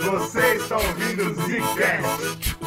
Você 0.00 0.54
está 0.56 0.76
ouvindo 0.76 1.22
o 1.22 1.34
Zcast. 1.34 2.58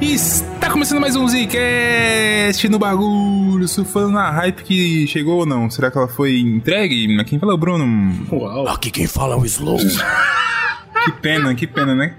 Está 0.00 0.70
começando 0.70 1.00
mais 1.00 1.16
um 1.16 1.26
Zcast 1.28 2.68
no 2.68 2.78
bagulho, 2.78 3.66
surfando 3.68 4.10
na 4.10 4.30
hype 4.30 4.62
que 4.62 5.06
chegou 5.06 5.40
ou 5.40 5.46
não. 5.46 5.70
Será 5.70 5.90
que 5.90 5.98
ela 5.98 6.08
foi 6.08 6.38
entregue? 6.38 7.22
Quem 7.24 7.38
fala 7.38 7.52
é 7.52 7.54
o 7.54 7.58
Bruno. 7.58 8.26
Uau. 8.30 8.68
Aqui 8.68 8.90
quem 8.90 9.06
fala 9.06 9.34
é 9.34 9.38
o 9.38 9.44
Slow. 9.44 9.78
Que 11.04 11.12
pena, 11.12 11.54
que 11.54 11.66
pena, 11.66 11.94
né? 11.94 12.14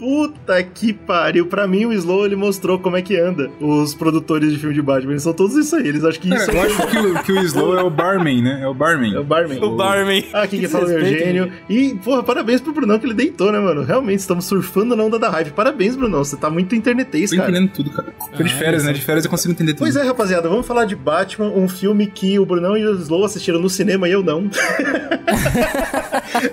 Puta 0.00 0.62
que 0.62 0.94
pariu. 0.94 1.46
Pra 1.46 1.68
mim, 1.68 1.84
o 1.84 1.92
Slow 1.92 2.24
ele 2.24 2.34
mostrou 2.34 2.78
como 2.78 2.96
é 2.96 3.02
que 3.02 3.18
anda 3.18 3.50
os 3.60 3.94
produtores 3.94 4.50
de 4.50 4.58
filme 4.58 4.74
de 4.74 4.80
Batman. 4.80 5.12
Eles 5.12 5.22
são 5.22 5.34
todos 5.34 5.54
isso 5.56 5.76
aí. 5.76 5.86
Eles 5.86 6.02
acham 6.02 6.22
que 6.22 6.34
isso 6.34 6.46
Cara, 6.46 6.58
eu 6.58 6.62
acho 6.62 6.86
que 6.86 6.96
o, 6.96 7.22
que 7.22 7.32
o 7.32 7.40
Slow 7.42 7.78
é 7.78 7.82
o 7.82 7.90
barman, 7.90 8.42
né? 8.42 8.60
É 8.62 8.66
o 8.66 8.72
barman. 8.72 9.14
é 9.14 9.18
o 9.18 9.24
Barman. 9.24 9.62
O 9.62 9.76
Barman. 9.76 10.24
Ah, 10.32 10.42
aqui 10.42 10.58
Que 10.58 10.68
fala 10.68 10.84
é 10.84 10.86
o 10.86 10.88
desrespeito, 10.88 11.22
Eugênio. 11.22 11.52
E, 11.68 11.94
porra, 11.96 12.22
parabéns 12.22 12.62
pro 12.62 12.72
Brunão 12.72 12.98
que 12.98 13.04
ele 13.04 13.12
deitou, 13.14 13.52
né, 13.52 13.58
mano? 13.58 13.82
Realmente, 13.84 14.20
estamos 14.20 14.46
surfando 14.46 14.96
na 14.96 15.04
onda 15.04 15.18
da 15.18 15.28
hype. 15.28 15.50
Parabéns, 15.50 15.96
Brunão. 15.96 16.24
Você 16.24 16.36
tá 16.36 16.48
muito 16.48 16.74
internetês, 16.74 17.28
Tô 17.28 17.36
cara. 17.36 17.50
entendendo 17.50 17.70
tudo, 17.70 17.90
cara. 17.90 18.08
Tô 18.34 18.42
de 18.42 18.54
férias, 18.54 18.84
né? 18.84 18.94
De 18.94 19.02
férias 19.02 19.26
eu 19.26 19.30
consigo 19.30 19.52
entender 19.52 19.72
tudo. 19.74 19.80
Pois 19.80 19.96
é, 19.96 20.02
rapaziada, 20.02 20.48
vamos 20.48 20.66
falar 20.66 20.86
de 20.86 20.96
Batman, 20.96 21.48
um 21.48 21.68
filme 21.68 22.06
que 22.06 22.38
o 22.38 22.46
Brunão 22.46 22.74
e 22.76 22.86
o 22.86 22.94
Slow 22.94 23.24
assistiram 23.24 23.60
no 23.60 23.68
cinema 23.68 24.08
e 24.08 24.12
eu 24.12 24.22
não. 24.22 24.48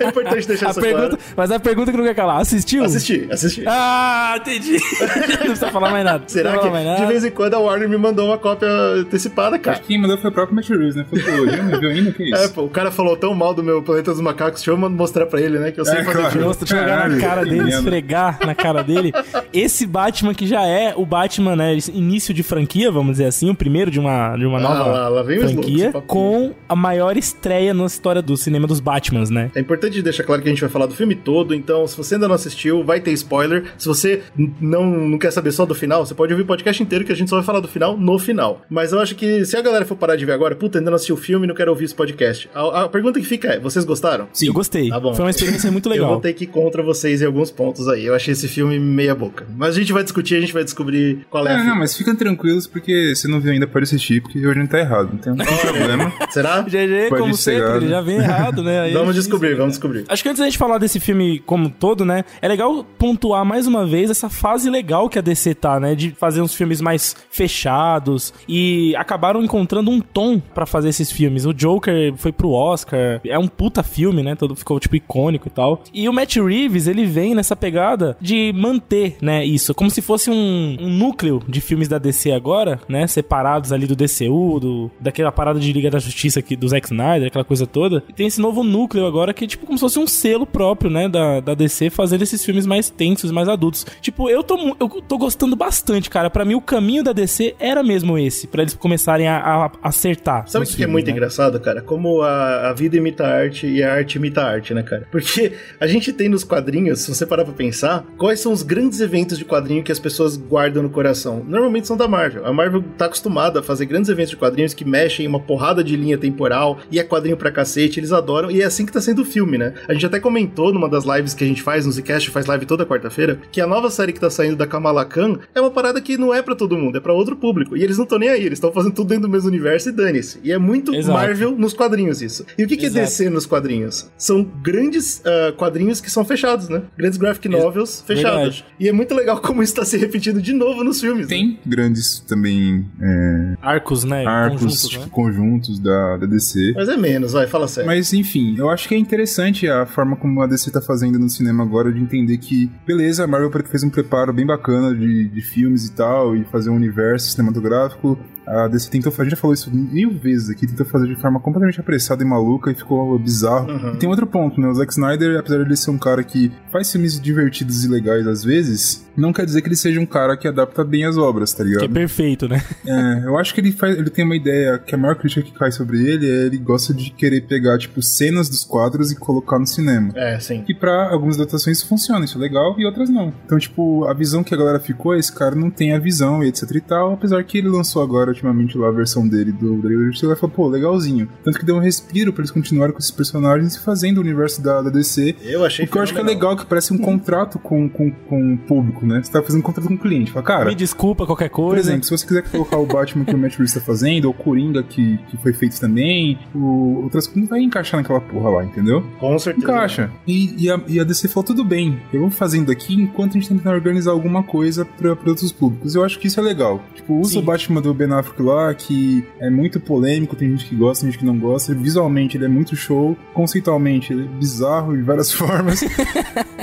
é 0.00 0.08
importante 0.08 0.46
deixar 0.46 0.66
A 0.66 0.70
isso 0.70 0.80
pergunta, 0.80 1.16
claro. 1.16 1.22
mas 1.36 1.50
a 1.50 1.58
pergunta 1.58 1.90
que 1.90 1.96
não 1.96 2.04
quer 2.04 2.14
calar, 2.14 2.40
assistiu? 2.40 2.84
Assisti, 2.84 3.26
assisti. 3.30 3.37
Ah, 3.66 4.34
entendi. 4.38 4.72
não 5.30 5.36
precisa 5.38 5.70
falar 5.70 5.90
mais 5.90 6.04
nada. 6.04 6.24
Será 6.26 6.58
que 6.58 6.68
mais 6.70 6.84
de 6.84 6.90
nada. 6.92 7.06
vez 7.06 7.24
em 7.24 7.30
quando 7.30 7.54
a 7.54 7.58
Warner 7.58 7.88
me 7.88 7.96
mandou 7.96 8.26
uma 8.26 8.38
cópia 8.38 8.68
antecipada, 8.68 9.58
cara? 9.58 9.76
Acho 9.76 9.82
que 9.82 9.88
quem 9.88 10.00
mandou 10.00 10.18
foi 10.18 10.30
o 10.30 10.32
próprio 10.32 10.54
Matt 10.56 10.68
Reeves, 10.68 10.94
né? 10.96 11.04
Falou, 11.08 11.24
pô, 11.24 11.50
já 11.50 11.62
não 11.62 11.80
viu 11.80 11.90
ainda? 11.90 12.12
Que 12.12 12.24
isso? 12.24 12.42
É, 12.42 12.48
pô, 12.48 12.62
o 12.62 12.70
cara 12.70 12.90
falou 12.90 13.16
tão 13.16 13.34
mal 13.34 13.54
do 13.54 13.62
meu 13.62 13.82
Planeta 13.82 14.10
dos 14.12 14.20
Macacos, 14.20 14.60
deixa 14.62 14.70
eu 14.70 14.76
mostrar 14.90 15.26
pra 15.26 15.40
ele, 15.40 15.58
né? 15.58 15.70
Que 15.70 15.80
eu 15.80 15.84
sei 15.84 15.98
É, 15.98 16.04
fazer 16.04 16.16
claro. 16.18 16.30
filme. 16.32 16.46
Nossa, 16.46 16.58
deixa 16.60 16.74
eu 16.76 16.80
jogar 16.80 17.08
na 17.08 17.18
cara 17.20 17.44
dele, 17.44 17.68
esfregar 17.70 18.38
na 18.46 18.54
cara 18.54 18.82
dele. 18.82 19.12
Esse 19.52 19.86
Batman 19.86 20.34
que 20.34 20.46
já 20.46 20.64
é 20.66 20.92
o 20.96 21.04
Batman, 21.06 21.56
né? 21.56 21.76
Início 21.92 22.32
de 22.34 22.42
franquia, 22.42 22.90
vamos 22.90 23.12
dizer 23.12 23.26
assim, 23.26 23.50
o 23.50 23.54
primeiro 23.54 23.90
de 23.90 23.98
uma, 24.00 24.36
de 24.36 24.46
uma 24.46 24.58
Ah, 24.58 24.62
nova 24.62 24.84
lá, 24.90 25.08
lá 25.08 25.22
vem 25.22 25.38
o 25.38 25.44
Slow, 25.44 25.62
franquia, 25.62 25.86
papinho. 25.92 26.06
com 26.06 26.54
a 26.68 26.76
maior 26.76 27.16
estreia 27.16 27.72
na 27.74 27.84
história 27.86 28.20
do 28.22 28.36
cinema 28.36 28.66
dos 28.66 28.80
Batmans, 28.80 29.30
né? 29.30 29.50
É 29.54 29.60
importante 29.60 30.00
deixar 30.02 30.24
claro 30.24 30.42
que 30.42 30.48
a 30.48 30.50
gente 30.52 30.60
vai 30.60 30.70
falar 30.70 30.86
do 30.86 30.94
filme 30.94 31.14
todo, 31.14 31.54
então 31.54 31.86
se 31.86 31.96
você 31.96 32.14
ainda 32.14 32.28
não 32.28 32.34
assistiu, 32.34 32.84
vai 32.84 33.00
ter 33.00 33.12
spoiler. 33.12 33.27
Se 33.76 33.86
você 33.86 34.22
não, 34.60 34.86
não 34.86 35.18
quer 35.18 35.30
saber 35.30 35.52
só 35.52 35.64
do 35.66 35.74
final, 35.74 36.04
você 36.06 36.14
pode 36.14 36.32
ouvir 36.32 36.42
o 36.42 36.46
podcast 36.46 36.82
inteiro 36.82 37.04
que 37.04 37.12
a 37.12 37.16
gente 37.16 37.28
só 37.28 37.36
vai 37.36 37.44
falar 37.44 37.60
do 37.60 37.68
final 37.68 37.96
no 37.96 38.18
final. 38.18 38.62
Mas 38.68 38.92
eu 38.92 39.00
acho 39.00 39.14
que 39.14 39.44
se 39.44 39.56
a 39.56 39.60
galera 39.62 39.84
for 39.84 39.96
parar 39.96 40.16
de 40.16 40.24
ver 40.24 40.32
agora, 40.32 40.54
puta, 40.56 40.78
ainda 40.78 40.90
não 40.90 40.96
assistiu 40.96 41.14
o 41.14 41.18
filme 41.18 41.44
e 41.46 41.48
não 41.48 41.54
quero 41.54 41.70
ouvir 41.70 41.84
esse 41.84 41.94
podcast. 41.94 42.48
A, 42.54 42.82
a 42.84 42.88
pergunta 42.88 43.20
que 43.20 43.26
fica 43.26 43.48
é: 43.54 43.58
vocês 43.58 43.84
gostaram? 43.84 44.28
Sim. 44.32 44.46
Eu 44.48 44.52
gostei. 44.52 44.88
Tá 44.88 44.98
bom. 45.00 45.14
Foi 45.14 45.24
uma 45.24 45.30
experiência 45.30 45.70
muito 45.70 45.86
Eu 45.88 45.92
legal. 45.92 46.08
vou 46.10 46.20
ter 46.20 46.32
que 46.32 46.44
ir 46.44 46.48
contra 46.48 46.82
vocês 46.82 47.22
em 47.22 47.26
alguns 47.26 47.50
pontos 47.50 47.88
aí. 47.88 48.04
Eu 48.06 48.14
achei 48.14 48.32
esse 48.32 48.48
filme 48.48 48.78
meia 48.78 49.14
boca. 49.14 49.46
Mas 49.56 49.76
a 49.76 49.78
gente 49.80 49.92
vai 49.92 50.02
discutir, 50.02 50.36
a 50.36 50.40
gente 50.40 50.52
vai 50.52 50.64
descobrir 50.64 51.26
qual 51.30 51.46
é 51.46 51.50
a 51.50 51.52
Não, 51.52 51.58
fita. 51.60 51.70
não, 51.70 51.78
mas 51.78 51.96
fiquem 51.96 52.14
tranquilos 52.16 52.66
porque 52.66 53.14
se 53.14 53.28
não 53.28 53.40
viu 53.40 53.52
ainda 53.52 53.66
pode 53.66 53.84
assistir, 53.84 54.20
porque 54.22 54.44
hoje 54.46 54.58
não 54.58 54.66
tá 54.66 54.78
errado. 54.78 55.10
Não 55.12 55.18
tem 55.18 55.34
tem 55.46 55.58
problema. 55.72 56.12
Será? 56.30 56.60
GG, 56.68 57.08
Pode 57.08 57.22
como 57.22 57.34
sempre, 57.34 57.62
errado. 57.62 57.76
ele 57.82 57.88
já 57.88 58.00
vem 58.00 58.16
errado, 58.16 58.62
né? 58.62 58.80
Aí 58.80 58.90
é 58.90 58.92
Vamos 58.94 59.14
difícil, 59.14 59.30
descobrir, 59.30 59.50
né? 59.50 59.54
vamos 59.56 59.72
descobrir. 59.74 60.04
Acho 60.08 60.22
que 60.22 60.28
antes 60.28 60.38
da 60.40 60.44
gente 60.46 60.58
falar 60.58 60.78
desse 60.78 61.00
filme 61.00 61.38
como 61.40 61.66
um 61.66 61.70
todo, 61.70 62.04
né? 62.04 62.24
É 62.42 62.48
legal 62.48 62.84
pontuar 62.98 63.17
mais 63.44 63.66
uma 63.66 63.86
vez 63.86 64.10
essa 64.10 64.28
fase 64.28 64.70
legal 64.70 65.08
que 65.08 65.18
a 65.18 65.22
DC 65.22 65.54
tá, 65.54 65.80
né? 65.80 65.94
De 65.94 66.10
fazer 66.10 66.40
uns 66.40 66.54
filmes 66.54 66.80
mais 66.80 67.16
fechados 67.30 68.32
e 68.48 68.94
acabaram 68.96 69.42
encontrando 69.42 69.90
um 69.90 70.00
tom 70.00 70.38
pra 70.38 70.66
fazer 70.66 70.88
esses 70.90 71.10
filmes. 71.10 71.44
O 71.44 71.52
Joker 71.52 72.14
foi 72.16 72.32
pro 72.32 72.50
Oscar, 72.50 73.20
é 73.24 73.38
um 73.38 73.48
puta 73.48 73.82
filme, 73.82 74.22
né? 74.22 74.34
Todo 74.34 74.54
ficou 74.54 74.78
tipo 74.78 74.96
icônico 74.96 75.48
e 75.48 75.50
tal. 75.50 75.82
E 75.92 76.08
o 76.08 76.12
Matt 76.12 76.36
Reeves, 76.36 76.86
ele 76.86 77.04
vem 77.04 77.34
nessa 77.34 77.56
pegada 77.56 78.16
de 78.20 78.52
manter, 78.54 79.16
né, 79.20 79.44
isso, 79.44 79.74
como 79.74 79.90
se 79.90 80.02
fosse 80.02 80.30
um, 80.30 80.76
um 80.80 80.90
núcleo 80.90 81.42
de 81.48 81.60
filmes 81.60 81.88
da 81.88 81.98
DC 81.98 82.32
agora, 82.32 82.80
né? 82.88 83.06
Separados 83.06 83.72
ali 83.72 83.86
do 83.86 83.96
DCU, 83.96 84.60
do, 84.60 84.90
daquela 85.00 85.32
parada 85.32 85.58
de 85.58 85.72
Liga 85.72 85.90
da 85.90 85.98
Justiça 85.98 86.40
aqui 86.40 86.56
do 86.56 86.68
Zack 86.68 86.86
Snyder, 86.86 87.28
aquela 87.28 87.44
coisa 87.44 87.66
toda. 87.66 88.02
E 88.08 88.12
tem 88.12 88.26
esse 88.26 88.40
novo 88.40 88.62
núcleo 88.62 89.06
agora 89.06 89.32
que 89.32 89.44
é 89.44 89.48
tipo 89.48 89.66
como 89.66 89.78
se 89.78 89.82
fosse 89.82 89.98
um 89.98 90.06
selo 90.06 90.46
próprio, 90.46 90.90
né, 90.90 91.08
da, 91.08 91.40
da 91.40 91.54
DC 91.54 91.90
fazendo 91.90 92.22
esses 92.22 92.44
filmes 92.44 92.66
mais 92.66 92.90
tensos, 92.98 93.30
mais 93.30 93.48
adultos. 93.48 93.86
Tipo, 94.02 94.28
eu 94.28 94.42
tô, 94.42 94.76
eu 94.80 94.88
tô 94.88 95.16
gostando 95.16 95.54
bastante, 95.54 96.10
cara. 96.10 96.28
Pra 96.28 96.44
mim, 96.44 96.54
o 96.54 96.60
caminho 96.60 97.04
da 97.04 97.12
DC 97.12 97.54
era 97.60 97.82
mesmo 97.82 98.18
esse, 98.18 98.48
pra 98.48 98.62
eles 98.62 98.74
começarem 98.74 99.28
a, 99.28 99.38
a 99.38 99.70
acertar. 99.82 100.48
Sabe 100.48 100.66
o 100.66 100.68
que 100.68 100.82
é 100.82 100.86
muito 100.86 101.06
né? 101.06 101.12
engraçado, 101.12 101.58
cara? 101.60 101.80
Como 101.80 102.20
a, 102.22 102.68
a 102.68 102.72
vida 102.72 102.96
imita 102.96 103.24
a 103.24 103.30
arte 103.30 103.66
e 103.66 103.82
a 103.82 103.94
arte 103.94 104.16
imita 104.16 104.42
a 104.42 104.50
arte, 104.50 104.74
né, 104.74 104.82
cara? 104.82 105.06
Porque 105.10 105.52
a 105.78 105.86
gente 105.86 106.12
tem 106.12 106.28
nos 106.28 106.42
quadrinhos, 106.42 107.00
se 107.00 107.14
você 107.14 107.24
parar 107.24 107.44
pra 107.44 107.54
pensar, 107.54 108.04
quais 108.16 108.40
são 108.40 108.52
os 108.52 108.62
grandes 108.62 109.00
eventos 109.00 109.38
de 109.38 109.44
quadrinho 109.44 109.84
que 109.84 109.92
as 109.92 110.00
pessoas 110.00 110.36
guardam 110.36 110.82
no 110.82 110.90
coração? 110.90 111.44
Normalmente 111.46 111.86
são 111.86 111.96
da 111.96 112.08
Marvel. 112.08 112.44
A 112.44 112.52
Marvel 112.52 112.82
tá 112.96 113.06
acostumada 113.06 113.60
a 113.60 113.62
fazer 113.62 113.86
grandes 113.86 114.10
eventos 114.10 114.30
de 114.30 114.36
quadrinhos 114.36 114.74
que 114.74 114.84
mexem 114.84 115.24
em 115.24 115.28
uma 115.28 115.40
porrada 115.40 115.84
de 115.84 115.96
linha 115.96 116.18
temporal 116.18 116.78
e 116.90 116.98
é 116.98 117.04
quadrinho 117.04 117.36
pra 117.36 117.52
cacete, 117.52 118.00
eles 118.00 118.12
adoram, 118.12 118.50
e 118.50 118.60
é 118.60 118.64
assim 118.64 118.84
que 118.84 118.92
tá 118.92 119.00
sendo 119.00 119.22
o 119.22 119.24
filme, 119.24 119.56
né? 119.56 119.74
A 119.86 119.92
gente 119.92 120.06
até 120.06 120.18
comentou 120.18 120.72
numa 120.72 120.88
das 120.88 121.04
lives 121.04 121.34
que 121.34 121.44
a 121.44 121.46
gente 121.46 121.62
faz 121.62 121.86
no 121.86 121.92
Zcast, 121.92 122.30
faz 122.30 122.46
live 122.46 122.66
toda 122.66 122.84
quarta-feira, 122.88 123.40
que 123.52 123.60
a 123.60 123.66
nova 123.66 123.90
série 123.90 124.12
que 124.12 124.20
tá 124.20 124.30
saindo 124.30 124.56
da 124.56 124.66
Kamala 124.66 125.04
Khan 125.04 125.38
é 125.54 125.60
uma 125.60 125.70
parada 125.70 126.00
que 126.00 126.16
não 126.16 126.34
é 126.34 126.42
pra 126.42 126.54
todo 126.54 126.76
mundo, 126.76 126.98
é 126.98 127.00
pra 127.00 127.12
outro 127.12 127.36
público. 127.36 127.76
E 127.76 127.82
eles 127.82 127.96
não 127.96 128.04
estão 128.04 128.18
nem 128.18 128.28
aí, 128.28 128.44
eles 128.44 128.58
estão 128.58 128.72
fazendo 128.72 128.94
tudo 128.94 129.08
dentro 129.08 129.28
do 129.28 129.28
mesmo 129.28 129.48
universo 129.48 129.88
e 129.88 129.92
dane-se. 129.92 130.40
E 130.42 130.50
é 130.50 130.58
muito 130.58 130.94
Exato. 130.94 131.16
Marvel 131.16 131.52
nos 131.56 131.72
quadrinhos 131.72 132.22
isso. 132.22 132.44
E 132.56 132.64
o 132.64 132.68
que, 132.68 132.76
que 132.76 132.86
é. 132.86 132.90
DC 132.90 133.30
nos 133.30 133.46
quadrinhos? 133.46 134.10
São 134.16 134.42
grandes 134.42 135.22
ah, 135.24 135.52
quadrinhos 135.52 136.00
que 136.00 136.10
são 136.10 136.24
fechados, 136.24 136.68
né? 136.68 136.82
Grandes 136.96 137.18
graphic 137.18 137.48
novels 137.48 138.02
fechados. 138.06 138.38
Verdade. 138.38 138.64
E 138.80 138.88
é 138.88 138.92
muito 138.92 139.14
legal 139.14 139.40
como 139.40 139.62
isso 139.62 139.74
tá 139.74 139.84
se 139.84 139.96
repetindo 139.96 140.40
de 140.40 140.52
novo 140.52 140.82
nos 140.82 141.00
filmes. 141.00 141.26
né? 141.26 141.28
Tem 141.28 141.58
grandes 141.66 142.20
também 142.20 142.86
é, 143.00 143.56
Arcos, 143.60 144.04
né? 144.04 144.24
arcos, 144.26 144.60
conjuntos, 144.60 144.88
tipo, 144.88 145.04
né? 145.04 145.10
conjuntos 145.10 145.78
da, 145.78 146.16
da 146.16 146.26
DC. 146.26 146.72
Mas 146.74 146.88
é 146.88 146.96
menos, 146.96 147.32
vai, 147.32 147.46
fala 147.46 147.68
sério. 147.68 147.86
Mas 147.86 148.12
enfim, 148.12 148.56
eu 148.56 148.70
acho 148.70 148.88
que 148.88 148.94
é 148.94 148.98
interessante 148.98 149.68
a 149.68 149.86
forma 149.86 150.16
como 150.16 150.40
a 150.42 150.46
DC 150.46 150.70
tá 150.70 150.80
fazendo 150.80 151.18
no 151.18 151.28
cinema 151.28 151.62
agora 151.62 151.92
de 151.92 152.00
entender 152.00 152.38
que, 152.38 152.70
beleza, 152.88 153.24
a 153.24 153.26
Marvel 153.26 153.50
fez 153.66 153.84
um 153.84 153.90
preparo 153.90 154.32
bem 154.32 154.46
bacana 154.46 154.94
de, 154.94 155.28
de 155.28 155.42
filmes 155.42 155.84
e 155.84 155.92
tal, 155.92 156.34
e 156.34 156.42
fazer 156.44 156.70
um 156.70 156.74
universo 156.74 157.30
cinematográfico. 157.30 158.18
A 158.48 158.68
DC 158.68 158.90
tentou 158.90 159.12
fazer, 159.12 159.22
a 159.22 159.24
gente 159.26 159.36
já 159.36 159.40
falou 159.40 159.54
isso 159.54 159.70
mil 159.72 160.10
vezes 160.10 160.50
aqui, 160.50 160.66
tentou 160.66 160.86
fazer 160.86 161.06
de 161.06 161.16
forma 161.16 161.38
completamente 161.40 161.80
apressada 161.80 162.22
e 162.22 162.26
maluca 162.26 162.70
e 162.70 162.74
ficou 162.74 163.18
bizarro. 163.18 163.70
Uhum. 163.70 163.94
E 163.94 163.98
tem 163.98 164.08
outro 164.08 164.26
ponto, 164.26 164.60
né? 164.60 164.68
O 164.68 164.74
Zack 164.74 164.92
Snyder, 164.92 165.38
apesar 165.38 165.58
de 165.58 165.64
ele 165.64 165.76
ser 165.76 165.90
um 165.90 165.98
cara 165.98 166.22
que 166.24 166.50
faz 166.72 166.90
filmes 166.90 167.20
divertidos 167.20 167.84
e 167.84 167.88
legais 167.88 168.26
às 168.26 168.42
vezes, 168.42 169.06
não 169.16 169.32
quer 169.32 169.44
dizer 169.44 169.62
que 169.62 169.68
ele 169.68 169.76
seja 169.76 170.00
um 170.00 170.06
cara 170.06 170.36
que 170.36 170.48
adapta 170.48 170.84
bem 170.84 171.04
as 171.04 171.16
obras, 171.16 171.52
tá 171.52 171.64
ligado? 171.64 171.80
Que 171.80 171.86
é 171.86 171.88
perfeito, 171.88 172.48
né? 172.48 172.62
É, 172.86 173.26
eu 173.26 173.36
acho 173.36 173.52
que 173.52 173.60
ele 173.60 173.72
faz, 173.72 173.98
ele 173.98 174.10
tem 174.10 174.24
uma 174.24 174.36
ideia 174.36 174.78
que 174.78 174.94
a 174.94 174.98
maior 174.98 175.16
crítica 175.16 175.42
que 175.42 175.52
cai 175.52 175.70
sobre 175.70 176.02
ele 176.06 176.28
é 176.28 176.46
ele 176.46 176.58
gosta 176.58 176.94
de 176.94 177.10
querer 177.10 177.42
pegar 177.42 177.78
tipo 177.78 178.02
cenas 178.02 178.48
dos 178.48 178.64
quadros 178.64 179.10
e 179.10 179.16
colocar 179.16 179.58
no 179.58 179.66
cinema. 179.66 180.12
É, 180.14 180.38
sim. 180.38 180.64
E 180.68 180.74
pra 180.74 181.10
algumas 181.10 181.36
adaptações 181.36 181.78
isso 181.78 181.88
funciona, 181.88 182.24
isso 182.24 182.38
é 182.38 182.40
legal, 182.40 182.74
e 182.78 182.86
outras 182.86 183.10
não. 183.10 183.32
Então, 183.44 183.58
tipo, 183.58 184.04
a 184.04 184.14
visão 184.14 184.42
que 184.42 184.54
a 184.54 184.56
galera 184.56 184.80
ficou, 184.80 185.14
esse 185.14 185.32
cara 185.32 185.54
não 185.54 185.70
tem 185.70 185.94
a 185.94 185.98
visão 185.98 186.42
e 186.42 186.48
etc 186.48 186.70
e 186.74 186.80
tal, 186.80 187.14
apesar 187.14 187.42
que 187.44 187.58
ele 187.58 187.68
lançou 187.68 188.02
agora, 188.02 188.32
ultimamente, 188.38 188.78
lá 188.78 188.88
a 188.88 188.92
versão 188.92 189.26
dele 189.26 189.52
do 189.52 189.76
Liga 189.76 189.98
da 189.98 190.04
Justiça, 190.06 190.26
ela 190.26 190.36
falou, 190.36 190.54
pô, 190.54 190.68
legalzinho. 190.68 191.28
Tanto 191.44 191.58
que 191.58 191.64
deu 191.64 191.76
um 191.76 191.80
respiro 191.80 192.32
pra 192.32 192.42
eles 192.42 192.50
continuarem 192.50 192.92
com 192.92 192.98
esses 192.98 193.10
personagens 193.10 193.74
e 193.74 193.80
fazendo 193.80 194.18
o 194.18 194.20
universo 194.20 194.62
da, 194.62 194.80
da 194.82 194.90
DC. 194.90 195.36
Eu 195.42 195.64
achei 195.64 195.84
O 195.84 195.88
que 195.88 195.98
eu 195.98 196.02
acho 196.02 196.14
que 196.14 196.20
é 196.20 196.22
legal, 196.22 196.56
que 196.56 196.64
parece 196.64 196.92
um 196.92 196.98
contrato 196.98 197.58
com, 197.58 197.88
com, 197.88 198.10
com 198.10 198.54
o 198.54 198.58
público, 198.58 199.04
né? 199.06 199.20
Você 199.22 199.32
tá 199.32 199.42
fazendo 199.42 199.60
um 199.60 199.62
contrato 199.62 199.88
com 199.88 199.94
o 199.94 199.98
cliente. 199.98 200.30
Fala, 200.30 200.44
cara, 200.44 200.64
Me 200.66 200.74
desculpa 200.74 201.26
qualquer 201.26 201.48
coisa. 201.48 201.74
por 201.74 201.78
exemplo, 201.78 202.04
se 202.04 202.10
você 202.10 202.26
quiser 202.26 202.42
colocar 202.50 202.78
o 202.78 202.86
Batman 202.86 203.24
que 203.24 203.34
o 203.34 203.38
Matt 203.38 203.56
Reeves 203.56 203.74
tá 203.74 203.80
fazendo, 203.80 204.26
ou 204.26 204.30
o 204.30 204.34
Coringa 204.34 204.82
que, 204.82 205.18
que 205.28 205.36
foi 205.38 205.52
feito 205.52 205.78
também, 205.80 206.38
o, 206.54 207.02
outras 207.04 207.26
coisas, 207.26 207.42
não 207.42 207.48
vai 207.48 207.60
encaixar 207.60 208.00
naquela 208.00 208.20
porra 208.20 208.50
lá, 208.50 208.64
entendeu? 208.64 209.04
Com 209.18 209.38
certeza. 209.38 209.66
Encaixa. 209.66 210.10
E, 210.26 210.64
e, 210.64 210.70
a, 210.70 210.80
e 210.86 211.00
a 211.00 211.04
DC 211.04 211.28
falou, 211.28 211.44
tudo 211.44 211.64
bem, 211.64 212.00
eu 212.12 212.20
vou 212.20 212.30
fazendo 212.30 212.70
aqui 212.70 212.94
enquanto 212.94 213.30
a 213.36 213.40
gente 213.40 213.48
tenta 213.48 213.70
organizar 213.70 214.10
alguma 214.12 214.42
coisa 214.42 214.84
pra, 214.84 215.14
pra 215.16 215.28
outros 215.30 215.52
públicos. 215.52 215.94
Eu 215.94 216.04
acho 216.04 216.18
que 216.18 216.26
isso 216.26 216.38
é 216.40 216.42
legal. 216.42 216.82
Tipo, 216.94 217.14
usa 217.18 217.32
Sim. 217.32 217.38
o 217.38 217.42
Batman 217.42 217.80
do 217.80 217.92
Ben 217.94 218.12
Affleck 218.12 218.27
Affleck 218.28 218.42
lá, 218.42 218.74
que 218.74 219.24
é 219.40 219.50
muito 219.50 219.80
polêmico, 219.80 220.36
tem 220.36 220.50
gente 220.50 220.64
que 220.66 220.74
gosta, 220.76 221.02
tem 221.02 221.10
gente 221.10 221.20
que 221.20 221.24
não 221.26 221.38
gosta. 221.38 221.74
Visualmente 221.74 222.36
ele 222.36 222.44
é 222.44 222.48
muito 222.48 222.76
show, 222.76 223.16
conceitualmente 223.34 224.12
ele 224.12 224.24
é 224.24 224.38
bizarro 224.38 224.96
de 224.96 225.02
várias 225.02 225.30
formas. 225.32 225.80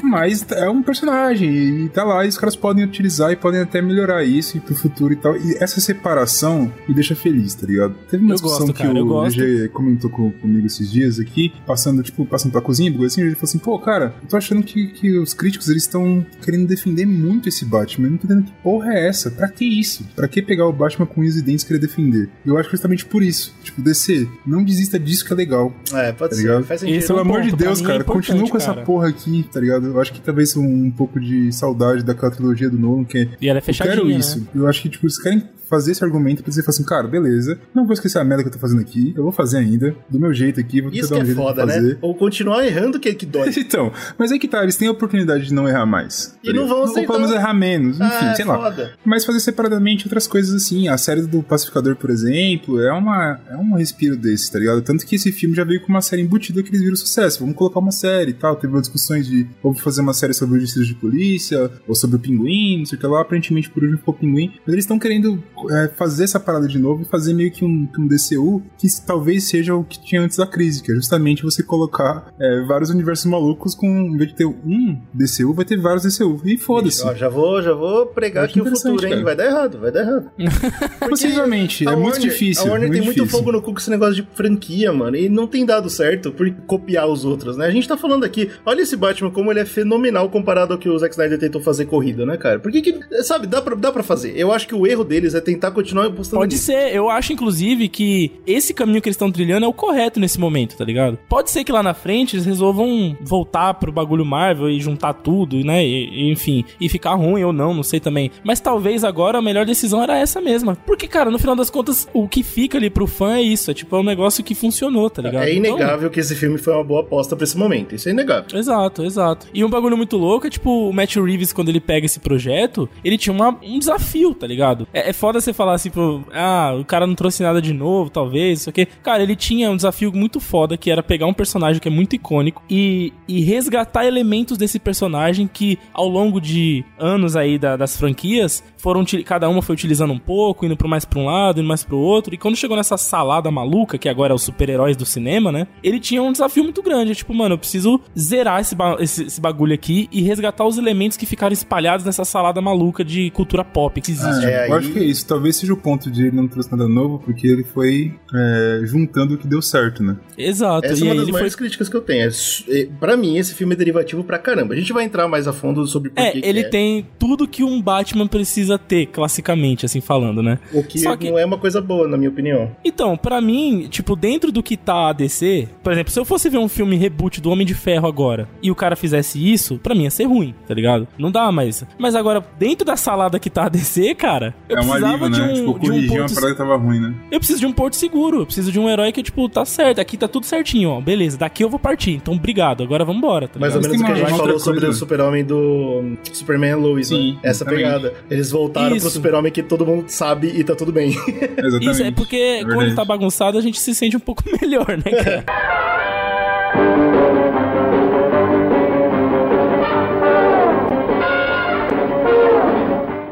mas 0.04 0.46
é 0.52 0.70
um 0.70 0.82
personagem 0.84 1.86
e 1.86 1.90
tá 1.90 2.04
lá 2.04 2.26
e 2.26 2.28
os 2.30 2.38
caras 2.38 2.56
podem 2.56 2.84
utilizar 2.84 3.32
e 3.32 3.36
podem 3.36 3.62
até 3.62 3.82
melhorar 3.82 4.24
isso 4.24 4.60
pro 4.62 4.76
futuro 4.76 5.14
e 5.14 5.16
tal. 5.16 5.36
E 5.38 5.56
essa 5.60 5.80
separação 5.82 6.72
me 6.88 6.94
deixa 6.94 7.16
feliz, 7.16 7.54
tá 7.56 7.66
ligado? 7.68 7.96
Teve 8.10 8.24
uma 8.24 8.32
Eu 8.32 8.36
discussão 8.36 8.60
gosto, 8.68 8.74
que 8.74 8.84
cara, 8.84 8.98
eu 9.00 9.06
o. 9.08 9.28
GG 9.30 9.70
comentou 9.70 10.10
com- 10.10 10.32
comigo 10.32 10.66
esses 10.68 10.92
dias 10.92 11.20
aqui, 11.20 11.54
passando, 11.66 12.04
tipo, 12.04 12.26
passando 12.26 12.52
pra 12.52 12.62
cozinha, 12.62 12.94
assim, 13.06 13.22
ele 13.22 13.36
falou 13.36 13.44
assim, 13.50 13.58
pô, 13.58 13.80
cara, 13.80 14.14
eu 14.22 14.28
tô 14.30 14.38
achando 14.38 14.64
que, 14.64 14.88
que 14.88 15.18
os 15.18 15.34
críticos, 15.34 15.70
eles 15.70 15.84
estão 15.84 16.26
querendo 16.44 16.68
defender 16.68 17.06
muito 17.06 17.50
esse 17.50 17.66
Batman, 17.66 18.08
eu 18.08 18.10
não 18.12 18.16
entendendo 18.18 18.44
que 18.46 18.52
porra 18.64 18.94
é 18.94 19.08
essa? 19.08 19.32
Pra 19.32 19.48
que 19.48 19.66
isso? 19.66 20.06
Pra 20.16 20.28
que 20.28 20.42
pegar 20.42 20.68
o 20.68 20.74
Batman 20.74 21.06
com 21.06 21.22
unhas 21.22 21.36
e 21.36 21.42
dentes 21.56 21.64
e 21.64 21.68
querer 21.68 21.80
defender? 21.80 22.30
Eu 22.46 22.58
acho 22.58 22.70
que 22.70 22.76
justamente 22.76 23.06
por 23.06 23.24
isso, 23.24 23.54
tipo, 23.64 23.82
DC, 23.82 24.28
não 24.46 24.64
desista 24.64 25.00
disso 25.00 25.26
que 25.26 25.34
é 25.34 25.36
legal. 25.36 25.74
É, 25.94 26.12
pode 26.12 26.32
Tá 26.32 26.36
ser. 26.36 26.42
ligado? 26.44 26.64
Faz 26.66 26.80
sentido. 26.82 26.98
Esse 26.98 27.08
Pelo 27.08 27.20
é 27.20 27.22
um 27.22 27.26
amor 27.26 27.42
de 27.42 27.50
ponto, 27.52 27.58
pra 27.58 27.68
Deus, 27.68 27.80
é 27.80 27.84
cara, 27.84 27.96
importante, 28.02 28.28
continua 28.28 28.50
com 28.50 28.58
essa 28.58 28.74
cara. 28.74 28.86
porra 28.86 29.08
aqui, 29.10 29.46
tá 29.52 29.60
ligado? 29.60 29.86
Eu 29.88 30.00
acho 30.02 30.14
que 30.14 30.22
talvez 30.22 30.56
um, 30.56 30.92
pouco 30.92 31.20
de 31.20 31.52
saudade 31.52 32.04
daquela 32.04 32.32
trilogia 32.32 32.70
do 32.70 32.78
Nolan, 32.78 33.04
que 33.04 33.18
é 33.18 33.30
E 33.42 33.50
ela 33.50 33.60
é 33.60 33.62
eu 33.62 33.64
fechadinha, 33.64 33.96
quero 33.96 34.08
né? 34.08 34.16
isso. 34.16 34.48
Eu 34.54 34.68
acho 34.68 34.82
que, 34.82 34.90
tipo, 34.90 35.06
eles 35.06 35.22
querem 35.22 35.44
fazer 35.70 35.92
esse 35.92 36.04
argumento 36.04 36.44
pra 36.44 36.50
dizer 36.50 36.64
assim, 36.68 36.84
cara, 36.84 37.08
beleza, 37.08 37.60
não 37.74 37.86
vou 37.86 37.94
esquecer 37.94 38.20
a 38.20 38.24
merda 38.24 38.44
que 38.44 38.50
eu 38.50 38.54
tô 38.54 38.60
fazendo 38.60 38.82
aqui, 38.82 39.14
eu 39.16 39.24
vou 39.24 39.32
fazer 39.32 39.58
ainda, 39.58 39.96
do 40.10 40.20
meu 40.20 40.34
jeito 40.34 40.60
aqui, 40.60 40.82
vou 40.82 40.92
tentar 40.92 41.08
dar 41.08 41.16
um 41.16 41.22
é 41.22 41.26
jeito 41.26 41.38
foda, 41.38 41.62
de 41.62 41.68
né? 41.68 41.74
fazer. 41.74 41.98
Ou 42.02 42.16
continuar 42.16 42.66
errando 42.66 43.00
que, 43.00 43.14
que 43.14 43.26
dói. 43.26 43.52
Então, 43.66 43.92
mas 44.18 44.32
é 44.32 44.38
que 44.38 44.48
tá, 44.48 44.62
eles 44.62 44.76
têm 44.76 44.88
a 44.88 44.92
oportunidade 44.92 45.46
de 45.46 45.54
não 45.54 45.68
errar 45.68 45.86
mais. 45.86 46.38
E 46.44 46.54
não 46.54 46.68
vão 46.68 46.80
Ou 46.80 46.84
aceitar. 46.84 47.08
pelo 47.08 47.20
menos 47.20 47.36
errar 47.36 47.54
menos, 47.54 48.00
enfim, 48.00 48.26
ah, 48.26 48.36
sei 48.36 48.46
lá. 48.46 48.58
foda. 48.58 48.94
Mas 49.04 49.26
fazer 49.26 49.40
separadamente 49.40 50.06
outras 50.06 50.28
coisas 50.28 50.54
assim. 50.54 50.88
A 50.88 50.98
série 50.98 51.22
do 51.24 51.42
Pacificador, 51.42 51.96
por 51.96 52.10
exemplo, 52.10 52.80
é, 52.80 52.94
uma, 52.94 53.40
é 53.50 53.58
um 53.58 53.74
respiro 53.74 54.16
desse, 54.16 54.52
tá 54.52 54.60
ligado? 54.60 54.82
Tanto 54.82 55.06
que 55.06 55.16
esse 55.16 55.32
filme 55.32 55.56
já 55.56 55.64
veio 55.64 55.82
com 55.82 55.88
uma 55.88 56.02
série 56.02 56.22
embutida 56.22 56.62
que 56.62 56.70
eles 56.70 56.82
viram 56.82 56.96
sucesso. 56.96 57.40
Vamos 57.40 57.56
colocar 57.56 57.80
uma 57.80 57.92
série 57.92 58.32
e 58.32 58.34
tal. 58.34 58.56
Teve 58.56 58.80
discussões 58.80 59.28
de 59.28 59.48
ou 59.64 59.74
fazer 59.74 60.02
uma 60.02 60.14
série 60.14 60.34
sobre 60.34 60.60
o 60.60 60.66
de 60.66 60.96
polícia, 60.96 61.72
ou 61.88 61.96
sobre 61.96 62.18
o 62.18 62.20
pinguim, 62.20 62.80
não 62.80 62.86
sei 62.86 62.98
o 62.98 63.02
que 63.02 63.08
lá. 63.08 63.22
Aparentemente 63.22 63.70
por 63.70 63.82
último 63.82 64.00
ficou 64.00 64.14
pinguim. 64.14 64.54
Mas 64.66 64.74
eles 64.74 64.84
estão 64.86 65.00
querendo 65.00 65.44
é, 65.72 65.88
fazer 65.90 66.24
essa 66.26 66.40
parada 66.40 66.68
de 66.68 66.78
novo 66.78 67.04
e 67.04 67.06
fazer 67.06 67.34
meio 67.34 67.52
que 67.52 67.64
um, 67.66 67.86
que 67.88 68.00
um 68.02 68.08
DCU 68.08 68.62
que 68.78 68.88
talvez 69.06 69.46
seja 69.46 69.76
o 69.76 69.84
que 69.84 70.00
tinha 70.00 70.22
antes 70.22 70.38
da 70.38 70.46
crise, 70.48 70.82
que 70.84 70.92
é 70.92 70.96
justamente 70.96 71.44
você 71.44 71.64
colocar 71.64 72.34
é, 72.40 72.62
vários 72.68 72.90
universos 72.90 73.26
malucos 73.26 73.74
com. 73.76 73.86
Em 73.88 74.18
vez 74.18 74.30
de 74.30 74.36
ter 74.36 74.46
um 74.46 75.00
DCU, 75.14 75.54
vai 75.54 75.66
ter 75.66 75.78
vários 75.78 76.04
DCU. 76.04 76.42
E 76.46 76.58
foda-se. 76.58 77.02
Já 77.16 77.30
vou, 77.30 77.62
já 77.62 77.74
vou 77.74 78.06
pregar 78.08 78.46
aqui 78.46 78.62
o 78.62 78.66
futuro, 78.66 79.06
hein? 79.06 79.12
cara. 79.12 79.24
Vai 79.24 79.36
dar 79.36 79.46
errado, 79.46 79.80
vai 79.80 79.92
dar 79.92 80.02
errado. 80.02 80.30
Porque 81.00 81.10
Possivelmente, 81.10 81.88
é 81.88 81.92
muito 81.96 82.04
Warner- 82.16 82.22
difícil. 82.22 82.64
A 82.66 82.70
Warner 82.70 82.88
muito 82.90 82.98
tem 83.00 83.06
muito 83.06 83.18
difícil. 83.22 83.38
fogo 83.40 83.52
no 83.52 83.62
cu 83.62 83.74
com 83.74 83.80
esse 83.80 83.90
negócio 83.90 84.16
de 84.16 84.28
franquia, 84.34 84.92
mano. 84.94 85.16
E 85.16 85.30
não 85.30 85.48
tem 85.48 85.66
dado 85.66 85.90
certo 85.90 86.32
por 86.32 86.50
copiar 86.68 87.08
os 87.08 87.26
outros, 87.26 87.58
né? 87.58 87.66
A 87.66 87.72
gente 87.72 87.88
tá 87.88 87.98
falando 87.98 88.24
aqui, 88.24 88.50
olha 88.66 88.82
esse 88.82 88.96
Batman 88.96 89.32
como 89.32 89.52
ele 89.52 89.60
é 89.60 89.66
fenomenal 89.66 90.30
comparado 90.30 90.74
ao 90.74 90.80
que 90.80 90.90
o 90.90 90.98
Zack 90.98 91.14
Snyder 91.14 91.40
tentou 91.40 91.62
fazer 91.62 91.86
corrida, 91.86 92.26
né, 92.26 92.38
cara? 92.38 92.60
Porque 92.60 92.82
que, 92.82 93.24
sabe, 93.24 93.48
dá 93.48 93.62
pra, 93.62 93.76
dá 93.76 93.92
pra 93.92 94.04
fazer. 94.04 94.34
Eu 94.38 94.52
acho 94.52 94.68
que 94.68 94.76
o 94.76 94.86
erro 94.86 95.04
deles 95.04 95.34
é 95.36 95.42
tentar 95.46 95.72
continuar 95.72 96.10
postando 96.12 96.40
Pode 96.42 96.54
nisso. 96.56 96.66
ser, 96.66 96.94
eu 96.94 97.10
acho 97.10 97.32
inclusive 97.32 97.88
que 97.88 98.32
esse 98.46 98.74
caminho 98.74 99.02
que 99.02 99.08
eles 99.08 99.16
estão 99.16 99.32
trilhando 99.32 99.66
é 99.66 99.70
o 99.70 99.74
correto 99.74 100.20
nesse 100.20 100.40
momento, 100.40 100.76
tá 100.76 100.84
ligado? 100.84 101.18
Pode 101.30 101.52
ser 101.52 101.64
que 101.64 101.72
lá 101.72 101.82
na 101.84 101.94
frente 101.94 102.36
eles 102.36 102.46
resolvam 102.46 103.16
voltar 103.22 103.74
pro 103.76 103.92
bagulho 103.92 104.26
Marvel 104.26 104.70
e 104.70 104.80
juntar 104.80 105.14
tudo, 105.14 105.64
né? 105.64 105.86
E, 105.86 106.32
enfim, 106.32 106.66
e 106.82 106.90
ficar 106.90 107.14
ruim 107.16 107.44
ou 107.44 107.54
não, 107.54 107.74
não 107.74 107.84
sei 107.84 108.00
também. 108.00 108.32
Mas 108.44 108.60
talvez 108.60 109.04
agora 109.04 109.38
a 109.38 109.42
melhor 109.42 109.66
decisão 109.66 110.02
era 110.02 110.18
essa 110.18 110.42
mesma. 110.42 110.76
Porque, 110.86 111.08
cara, 111.08 111.30
no 111.30 111.38
final 111.40 111.56
das 111.56 111.70
contas, 111.70 112.08
o 112.14 112.28
que 112.28 112.42
fica 112.44 112.78
ali 112.78 112.90
pro 112.90 113.06
fã 113.08 113.36
é 113.36 113.42
isso. 113.42 113.70
É 113.70 113.74
tipo, 113.74 113.96
é 113.96 114.00
um 114.00 114.04
negócio 114.04 114.44
que 114.44 114.56
funcionou, 114.56 115.10
tá 115.10 115.22
ligado? 115.22 115.44
É 115.44 115.54
Então- 115.54 115.76
inegável 115.78 116.10
que 116.10 116.20
esse 116.20 116.36
filme 116.36 116.58
foi 116.58 116.74
uma 116.74 116.84
boa 116.84 117.02
aposta 117.02 117.36
pra 117.36 117.44
esse 117.44 117.58
momento. 117.58 117.94
Isso 117.94 118.10
é 118.10 118.12
inegável. 118.12 118.58
Exato, 118.58 119.04
exato. 119.04 119.48
E 119.54 119.64
um 119.64 119.70
bagulho 119.70 119.96
muito 119.96 120.18
louco 120.18 120.48
é, 120.48 120.50
tipo, 120.50 120.90
o 120.90 120.94
Matt 120.94 121.16
Reeves, 121.18 121.54
quando 121.54 121.70
ele 121.70 121.80
pega 121.80 122.06
esse 122.06 122.20
projeto, 122.20 122.90
ele 123.04 123.18
tinha 123.18 123.34
uma- 123.34 123.58
um 123.64 123.78
desafio, 123.80 124.34
tá 124.34 124.48
ligado? 124.48 124.88
É, 124.94 125.10
é 125.10 125.14
foda 125.14 125.35
você 125.42 125.54
falar 125.54 125.74
assim, 125.74 125.90
pro, 125.90 126.24
ah, 126.34 126.76
o 126.80 126.86
cara 126.86 127.06
não 127.08 127.16
trouxe 127.16 127.42
nada 127.44 127.62
de 127.62 127.74
novo, 127.74 128.10
talvez, 128.10 128.62
isso 128.62 128.70
aqui. 128.70 128.86
Cara, 129.04 129.24
ele 129.24 129.36
tinha 129.36 129.70
um 129.72 129.76
desafio 129.76 130.12
muito 130.14 130.40
foda, 130.40 130.78
que 130.78 130.90
era 130.92 131.02
pegar 131.04 131.26
um 131.28 131.34
personagem 131.34 131.82
que 131.82 131.88
é 131.88 131.92
muito 131.92 132.16
icônico 132.16 132.62
e, 132.70 133.14
e 133.28 133.42
resgatar 133.42 134.06
elementos 134.06 134.58
desse 134.58 134.80
personagem 134.80 135.48
que, 135.52 135.78
ao 135.94 136.08
longo 136.08 136.40
de 136.40 136.84
anos 137.00 137.36
aí 137.36 137.58
da- 137.58 137.76
das 137.78 137.98
franquias, 137.98 138.64
foram, 138.78 139.04
cada 139.26 139.50
uma 139.50 139.62
foi 139.62 139.74
utilizando 139.74 140.14
um 140.14 140.20
pouco, 140.20 140.66
indo 140.66 140.78
pro 140.78 140.88
mais 140.88 141.06
pra 141.06 141.20
um 141.20 141.26
lado, 141.26 141.60
indo 141.60 141.68
mais 141.68 141.84
pro 141.84 141.98
outro. 141.98 142.34
E 142.34 142.38
quando 142.38 142.56
chegou 142.56 142.78
nessa 142.78 142.98
salada 142.98 143.50
maluca, 143.50 143.98
que 143.98 144.08
agora 144.08 144.32
é 144.34 144.36
os 144.36 144.44
super-heróis 144.44 144.96
do 144.96 145.06
cinema, 145.06 145.52
né? 145.52 145.68
Ele 145.84 146.00
tinha 146.00 146.22
um 146.22 146.32
desafio 146.32 146.64
muito 146.64 146.82
grande. 146.84 147.16
Tipo, 147.16 147.34
mano, 147.34 147.56
eu 147.56 147.58
preciso 147.60 148.00
zerar 148.18 148.62
esse, 148.62 148.76
ba- 148.76 148.98
esse- 149.00 149.24
esse 149.24 149.42
bagulho 149.42 149.74
aqui 149.74 150.08
e 150.12 150.22
resgatar 150.22 150.66
os 150.66 150.78
elementos 150.78 151.18
que 151.18 151.26
ficaram 151.26 151.54
espalhados 151.54 152.06
nessa 152.06 152.24
salada 152.24 152.62
maluca 152.62 153.04
de 153.04 153.30
cultura 153.32 153.64
pop 153.64 154.00
que 154.00 154.12
existe. 154.12 154.46
É, 154.46 154.66
É, 154.66 154.70
eu 154.70 154.74
acho 154.76 154.92
que 154.92 155.00
é 155.00 155.04
isso. 155.04 155.25
Talvez 155.28 155.56
seja 155.56 155.74
o 155.74 155.78
ponto 155.78 156.10
de 156.12 156.28
ele 156.28 156.36
não 156.36 156.48
trouxe 156.48 156.72
nada 156.72 156.88
novo, 156.88 157.20
porque 157.20 157.48
ele 157.48 157.64
foi 157.64 158.14
é, 158.34 158.82
juntando 158.84 159.36
o 159.36 159.38
que 159.38 159.48
deu 159.48 159.62
certo, 159.62 160.04
né? 160.04 160.16
Exato. 160.38 160.86
Essa 160.86 160.96
e 160.96 161.02
é 161.02 161.04
uma 161.06 161.12
aí 161.14 161.18
das 161.18 161.24
ele 161.24 161.32
foi 161.32 161.32
maiores 161.34 161.56
críticas 161.56 161.90
que 161.90 161.96
eu 161.96 162.02
tenho. 162.02 162.24
É, 162.24 162.82
é, 162.82 162.88
Pra 163.00 163.18
mim, 163.18 163.38
esse 163.38 163.54
filme 163.54 163.74
é 163.74 163.78
derivativo 163.78 164.24
pra 164.24 164.38
caramba. 164.38 164.74
A 164.74 164.78
gente 164.78 164.92
vai 164.94 165.04
entrar 165.04 165.28
mais 165.28 165.48
a 165.48 165.54
fundo 165.54 165.86
sobre 165.88 166.10
por 166.10 166.22
É, 166.22 166.32
que 166.32 166.42
que 166.42 166.48
ele 166.48 166.62
é. 166.62 166.70
tem 166.70 167.06
tudo 167.20 167.48
que 167.48 167.64
um 167.64 167.82
Batman 167.82 168.28
precisa 168.28 168.78
ter, 168.78 169.08
classicamente, 169.08 169.86
assim 169.86 170.02
falando, 170.02 170.42
né? 170.42 170.60
O 170.74 170.84
que, 170.84 171.00
Só 171.00 171.16
que- 171.16 171.30
não 171.30 171.38
é 171.40 171.46
uma 171.46 171.58
coisa 171.58 171.82
boa, 171.82 172.08
na 172.08 172.18
minha 172.18 172.30
opinião. 172.30 172.72
Então, 172.84 173.18
pra 173.18 173.42
mim, 173.42 173.88
tipo, 173.90 174.16
dentro 174.16 174.52
do 174.52 174.62
que 174.64 174.78
tá 174.78 175.10
a 175.10 175.14
DC, 175.14 175.68
por 175.84 175.92
exemplo, 175.92 176.12
se 176.12 176.20
eu 176.20 176.26
fosse 176.26 176.50
ver 176.50 176.58
um 176.58 176.68
filme 176.70 176.96
reboot 176.96 177.42
do 177.42 177.50
Homem 177.50 177.66
de 177.66 177.74
Ferro 177.74 178.08
agora 178.08 178.48
e 178.62 178.70
o 178.72 178.76
cara 178.76 178.96
fizesse 178.96 179.40
isso, 179.52 179.78
pra 179.82 179.94
mim 179.96 180.04
ia 180.04 180.12
ser 180.12 180.26
ruim, 180.26 180.54
tá 180.68 180.74
ligado? 180.74 181.08
Não 181.18 181.32
dá 181.32 181.52
mais. 181.52 181.84
Mas 181.98 182.16
agora, 182.16 182.44
dentro 182.60 182.86
da 182.86 182.96
salada 182.96 183.40
que 183.40 183.50
tá 183.50 183.66
a 183.66 183.70
DC, 183.70 184.14
cara, 184.16 184.54
eu 184.70 184.78
é 184.78 184.82
um 184.82 184.86
precisava 185.18 185.30
de 185.30 185.40
né? 185.40 185.46
um, 185.46 185.54
tipo, 185.54 185.80
de 185.80 185.86
um 185.86 185.90
corrigir 185.92 186.12
uma 186.12 186.18
porto 186.20 186.36
parada 186.36 186.52
que 186.54 186.58
tava 186.58 186.76
ruim, 186.76 187.00
né? 187.00 187.16
eu 187.32 187.40
preciso 187.40 187.60
de 187.60 187.66
um 187.66 187.72
porto 187.72 187.96
seguro, 187.96 188.42
eu 188.42 188.46
preciso 188.46 188.72
de 188.72 188.80
um 188.80 188.90
herói 188.90 189.12
que, 189.12 189.24
tipo, 189.24 189.48
tá 189.50 189.66
certo, 189.66 190.00
aqui 190.00 190.18
tá 190.18 190.28
tudo 190.28 190.46
certinho, 190.46 190.90
ó. 190.90 191.02
Beleza, 191.02 191.38
daqui 191.38 191.64
eu 191.64 191.70
vou 191.70 191.80
partir, 191.80 192.12
então 192.12 192.34
obrigado, 192.34 192.84
agora 192.84 193.04
vambora, 193.06 193.48
tá 193.48 193.60
Mais 193.60 193.76
ou 193.76 193.82
menos 193.82 193.96
o 193.96 194.00
que 194.00 194.12
a 194.12 194.16
uma 194.16 194.16
gente 194.18 194.38
falou 194.38 194.60
sobre 194.60 194.80
o 194.80 194.84
coisa. 194.84 195.00
super-homem 195.00 195.44
do 195.44 196.16
Superman 196.34 196.76
Lois, 196.76 197.08
Sim, 197.08 197.34
né? 197.34 197.40
Essa 197.44 197.64
exatamente. 197.64 197.84
pegada. 197.84 198.14
Eles 198.30 198.52
voltaram 198.52 198.96
Isso. 198.96 199.06
pro 199.06 199.14
super-homem 199.14 199.52
que 199.52 199.64
todo 199.64 199.86
mundo 199.86 200.06
sabe 200.08 200.48
e 200.48 200.64
tá 200.64 200.76
tudo 200.76 200.92
bem. 200.92 201.10
Exatamente. 201.10 201.90
Isso 201.90 202.04
é 202.04 202.12
porque 202.12 202.58
quando 202.60 202.68
verdade. 202.68 202.86
ele 202.90 202.96
tá 202.96 203.06
bagunçado 203.06 203.58
a 203.58 203.62
gente 203.62 203.80
se 203.80 203.94
sente 203.94 204.18
um 204.18 204.20
pouco 204.20 204.44
melhor, 204.62 204.98
né, 204.98 205.12
cara? 205.24 205.46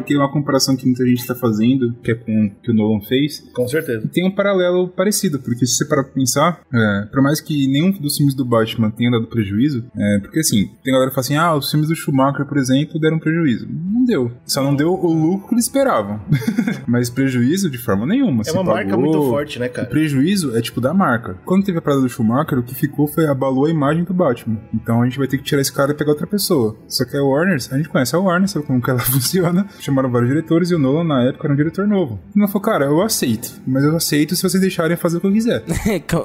Porque 0.04 0.14
é 0.14 0.18
uma 0.18 0.32
comparação 0.32 0.76
que 0.76 0.86
muita 0.86 1.06
gente 1.08 1.26
tá 1.26 1.34
fazendo, 1.34 1.94
que 2.04 2.12
é 2.12 2.16
com 2.16 2.46
o 2.48 2.50
que 2.62 2.72
o 2.72 2.74
Nolan 2.74 3.00
fez, 3.02 3.40
Com 3.54 3.66
certeza. 3.68 4.08
tem 4.12 4.26
um 4.28 4.32
paralelo 4.32 4.90
parecido, 4.90 5.40
porque 5.40 5.66
se 5.66 5.78
você 5.78 5.86
parar 5.86 6.04
pra 6.04 6.12
pensar, 6.14 6.62
é, 6.74 7.06
por 7.12 7.22
mais 7.22 7.40
que 7.40 7.68
nenhum 7.68 7.92
dos 7.92 8.18
filmes 8.18 8.36
do 8.36 8.44
Batman 8.44 8.92
tenha 8.92 9.12
dado 9.12 9.28
prejuízo, 9.28 9.86
é, 9.98 10.20
porque 10.20 10.40
assim, 10.40 10.70
tem 10.84 10.92
galera 10.94 11.10
que 11.10 11.16
fala 11.16 11.26
assim, 11.26 11.36
ah, 11.38 11.56
os 11.56 11.72
filmes 11.72 11.88
do 11.90 11.96
Schumacher, 11.96 12.46
por 12.46 12.58
exemplo, 12.58 13.00
deram 13.00 13.18
prejuízo. 13.18 13.66
Não 13.70 14.04
deu. 14.04 14.32
Só 14.46 14.62
não 14.62 14.76
deu 14.76 14.94
o 14.94 15.14
lucro 15.14 15.48
que 15.50 15.56
eles 15.56 15.66
esperavam. 15.66 16.20
Mas 16.88 17.10
prejuízo 17.10 17.70
de 17.70 17.78
forma 17.78 18.06
nenhuma. 18.06 18.44
É 18.46 18.52
uma 18.52 18.64
marca 18.64 18.90
pagou- 18.92 19.06
muito 19.06 19.30
forte, 19.30 19.60
né, 19.60 19.68
O 19.68 19.72
cara? 19.72 19.88
prejuízo 19.88 20.56
é 20.58 20.62
tipo 20.62 20.82
da 20.82 20.94
marca. 20.94 21.38
Quando 21.46 21.64
teve 21.64 21.78
a 21.78 21.82
parada 21.82 22.02
do 22.02 22.10
Schumacher, 22.10 22.60
o 22.60 22.64
que 22.64 22.76
ficou 22.76 23.08
foi 23.08 23.26
abalou 23.28 23.66
a 23.66 23.70
imagem 23.70 24.04
do 24.04 24.14
Batman. 24.14 24.60
Então 24.74 25.02
a 25.02 25.06
gente 25.06 25.18
vai 25.18 25.28
ter 25.28 25.38
que 25.38 25.44
tirar 25.44 25.62
esse 25.62 25.72
cara 25.72 25.92
e 25.92 25.96
pegar 25.96 26.12
outra 26.12 26.28
pessoa. 26.28 26.76
Só 26.88 27.06
que 27.06 27.16
a 27.16 27.24
Warner, 27.24 27.56
a 27.72 27.78
gente 27.78 27.90
conhece 27.90 28.16
a 28.16 28.20
Warner, 28.20 28.48
sabe 28.50 28.66
como 28.66 28.82
que 28.82 28.90
ela 28.90 29.00
funciona. 29.14 29.66
Chamaram 29.94 30.10
vários 30.10 30.30
diretores 30.30 30.72
e 30.72 30.76
o 30.76 30.80
Nolan 30.80 31.04
na 31.04 31.24
época 31.24 31.46
era 31.46 31.54
um 31.54 31.56
diretor 31.56 31.88
novo. 31.88 32.20
E 32.36 32.40
Nolan 32.40 32.52
falou, 32.52 32.62
cara, 32.64 32.86
eu 32.86 33.00
aceito, 33.02 33.62
mas 33.68 33.84
eu 33.84 33.96
aceito 33.96 34.36
se 34.36 34.42
vocês 34.42 34.60
deixarem 34.60 34.98
fazer 34.98 35.18
o 35.18 35.22
que 35.22 35.28
eu 35.28 35.32
quiser. 35.32 35.64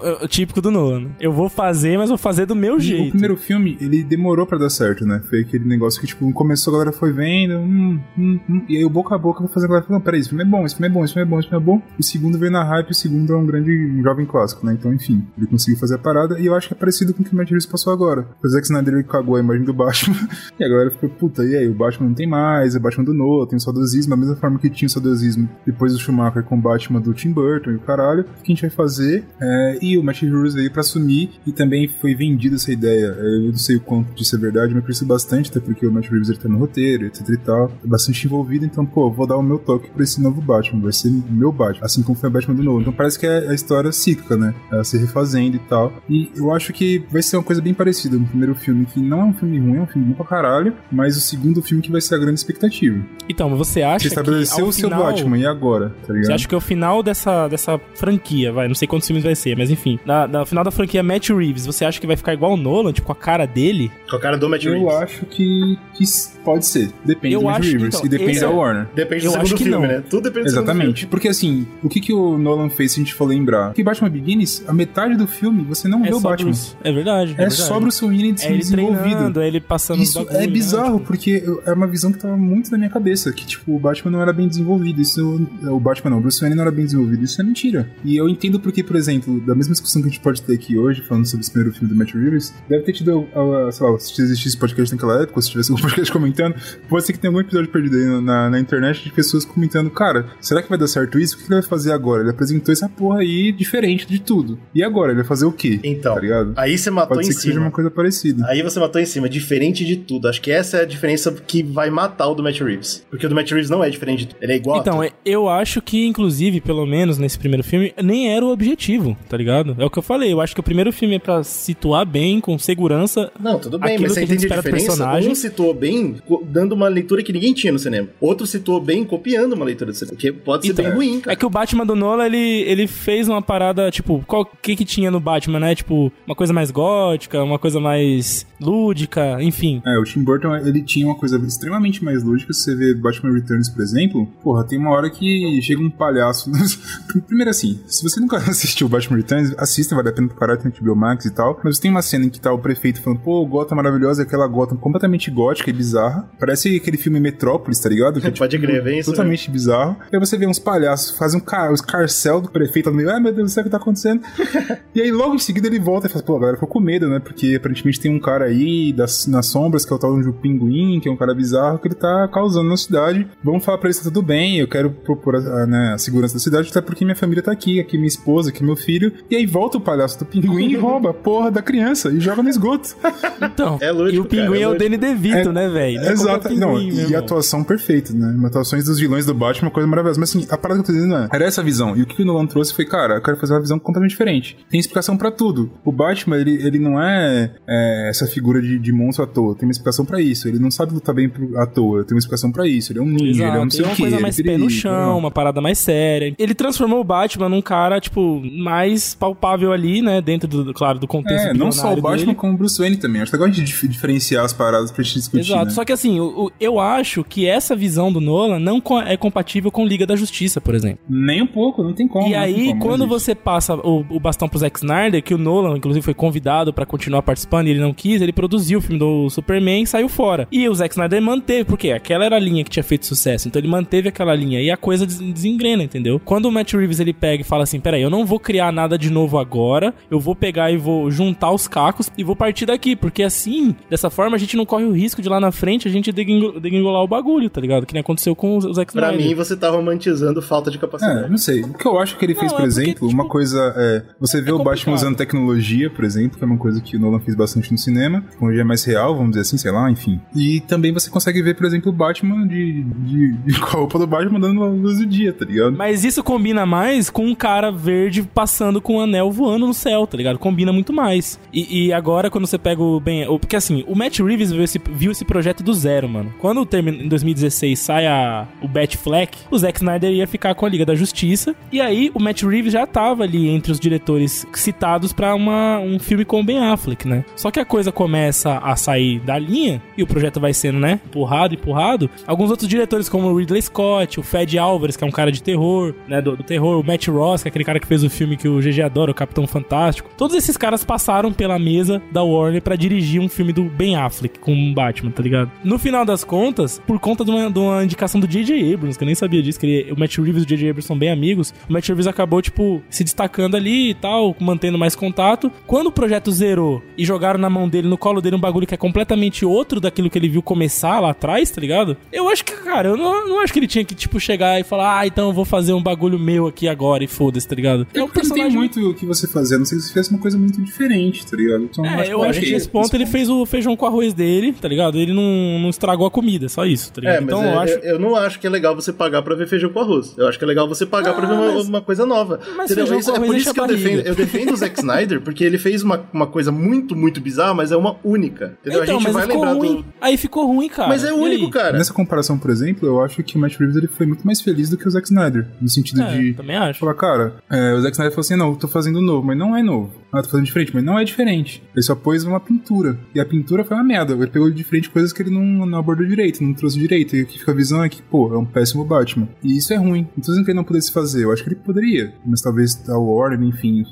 É 0.09 0.25
o 0.25 0.29
típico 0.29 0.61
do 0.63 0.71
Nolan. 0.71 1.09
Eu 1.21 1.33
vou 1.33 1.49
fazer, 1.49 1.99
mas 1.99 2.09
vou 2.09 2.17
fazer 2.17 2.47
do 2.47 2.55
meu 2.57 2.77
O 2.77 2.81
jeito. 2.81 3.11
primeiro 3.11 3.37
filme, 3.37 3.77
ele 3.81 4.03
demorou 4.03 4.47
pra 4.47 4.57
dar 4.57 4.71
certo, 4.71 5.05
né? 5.05 5.21
Foi 5.29 5.41
aquele 5.41 5.65
negócio 5.65 6.01
que, 6.01 6.07
tipo, 6.07 6.31
começou, 6.33 6.73
a 6.75 6.79
galera 6.79 6.93
foi 6.97 7.13
vendo, 7.13 7.57
hum, 7.59 8.01
hum, 8.17 8.41
hum, 8.49 8.63
e 8.69 8.77
aí 8.77 8.85
o 8.85 8.91
boca 8.91 9.15
a 9.15 9.19
boca 9.19 9.41
vai 9.43 9.53
fazer 9.53 9.67
a 9.67 9.69
galera 9.69 9.87
falando, 9.87 10.03
peraí, 10.03 10.21
esse 10.21 10.29
filme 10.31 10.43
é 10.45 10.47
bom, 10.47 10.65
esse 10.65 10.75
filme 10.77 10.89
é 10.89 10.91
bom, 10.91 11.05
esse 11.05 11.13
filme 11.13 11.27
é 11.27 11.31
bom, 11.31 11.39
esse 11.39 11.49
filme 11.49 11.63
é 11.63 11.67
bom. 11.67 11.83
O 11.99 12.03
segundo 12.03 12.39
veio 12.39 12.53
na 12.53 12.65
hype, 12.65 12.91
o 12.91 12.95
segundo 12.95 13.33
é 13.33 13.37
um 13.37 13.45
grande, 13.47 13.71
um 13.71 14.03
jovem 14.03 14.25
clássico, 14.27 14.65
né? 14.65 14.73
Então, 14.79 14.93
enfim, 14.93 15.27
ele 15.37 15.47
conseguiu 15.47 15.79
fazer 15.79 15.97
a 15.97 15.99
parada, 15.99 16.39
e 16.39 16.47
eu 16.47 16.55
acho 16.55 16.69
que 16.69 16.75
é 16.75 16.77
parecido 16.77 17.13
com 17.13 17.23
o 17.23 17.25
que 17.25 17.33
o 17.35 17.37
Matt 17.37 17.51
Reeves 17.51 17.67
passou 17.67 17.93
agora. 17.93 18.27
O 18.43 18.49
Zack 18.49 18.65
Snyder, 18.65 18.95
ele 18.95 19.05
cagou 19.05 19.37
a 19.37 19.41
imagem 19.41 19.65
do 19.65 19.73
Batman, 19.75 20.17
e 20.59 20.65
a 20.65 20.69
galera 20.69 20.91
ficou, 20.91 21.09
puta, 21.11 21.45
e 21.45 21.57
aí, 21.57 21.69
o 21.69 21.75
Batman 21.75 22.09
não 22.09 22.15
tem 22.15 22.27
mais, 22.27 22.75
é 22.75 22.79
o 22.79 22.81
Batman 22.81 23.05
do 23.05 23.15
Noah, 23.15 23.47
tem 23.59 23.59
o 23.59 23.61
saudosismo, 23.61 24.15
a 24.15 24.17
mesma 24.17 24.37
forma 24.37 24.59
que 24.59 24.71
tinha 24.71 24.87
o 24.87 24.91
saudosismo 24.91 25.49
depois 25.67 25.93
do 25.93 25.99
Schumacher 25.99 26.43
com 26.45 26.57
o 26.57 26.61
Batman 26.61 27.01
do 27.01 27.13
Tim 27.13 27.33
Burton 27.33 27.73
e 27.73 27.75
o 27.75 27.81
caralho, 27.81 28.23
o 28.23 28.43
que 28.43 28.53
a 28.53 28.55
gente 28.55 28.63
vai 28.63 28.71
fazer? 28.71 29.25
É, 29.41 29.79
e 29.83 29.99
o 29.99 30.03
Matt 30.03 30.23
Reeves 30.23 30.55
veio 30.55 30.71
pra 30.71 30.81
assumir, 30.81 31.31
e 31.47 31.53
também 31.53 31.89
foi 31.89 32.15
vendida 32.15 32.57
essa 32.57 32.73
ideia. 32.73 33.15
É, 33.19 33.37
Eu 33.39 33.51
não 33.51 33.57
sei 33.57 33.77
o 33.77 33.81
quanto 33.81 34.13
disso 34.15 34.37
é 34.37 34.39
verdade, 34.39 34.73
mas 34.73 34.83
acredito 34.83 35.07
bastante, 35.07 35.51
até 35.51 35.61
porque 35.61 35.87
o 35.87 35.93
Matt 35.93 36.09
Reeves 36.09 36.29
ele 36.29 36.39
tá 36.39 36.49
no 36.49 36.59
roteiro, 36.59 37.07
etc 37.07 37.29
e 37.29 37.37
tal. 37.37 37.69
tá 37.69 37.75
bastante 37.85 38.25
envolvido, 38.27 38.65
então, 38.65 38.87
pô, 38.87 39.11
vou 39.11 39.27
dar 39.27 39.37
o 39.37 39.43
meu 39.43 39.59
toque 39.59 39.91
pra 39.91 40.03
esse 40.03 40.21
novo 40.21 40.41
Batman, 40.41 40.81
vai 40.81 40.93
ser 40.93 41.11
meu 41.31 41.53
Batman, 41.53 41.85
assim 41.85 42.03
como 42.03 42.17
foi 42.17 42.29
o 42.29 42.33
Batman 42.33 42.55
do 42.55 42.63
novo. 42.63 42.81
Então 42.81 42.93
parece 42.93 43.19
que 43.19 43.27
é 43.27 43.49
a 43.49 43.55
história 43.55 43.91
cíclica, 43.93 44.37
né? 44.37 44.55
Ela 44.71 44.85
se 44.85 44.97
refazendo 44.99 45.57
e 45.57 45.61
tal. 45.61 45.93
E 46.09 46.31
eu 46.37 46.53
acho 46.53 46.73
que 46.73 47.05
vai 47.11 47.23
ser 47.23 47.37
uma 47.37 47.43
coisa 47.43 47.61
bem 47.61 47.75
parecida 47.75 48.17
no 48.17 48.27
primeiro 48.27 48.55
filme, 48.55 48.87
que 48.87 49.01
não 49.01 49.21
é 49.21 49.25
um 49.25 49.35
filme 49.35 49.59
ruim, 49.59 49.77
é 49.77 49.83
um 49.83 49.87
filme 49.87 50.09
bom 50.09 50.15
pra 50.15 50.27
caralho, 50.27 50.75
mas 50.91 51.17
o 51.17 51.21
segundo 51.21 51.63
filme 51.63 51.83
que 51.83 51.91
vai 51.91 52.01
ser 52.01 52.15
a 52.15 52.19
grande 52.19 52.39
expectativa. 52.39 52.99
Então, 53.29 53.48
você 53.57 53.83
acha 53.83 54.01
Você 54.01 54.09
estabeleceu 54.09 54.57
que 54.57 54.63
ao 54.63 54.69
o 54.69 54.73
seu 54.73 54.89
final... 54.89 55.05
Batman, 55.05 55.39
e 55.39 55.47
agora? 55.47 55.93
Tá 56.07 56.13
ligado? 56.13 56.27
Você 56.27 56.33
acha 56.33 56.49
que 56.49 56.55
é 56.55 56.59
o 56.59 56.61
final 56.61 57.03
dessa, 57.03 57.49
dessa 57.49 57.81
franquia, 57.95 58.53
vai? 58.53 58.69
Não 58.69 58.75
sei 58.75 58.87
quantos 58.89 59.07
filmes 59.07 59.25
vai 59.25 59.35
ser, 59.35 59.57
mas 59.57 59.71
enfim. 59.71 59.99
Na, 60.05 60.27
na 60.27 60.47
final 60.47 60.63
da 60.65 60.71
franquia 60.71 61.03
Matt 61.03 61.31
Reeves, 61.31 61.67
você 61.67 61.85
acha 61.85 62.01
que 62.01 62.07
vai 62.07 62.17
ficar 62.17 62.33
igual 62.35 62.53
o 62.53 62.57
Nolan, 62.57 62.93
tipo, 62.93 63.07
com 63.07 63.13
a 63.13 63.17
cara 63.17 63.47
dele? 63.47 63.91
Com 64.09 64.17
a 64.17 64.21
cara 64.21 64.37
do 64.37 64.49
Matt 64.49 64.65
Eu 64.65 64.73
Reeves. 64.73 64.95
acho 64.95 65.27
que, 65.27 65.79
que 65.95 66.05
pode 66.45 66.67
ser. 66.67 66.91
Depende 67.05 67.35
Eu 67.35 67.41
do 67.41 67.47
Matt 67.47 67.63
Rivers 67.65 67.95
então, 67.95 68.07
e 68.07 68.09
depende 68.09 68.31
esse 68.33 68.41
da 68.41 68.47
é- 68.47 68.51
Warner. 68.51 68.87
Depende 68.95 69.27
Eu 69.27 69.33
do 69.33 69.39
acho 69.39 69.47
segundo 69.47 69.59
que 69.59 69.65
filme, 69.71 69.87
não. 69.87 69.95
né? 69.95 70.03
Tudo 70.09 70.23
depende 70.25 70.47
do 70.47 70.51
Exatamente. 70.51 71.07
Porque 71.07 71.29
assim, 71.29 71.67
o 71.83 71.89
que, 71.89 72.01
que 72.01 72.13
o 72.13 72.37
Nolan 72.39 72.69
fez 72.71 72.93
se 72.93 73.01
a 73.01 73.03
gente 73.05 73.15
for 73.15 73.27
lembrar? 73.27 73.73
Que 73.75 73.83
Batman 73.83 74.09
Begins, 74.11 74.63
a 74.67 74.73
metade 74.73 75.17
do 75.17 75.27
filme, 75.27 75.63
você 75.65 75.89
não 75.89 76.03
vê 76.03 76.13
o 76.13 76.21
Batman. 76.21 76.51
Bruce- 76.51 76.75
É 76.83 76.93
verdade. 76.93 77.33
É, 77.33 77.35
verdade. 77.35 77.55
só 77.55 77.79
Bruce 77.79 78.05
Wayne 78.05 78.35
É 78.41 78.47
ele 78.49 78.59
desenvolvido. 78.59 78.99
treinando, 79.03 79.41
é 79.41 79.47
ele 79.47 79.61
passando 79.61 80.03
Isso 80.03 80.19
bagulho, 80.19 80.37
é 80.37 80.41
né? 80.41 80.47
bizarro, 80.47 81.01
porque 81.01 81.43
eu- 81.45 81.63
é 81.67 81.73
uma 81.73 81.87
visão 81.87 82.13
que 82.13 82.19
tava 82.19 82.37
muito 82.37 82.71
na 82.71 82.79
minha 82.79 82.91
cabeça, 82.91 83.33
que 83.41 83.47
tipo, 83.47 83.75
o 83.75 83.79
Batman 83.79 84.11
não 84.13 84.21
era 84.23 84.33
bem 84.33 84.49
desenvolvido, 84.49 85.01
isso, 85.01 85.49
o 85.65 85.81
Batman 85.81 86.11
não, 86.11 86.19
o 86.19 86.21
Bruce 86.21 86.41
Wayne 86.41 86.55
não 86.57 86.63
era 86.63 86.71
bem 86.71 86.85
desenvolvido, 86.85 87.25
isso 87.25 87.41
é 87.41 87.45
mentira. 87.45 87.89
E 88.05 88.17
eu 88.17 88.29
entendo 88.29 88.59
porque, 88.61 88.83
por 88.83 88.97
exemplo, 88.97 89.41
da 89.41 89.55
mesma 89.55 89.73
discussão 89.73 90.03
que 90.03 90.09
a 90.09 90.11
gente 90.11 90.21
pode 90.21 90.43
ter 90.43 90.55
aqui 90.55 90.77
hoje, 90.79 91.03
falando 91.03 91.27
sobre 91.27 91.43
esse 91.43 91.51
primeiro 91.51 91.75
filme 91.75 91.93
do 91.93 91.97
Matt 91.99 92.13
Reeves, 92.15 92.53
deve 92.69 92.83
ter 92.85 92.93
tido, 92.93 93.27
ah, 93.35 93.71
sei 93.73 93.87
lá, 93.87 93.99
se 93.99 94.21
existisse 94.23 94.57
podcast 94.57 94.95
naquela 94.95 95.23
época, 95.23 95.41
se 95.43 95.51
tivesse 95.51 95.71
algum 95.71 95.83
podcast 95.87 96.13
comentando, 96.13 96.55
pode 96.89 97.05
ser 97.05 97.13
que 97.13 97.19
tenha 97.19 97.31
algum 97.31 97.41
episódio 97.41 97.69
perdido 97.71 97.97
aí 97.97 98.21
na, 98.23 98.51
na- 98.51 98.59
internet 98.61 99.05
de 99.05 99.13
pessoas 99.13 99.45
comentando, 99.45 99.89
cara, 99.91 100.27
será 100.41 100.63
que 100.63 100.69
vai 100.69 100.77
dar 100.79 100.89
certo 100.89 101.19
isso? 101.19 101.35
O 101.37 101.39
que 101.39 101.45
ele 101.45 101.55
vai 101.61 101.63
fazer 101.63 101.93
agora? 101.93 102.23
Ele 102.23 102.31
apresentou 102.31 102.73
essa 102.73 102.89
porra 102.89 103.21
aí 103.21 103.53
diferente 103.53 104.07
de 104.07 104.19
tudo. 104.21 104.59
E 104.75 104.83
agora? 104.83 105.13
Ele 105.13 105.21
vai 105.21 105.27
fazer 105.29 105.47
o 105.47 105.53
quê? 105.53 105.79
Então, 105.83 106.15
Tá 106.15 106.21
ligado? 106.21 106.53
aí 106.57 106.77
você 106.77 106.91
matou 106.91 107.17
Pode 107.17 107.27
em 107.29 107.31
que 107.31 107.37
seja 107.37 107.53
cima. 107.55 107.65
uma 107.67 107.71
coisa 107.71 107.91
parecida. 107.91 108.45
Aí 108.47 108.63
você 108.63 108.79
matou 108.81 109.01
em 109.01 109.07
cima, 109.07 109.29
diferente 109.29 109.85
de 109.85 109.97
tudo. 109.97 110.29
Acho 110.29 110.41
que 110.43 110.51
essa 110.51 110.79
é 110.79 110.83
a 110.83 110.85
diferença 110.85 111.31
que 111.33 111.63
vai 111.63 111.89
matar 111.91 112.27
o 112.29 112.35
do 112.35 112.43
Matt 112.43 112.61
Reeves. 112.61 113.05
Porque 113.09 113.25
o 113.27 113.28
do 113.29 113.35
Matt 113.35 113.51
Reeves 113.51 113.71
não 113.71 113.83
é 113.85 113.91
diferente 113.91 114.21
de 114.21 114.27
tudo. 114.29 114.39
Ele 114.43 114.53
é 114.53 114.57
igual 114.57 114.77
a 114.79 114.81
Então, 114.81 115.03
é- 115.03 115.11
eu 115.25 115.49
acho 115.49 115.81
que, 115.83 116.07
inclusive, 116.07 116.61
pelo 116.61 116.87
menos 116.87 117.19
nesse 117.19 117.39
primeiro 117.39 117.63
filme, 117.65 117.93
nem 118.03 118.33
era 118.33 118.45
o 118.45 118.51
objetivo, 118.51 119.17
tá 119.29 119.37
ligado? 119.37 119.77
É 119.79 119.85
o 119.85 119.91
que 119.91 119.99
eu 119.99 120.03
falei. 120.03 120.33
Eu 120.33 120.41
acho 120.41 120.55
que 120.55 120.61
o 120.61 120.63
primeiro 120.65 120.93
filme 120.93 121.17
é 121.17 121.19
pra 121.19 121.43
situar 121.43 122.05
bem, 122.07 122.41
com 122.41 122.59
segurança. 122.59 123.31
Não, 123.41 123.59
tudo 123.59 123.79
bem, 123.79 123.99
mas 123.99 124.13
você 124.13 124.21
que 124.21 124.25
a 124.25 124.27
gente 124.27 124.45
entende 124.45 124.53
a 124.53 124.57
diferença? 124.57 124.87
personagem. 124.87 125.31
Um 125.31 125.35
situou 125.35 125.75
bem 125.75 126.17
dando 126.47 126.73
uma 126.73 126.89
leitura 126.89 127.23
que 127.23 127.33
ninguém 127.33 127.53
tinha 127.53 127.73
no 127.73 127.79
cinema. 127.79 128.09
Outro 128.21 128.47
situou 128.47 128.81
bem 128.81 129.05
copiando 129.05 129.53
uma 129.55 129.65
leitura 129.65 129.91
do 129.93 129.97
cinema. 129.97 130.17
Que 130.17 130.33
pode 130.33 130.67
ser 130.67 130.73
Então, 130.73 130.85
bem 130.85 130.95
ruim, 130.95 131.21
cara. 131.21 131.33
É 131.33 131.37
que 131.37 131.45
o 131.47 131.51
Batman 131.51 131.85
do 131.87 131.95
Nolan, 131.95 132.27
ele, 132.27 132.39
ele 132.63 132.87
fez 132.87 133.29
uma 133.29 133.43
parada, 133.43 133.91
tipo, 133.91 134.23
qual 134.27 134.45
que 134.45 134.77
que 134.77 134.85
tinha 134.85 135.11
no 135.11 135.21
Batman, 135.21 135.61
né? 135.61 135.75
Tipo, 135.75 136.13
uma 136.27 136.35
coisa 136.37 136.53
mais 136.53 136.71
gótica, 136.71 137.43
uma 137.43 137.59
coisa 137.59 137.81
mais 137.81 138.47
lúdica, 138.61 139.39
enfim. 139.43 139.83
É, 139.87 139.99
o 139.99 140.05
Tim 140.05 140.23
Burton, 140.23 140.55
ele 140.57 140.83
tinha 140.83 141.07
uma 141.07 141.17
coisa 141.17 141.37
extremamente 141.39 142.03
mais 142.05 142.23
lógica. 142.23 142.53
Se 142.53 142.63
você 142.65 142.75
vê 142.77 142.95
Batman 142.95 143.18
Returns, 143.23 143.69
por 143.69 143.83
exemplo, 143.83 144.27
porra, 144.43 144.65
tem 144.65 144.79
uma 144.79 144.91
hora 144.91 145.11
que 145.11 145.61
chega 145.63 145.81
um 145.81 145.91
palhaço. 145.91 146.51
Primeiro 147.27 147.51
assim, 147.51 147.81
se 147.87 148.03
você 148.03 148.21
nunca 148.21 148.37
assistiu 148.49 148.89
Batman 148.89 149.17
Returns, 149.17 149.55
assista, 149.57 149.95
vale 149.95 150.09
a 150.09 150.13
pena 150.13 150.29
pro 150.29 150.37
caralho, 150.37 150.61
tem 150.61 150.71
HBO 150.71 150.97
Max 150.97 151.25
e 151.25 151.31
tal. 151.31 151.61
Mas 151.63 151.79
tem 151.79 151.91
uma 151.91 152.03
cena 152.03 152.27
em 152.27 152.31
que 152.31 152.41
tá 152.41 152.53
o 152.53 152.59
prefeito 152.59 153.01
falando, 153.03 153.21
pô, 153.21 153.45
Gotham 153.47 153.77
maravilhosa, 153.77 154.23
aquela 154.23 154.47
Gotham 154.47 154.77
completamente 154.77 155.31
gótica 155.31 155.71
e 155.71 155.73
bizarra. 155.73 156.29
Parece 156.39 156.77
aquele 156.77 156.97
filme 156.97 157.21
Metrópolis, 157.21 157.81
tá 157.81 157.89
ligado? 157.89 158.21
Que 158.21 158.27
é, 158.27 158.31
Pode 158.31 158.59
crer, 158.59 158.83
bem 158.83 158.99
isso 159.01 159.11
Totalmente 159.11 159.51
bizarro. 159.51 159.97
E 160.13 160.17
aí 160.17 160.21
você 160.21 160.37
vê 160.37 160.47
uns 160.47 160.59
palhaços, 160.59 161.17
fazem 161.17 161.41
um 161.41 161.45
car 161.45 161.73
os 161.73 161.81
carcel 161.81 162.41
do 162.41 162.51
prefeito 162.51 162.87
lá 162.87 162.93
no 162.93 162.97
meio, 162.97 163.11
ai 163.11 163.21
meu 163.21 163.33
Deus 163.33 163.51
do 163.51 163.55
céu, 163.55 163.63
o 163.63 163.65
que 163.65 163.71
tá 163.71 163.77
acontecendo? 163.77 164.23
e 164.95 165.01
aí 165.01 165.11
logo 165.11 165.35
em 165.35 165.39
seguida 165.39 165.67
ele 165.67 165.79
volta 165.79 166.07
e 166.07 166.11
fala, 166.11 166.25
pô, 166.25 166.37
a 166.37 166.41
galera 166.41 166.57
ficou 166.57 166.69
com 166.69 166.81
medo, 166.81 167.09
né? 167.09 167.19
Porque 167.19 167.55
aparentemente 167.57 168.01
tem 168.01 168.15
um 168.15 168.21
cara 168.21 168.47
aí 168.47 168.93
das, 168.93 169.27
nas 169.27 169.47
sombras, 169.47 169.85
que 169.85 169.93
é 169.93 169.97
o 169.97 169.99
tal 169.99 170.19
do 170.21 170.33
pinguim, 170.33 171.01
que 171.01 171.09
é 171.09 171.13
um 171.13 171.17
cara 171.17 171.35
bizarro, 171.35 171.79
que 171.79 171.89
ele 171.89 171.95
tá 171.95 172.29
causando 172.29 172.69
na 172.69 172.77
cidade. 172.77 173.08
Vamos 173.43 173.65
falar 173.65 173.79
pra 173.79 173.89
ele 173.89 173.99
que 173.99 174.05
tá 174.05 174.11
tudo 174.11 174.23
bem, 174.23 174.59
eu 174.59 174.69
quero 174.69 174.91
propor 174.91 175.37
a, 175.37 175.67
né, 175.67 175.93
a 175.95 175.99
segurança 175.99 176.35
da 176.35 176.41
cidade, 176.41 176.69
até 176.71 176.81
porque 176.81 177.05
minha 177.05 177.17
família 177.17 177.43
tá 177.43 177.53
aqui, 177.53 177.81
aqui 177.81 177.97
minha 177.97 178.09
esposa, 178.09 178.51
aqui 178.51 178.63
meu 178.65 178.77
filho. 178.77 179.13
E 179.31 179.37
aí 179.37 179.47
volta 179.47 179.79
o 179.79 179.81
palhaço 179.81 180.19
do 180.19 180.25
pinguim 180.25 180.71
e 180.71 180.77
rouba 180.77 181.11
a 181.11 181.15
porra 181.15 181.51
da 181.51 181.63
criança 181.63 182.11
e 182.11 182.21
joga 182.21 182.43
no 182.43 182.49
esgoto. 182.49 182.97
Então, 183.41 183.79
É 183.81 183.91
lógico, 183.91 184.17
e 184.17 184.19
o 184.21 184.25
cara, 184.25 184.43
pinguim 184.43 184.59
é 184.59 184.63
é, 184.63 184.69
o. 184.69 184.79
Danny 184.79 184.97
DeVito, 184.97 185.53
né, 185.53 185.69
velho? 185.69 186.01
Não 186.01 186.09
é 186.09 186.13
Exato. 186.13 186.55
Não, 186.55 186.81
e 186.81 186.91
a 186.91 187.03
irmão. 187.05 187.19
atuação 187.19 187.63
perfeita, 187.65 188.13
né? 188.13 188.35
As 188.39 188.45
atuações 188.47 188.85
dos 188.85 188.99
vilões 188.99 189.27
do 189.27 189.35
Batman 189.35 189.67
é 189.67 189.69
uma 189.69 189.71
coisa 189.75 189.87
maravilhosa. 189.87 190.21
Mas 190.21 190.31
assim, 190.31 190.47
a 190.51 190.57
parada 190.59 190.83
que 190.83 190.91
eu 190.91 190.95
tô 190.95 191.01
dizendo 191.01 191.15
é, 191.17 191.29
era 191.33 191.45
essa 191.45 191.63
visão. 191.63 191.97
E 191.97 192.03
o 192.03 192.07
que 192.07 192.23
o 192.23 192.25
Nolan 192.25 192.47
trouxe 192.47 192.73
foi, 192.75 192.85
cara, 192.85 193.15
eu 193.15 193.23
quero 193.23 193.37
fazer 193.37 193.55
uma 193.55 193.61
visão 193.61 193.79
completamente 193.79 194.11
diferente. 194.11 194.57
Tem 194.71 194.79
explicação 194.81 195.17
pra 195.17 195.31
tudo. 195.31 195.71
O 195.85 195.93
Batman, 195.93 196.37
ele, 196.39 196.55
ele 196.67 196.79
não 196.79 197.01
é, 197.03 197.53
é, 197.69 198.09
essa 198.11 198.27
figura 198.27 198.61
de, 198.61 198.79
de 198.79 198.93
monstro 198.93 199.25
à 199.25 199.27
toa. 199.27 199.55
Tem 199.55 199.67
uma 199.67 199.73
explicação 199.73 200.05
pra 200.05 200.21
isso. 200.21 200.49
Ele 200.49 200.59
não 200.59 200.71
sabe 200.71 200.93
lutar 200.95 201.15
bem 201.15 201.29
pro- 201.29 201.57
à 201.59 201.67
toa. 201.67 202.05
Tem 202.05 202.15
uma 202.15 202.19
explicação 202.19 202.51
pra 202.53 202.67
isso. 202.67 202.93
Ele 202.93 202.98
é 202.99 203.03
um 203.03 203.07
ninja, 203.07 203.43
ele 203.45 203.57
é 203.57 203.61
um 203.61 203.61
não 203.61 203.67
Exato, 203.67 203.71
sei 203.73 203.85
é 203.85 203.89
uma 203.89 203.97
coisa 203.97 204.17
ele 204.17 204.23
mais 204.23 204.39
é 204.39 204.43
pé 204.43 204.59
no 204.59 204.71
chão, 204.71 204.93
não. 205.09 205.19
uma 205.19 205.31
parada 205.31 205.61
mais 205.61 205.79
séria. 205.79 206.35
Ele 206.39 206.55
transformou 206.55 207.01
o 207.01 207.05
Batman 207.05 207.49
num 207.49 207.63
cara, 207.63 208.01
tipo, 208.01 208.43
mais 208.57 209.15
palpável 209.15 209.73
ali, 209.73 210.03
né? 210.03 210.21
Dentro 210.21 210.49
do, 210.49 210.73
claro, 210.75 210.99
do 210.99 211.07
contexto 211.07 211.49
É, 211.49 211.55
não 211.55 211.71
só 211.73 211.93
o 211.93 212.01
Batman, 212.01 212.27
dele. 212.27 212.35
como 212.35 212.55
o 212.55 212.57
Bruce 212.57 212.79
Wayne 212.79 212.97
também. 212.97 213.23
Acho 213.23 213.35
a 213.43 213.47
gente 213.47 213.63
dif- 213.65 213.89
diferenciar 213.89 214.45
as 214.45 214.53
paradas 214.53 214.91
pra 214.91 215.03
gente 215.05 215.15
discutir. 215.15 215.51
Exato, 215.53 215.67
né? 215.67 215.71
só 215.71 215.85
que 215.85 215.93
assim, 215.93 216.19
o- 216.21 216.51
eu 216.61 216.79
acho 216.81 217.23
que 217.25 217.47
essa 217.47 217.75
visão 217.77 218.13
do 218.13 218.21
Nolan 218.21 218.59
não 218.59 218.83
é 219.07 219.17
compatível 219.17 219.71
com 219.71 219.87
Liga 219.87 220.07
da 220.07 220.17
Justiça, 220.17 220.61
por 220.61 220.75
exemplo. 220.75 220.99
Nem 221.09 221.43
um 221.43 221.47
pouco, 221.47 221.83
não 221.83 221.93
tem 221.93 222.07
como. 222.09 222.27
e 222.29 222.35
aí, 222.35 222.69
como, 222.69 222.81
quando 222.81 223.01
não 223.01 223.07
existe. 223.07 223.27
você 223.27 223.35
passa 223.35 223.75
o, 223.75 224.05
o 224.11 224.21
bastão 224.21 224.49
pro 224.49 224.59
Zack 224.59 224.79
Snyder, 224.79 225.23
que 225.23 225.35
o 225.35 225.39
Nolan, 225.39 225.77
inclusive, 225.77 226.03
foi 226.05 226.15
convidado 226.15 226.73
pra 226.73 226.85
continuar 226.87 227.23
participando 227.23 227.67
e 227.67 227.71
ele 227.71 227.81
não 227.81 227.93
quis, 227.93 228.21
ele 228.21 228.33
produziu 228.33 228.79
o 228.79 228.83
filme 228.83 228.99
do 228.99 229.29
Superman 229.31 229.83
e 229.83 229.87
saiu 229.87 230.09
fora. 230.09 230.49
E 230.51 230.69
o 230.69 230.75
Zack 230.75 230.95
Snyder 230.95 231.23
manteve, 231.23 231.65
porque 231.65 231.91
aquela 231.91 232.25
era 232.25 232.37
a 232.37 232.39
linha 232.39 232.65
que 232.65 232.71
tinha 232.71 232.78
feito 232.83 233.07
sucesso, 233.07 233.49
então 233.49 233.61
ele 233.61 233.69
manteve 233.69 234.09
aquela 234.09 234.35
linha 234.35 234.61
e 234.61 234.71
a 234.71 234.77
coisa 234.77 235.07
des- 235.07 235.19
desengrena, 235.19 235.83
entendeu? 235.83 236.21
Quando 236.25 236.47
o 236.47 236.53
Matt 236.53 236.73
Reeves 236.75 237.01
ele 237.01 237.13
pega 237.13 237.41
e 237.43 237.45
fala 237.45 237.65
assim: 237.65 237.81
peraí, 237.81 238.03
eu 238.03 238.11
não 238.11 238.25
vou 238.27 238.39
criar 238.41 238.73
nada 238.73 238.97
de 238.99 239.11
novo 239.11 239.39
agora, 239.39 239.95
eu 240.11 240.19
vou 240.21 240.35
pegar 240.35 240.71
e 240.71 240.77
vou 240.77 241.11
juntar 241.11 241.51
os 241.53 241.67
cacos 241.69 242.11
e 242.17 242.25
vou 242.25 242.37
partir 242.37 242.67
daqui, 242.67 242.95
porque 242.97 243.23
assim, 243.23 243.75
dessa 243.91 244.11
forma, 244.11 244.37
a 244.37 244.39
gente 244.39 244.57
não 244.57 244.65
corre 244.67 244.85
o 244.85 244.93
risco 244.93 245.21
de 245.23 245.29
lá 245.29 245.41
na 245.41 245.51
frente 245.53 245.89
a 245.89 245.91
gente 245.91 246.11
degringo- 246.13 246.59
degringolar 246.61 247.03
o 247.03 247.09
bagulho, 247.09 247.49
tá 247.51 247.61
ligado? 247.61 247.87
Que 247.87 247.93
nem 247.95 248.01
aconteceu 248.01 248.35
com 248.35 248.57
o 248.59 248.73
Zack 248.75 248.93
Pra 248.93 249.13
mim, 249.13 249.35
você 249.35 249.57
tá 249.57 249.69
romantizando 249.71 250.41
falta 250.43 250.71
de 250.71 250.79
capacidade. 250.79 251.25
É, 251.27 251.29
não 251.29 251.39
sei. 251.39 251.63
O 251.63 251.73
que 251.75 251.87
eu 251.87 251.99
acho 251.99 252.17
que 252.17 252.25
ele 252.25 252.35
fez, 252.35 252.51
Não, 252.53 252.59
por 252.59 252.65
é 252.65 252.69
porque, 252.69 252.81
exemplo, 252.83 253.09
tipo, 253.09 253.15
uma 253.15 253.29
coisa 253.29 253.73
é. 253.77 254.03
Você 254.21 254.41
vê 254.41 254.53
o 254.53 254.63
Batman 254.63 254.95
usando 254.95 255.17
tecnologia, 255.17 255.91
por 255.91 256.05
exemplo, 256.05 256.39
que 256.39 256.45
é 256.45 256.47
uma 256.47 256.59
coisa 256.59 256.81
que 256.81 256.97
o 256.97 257.01
Nolan 257.01 257.21
fez 257.21 257.37
bastante 257.37 257.71
no 257.73 257.79
cinema. 257.79 258.23
Tecnologia 258.23 258.65
mais 258.65 258.85
real, 258.85 259.15
vamos 259.15 259.31
dizer 259.31 259.43
assim, 259.43 259.57
sei 259.59 259.71
lá, 259.71 259.91
enfim. 259.91 260.21
E 260.35 260.61
também 260.61 260.93
você 260.93 261.11
consegue 261.11 261.43
ver, 261.43 261.55
por 261.55 261.67
exemplo, 261.67 261.91
o 261.91 261.95
Batman 261.95 262.47
de, 262.47 262.68
de, 262.73 263.33
de 263.33 263.53
roupa 263.61 263.99
do 263.99 264.07
Batman 264.07 264.41
dando 264.41 264.63
a 264.63 264.69
luz 264.69 264.99
do 264.99 265.07
dia, 265.07 265.33
tá 265.33 265.45
ligado? 265.45 265.77
Mas 265.77 266.05
isso 266.05 266.23
combina 266.23 266.65
mais 266.67 267.11
com 267.11 267.27
um 267.27 267.35
cara 267.35 267.71
verde 267.71 268.23
passando 268.23 268.81
com 268.81 268.97
um 268.97 269.01
anel 269.01 269.31
voando 269.31 269.67
no 269.67 269.75
céu, 269.75 270.07
tá 270.07 270.17
ligado? 270.17 270.39
Combina 270.39 270.73
muito 270.73 270.93
mais. 270.93 271.39
E, 271.53 271.87
e 271.87 271.93
agora, 271.93 272.31
quando 272.31 272.47
você 272.47 272.59
pega 272.59 272.83
o 272.83 273.01
Ben. 273.01 273.27
Porque 273.39 273.57
assim, 273.57 273.85
o 273.87 273.95
Matt 273.95 274.21
Reeves 274.21 274.53
viu 274.53 274.63
esse, 274.63 274.81
viu 274.91 275.13
esse 275.13 275.25
projeto 275.25 275.63
do 275.63 275.73
zero, 275.73 276.09
mano. 276.09 276.33
Quando 276.39 276.65
termina, 276.65 277.03
em 277.03 277.09
2016 277.09 277.79
sai 277.79 278.07
a, 278.07 278.47
o 278.63 278.69
Bat 278.69 278.97
Fleck, 278.97 279.39
o 279.51 279.59
Zack 279.59 279.79
Snyder 279.79 280.11
ia 280.11 280.27
ficar 280.27 280.55
com 280.55 280.67
a 280.67 280.69
Liga 280.69 280.85
da 280.85 280.95
Justiça. 280.95 281.55
E 281.73 281.81
aí 281.81 282.11
o 282.15 282.21
Matt 282.21 282.43
Reeves 282.43 282.73
já 282.73 282.87
tava 282.87 283.25
ali 283.25 283.49
entre 283.49 283.73
os 283.73 283.81
diretores 283.81 284.47
citados 284.55 285.13
pra 285.13 285.35
uma, 285.35 285.79
um 285.79 285.99
filme 285.99 286.25
com 286.25 286.41
o 286.41 286.45
Ben 286.45 286.59
Affleck, 286.59 287.07
né? 287.07 287.25
Só 287.37 287.51
que 287.51 287.61
a 287.61 287.65
coisa 287.65 287.93
começa 287.93 288.59
a 288.59 288.77
sair 288.77 289.21
da 289.21 289.39
linha 289.39 289.83
e 289.97 290.03
o 290.03 290.07
projeto 290.07 290.41
vai 290.41 290.53
sendo, 290.53 290.79
né? 290.79 291.01
Empurrado, 291.07 291.55
empurrado. 291.55 292.11
Alguns 292.27 292.51
outros 292.59 292.69
diretores, 292.69 293.09
como 293.09 293.29
o 293.29 293.37
Ridley 293.39 293.63
Scott, 293.63 294.19
o 294.19 294.23
Fed 294.23 294.59
Alvarez, 294.59 294.97
que 294.97 295.05
é 295.05 295.07
um 295.07 295.11
cara 295.13 295.31
de 295.31 295.41
terror, 295.43 295.95
né? 296.09 296.21
Do, 296.21 296.37
do 296.37 296.43
terror, 296.43 296.81
o 296.81 296.85
Matt 296.85 297.07
Ross, 297.09 297.43
que 297.43 297.49
é 297.49 297.51
aquele 297.51 297.65
cara 297.65 297.79
que 297.79 297.87
fez 297.87 298.03
o 298.03 298.11
filme 298.11 298.37
que 298.37 298.49
o 298.49 298.59
GG 298.61 298.83
adora, 298.83 299.11
o 299.13 299.15
Capitão 299.15 299.47
Fantástico. 299.47 300.11
Todos 300.17 300.35
esses 300.37 300.57
caras 300.57 300.85
passaram 300.85 301.33
pela 301.33 301.59
mesa 301.59 302.03
da 302.11 302.23
Warner 302.23 302.61
pra 302.61 302.75
dirigir 302.75 303.21
um 303.21 303.29
filme 303.29 303.53
do 303.53 303.63
Ben 303.65 303.95
Affleck 303.97 304.39
com 304.41 304.53
o 304.53 304.75
Batman, 304.75 305.11
tá 305.13 305.23
ligado? 305.23 305.51
No 305.63 305.79
final 305.79 306.05
das 306.05 306.25
contas, 306.25 306.83
por 306.87 306.99
conta 306.99 307.25
de 307.25 307.31
uma, 307.31 307.49
de 307.51 307.59
uma 307.59 307.85
indicação 307.85 308.21
do 308.21 308.27
J.J. 308.27 308.75
Abrams, 308.75 308.99
que 308.99 309.05
eu 309.05 309.07
nem 309.07 309.15
sabia 309.15 309.41
disso, 309.43 309.61
que 309.61 309.67
ele- 309.67 309.93
o 309.93 309.99
Matt 309.99 310.17
Reeves 310.19 310.43
e 310.43 310.47
o 310.47 310.49
J.J. 310.49 310.71
Abrams 310.71 310.87
são 310.87 310.99
bem 310.99 311.11
amigos, 311.11 311.55
o 311.69 311.73
Matt 311.73 311.87
Reeves 311.87 312.07
acabou, 312.09 312.43
tipo, 312.43 312.83
se 312.91 313.05
destacando 313.05 313.57
ali 313.57 313.91
e 313.91 313.95
tal, 313.95 314.35
mantendo 314.41 314.77
mais 314.79 314.97
contato. 314.97 315.51
Quando 315.67 315.87
o 315.87 315.93
projeto 315.93 316.33
zerou 316.33 316.83
e 316.97 317.05
jogaram 317.05 317.39
na 317.39 317.49
mão 317.49 317.69
dele, 317.69 317.87
no 317.89 317.97
colo 317.99 318.21
dele, 318.21 318.35
um 318.37 318.41
bagulho 318.41 318.67
que 318.67 318.75
é 318.75 318.79
completamente 318.79 319.45
outro 319.45 319.81
daquilo 319.81 320.11
que 320.11 320.19
ele 320.19 320.29
viu 320.29 320.43
começar 320.43 320.99
lá 321.01 321.11
atrás, 321.11 321.51
tá 321.51 321.61
ligado? 321.61 321.97
Eu 322.13 322.29
acho 322.29 322.45
que, 322.45 322.48
cara, 322.57 322.89
eu 322.89 322.97
não, 322.97 323.29
não 323.29 323.41
acho 323.41 323.53
que 323.53 323.59
ele 323.59 323.67
tinha 323.67 323.85
que, 323.85 323.95
tipo, 323.95 324.19
chegar 324.21 324.59
e 324.61 324.65
falar, 324.65 325.01
ah, 325.01 325.07
então 325.07 325.29
eu 325.29 325.33
vou 325.33 325.45
fazer 325.45 325.73
um 325.73 325.83
bagulho 325.83 326.19
meu 326.19 326.47
aqui 326.47 326.69
agora 326.69 327.03
e 327.05 327.07
foda-se, 327.07 327.47
tá 327.47 327.55
ligado? 327.55 327.87
É 327.95 328.01
porque 328.01 328.23
não 328.23 328.35
tem 328.35 328.51
muito 328.51 328.91
o 328.91 328.95
que 328.95 329.07
você 329.07 329.27
fazer, 329.27 329.57
a 329.57 329.59
não 329.59 329.65
sei 329.67 329.79
se 329.79 329.85
você 329.85 329.93
fizesse 329.95 330.11
uma 330.11 330.21
coisa 330.21 330.37
muito 330.39 330.61
diferente, 330.63 331.27
tá 331.27 331.37
ligado? 331.37 331.65
Então, 331.65 331.85
É, 331.85 332.13
eu 332.13 332.23
acho 332.23 332.41
que 332.41 332.51
nesse 332.53 332.69
ponto 332.69 332.95
ele 332.95 333.07
fez 333.07 333.29
o 333.29 333.45
feijão 333.47 333.77
com 333.77 333.87
arroz 333.87 334.13
dele, 334.15 334.53
tá 334.53 334.69
ligado? 334.69 334.99
Ele 334.99 335.13
não, 335.13 335.59
não 335.61 335.71
estragou 335.71 336.07
a 336.07 336.11
comida, 336.11 336.47
É 336.47 336.49
só 336.49 336.65
isso, 336.65 336.93
tá 336.93 337.01
ligado? 337.01 337.17
É, 337.17 337.21
mas 337.21 337.29
então 337.29 337.45
é- 337.45 337.55
eu 337.55 337.59
acho. 337.61 337.73
eu, 337.75 337.81
eu 337.95 337.99
não 337.99 338.15
acho 338.17 338.39
que 338.39 338.47
é 338.47 338.51
legal 338.51 338.75
você 338.75 338.93
pagar 338.93 339.23
pra 339.23 339.35
ver 339.35 339.47
feijão 339.49 339.71
com 339.71 339.81
arroz. 339.81 340.15
Eu 340.17 340.27
acho 340.29 340.39
que 340.39 340.45
é 340.45 340.49
legal 340.49 340.69
você 340.69 340.85
pagar 340.87 341.15
pra 341.15 341.25
Ah, 341.25 341.29
ver 341.29 341.35
uma, 341.35 341.53
mas- 341.55 341.69
uma 341.69 341.81
coisa 341.83 342.07
nova. 342.07 342.41
mas 342.57 342.73
feijão 342.73 342.99
Isso- 342.99 343.11
com 343.11 343.17
é 343.17 343.21
por 343.21 343.25
arroz 343.27 343.41
isso 343.43 343.51
enche 343.51 343.55
que 343.55 343.61
eu 343.61 343.67
defendo, 343.67 344.01
eu 344.07 344.15
defendo 344.15 344.53
o 344.53 344.57
Zack 344.57 344.79
Snyder, 344.81 345.21
porque 345.21 345.45
ele 345.45 345.59
fez 345.59 345.83
uma, 345.83 346.05
uma 346.13 346.27
coisa 346.27 346.51
muito, 346.53 346.95
muito 346.97 347.21
bizarra, 347.21 347.55
mas 347.55 347.73
é 347.73 347.77
uma 347.77 347.97
única. 348.05 348.57
Entendeu? 348.61 348.83
Então, 348.83 348.97
a 348.97 348.99
gente 348.99 349.05
mas 349.05 349.13
vai 349.15 349.23
ficou 349.27 349.41
lembrar 349.45 349.59
ruim. 349.59 349.77
do. 349.83 349.85
Aí 350.01 350.17
ficou 350.17 350.47
ruim, 350.47 350.69
cara. 350.69 350.89
Mas 350.89 351.05
é 351.05 351.13
único, 351.13 351.51
cara. 351.51 351.77
Nessa 351.77 351.93
comparação, 351.93 352.38
por 352.39 352.51
exemplo, 352.51 352.87
eu 352.89 353.03
acho 353.03 353.23
que 353.23 353.37
o 353.37 353.41
Matt 353.41 353.57
Reeves 353.59 353.77
ele 353.77 353.89
foi 353.89 354.07
muito 354.07 354.25
mais 354.27 354.41
feliz 354.41 354.69
do 354.71 354.77
que 354.77 354.87
o 354.87 354.91
Zack 354.91 355.07
Snyder. 355.07 355.47
No 355.61 355.69
sentido 355.69 356.03
É, 356.03 356.17
de 356.19 356.35
também 356.35 356.57
acho. 356.57 356.81
falar, 356.81 356.95
cara, 356.95 357.35
é, 357.51 357.75
o 357.75 357.81
Zack 357.81 357.93
Snyder 357.95 358.13
falou 358.13 358.21
assim: 358.21 358.37
não, 358.37 358.51
eu 358.51 358.57
tô 358.57 358.69
fazendo 358.69 359.01
novo, 359.01 359.27
mas 359.27 359.37
não 359.39 359.57
é 359.57 359.63
novo. 359.63 359.93
Ah, 360.13 360.23
tô 360.23 360.29
fazendo 360.31 360.47
diferente, 360.47 360.73
mas 360.75 360.83
não 360.83 360.99
é 360.99 361.05
diferente. 361.05 361.63
Ele 361.75 361.83
só 361.83 361.95
pôs 361.95 362.25
uma 362.25 362.41
pintura. 362.41 362.99
E 363.15 363.21
a 363.21 363.27
pintura 363.27 363.65
foi 363.65 363.77
uma 363.77 363.85
merda. 363.85 364.15
Ele 364.15 364.27
pegou 364.27 364.51
de 364.51 364.65
frente 364.65 364.89
coisas 364.89 365.13
que 365.13 365.23
ele 365.23 365.31
não, 365.31 365.67
não 365.67 365.79
abordou 365.79 366.07
direito, 366.07 366.43
não 366.43 366.55
trouxe 366.55 366.79
direito. 366.79 367.15
E 367.15 367.23
o 367.23 367.27
que 367.27 367.39
fica 367.39 367.53
a 367.53 367.55
visão 367.55 367.85
é 367.85 367.89
que, 367.89 368.01
pô, 368.03 368.33
é 368.35 368.39
um 368.39 368.45
péssimo 368.45 368.85
Batman. 368.85 369.29
E 369.43 369.57
isso 369.57 369.73
é 369.73 369.77
ruim. 369.77 370.03
Não 370.17 370.23
tô 370.25 370.31
dizendo 370.31 370.45
que 370.45 370.51
ele 370.51 370.57
não 370.57 370.65
pudesse 370.65 370.91
fazer. 370.93 371.25
Eu 371.25 371.33
acho 371.33 371.43
que 371.43 371.49
ele 371.51 371.57
poderia. 371.57 372.15
Mas 372.25 372.41
talvez 372.41 372.83
a 372.89 372.97
Warner, 372.99 373.43
enfim, 373.43 373.85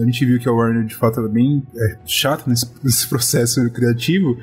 a 0.00 0.04
gente 0.04 0.24
viu 0.24 0.38
que 0.38 0.48
a 0.48 0.52
Warner 0.52 0.84
de 0.84 0.94
fato 0.94 1.20
é 1.20 1.28
bem 1.28 1.62
é, 1.76 1.98
chata 2.06 2.44
nesse, 2.48 2.66
nesse 2.82 3.06
processo 3.08 3.68
criativo. 3.70 4.38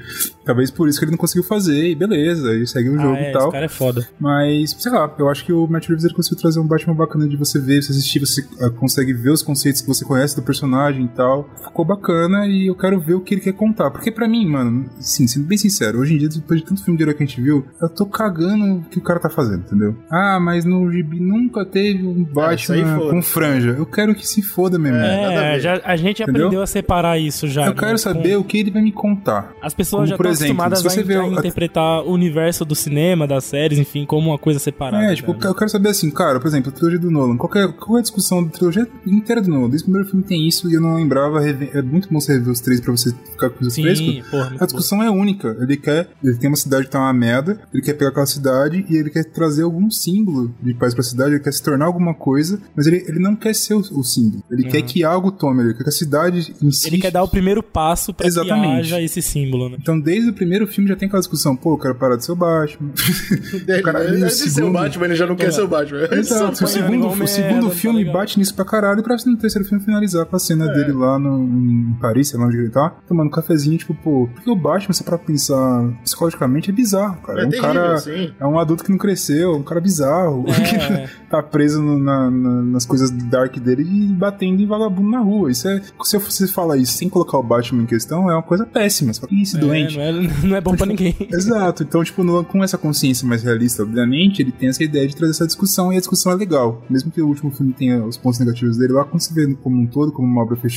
Talvez 0.46 0.70
por 0.70 0.88
isso 0.88 1.00
que 1.00 1.06
ele 1.06 1.12
não 1.12 1.18
conseguiu 1.18 1.44
fazer. 1.44 1.90
E 1.90 1.96
beleza, 1.96 2.54
e 2.56 2.68
segue 2.68 2.90
o 2.90 3.00
Ah, 3.00 3.02
jogo 3.02 3.16
é, 3.16 3.30
e 3.30 3.34
tal. 3.34 3.44
esse 3.44 3.52
cara 3.52 3.66
é 3.66 3.70
foda. 3.70 4.08
Mas, 4.20 4.76
sei 4.78 4.92
lá, 4.92 5.14
eu 5.18 5.30
acho 5.30 5.44
que 5.44 5.52
o 5.52 5.68
Matt 5.68 5.88
Reeves 5.88 6.06
ele 6.06 6.14
conseguiu 6.14 6.38
trazer 6.40 6.60
um 6.60 6.68
Batman 6.68 6.94
bacana 6.94 7.28
de 7.28 7.36
você 7.36 7.60
ver, 7.60 7.82
você 7.82 7.92
assistir, 7.92 8.20
você 8.20 8.46
ah, 8.62 8.70
consegue 8.70 9.14
ver 9.14 9.32
os 9.32 9.42
conceitos 9.42 9.82
que 9.82 9.88
você 9.88 10.06
conhece 10.06 10.36
do 10.36 10.42
personagem 10.44 11.07
e 11.08 11.16
tal. 11.16 11.50
Ficou 11.64 11.84
bacana 11.86 12.46
e 12.48 12.68
eu 12.68 12.76
quero 12.76 13.00
ver 13.00 13.16
o 13.16 13.22
que 13.22 13.34
ele 13.36 13.42
quer 13.42 13.54
contar. 13.54 13.90
Porque 13.92 14.12
pra 14.12 14.28
mim, 14.28 14.46
mano, 14.48 14.86
sim, 15.00 15.28
sendo 15.28 15.46
bem 15.46 15.58
sincero, 15.58 16.00
hoje 16.00 16.14
em 16.14 16.18
dia, 16.18 16.30
depois 16.30 16.60
de 16.62 16.66
tanto 16.66 16.84
filme 16.84 16.98
de 16.98 17.04
herói 17.04 17.14
que 17.16 17.24
a 17.24 17.26
gente 17.26 17.42
viu, 17.42 17.66
eu 17.82 17.90
tô 17.90 18.06
cagando 18.06 18.76
o 18.78 18.82
que 18.84 18.98
o 19.00 19.02
cara 19.02 19.20
tá 19.20 19.30
fazendo, 19.30 19.62
entendeu? 19.62 19.96
Ah, 20.10 20.40
mas 20.40 20.66
no 20.66 20.92
gibi 20.92 21.20
nunca 21.20 21.66
teve 21.66 22.06
um 22.06 22.26
Ah, 22.30 22.34
Batman 22.34 22.98
foda. 22.98 23.10
com 23.12 23.22
franja. 23.22 23.76
Eu 23.78 23.86
quero 23.86 24.14
que 24.16 24.28
se 24.28 24.42
foda 24.42 24.78
mesmo. 24.78 24.98
É, 24.98 25.22
nada 25.22 25.40
a 25.40 25.44
É, 25.44 25.54
ver. 25.54 25.60
já, 25.60 25.82
a 25.84 25.96
gente 25.96 26.22
Entendeu? 26.24 26.46
aprendeu 26.48 26.62
a 26.62 26.68
separar 26.68 27.18
isso 27.20 27.48
já. 27.48 27.64
eu 27.66 27.70
né? 27.74 27.76
quero 27.80 27.92
Com- 27.92 27.98
saber 27.98 28.38
o 28.38 28.44
que 28.44 28.58
ele 28.58 28.72
vai 28.72 28.82
me 28.82 28.92
contar. 28.92 29.54
As 29.62 29.74
pessoas 29.74 30.02
Como, 30.02 30.08
já 30.10 30.16
estão 30.16 30.32
exemplo, 30.32 30.62
acostumadas 30.64 30.84
você 30.84 31.02
a, 31.02 31.04
vê 31.04 31.16
a 31.16 31.24
o- 31.26 31.34
interpretar 31.34 32.04
o 32.04 32.12
universo 32.12 32.66
do 32.66 32.76
cinema, 32.76 33.28
das 33.28 33.44
séries, 33.46 33.80
enfim, 33.80 34.06
como 34.06 34.30
uma 34.30 34.38
coisa 34.38 34.60
separada. 34.60 35.04
É, 35.12 35.16
tipo, 35.16 35.34
já, 35.34 35.40
né? 35.40 35.48
eu 35.48 35.56
quero 35.56 35.70
saber 35.70 35.90
assim, 35.90 36.10
cara, 36.12 36.40
por 36.40 36.48
exemplo, 36.48 36.70
a 36.70 36.74
trilogia 36.74 37.00
do 37.00 37.10
Nolan. 37.12 37.38
Qual 37.38 37.52
é, 37.56 37.68
qual 37.68 37.98
é 37.98 38.00
a 38.00 38.02
discussão 38.02 38.44
da 38.44 38.50
trilogia 38.50 38.88
inteira 39.06 39.42
do 39.42 39.50
Nolan? 39.50 39.70
Desde 39.70 39.84
o 39.84 39.86
primeiro 39.86 40.10
filme 40.10 40.24
tem 40.26 40.48
isso 40.48 40.70
e 40.70 40.74
eu 40.74 40.82
não 40.82 40.97
lembrava. 40.98 41.48
É 41.48 41.82
muito 41.82 42.10
bom 42.12 42.20
você 42.20 42.34
rever 42.34 42.50
os 42.52 42.60
três 42.60 42.82
pra 42.82 42.92
você 42.92 43.12
ficar 43.32 43.50
com 43.50 43.66
os 43.66 43.74
Sim, 43.74 43.84
frescos. 43.84 44.28
porra, 44.30 44.56
A 44.60 44.66
discussão 44.66 45.02
é 45.02 45.10
única. 45.10 45.56
Ele 45.60 45.78
quer. 45.78 46.10
Ele 46.24 46.36
tem 46.36 46.50
uma 46.50 46.58
cidade 46.58 46.86
que 46.86 46.92
tá 46.92 47.00
uma 47.00 47.14
merda. 47.14 47.60
Ele 47.74 47.82
quer 47.82 47.94
pegar 47.94 48.10
aquela 48.12 48.26
cidade 48.26 48.86
e 48.90 48.96
ele 48.98 49.10
quer 49.10 49.24
trazer 49.26 49.64
algum 49.64 49.90
símbolo 49.90 50.54
de 50.62 50.74
paz 50.74 50.94
pra 50.94 51.04
cidade. 51.04 51.32
Ele 51.36 51.40
quer 51.44 51.54
se 51.54 51.64
tornar 51.64 51.86
alguma 51.86 52.14
coisa. 52.14 52.60
Mas 52.76 52.88
ele, 52.88 53.04
ele 53.08 53.20
não 53.20 53.36
quer 53.36 53.54
ser 53.56 53.74
o, 53.76 53.80
o 53.80 54.04
símbolo. 54.04 54.44
Ele 54.52 54.64
quer 54.66 54.82
que 54.82 55.04
algo 55.04 55.32
tome. 55.32 55.64
Ele 55.64 55.74
quer 55.74 55.84
que 55.84 55.90
a 55.90 55.92
cidade 55.92 56.54
em 56.62 56.72
si. 56.72 56.88
Uhum. 56.88 56.94
Ele 56.94 57.02
quer 57.02 57.12
dar 57.12 57.24
o 57.24 57.28
primeiro 57.28 57.62
passo 57.64 58.14
pra 58.14 58.24
que 58.24 58.30
Exatamente. 58.30 58.80
haja 58.82 59.02
esse 59.02 59.22
símbolo, 59.22 59.70
né? 59.70 59.78
Então, 59.80 60.00
desde 60.00 60.30
o 60.30 60.34
primeiro 60.34 60.68
filme 60.68 60.90
já 60.90 60.96
tem 60.96 61.08
aquela 61.08 61.22
discussão. 61.22 61.56
Pô, 61.56 61.74
eu 61.74 61.78
quero 61.78 61.96
parar 61.96 62.16
de 62.16 62.26
ser 62.26 62.32
o 62.32 62.36
Batman. 62.36 62.92
Ele, 63.68 63.82
Cara, 63.82 64.04
ele, 64.04 64.20
e 64.20 64.24
o 64.24 64.28
de 64.28 64.34
ser 64.34 64.48
o 64.48 64.50
segundo? 64.50 64.74
Batman, 64.74 65.06
ele 65.06 65.16
já 65.16 65.26
não 65.28 65.36
quer 65.36 65.52
ser 65.52 65.62
o 65.62 65.68
Batman. 65.68 66.00
Ele 66.12 66.20
Exato, 66.20 66.64
o 66.64 66.68
segundo, 66.68 66.96
igual 66.96 67.14
o 67.14 67.28
segundo 67.28 67.68
tá 67.70 67.76
filme 67.76 68.06
bate 68.06 68.40
nisso 68.40 68.54
pra 68.56 68.66
caralho, 68.66 69.04
pra 69.04 69.16
no 69.26 69.38
terceiro 69.38 69.68
filme 69.68 69.84
finalizar 69.84 70.26
com 70.26 70.36
a 70.36 70.40
cena 70.40 70.66
É. 70.66 70.74
dele 70.88 70.98
lá 70.98 71.20
no, 71.20 71.44
em 71.44 71.94
Paris, 72.00 72.30
sei 72.30 72.40
lá 72.40 72.46
onde 72.48 72.58
ele 72.58 72.70
tá, 72.70 72.96
tomando 73.08 73.28
um 73.28 73.32
cafezinho, 73.32 73.78
tipo, 73.78 73.94
pô, 73.96 74.28
porque 74.34 74.50
o 74.50 74.56
Batman, 74.56 74.94
se 74.94 75.04
pra 75.04 75.18
pensar 75.18 75.90
psicologicamente, 76.04 76.70
é 76.70 76.74
bizarro, 76.74 77.18
cara. 77.22 77.42
É 77.42 77.44
É, 77.44 77.46
um 77.46 77.50
terrível, 77.50 77.74
cara. 77.74 77.98
sim. 77.98 78.34
É 78.40 78.46
um 78.46 78.60
adulto 78.60 78.84
que 78.84 78.92
não 78.92 78.98
cresceu, 78.98 79.56
um 79.56 79.64
cara 79.64 79.80
bizarro, 79.82 80.46
É. 80.48 80.48
que 81.08 81.30
tá 81.30 81.42
preso 81.44 81.82
no- 81.82 81.98
na- 82.00 82.30
na- 82.30 82.62
nas 82.64 82.86
coisas 82.86 83.12
dark 83.12 83.58
dele 83.58 83.84
e 83.84 84.08
batendo 84.14 84.62
em 84.62 84.66
vagabundo 84.68 85.10
na 85.10 85.20
rua. 85.20 85.52
Isso 85.52 85.68
é. 85.68 85.82
Se 86.04 86.18
você 86.18 86.48
fala 86.48 86.78
isso 86.78 86.94
sem 86.94 87.10
colocar 87.10 87.38
o 87.38 87.44
Batman 87.44 87.84
em 87.84 87.86
questão, 87.86 88.30
é 88.30 88.34
uma 88.34 88.44
coisa 88.44 88.66
péssima. 88.66 89.14
Você 89.14 89.22
fala, 89.22 89.34
"Ih, 89.34 89.42
esse 89.42 89.58
É, 89.58 89.60
doente. 89.60 89.98
não, 89.98 90.04
é, 90.04 90.12
não 90.44 90.56
é 90.56 90.62
bom 90.62 90.76
pra 90.76 90.86
ninguém. 90.86 91.16
Exato, 91.32 91.84
então, 91.84 92.04
tipo, 92.04 92.24
no- 92.24 92.44
com 92.44 92.64
essa 92.64 92.78
consciência 92.78 93.28
mais 93.28 93.44
realista, 93.44 93.84
obviamente, 93.84 94.42
ele 94.42 94.52
tem 94.52 94.70
essa 94.70 94.84
ideia 94.84 95.08
de 95.08 95.16
trazer 95.16 95.32
essa 95.32 95.46
discussão 95.46 95.92
e 95.92 95.98
a 95.98 96.00
discussão 96.00 96.32
é 96.32 96.36
legal. 96.36 96.82
Mesmo 96.90 97.12
que 97.12 97.22
o 97.22 97.28
último 97.28 97.52
filme 97.52 97.74
tenha 97.74 98.04
os 98.06 98.18
pontos 98.18 98.40
negativos 98.40 98.78
dele 98.78 98.94
lá, 98.94 99.04
quando 99.04 99.22
você 99.22 99.34
vê 99.34 99.54
como 99.56 99.82
um 99.82 99.86
todo, 99.88 100.12
como 100.12 100.28
uma 100.28 100.42
obra 100.42 100.56
fechada, 100.56 100.68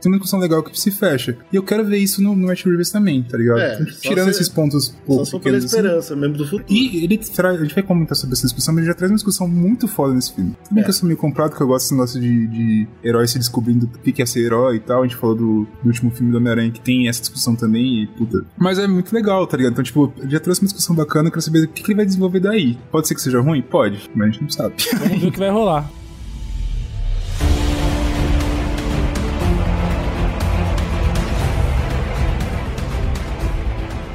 tem 0.00 0.10
uma 0.10 0.16
discussão 0.18 0.38
legal 0.38 0.62
que 0.62 0.78
se 0.78 0.90
fecha. 0.90 1.36
E 1.52 1.56
eu 1.56 1.62
quero 1.62 1.84
ver 1.84 1.98
isso 1.98 2.22
no, 2.22 2.34
no 2.36 2.46
Matt 2.46 2.64
Reeves 2.64 2.90
também, 2.90 3.22
tá 3.22 3.36
ligado? 3.36 3.60
É, 3.60 3.74
Então, 3.74 3.86
tipo, 3.86 3.98
só 3.98 4.08
tirando 4.08 4.24
se- 4.26 4.30
esses 4.40 4.48
pontos 4.48 4.84
Só 4.86 4.92
pouco 5.04 5.16
pela 5.24 5.38
pequenos 5.40 5.64
assim, 5.64 5.76
esperança 5.76 6.16
mesmo 6.16 6.36
do 6.36 6.44
futuro. 6.44 6.64
e 6.68 7.04
ele 7.04 7.18
traz, 7.18 7.58
a 7.60 7.62
gente 7.64 7.74
vai 7.74 7.82
comentar 7.84 8.16
sobre 8.16 8.34
essa 8.34 8.42
discussão, 8.42 8.74
mas 8.74 8.82
ele 8.84 8.92
já 8.92 8.96
traz 8.96 9.10
uma 9.10 9.16
discussão 9.16 9.46
muito 9.48 9.86
foda 9.88 10.14
nesse 10.14 10.32
filme. 10.34 10.56
Tudo 10.64 10.74
bem 10.74 10.80
É. 10.82 10.84
que 10.84 10.90
eu 10.90 10.94
sou 10.94 11.06
meio 11.06 11.18
comprado, 11.18 11.54
que 11.56 11.62
eu 11.62 11.66
gosto 11.66 11.84
desse 11.84 11.94
negócio 11.94 12.20
de, 12.20 12.46
de 12.48 12.88
herói 13.04 13.26
se 13.26 13.38
descobrindo 13.38 13.86
o 13.86 13.98
que 13.98 14.12
que 14.12 14.22
é 14.22 14.26
ser 14.26 14.40
herói 14.40 14.76
e 14.76 14.80
tal. 14.80 15.02
A 15.02 15.06
gente 15.06 15.16
falou 15.16 15.34
do, 15.36 15.66
do 15.82 15.86
último 15.86 16.10
filme 16.10 16.30
do 16.32 16.38
Homem-Aranha 16.38 16.70
que 16.70 16.80
tem 16.80 17.08
essa 17.08 17.20
discussão 17.20 17.54
também, 17.54 18.02
e 18.02 18.06
puta. 18.06 18.44
Mas 18.58 18.78
é 18.78 18.86
muito 18.86 19.12
legal, 19.14 19.46
tá 19.46 19.56
ligado? 19.56 19.72
Então, 19.72 19.84
tipo, 19.84 20.12
ele 20.18 20.30
já 20.30 20.40
trouxe 20.40 20.60
uma 20.62 20.66
discussão 20.66 20.94
bacana, 20.94 21.28
eu 21.28 21.32
quero 21.32 21.42
saber 21.42 21.64
o 21.64 21.68
que, 21.68 21.82
que 21.82 21.90
ele 21.90 21.96
vai 21.96 22.06
desenvolver 22.06 22.40
daí. 22.40 22.78
Pode 22.90 23.08
ser 23.08 23.14
que 23.14 23.20
seja 23.22 23.40
ruim? 23.40 23.62
Pode, 23.62 24.10
mas 24.14 24.28
a 24.28 24.30
gente 24.30 24.42
não 24.42 24.50
sabe. 24.50 24.74
Vamos 24.98 25.20
ver 25.20 25.28
o 25.28 25.32
que 25.32 25.38
vai 25.38 25.50
rolar. 25.50 25.90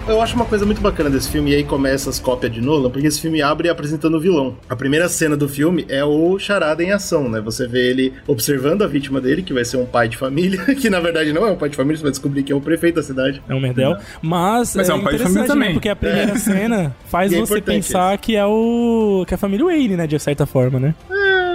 Eu 0.08 0.22
acho 0.22 0.36
uma 0.36 0.46
coisa 0.46 0.66
muito 0.66 0.80
bacana 0.80 1.10
desse 1.10 1.30
filme, 1.30 1.52
e 1.52 1.56
aí 1.56 1.64
começa 1.66 2.10
as 2.10 2.18
cópias 2.18 2.52
de 2.52 2.62
Nolan, 2.62 2.90
porque 2.90 3.08
esse 3.08 3.20
filme 3.20 3.42
abre 3.42 3.68
apresentando 3.68 4.16
o 4.16 4.20
vilão. 4.22 4.56
A 4.70 4.76
primeira 4.76 5.10
cena 5.10 5.36
do 5.36 5.50
filme 5.50 5.86
é 5.90 6.04
o 6.04 6.40
Charada 6.40 6.82
em 6.82 6.92
ação, 6.92 7.28
né? 7.30 7.42
Você 7.42 7.68
vê 7.68 7.90
ele 7.90 8.14
observando 8.26 8.84
a 8.84 8.88
vítima 8.88 9.20
dele, 9.20 9.44
que 9.44 9.52
vai 9.52 9.66
ser 9.66 9.76
um 9.76 9.86
pai 9.86 10.08
de 10.08 10.16
família, 10.16 10.64
que 10.76 10.90
na 10.90 11.02
verdade 11.02 11.34
não 11.34 11.46
é 11.46 11.52
um 11.52 11.58
pai 11.58 11.68
de 11.68 11.76
família, 11.76 11.98
você 11.98 12.04
vai 12.04 12.12
descobrir 12.12 12.44
que 12.44 12.54
é 12.54 12.56
o 12.56 12.62
prefeito 12.62 12.96
da 12.96 13.04
cidade. 13.04 13.42
É 13.50 13.54
um 13.54 13.60
merdel. 13.60 13.98
Mas, 14.22 14.76
Mas 14.76 14.88
é 14.88 14.94
um 14.94 15.02
pai 15.02 15.14
de 15.14 15.20
família 15.20 15.44
interessante, 15.44 15.48
também. 15.48 15.70
Né? 15.70 15.74
Porque 15.74 15.90
a 15.90 15.96
primeira 15.96 16.38
cena 16.38 16.96
faz 17.08 17.32
E 17.34 17.36
é 17.36 17.40
você 17.40 17.44
importante 17.44 17.76
pensar 17.76 18.18
que 18.18 18.36
é 18.36 18.46
o. 18.46 19.26
que 19.28 19.34
é 19.34 19.36
a 19.36 19.38
família 19.38 19.66
Wayne, 19.66 19.98
né? 19.98 20.08
De 20.08 20.18
certa 20.20 20.46
forma, 20.46 20.80
né? 20.80 20.96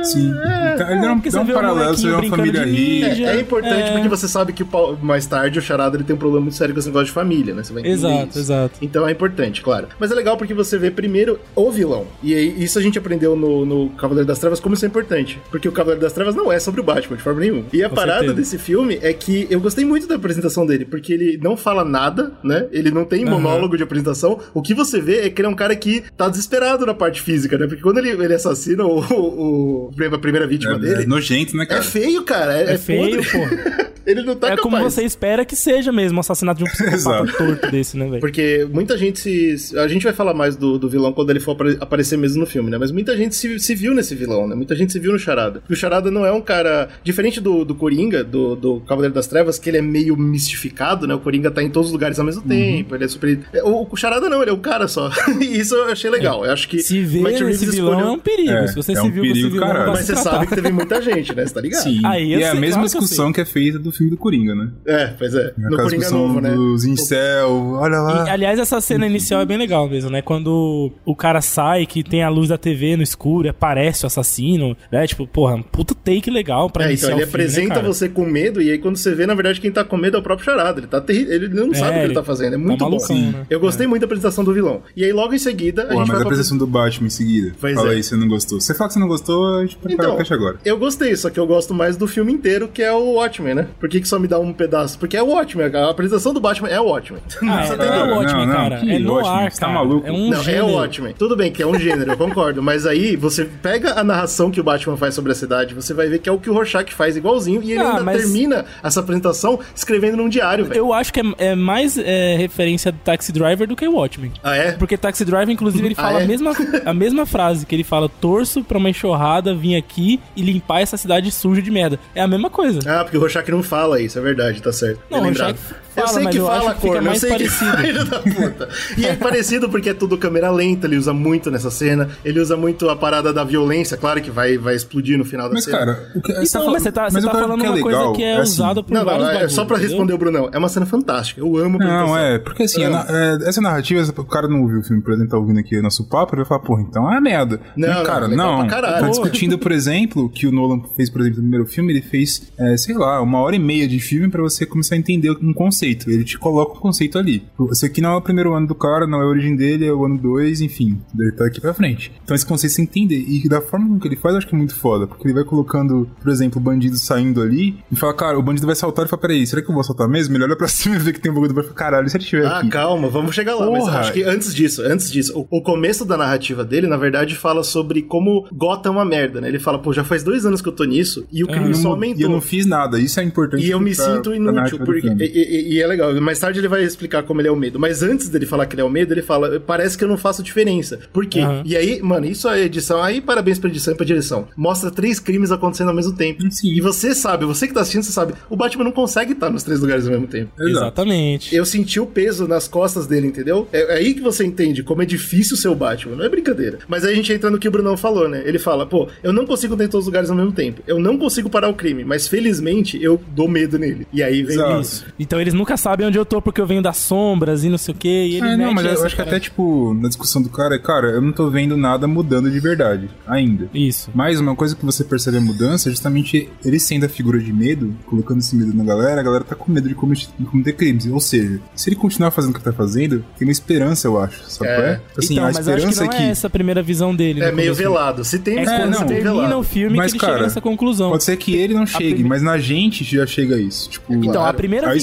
Sim. 0.02 0.30
Então, 0.74 0.90
ele 0.90 1.00
dá 1.00 1.12
um, 1.12 1.14
porque 1.16 1.30
dá 1.30 1.40
um 1.40 1.44
vê 1.44 1.52
o 1.52 1.54
paralelo, 1.54 1.96
você 1.96 2.06
vê 2.08 2.12
uma 2.14 2.24
família 2.28 2.64
rica. 2.64 3.06
É, 3.06 3.36
é 3.36 3.40
importante 3.40 3.82
É. 3.88 3.92
porque 3.92 4.08
você 4.08 4.28
sabe 4.28 4.52
que 4.52 4.64
mais 5.02 5.26
tarde 5.26 5.58
o 5.58 5.62
Charada 5.62 5.96
ele 5.96 6.04
tem 6.04 6.14
um 6.14 6.18
problema 6.18 6.42
muito 6.42 6.56
sério 6.56 6.74
com 6.74 6.80
esse 6.80 6.88
negócio 6.88 7.06
de 7.06 7.12
família, 7.12 7.54
né? 7.54 7.62
Você 7.62 7.72
vai 7.72 7.82
entender 7.82 7.94
Exato, 7.94 8.28
isso. 8.30 8.38
exato. 8.38 8.78
Então 8.82 9.06
é 9.08 9.12
importante, 9.12 9.62
claro. 9.62 9.88
Mas 9.98 10.10
é 10.10 10.14
legal 10.14 10.36
porque 10.36 10.54
você 10.54 10.78
vê 10.78 10.90
primeiro 10.90 11.38
o 11.54 11.70
vilão. 11.70 12.06
E 12.22 12.34
aí, 12.34 12.62
isso 12.62 12.78
a 12.78 12.82
gente 12.82 12.98
aprendeu 12.98 13.36
no, 13.36 13.64
no 13.64 13.90
Cavaleiro 13.90 14.26
das 14.26 14.38
Trevas 14.38 14.60
como 14.60 14.74
isso 14.74 14.84
é 14.84 14.88
importante. 14.88 15.40
Porque 15.50 15.68
o 15.68 15.72
Cavaleiro 15.72 16.00
das 16.02 16.12
Trevas 16.12 16.34
não 16.34 16.52
é 16.52 16.58
sobre 16.58 16.80
o 16.80 16.84
Batman, 16.84 17.16
de 17.16 17.22
forma 17.22 17.40
nenhuma. 17.40 17.64
E 17.72 17.82
a 17.84 17.88
Com 17.88 17.94
parada 17.94 18.18
certeza. 18.20 18.34
desse 18.34 18.58
filme 18.58 18.98
é 19.02 19.12
que 19.12 19.46
eu 19.50 19.60
gostei 19.60 19.84
muito 19.84 20.06
da 20.06 20.14
apresentação 20.16 20.66
dele, 20.66 20.84
porque 20.84 21.12
ele 21.12 21.38
não 21.42 21.56
fala 21.56 21.84
nada, 21.84 22.32
né? 22.42 22.66
Ele 22.72 22.90
não 22.90 23.04
tem 23.04 23.24
monólogo 23.24 23.76
de 23.76 23.82
apresentação. 23.82 24.38
O 24.54 24.62
que 24.62 24.74
você 24.74 25.00
vê 25.00 25.20
é 25.20 25.30
que 25.30 25.40
ele 25.40 25.46
é 25.46 25.50
um 25.50 25.54
cara 25.54 25.74
que 25.76 26.02
tá 26.16 26.28
desesperado 26.28 26.84
na 26.86 26.94
parte 26.94 27.20
física, 27.22 27.56
né? 27.58 27.66
Porque 27.66 27.82
quando 27.82 27.98
ele, 27.98 28.10
ele 28.10 28.34
assassina 28.34 28.84
o, 28.84 29.00
o- 29.00 29.90
a 30.14 30.18
primeira 30.18 30.46
vítima 30.46 30.74
É, 30.74 30.78
dele. 30.78 31.02
é 31.02 31.06
nojento, 31.06 31.56
né, 31.56 31.64
É 31.64 31.66
cara? 31.66 31.82
feio, 31.82 32.22
cara. 32.22 32.56
É, 32.58 32.74
É 32.74 32.78
feio, 32.78 33.22
podre. 33.24 33.30
pô. 33.30 33.82
Ele 34.04 34.20
não 34.24 34.34
tá 34.34 34.48
é 34.48 34.56
como 34.56 34.74
capaz. 34.76 34.94
você 34.94 35.04
espera 35.04 35.44
que 35.44 35.54
seja 35.54 35.92
mesmo 35.92 36.16
o 36.18 36.20
assassinato 36.20 36.58
de 36.58 36.64
um 36.64 36.66
psicopata 36.66 36.96
Exato. 36.96 37.32
torto 37.38 37.70
desse, 37.70 37.96
né, 37.96 38.06
velho? 38.08 38.18
Porque 38.20 38.66
muita 38.68 38.98
gente 38.98 39.20
se. 39.20 39.78
A 39.78 39.86
gente 39.86 40.02
vai 40.02 40.12
falar 40.12 40.34
mais 40.34 40.56
do, 40.56 40.76
do 40.76 40.88
vilão 40.88 41.12
quando 41.12 41.30
ele 41.30 41.38
for 41.38 41.52
apare- 41.52 41.76
aparecer 41.78 42.18
mesmo 42.18 42.40
no 42.40 42.46
filme, 42.46 42.68
né? 42.68 42.76
Mas 42.78 42.90
muita 42.90 43.16
gente 43.16 43.36
se, 43.36 43.60
se 43.60 43.76
viu 43.76 43.94
nesse 43.94 44.16
vilão, 44.16 44.48
né? 44.48 44.56
Muita 44.56 44.74
gente 44.74 44.90
se 44.92 44.98
viu 44.98 45.12
no 45.12 45.20
Charada. 45.20 45.62
E 45.70 45.72
o 45.72 45.76
Charada 45.76 46.10
não 46.10 46.26
é 46.26 46.32
um 46.32 46.40
cara. 46.40 46.88
Diferente 47.04 47.40
do, 47.40 47.64
do 47.64 47.76
Coringa, 47.76 48.24
do, 48.24 48.56
do 48.56 48.80
Cavaleiro 48.80 49.14
das 49.14 49.28
Trevas, 49.28 49.56
que 49.56 49.70
ele 49.70 49.78
é 49.78 49.82
meio 49.82 50.16
mistificado, 50.16 51.06
né? 51.06 51.14
O 51.14 51.20
Coringa 51.20 51.48
tá 51.52 51.62
em 51.62 51.70
todos 51.70 51.86
os 51.86 51.92
lugares 51.92 52.18
ao 52.18 52.24
mesmo 52.26 52.42
tempo. 52.42 52.96
Ele 52.96 53.04
é 53.04 53.08
super. 53.08 53.38
é, 53.52 53.62
O, 53.62 53.86
o 53.88 53.96
Charada 53.96 54.28
não, 54.28 54.42
ele 54.42 54.50
é 54.50 54.54
um 54.54 54.58
cara 54.60 54.88
só. 54.88 55.12
e 55.40 55.60
isso 55.60 55.76
eu 55.76 55.84
achei 55.92 56.10
legal. 56.10 56.44
Eu 56.44 56.50
acho 56.52 56.68
que. 56.68 56.80
Se 56.80 56.98
Reeves 57.02 57.62
esse 57.62 57.66
vilão 57.70 57.92
escolheu- 57.92 58.08
é 58.08 58.10
um 58.10 58.18
perigo. 58.18 58.50
É, 58.50 58.66
se 58.66 58.74
você 58.74 58.92
é 58.92 58.94
se 58.96 59.00
um 59.00 59.12
viu 59.12 59.22
com 59.22 59.30
esse 59.30 59.34
perigo, 59.42 59.50
vilão, 59.54 59.68
Mas 59.86 60.06
você 60.06 60.16
sabe 60.16 60.46
que 60.46 60.54
teve 60.54 60.70
muita 60.70 61.02
gente, 61.02 61.34
né? 61.34 61.44
Você 61.46 61.54
tá 61.54 61.60
ligado? 61.60 61.82
Sim. 61.82 62.00
Aí 62.04 62.32
eu 62.32 62.40
e 62.40 62.42
é 62.42 62.50
a 62.50 62.54
mesma 62.54 62.84
discussão 62.84 63.32
que, 63.32 63.40
é 63.40 63.44
feita 63.44 63.78
do 63.78 63.90
filme 63.90 64.10
do 64.10 64.16
Coringa, 64.16 64.54
né? 64.54 64.70
É, 64.86 65.06
pois 65.18 65.34
é. 65.34 65.52
No 65.56 65.66
Aquela 65.66 65.82
Coringa 65.82 65.98
discussão 65.98 66.28
novo, 66.28 66.40
né? 66.40 66.50
dos 66.50 66.84
incel, 66.84 67.72
olha 67.74 67.98
lá. 68.00 68.26
E, 68.26 68.30
aliás, 68.30 68.58
essa 68.58 68.80
cena 68.80 69.06
inicial 69.06 69.40
é 69.40 69.44
bem 69.44 69.58
legal 69.58 69.88
mesmo, 69.88 70.10
né? 70.10 70.22
Quando 70.22 70.92
o 71.04 71.16
cara 71.16 71.40
sai, 71.40 71.86
que 71.86 72.04
tem 72.04 72.22
a 72.22 72.28
luz 72.28 72.48
da 72.48 72.58
TV 72.58 72.96
no 72.96 73.02
escuro, 73.02 73.46
e 73.46 73.50
aparece 73.50 74.04
o 74.04 74.06
assassino, 74.06 74.76
né? 74.92 75.06
Tipo, 75.06 75.26
porra, 75.26 75.56
um 75.56 75.62
puto 75.62 75.94
take 75.94 76.30
legal 76.30 76.70
pra 76.70 76.84
É, 76.84 76.88
iniciar 76.88 77.08
então 77.08 77.18
ele 77.18 77.24
o 77.24 77.28
filme, 77.28 77.44
né, 77.44 77.46
apresenta 77.46 77.74
cara? 77.74 77.86
você 77.86 78.08
com 78.08 78.24
medo, 78.24 78.62
e 78.62 78.70
aí 78.70 78.78
quando 78.78 78.96
você 78.96 79.14
vê, 79.14 79.26
na 79.26 79.34
verdade, 79.34 79.60
quem 79.60 79.72
tá 79.72 79.82
com 79.82 79.96
medo 79.96 80.16
é 80.16 80.20
o 80.20 80.22
próprio 80.22 80.44
Charada. 80.44 80.78
Ele 80.78 80.86
tá 80.86 81.00
terri... 81.00 81.26
ele 81.28 81.48
não 81.48 81.74
sabe 81.74 81.90
o 81.90 82.00
que 82.00 82.06
ele 82.06 82.12
ele 82.12 82.14
tá 82.14 82.22
fazendo. 82.22 82.54
É 82.54 82.58
tá 82.58 82.58
muito 82.58 82.78
bom. 82.78 82.90
malucão, 82.90 83.16
né? 83.16 83.46
Eu 83.50 83.58
gostei 83.58 83.86
muito 83.86 84.02
da 84.02 84.06
apresentação 84.06 84.44
do 84.44 84.52
vilão. 84.52 84.82
E 84.96 85.04
aí, 85.04 85.12
logo 85.12 85.34
em 85.34 85.38
seguida, 85.38 85.82
a 85.82 85.86
gente 85.86 85.98
mas 85.98 86.08
vai 86.08 86.16
a 86.16 86.20
pra... 86.20 86.28
apresentação 86.28 86.58
do 86.58 86.66
Batman 86.66 87.06
em 87.06 87.10
seguida. 87.10 87.52
Pois 87.60 87.74
Fala 87.74 87.92
é. 87.92 87.96
aí 87.96 88.02
você 88.02 88.16
não 88.16 88.28
gostou. 88.28 88.60
Você 88.60 88.74
fala 88.74 88.88
que 88.88 88.94
você 88.94 89.00
não 89.00 89.08
gostou, 89.08 89.58
a 89.58 89.62
gente 89.62 89.71
Então, 89.88 90.18
agora. 90.30 90.56
eu 90.64 90.76
gostei, 90.78 91.14
só 91.16 91.30
que 91.30 91.38
eu 91.38 91.46
gosto 91.46 91.74
mais 91.74 91.96
do 91.96 92.06
filme 92.06 92.32
inteiro, 92.32 92.68
que 92.68 92.82
é 92.82 92.92
o 92.92 93.12
Watchmen, 93.14 93.54
né? 93.54 93.66
Por 93.78 93.88
que, 93.88 94.00
que 94.00 94.08
só 94.08 94.18
me 94.18 94.28
dá 94.28 94.38
um 94.38 94.52
pedaço? 94.52 94.98
Porque 94.98 95.16
é 95.16 95.22
o 95.22 95.26
Watchmen, 95.28 95.70
a 95.74 95.90
apresentação 95.90 96.32
do 96.32 96.40
Batman 96.40 96.68
é 96.68 96.80
o 96.80 96.84
Watchmen. 96.86 97.20
Ah, 97.42 97.62
Você 97.64 97.74
é, 97.74 97.76
tem 97.76 97.86
não 97.88 97.94
é 97.94 98.02
o 98.04 98.16
Watchmen, 98.16 98.46
Não, 98.46 98.52
não, 98.54 98.54
cara. 98.60 98.76
que 98.80 98.90
É 98.92 98.98
no 98.98 99.12
Watchmen? 99.14 99.36
ar, 99.44 99.50
Você 99.52 99.60
tá 99.60 99.66
cara. 99.66 99.78
maluco? 99.78 100.06
É 100.06 100.12
um 100.12 100.30
Não, 100.30 100.42
gênero. 100.42 100.66
é 100.66 100.68
o 100.68 100.74
Watchmen. 100.74 101.14
Tudo 101.18 101.36
bem 101.36 101.52
que 101.52 101.62
é 101.62 101.66
um 101.66 101.78
gênero, 101.78 102.12
eu 102.12 102.16
concordo. 102.16 102.62
Mas 102.62 102.86
aí 102.86 103.16
você 103.16 103.44
pega 103.44 103.98
a 103.98 104.04
narração 104.04 104.50
que 104.50 104.60
o 104.60 104.64
Batman 104.64 104.96
faz 104.96 105.14
sobre 105.14 105.32
a 105.32 105.34
cidade, 105.34 105.74
você 105.74 105.92
vai 105.94 106.08
ver 106.08 106.18
que 106.18 106.28
é 106.28 106.32
o 106.32 106.38
que 106.38 106.48
o 106.50 106.54
Rorschach 106.54 106.92
faz 106.94 107.16
igualzinho. 107.16 107.62
E 107.62 107.72
ele 107.72 107.80
Ah, 107.80 107.90
ainda 107.90 108.02
mas- 108.04 108.16
termina 108.22 108.64
essa 108.82 109.00
apresentação 109.00 109.58
escrevendo 109.74 110.16
num 110.16 110.28
diário, 110.28 110.64
velho. 110.66 110.78
Eu 110.78 110.92
acho 110.92 111.12
que 111.12 111.20
é, 111.20 111.24
é 111.38 111.54
mais 111.54 111.96
é, 111.98 112.36
referência 112.36 112.92
do 112.92 112.98
Taxi 112.98 113.32
Driver 113.32 113.66
do 113.66 113.76
que 113.76 113.86
o 113.86 113.94
Watchmen. 113.94 114.32
Ah, 114.42 114.56
é? 114.56 114.72
Porque 114.72 114.96
Taxi 114.96 115.24
Driver, 115.24 115.50
inclusive, 115.50 115.84
ele 115.86 115.94
Ah, 115.98 116.02
fala 116.02 116.20
é? 116.20 116.24
a, 116.24 116.26
mesma, 116.26 116.52
a 116.86 116.94
mesma 116.94 117.26
frase, 117.26 117.66
que 117.66 117.74
ele 117.74 117.84
fala, 117.84 118.08
torço 118.08 118.62
pra 118.64 118.78
uma 118.78 118.90
enxurrada 118.90 119.54
vir 119.62 119.76
aqui 119.76 120.20
e 120.36 120.42
limpar 120.42 120.80
essa 120.80 120.96
cidade 120.96 121.30
suja 121.30 121.62
de 121.62 121.70
merda. 121.70 121.98
É 122.14 122.20
a 122.20 122.28
mesma 122.28 122.50
coisa. 122.50 122.80
Ah, 122.86 123.04
porque 123.04 123.16
o 123.16 123.20
Rorschach 123.20 123.48
não 123.50 123.62
fala 123.62 124.00
isso, 124.00 124.18
é 124.18 124.22
verdade, 124.22 124.60
tá 124.60 124.72
certo. 124.72 125.00
Não, 125.08 125.22
o. 125.22 125.56
Rorschach 125.94 125.96
eu 125.96 126.04
fala, 126.04 126.08
sei 126.14 126.24
mas 126.24 126.32
que 126.34 126.40
eu 126.40 126.46
fala, 126.46 126.56
acho 126.58 126.68
que 126.68 126.80
fica 126.80 126.92
corno, 126.94 127.10
eu 127.10 127.14
sei 127.16 127.30
parecido. 127.30 127.76
que 127.76 127.82
filho 127.82 128.04
da 128.04 128.18
puta. 128.20 128.68
E 128.98 129.06
é 129.06 129.14
parecido 129.16 129.68
porque 129.68 129.90
é 129.90 129.94
tudo 129.94 130.16
câmera 130.18 130.50
lenta, 130.50 130.86
ele 130.86 130.96
usa 130.96 131.12
muito 131.12 131.50
nessa 131.50 131.70
cena, 131.70 132.08
ele 132.24 132.40
usa 132.40 132.56
muito 132.56 132.88
a 132.88 132.96
parada 132.96 133.32
da 133.32 133.44
violência, 133.44 133.96
claro 133.96 134.20
que 134.20 134.30
vai, 134.30 134.56
vai 134.58 134.74
explodir 134.74 135.18
no 135.18 135.24
final 135.24 135.48
da 135.48 135.54
Mas, 135.54 135.64
cena. 135.64 135.78
cara, 135.78 136.10
o 136.14 136.20
que, 136.22 136.32
Então, 136.32 136.70
mas 136.72 136.82
você 136.82 136.92
tá, 136.92 137.08
você 137.10 137.20
tá 137.20 137.30
falando 137.30 137.64
é 137.64 137.68
uma 137.70 137.80
coisa 137.80 137.98
legal 137.98 138.12
que 138.14 138.22
é, 138.22 138.36
assim, 138.36 138.52
usada 138.52 138.82
por 138.82 138.92
Não, 138.92 139.04
vários 139.04 139.22
não, 139.26 139.30
é 139.32 139.48
só 139.48 139.64
pra 139.64 139.76
entendeu? 139.76 139.90
responder 139.90 140.12
o 140.14 140.18
Brunão. 140.18 140.50
É 140.52 140.58
uma 140.58 140.68
cena 140.68 140.86
fantástica. 140.86 141.40
Eu 141.40 141.56
amo 141.56 141.78
Não, 141.78 142.16
é, 142.16 142.38
porque 142.38 142.62
assim, 142.64 142.86
na- 142.86 143.06
é, 143.08 143.48
essa 143.48 143.60
narrativa, 143.60 144.02
o 144.16 144.24
cara 144.24 144.48
não 144.48 144.66
viu 144.66 144.80
o 144.80 144.82
filme, 144.82 145.02
por 145.02 145.12
exemplo, 145.12 145.30
tá 145.30 145.36
ouvindo 145.38 145.58
aqui 145.60 145.78
o 145.78 145.82
nosso 145.82 146.08
papo, 146.08 146.34
ele 146.34 146.42
vai 146.42 146.48
falar, 146.48 146.60
porra, 146.60 146.82
então 146.82 147.12
é 147.12 147.20
merda. 147.20 147.60
Não, 147.76 148.02
cara, 148.02 148.28
não. 148.28 148.66
Tá 148.66 149.08
discutindo, 149.08 149.58
por 149.58 149.72
exemplo, 149.72 150.28
que 150.30 150.46
o 150.46 150.52
Nolan 150.52 150.80
fez, 150.96 151.10
por 151.10 151.20
exemplo, 151.20 151.38
no 151.38 151.42
primeiro 151.42 151.66
filme, 151.66 151.92
ele 151.92 152.02
fez, 152.02 152.50
é, 152.58 152.76
sei 152.76 152.94
lá, 152.96 153.20
uma 153.20 153.40
hora 153.40 153.56
e 153.56 153.58
meia 153.58 153.86
de 153.86 153.98
filme 153.98 154.28
pra 154.28 154.42
você 154.42 154.64
começar 154.64 154.94
a 154.94 154.98
entender 154.98 155.30
um 155.42 155.52
conceito. 155.52 155.81
Ele 155.86 156.24
te 156.24 156.38
coloca 156.38 156.76
um 156.76 156.80
conceito 156.80 157.18
ali. 157.18 157.42
Esse 157.70 157.86
aqui 157.86 158.00
não 158.00 158.12
é 158.12 158.16
o 158.16 158.22
primeiro 158.22 158.54
ano 158.54 158.66
do 158.66 158.74
cara, 158.74 159.06
não 159.06 159.20
é 159.20 159.24
a 159.24 159.26
origem 159.26 159.56
dele, 159.56 159.86
é 159.86 159.92
o 159.92 160.04
ano 160.04 160.18
2, 160.18 160.60
enfim. 160.60 161.00
Ele 161.18 161.32
tá 161.32 161.46
aqui 161.46 161.60
pra 161.60 161.74
frente. 161.74 162.12
Então 162.22 162.34
esse 162.34 162.46
conceito 162.46 162.72
você 162.74 162.82
entender. 162.82 163.24
E 163.28 163.48
da 163.48 163.60
forma 163.60 163.86
como 163.86 164.00
que 164.00 164.08
ele 164.08 164.16
faz, 164.16 164.34
eu 164.34 164.38
acho 164.38 164.46
que 164.48 164.54
é 164.54 164.58
muito 164.58 164.74
foda. 164.74 165.06
Porque 165.06 165.26
ele 165.26 165.34
vai 165.34 165.44
colocando, 165.44 166.08
por 166.20 166.30
exemplo, 166.30 166.60
o 166.60 166.62
bandido 166.64 166.96
saindo 166.96 167.40
ali 167.42 167.76
e 167.90 167.96
fala, 167.96 168.14
cara, 168.14 168.38
o 168.38 168.42
bandido 168.42 168.66
vai 168.66 168.76
saltar 168.76 169.06
e 169.06 169.08
fala, 169.08 169.20
peraí, 169.22 169.46
será 169.46 169.60
que 169.62 169.68
eu 169.70 169.74
vou 169.74 169.82
saltar 169.84 170.08
mesmo? 170.08 170.36
Ele 170.36 170.44
olha 170.44 170.56
pra 170.56 170.68
cima 170.68 170.96
e 170.96 170.98
vê 170.98 171.12
que 171.12 171.20
tem 171.20 171.30
um 171.30 171.34
bagulho 171.34 171.52
e 171.52 171.62
fala, 171.62 171.74
caralho, 171.74 172.08
se 172.08 172.16
ele 172.16 172.24
estiver 172.24 172.46
Ah, 172.46 172.58
aqui. 172.58 172.68
calma, 172.68 173.08
vamos 173.08 173.34
chegar 173.34 173.54
lá. 173.56 173.70
Mas 173.70 173.84
Porra. 173.84 173.98
acho 174.00 174.12
que 174.12 174.22
antes 174.22 174.54
disso, 174.54 174.82
antes 174.82 175.10
disso, 175.10 175.32
o, 175.50 175.58
o 175.58 175.62
começo 175.62 176.04
da 176.04 176.16
narrativa 176.16 176.64
dele, 176.64 176.86
na 176.86 176.96
verdade, 176.96 177.34
fala 177.34 177.62
sobre 177.64 178.02
como 178.02 178.46
Gotham 178.52 178.90
é 178.90 178.92
uma 178.92 179.04
merda, 179.04 179.40
né? 179.40 179.48
Ele 179.48 179.58
fala, 179.58 179.78
pô, 179.78 179.92
já 179.92 180.04
faz 180.04 180.22
dois 180.22 180.44
anos 180.46 180.60
que 180.62 180.68
eu 180.68 180.72
tô 180.72 180.84
nisso 180.84 181.26
e 181.32 181.42
o 181.44 181.48
E 181.48 181.50
crime 181.50 181.68
eu 181.68 181.74
só 181.74 181.88
aumentou. 181.90 182.20
E 182.20 182.22
eu 182.22 182.28
não 182.30 182.40
fiz 182.40 182.66
nada, 182.66 182.98
isso 182.98 183.18
é 183.20 183.24
importante. 183.24 183.64
E 183.64 183.70
eu 183.70 183.80
me 183.80 183.94
pra- 183.94 184.04
sinto 184.16 184.34
inútil, 184.34 184.78
do 184.78 184.84
porque, 184.84 185.00
filme. 185.02 185.24
e, 185.24 185.71
e- 185.72 185.76
e 185.76 185.82
é 185.82 185.86
legal. 185.86 186.14
Mais 186.20 186.38
tarde 186.38 186.58
ele 186.60 186.68
vai 186.68 186.82
explicar 186.84 187.22
como 187.22 187.40
ele 187.40 187.48
é 187.48 187.50
o 187.52 187.56
medo. 187.56 187.78
Mas 187.78 188.02
antes 188.02 188.28
dele 188.28 188.46
falar 188.46 188.66
que 188.66 188.74
ele 188.74 188.82
é 188.82 188.84
o 188.84 188.90
medo, 188.90 189.12
ele 189.14 189.22
fala: 189.22 189.58
parece 189.60 189.96
que 189.96 190.04
eu 190.04 190.08
não 190.08 190.16
faço 190.18 190.42
diferença. 190.42 190.98
Por 191.12 191.26
quê? 191.26 191.40
Aham. 191.40 191.62
E 191.64 191.76
aí, 191.76 192.00
mano, 192.02 192.26
isso 192.26 192.48
é 192.48 192.60
edição. 192.62 193.02
Aí, 193.02 193.20
parabéns 193.20 193.58
pra 193.58 193.68
edição 193.70 193.94
e 193.94 193.96
pra 193.96 194.04
direção. 194.06 194.48
Mostra 194.56 194.90
três 194.90 195.18
crimes 195.18 195.50
acontecendo 195.50 195.88
ao 195.88 195.94
mesmo 195.94 196.12
tempo. 196.14 196.42
Sim. 196.50 196.72
E 196.72 196.80
você 196.80 197.14
sabe, 197.14 197.44
você 197.44 197.66
que 197.66 197.74
tá 197.74 197.80
assistindo, 197.80 198.02
você 198.02 198.12
sabe, 198.12 198.34
o 198.50 198.56
Batman 198.56 198.84
não 198.84 198.92
consegue 198.92 199.32
estar 199.32 199.50
nos 199.50 199.62
três 199.62 199.80
lugares 199.80 200.04
ao 200.06 200.12
mesmo 200.12 200.26
tempo. 200.26 200.50
Exatamente. 200.60 201.54
Eu 201.54 201.64
senti 201.64 201.98
o 202.00 202.06
peso 202.06 202.46
nas 202.48 202.66
costas 202.68 203.06
dele, 203.06 203.26
entendeu? 203.26 203.68
É, 203.72 203.94
é 203.94 203.96
aí 203.98 204.14
que 204.14 204.20
você 204.20 204.44
entende 204.44 204.82
como 204.82 205.02
é 205.02 205.06
difícil 205.06 205.56
ser 205.56 205.68
o 205.68 205.74
Batman. 205.74 206.16
Não 206.16 206.24
é 206.24 206.28
brincadeira. 206.28 206.78
Mas 206.88 207.04
aí 207.04 207.12
a 207.12 207.16
gente 207.16 207.32
entra 207.32 207.50
no 207.50 207.58
que 207.58 207.68
o 207.68 207.70
Brunão 207.70 207.96
falou, 207.96 208.28
né? 208.28 208.42
Ele 208.44 208.58
fala, 208.58 208.84
pô, 208.86 209.08
eu 209.22 209.32
não 209.32 209.46
consigo 209.46 209.76
ter 209.76 209.84
em 209.84 209.88
todos 209.88 210.06
os 210.06 210.08
lugares 210.08 210.30
ao 210.30 210.36
mesmo 210.36 210.52
tempo. 210.52 210.82
Eu 210.86 210.98
não 210.98 211.16
consigo 211.16 211.48
parar 211.48 211.68
o 211.68 211.74
crime, 211.74 212.04
mas 212.04 212.26
felizmente 212.28 213.02
eu 213.02 213.20
dou 213.34 213.48
medo 213.48 213.78
nele. 213.78 214.06
E 214.12 214.22
aí 214.22 214.42
vem 214.42 214.54
Exato. 214.56 214.80
isso. 214.80 215.06
Então 215.18 215.40
eles 215.40 215.54
nunca 215.62 215.76
sabem 215.76 216.06
onde 216.06 216.18
eu 216.18 216.24
tô 216.24 216.42
porque 216.42 216.60
eu 216.60 216.66
venho 216.66 216.82
das 216.82 216.96
sombras 216.96 217.64
e 217.64 217.68
não 217.68 217.78
sei 217.78 217.94
o 217.94 217.96
que. 217.96 218.08
E 218.08 218.36
ele 218.36 218.46
É, 218.48 218.56
não, 218.56 218.74
mas 218.74 218.84
eu 218.84 219.04
acho 219.06 219.14
que 219.14 219.22
até, 219.22 219.38
tipo, 219.40 219.94
na 219.94 220.08
discussão 220.08 220.42
do 220.42 220.48
cara, 220.48 220.74
é, 220.74 220.78
cara, 220.78 221.08
eu 221.10 221.22
não 221.22 221.32
tô 221.32 221.48
vendo 221.50 221.76
nada 221.76 222.06
mudando 222.06 222.50
de 222.50 222.58
verdade, 222.60 223.08
ainda. 223.26 223.68
Isso. 223.72 224.10
Mas 224.14 224.40
uma 224.40 224.54
coisa 224.56 224.74
que 224.76 224.84
você 224.84 225.04
percebe 225.04 225.36
a 225.38 225.40
mudança 225.40 225.88
é 225.88 225.92
justamente 225.92 226.48
ele 226.64 226.78
sendo 226.78 227.06
a 227.06 227.08
figura 227.08 227.38
de 227.38 227.52
medo, 227.52 227.94
colocando 228.06 228.38
esse 228.40 228.54
medo 228.56 228.74
na 228.76 228.84
galera, 228.84 229.20
a 229.20 229.24
galera 229.24 229.44
tá 229.44 229.54
com 229.54 229.70
medo 229.70 229.88
de 229.88 229.94
cometer, 229.94 230.26
de 230.38 230.44
cometer 230.46 230.72
crimes. 230.72 231.06
Ou 231.06 231.20
seja, 231.20 231.60
se 231.74 231.88
ele 231.88 231.96
continuar 231.96 232.30
fazendo 232.30 232.50
o 232.50 232.54
que 232.54 232.62
tá 232.64 232.72
fazendo, 232.72 233.24
tem 233.38 233.46
uma 233.46 233.52
esperança, 233.52 234.08
eu 234.08 234.20
acho, 234.20 234.42
sabe 234.50 234.70
É. 234.70 234.74
qual 234.74 234.86
é? 234.86 235.00
Assim, 235.18 235.34
então, 235.34 235.44
a 235.44 235.48
acho 235.48 235.54
que 235.58 235.60
esperança 235.70 236.04
não 236.04 236.12
é 236.12 236.16
que... 236.16 236.22
é 236.22 236.28
essa 236.28 236.46
a 236.46 236.50
primeira 236.50 236.82
visão 236.82 237.14
dele. 237.14 237.40
É 237.42 237.50
no 237.50 237.56
meio 237.56 237.72
começo. 237.74 237.82
velado. 237.90 238.24
Se 238.24 238.38
tem 238.38 238.58
É 238.58 238.62
esperança, 238.62 238.86
quando 238.88 239.00
não. 239.00 239.06
termina 239.06 239.32
velado. 239.34 239.58
o 239.58 239.62
filme 239.62 239.96
Mas, 239.96 240.12
que 240.12 240.16
ele 240.16 240.20
cara, 240.20 240.32
chega 240.34 240.44
nessa 240.44 240.60
conclusão. 240.60 241.10
Pode 241.10 241.24
ser 241.24 241.36
que 241.36 241.54
ele 241.54 241.74
não 241.74 241.86
chegue, 241.86 242.14
prime- 242.14 242.28
mas 242.28 242.42
na 242.42 242.58
gente 242.58 243.04
já 243.04 243.26
chega 243.26 243.56
a 243.56 243.58
isso. 243.60 243.88
Tipo, 243.90 244.12
Então, 244.14 244.30
a 244.30 244.34
Claro. 244.44 244.56
primeira 244.56 244.90
a 244.90 244.96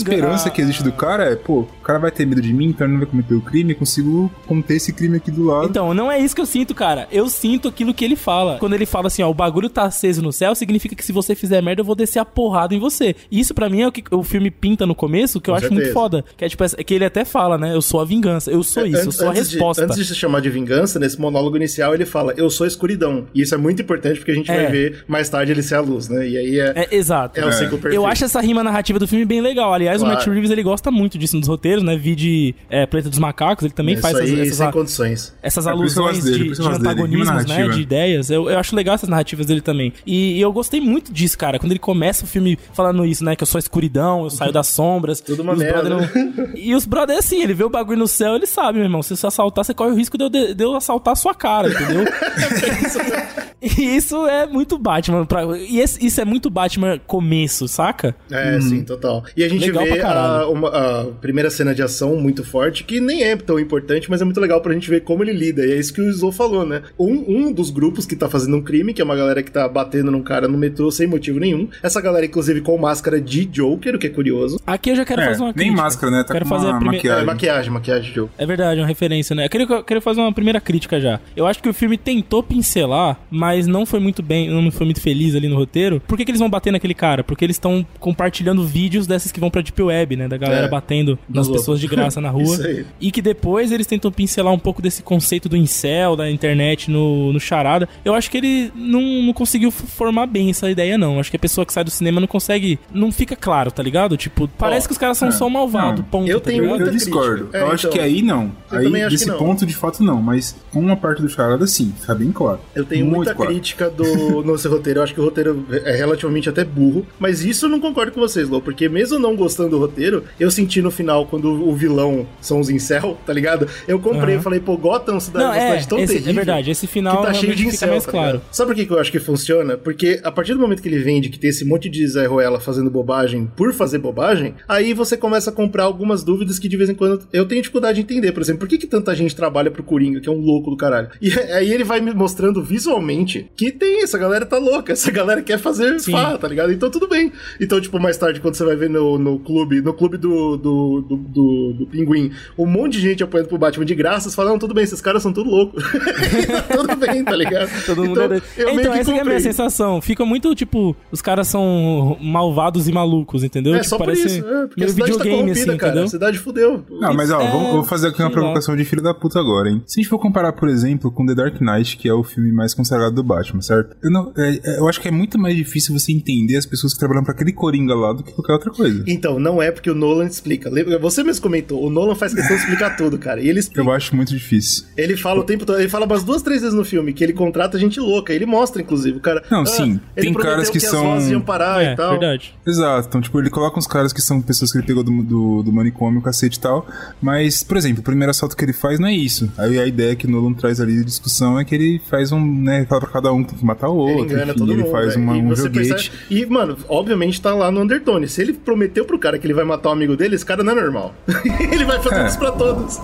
que 0.50 0.62
existe 0.62 0.84
do 0.84 0.92
cara 0.92 1.24
é, 1.26 1.36
pô, 1.36 1.60
o 1.62 1.68
cara 1.84 2.00
vai 2.00 2.12
ter 2.12 2.26
medo 2.26 2.42
de 2.42 2.54
mim, 2.54 2.68
então 2.68 2.86
ele 2.86 2.94
não 2.94 3.00
vai 3.02 3.10
cometer 3.10 3.34
o 3.36 3.42
crime, 3.42 3.74
eu 3.74 3.78
consigo 3.78 4.32
conter 4.48 4.76
esse 4.76 4.94
crime 4.94 5.18
aqui 5.18 5.32
do 5.32 5.44
lado. 5.44 5.68
Então, 5.70 5.94
não 5.94 6.12
é 6.12 6.20
isso 6.20 6.36
que 6.36 6.42
eu 6.42 6.46
sinto, 6.46 6.74
cara. 6.76 7.08
Eu 7.12 7.30
sinto 7.30 7.68
aquilo 7.68 7.94
que 7.94 8.04
ele 8.06 8.16
fala. 8.16 8.58
Quando 8.60 8.74
ele 8.74 8.86
fala 8.86 9.08
assim, 9.08 9.22
ó, 9.24 9.30
o 9.30 9.34
bagulho 9.34 9.70
tá 9.70 9.84
aceso 9.84 10.22
no 10.22 10.32
céu, 10.32 10.54
significa 10.56 10.96
que 10.96 11.04
se 11.04 11.12
você 11.12 11.36
fizer 11.36 11.62
merda, 11.62 11.82
eu 11.82 11.86
vou 11.86 11.96
descer 11.96 12.20
a 12.20 12.26
porrada 12.26 12.74
em 12.76 12.80
você. 12.80 13.16
E 13.32 13.40
isso 13.40 13.54
pra 13.54 13.70
mim 13.70 13.82
é 13.82 13.88
o 13.88 13.92
que 13.92 14.04
o 14.12 14.24
filme 14.24 14.50
pinta 14.52 14.86
no 14.86 14.96
começo, 14.96 15.40
que 15.42 15.50
eu 15.50 15.54
Com 15.54 15.58
acho 15.58 15.68
certeza. 15.68 15.82
muito 15.82 15.94
foda. 15.94 16.26
Que 16.38 16.46
é 16.46 16.50
tipo, 16.50 16.64
é 16.64 16.84
que 16.84 16.94
ele 16.94 17.06
até 17.06 17.26
fala, 17.26 17.58
né? 17.58 17.74
Eu 17.74 17.82
sou 17.82 18.00
a 18.02 18.06
vingança, 18.06 18.52
eu 18.52 18.64
sou 18.64 18.86
isso, 18.86 18.98
eu 18.98 19.02
Antes- 19.04 19.16
sou 19.16 19.28
a 19.28 19.32
antes 19.32 19.50
de- 19.50 19.56
resposta. 19.56 19.84
antes 19.86 19.98
de 19.98 20.06
se 20.06 20.16
chamar 20.16 20.42
de 20.42 20.50
vingança, 20.50 21.00
nesse 21.00 21.20
monólogo 21.20 21.56
inicial, 21.58 21.94
ele 21.94 22.06
fala: 22.06 22.34
Eu 22.38 22.50
sou 22.50 22.66
a 22.66 22.68
escuridão. 22.68 23.26
E 23.34 23.42
isso 23.42 23.54
é 23.56 23.58
muito 23.58 23.82
importante 23.82 24.18
porque 24.20 24.32
a 24.32 24.36
gente 24.36 24.52
É. 24.52 24.56
vai 24.64 24.72
ver 24.72 25.04
mais 25.08 25.30
tarde 25.30 25.52
ele 25.52 25.62
ser 25.64 25.76
a 25.76 25.82
luz, 25.82 26.08
né? 26.10 26.28
E 26.28 26.38
aí 26.38 26.60
é, 26.60 26.74
É, 26.90 26.96
exato. 26.96 27.40
é 27.40 27.46
o 27.46 27.52
ciclo 27.52 27.78
perfeito. 27.78 27.96
Eu 27.96 28.06
acho 28.06 28.26
essa 28.26 28.40
rima 28.42 28.64
narrativa 28.64 29.00
do 29.00 29.08
filme 29.08 29.26
bem 29.26 29.42
legal. 29.42 29.74
Aliás, 29.74 30.00
Claro. 30.02 30.14
o 30.14 30.18
Matt 30.18 30.28
Reeves 30.40 30.52
ele 30.52 30.64
gosta 30.64 30.90
muito 30.92 31.18
disso 31.18 31.38
nos 31.38 31.48
roteiros, 31.48 31.84
né? 31.84 31.96
Vi 31.98 32.16
de 32.16 32.56
é, 32.70 32.86
Planeta 32.86 33.10
dos 33.10 33.20
Macacos, 33.20 33.64
ele 33.66 33.74
também 33.74 33.94
Isso 33.94 34.02
faz 34.02 34.16
aí, 34.18 34.24
essas, 34.34 34.40
essas, 34.48 34.58
sem 34.58 34.72
condições. 34.72 35.36
essas 35.42 35.68
É 35.68 35.70
alusões 35.70 36.24
dele, 36.24 36.38
de, 36.38 36.44
de 36.44 36.50
gosto 36.50 36.64
dele, 36.64 36.78
antagonismos, 36.78 37.46
né? 37.46 37.68
De 37.68 37.82
ideias. 37.82 38.30
Eu, 38.30 38.50
eu 38.50 38.58
acho 38.58 38.76
legal 38.76 38.96
essas 38.96 39.10
narrativas 39.10 39.46
dele 39.46 39.62
também. 39.62 39.94
E, 40.06 40.38
e 40.38 40.42
eu 40.42 40.52
gostei 40.52 40.82
muito 40.82 41.12
disso, 41.14 41.38
cara. 41.38 41.60
Quando 41.60 41.72
ele 41.72 41.80
começa 41.80 42.24
o 42.24 42.28
filme 42.28 42.58
falando 42.74 43.06
isso, 43.06 43.24
né? 43.24 43.36
Que 43.36 43.44
eu 43.44 43.48
sou 43.48 43.58
a 43.58 43.60
escuridão, 43.60 44.24
eu 44.24 44.30
saio 44.30 44.52
das 44.52 44.68
sombras. 44.68 45.20
Tudo 45.22 45.42
uma 45.44 45.52
e 45.54 45.56
os 45.56 45.60
merda, 45.62 45.82
brother 45.90 46.10
não- 46.36 46.50
E 46.56 46.76
os 46.76 46.86
brothers, 46.86 47.20
assim, 47.20 47.42
ele 47.42 47.54
vê 47.54 47.64
o 47.64 47.70
bagulho 47.70 48.00
no 48.00 48.08
céu, 48.08 48.36
ele 48.36 48.46
sabe, 48.48 48.78
meu 48.80 48.86
irmão. 48.86 49.02
Se 49.04 49.16
você 49.16 49.28
assaltar, 49.28 49.64
você 49.66 49.74
corre 49.74 49.92
o 49.92 49.96
risco 49.96 50.18
de 50.18 50.24
eu, 50.24 50.30
de, 50.30 50.54
de 50.54 50.64
eu 50.64 50.76
assaltar 50.76 51.14
a 51.14 51.16
sua 51.16 51.34
cara, 51.34 51.70
entendeu? 51.70 52.06
e 53.62 53.96
isso 53.96 54.26
é 54.28 54.46
muito 54.46 54.78
Batman. 54.78 55.26
Pra, 55.26 55.44
e 55.58 55.80
esse- 55.80 56.06
isso 56.06 56.20
é 56.22 56.26
muito 56.26 56.50
Batman 56.50 57.00
começo, 57.06 57.68
saca? 57.68 58.16
É, 58.32 58.60
sim, 58.62 58.84
total. 58.84 59.24
E 59.36 59.44
a 59.44 59.50
gente 59.50 59.62
Legal 59.66 59.84
vê 59.84 59.90
pra 59.92 60.02
caralho. 60.02 60.29
A, 60.30 60.48
uma- 60.50 60.70
a 60.70 61.06
primeira 61.22 61.50
cena 61.50 61.74
de 61.74 61.82
ação 61.82 62.16
muito 62.16 62.44
forte, 62.44 62.84
que 62.84 63.00
nem 63.00 63.24
é 63.24 63.36
tão 63.36 63.60
importante, 63.60 64.10
mas 64.10 64.22
é 64.22 64.26
muito 64.26 64.40
legal 64.40 64.62
pra 64.62 64.74
gente 64.74 64.90
ver 64.90 65.02
como 65.02 65.24
ele 65.24 65.34
lida. 65.34 65.66
E 65.66 65.72
é 65.72 65.76
isso 65.80 65.94
que 65.94 66.02
o 66.02 66.12
Zou 66.14 66.32
falou, 66.32 66.66
né? 66.66 66.82
Um, 66.98 67.48
um 67.48 67.52
dos 67.52 67.70
grupos 67.70 68.06
que 68.06 68.16
tá 68.16 68.30
fazendo 68.30 68.58
um 68.58 68.62
crime, 68.62 68.94
que 68.94 69.02
é 69.02 69.06
uma 69.06 69.16
galera 69.16 69.42
que 69.44 69.52
tá 69.52 69.68
batendo 69.68 70.12
num 70.12 70.22
cara 70.22 70.48
no 70.48 70.58
metrô 70.58 70.92
sem 70.92 71.08
motivo 71.08 71.40
nenhum. 71.40 71.68
Essa 71.84 72.02
galera, 72.02 72.26
inclusive, 72.26 72.62
com 72.62 72.78
máscara 72.78 73.20
de 73.20 73.46
Joker, 73.46 73.96
o 73.96 74.00
que 74.00 74.08
é 74.08 74.10
curioso. 74.10 74.60
Aqui 74.66 74.90
eu 74.92 74.96
já 74.96 75.06
quero 75.06 75.22
É, 75.22 75.26
fazer 75.26 75.40
uma 75.42 75.48
nem 75.48 75.56
crítica. 75.56 75.82
máscara, 75.82 76.12
né? 76.12 76.24
Tá 76.24 76.34
quero 76.34 76.46
com 76.46 76.50
fazer 76.50 76.68
uma 76.68 76.76
a 76.76 76.80
primeira... 76.80 77.00
É, 77.00 77.10
maquiagem. 77.26 77.26
maquiagem, 77.26 77.72
maquiagem 77.72 78.10
de 78.10 78.16
Joker. 78.16 78.34
É 78.38 78.46
verdade, 78.46 78.80
é 78.80 78.84
uma 78.84 78.88
referência, 78.88 79.36
né? 79.36 79.46
Eu 79.46 79.50
queria, 79.50 79.68
eu 79.68 79.84
queria 79.84 80.02
fazer 80.02 80.22
uma 80.22 80.34
primeira 80.34 80.60
crítica 80.62 81.00
já. 81.00 81.20
Eu 81.36 81.46
acho 81.48 81.62
que 81.62 81.70
o 81.70 81.74
filme 81.74 81.98
tentou 81.98 82.44
pincelar, 82.44 83.20
mas 83.32 83.68
não 83.68 83.86
foi 83.86 84.00
muito 84.00 84.22
bem, 84.22 84.50
não 84.50 84.70
foi 84.72 84.86
muito 84.86 85.02
feliz 85.02 85.36
ali 85.36 85.48
no 85.48 85.56
roteiro. 85.56 86.02
Por 86.08 86.18
que, 86.18 86.26
que 86.26 86.32
eles 86.32 86.40
vão 86.40 86.50
bater 86.50 86.72
naquele 86.72 86.94
cara? 86.94 87.24
Porque 87.24 87.46
eles 87.46 87.56
estão 87.56 87.86
compartilhando 88.00 88.64
vídeos 88.66 89.08
dessas 89.08 89.32
que 89.32 89.40
vão 89.40 89.50
pra 89.50 89.62
Deep 89.62 89.82
Web, 89.82 90.16
né? 90.20 90.28
Da 90.28 90.38
galera 90.38 90.68
É, 90.68 90.70
batendo 90.70 91.18
nas 91.28 91.48
loucos. 91.48 91.62
pessoas 91.64 91.80
de 91.80 91.88
graça 91.88 92.22
na 92.22 92.30
rua. 92.32 92.44
Isso 92.44 92.66
aí. 92.68 92.86
E 93.02 93.12
que 93.12 93.22
depois 93.22 93.72
eles 93.72 93.88
tentam 93.88 94.12
pincelar 94.12 94.54
um 94.54 94.60
pouco 94.60 94.82
desse 94.82 95.02
conceito 95.02 95.50
do 95.50 95.58
incel, 95.58 96.16
da 96.16 96.30
internet 96.30 96.92
no, 96.92 97.34
no 97.34 97.40
charada. 97.40 97.90
Eu 98.06 98.14
acho 98.14 98.30
que 98.30 98.38
ele 98.38 98.72
não, 98.76 99.02
não 99.24 99.34
conseguiu 99.34 99.72
formar 99.72 100.26
bem 100.28 100.50
essa 100.52 100.70
ideia, 100.70 100.98
não. 100.98 101.20
Acho 101.20 101.32
que 101.32 101.38
a 101.38 101.40
pessoa 101.40 101.66
que 101.66 101.74
sai 101.74 101.84
do 101.84 101.90
cinema 101.92 102.20
não 102.20 102.28
consegue. 102.28 102.78
Não 102.94 103.12
fica 103.12 103.36
claro, 103.36 103.72
tá 103.72 103.82
ligado? 103.82 104.16
Tipo, 104.18 104.48
parece 104.58 104.88
que 104.88 104.92
os 104.92 104.98
caras 104.98 105.18
são 105.18 105.30
é. 105.30 105.32
só 105.32 105.50
malvados, 105.50 106.02
Não, 106.02 106.06
ponto. 106.10 106.30
eu 106.30 106.40
tá 106.40 106.50
tenho 106.52 106.64
ligado? 106.64 106.82
Eu 106.82 106.92
discordo. 106.92 107.36
crítica. 107.46 107.58
eu 107.58 107.68
É, 107.68 107.72
acho 107.74 107.88
então. 107.88 107.98
que 107.98 108.04
aí 108.04 108.22
não. 108.22 108.52
Eu 108.72 108.78
aí, 108.80 108.84
também 108.86 109.04
acho 109.04 109.12
desse 109.12 109.26
que 109.26 109.32
não. 109.32 109.38
ponto, 109.38 109.66
de 109.66 109.76
fato, 109.76 110.04
não. 110.04 110.22
Mas 110.22 110.56
com 110.72 110.80
uma 110.80 110.96
parte 110.98 111.22
do 111.22 111.30
charada, 111.30 111.66
sim. 111.66 111.94
Fica 112.00 112.14
bem 112.14 112.32
claro. 112.32 112.60
Eu 112.76 112.84
tenho 112.86 113.06
Muito 113.06 113.16
muita 113.18 113.34
claro. 113.36 113.52
crítica 113.52 113.90
do 113.90 114.44
nosso 114.44 114.70
roteiro. 114.70 115.00
Eu 115.00 115.04
acho 115.04 115.14
que 115.14 115.22
o 115.22 115.24
roteiro 115.24 115.66
é 115.72 115.96
relativamente 115.96 116.50
até 116.50 116.64
burro. 116.64 117.06
Mas 117.20 117.44
isso 117.44 117.66
eu 117.66 117.70
não 117.70 117.80
concordo 117.80 118.12
com 118.12 118.20
vocês, 118.20 118.50
Lô. 118.50 118.62
Porque 118.62 118.90
mesmo 118.90 119.18
não 119.20 119.36
gostando 119.36 119.70
do 119.70 119.78
roteiro, 119.80 119.99
inteiro, 120.00 120.24
eu 120.40 120.50
senti 120.50 120.82
no 120.82 120.90
final, 120.90 121.26
quando 121.26 121.68
o 121.68 121.76
vilão 121.76 122.26
são 122.40 122.60
os 122.60 122.70
incel, 122.70 123.18
tá 123.26 123.34
ligado? 123.34 123.68
Eu 123.88 124.00
comprei 124.00 124.34
e 124.34 124.36
Aham. 124.36 124.44
falei, 124.44 124.60
pô, 124.62 124.78
Gotham 124.78 125.20
cidade 125.20 125.46
Não, 125.46 125.54
é, 125.54 125.62
cidade 125.62 125.88
tão 125.88 126.00
esse- 126.00 126.14
terrível. 126.14 126.32
é 126.32 126.34
verdade, 126.36 126.72
esse 126.72 126.88
final 126.88 127.22
tá 127.22 127.34
cheio 127.34 127.54
de 127.56 127.68
incel, 127.68 127.90
mais 127.90 128.06
tá 128.06 128.12
claro. 128.12 128.42
Sabe 128.52 128.70
por 128.70 128.76
que 128.76 128.86
que 128.86 128.94
eu 128.94 129.00
acho 129.00 129.12
que 129.12 129.20
funciona? 129.20 129.78
Porque 129.78 130.22
a 130.24 130.32
partir 130.32 130.54
do 130.54 130.60
momento 130.60 130.82
que 130.82 130.88
ele 130.88 131.00
vende 131.00 131.30
que 131.30 131.38
tem 131.38 131.50
esse 131.50 131.66
monte 131.66 131.90
de 131.90 132.08
Zé 132.08 132.26
Ruela 132.26 132.60
fazendo 132.60 132.90
bobagem 132.90 133.52
por 133.56 133.74
fazer 133.74 133.98
bobagem, 134.00 134.56
aí 134.68 134.94
você 134.94 135.18
começa 135.18 135.50
a 135.50 135.54
comprar 135.54 135.84
algumas 135.84 136.24
dúvidas 136.24 136.58
que 136.58 136.70
de 136.70 136.78
vez 136.78 136.90
em 136.90 136.96
quando 136.96 137.22
eu 137.34 137.46
tenho 137.46 137.62
dificuldade 137.62 137.96
de 137.96 138.02
entender. 138.02 138.32
Por 138.32 138.42
exemplo, 138.42 138.60
por 138.62 138.68
que, 138.70 138.78
que 138.78 138.88
tanta 138.88 139.14
gente 139.16 139.36
trabalha 139.36 139.70
pro 139.70 139.84
Coringa, 139.84 140.20
que 140.22 140.30
é 140.30 140.32
um 140.32 140.40
louco 140.40 140.70
do 140.70 140.78
caralho? 140.78 141.10
E 141.22 141.32
aí 141.54 141.72
ele 141.74 141.84
vai 141.84 142.00
me 142.00 142.14
mostrando 142.14 142.64
visualmente 142.64 143.50
que 143.56 143.72
tem, 143.72 144.04
essa 144.04 144.18
galera 144.18 144.46
tá 144.46 144.58
louca, 144.58 144.94
essa 144.94 145.12
galera 145.12 145.42
quer 145.42 145.58
fazer 145.60 146.00
farra, 146.00 146.38
tá 146.38 146.48
ligado? 146.48 146.72
Então 146.72 146.90
tudo 146.90 147.08
bem. 147.08 147.32
Então, 147.60 147.80
tipo, 147.82 148.00
mais 148.00 148.18
tarde, 148.18 148.40
quando 148.40 148.56
você 148.56 148.64
vai 148.64 148.76
ver 148.76 148.90
no, 148.90 149.18
no 149.18 149.40
clube, 149.40 149.82
no 149.90 149.94
clube 149.94 150.18
do, 150.18 150.56
do, 150.58 151.02
do, 151.02 151.18
do, 151.18 151.74
do 151.80 151.86
Pinguim, 151.88 152.32
um 152.58 152.66
monte 152.66 152.94
de 152.94 153.02
gente 153.02 153.24
apoiando 153.24 153.50
pro 153.50 153.58
Batman 153.58 153.86
de 153.86 153.96
graça, 153.96 154.30
você 154.30 154.36
fala, 154.36 154.52
não, 154.52 154.60
tudo 154.60 154.74
bem, 154.74 154.84
esses 154.84 155.02
caras 155.02 155.24
são 155.24 155.34
tudo 155.34 155.50
loucos. 155.50 155.84
tudo 156.72 156.96
bem, 156.96 157.24
tá 157.24 157.36
ligado? 157.36 157.70
Todo 157.86 158.04
mundo 158.04 158.22
então, 158.24 158.34
é... 158.34 158.74
então 158.74 158.94
essa 158.94 159.12
que 159.12 159.18
é 159.18 159.22
a 159.22 159.26
minha 159.26 159.40
sensação. 159.40 160.02
Fica 160.02 160.26
muito, 160.26 160.54
tipo, 160.54 160.96
os 161.12 161.22
caras 161.22 161.48
são 161.48 162.18
malvados 162.22 162.88
e 162.88 162.92
malucos, 162.92 163.44
entendeu? 163.44 163.74
É 163.74 163.80
tipo, 163.80 163.90
só 163.90 163.98
por 163.98 164.06
parece 164.06 164.28
isso, 164.28 164.48
é, 164.48 164.68
porque 164.68 164.84
a 164.84 164.88
cidade 164.88 165.12
tá 165.12 165.18
videogame, 165.18 165.36
corrompida, 165.36 165.60
assim, 165.60 165.78
cara. 165.78 165.92
entendeu? 165.92 166.04
A 166.04 166.10
cidade 166.10 166.38
fudeu. 166.38 166.86
Não, 166.90 167.14
mas 167.14 167.32
ó, 167.32 167.42
É, 167.42 167.52
vamos, 167.52 167.72
vou 167.72 167.84
fazer 167.84 168.10
aqui 168.10 168.22
uma 168.22 168.28
lá. 168.28 168.34
provocação 168.34 168.76
de 168.76 168.86
filho 168.86 169.02
da 169.02 169.14
puta 169.14 169.40
agora, 169.40 169.70
hein? 169.70 169.82
Se 169.86 170.00
a 170.00 170.04
gente 170.04 170.10
for 170.10 170.20
comparar, 170.20 170.54
por 170.54 170.70
exemplo, 170.70 171.12
com 171.12 171.26
The 171.26 171.34
Dark 171.34 171.60
Knight, 171.60 171.98
que 171.98 172.08
é 172.08 172.14
o 172.14 172.24
filme 172.24 172.52
mais 172.52 172.74
consagrado 172.74 173.16
do 173.16 173.24
Batman, 173.24 173.62
certo? 173.62 173.96
Eu, 174.04 174.12
não, 174.12 174.32
é, 174.38 174.60
é, 174.64 174.80
eu 174.80 174.88
acho 174.88 175.02
que 175.02 175.08
é 175.08 175.12
muito 175.12 175.40
mais 175.40 175.56
difícil 175.56 175.98
você 175.98 176.12
entender 176.12 176.58
as 176.58 176.66
pessoas 176.66 176.94
que 176.94 177.00
trabalham 177.00 177.24
pra 177.24 177.34
aquele 177.34 177.52
Coringa 177.54 177.96
lá 177.96 178.14
do 178.14 178.24
que 178.24 178.32
qualquer 178.32 178.54
outra 178.54 178.72
coisa. 178.72 179.04
Então, 179.08 179.40
não 179.40 179.62
é 179.62 179.72
porque 179.80 179.90
o 179.90 179.96
Nolan 179.96 180.26
explica. 180.26 180.70
Você 181.00 181.24
mesmo 181.24 181.42
comentou, 181.42 181.84
o 181.84 181.90
Nolan 181.90 182.16
faz 182.16 182.34
questão 182.34 182.56
de 182.56 182.62
explicar 182.64 182.96
tudo, 182.98 183.18
cara. 183.18 183.42
E 183.42 183.48
ele 183.50 183.60
explica. 183.60 183.82
Eu 183.82 183.92
acho 183.92 184.16
muito 184.16 184.30
difícil. 184.34 184.86
Ele 184.98 185.16
fala 185.18 185.40
o 185.40 185.44
tempo 185.44 185.66
todo, 185.66 185.80
ele 185.80 185.90
fala 185.90 186.06
umas 186.06 186.24
duas, 186.24 186.42
três 186.42 186.62
vezes 186.62 186.76
no 186.76 186.84
filme 186.86 187.14
que 187.14 187.24
ele 187.24 187.34
contrata 187.34 187.78
gente 187.80 188.00
louca. 188.00 188.34
Ele 188.34 188.46
mostra, 188.46 188.82
inclusive, 188.82 189.18
o 189.18 189.22
cara. 189.22 189.44
Não, 189.50 189.62
ah, 189.62 189.66
sim, 189.66 190.00
ele 190.16 190.28
tem 190.28 190.34
caras 190.34 190.70
que 190.70 190.78
as 190.78 190.84
são- 190.84 191.04
vozes 191.04 191.30
iam 191.32 191.42
parar 191.42 191.84
É, 191.84 191.94
e 191.94 191.96
tal. 191.96 192.12
verdade. 192.12 192.54
Exato, 192.68 193.08
então, 193.08 193.22
tipo, 193.22 193.40
ele 193.40 193.50
coloca 193.50 193.78
uns 193.80 193.88
caras 193.88 194.12
que 194.14 194.22
são 194.22 194.42
pessoas 194.42 194.72
que 194.72 194.78
ele 194.78 194.86
pegou 194.86 195.04
do, 195.04 195.24
do, 195.24 195.64
do 195.64 195.72
manicômio, 195.72 196.22
cacete 196.22 196.58
e 196.58 196.62
tal, 196.62 196.86
mas, 197.22 197.64
por 197.64 197.78
exemplo, 197.78 198.02
o 198.02 198.04
primeiro 198.04 198.32
assalto 198.32 198.56
que 198.56 198.64
ele 198.64 198.74
faz 198.74 199.00
não 199.00 199.08
é 199.08 199.14
isso. 199.14 199.52
Aí 199.58 199.80
a 199.80 199.86
ideia 199.86 200.16
que 200.16 200.28
o 200.28 200.30
Nolan 200.30 200.54
traz 200.54 200.80
ali 200.80 200.96
de 200.96 201.06
discussão 201.06 201.60
é 201.60 201.66
que 201.66 201.74
ele 201.74 202.02
faz 202.10 202.32
um, 202.32 202.40
né, 202.62 202.86
fala 202.88 203.02
pra 203.02 203.10
cada 203.10 203.32
um 203.34 203.44
que 203.44 203.50
tem 203.52 203.60
que 203.60 203.66
matar 203.66 203.90
o 203.90 204.08
Ele 204.10 204.20
outro, 204.20 204.34
engana 204.36 204.52
enfim, 204.52 204.60
todo 204.60 204.72
ele 204.74 204.82
mundo. 204.84 204.92
faz 204.92 205.16
né? 205.16 205.22
uma, 205.22 205.38
e 205.38 205.42
um 205.42 205.56
joguete. 205.56 205.90
percebe- 206.10 206.12
E, 206.30 206.46
mano, 206.46 206.78
obviamente 206.88 207.42
tá 207.42 207.54
lá 207.54 207.72
no 207.72 207.82
Undertone. 207.82 208.28
Se 208.28 208.42
ele 208.42 208.54
prometeu 208.54 209.06
pro 209.06 209.18
cara 209.20 209.38
que 209.40 209.46
ele 209.48 209.54
vai 209.54 209.64
matar 209.70 209.90
o 209.90 209.92
amigo 209.94 210.18
dele, 210.18 210.36
esse 210.36 210.46
cara 210.46 210.64
não 210.64 210.74
é 210.74 210.76
normal. 210.76 211.14
ele 211.72 211.86
vai 211.86 212.02
fazer 212.02 212.22
É. 212.24 212.28
isso 212.28 212.38
pra 212.38 212.52
todos. 212.52 213.00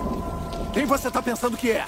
Quem 0.73 0.86
você 0.86 1.10
tá 1.10 1.21
pensando 1.21 1.56
que 1.56 1.71
é? 1.71 1.86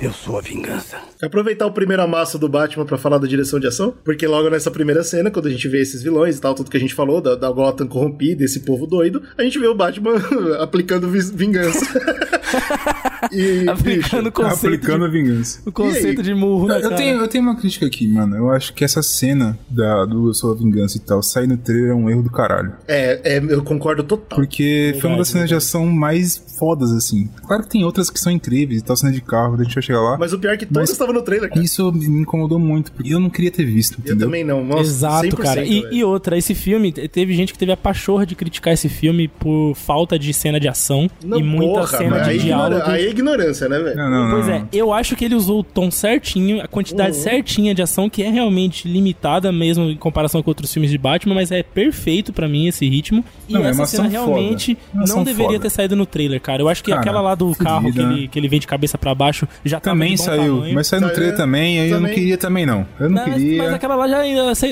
Eu 0.00 0.12
sou 0.12 0.38
a 0.38 0.40
vingança. 0.40 0.96
Aproveitar 1.20 1.66
o 1.66 1.72
primeiro 1.72 2.00
amasso 2.00 2.38
do 2.38 2.48
Batman 2.48 2.84
pra 2.86 2.96
falar 2.96 3.18
da 3.18 3.26
direção 3.26 3.58
de 3.58 3.66
ação, 3.66 3.92
porque 4.04 4.28
logo 4.28 4.48
nessa 4.48 4.70
primeira 4.70 5.02
cena, 5.02 5.28
quando 5.28 5.48
a 5.48 5.50
gente 5.50 5.66
vê 5.66 5.80
esses 5.80 6.00
vilões 6.04 6.38
e 6.38 6.40
tal, 6.40 6.54
tudo 6.54 6.70
que 6.70 6.76
a 6.76 6.80
gente 6.80 6.94
falou, 6.94 7.20
da, 7.20 7.34
da 7.34 7.50
Gotham 7.50 7.88
corrompida, 7.88 8.44
esse 8.44 8.60
povo 8.60 8.86
doido, 8.86 9.20
a 9.36 9.42
gente 9.42 9.58
vê 9.58 9.66
o 9.66 9.74
Batman 9.74 10.14
aplicando 10.62 11.08
vingança. 11.10 11.84
e, 13.32 13.64
Aplicando 13.68 14.26
o 14.28 14.30
bicho, 14.30 14.32
conceito, 14.32 14.66
Aplicando 14.74 15.04
a 15.04 15.08
de, 15.08 15.12
vingança. 15.22 15.60
o 15.66 15.72
conceito 15.72 16.20
aí? 16.20 16.24
de 16.26 16.34
murro 16.34 16.66
na 16.66 16.76
Eu 16.76 16.82
cara. 16.82 16.96
tenho, 16.96 17.18
eu 17.20 17.28
tenho 17.28 17.44
uma 17.44 17.56
crítica 17.56 17.86
aqui, 17.86 18.06
mano. 18.08 18.36
Eu 18.36 18.50
acho 18.50 18.72
que 18.74 18.84
essa 18.84 19.02
cena 19.02 19.58
da, 19.68 20.04
do 20.04 20.28
Eu 20.28 20.34
Sou 20.34 20.52
a 20.52 20.54
Vingança 20.54 20.96
e 20.96 21.00
tal, 21.00 21.22
sair 21.22 21.46
no 21.46 21.56
trailer 21.56 21.90
é 21.90 21.94
um 21.94 22.08
erro 22.10 22.22
do 22.22 22.30
caralho. 22.30 22.72
é, 22.86 23.20
é, 23.24 23.38
eu 23.38 23.62
concordo 23.62 24.02
total. 24.02 24.38
Porque 24.38 24.96
foi 25.00 25.10
uma 25.10 25.18
das 25.18 25.28
cenas 25.28 25.48
de 25.48 25.54
ação 25.54 25.86
mais 25.86 26.36
fodas, 26.58 26.90
assim. 26.92 27.28
Claro 27.46 27.62
que 27.62 27.68
tem 27.70 27.84
outras 27.84 28.10
que 28.10 28.18
são 28.20 28.32
incríveis 28.32 28.80
e 28.80 28.84
tal, 28.84 28.96
cena 28.96 29.12
de 29.12 29.20
carro, 29.20 29.54
a 29.54 29.62
gente 29.62 29.74
vai 29.74 29.82
chegar 29.82 30.00
lá. 30.00 30.16
Mas 30.18 30.32
o 30.32 30.38
pior 30.38 30.54
é 30.54 30.56
que 30.56 30.66
todos 30.66 30.80
Mas- 30.82 30.90
estavam 30.90 31.14
no 31.14 31.22
trailer, 31.22 31.48
cara. 31.50 31.62
Isso 31.62 31.92
me 31.92 32.20
incomodou 32.22 32.58
muito, 32.58 32.92
porque 32.92 33.12
eu 33.14 33.20
não 33.20 33.30
queria 33.30 33.50
ter 33.50 33.64
visto, 33.64 33.94
Eu 33.98 34.00
entendeu? 34.00 34.26
também 34.26 34.44
não. 34.44 34.64
Nossa, 34.64 34.82
Exato, 34.82 35.26
100%, 35.28 35.36
cara. 35.36 35.64
E, 35.64 35.84
e 35.92 36.04
outra, 36.04 36.36
esse 36.36 36.54
filme, 36.54 36.92
te- 36.92 37.06
teve 37.08 37.34
gente 37.34 37.52
que 37.52 37.58
teve 37.58 37.72
a 37.72 37.76
pachorra 37.76 38.26
de 38.26 38.34
criticar 38.34 38.72
esse 38.74 38.88
filme 38.88 39.28
por 39.28 39.74
falta 39.74 40.18
de 40.18 40.32
cena 40.32 40.58
de 40.58 40.68
ação 40.68 41.08
Não, 41.24 41.38
e 41.38 41.42
muita 41.42 41.80
porra, 41.80 41.86
cena 41.98 42.20
de 42.20 42.30
aí, 42.30 42.38
diálogo. 42.38 42.82
aí 42.86 43.07
é 43.08 43.10
ignorância, 43.10 43.68
né, 43.68 43.78
velho? 43.78 43.96
Não, 43.96 44.10
não, 44.10 44.30
Pois 44.30 44.46
não. 44.46 44.54
é, 44.54 44.64
eu 44.72 44.92
acho 44.92 45.16
que 45.16 45.24
ele 45.24 45.34
usou 45.34 45.60
o 45.60 45.64
tom 45.64 45.90
certinho, 45.90 46.60
a 46.62 46.68
quantidade 46.68 47.16
Uhum. 47.16 47.22
certinha 47.22 47.74
de 47.74 47.82
ação, 47.82 48.08
que 48.08 48.22
é 48.22 48.30
realmente 48.30 48.86
limitada 48.88 49.50
mesmo 49.52 49.84
em 49.90 49.96
comparação 49.96 50.42
com 50.42 50.50
outros 50.50 50.72
filmes 50.72 50.90
de 50.90 50.98
Batman, 50.98 51.34
mas 51.34 51.50
é 51.50 51.62
perfeito 51.62 52.32
pra 52.32 52.48
mim 52.48 52.66
esse 52.66 52.88
ritmo. 52.88 53.24
E 53.48 53.52
Não, 53.52 53.64
é 53.64 53.70
essa 53.70 53.80
uma 53.80 53.86
cena 53.86 54.08
realmente 54.08 54.76
ação 54.96 55.16
não 55.18 55.24
deveria 55.24 55.52
foda. 55.52 55.60
ter 55.60 55.70
saído 55.70 55.96
no 55.96 56.06
trailer, 56.06 56.40
cara. 56.40 56.62
Eu 56.62 56.68
acho 56.68 56.82
que 56.84 56.90
Cara, 56.90 57.00
aquela 57.00 57.20
lá 57.20 57.34
do 57.34 57.54
carro 57.54 57.86
que 57.86 57.92
fodida, 57.92 58.12
ele, 58.12 58.22
né? 58.22 58.28
que 58.30 58.38
ele 58.38 58.48
vem 58.48 58.60
de 58.60 58.66
cabeça 58.66 58.96
pra 58.98 59.14
baixo 59.14 59.46
já 59.64 59.80
Também 59.80 60.16
saiu, 60.16 60.54
tamanho. 60.56 60.74
mas 60.74 60.86
saiu 60.86 61.02
no 61.02 61.10
trailer 61.10 61.36
também, 61.36 61.80
aí 61.80 61.90
eu 61.90 62.00
não 62.00 62.08
queria 62.08 62.36
também 62.38 62.64
não. 62.66 62.86
Eu 63.00 63.08
não 63.10 63.16
Mas, 63.24 63.34
queria. 63.34 63.62
mas 63.62 63.72
aquela 63.74 63.94
lá 63.96 64.08
já 64.08 64.18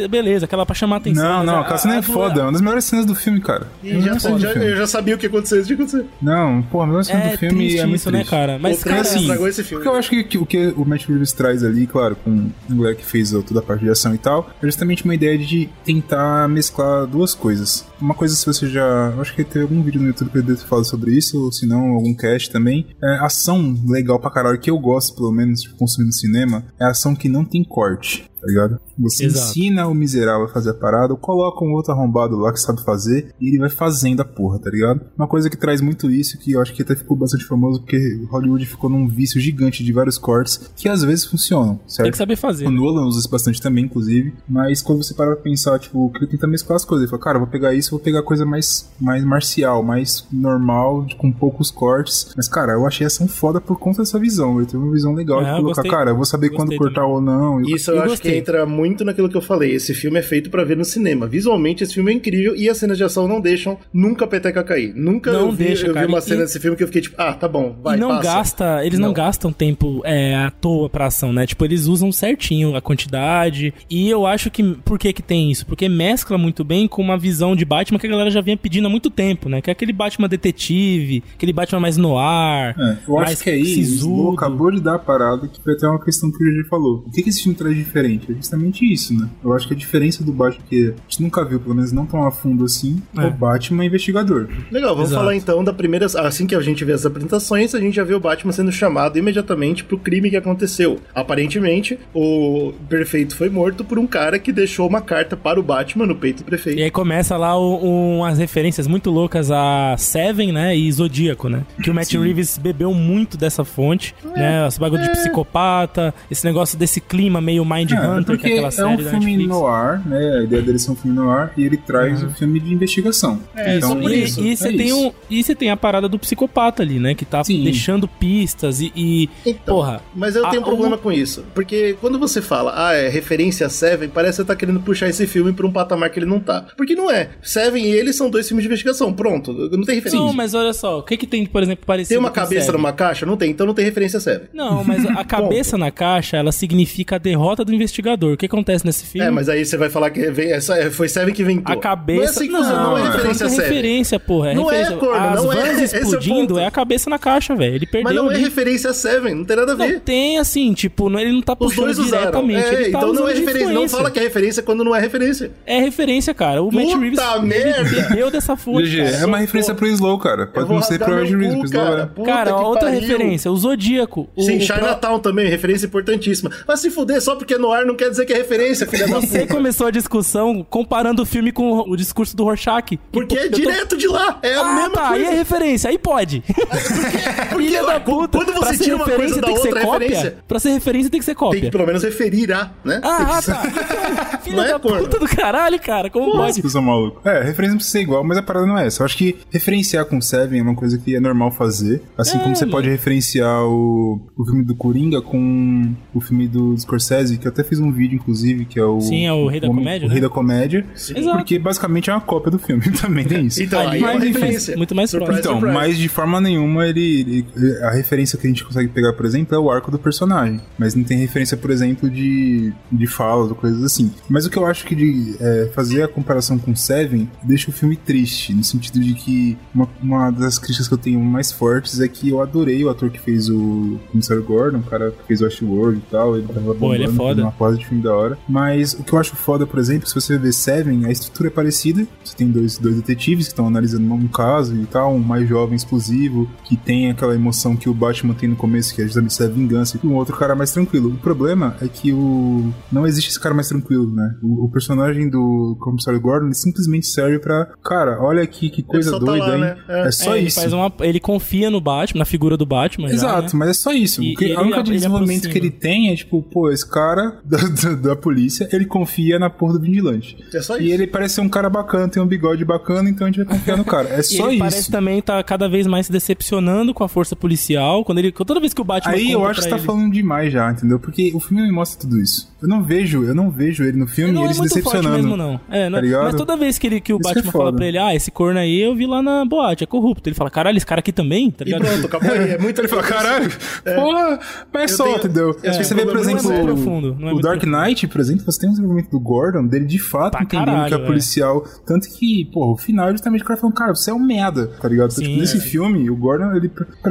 beleza, 0.09 0.45
aquela 0.45 0.65
pra 0.67 0.75
chamar 0.75 0.97
atenção. 0.97 1.25
Não, 1.25 1.45
não, 1.45 1.57
a- 1.57 1.61
aquela 1.61 1.79
cena 1.79 1.97
é 1.97 2.03
foda, 2.03 2.41
é 2.41 2.43
uma 2.45 2.53
das 2.53 2.61
melhores 2.61 2.85
cenas 2.85 3.07
do 3.07 3.15
filme, 3.15 3.41
cara. 3.41 3.67
É 3.85 3.89
eu 3.97 4.77
já 4.77 4.87
sabia 4.87 5.15
o 5.15 5.19
que 5.19 5.27
aconteceu 5.27 5.59
isso 5.59 5.69
de 5.69 5.75
acontecer. 5.75 6.05
Não, 6.21 6.63
pô, 6.63 6.81
a 6.83 6.87
melhor 6.87 7.05
cena 7.05 7.21
É 7.25 7.31
do 7.33 7.39
filme 7.39 7.77
é 7.77 7.85
muito 7.87 7.97
isso, 7.97 8.11
né, 8.11 8.19
triste. 8.19 8.26
Cara? 8.29 8.59
Mas, 8.59 8.81
O 8.81 8.85
cara, 8.85 9.01
assim, 9.01 9.21
estragou 9.21 9.49
esse 9.49 9.63
filme. 9.63 9.85
Porque 9.85 9.97
eu 9.97 9.99
acho 9.99 10.11
que, 10.11 10.25
que 10.25 10.39
o 10.39 10.47
que 10.47 10.69
o 10.77 10.85
Matt 10.85 11.07
Reeves 11.07 11.33
traz 11.33 11.65
ali, 11.65 11.87
claro, 11.87 12.17
com 12.17 12.31
o 12.31 12.53
moleque 12.69 13.03
que 13.03 13.07
fez 13.07 13.31
toda 13.31 13.61
a 13.61 13.63
parte 13.63 13.85
de 13.85 13.91
ação 13.91 14.15
e 14.15 14.19
tal, 14.19 14.51
é 14.63 14.67
justamente 14.67 15.05
uma 15.05 15.15
ideia 15.15 15.37
de 15.39 15.69
tentar 15.85 16.49
mesclar 16.49 17.07
duas 17.07 17.35
coisas. 17.35 17.85
Uma 18.01 18.15
coisa, 18.15 18.35
se 18.35 18.45
você 18.45 18.69
já. 18.69 19.13
Eu 19.15 19.21
acho 19.21 19.35
que 19.35 19.45
tem 19.45 19.63
algum 19.63 19.83
vídeo 19.83 20.01
no 20.01 20.09
YouTube 20.09 20.31
que 20.31 20.39
ele 20.39 20.57
fala 20.57 20.85
sobre 20.85 21.13
isso, 21.13 21.45
ou 21.45 21.53
se 21.53 21.67
não, 21.67 21.95
algum 21.95 22.15
cast 22.15 22.51
também. 22.51 22.87
É 23.03 23.17
ação 23.25 23.75
legal 23.87 24.21
pra 24.21 24.31
caralho, 24.31 24.59
que 24.59 24.71
eu 24.71 24.79
gosto, 24.79 25.15
pelo 25.15 25.33
menos, 25.33 25.63
de 25.63 25.71
consumir 25.71 26.07
no 26.07 26.13
cinema, 26.13 26.65
é 26.79 26.85
ação 26.85 27.15
que 27.15 27.29
não 27.29 27.45
tem 27.45 27.65
corte. 27.65 28.31
Tá 28.41 28.47
ligado? 28.47 28.79
Você 28.99 29.25
Exato. 29.25 29.49
ensina 29.49 29.87
o 29.89 29.95
miserável 29.95 30.45
a 30.45 30.49
fazer 30.49 30.71
a 30.71 30.75
parada, 30.75 31.13
ou 31.13 31.19
coloca 31.19 31.65
um 31.65 31.73
outro 31.73 31.93
arrombado 31.93 32.37
lá 32.37 32.53
que 32.53 32.61
sabe 32.61 32.83
fazer, 32.85 33.35
e 33.41 33.49
ele 33.49 33.59
vai 33.59 33.69
fazendo 33.69 34.21
a 34.21 34.25
porra, 34.25 34.59
tá 34.59 34.71
ligado? 34.71 35.01
Uma 35.17 35.27
coisa 35.27 35.51
que 35.51 35.57
traz 35.57 35.81
muito 35.81 36.11
isso, 36.11 36.39
que 36.39 36.53
eu 36.53 36.61
acho 36.61 36.73
que 36.73 36.83
até 36.83 36.95
ficou 36.95 37.17
bastante 37.17 37.45
famoso, 37.45 37.81
porque 37.81 38.21
Hollywood 38.31 38.65
ficou 38.67 38.89
num 38.89 39.09
vício 39.09 39.41
gigante 39.41 39.83
de 39.83 39.93
vários 39.93 40.17
cortes, 40.17 40.71
que 40.77 40.89
às 40.89 41.03
vezes 41.03 41.25
funcionam, 41.25 41.81
certo? 41.87 42.05
Tem 42.05 42.13
que 42.13 42.19
saber 42.19 42.37
fazer. 42.37 42.67
O 42.67 42.71
né? 42.71 42.77
Nolan 42.77 43.07
usa 43.07 43.21
isso 43.21 43.31
bastante 43.31 43.61
também, 43.61 43.85
inclusive. 43.85 44.35
Mas 44.49 44.83
quando 44.83 45.03
você 45.03 45.15
para 45.15 45.35
pra 45.35 45.43
pensar, 45.43 45.79
tipo, 45.79 46.11
que 46.11 46.19
ele 46.19 46.27
tenta 46.27 46.47
mesclar 46.47 46.77
as 46.77 46.85
coisas. 46.85 47.05
Ele 47.05 47.11
fala, 47.11 47.23
cara, 47.23 47.37
eu 47.37 47.41
vou 47.41 47.51
pegar 47.51 47.75
isso, 47.75 47.86
vou 47.91 48.01
pegar 48.01 48.23
coisa 48.23 48.45
mais, 48.45 48.91
mais 49.01 49.25
marcial, 49.25 49.83
mais 49.83 50.27
normal, 50.33 51.07
com 51.19 51.31
poucos 51.33 51.71
cortes. 51.71 52.33
Mas, 52.37 52.49
cara, 52.49 52.73
eu 52.73 52.87
achei 52.87 53.07
ação 53.07 53.27
foda 53.29 53.61
por 53.61 53.79
conta 53.79 54.03
dessa 54.03 54.19
visão. 54.19 54.57
Ele 54.59 54.67
teve 54.67 54.79
uma 54.79 54.93
visão 54.93 55.15
legal 55.15 55.41
É, 55.41 55.45
de 55.45 55.51
eu 55.51 55.57
colocar, 55.57 55.83
gostei. 55.83 55.91
cara, 55.91 56.11
eu 56.11 56.17
vou 56.17 56.25
saber 56.25 56.49
Gostei 56.49 56.67
quando 56.67 56.79
cortar 56.79 57.07
ou 57.07 57.21
não. 57.21 57.61
E- 57.63 57.75
Isso 57.75 57.91
eu, 57.91 57.97
Eu 57.97 58.01
acho 58.03 58.11
gostei. 58.11 58.33
que 58.33 58.39
entra 58.39 58.65
muito 58.67 59.05
naquilo 59.05 59.29
que 59.29 59.37
eu 59.37 59.43
falei. 59.43 59.73
Esse 59.75 59.95
filme 59.95 60.19
é 60.19 60.23
feito 60.23 60.51
pra 60.51 60.65
ver 60.65 60.77
no 60.77 60.85
cinema. 60.85 61.27
Visualmente, 61.27 61.83
esse 61.85 61.95
filme 61.95 62.13
é 62.13 62.15
incrível 62.15 62.55
e 62.57 62.69
as 62.69 62.79
cenas 62.79 62.97
de 62.97 63.05
ação 63.05 63.27
não 63.29 63.41
deixam 63.41 63.79
nunca 63.93 64.25
a 64.25 64.29
peteca 64.29 64.63
cair. 64.63 64.93
Nunca 64.95 65.33
Não 65.33 65.41
eu 65.41 65.53
vi, 65.53 65.65
deixa, 65.65 65.87
eu 65.87 65.95
cara. 65.95 66.07
vi 66.07 66.13
uma 66.13 66.19
E- 66.19 66.23
cena 66.23 66.43
desse 66.43 66.59
filme 66.61 66.77
que 66.77 66.83
eu 66.83 66.87
fiquei 66.89 67.03
tipo, 67.03 67.17
ah, 67.19 67.33
tá 67.35 67.49
bom, 67.49 67.77
vai, 67.83 67.97
e 67.97 68.01
não 68.01 68.09
passa. 68.09 68.23
gasta, 68.23 68.85
eles 68.85 68.99
não. 68.99 69.07
Não. 69.09 69.15
gastam 69.15 69.53
tempo 69.53 70.01
é, 70.05 70.35
à 70.35 70.51
toa 70.51 70.89
pra 70.91 71.07
ação, 71.07 71.33
né? 71.33 71.47
Tipo, 71.47 71.65
eles 71.65 71.87
usam 71.87 72.11
certinho 72.11 72.75
a 72.75 72.81
quantidade. 72.83 73.73
E 73.89 74.09
eu 74.11 74.27
acho 74.27 74.51
que. 74.51 74.63
Por 74.85 74.99
que 74.99 75.13
que 75.13 75.23
tem 75.23 75.51
isso? 75.51 75.65
Porque 75.67 75.89
mescla 75.89 76.37
muito 76.37 76.65
bem 76.65 76.89
com 76.89 77.01
uma 77.01 77.17
visão 77.17 77.55
de 77.55 77.65
Batman 77.77 77.99
que 77.99 78.07
a 78.07 78.11
galera 78.11 78.31
já 78.31 78.41
vinha 78.41 78.57
pedindo 78.57 78.87
há 78.87 78.91
muito 78.91 79.11
tempo, 79.11 79.49
né? 79.49 79.61
Que 79.61 79.71
é 79.71 79.73
aquele 79.73 79.93
Batman 79.93 80.29
detetive, 80.29 81.23
aquele 81.35 81.53
Batman 81.53 81.81
mais 81.81 81.97
no 81.97 82.17
ar. 82.19 82.75
É, 82.79 82.97
eu 83.07 83.15
mais 83.15 83.33
acho 83.33 83.43
que 83.45 83.51
aí 83.51 83.63
o 83.63 83.81
Slow 83.81 84.33
acabou 84.35 84.71
de 84.71 84.81
dar 84.81 84.95
a 84.95 84.99
parada 84.99 85.47
que 85.49 85.61
foi 85.63 85.75
até 85.75 85.87
uma 85.87 86.03
questão 86.03 86.31
que 86.31 86.37
o 86.37 86.63
GG 86.63 86.69
falou. 86.69 87.05
O 87.07 87.11
que, 87.11 87.23
que 87.23 87.29
esse 87.29 87.43
filme 87.43 87.57
traz 87.57 87.75
de 87.77 87.85
diferente? 87.85 88.31
É 88.33 88.35
justamente 88.35 88.85
isso, 88.91 89.15
né? 89.15 89.29
Eu 89.45 89.53
acho 89.53 89.69
que 89.69 89.75
a 89.75 89.77
diferença 89.77 90.25
do 90.25 90.33
Batman 90.33 90.65
que 90.69 90.89
a 90.89 91.03
gente 91.09 91.23
nunca 91.23 91.45
viu, 91.45 91.61
pelo 91.61 91.75
menos 91.75 91.93
não 91.93 92.07
tão 92.07 92.27
a 92.27 92.31
fundo 92.31 92.65
assim, 92.65 93.01
é, 93.19 93.23
É. 93.23 93.27
o 93.27 93.31
Batman 93.31 93.85
investigador. 93.85 94.49
Legal, 94.71 94.95
vamos 94.95 95.11
Exato. 95.11 95.23
falar 95.23 95.37
então 95.37 95.63
da 95.63 95.73
primeira. 95.73 96.07
Assim 96.07 96.47
que 96.47 96.55
a 96.55 96.61
gente 96.61 96.85
vê 96.85 96.93
as 96.93 97.05
apresentações, 97.05 97.75
a 97.75 97.81
gente 97.81 97.95
já 97.95 98.05
vê 98.05 98.15
o 98.15 98.21
Batman 98.21 98.53
sendo 98.53 98.73
chamado 98.73 99.19
imediatamente 99.19 99.85
pro 99.85 99.99
crime 99.99 100.31
que 100.31 100.37
aconteceu. 100.37 100.99
Aparentemente, 101.15 101.99
o 102.15 102.73
prefeito 102.89 103.35
foi 103.37 103.51
morto 103.51 103.85
por 103.85 103.99
um 103.99 104.07
cara 104.07 104.39
que 104.39 104.53
deixou 104.53 104.89
uma 104.89 105.01
carta 105.01 105.37
para 105.37 105.59
o 105.61 105.63
Batman 105.63 106.07
no 106.07 106.15
peito 106.17 106.39
do 106.43 106.45
prefeito. 106.47 106.79
E 106.79 106.83
aí 106.83 106.91
começa 106.91 107.37
lá 107.37 107.59
o- 107.59 107.66
umas 107.75 108.39
referências 108.39 108.87
muito 108.87 109.11
loucas 109.11 109.51
a 109.51 109.95
Seven, 109.99 110.53
né? 110.53 110.77
E 110.77 110.91
Zodíaco, 110.93 111.49
né? 111.49 111.63
Que 111.83 111.91
o 111.91 111.95
Matt 111.95 112.13
Reeves 112.15 112.59
bebeu 112.59 112.93
muito 112.95 113.37
dessa 113.37 113.65
fonte, 113.65 114.15
né? 114.35 114.67
Esse 114.67 114.79
bagulho 114.79 115.03
de 115.03 115.11
psicopata, 115.11 116.15
esse 116.31 116.45
negócio 116.45 116.79
desse 116.79 117.01
clima 117.01 117.41
meio 117.41 117.65
mind 117.65 117.93
É, 117.93 118.09
Hunter, 118.09 118.39
que 118.39 118.47
é 118.47 118.53
aquela 118.53 118.69
é 118.69 118.71
série 118.71 118.89
um 118.89 118.97
da 118.97 119.11
filme 119.11 119.27
Netflix. 119.37 119.49
noir, 119.49 120.01
né? 120.07 120.39
A 120.41 120.43
ideia 120.45 120.63
dele 120.63 120.77
é 120.77 120.79
ser 120.79 120.91
um 120.91 120.97
filme 120.97 121.17
noir 121.17 121.51
e 121.57 121.65
ele 121.65 121.77
traz 121.77 122.23
um 122.23 122.31
filme 122.31 122.61
de 122.61 122.73
investigação. 122.73 123.41
É, 123.55 123.77
então, 123.77 123.99
por 124.01 124.11
e, 124.11 124.23
isso, 124.25 124.41
e 124.45 124.57
você 124.57 124.69
é 124.69 124.73
tem 124.77 124.87
isso. 124.87 125.09
um, 125.09 125.13
e 125.31 125.43
você 125.43 125.55
tem 125.55 125.71
a 125.71 125.77
parada 125.77 126.09
do 126.09 126.19
psicopata 126.19 126.83
ali, 126.83 126.99
né? 126.99 127.15
Que 127.15 127.25
tá 127.25 127.43
Sim. 127.45 127.63
deixando 127.65 128.07
pistas 128.09 128.81
e. 128.81 128.93
e- 128.95 129.29
Então, 129.45 129.77
porra. 129.77 130.01
Mas 130.15 130.37
eu 130.37 130.49
tenho 130.51 130.63
um 130.63 130.65
problema 130.65 130.99
com 130.99 131.11
isso. 131.13 131.45
Porque 131.55 131.97
quando 132.01 132.19
você 132.19 132.41
fala, 132.43 132.73
ah, 132.77 132.93
é 132.95 133.09
referência 133.09 133.67
a 133.67 133.71
Seven, 133.71 134.09
parece 134.09 134.33
que 134.39 134.43
você 134.43 134.45
tá 134.45 134.57
querendo 134.57 134.81
puxar 134.81 135.09
esse 135.09 135.27
filme 135.27 135.53
pra 135.53 135.67
um 135.67 135.73
patamar 135.73 136.11
que 136.11 136.19
ele 136.19 136.27
não 136.27 136.41
tá. 136.41 136.65
Porque 136.77 136.95
não 136.95 137.11
é. 137.11 137.31
Seven 137.57 137.83
e 137.85 137.89
ele 137.91 138.13
são 138.13 138.29
dois 138.31 138.47
filmes 138.49 138.63
de 138.63 138.67
investigação. 138.69 139.13
Pronto. 139.13 139.53
Não 139.53 139.85
tem 139.85 139.97
referência. 139.97 140.19
Não, 140.19 140.33
mas 140.33 140.55
olha 140.55 140.73
só, 140.73 140.99
o 140.99 141.03
que 141.03 141.17
que 141.17 141.27
tem, 141.27 141.47
por 141.47 141.63
exemplo, 141.63 141.85
parecido 141.87 142.09
Tem 142.11 142.19
uma 142.19 142.31
cabeça 142.31 142.67
Seven? 142.67 142.81
numa 142.81 142.93
caixa? 142.93 143.25
Não 143.27 143.37
tem. 143.37 143.51
Então 143.51 143.67
não 143.67 143.75
tem 143.75 143.85
referência 143.85 144.19
a 144.19 144.21
Seven. 144.21 144.49
Não, 144.53 144.85
mas 144.85 145.05
a 145.07 145.25
cabeça 145.25 145.79
na 145.79 145.91
caixa, 145.91 146.37
ela 146.37 146.53
significa 146.53 147.17
a 147.17 147.19
derrota 147.19 147.65
do 147.65 147.73
investigador. 147.75 148.35
O 148.35 148.37
que 148.37 148.47
acontece 148.47 148.85
nesse 148.85 149.07
filme? 149.07 149.27
É, 149.27 149.31
mas 149.31 149.49
aí 149.49 149.65
você 149.65 149.77
vai 149.77 149.89
falar 149.89 150.11
que 150.11 150.31
vem- 150.31 150.53
essa- 150.53 150.77
é, 150.77 150.91
foi 150.91 151.09
Seven 151.09 151.35
que 151.35 151.43
inventou. 151.43 151.73
A 151.75 151.77
cabeça. 151.79 152.17
Não 152.17 152.23
é 152.23 152.31
assim 152.31 152.47
que 152.49 152.55
funciona, 152.57 152.83
não, 152.83 152.99
é 152.99 153.03
não, 153.05 153.11
referência 153.13 153.45
a 153.45 153.49
é 153.49 153.51
Seven. 153.51 153.67
referência, 153.69 154.21
porra. 154.21 154.51
É 154.51 154.55
Não 154.55 154.71
é, 154.71 154.77
referência. 154.79 154.97
corno, 154.99 155.27
As 155.27 155.43
não 155.45 155.53
é. 155.53 155.57
vans 155.57 155.79
é 155.81 155.85
explodindo 155.85 156.37
ponto. 156.49 156.59
é, 156.59 156.67
a 156.67 156.71
cabeça 156.71 157.11
na 157.11 157.19
caixa, 157.19 157.55
velho. 157.55 157.75
Ele 157.75 157.87
perdeu 157.87 158.05
Mas 158.05 158.15
não 158.17 158.31
é 158.31 158.35
ali. 158.35 158.45
referência 158.45 158.91
a 158.91 158.95
Seven, 158.95 159.35
não 159.35 159.45
tem 159.45 159.57
nada 159.57 159.73
a 159.73 159.75
ver. 159.75 159.93
Não 159.95 160.01
tem 160.01 160.39
assim, 160.39 160.73
tipo, 160.75 161.09
não- 161.09 161.19
ele 161.21 161.33
não 161.33 161.43
tá 161.43 161.53
Os 161.59 161.75
puxando 161.75 162.05
diretamente. 162.05 162.65
É, 162.69 162.75
ele 162.75 162.91
tá 162.91 162.99
então 162.99 163.13
não 163.13 163.29
é 163.29 163.35
referência. 163.35 163.73
Não 163.73 163.89
fala 163.89 164.11
que 164.11 164.19
é 164.19 164.23
referência 164.23 164.63
quando 164.63 164.85
não 164.85 164.95
é 164.95 165.01
referência. 165.01 165.51
É 165.65 165.81
referência, 165.81 166.35
cara. 166.35 166.63
O 166.63 166.73
Matt 166.73 166.89
Reeves 166.95 167.19
merda! 167.47 167.85
bebeu 168.09 168.31
dessa 168.31 168.57
fonte. 168.57 169.01
É 169.01 169.25
uma 169.27 169.39
referência 169.39 169.75
pro 169.75 169.87
Slow, 169.87 170.19
cara. 170.19 170.47
Pode 170.47 170.69
não 170.69 170.83
ser 170.83 170.99
pro 170.99 171.15
Reeves, 171.15 171.53
cu, 171.55 171.59
pro 171.61 171.65
Slow 171.67 171.85
cara. 172.25 172.51
é. 172.51 172.53
Ó, 172.53 172.63
outra 172.69 172.87
pariu. 172.91 173.01
referência, 173.01 173.51
o 173.51 173.57
Zodíaco. 173.57 174.29
O, 174.37 174.43
Sim, 174.43 174.55
o 174.55 174.57
pro- 174.59 174.67
Chinatown 174.67 175.19
também, 175.21 175.49
referência 175.49 175.87
importantíssima. 175.87 176.51
Mas 176.67 176.81
se 176.81 176.91
fuder, 176.91 177.21
só 177.21 177.37
porque 177.37 177.55
é 177.55 177.59
no 177.59 177.71
ar 177.73 177.85
não 177.85 177.95
quer 177.95 178.11
dizer 178.11 178.25
que 178.27 178.33
é 178.33 178.37
referência, 178.37 178.87
filha 178.87 179.07
da 179.07 179.21
Você 179.21 179.41
puta. 179.41 179.55
começou 179.55 179.87
a 179.87 179.91
discussão 179.91 180.65
comparando 180.69 181.23
o 181.23 181.27
filme 181.27 181.53
com 181.53 181.81
o 181.81 181.97
discurso 181.97 182.37
do 182.37 182.45
Rorschach. 182.45 182.99
Porque 183.13 183.37
é 183.37 183.49
tô- 183.49 183.57
direto 183.57 183.97
de 183.97 184.07
lá, 184.09 184.39
é 184.43 184.55
a 184.55 184.61
Ah, 184.61 184.75
mesma 184.75 184.91
tá, 184.91 185.09
coisa. 185.09 185.29
aí 185.29 185.35
é 185.35 185.37
referência, 185.39 185.91
aí 185.91 185.99
pode. 185.99 186.43
Porque 187.51 187.67
Filha 187.67 187.85
da 187.85 188.01
puta. 188.01 188.39
quando 188.39 188.53
você 188.55 188.77
tira 188.79 188.97
uma 188.97 189.05
coisa 189.05 189.21
referência 189.23 189.41
da 189.41 189.47
tem 189.47 189.55
que 189.57 189.63
ser 189.63 189.69
outra 189.69 189.85
cópia. 189.85 190.09
referência, 190.09 190.37
Pra 190.47 190.59
ser 190.59 190.71
referência 190.71 191.11
tem 191.11 191.21
que 191.21 191.25
ser 191.27 191.33
tem 191.33 191.39
cópia. 191.39 191.61
que 191.61 191.71
pelo 191.71 191.87
menos 191.87 192.03
referir 192.03 192.53
a, 192.53 192.71
né? 192.85 193.01
Ah, 193.03 193.41
tá. 193.45 193.63
Então, 193.67 194.41
filha 194.43 194.61
é 194.63 194.69
da 194.69 194.79
puta 194.79 195.19
do 195.19 195.27
caralho, 195.29 195.81
cara. 195.81 196.11
Como 196.11 196.33
pode? 196.33 196.63
Maluco. 196.77 197.21
É, 197.29 197.36
referência 197.43 197.69
não 197.71 197.77
precisa 197.77 197.93
ser 197.99 198.03
igual, 198.03 198.23
mas 198.25 198.39
a 198.39 198.43
parada 198.43 198.67
não 198.67 198.79
é 198.79 198.87
essa. 198.87 199.03
Eu 199.03 199.05
acho 199.07 199.17
que 199.17 199.37
referenciar 199.51 200.05
com 200.05 200.21
Seven 200.21 200.59
é 200.59 200.63
uma 200.63 200.75
coisa 200.75 200.99
que 200.99 201.15
é 201.15 201.21
normal 201.21 201.51
fazer. 201.51 202.03
Assim 202.17 202.39
É, 202.39 202.41
como 202.41 202.55
você 202.57 202.65
mano. 202.65 202.73
pode 202.77 202.89
referenciar 202.89 203.63
o, 203.65 204.21
o 204.37 204.45
filme 204.45 204.63
do 204.65 204.75
Coringa 204.75 205.21
com 205.23 205.93
o 206.15 206.21
filme 206.21 206.47
do 206.49 206.77
Scorsese, 206.79 207.39
que 207.39 207.47
eu 207.47 207.51
até 207.53 207.63
fiz 207.65 207.79
um 207.79 207.93
vídeo, 207.93 208.17
inclusive, 208.17 208.65
que 208.65 208.79
é 208.79 208.85
o. 208.85 209.01
Sim, 209.01 209.27
é 209.27 209.33
o 209.33 209.47
Rei 209.47 209.61
da 209.61 209.69
Homem- 209.69 209.85
Comédia, 209.85 210.07
O 210.07 210.09
né? 210.09 210.13
Rei 210.15 210.23
da 210.23 210.29
Comédia. 210.29 210.87
Exato. 210.95 211.37
Porque 211.37 211.59
basicamente 211.59 212.11
é 212.11 212.13
uma 212.13 212.21
cópia 212.21 212.51
do 212.51 212.59
filme. 212.59 212.83
Também 213.01 213.25
tem 213.25 213.47
isso. 213.47 213.63
Então, 213.63 213.81
aí 213.81 213.99
é 213.99 214.01
Mas, 214.01 214.17
enfim, 214.25 214.33
referência. 214.33 214.77
muito 214.77 214.95
mais 214.95 215.11
Surprise, 215.11 215.41
Então, 215.41 215.53
surprise. 215.53 215.75
mas 215.75 215.99
de 215.99 216.09
forma 216.09 216.41
nenhuma 216.41 216.87
ele, 216.87 217.45
ele- 217.57 217.85
A 217.85 217.91
referência 217.91 218.39
que 218.39 218.47
a 218.47 218.51
gente 218.51 218.65
consegue 218.65 218.89
pegar, 218.89 219.13
por 219.13 219.25
exemplo, 219.27 219.55
é 219.55 219.59
o 219.59 219.71
arco 219.71 219.91
do 219.91 219.99
personagem. 219.99 220.61
Mas 220.79 220.95
não 220.95 221.05
tem 221.05 221.19
referência, 221.19 221.57
por 221.57 221.71
exemplo, 221.71 222.09
de, 222.11 222.73
de 222.91 223.07
falas 223.07 223.49
ou 223.51 223.55
coisas 223.57 223.83
assim. 223.83 224.11
Mas 224.29 224.47
o 224.47 224.51
que 224.51 224.57
eu 224.57 224.67
acho 224.67 224.85
que 224.85 224.95
de 224.95 225.37
é, 225.41 225.71
fazer 225.75 226.03
a 226.03 226.09
comparação 226.09 226.59
com 226.59 226.75
Seven 226.75 227.26
deixa 227.43 227.71
o 227.71 227.73
filme 227.73 227.97
triste, 227.97 228.55
no 228.55 228.65
sentido 228.65 229.01
de 229.01 229.15
que 229.15 229.57
uma, 229.75 229.89
uma 230.03 230.31
das 230.31 230.59
críticas 230.59 230.89
que 230.89 230.95
eu 230.95 230.99
tenho 230.99 231.21
mais 231.21 231.53
fortes 231.53 232.01
é 232.01 232.09
que 232.09 232.29
eu 232.29 232.41
adorei 232.41 232.85
o 232.85 232.91
ator 232.91 233.11
que 233.11 233.21
fez 233.21 233.49
o 233.49 233.99
Comissário 234.11 234.43
Gordon, 234.43 234.79
o 234.79 234.83
cara 234.83 235.11
que 235.11 235.25
fez 235.27 235.41
o 235.41 235.45
Westworld 235.45 235.99
e 235.99 236.11
tal. 236.11 236.37
Ele 236.37 236.47
tava 236.49 236.75
Pô, 236.75 236.95
ele 236.95 237.05
é 237.05 237.07
bombando, 237.07 237.17
foda. 237.17 237.43
uma 237.43 237.53
foda 237.53 237.77
de 237.77 237.87
filme 237.87 238.03
da 238.03 238.15
hora. 238.15 238.39
Mas 238.49 238.93
o 238.95 239.03
que 239.03 239.13
eu 239.13 239.19
acho 239.19 239.37
foda, 239.37 239.67
por 239.67 239.79
exemplo, 239.79 240.09
se 240.09 240.15
você 240.15 240.39
ver 240.39 240.53
Seven, 240.53 241.07
a 241.07 241.11
estrutura 241.11 241.49
é 241.49 241.53
parecida. 241.53 242.07
Você 242.25 242.37
tem 242.37 242.51
dois, 242.51 242.79
dois 242.79 242.97
detetives 242.97 243.47
que 243.47 243.53
estão 243.53 243.67
analisando 243.67 244.13
um 244.13 244.29
caso 244.29 244.77
e 244.77 244.87
tal, 244.87 245.15
um 245.15 245.19
mais 245.19 245.49
jovem, 245.49 245.77
explosivo, 245.77 246.49
que 246.65 246.77
tem 246.77 247.11
aquela 247.11 247.35
emoção 247.35 247.77
que 247.77 247.89
o 247.89 247.95
Batman 247.95 248.35
tem 248.35 248.49
no 248.49 248.57
começo, 248.57 248.95
que 248.95 249.03
é 249.03 249.05
justamente 249.05 249.43
a 249.43 249.49
vingança, 249.49 249.99
e 250.03 250.07
um 250.07 250.15
outro 250.15 250.37
cara 250.37 250.55
mais 250.55 250.73
tranquilo. 250.73 251.11
O 251.11 251.19
problema 251.19 251.77
é 251.81 251.89
que 251.89 252.13
o 252.13 252.73
não 252.91 253.07
existe 253.07 253.31
esse 253.31 253.41
cara 253.41 253.55
mais 253.55 253.69
tranquilo, 253.69 254.13
né? 254.15 254.37
O, 254.43 254.65
o 254.65 254.71
personagem 254.71 255.29
do 255.29 255.77
Comissário 255.81 256.21
Gordon 256.21 256.47
ele 256.47 256.55
simplesmente 256.55 257.06
serve 257.07 257.39
pra, 257.39 257.67
cara, 257.85 258.19
olha 258.23 258.43
aqui 258.43 258.71
que 258.71 258.83
coisa 258.83 259.11
só 259.11 259.19
tá 259.19 259.25
doida, 259.25 259.47
lá, 259.47 259.55
hein? 259.55 259.61
né? 259.61 259.77
É. 259.89 260.09
É, 260.09 260.11
só 260.11 260.35
É, 260.35 260.39
ele, 260.39 260.49
isso. 260.49 260.61
faz 260.61 260.73
uma, 260.73 260.93
ele 261.01 261.21
confia 261.21 261.71
no 261.71 261.81
Batman, 261.81 262.19
na 262.21 262.25
figura 262.25 262.57
do 262.57 262.67
Batman. 262.67 263.09
já, 263.09 263.15
Exato, 263.15 263.43
né? 263.43 263.51
mas 263.55 263.69
é 263.71 263.73
só 263.75 263.93
isso. 263.93 264.23
E- 264.23 264.33
Porque 264.33 264.45
e 264.47 264.49
a 264.49 264.51
ele- 264.55 264.63
única 264.63 264.81
ele 264.81 264.91
desenvolvimento 264.93 265.47
aproxima. 265.47 265.53
que 265.53 265.59
ele 265.59 265.71
tem 265.71 266.11
é 266.13 266.17
tipo, 266.17 266.43
pô, 266.43 266.71
esse 266.71 266.89
cara 266.89 267.39
da, 267.45 267.59
da, 267.59 267.95
da 267.95 268.17
polícia, 268.17 268.69
ele 268.73 268.85
confia 268.87 269.39
na 269.39 269.49
porra 269.51 269.75
do 269.75 269.81
vigilante. 269.81 270.37
É 270.53 270.61
só 270.61 270.77
E 270.79 270.85
isso. 270.87 270.95
ele 270.95 271.07
parece 271.07 271.35
ser 271.37 271.41
um 271.41 271.49
cara 271.49 271.69
bacana, 271.71 272.09
tem 272.09 272.23
um 272.23 272.27
bigode 272.27 272.65
bacana, 272.65 273.09
então 273.11 273.27
a 273.27 273.31
gente 273.31 273.45
vai 273.45 273.57
confiar 273.57 273.77
no 273.77 273.85
cara. 273.85 274.09
É 274.09 274.21
E 274.21 274.23
só 274.25 274.45
ele 274.47 274.55
isso. 274.57 274.59
parece 274.59 274.91
também 274.91 275.21
tá 275.23 275.43
cada 275.43 275.69
vez 275.69 275.87
mais 275.87 276.07
se 276.07 276.13
decepcionando 276.13 276.93
com 276.95 277.05
a 277.05 277.09
força 277.09 277.35
policial. 277.37 278.05
Quando 278.05 278.19
ele, 278.19 278.33
toda 278.33 278.61
vez 278.61 278.73
que 278.75 278.81
o 278.81 278.85
Batman 278.85 279.13
Aí 279.13 279.33
eu 279.33 279.45
acho 279.47 279.61
que 279.61 279.65
você 279.65 279.71
tá 279.71 279.77
ele- 279.77 279.85
falando 279.87 280.13
demais 280.13 280.53
já, 280.53 280.71
entendeu? 280.71 280.99
Porque 280.99 281.31
o 281.35 281.41
filme 281.41 281.63
me 281.63 281.73
mostra 281.73 282.01
tudo 282.01 282.21
isso. 282.21 282.55
Eu 282.61 282.69
não 282.69 282.83
vejo, 282.83 283.23
eu 283.25 283.35
não 283.35 283.51
vejo 283.51 283.85
ele 283.85 283.99
no 283.99 284.07
filme 284.07 284.33
não 284.33 284.43
e 284.43 284.45
ele 284.45 284.51
é 284.53 284.55
se 284.55 284.63
decepcionando. 284.63 285.17
mesmo, 285.17 285.37
não. 285.37 285.61
É, 285.71 285.89
não 285.89 285.99
Tá 285.99 286.03
ligado? 286.03 286.25
Mas 286.25 286.35
toda 286.35 286.57
vez 286.57 286.79
que, 286.79 286.87
ele, 286.87 286.96
que 287.01 287.13
o 287.13 287.17
Isso 287.17 287.23
que 287.25 287.29
é 287.31 287.35
Batman 287.43 287.53
fala 287.53 287.65
foda. 287.67 287.77
pra 287.77 287.87
ele, 287.87 287.99
ah, 287.99 288.15
esse 288.15 288.31
corno 288.31 288.59
aí 288.59 288.81
eu 288.81 288.95
vi 288.95 289.07
lá 289.07 289.23
na 289.23 289.45
boate, 289.45 289.85
é 289.85 289.87
corrupto. 289.87 290.29
Ele 290.29 290.37
fala, 290.37 290.51
caralho, 290.51 290.77
esse 290.77 290.87
cara 290.87 290.99
aqui 291.01 291.13
também, 291.13 291.51
tá 291.51 291.65
E 291.65 291.67
ligado? 291.67 291.85
pronto, 291.87 292.07
acabou 292.07 292.31
aí. 292.33 292.51
É 292.53 292.59
muito 292.59 292.81
Ele 292.81 292.89
fala, 292.89 293.03
caralho, 293.03 293.51
porra, 293.95 294.39
mas 294.73 294.83
é 294.83 294.85
Eu 294.85 294.97
só, 294.97 295.05
tenho- 295.05 295.17
entendeu? 295.17 295.57
é, 295.63 295.73
você 295.73 295.95
vê, 295.95 296.05
por 296.05 296.15
não 296.15 296.21
é 296.21 296.25
exemplo, 296.25 296.65
profundo, 296.65 297.17
não 297.19 297.29
é 297.29 297.31
o 297.31 297.35
muito 297.35 297.43
Dark 297.43 297.61
profundo. 297.61 297.85
Knight, 297.85 298.07
por 298.09 298.21
exemplo, 298.21 298.45
você 298.45 298.61
tem 298.61 298.69
um 298.69 298.73
desenvolvimento 298.73 299.11
do 299.11 299.21
Gordon, 299.21 299.67
dele 299.67 299.85
de 299.87 299.99
fato 299.99 300.43
entendendo 300.43 300.67
caralho, 300.67 300.89
que 300.89 301.01
é 301.01 301.05
é. 301.05 301.07
policial. 301.07 301.65
Tanto 301.87 302.09
que, 302.09 302.45
pô, 302.53 302.73
o 302.73 302.77
final 302.77 303.09
é 303.09 303.13
justamente 303.13 303.43
o 303.43 303.45
cara 303.45 303.59
falando, 303.59 303.75
cara, 303.75 303.95
você 303.95 304.11
é 304.11 304.15
um 304.15 304.19
merda, 304.19 304.67
tá 304.81 304.89
ligado? 304.89 305.11
Então, 305.13 305.25
Sim, 305.25 305.31
tipo, 305.31 305.41
nesse 305.41 305.57
é. 305.59 305.61
filme, 305.61 306.09
o 306.11 306.17
Gordon, 306.17 306.55
ele. 306.55 306.71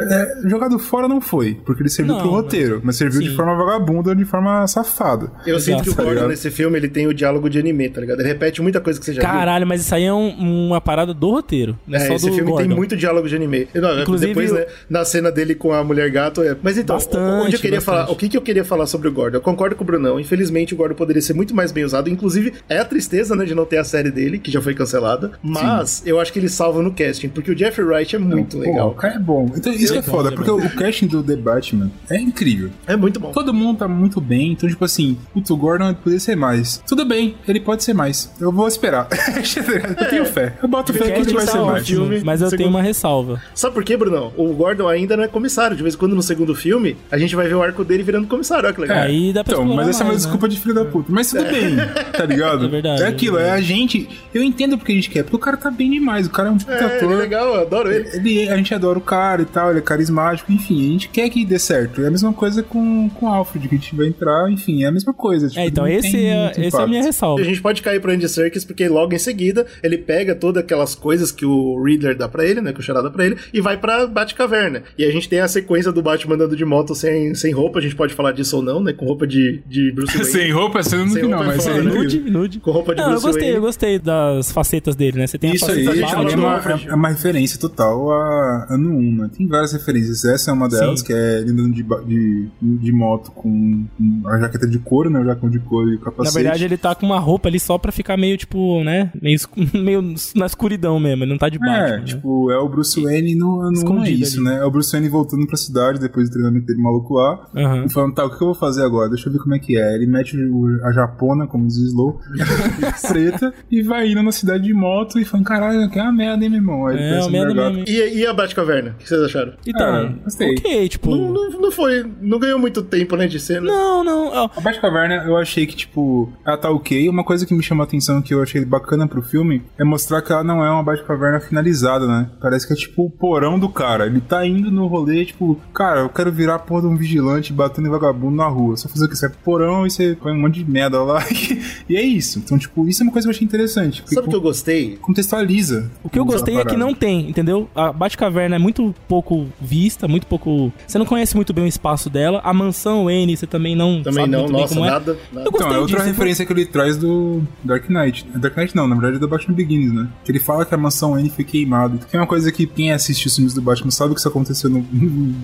É, 0.09 0.49
jogado 0.49 0.77
fora 0.79 1.07
não 1.07 1.19
foi, 1.21 1.55
porque 1.65 1.81
ele 1.81 1.89
serviu 1.89 2.13
Não, 2.15 2.21
pro 2.21 2.29
roteiro, 2.31 2.81
mas 2.83 2.95
serviu 2.95 3.21
de 3.21 3.29
Sim. 3.29 3.35
forma 3.35 3.55
vagabunda, 3.55 4.15
de 4.15 4.25
forma 4.25 4.65
safada. 4.67 5.31
Eu 5.45 5.59
sinto 5.59 5.83
que 5.83 5.89
o 5.89 5.95
Gordon 5.95 6.27
nesse 6.27 6.49
filme 6.51 6.77
ele 6.77 6.87
tem 6.89 7.07
o 7.07 7.13
diálogo 7.13 7.49
de 7.49 7.59
anime, 7.59 7.89
tá 7.89 8.01
ligado? 8.01 8.19
Ele 8.19 8.27
repete 8.27 8.61
muita 8.61 8.79
coisa 8.81 8.99
que 8.99 9.05
você 9.05 9.13
já 9.13 9.21
viu. 9.21 9.29
Mas 9.75 9.81
isso 9.81 9.93
aí 9.95 10.03
é 10.05 10.13
um- 10.13 10.67
uma 10.67 10.79
parada 10.81 11.13
do 11.13 11.29
roteiro. 11.31 11.77
Não 11.87 11.97
é, 11.99 12.03
É, 12.03 12.07
só 12.07 12.13
esse 12.15 12.29
do 12.29 12.33
filme 12.35 12.49
Gordon. 12.51 12.67
tem 12.67 12.75
muito 12.75 12.95
diálogo 12.95 13.27
de 13.27 13.35
anime. 13.35 13.67
Não, 13.75 13.99
Inclusive, 14.01 14.33
depois, 14.33 14.51
o- 14.51 14.55
né, 14.55 14.65
na 14.89 15.03
cena 15.05 15.31
dele 15.31 15.53
com 15.55 15.73
a 15.73 15.83
mulher 15.83 16.09
gato. 16.09 16.41
É... 16.41 16.55
Mas 16.61 16.77
então, 16.77 16.95
Bastante, 16.95 17.45
onde 17.45 17.55
eu 17.55 17.59
queria 17.59 17.77
bastante. 17.77 17.95
falar, 17.97 18.11
o 18.11 18.15
que, 18.15 18.29
que 18.29 18.37
eu 18.37 18.41
queria 18.41 18.63
falar 18.63 18.85
sobre 18.87 19.07
o 19.07 19.11
Gordon? 19.11 19.37
Eu 19.37 19.41
concordo 19.41 19.75
com 19.75 19.83
o 19.83 19.87
Brunão. 19.87 20.19
Infelizmente, 20.19 20.73
o 20.73 20.77
Gordon 20.77 20.95
poderia 20.95 21.21
ser 21.21 21.33
muito 21.33 21.53
mais 21.55 21.71
bem 21.71 21.83
usado. 21.83 22.09
Inclusive, 22.09 22.53
é 22.69 22.79
a 22.79 22.85
tristeza, 22.85 23.35
né, 23.35 23.45
de 23.45 23.53
não 23.53 23.65
ter 23.65 23.77
a 23.77 23.83
série 23.83 24.11
dele, 24.11 24.39
que 24.39 24.49
já 24.51 24.61
foi 24.61 24.73
cancelada. 24.73 25.31
Mas 25.43 26.01
eu 26.05 26.19
acho 26.19 26.31
que 26.31 26.39
ele 26.39 26.49
salva 26.49 26.81
no 26.81 26.91
casting, 26.93 27.29
porque 27.29 27.51
o 27.51 27.57
Jeffrey 27.57 27.85
Wright 27.85 28.15
é 28.15 28.19
muito 28.19 28.57
Pô, 28.57 28.63
legal. 28.63 28.89
o 28.89 28.93
cara 28.93 29.15
é 29.15 29.19
bom. 29.19 29.51
Então, 29.55 29.71
isso 29.73 29.91
que 29.93 29.99
é 29.99 30.01
bom, 30.01 30.11
foda, 30.11 30.29
ele 30.29 30.35
é 30.35 30.37
porque 30.37 30.51
bom. 30.51 30.57
o 30.65 30.69
casting 30.75 31.07
do 31.07 31.21
The 31.23 31.35
Batman 31.35 31.91
é 32.09 32.17
incrível. 32.19 32.69
É 32.87 32.95
muito 32.95 33.19
bom. 33.19 33.31
Todo 33.31 33.53
mundo 33.53 33.79
tá 33.79 33.87
muito 33.87 34.21
bem, 34.21 34.51
então, 34.53 34.69
tipo 34.69 34.83
assim, 34.85 35.17
putz, 35.33 35.49
o 35.49 35.57
Gordon 35.57 35.93
poderia 35.93 36.19
ser 36.19 36.35
mais. 36.35 36.81
Tudo 36.87 37.05
bem, 37.05 37.35
ele 37.47 37.59
pode 37.59 37.83
ser 37.83 37.93
mais. 37.93 38.31
Eu 38.39 38.51
vou 38.51 38.67
esperar. 38.67 39.07
eu 39.99 40.09
tenho 40.09 40.25
fé. 40.25 40.53
Eu 40.61 40.67
boto 40.69 40.93
fé 40.93 40.99
que 40.99 41.05
ele 41.11 41.15
Casting 41.17 41.33
vai 41.35 41.47
ser 41.47 41.57
mais. 41.59 41.87
filme, 41.87 42.21
mas 42.23 42.41
eu 42.41 42.47
segundo- 42.49 42.57
tenho 42.57 42.69
uma 42.69 42.81
ressalva. 42.81 43.41
Sabe 43.53 43.73
por 43.73 43.83
quê, 43.83 43.97
Brunão? 43.97 44.31
O 44.37 44.53
Gordon 44.53 44.87
ainda 44.87 45.15
não 45.17 45.23
é 45.23 45.27
comissário. 45.27 45.75
De 45.75 45.83
vez 45.83 45.95
em 45.95 45.97
quando, 45.97 46.15
no 46.15 46.21
segundo 46.23 46.53
filme, 46.55 46.95
a 47.11 47.17
gente 47.17 47.35
vai 47.35 47.47
ver 47.47 47.55
o 47.55 47.61
arco 47.63 47.83
dele 47.83 48.03
virando 48.03 48.27
comissário. 48.27 48.65
Olha 48.65 48.73
que 48.73 48.81
legal. 48.81 48.97
Aí 48.99 49.33
dá 49.33 49.43
pra 49.43 49.53
Então, 49.53 49.65
mas 49.65 49.87
essa 49.89 50.01
é 50.01 50.03
uma 50.03 50.11
mais, 50.11 50.21
né? 50.23 50.27
desculpa 50.27 50.47
de 50.49 50.59
filho 50.59 50.73
da 50.75 50.85
puta. 50.85 51.11
Mas 51.11 51.29
tudo 51.29 51.43
bem, 51.43 51.75
tá 52.15 52.25
ligado? 52.25 52.65
É 52.65 52.67
verdade, 52.67 53.03
É 53.03 53.07
aquilo, 53.07 53.37
é 53.39 53.47
é, 53.47 53.51
a 53.51 53.61
gente. 53.61 54.07
Eu 54.33 54.41
entendo 54.43 54.77
porque 54.77 54.91
a 54.91 54.95
gente 54.95 55.09
quer, 55.09 55.23
porque 55.23 55.35
o 55.35 55.39
cara 55.39 55.55
tá 55.57 55.69
bem 55.69 55.91
demais. 55.91 56.25
O 56.27 56.29
cara 56.29 56.49
é 56.49 56.51
um 56.51 56.57
puta 56.57 56.71
É, 56.73 56.77
ele 56.77 56.85
é 56.93 56.97
ator. 56.97 57.17
legal, 57.17 57.47
eu 57.55 57.61
adoro 57.61 57.91
ele. 57.91 58.09
Ele, 58.13 58.49
a 58.49 58.57
gente 58.57 58.73
adora 58.73 58.97
o 58.97 59.01
cara 59.01 59.41
e 59.41 59.45
tal, 59.45 59.69
ele 59.69 59.79
é 59.79 59.81
carismático, 59.81 60.51
enfim, 60.51 60.89
a 60.89 60.91
gente 60.93 61.09
quer 61.09 61.29
que 61.29 61.45
dê 61.45 61.59
certo. 61.59 62.01
É 62.01 62.07
a 62.07 62.11
mesma 62.11 62.33
coisa 62.33 62.63
com, 62.63 63.09
com 63.09 63.25
o 63.27 63.29
Alfred, 63.29 63.67
que 63.67 63.75
a 63.75 63.77
gente 63.77 63.95
vai 63.95 64.07
entrar, 64.07 64.49
enfim, 64.51 64.83
é 64.83 64.87
a 64.87 64.91
mesma 64.91 65.13
coisa. 65.13 65.47
tipo, 65.47 65.59
É, 65.59 65.65
então 65.67 65.87
esse 65.87 66.25
é, 66.25 66.51
esse 66.57 66.75
é 66.77 66.81
a 66.81 66.87
minha 66.87 67.03
ressalva. 67.03 67.41
A 67.41 67.45
gente 67.45 67.61
pode 67.61 67.81
cair 67.81 67.99
pro 68.01 68.11
Andy 68.11 68.27
Serkis, 68.27 68.65
porque 68.65 68.87
logo 68.87 69.13
em 69.13 69.19
seguida 69.19 69.54
ele 69.83 69.97
pega 69.97 70.33
todas 70.35 70.63
aquelas 70.63 70.95
coisas 70.95 71.31
que 71.31 71.45
o 71.45 71.81
Riddler 71.83 72.15
dá 72.17 72.27
pra 72.27 72.45
ele, 72.45 72.61
né? 72.61 72.73
Que 72.73 72.79
o 72.79 72.83
Charada 72.83 73.09
dá 73.09 73.13
pra 73.13 73.25
ele, 73.25 73.37
e 73.53 73.61
vai 73.61 73.77
pra 73.77 74.07
Batcaverna. 74.07 74.83
E 74.97 75.03
a 75.05 75.11
gente 75.11 75.29
tem 75.29 75.39
a 75.39 75.47
sequência 75.47 75.91
do 75.91 76.01
Batman 76.01 76.35
andando 76.35 76.55
de 76.55 76.65
moto 76.65 76.95
sem, 76.95 77.33
sem 77.35 77.51
roupa, 77.53 77.79
a 77.79 77.81
gente 77.81 77.95
pode 77.95 78.13
falar 78.13 78.31
disso 78.31 78.57
ou 78.57 78.61
não, 78.63 78.81
né? 78.81 78.93
Com 78.93 79.05
roupa 79.05 79.27
de, 79.27 79.61
de 79.67 79.91
Bruce 79.91 80.17
Wayne. 80.17 80.25
Sem 80.35 80.51
roupa, 80.51 80.83
sendo 80.83 81.05
no 81.05 81.11
Sem 81.11 81.23
final, 81.23 81.39
roupa 81.39 81.53
é 81.53 81.55
mas 81.55 81.65
foda, 81.65 81.77
é 81.79 81.81
né? 81.83 81.91
Nude, 81.93 82.19
nude. 82.19 82.59
Com 82.59 82.71
roupa 82.71 82.93
de 82.95 83.01
Não, 83.01 83.07
eu 83.07 83.11
Bruce 83.11 83.25
gostei, 83.27 83.41
Wayne. 83.43 83.55
eu 83.55 83.61
gostei 83.61 83.99
das 83.99 84.51
facetas 84.51 84.95
dele, 84.95 85.19
né? 85.19 85.27
Você 85.27 85.37
tem 85.37 85.53
Isso 85.53 85.65
a 85.65 85.73
aí, 85.73 85.85
faceta 85.85 86.01
gente 86.07 86.15
também 86.15 86.33
é 86.33 86.37
uma, 86.37 86.61
é 86.89 86.93
uma 86.95 87.09
referência 87.09 87.59
total 87.59 88.11
a 88.11 88.67
ano 88.69 88.89
1, 88.97 89.15
né? 89.15 89.29
Tem 89.37 89.47
várias 89.47 89.71
referências. 89.73 90.25
Essa 90.25 90.51
é 90.51 90.53
uma 90.53 90.67
delas, 90.67 90.99
Sim. 90.99 91.05
que 91.05 91.13
é 91.13 91.39
ele 91.39 91.51
andando 91.51 91.73
de, 91.73 91.83
de, 91.83 92.47
de 92.61 92.91
moto 92.91 93.31
com 93.31 93.85
com 93.97 94.27
a 94.27 94.39
jaqueta 94.39 94.67
de 94.67 94.79
couro, 94.79 95.09
né? 95.09 95.19
O 95.19 95.25
jacão 95.25 95.49
de 95.49 95.59
couro 95.59 95.89
e 95.91 95.95
o 95.95 95.99
Na 95.99 96.05
capacete. 96.05 96.35
verdade, 96.35 96.65
ele 96.65 96.77
tá 96.77 96.95
com 96.95 97.05
uma 97.05 97.19
roupa 97.19 97.47
ali 97.47 97.59
só 97.59 97.77
pra 97.77 97.91
ficar 97.91 98.17
meio, 98.17 98.37
tipo, 98.37 98.83
né? 98.83 99.11
Meio, 99.21 99.35
meio 99.73 100.01
na 100.35 100.45
escuridão 100.45 100.99
mesmo. 100.99 101.23
Ele 101.23 101.31
não 101.31 101.37
tá 101.37 101.49
de 101.49 101.59
Batman. 101.59 101.75
É, 101.77 101.97
né? 101.99 102.03
tipo, 102.05 102.51
é 102.51 102.57
o 102.57 102.67
Bruce 102.69 103.01
Wayne 103.01 103.35
no 103.35 103.59
1 103.69 104.03
é 104.03 104.09
isso, 104.09 104.39
ali. 104.39 104.49
né? 104.49 104.59
É 104.61 104.65
o 104.65 104.71
Bruce 104.71 104.91
Wayne 104.91 105.09
voltando 105.09 105.45
pra 105.47 105.57
cidade 105.57 105.99
depois 105.99 106.29
do 106.29 106.33
treinamento 106.33 106.65
dele 106.65 106.81
maluco 106.81 107.13
lá. 107.15 107.47
Aham. 107.55 107.85
E 107.85 107.93
falando, 107.93 108.13
tá, 108.15 108.25
o 108.25 108.29
que 108.29 108.35
eu 108.41 108.47
vou 108.47 108.55
fazer 108.55 108.83
agora? 108.83 109.09
Deixa 109.09 109.27
eu 109.29 109.33
ver 109.33 109.39
como 109.39 109.55
é 109.55 109.59
que 109.59 109.77
é. 109.77 109.81
é? 109.91 109.95
Ele 109.95 110.07
mete 110.07 110.37
a 110.83 110.91
japona, 110.91 111.47
como 111.47 111.67
diz 111.67 111.77
o 111.77 111.85
Slow, 111.85 112.19
preta, 113.07 113.53
e 113.69 113.81
vai 113.81 114.09
indo 114.11 114.23
na 114.23 114.31
cidade 114.31 114.63
de 114.63 114.73
moto 114.73 115.19
e 115.19 115.25
falando, 115.25 115.45
caralho, 115.45 115.89
que 115.89 115.99
é 115.99 116.03
uma 116.03 116.11
merda, 116.11 116.43
hein, 116.43 116.49
meu 116.49 116.59
irmão? 116.59 116.87
Aí 116.87 116.95
ele 116.95 117.03
É, 117.03 117.09
pensa 117.15 117.27
uma 117.27 117.31
merda 117.31 117.69
mesmo. 117.71 117.83
E, 117.87 118.17
e 118.19 118.25
a 118.25 118.33
Batcaverna? 118.33 118.91
O 118.91 118.93
que 118.95 119.07
vocês 119.07 119.21
acharam? 119.21 119.53
Então, 119.65 119.85
Ah, 119.87 120.13
gostei. 120.23 120.51
ok, 120.57 120.89
tipo... 120.89 121.15
Não, 121.15 121.31
não, 121.33 121.49
não 121.61 121.71
foi. 121.71 122.05
Não 122.21 122.39
ganhou 122.39 122.59
muito 122.59 122.81
tempo, 122.83 123.15
né, 123.15 123.27
de 123.27 123.39
cena. 123.39 123.61
Não, 123.61 124.03
não. 124.03 124.27
ó, 124.27 124.49
A 124.55 124.61
Batcaverna, 124.61 125.23
eu 125.25 125.37
achei 125.37 125.65
que, 125.65 125.75
tipo, 125.75 126.31
ela 126.45 126.57
tá 126.57 126.69
ok. 126.69 127.07
Uma 127.09 127.23
coisa 127.23 127.45
que 127.45 127.53
me 127.53 127.63
chamou 127.63 127.83
a 127.83 127.85
atenção, 127.85 128.21
que 128.21 128.33
eu 128.33 128.41
achei 128.41 128.63
bacana 128.65 129.07
pro 129.07 129.21
filme, 129.21 129.34
é 129.77 129.83
mostrar 129.83 130.21
que 130.21 130.31
ela 130.31 130.43
não 130.43 130.63
é 130.63 130.69
uma 130.69 130.83
Batcaverna 130.83 131.39
finalizada, 131.39 132.07
né? 132.07 132.29
Parece 132.41 132.67
que 132.67 132.73
é, 132.73 132.75
tipo, 132.75 133.05
o 133.05 133.09
porão 133.09 133.57
do 133.59 133.69
cara. 133.69 134.05
Ele 134.05 134.21
tá 134.21 134.45
indo 134.45 134.71
no 134.71 134.87
rolê, 134.87 135.25
tipo, 135.25 135.59
cara, 135.73 136.01
eu 136.01 136.09
quero 136.09 136.31
virar 136.31 136.55
a 136.55 136.59
porra 136.59 136.81
de 136.81 136.87
um 136.87 136.95
vigilante 136.97 137.51
batendo 137.53 137.87
em 137.87 137.91
vagabundo 137.91 138.35
na 138.35 138.47
rua. 138.47 138.75
Você 138.77 138.87
fazer 138.87 139.05
o 139.05 139.09
que? 139.09 139.15
Você 139.15 139.25
é 139.25 139.29
porão 139.29 139.85
e 139.85 139.91
você 139.91 140.15
põe 140.21 140.31
um 140.33 140.41
monte 140.41 140.63
de 140.63 140.69
merda 140.69 141.01
lá. 141.03 141.23
e 141.89 141.95
é 141.95 142.01
isso. 142.01 142.39
Então, 142.39 142.57
tipo, 142.57 142.87
isso 142.87 143.01
é 143.01 143.05
uma 143.05 143.11
coisa 143.11 143.27
que 143.27 143.29
eu 143.29 143.35
achei 143.35 143.45
interessante. 143.45 144.01
Porque 144.01 144.15
Sabe 144.15 144.27
o 144.27 144.29
que 144.29 144.35
eu 144.35 144.41
gostei? 144.41 144.97
contextualiza. 144.97 145.91
O 146.03 146.09
que 146.09 146.19
eu 146.19 146.25
gostei 146.25 146.57
é 146.57 146.65
que 146.65 146.77
não 146.77 146.93
tem, 146.93 147.29
entendeu? 147.29 147.69
A 147.75 147.91
Batcaverna 147.91 148.55
é 148.55 148.59
muito 148.59 148.93
pouco 149.07 149.47
vista, 149.59 150.07
muito 150.07 150.27
pouco. 150.27 150.71
Você 150.87 150.97
não 150.97 151.05
conhece 151.05 151.35
muito 151.35 151.53
bem 151.53 151.65
o 151.65 151.67
espaço 151.67 152.09
dela. 152.09 152.41
A 152.43 152.53
mansão 152.53 153.09
N, 153.09 153.35
você 153.35 153.47
também 153.47 153.75
não 153.75 154.01
Também 154.03 154.21
sabe 154.25 154.31
não, 154.31 154.39
muito 154.41 154.51
bem 154.53 154.61
nossa, 154.61 154.73
como 154.73 154.85
é. 154.85 154.89
nada. 154.91 155.13
nada. 155.13 155.19
Eu 155.33 155.41
Então, 155.41 155.51
gostei 155.51 155.75
é 155.77 155.79
outra 155.79 155.97
disso. 155.97 156.07
referência 156.09 156.45
que 156.45 156.53
ele 156.53 156.65
traz 156.65 156.97
do 156.97 157.41
Dark 157.63 157.89
Knight. 157.89 158.25
Dark 158.35 158.55
Knight 158.57 158.75
não, 158.75 158.87
na 158.87 158.95
verdade 158.95 159.17
é 159.17 159.19
do 159.25 159.29
Batman 159.29 159.55
Begins, 159.55 159.91
né? 159.93 160.07
Que 160.23 160.31
ele 160.31 160.39
fala 160.39 160.65
que 160.65 160.73
a 160.73 160.77
mansão 160.77 161.17
N 161.19 161.29
foi 161.29 161.43
queimada. 161.43 161.97
Que 162.09 162.15
é 162.15 162.19
uma 162.19 162.27
coisa 162.27 162.51
que 162.51 162.65
quem 162.65 162.91
assiste 162.91 163.27
os 163.27 163.35
filmes 163.35 163.53
do 163.53 163.61
Batman 163.61 163.91
sabe 163.91 164.13
que 164.13 164.19
isso 164.19 164.27
aconteceu 164.27 164.69
no, 164.69 164.85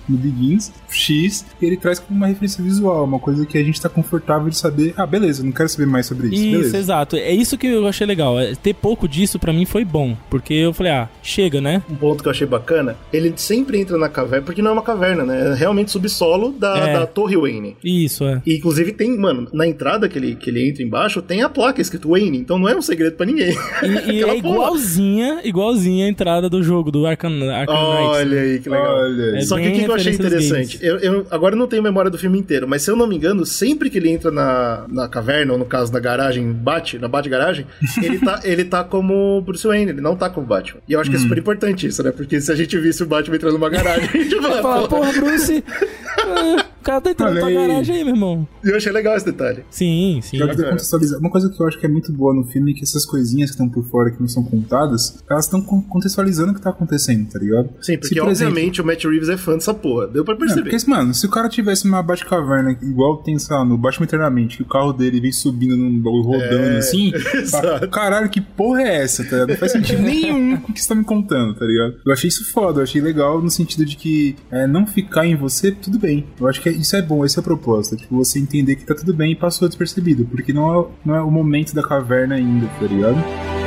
no 0.08 0.18
Begins, 0.18 0.72
X, 0.90 1.46
e 1.62 1.66
ele 1.66 1.78
traz 1.78 2.00
como 2.00 2.18
uma 2.18 2.28
referência 2.28 2.64
visual, 2.64 3.04
uma 3.04 3.20
coisa 3.20 3.46
que 3.46 3.58
a 3.58 3.64
gente 3.64 3.80
tá 3.82 3.90
confortável 3.90 4.50
de 4.50 4.58
saber, 4.58 4.94
ah, 4.98 5.06
beleza, 5.06 5.44
não 5.44 5.52
quero 5.52 5.70
saber 5.70 5.86
mais 5.86 6.06
sobre 6.06 6.28
isso, 6.28 6.36
Isso, 6.36 6.52
beleza. 6.52 6.78
exato. 6.78 7.16
É 7.16 7.32
isso 7.32 7.58
que 7.58 7.68
eu 7.68 7.88
achei 7.88 8.06
legal. 8.06 8.40
É, 8.40 8.54
Ter 8.56 8.74
pouco 8.74 9.08
disso 9.08 9.40
pra 9.40 9.52
mim 9.54 9.66
foi 9.66 9.84
bom. 9.84 10.16
Porque 10.30 10.54
eu 10.54 10.74
falei, 10.74 10.92
ah, 10.92 11.10
chega, 11.24 11.60
né? 11.62 11.82
Um 11.90 11.96
ponto 11.96 12.22
que 12.22 12.28
eu 12.28 12.32
achei 12.32 12.46
bacana, 12.48 12.96
ele 13.12 13.34
sempre 13.36 13.80
entra 13.80 13.98
na 13.98 14.10
caverna, 14.10 14.46
porque 14.46 14.62
não 14.62 14.72
é 14.72 14.74
uma 14.74 14.82
caverna, 14.84 15.24
né? 15.24 15.52
É 15.52 15.56
realmente 15.56 15.92
subsolo 15.92 16.52
da, 16.52 16.78
É. 16.78 16.94
da 16.94 17.06
Torre 17.08 17.36
Wayne. 17.38 17.76
Isso, 17.84 18.24
é. 18.26 18.42
E, 18.46 18.56
inclusive 18.58 18.92
tem, 18.92 19.18
mano, 19.18 19.48
na 19.54 19.68
entrada 19.68 20.08
que 20.08 20.18
ele, 20.18 20.36
que 20.36 20.50
ele 20.50 20.70
entra 20.70 20.84
embaixo, 20.84 21.22
tem 21.22 21.42
a 21.42 21.50
placa 21.50 21.82
escrito 21.82 22.10
Wayne, 22.10 22.38
então 22.38 22.58
não 22.60 22.68
é 22.70 22.76
um 22.76 22.82
segredo 22.82 23.16
pra 23.16 23.26
ninguém. 23.26 23.56
E, 23.84 24.12
e 24.12 24.24
é 24.24 24.38
igualzinha, 24.38 25.42
igualzinha 25.44 26.06
a 26.06 26.10
entrada 26.10 26.50
do 26.50 26.62
jogo, 26.64 26.92
do 26.92 27.06
Arkham 27.06 27.30
Knight. 27.32 27.70
Olha 27.70 28.42
aí, 28.42 28.60
que 28.60 28.70
legal. 28.70 28.96
Olha, 28.98 29.38
É 29.38 29.42
Só 29.42 29.58
que 29.58 29.68
o 29.68 29.74
que, 29.74 29.84
eu 29.84 29.94
achei 29.94 30.14
interessante? 30.14 30.80
Eu, 30.82 30.98
eu- 31.00 31.28
agora 31.32 31.56
eu 31.56 31.60
não 31.60 31.68
tenho 31.68 31.82
memória 31.84 32.10
do 32.12 32.18
filme 32.18 32.38
inteiro, 32.40 32.68
mas 32.68 32.82
se 32.84 32.92
eu 32.92 32.96
não 32.96 33.08
me 33.08 33.16
engano, 33.16 33.46
sempre 33.46 33.90
que 33.90 33.98
ele 33.98 34.10
entra 34.10 34.32
na, 34.32 34.86
na 34.88 35.08
caverna, 35.08 35.54
ou 35.54 35.60
no 35.60 35.66
caso 35.66 35.92
da 35.92 36.00
garagem, 36.00 36.52
bate, 36.52 36.98
na 37.00 37.08
bate-garagem, 37.08 37.66
ele 38.02 38.20
tá, 38.20 38.40
ele 38.44 38.66
tá 38.66 38.84
como 38.84 39.42
Bruce 39.42 39.66
Wayne, 39.68 39.92
ele 39.92 40.02
não 40.02 40.16
tá 40.16 40.30
como 40.30 40.46
Batman. 40.46 40.82
E 40.88 40.94
eu 40.94 41.00
acho 41.00 41.10
que 41.10 41.16
é 41.16 41.20
super 41.20 41.38
importante 41.38 41.88
isso, 41.88 42.04
né? 42.04 42.12
Porque 42.12 42.40
se 42.42 42.52
a 42.52 42.56
gente 42.56 42.78
visse 42.78 43.04
o 43.04 43.06
Batman 43.06 43.36
entrando 43.36 43.54
numa 43.54 43.70
garagem, 43.70 44.10
a 44.10 44.18
gente 44.18 44.36
vai 44.40 44.52
Fala, 44.62 44.88
porra, 44.88 45.12
Bruce. 45.14 45.64
O 46.82 46.84
cara 46.84 47.00
tá 47.02 47.12
entrando 47.12 47.34
na 47.36 47.40
tua 47.42 47.52
garagem 47.52 47.96
aí, 47.98 48.04
meu 48.04 48.14
irmão. 48.16 48.48
E 48.64 48.70
eu 48.70 48.76
achei 48.78 48.92
legal 48.92 49.16
esse 49.16 49.26
detalhe. 49.26 49.64
Sim, 49.70 50.20
sim. 50.22 50.40
Contextualizar. 50.40 51.20
Uma 51.20 51.30
coisa 51.30 51.50
que 51.50 51.62
eu 51.62 51.68
acho 51.68 51.80
que 51.80 51.86
é 51.86 51.90
muito 51.90 52.12
boa 52.12 52.34
no 52.34 52.44
filme 52.46 52.72
é 52.72 52.74
que 52.76 52.84
essas 52.84 53.06
coisinhas 53.06 53.50
que 53.50 53.54
estão 53.56 53.70
por 53.70 53.84
fora, 53.86 54.12
que 54.12 54.20
não 54.20 54.28
são 54.28 54.44
contadas, 54.44 55.24
elas 55.30 55.46
estão 55.46 55.62
con- 55.62 55.82
contextualizando 55.82 56.52
o 56.52 56.56
que 56.56 56.62
tá 56.62 56.70
acontecendo, 56.72 57.30
tá 57.30 57.40
ligado? 57.40 57.70
Sim, 57.82 57.94
porque 57.98 58.14
Se, 58.16 58.20
por 58.22 58.30
exemplo, 58.30 58.52
obviamente 58.54 58.82
o 58.82 58.86
Matt 58.86 59.04
Reeves 59.06 59.30
é 59.30 59.38
fã 59.38 59.54
dessa 59.54 59.74
porra. 59.74 60.08
Deu 60.08 60.24
pra 60.26 60.34
É, 60.34 60.38
perceber. 60.38 60.70
porque, 60.70 60.90
mano, 60.90 61.14
se 61.14 61.26
o 61.26 61.30
cara 61.30 61.48
tivesse 61.50 61.86
uma 61.88 62.02
Batcaverna 62.02 62.78
igual 62.82 63.18
tem, 63.18 63.38
sei 63.40 63.56
lá, 63.56 63.64
no 63.66 63.78
Batman 63.78 64.06
Eternamente, 64.06 64.58
que 64.58 64.64
o 64.64 64.68
carro 64.68 64.92
dele 64.94 65.20
vem 65.22 65.32
subindo 65.32 65.76
num 65.78 66.00
bagulho 66.00 66.24
rodando 66.24 66.64
É, 66.64 66.78
assim, 66.78 67.12
exato. 67.36 67.68
fala, 67.68 67.88
caralho, 67.88 68.30
que 68.30 68.42
porra 68.42 68.82
é 68.82 69.04
essa, 69.04 69.24
tá 69.24 69.32
ligado? 69.32 69.50
Não 69.50 69.58
faz 69.58 69.72
sentido 69.72 70.02
nenhum 70.04 70.58
com 70.58 70.72
o 70.72 70.74
que 70.74 70.82
você 70.82 70.88
tá 70.90 70.96
me 70.96 71.04
contando, 71.04 71.54
tá 71.56 71.66
ligado? 71.66 71.96
Eu 72.06 72.12
achei 72.14 72.28
isso 72.28 72.52
foda, 72.52 72.80
eu 72.80 72.84
achei 72.84 73.02
legal 73.02 73.42
no 73.42 73.50
sentido 73.50 73.86
de 73.86 73.96
que 73.96 74.36
é, 74.52 74.66
não 74.68 74.86
ficar 74.88 75.26
em 75.26 75.36
você, 75.36 75.72
tudo 75.72 76.00
bem. 76.00 76.26
Eu 76.40 76.48
acho 76.48 76.62
que 76.62 76.70
é- 76.70 76.71
isso 76.72 76.96
é 76.96 77.02
bom, 77.02 77.26
esse 77.26 77.38
é 77.38 77.42
o 77.42 77.44
propósito. 77.44 77.98
Tipo, 77.98 78.16
você 78.16 78.40
entender 78.40 78.76
que 78.76 78.86
tá 78.86 78.96
tudo 78.96 79.14
bem 79.14 79.32
e 79.32 79.36
passou 79.36 79.68
despercebido, 79.68 80.26
porque 80.26 80.54
não 80.54 80.82
é, 80.82 80.88
não 81.06 81.16
é 81.16 81.22
o 81.22 81.32
momento 81.32 81.74
da 81.74 81.84
caverna 81.84 82.36
ainda, 82.36 82.68
tá 82.80 82.86
ligado? 82.86 83.61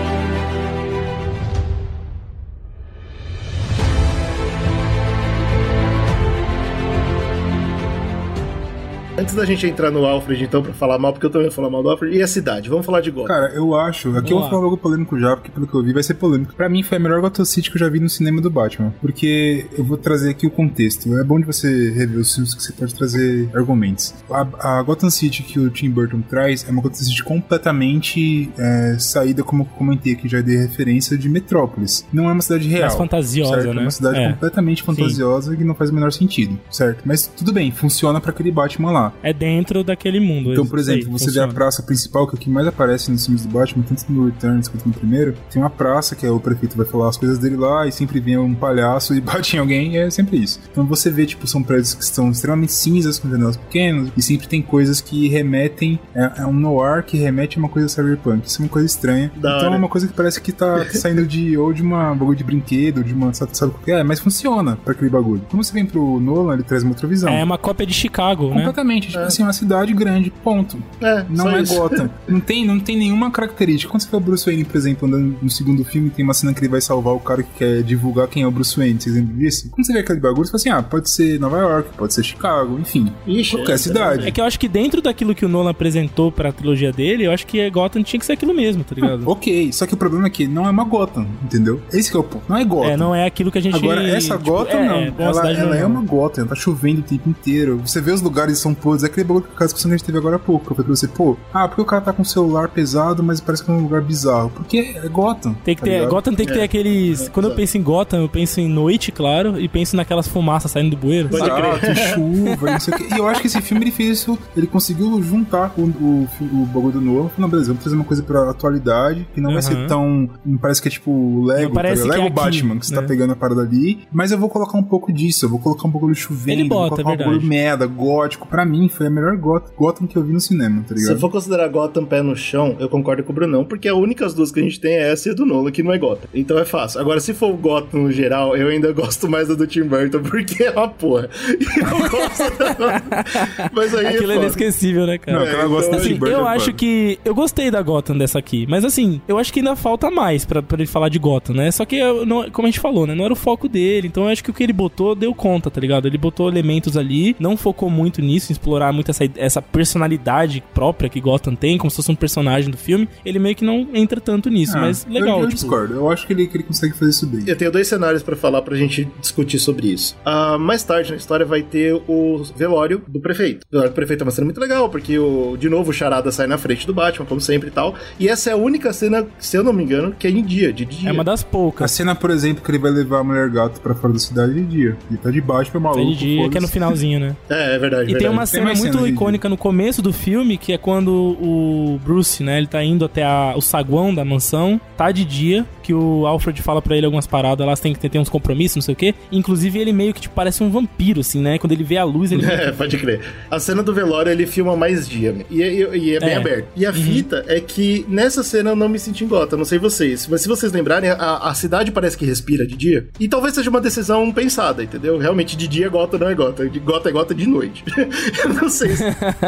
Antes 9.16 9.32
da 9.32 9.44
gente 9.44 9.64
entrar 9.64 9.92
no 9.92 10.04
Alfred, 10.04 10.42
então, 10.42 10.60
pra 10.60 10.72
falar 10.72 10.98
mal, 10.98 11.12
porque 11.12 11.24
eu 11.24 11.30
também 11.30 11.46
vou 11.46 11.54
falar 11.54 11.70
mal 11.70 11.84
do 11.84 11.88
Alfred, 11.88 12.16
e 12.16 12.20
a 12.20 12.26
cidade? 12.26 12.68
Vamos 12.68 12.84
falar 12.84 13.00
de 13.00 13.12
Gotham. 13.12 13.28
Cara, 13.28 13.52
eu 13.54 13.72
acho. 13.76 14.16
Aqui 14.16 14.32
eu 14.32 14.40
vou 14.40 14.50
falar 14.50 14.62
logo 14.62 14.76
polêmico 14.76 15.16
já, 15.20 15.36
porque 15.36 15.52
pelo 15.52 15.68
que 15.68 15.74
eu 15.74 15.84
vi 15.84 15.92
vai 15.92 16.02
ser 16.02 16.14
polêmico. 16.14 16.52
Pra 16.54 16.68
mim 16.68 16.82
foi 16.82 16.96
a 16.96 17.00
melhor 17.00 17.20
Gotham 17.20 17.44
City 17.44 17.70
que 17.70 17.76
eu 17.76 17.80
já 17.80 17.88
vi 17.88 18.00
no 18.00 18.08
cinema 18.08 18.40
do 18.40 18.50
Batman. 18.50 18.92
Porque 19.00 19.66
eu 19.78 19.84
vou 19.84 19.96
trazer 19.96 20.30
aqui 20.30 20.48
o 20.48 20.50
contexto. 20.50 21.16
É 21.16 21.22
bom 21.22 21.38
de 21.38 21.46
você 21.46 21.90
rever 21.92 22.18
os 22.18 22.34
filmes 22.34 22.54
que 22.54 22.62
você 22.62 22.72
pode 22.72 22.92
trazer 22.92 23.48
argumentos. 23.54 24.12
A, 24.28 24.78
a 24.78 24.82
Gotham 24.82 25.10
City 25.10 25.44
que 25.44 25.60
o 25.60 25.70
Tim 25.70 25.90
Burton 25.90 26.20
traz 26.20 26.66
é 26.68 26.72
uma 26.72 26.82
Gotham 26.82 26.96
City 27.04 27.22
completamente 27.22 28.50
é, 28.58 28.96
saída, 28.98 29.44
como 29.44 29.62
eu 29.62 29.66
comentei 29.78 30.14
aqui, 30.14 30.28
já 30.28 30.40
dei 30.40 30.56
referência, 30.56 31.16
de 31.16 31.28
Metrópolis. 31.28 32.04
Não 32.12 32.28
é 32.28 32.32
uma 32.32 32.42
cidade 32.42 32.66
real. 32.66 32.82
Mais 32.82 32.94
fantasiosa, 32.96 33.54
certo? 33.62 33.74
né? 33.74 33.80
É 33.80 33.84
uma 33.84 33.90
cidade 33.92 34.18
É. 34.18 34.32
completamente 34.32 34.82
fantasiosa 34.82 35.56
que 35.56 35.62
não 35.62 35.74
faz 35.76 35.90
o 35.90 35.94
menor 35.94 36.10
sentido, 36.10 36.58
certo? 36.68 37.02
Mas 37.04 37.28
tudo 37.28 37.52
bem, 37.52 37.70
funciona 37.70 38.20
pra 38.20 38.30
aquele 38.32 38.50
Batman 38.50 38.90
lá. 38.90 39.03
É 39.22 39.32
dentro 39.32 39.82
daquele 39.82 40.20
mundo. 40.20 40.52
Então, 40.52 40.64
isso 40.64 40.70
por 40.70 40.78
exemplo, 40.78 41.04
você 41.12 41.26
funciona. 41.26 41.46
vê 41.46 41.52
a 41.52 41.54
praça 41.54 41.82
principal, 41.82 42.26
que 42.26 42.34
é 42.34 42.38
o 42.38 42.40
que 42.40 42.50
mais 42.50 42.66
aparece 42.66 43.10
nos 43.10 43.24
filmes 43.24 43.44
do 43.44 43.52
Batman, 43.52 43.84
tanto 43.86 44.04
no 44.10 44.26
Returns 44.26 44.68
quanto 44.68 44.86
no 44.86 44.94
primeiro, 44.94 45.34
tem 45.50 45.60
uma 45.62 45.70
praça 45.70 46.14
que 46.14 46.26
é 46.26 46.30
o 46.30 46.40
prefeito 46.40 46.76
vai 46.76 46.86
falar 46.86 47.08
as 47.08 47.16
coisas 47.16 47.38
dele 47.38 47.56
lá 47.56 47.86
e 47.86 47.92
sempre 47.92 48.20
vem 48.20 48.36
um 48.36 48.54
palhaço 48.54 49.14
e 49.14 49.20
bate 49.22 49.56
em 49.56 49.60
alguém, 49.60 49.94
e 49.94 49.98
é 49.98 50.10
sempre 50.10 50.38
isso. 50.38 50.60
Então 50.70 50.84
você 50.86 51.10
vê, 51.10 51.26
tipo, 51.26 51.46
são 51.46 51.62
prédios 51.62 51.94
que 51.94 52.02
estão 52.02 52.30
extremamente 52.30 52.72
cinzas, 52.72 53.18
com 53.18 53.28
janelas 53.28 53.56
pequenas, 53.56 54.10
e 54.16 54.22
sempre 54.22 54.46
tem 54.46 54.62
coisas 54.62 55.00
que 55.00 55.28
remetem, 55.28 55.98
é, 56.14 56.32
é 56.38 56.46
um 56.46 56.52
noir 56.52 57.04
que 57.04 57.16
remete 57.16 57.58
a 57.58 57.60
uma 57.60 57.68
coisa 57.68 57.88
cyberpunk. 57.88 58.46
Isso 58.46 58.60
é 58.60 58.64
uma 58.64 58.70
coisa 58.70 58.86
estranha. 58.86 59.30
Da 59.36 59.56
então 59.56 59.66
hora. 59.66 59.76
é 59.76 59.78
uma 59.78 59.88
coisa 59.88 60.06
que 60.06 60.12
parece 60.12 60.40
que 60.40 60.52
tá 60.52 60.84
saindo 60.92 61.26
de, 61.26 61.56
ou 61.56 61.72
de 61.72 61.82
uma 61.82 62.14
bagulho 62.14 62.36
de 62.36 62.44
brinquedo, 62.44 62.98
ou 62.98 63.04
de 63.04 63.12
uma, 63.12 63.32
sabe, 63.32 63.56
sabe 63.56 63.72
o 63.72 63.84
que 63.84 63.90
é, 63.90 64.02
mas 64.02 64.20
funciona 64.20 64.76
pra 64.76 64.92
aquele 64.92 65.10
bagulho. 65.10 65.42
Quando 65.50 65.62
você 65.62 65.72
vem 65.72 65.86
pro 65.86 66.20
Nolan, 66.20 66.54
ele 66.54 66.62
traz 66.62 66.82
uma 66.82 66.92
outra 66.92 67.06
visão. 67.06 67.32
É 67.32 67.42
uma 67.42 67.58
cópia 67.58 67.86
de 67.86 67.94
Chicago, 67.94 68.48
né? 68.48 68.56
Completamente, 68.56 68.93
tipo 69.00 69.18
assim, 69.18 69.42
uma 69.42 69.52
cidade 69.52 69.92
grande, 69.92 70.30
ponto. 70.30 70.78
É, 71.00 71.24
Não 71.28 71.44
só 71.44 71.50
é 71.50 71.62
isso. 71.62 71.74
Gotham. 71.74 72.10
Não 72.26 72.40
tem, 72.40 72.66
não 72.66 72.80
tem 72.80 72.96
nenhuma 72.96 73.30
característica. 73.30 73.90
Quando 73.90 74.02
você 74.02 74.10
vê 74.10 74.16
o 74.16 74.20
Bruce 74.20 74.44
Wayne, 74.44 74.64
por 74.64 74.76
exemplo, 74.76 75.06
andando 75.06 75.36
no 75.40 75.50
segundo 75.50 75.84
filme, 75.84 76.10
tem 76.10 76.24
uma 76.24 76.34
cena 76.34 76.52
que 76.52 76.60
ele 76.60 76.68
vai 76.68 76.80
salvar 76.80 77.14
o 77.14 77.20
cara 77.20 77.42
que 77.42 77.50
quer 77.58 77.82
divulgar 77.82 78.28
quem 78.28 78.42
é 78.42 78.46
o 78.46 78.50
Bruce 78.50 78.76
Wayne. 78.76 79.00
Vocês 79.00 79.14
lembram 79.14 79.36
disso? 79.36 79.68
Quando 79.70 79.86
você 79.86 79.92
vê 79.92 80.00
aquele 80.00 80.20
bagulho, 80.20 80.44
você 80.46 80.50
fala 80.50 80.60
assim: 80.60 80.70
ah, 80.70 80.82
pode 80.82 81.10
ser 81.10 81.38
Nova 81.38 81.58
York, 81.58 81.90
pode 81.96 82.14
ser 82.14 82.24
Chicago, 82.24 82.78
enfim. 82.78 83.12
Ixi, 83.26 83.56
qualquer 83.56 83.72
é, 83.74 83.76
cidade. 83.76 84.26
É 84.26 84.30
que 84.30 84.40
eu 84.40 84.44
acho 84.44 84.58
que 84.58 84.68
dentro 84.68 85.00
daquilo 85.00 85.34
que 85.34 85.44
o 85.44 85.48
Nolan 85.48 85.70
apresentou 85.70 86.32
pra 86.32 86.52
trilogia 86.52 86.92
dele, 86.92 87.26
eu 87.26 87.32
acho 87.32 87.46
que 87.46 87.68
Gotham 87.70 88.02
tinha 88.02 88.18
que 88.18 88.26
ser 88.26 88.32
aquilo 88.32 88.54
mesmo, 88.54 88.82
tá 88.84 88.94
ligado? 88.94 89.28
Ok, 89.28 89.72
só 89.72 89.86
que 89.86 89.94
o 89.94 89.96
problema 89.96 90.26
é 90.26 90.30
que 90.30 90.46
não 90.46 90.66
é 90.66 90.70
uma 90.70 90.84
Gotham, 90.84 91.26
entendeu? 91.42 91.80
Esse 91.92 92.10
que 92.10 92.16
é 92.16 92.20
o 92.20 92.24
ponto. 92.24 92.44
Não 92.48 92.56
é 92.56 92.64
Gotham. 92.64 92.90
É, 92.90 92.96
não 92.96 93.14
é 93.14 93.26
aquilo 93.26 93.50
que 93.50 93.58
a 93.58 93.60
gente... 93.60 93.76
Agora, 93.76 94.02
essa 94.02 94.36
tipo, 94.38 94.50
Gotham 94.50 94.78
é, 94.78 94.86
não. 94.86 94.94
é 94.96 95.14
ela 95.18 95.50
ela 95.50 95.76
é 95.76 95.80
normal. 95.80 96.02
uma 96.02 96.02
Gotham, 96.02 96.46
tá 96.46 96.54
chovendo 96.54 97.00
o 97.00 97.04
tempo 97.04 97.28
inteiro. 97.28 97.80
Você 97.84 98.00
vê 98.00 98.12
os 98.12 98.20
lugares 98.20 98.58
são 98.58 98.74
podres. 98.84 99.02
É 99.02 99.06
aquele 99.06 99.24
bagulho 99.26 99.44
que 99.56 99.62
a 99.62 99.66
discussão 99.66 99.88
que 99.88 99.94
a 99.94 99.96
gente 99.98 100.06
teve 100.06 100.18
agora 100.18 100.36
há 100.36 100.38
pouco. 100.38 100.64
Eu 100.72 100.76
falei 100.76 100.84
pra 100.86 100.94
você, 100.96 101.08
pô, 101.08 101.36
ah, 101.52 101.66
porque 101.66 101.80
o 101.82 101.84
cara 101.84 102.02
tá 102.02 102.12
com 102.12 102.22
um 102.22 102.24
celular 102.24 102.68
pesado, 102.68 103.22
mas 103.22 103.40
parece 103.40 103.64
que 103.64 103.70
é 103.70 103.74
um 103.74 103.80
lugar 103.82 104.02
bizarro. 104.02 104.50
Porque 104.50 104.94
é 105.02 105.08
Gotham. 105.08 105.54
Tem 105.64 105.74
que 105.74 105.80
tá 105.80 105.86
ter, 105.86 105.94
ligado? 105.94 106.10
Gotham 106.10 106.34
tem 106.34 106.46
que 106.46 106.52
ter 106.52 106.60
É. 106.60 106.64
aqueles. 106.64 107.28
Quando 107.30 107.48
eu 107.48 107.54
penso 107.54 107.78
em 107.78 107.82
Gotham, 107.82 108.18
eu 108.20 108.28
penso 108.28 108.60
em 108.60 108.68
noite, 108.68 109.10
claro, 109.10 109.58
e 109.60 109.68
penso 109.68 109.96
naquelas 109.96 110.28
fumaças 110.28 110.70
saindo 110.70 110.90
do 110.90 110.96
bueiro. 110.96 111.28
Pode 111.28 111.50
crer. 111.50 111.90
E 111.92 111.96
chuva, 112.14 112.68
e 112.68 112.72
não 112.72 112.80
sei 112.80 112.94
o 112.94 112.96
quê. 112.96 113.06
E 113.14 113.18
eu 113.18 113.26
acho 113.28 113.40
que 113.40 113.46
esse 113.46 113.60
filme 113.62 113.84
ele 113.84 113.90
fez 113.90 114.18
isso, 114.18 114.38
ele 114.56 114.66
conseguiu 114.66 115.22
juntar 115.22 115.72
o, 115.76 115.82
o, 115.82 116.28
o 116.40 116.66
bagulho 116.66 117.00
do. 117.00 117.04
Falou, 117.14 117.30
não, 117.38 117.48
beleza, 117.48 117.68
vamos 117.68 117.82
trazer 117.82 117.96
uma 117.96 118.04
coisa 118.04 118.22
pra 118.22 118.50
atualidade, 118.50 119.26
que 119.34 119.40
não 119.40 119.52
vai 119.52 119.62
ser 119.62 119.86
tão. 119.86 120.28
Parece 120.60 120.82
que 120.82 120.88
é 120.88 120.90
tipo 120.90 121.10
o 121.10 121.44
Lego, 121.44 121.68
Não 121.68 121.74
parece 121.74 122.02
tá 122.02 122.08
que 122.08 122.14
é 122.14 122.22
Lego 122.22 122.26
aqui, 122.26 122.34
Batman, 122.44 122.78
que 122.78 122.86
você 122.86 122.94
tá 122.94 123.00
né? 123.02 123.06
pegando 123.06 123.32
a 123.32 123.36
parada 123.36 123.62
ali. 123.62 124.00
Mas 124.12 124.30
eu 124.32 124.38
vou 124.38 124.48
colocar 124.48 124.76
um 124.78 124.82
pouco 124.82 125.12
disso, 125.12 125.44
eu 125.44 125.48
vou 125.48 125.58
colocar 125.58 125.86
um 125.86 125.90
bagulho 125.90 126.14
chovendo, 126.14 126.60
Ele 126.60 126.68
bota, 126.68 126.88
vou 126.96 126.98
é 127.00 127.02
colocar 127.02 127.02
um 127.02 127.16
verdade. 127.16 127.30
bagulho 127.30 127.48
merda, 127.48 127.86
gótico. 127.86 128.46
Pra 128.48 128.64
mim, 128.64 128.73
foi 128.88 129.06
a 129.06 129.10
melhor 129.10 129.36
Gotham, 129.36 129.72
Gotham 129.76 130.06
que 130.06 130.16
eu 130.16 130.22
vi 130.22 130.32
no 130.32 130.40
cinema, 130.40 130.82
tá 130.82 130.88
Se 130.88 130.94
ligado? 130.94 131.12
eu 131.14 131.18
for 131.20 131.30
considerar 131.30 131.68
Gotham 131.68 132.04
pé 132.04 132.22
no 132.22 132.34
chão, 132.36 132.76
eu 132.78 132.88
concordo 132.88 133.22
com 133.24 133.32
o 133.32 133.34
Brunão, 133.34 133.64
porque 133.64 133.88
a 133.88 133.94
única 133.94 134.24
das 134.24 134.34
duas 134.34 134.50
que 134.50 134.60
a 134.60 134.62
gente 134.62 134.80
tem 134.80 134.94
é 134.94 135.12
essa 135.12 135.28
e 135.28 135.32
a 135.32 135.34
do 135.34 135.44
Nolan, 135.44 135.70
que 135.70 135.82
não 135.82 135.92
é 135.92 135.98
Gotham. 135.98 136.28
Então 136.34 136.58
é 136.58 136.64
fácil. 136.64 137.00
Agora, 137.00 137.20
se 137.20 137.34
for 137.34 137.50
o 137.52 137.56
Gotham 137.56 138.02
no 138.04 138.12
geral, 138.12 138.56
eu 138.56 138.68
ainda 138.68 138.92
gosto 138.92 139.28
mais 139.28 139.48
da 139.48 139.54
do 139.54 139.66
Tim 139.66 139.82
Burton, 139.84 140.20
porque 140.28 140.64
é 140.64 140.70
uma 140.70 140.88
porra. 140.88 141.28
E 141.48 141.80
eu 141.80 142.08
gosto 142.10 142.58
da... 142.58 143.02
Mas 143.72 143.94
aí 143.94 144.06
Aquilo 144.06 144.32
é 144.32 144.34
é 144.36 144.38
inesquecível, 144.38 145.06
né, 145.06 145.18
cara? 145.18 145.38
Não, 145.38 145.44
aquela 145.46 145.64
É, 145.64 145.68
gosta 145.68 145.86
então, 145.88 145.98
do 145.98 146.02
Assim, 146.04 146.12
Tim 146.14 146.18
Burton, 146.18 146.34
eu 146.36 146.46
acho 146.46 146.64
foda. 146.66 146.76
que. 146.78 147.18
Eu 147.24 147.34
gostei 147.34 147.70
da 147.70 147.82
Gotham 147.82 148.16
dessa 148.16 148.38
aqui. 148.38 148.66
Mas 148.68 148.84
assim, 148.84 149.20
eu 149.28 149.38
acho 149.38 149.52
que 149.52 149.60
ainda 149.60 149.76
falta 149.76 150.10
mais 150.10 150.44
pra, 150.44 150.62
pra 150.62 150.76
ele 150.78 150.86
falar 150.86 151.08
de 151.08 151.18
Gotham, 151.18 151.54
né? 151.54 151.70
Só 151.70 151.84
que, 151.84 151.96
eu 151.96 152.24
não- 152.26 152.50
como 152.50 152.66
a 152.66 152.70
gente 152.70 152.80
falou, 152.80 153.06
né? 153.06 153.14
Não 153.14 153.24
era 153.24 153.32
o 153.32 153.36
foco 153.36 153.68
dele. 153.68 154.08
Então 154.08 154.24
eu 154.24 154.28
acho 154.30 154.42
que 154.42 154.50
o 154.50 154.54
que 154.54 154.62
ele 154.62 154.72
botou 154.72 155.14
deu 155.14 155.34
conta, 155.34 155.70
tá 155.70 155.80
ligado? 155.80 156.06
Ele 156.06 156.18
botou 156.18 156.48
elementos 156.48 156.96
ali, 156.96 157.34
não 157.38 157.56
focou 157.56 157.88
muito 157.90 158.20
nisso, 158.20 158.52
em 158.52 158.54
explorar 158.64 158.92
muito 158.92 159.10
essa, 159.10 159.24
essa 159.36 159.60
personalidade 159.60 160.62
própria 160.72 161.08
que 161.10 161.20
Gotham 161.20 161.54
tem, 161.54 161.76
como 161.76 161.90
se 161.90 161.96
fosse 161.96 162.10
um 162.10 162.14
personagem 162.14 162.70
do 162.70 162.76
filme, 162.78 163.06
ele 163.24 163.38
meio 163.38 163.54
que 163.54 163.64
não 163.64 163.86
entra 163.92 164.20
tanto 164.20 164.48
nisso, 164.48 164.76
Ah, 164.76 164.80
mas 164.80 165.06
legal. 165.06 165.38
Eu, 165.38 165.44
eu 165.44 165.48
tipo, 165.48 165.60
discordo. 165.60 165.94
Eu 165.94 166.10
acho 166.10 166.26
que 166.26 166.32
ele, 166.32 166.46
que 166.46 166.56
ele 166.56 166.64
consegue 166.64 166.94
fazer 166.94 167.10
isso 167.10 167.26
bem. 167.26 167.44
Eu 167.46 167.56
tenho 167.56 167.70
dois 167.70 167.86
cenários 167.86 168.22
pra 168.22 168.34
falar 168.34 168.62
pra 168.62 168.74
gente 168.76 169.06
discutir 169.20 169.58
sobre 169.58 169.88
isso. 169.88 170.16
Ah, 170.24 170.56
mais 170.58 170.82
tarde 170.82 171.10
na 171.10 171.16
história 171.16 171.44
vai 171.44 171.62
ter 171.62 171.94
o 172.08 172.42
velório 172.56 173.02
do 173.06 173.20
prefeito. 173.20 173.64
O 173.68 173.70
velório 173.72 173.92
do 173.92 173.94
prefeito 173.94 174.22
é 174.22 174.24
uma 174.24 174.30
cena 174.30 174.46
muito 174.46 174.60
legal, 174.60 174.88
porque 174.88 175.18
o, 175.18 175.56
de 175.58 175.68
novo 175.68 175.90
o 175.90 175.92
Charada 175.94 176.32
sai 176.32 176.46
na 176.46 176.56
frente 176.56 176.86
do 176.86 176.94
Batman, 176.94 177.26
como 177.26 177.40
sempre 177.40 177.68
e 177.68 177.70
tal. 177.72 177.94
E 178.18 178.28
essa 178.28 178.50
é 178.50 178.52
a 178.54 178.56
única 178.56 178.92
cena, 178.92 179.26
se 179.38 179.56
eu 179.56 179.62
não 179.62 179.72
me 179.72 179.84
engano, 179.84 180.12
que 180.18 180.26
é 180.26 180.30
em 180.30 180.42
dia, 180.42 180.72
de 180.72 180.84
dia. 180.84 181.10
é 181.10 181.12
uma 181.12 181.24
das 181.24 181.42
A 181.42 181.46
poucas. 181.46 181.90
cena, 181.90 182.14
por 182.14 182.30
exemplo, 182.30 182.64
que 182.64 182.70
ele 182.70 182.78
vai 182.78 182.90
levar 182.90 183.18
a 183.20 183.24
mulher 183.24 183.48
gato 183.50 183.80
pra 183.80 183.94
fora 183.94 184.12
da 184.14 184.18
cidade 184.18 184.54
de 184.54 184.62
dia. 184.64 184.96
Ele 185.10 185.18
tá 185.18 185.30
de 185.30 185.40
baixo 185.40 185.70
pra 185.70 185.80
maluco. 185.80 186.00
É 186.02 186.04
de 186.06 186.14
dia, 186.16 186.48
que 186.48 186.58
é 186.58 186.60
no 186.60 186.68
finalzinho, 186.68 187.20
né? 187.20 187.36
É, 187.50 187.74
é 187.74 187.78
verdade. 187.78 188.10
E 188.12 188.16
tem 188.18 188.28
uma 188.28 188.46
cena 188.54 188.66
muito 188.74 188.82
cenas 188.82 189.02
de 189.02 189.08
icônica 189.12 189.48
no 189.48 189.56
começo 189.56 190.00
do 190.02 190.12
filme, 190.12 190.56
que 190.58 190.72
é 190.72 190.78
quando 190.78 191.08
o 191.12 192.00
Bruce, 192.04 192.42
né, 192.42 192.58
ele 192.58 192.66
tá 192.66 192.82
indo 192.82 193.04
até 193.04 193.24
a- 193.24 193.54
o 193.56 193.60
saguão 193.60 194.14
da 194.14 194.24
mansão, 194.24 194.80
tá 194.96 195.10
de 195.12 195.24
dia, 195.24 195.64
que 195.82 195.92
o 195.92 196.26
Alfred 196.26 196.60
fala 196.62 196.80
pra 196.80 196.96
ele 196.96 197.04
algumas 197.06 197.26
paradas, 197.26 197.66
você 197.66 197.82
tem 197.82 197.92
que 197.94 198.08
ter 198.08 198.18
uns 198.18 198.28
compromissos, 198.28 198.76
não 198.76 198.82
sei 198.82 198.94
o 198.94 198.96
quê. 198.96 199.14
Inclusive, 199.30 199.78
ele 199.78 199.92
meio 199.92 200.14
que 200.14 200.20
tipo, 200.22 200.34
parece 200.34 200.62
um 200.62 200.70
vampiro, 200.70 201.20
assim, 201.20 201.40
né? 201.40 201.58
Quando 201.58 201.72
ele 201.72 201.84
vê 201.84 201.96
a 201.98 202.04
luz, 202.04 202.32
ele... 202.32 202.44
É, 202.54 202.70
pode 202.72 202.96
crer. 202.98 203.20
A 203.50 203.58
cena 203.58 203.82
do 203.82 203.92
velório 203.92 204.30
ele 204.32 204.46
filma 204.46 204.76
mais 204.76 205.08
dia 205.08 205.34
e, 205.50 205.60
e- 205.60 205.96
e 205.98 206.14
é 206.16 206.20
bem 206.20 206.28
É. 206.30 206.36
aberto. 206.36 206.66
E 206.76 206.86
a 206.86 206.92
fita 206.92 207.44
é 207.48 207.60
que 207.60 208.04
nessa 208.08 208.42
cena 208.42 208.70
eu 208.70 208.76
não 208.76 208.88
me 208.88 208.98
senti 208.98 209.24
em 209.24 209.28
Gota, 209.28 209.56
não 209.56 209.64
sei 209.64 209.78
vocês, 209.78 210.26
mas 210.30 210.40
se 210.40 210.48
vocês 210.48 210.72
lembrarem, 210.72 211.10
a, 211.10 211.36
a 211.48 211.54
cidade 211.54 211.90
parece 211.90 212.16
que 212.16 212.24
respira 212.24 212.66
de 212.66 212.76
dia. 212.76 213.06
E 213.20 213.28
talvez 213.28 213.54
seja 213.54 213.68
uma 213.70 213.80
decisão 213.80 214.30
pensada, 214.32 214.82
entendeu? 214.82 215.18
Realmente 215.18 215.56
de 215.56 215.66
dia 215.68 215.88
Gota 215.88 216.16
não 216.18 216.28
é 216.28 216.34
Gota, 216.34 216.68
de 216.68 216.78
Gota 216.78 217.08
é 217.08 217.12
Gota 217.12 217.34
de 217.34 217.46
noite. 217.46 217.84
não 218.60 218.68
sei. 218.68 218.96
se- 218.96 219.04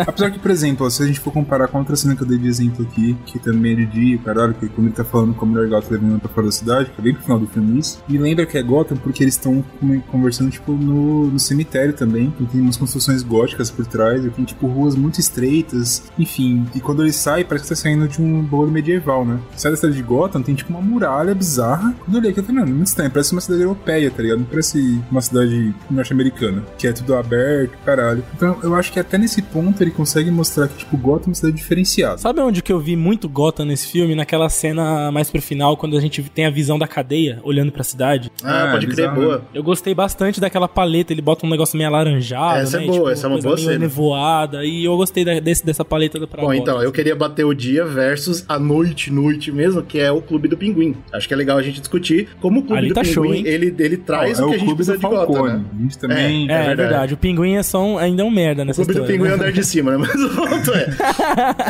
Apesar 0.07 0.31
que, 0.31 0.39
por 0.39 0.51
exemplo, 0.51 0.91
se 0.91 1.03
a 1.03 1.07
gente 1.07 1.21
for 1.21 1.33
comparar 1.33 1.69
com 1.69 1.79
outra 1.79 1.97
cena 1.97 2.15
que 2.17 2.23
eu 2.23 2.27
dei 2.27 2.39
de 2.39 2.49
exemplo 2.49 2.85
aqui, 2.85 3.17
que 3.27 3.39
também 3.39 3.73
é 3.73 3.77
de 3.77 3.87
dia, 3.87 4.19
caralho, 4.19 4.55
que 4.55 4.69
quando 4.69 4.87
ele 4.89 4.97
tá 4.97 5.05
falando 5.05 5.35
com 5.35 5.45
a 5.45 5.49
mulher 5.49 5.69
gato 5.69 5.91
levando 5.91 6.19
pra 6.21 6.29
fora 6.29 6.47
da 6.47 6.53
cidade, 6.53 6.91
que 6.91 7.01
é 7.01 7.05
bem 7.05 7.15
pro 7.15 7.23
final 7.23 7.39
do 7.39 7.47
filme 7.47 7.79
isso, 7.79 8.03
me 8.09 8.19
lembra 8.19 8.47
que 8.47 8.57
é 8.57 8.63
Gotham 8.63 8.97
porque 8.97 9.23
eles 9.23 9.35
estão 9.35 9.65
conversando, 10.11 10.51
tipo, 10.51 10.73
no, 10.73 11.27
no 11.31 11.39
cemitério 11.39 11.93
também, 11.93 12.31
que 12.31 12.45
tem 12.47 12.61
umas 12.61 12.77
construções 12.77 13.23
góticas 13.23 13.71
por 13.71 13.87
trás, 13.87 14.25
e 14.25 14.31
tem, 14.31 14.45
tipo, 14.45 14.67
ruas 14.67 14.95
muito 14.95 15.21
estreitas, 15.21 16.11
enfim. 16.19 16.67
E 16.75 16.81
quando 16.81 17.03
ele 17.03 17.13
sai, 17.13 17.45
parece 17.45 17.65
que 17.65 17.69
tá 17.71 17.77
saindo 17.77 18.09
de 18.09 18.21
um 18.21 18.43
bolo 18.43 18.71
medieval, 18.71 19.25
né? 19.25 19.39
Sai 19.57 19.71
da 19.71 19.77
cidade 19.77 19.97
de 19.97 20.03
Gotham, 20.03 20.43
tem, 20.43 20.55
tipo, 20.55 20.71
uma 20.73 20.81
muralha 20.81 21.35
bizarra. 21.35 21.95
Quando 22.05 22.15
eu 22.15 22.21
olhei 22.21 22.31
aqui, 22.31 22.41
eu 22.41 22.45
falei, 22.45 22.61
mano, 22.63 22.75
muito 22.75 22.89
estranho, 22.89 23.11
parece 23.11 23.33
uma 23.33 23.41
cidade 23.41 23.63
europeia, 23.63 24.11
tá 24.11 24.23
ligado? 24.23 24.39
Não 24.39 24.47
parece 24.47 25.01
uma 25.11 25.21
cidade 25.21 25.75
norte-americana, 25.91 26.63
que 26.79 26.87
é 26.87 26.93
tudo 26.93 27.15
aberto, 27.15 27.77
caralho. 27.85 28.25
Então, 28.35 28.59
eu 28.63 28.75
acho 28.75 28.86
que 28.93 29.01
até 29.01 29.17
nesse 29.19 29.43
ponto 29.43 29.83
ele 29.83 29.91
consegue 29.91 30.31
mostrar 30.31 30.69
que, 30.69 30.77
tipo, 30.79 30.97
Gotham 30.97 31.27
é 31.27 31.29
uma 31.29 31.35
cidade 31.35 31.57
diferenciada. 31.57 32.19
Sabe 32.19 32.41
onde 32.41 32.63
que 32.63 32.73
eu 32.73 32.79
vi 32.81 32.97
muito 32.97 33.29
Gotham 33.29 33.65
nesse 33.67 33.89
filme? 33.89 34.15
Naquela 34.15 34.49
cena 34.49 35.11
mais 35.13 35.31
pro 35.31 35.41
final, 35.41 35.77
quando 35.77 35.97
a 35.97 36.01
gente 36.01 36.23
tem 36.23 36.47
a 36.47 36.51
visão 36.51 36.79
da 36.79 36.87
cadeia 36.87 37.41
olhando 37.43 37.71
pra 37.73 37.83
cidade. 37.85 38.31
Ah, 38.43 38.65
Ah, 38.69 38.73
pode 38.73 38.87
crer, 38.87 39.11
boa. 39.13 39.37
né? 39.39 39.43
Eu 39.55 39.63
gostei 39.63 39.95
bastante 39.95 40.41
daquela 40.41 40.67
paleta, 40.69 41.13
ele 41.13 41.23
bota 41.23 41.47
um 41.47 41.51
negócio 41.51 41.77
meio 41.77 41.89
alaranjado, 41.89 42.61
Essa 42.61 42.77
é 42.77 42.81
né? 42.81 42.87
boa, 42.87 42.97
Tipo, 42.99 43.09
essa 43.11 43.27
é 43.27 43.31
uma 43.31 43.39
boa 43.41 43.57
cena. 43.59 43.79
nevoada, 43.79 44.65
e 44.65 44.85
eu 44.85 44.97
gostei 44.97 45.25
da- 45.25 45.39
desse, 45.41 45.65
dessa 45.65 45.85
paleta 45.85 46.19
do 46.19 46.27
pra 46.27 46.41
Bom, 46.43 46.49
Gotham. 46.49 46.63
então, 46.63 46.83
eu 46.83 46.93
queria 46.93 47.15
bater 47.15 47.45
o 47.45 47.55
dia 47.55 47.85
versus 47.85 48.45
a 48.49 48.59
noite, 48.59 49.13
noite 49.13 49.51
mesmo, 49.53 49.83
que 49.83 49.99
é 49.99 50.11
o 50.11 50.21
Clube 50.21 50.49
do 50.49 50.57
Pinguim. 50.57 50.95
Acho 51.13 51.29
que 51.29 51.35
é 51.35 51.37
legal 51.37 51.59
a 51.59 51.63
gente 51.63 51.81
discutir 51.81 52.29
como 52.41 52.61
o 52.61 52.63
Clube 52.63 52.79
Ali 52.79 52.89
do 52.89 52.95
tá 52.95 53.03
Pinguim, 53.03 53.15
show, 53.15 53.25
ele, 53.47 53.75
ele 53.79 53.97
traz 53.97 54.39
é 54.39 54.43
o 54.45 54.47
que 54.49 54.55
a 54.55 54.57
o 54.57 54.59
gente 54.59 54.61
clube 54.67 54.77
precisa 54.77 54.97
do 54.99 55.01
de 55.01 55.07
Gotham, 55.27 55.45
né? 55.47 55.65
A 55.79 55.83
gente 55.83 55.99
também. 55.99 56.17
É, 56.51 56.53
é 56.53 56.57
verdade. 56.59 56.77
verdade. 56.77 57.15
O 57.15 57.17
pinguim 57.17 57.55
é 57.57 57.63
só 57.63 57.83
um, 57.85 57.99
ainda 57.99 58.23
é 58.23 58.25
um 58.25 58.31
merda 58.31 58.63
O 58.63 58.76
Clube 58.77 58.93
do 58.95 58.99
história. 59.01 59.17
Pinguim 59.19 59.29
é 59.31 59.35
o 59.35 59.37
né? 59.37 59.43
andar 59.45 59.53
de 59.53 59.65
cima, 59.65 59.91
né? 59.93 59.99
Mas 60.07 60.23
o 60.23 60.29
ponto 60.31 60.73
é. 60.73 60.87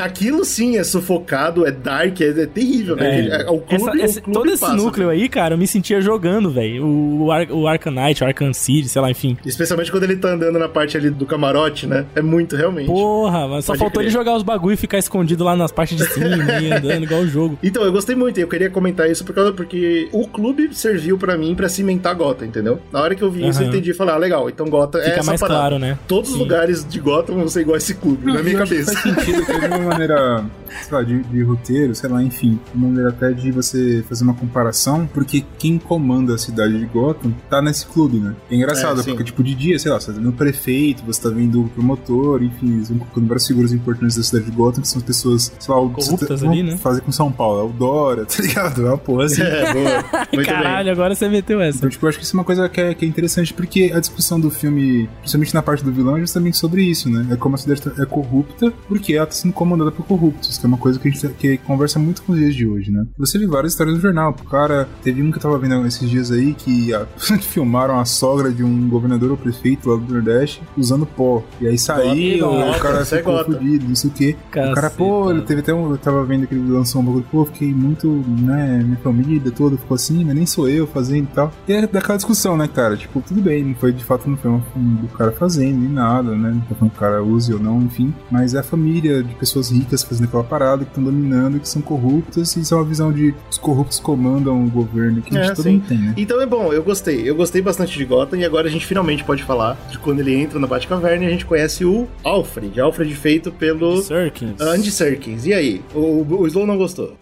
aquilo 0.02 0.44
sim 0.44 0.76
é 0.76 0.84
sufocado, 0.84 1.66
é 1.66 1.70
dark, 1.70 2.20
é, 2.20 2.28
é 2.28 2.46
terrível, 2.46 2.96
né? 2.96 3.20
É. 3.20 3.42
É, 3.42 3.50
o 3.50 3.58
clube, 3.58 3.74
Essa- 3.74 3.90
o 3.90 3.96
esse- 4.04 4.20
clube 4.20 4.38
todo 4.38 4.50
esse 4.50 4.60
passa, 4.60 4.74
núcleo 4.76 5.08
aí, 5.08 5.28
cara, 5.28 5.54
eu 5.54 5.58
me 5.58 5.66
sentia 5.66 6.00
jogando, 6.00 6.50
velho. 6.50 6.86
O, 6.86 7.30
Ar 7.32 7.50
o 7.50 7.66
Arcanite, 7.66 8.22
o 8.22 8.26
Arkham 8.26 8.52
City, 8.52 8.88
sei 8.88 9.00
lá, 9.02 9.10
enfim. 9.10 9.36
Especialmente 9.44 9.90
quando 9.90 10.04
ele 10.04 10.16
tá 10.16 10.30
andando 10.30 10.58
na 10.58 10.68
parte 10.68 10.96
ali 10.96 11.10
do 11.10 11.26
camarote, 11.26 11.86
né? 11.86 12.04
É 12.14 12.22
muito, 12.22 12.56
realmente. 12.56 12.86
Porra, 12.86 13.48
mas 13.48 13.64
só 13.64 13.72
Pode 13.72 13.78
faltou 13.80 14.00
crer. 14.00 14.04
ele 14.06 14.10
jogar 14.12 14.36
os 14.36 14.42
bagulho 14.42 14.74
e 14.74 14.76
ficar 14.76 14.98
escondido 14.98 15.44
lá 15.44 15.56
nas 15.56 15.72
partes 15.72 15.96
de 15.96 16.04
cima 16.06 16.26
andando 16.76 17.04
igual 17.04 17.20
o 17.22 17.26
jogo. 17.28 17.58
Então, 17.62 17.82
eu 17.84 17.92
gostei 17.92 18.14
muito, 18.16 18.38
eu 18.38 18.48
queria 18.48 18.70
comentar 18.70 19.10
isso 19.10 19.24
por 19.24 19.34
causa, 19.34 19.52
porque 19.52 20.08
o 20.12 20.26
clube 20.26 20.68
serviu 20.72 21.18
pra 21.18 21.36
mim 21.36 21.54
pra 21.54 21.68
cimentar 21.68 22.14
Gotham, 22.14 22.46
entendeu? 22.46 22.80
Na 22.92 23.00
hora 23.00 23.14
que 23.14 23.22
eu 23.22 23.30
vi 23.30 23.46
isso, 23.48 23.62
eu 23.62 23.68
entendi 23.68 23.90
e 23.90 23.94
falei, 23.94 24.14
ah, 24.14 24.18
legal, 24.18 24.48
então 24.48 24.66
Gotham 24.66 24.98
é 25.00 25.04
Fica 25.04 25.16
essa 25.20 25.30
mais 25.30 25.40
parada. 25.40 25.58
claro, 25.60 25.78
né? 25.78 25.98
Todos 26.08 26.30
os 26.32 26.38
Sim. 26.38 26.44
De 26.86 27.00
Gotham 27.00 27.34
vão 27.36 27.48
ser 27.48 27.60
igual 27.62 27.74
a 27.74 27.78
esse 27.78 27.94
clube, 27.94 28.26
na 28.26 28.34
Não, 28.34 28.42
minha 28.44 28.62
acho 28.62 28.72
que 28.74 28.84
cabeça. 28.84 28.98
Faz 29.00 29.24
sentido, 29.26 29.44
de 29.46 29.66
uma 29.66 29.78
maneira, 29.90 30.44
sei 30.82 30.92
lá, 30.92 31.02
de, 31.02 31.22
de 31.22 31.42
roteiro, 31.42 31.94
sei 31.94 32.10
lá, 32.10 32.22
enfim. 32.22 32.58
Uma 32.74 32.88
maneira 32.88 33.10
até 33.10 33.32
de 33.32 33.50
você 33.50 34.04
fazer 34.08 34.24
uma 34.24 34.34
comparação, 34.34 35.08
porque 35.12 35.44
quem 35.58 35.78
comanda 35.78 36.34
a 36.34 36.38
cidade 36.38 36.78
de 36.78 36.86
Gotham 36.86 37.32
tá 37.50 37.60
nesse 37.62 37.86
clube, 37.86 38.18
né? 38.18 38.34
É 38.50 38.54
engraçado, 38.56 39.00
É, 39.00 39.04
porque, 39.04 39.24
tipo, 39.24 39.42
de 39.42 39.54
dia, 39.54 39.78
sei 39.78 39.90
lá, 39.90 40.00
você 40.00 40.12
tá 40.12 40.18
vendo 40.18 40.30
o 40.30 40.32
prefeito, 40.32 41.02
você 41.04 41.22
tá 41.22 41.28
vendo 41.28 41.62
o 41.64 41.68
promotor, 41.68 42.42
enfim, 42.42 42.74
eles 42.76 42.88
vão 42.88 42.98
colocando 42.98 43.26
várias 43.28 43.46
figuras 43.46 43.72
importantes 43.72 44.16
da 44.16 44.22
cidade 44.22 44.44
de 44.46 44.50
Gotham, 44.52 44.82
que 44.82 44.88
são 44.88 44.98
as 44.98 45.04
pessoas, 45.04 45.52
sei 45.58 45.74
lá, 45.74 45.80
o 45.80 45.90
Corruptas 45.90 46.40
vão 46.40 46.50
ali, 46.52 46.62
né? 46.62 46.76
Fazer 46.76 47.00
com 47.00 47.12
São 47.12 47.30
Paulo, 47.32 47.60
é 47.60 47.64
o 47.64 47.72
Dora, 47.72 48.24
tá 48.26 48.42
ligado? 48.42 48.82
É 48.86 48.88
uma 48.88 48.98
porra 48.98 49.24
assim. 49.24 49.42
É, 49.42 49.72
boa. 49.72 50.04
Muito 50.32 50.46
Caralho, 50.48 50.84
bem. 50.84 50.92
agora 50.92 51.14
você 51.14 51.28
meteu 51.28 51.60
essa. 51.60 51.78
Então, 51.78 51.90
tipo, 51.90 52.04
eu 52.04 52.08
acho 52.08 52.18
que 52.18 52.24
isso 52.24 52.36
é 52.36 52.38
uma 52.38 52.44
coisa 52.44 52.68
que 52.68 52.80
é, 52.80 52.94
que 52.94 53.04
é 53.04 53.08
interessante, 53.08 53.52
porque 53.54 53.92
a 53.94 54.00
discussão 54.00 54.38
do 54.38 54.50
filme, 54.50 55.08
principalmente 55.20 55.54
na 55.54 55.62
parte 55.62 55.84
do 55.84 55.92
vilão, 55.92 56.16
é 56.16 56.20
justamente 56.20 56.56
sobre 56.56 56.75
isso, 56.80 57.08
né? 57.10 57.26
É 57.30 57.36
como 57.36 57.54
a 57.54 57.58
cidade 57.58 57.82
tá- 57.82 57.92
é 58.02 58.06
corrupta, 58.06 58.72
porque 58.88 59.14
ela 59.14 59.26
tá 59.26 59.32
sendo 59.32 59.52
comandada 59.52 59.90
por 59.90 60.04
corruptos, 60.06 60.58
que 60.58 60.64
é 60.64 60.68
uma 60.68 60.78
coisa 60.78 60.98
que 60.98 61.08
a 61.08 61.10
gente 61.10 61.26
que 61.34 61.58
conversa 61.58 61.98
muito 61.98 62.22
com 62.22 62.32
os 62.32 62.38
dias 62.38 62.54
de 62.54 62.66
hoje, 62.66 62.90
né? 62.90 63.04
Você 63.18 63.38
vê 63.38 63.46
várias 63.46 63.72
histórias 63.72 63.96
no 63.96 64.00
jornal. 64.02 64.30
O 64.30 64.44
cara, 64.48 64.88
teve 65.02 65.22
um 65.22 65.30
que 65.30 65.38
eu 65.38 65.42
tava 65.42 65.58
vendo 65.58 65.86
esses 65.86 66.08
dias 66.08 66.30
aí, 66.30 66.54
que 66.54 66.92
a- 66.94 67.06
filmaram 67.40 67.98
a 67.98 68.04
sogra 68.04 68.50
de 68.52 68.62
um 68.64 68.88
governador 68.88 69.30
ou 69.30 69.36
prefeito 69.36 69.88
lá 69.90 69.96
do 69.96 70.12
Nordeste 70.12 70.62
usando 70.76 71.06
pó. 71.06 71.42
E 71.60 71.66
aí 71.66 71.78
saiu, 71.78 72.46
o 72.48 72.78
cara 72.80 73.00
é 73.00 73.04
ficou 73.04 73.34
gota. 73.34 73.52
fudido, 73.52 73.88
não 73.88 73.94
sei 73.94 74.10
o 74.10 74.12
quê. 74.12 74.36
O 74.48 74.50
cara, 74.50 74.74
Caceta. 74.74 74.94
pô, 74.96 75.30
ele 75.30 75.42
teve 75.42 75.60
até 75.60 75.74
um. 75.74 75.90
Eu 75.90 75.98
tava 75.98 76.24
vendo 76.24 76.46
que 76.46 76.54
ele 76.54 76.70
lançou 76.70 77.00
um 77.00 77.04
bagulho, 77.04 77.24
pô, 77.30 77.44
fiquei 77.44 77.72
muito, 77.72 78.08
né? 78.08 78.82
Minha 78.84 78.96
família 78.98 79.50
toda 79.50 79.76
ficou 79.76 79.94
assim, 79.94 80.24
mas 80.24 80.34
nem 80.34 80.46
sou 80.46 80.68
eu 80.68 80.86
fazendo 80.86 81.24
e 81.24 81.34
tal. 81.34 81.52
E 81.68 81.72
é 81.72 81.86
daquela 81.86 82.16
discussão, 82.16 82.56
né, 82.56 82.68
cara? 82.68 82.96
Tipo, 82.96 83.20
tudo 83.20 83.40
bem, 83.40 83.64
não 83.64 83.74
foi 83.74 83.92
de 83.92 84.04
fato 84.04 84.28
não 84.28 84.36
foi 84.36 84.50
um 84.50 84.60
do 84.96 85.08
cara 85.08 85.32
fazendo, 85.32 85.78
nem 85.80 85.88
nada, 85.88 86.34
né? 86.34 86.60
Falando 86.74 86.90
que 86.90 86.96
o 86.96 87.00
cara 87.00 87.22
use 87.22 87.52
ou 87.52 87.60
não, 87.60 87.80
enfim. 87.82 88.12
Mas 88.30 88.54
é 88.54 88.58
a 88.58 88.62
família 88.62 89.22
de 89.22 89.34
pessoas 89.34 89.70
ricas 89.70 90.02
fazendo 90.02 90.26
aquela 90.26 90.44
parada, 90.44 90.84
que 90.84 90.90
estão 90.90 91.04
dominando, 91.04 91.60
que 91.60 91.68
são 91.68 91.82
corruptas, 91.82 92.56
e 92.56 92.60
isso 92.60 92.74
é 92.74 92.76
uma 92.76 92.84
visão 92.84 93.12
de 93.12 93.34
os 93.50 93.58
corruptos 93.58 94.00
comandam 94.00 94.64
o 94.64 94.70
governo, 94.70 95.22
que 95.22 95.36
a 95.36 95.42
gente 95.42 95.52
É, 95.52 95.54
todo 95.54 95.70
mundo 95.70 95.84
tem, 95.88 95.98
né? 95.98 96.14
Então 96.16 96.40
é 96.40 96.46
bom, 96.46 96.72
eu 96.72 96.82
gostei. 96.82 97.28
Eu 97.28 97.34
gostei 97.34 97.62
bastante 97.62 97.96
de 97.96 98.04
Gotham 98.04 98.38
e 98.38 98.44
agora 98.44 98.68
a 98.68 98.70
gente 98.70 98.86
finalmente 98.86 99.24
pode 99.24 99.42
falar 99.42 99.76
de 99.90 99.98
quando 99.98 100.20
ele 100.20 100.34
entra 100.34 100.58
na 100.58 100.66
Batcaverna 100.66 101.24
e 101.24 101.26
a 101.26 101.30
gente 101.30 101.44
conhece 101.46 101.84
o 101.84 102.06
Alfred. 102.24 102.80
Alfred 102.80 103.14
feito 103.14 103.50
pelo 103.52 104.02
Serkins. 104.02 104.60
Andy 104.60 104.90
Serkins. 104.90 105.46
E 105.46 105.52
aí? 105.52 105.82
O, 105.94 106.24
o 106.40 106.46
Slow 106.46 106.66
não 106.66 106.76
gostou? 106.76 107.16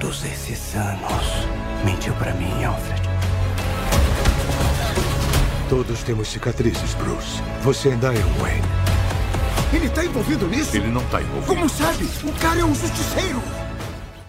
Todos 0.00 0.24
esses 0.24 0.74
anos 0.76 1.29
Todos 5.70 6.02
temos 6.02 6.26
cicatrizes, 6.26 6.94
Bruce. 6.94 7.40
Você 7.62 7.90
ainda 7.90 8.08
é 8.12 8.18
um 8.18 8.32
Wayne. 8.40 8.66
Ele 9.72 9.88
tá 9.88 10.04
envolvido 10.04 10.48
nisso? 10.48 10.76
Ele 10.76 10.88
não 10.88 11.04
tá 11.04 11.22
envolvido. 11.22 11.46
Como 11.46 11.68
sabe? 11.68 12.10
O 12.24 12.32
cara 12.40 12.58
é 12.58 12.64
um 12.64 12.74
justiceiro. 12.74 13.40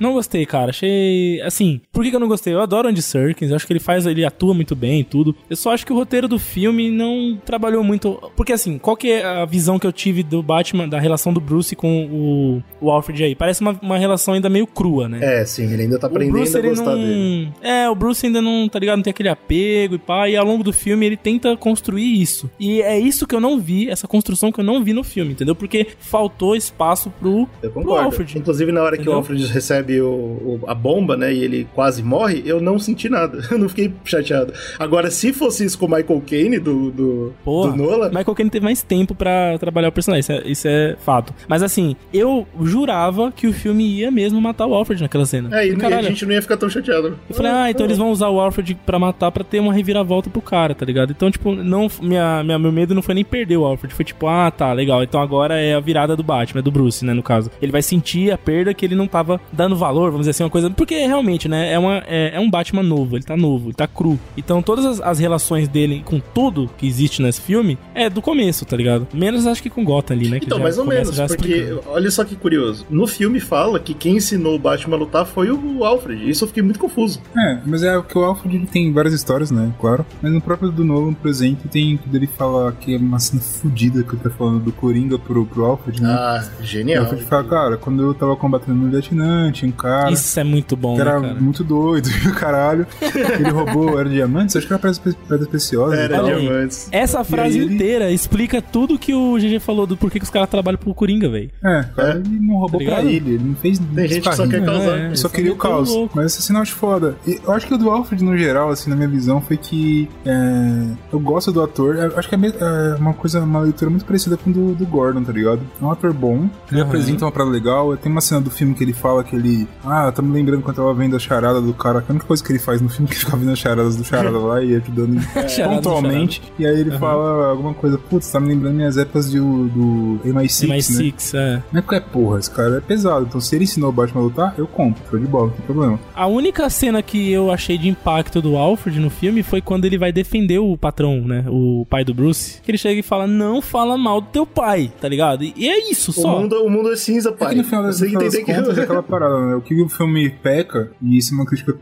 Não 0.01 0.13
gostei, 0.13 0.47
cara. 0.47 0.71
Achei. 0.71 1.39
Assim, 1.41 1.79
por 1.93 2.03
que, 2.03 2.09
que 2.09 2.15
eu 2.15 2.19
não 2.19 2.27
gostei? 2.27 2.53
Eu 2.55 2.59
adoro 2.59 2.87
Andy 2.87 3.03
Serkins, 3.03 3.51
acho 3.51 3.67
que 3.67 3.73
ele 3.73 3.79
faz, 3.79 4.07
ele 4.07 4.25
atua 4.25 4.51
muito 4.51 4.75
bem 4.75 5.01
e 5.01 5.03
tudo. 5.03 5.35
Eu 5.47 5.55
só 5.55 5.71
acho 5.71 5.85
que 5.85 5.93
o 5.93 5.95
roteiro 5.95 6.27
do 6.27 6.39
filme 6.39 6.89
não 6.89 7.39
trabalhou 7.45 7.83
muito. 7.83 8.19
Porque 8.35 8.51
assim, 8.51 8.79
qual 8.79 8.97
que 8.97 9.11
é 9.11 9.23
a 9.23 9.45
visão 9.45 9.77
que 9.77 9.85
eu 9.85 9.91
tive 9.91 10.23
do 10.23 10.41
Batman, 10.41 10.89
da 10.89 10.99
relação 10.99 11.31
do 11.31 11.39
Bruce 11.39 11.75
com 11.75 12.05
o, 12.07 12.63
o 12.83 12.89
Alfred 12.89 13.23
aí? 13.23 13.35
Parece 13.35 13.61
uma, 13.61 13.77
uma 13.79 13.97
relação 13.97 14.33
ainda 14.33 14.49
meio 14.49 14.65
crua, 14.65 15.07
né? 15.07 15.19
É, 15.21 15.45
sim, 15.45 15.71
ele 15.71 15.83
ainda 15.83 15.99
tá 15.99 16.07
aprendendo 16.07 16.33
Bruce, 16.33 16.57
a 16.57 16.61
gostar 16.61 16.95
não... 16.95 17.03
dele. 17.03 17.53
É, 17.61 17.87
o 17.87 17.93
Bruce 17.93 18.25
ainda 18.25 18.41
não, 18.41 18.67
tá 18.67 18.79
ligado? 18.79 18.97
Não 18.97 19.03
tem 19.03 19.11
aquele 19.11 19.29
apego 19.29 19.95
e 19.95 19.99
pá. 19.99 20.27
E 20.27 20.35
ao 20.35 20.45
longo 20.45 20.63
do 20.63 20.73
filme 20.73 21.05
ele 21.05 21.17
tenta 21.17 21.55
construir 21.55 22.19
isso. 22.19 22.49
E 22.59 22.81
é 22.81 22.99
isso 22.99 23.27
que 23.27 23.35
eu 23.35 23.39
não 23.39 23.59
vi, 23.59 23.87
essa 23.87 24.07
construção 24.07 24.51
que 24.51 24.59
eu 24.59 24.63
não 24.63 24.83
vi 24.83 24.93
no 24.93 25.03
filme, 25.03 25.33
entendeu? 25.33 25.55
Porque 25.55 25.85
faltou 25.99 26.55
espaço 26.55 27.13
pro, 27.19 27.47
Eu 27.61 27.69
pro 27.69 27.83
concordo. 27.83 28.05
Alfred. 28.05 28.39
Inclusive, 28.39 28.71
na 28.71 28.81
hora 28.81 28.95
que 28.95 29.03
Entendeu? 29.03 29.13
o 29.13 29.17
Alfred 29.17 29.45
recebe 29.45 29.90
recebe 29.91 30.01
o, 30.01 30.07
o- 30.07 30.59
a 30.67 30.73
bomba, 30.73 31.17
né, 31.17 31.33
e 31.33 31.43
ele 31.43 31.67
quase 31.73 32.01
morre, 32.03 32.41
eu 32.45 32.61
não 32.61 32.79
senti 32.79 33.09
nada. 33.09 33.41
Eu 33.51 33.57
não 33.57 33.67
fiquei 33.67 33.91
chateado. 34.05 34.53
Agora, 34.79 35.11
se 35.11 35.33
fosse 35.33 35.65
isso 35.65 35.77
com 35.77 35.85
o 35.85 35.89
Michael 35.89 36.21
Caine 36.25 36.57
do, 36.59 36.89
do, 36.91 37.33
Porra, 37.43 37.71
do 37.71 37.77
Nolan, 37.77 38.07
Michael 38.09 38.35
Caine 38.35 38.49
teve 38.49 38.63
mais 38.63 38.81
tempo 38.81 39.13
pra 39.13 39.57
trabalhar 39.59 39.89
o 39.89 39.91
personagem, 39.91 40.21
isso 40.21 40.31
é, 40.31 40.41
isso 40.47 40.67
é 40.67 40.95
fato. 41.03 41.33
Mas 41.47 41.61
assim, 41.63 41.95
eu 42.13 42.47
jurava 42.63 43.31
que 43.31 43.47
o 43.47 43.53
filme 43.53 43.83
ia 43.85 44.09
mesmo 44.09 44.39
matar 44.39 44.65
o 44.67 44.73
Alfred 44.73 45.01
naquela 45.01 45.25
cena. 45.25 45.49
é, 45.59 45.67
e, 45.67 45.73
e 45.75 45.85
a 45.85 46.01
gente 46.01 46.25
não 46.25 46.33
ia 46.33 46.41
ficar 46.41 46.55
tão 46.57 46.69
chateado. 46.69 47.17
Eu 47.29 47.35
falei, 47.35 47.51
ah, 47.51 47.69
então 47.69 47.85
eles 47.85 47.97
vão 47.97 48.11
usar 48.11 48.29
o 48.29 48.39
Alfred 48.39 48.75
pra 48.85 48.97
matar 48.97 49.31
pra 49.31 49.43
ter 49.43 49.59
uma 49.59 49.73
reviravolta 49.73 50.29
pro 50.29 50.41
cara, 50.41 50.73
tá 50.73 50.85
ligado? 50.85 51.11
Então, 51.11 51.29
tipo, 51.29 51.53
não, 51.53 51.87
minha, 52.01 52.43
minha, 52.43 52.57
meu 52.59 52.71
medo 52.71 52.95
não 52.95 53.01
foi 53.01 53.15
nem 53.15 53.25
perder 53.25 53.57
o 53.57 53.65
Alfred, 53.65 53.93
foi 53.93 54.05
tipo, 54.05 54.27
ah, 54.27 54.49
tá, 54.51 54.71
legal. 54.71 55.03
Então 55.03 55.21
agora 55.21 55.59
é 55.59 55.73
a 55.75 55.79
virada 55.79 56.15
do 56.15 56.23
Batman, 56.23 56.61
do 56.61 56.71
Bruce, 56.71 57.03
né, 57.05 57.13
no 57.13 57.23
caso. 57.23 57.51
Ele 57.61 57.71
vai 57.71 57.81
sentir 57.81 58.31
a 58.31 58.37
perda 58.37 58.73
que 58.73 58.85
ele 58.85 58.95
não 58.95 59.07
tava 59.07 59.39
dando 59.51 59.70
valor, 59.75 60.11
vamos 60.11 60.21
dizer 60.21 60.31
assim, 60.31 60.43
uma 60.43 60.49
coisa. 60.49 60.69
Porque 60.69 60.95
realmente, 60.95 61.47
né, 61.47 61.71
é, 61.73 61.79
uma, 61.79 62.03
é, 62.07 62.35
é 62.35 62.39
um 62.39 62.49
Batman 62.49 62.83
novo, 62.83 63.15
ele 63.15 63.23
tá 63.23 63.37
novo, 63.37 63.67
ele 63.67 63.73
tá 63.73 63.87
cru. 63.87 64.19
Então 64.35 64.61
todas 64.61 64.85
as, 64.85 65.01
as 65.01 65.19
relações 65.19 65.67
dele 65.67 66.01
com 66.05 66.19
tudo 66.19 66.69
que 66.77 66.87
existe 66.87 67.21
nesse 67.21 67.41
filme 67.41 67.77
é 67.93 68.09
do 68.09 68.21
começo, 68.21 68.65
tá 68.65 68.75
ligado? 68.75 69.07
Menos 69.13 69.45
acho 69.47 69.61
que 69.61 69.69
com 69.69 69.83
Gotham 69.83 70.15
ali, 70.15 70.29
né? 70.29 70.39
que 70.39 70.45
Então, 70.45 70.57
já 70.57 70.63
mais 70.63 70.77
ou 70.77 70.85
menos, 70.85 71.15
já 71.15 71.27
porque 71.27 71.53
explicando. 71.53 71.83
olha 71.87 72.11
só 72.11 72.23
que 72.23 72.35
curioso. 72.35 72.85
No 72.89 73.07
filme 73.07 73.39
fala 73.39 73.79
que 73.79 73.93
quem 73.93 74.17
ensinou 74.17 74.55
o 74.55 74.59
Batman 74.59 74.95
a 74.95 74.99
lutar 74.99 75.25
foi 75.25 75.51
o 75.51 75.83
Alfred. 75.83 76.29
Isso 76.29 76.43
eu 76.43 76.47
fiquei 76.47 76.63
muito 76.63 76.79
confuso. 76.79 77.21
É, 77.37 77.59
mas 77.65 77.83
é 77.83 78.01
que 78.01 78.17
o 78.17 78.23
Alfred 78.23 78.55
ele 78.55 78.67
tem 78.67 78.91
várias 78.91 79.13
histórias, 79.13 79.51
né? 79.51 79.71
Claro. 79.79 80.05
Mas 80.21 80.31
no 80.31 80.41
próprio 80.41 80.71
do 80.71 80.83
Nolan, 80.83 81.13
por 81.13 81.29
exemplo, 81.29 81.69
tem 81.69 81.97
quando 81.97 82.15
ele 82.15 82.27
fala 82.27 82.71
que 82.71 82.95
é 82.95 82.97
uma 82.97 83.19
cena 83.19 83.41
fodida 83.41 84.03
que 84.03 84.15
ele 84.15 84.23
tá 84.23 84.29
falando 84.29 84.59
do 84.63 84.71
Coringa 84.71 85.17
pro, 85.17 85.45
pro 85.45 85.65
Alfred, 85.65 86.01
né? 86.01 86.09
Ah, 86.09 86.43
o 86.59 86.63
genial. 86.63 87.03
Alfred 87.03 87.23
fala, 87.25 87.43
cara, 87.43 87.77
quando 87.77 88.01
eu 88.01 88.13
tava 88.13 88.35
combatendo 88.35 88.77
no 88.77 88.89
Vietnã, 88.89 89.51
tinha 89.61 89.69
um 89.69 89.75
cara. 89.75 90.11
Isso 90.11 90.39
é 90.39 90.43
muito 90.43 90.75
bom, 90.75 90.95
que 90.97 91.03
né, 91.03 91.09
era 91.09 91.21
cara? 91.21 91.33
muito 91.35 91.63
doido, 91.63 92.09
caralho. 92.35 92.85
Ele 93.01 93.49
roubou, 93.49 93.99
era 93.99 94.09
diamantes? 94.09 94.55
Acho 94.55 94.67
que 94.67 94.73
era 94.73 94.81
pedras 94.81 95.47
preciosas. 95.47 95.97
e 95.97 96.01
Era 96.01 96.21
aí. 96.21 96.35
diamantes. 96.41 96.87
Essa 96.91 97.23
frase 97.23 97.59
ele- 97.59 97.75
inteira 97.75 98.11
explica 98.11 98.61
tudo 98.61 98.97
que 98.97 99.13
o 99.13 99.37
GG 99.37 99.59
falou 99.59 99.85
do 99.87 99.95
porquê 99.97 100.19
que 100.19 100.25
os 100.25 100.31
caras 100.31 100.49
trabalham 100.49 100.77
pro 100.77 100.93
Coringa, 100.93 101.29
velho. 101.29 101.49
É, 101.63 101.79
o 101.81 101.93
cara 101.95 102.13
É. 102.13 102.15
ele 102.17 102.39
não 102.39 102.55
roubou 102.57 102.79
Tá 102.83 102.85
pra 102.91 103.03
ele, 103.03 103.33
ele 103.35 103.43
não 103.43 103.55
fez 103.55 103.79
Tem 103.79 104.07
gente 104.07 104.29
que 104.29 104.35
só 104.35 104.47
quer 104.47 104.63
causar. 104.65 104.97
É, 104.97 105.07
Eu 105.07 105.11
é. 105.11 105.15
só 105.15 105.29
queria 105.29 105.51
o 105.51 105.55
é 105.55 105.57
caos. 105.57 105.89
louco. 105.89 106.13
Mas 106.15 106.33
esse 106.33 106.41
sinal 106.41 106.61
acho 106.61 106.73
foda. 106.75 107.15
E 107.27 107.39
eu 107.43 107.51
acho 107.51 107.67
que 107.67 107.73
o 107.73 107.77
do 107.77 107.89
Alfred, 107.89 108.23
no 108.23 108.37
geral, 108.37 108.69
assim, 108.69 108.89
na 108.89 108.95
minha 108.95 109.07
visão, 109.07 109.41
foi 109.41 109.57
que 109.57 110.09
é, 110.25 110.85
eu 111.11 111.19
gosto 111.19 111.51
do 111.51 111.61
ator. 111.61 111.95
Eu 111.95 112.17
acho 112.17 112.27
que 112.29 112.35
é 112.35 112.41
é 112.41 112.95
uma 112.99 113.13
coisa, 113.13 113.39
uma 113.41 113.59
leitura 113.61 113.89
muito 113.89 114.05
parecida 114.05 114.35
com 114.37 114.51
do, 114.51 114.73
do 114.73 114.85
Gordon, 114.85 115.23
tá 115.23 115.31
ligado? 115.31 115.61
É 115.81 115.85
um 115.85 115.91
ator 115.91 116.11
bom, 116.13 116.49
ele 116.71 116.81
Aham. 116.81 116.89
apresenta 116.89 117.25
uma 117.25 117.31
parada 117.31 117.51
legal. 117.51 117.95
Tem 117.97 118.11
uma 118.11 118.21
cena 118.21 118.41
do 118.41 118.49
filme 118.49 118.73
que 118.73 118.83
ele 118.83 118.93
fala 118.93 119.23
que 119.23 119.35
ele. 119.35 119.50
Ah, 119.85 120.11
tá 120.11 120.21
me 120.21 120.31
lembrando 120.33 120.61
quando 120.61 120.77
eu 120.77 120.83
tava 120.85 120.93
vendo 120.95 121.15
a 121.15 121.19
charada 121.19 121.61
do 121.61 121.73
cara. 121.73 122.01
Que 122.01 122.11
a 122.11 122.13
única 122.13 122.25
coisa 122.27 122.43
que 122.43 122.51
ele 122.51 122.59
faz 122.59 122.81
no 122.81 122.89
filme 122.89 123.05
é 123.05 123.09
que 123.09 123.15
ele 123.15 123.25
fica 123.25 123.37
vendo 123.37 123.51
as 123.51 123.59
charadas 123.59 123.95
do 123.95 124.03
charada 124.03 124.37
lá 124.37 124.63
e 124.63 124.75
ajudando 124.75 125.15
do 125.19 125.63
pontualmente. 125.69 126.41
E 126.57 126.65
aí 126.65 126.79
ele 126.79 126.91
Aham. 126.91 126.99
fala 126.99 127.47
alguma 127.49 127.73
coisa, 127.73 127.97
putz, 127.97 128.31
tá 128.31 128.39
me 128.39 128.47
lembrando 128.49 128.75
minhas 128.75 128.97
épocas 128.97 129.29
de, 129.29 129.39
do 129.39 130.19
MI6, 130.25 130.67
Mais 130.67 130.89
né? 130.89 130.97
Six, 130.97 131.33
é. 131.33 131.63
Não 131.71 131.79
é 131.79 131.81
porque 131.81 131.95
é 131.95 131.99
porra, 131.99 132.39
esse 132.39 132.49
cara 132.51 132.77
é 132.77 132.81
pesado. 132.81 133.25
Então 133.27 133.39
se 133.41 133.55
ele 133.55 133.63
ensinou 133.63 133.89
o 133.89 133.93
Batman 133.93 134.21
a 134.21 134.23
lutar, 134.23 134.53
eu 134.57 134.67
compro, 134.67 135.01
show 135.09 135.19
de 135.19 135.25
bola, 135.27 135.47
não 135.47 135.53
tem 135.53 135.65
problema. 135.65 135.99
A 136.15 136.27
única 136.27 136.69
cena 136.69 137.01
que 137.01 137.31
eu 137.31 137.51
achei 137.51 137.77
de 137.77 137.87
impacto 137.89 138.41
do 138.41 138.55
Alfred 138.57 138.99
no 138.99 139.09
filme 139.09 139.43
foi 139.43 139.61
quando 139.61 139.85
ele 139.85 139.97
vai 139.97 140.11
defender 140.11 140.59
o 140.59 140.77
patrão, 140.77 141.21
né? 141.21 141.45
O 141.47 141.85
pai 141.89 142.03
do 142.03 142.13
Bruce. 142.13 142.61
Que 142.61 142.71
ele 142.71 142.77
chega 142.77 142.99
e 142.99 143.03
fala: 143.03 143.27
Não 143.27 143.61
fala 143.61 143.97
mal 143.97 144.21
do 144.21 144.27
teu 144.27 144.45
pai, 144.45 144.91
tá 144.99 145.07
ligado? 145.07 145.43
E 145.43 145.67
é 145.67 145.89
isso 145.91 146.11
O 146.11 146.13
só. 146.13 146.39
mundo, 146.39 146.55
o 146.63 146.69
mundo 146.69 146.91
é 146.91 146.95
cinza, 146.95 147.29
É 147.29 147.31
que 147.31 147.37
pai. 147.39 147.55
no 147.55 147.63
final 147.63 147.83
das, 147.83 147.99
que 147.99 148.11
das 148.13 148.23
entender 148.33 148.43
que. 148.45 148.53
contas 148.53 148.77
é 148.77 148.81
aquela 148.83 149.03
parada, 149.03 149.39
né? 149.47 149.55
O 149.55 149.61
que 149.61 149.81
o 149.81 149.89
filme 149.89 150.29
peca, 150.29 150.91
e 151.01 151.17
isso 151.17 151.33
é 151.33 151.37
uma 151.37 151.45
crítica 151.45 151.75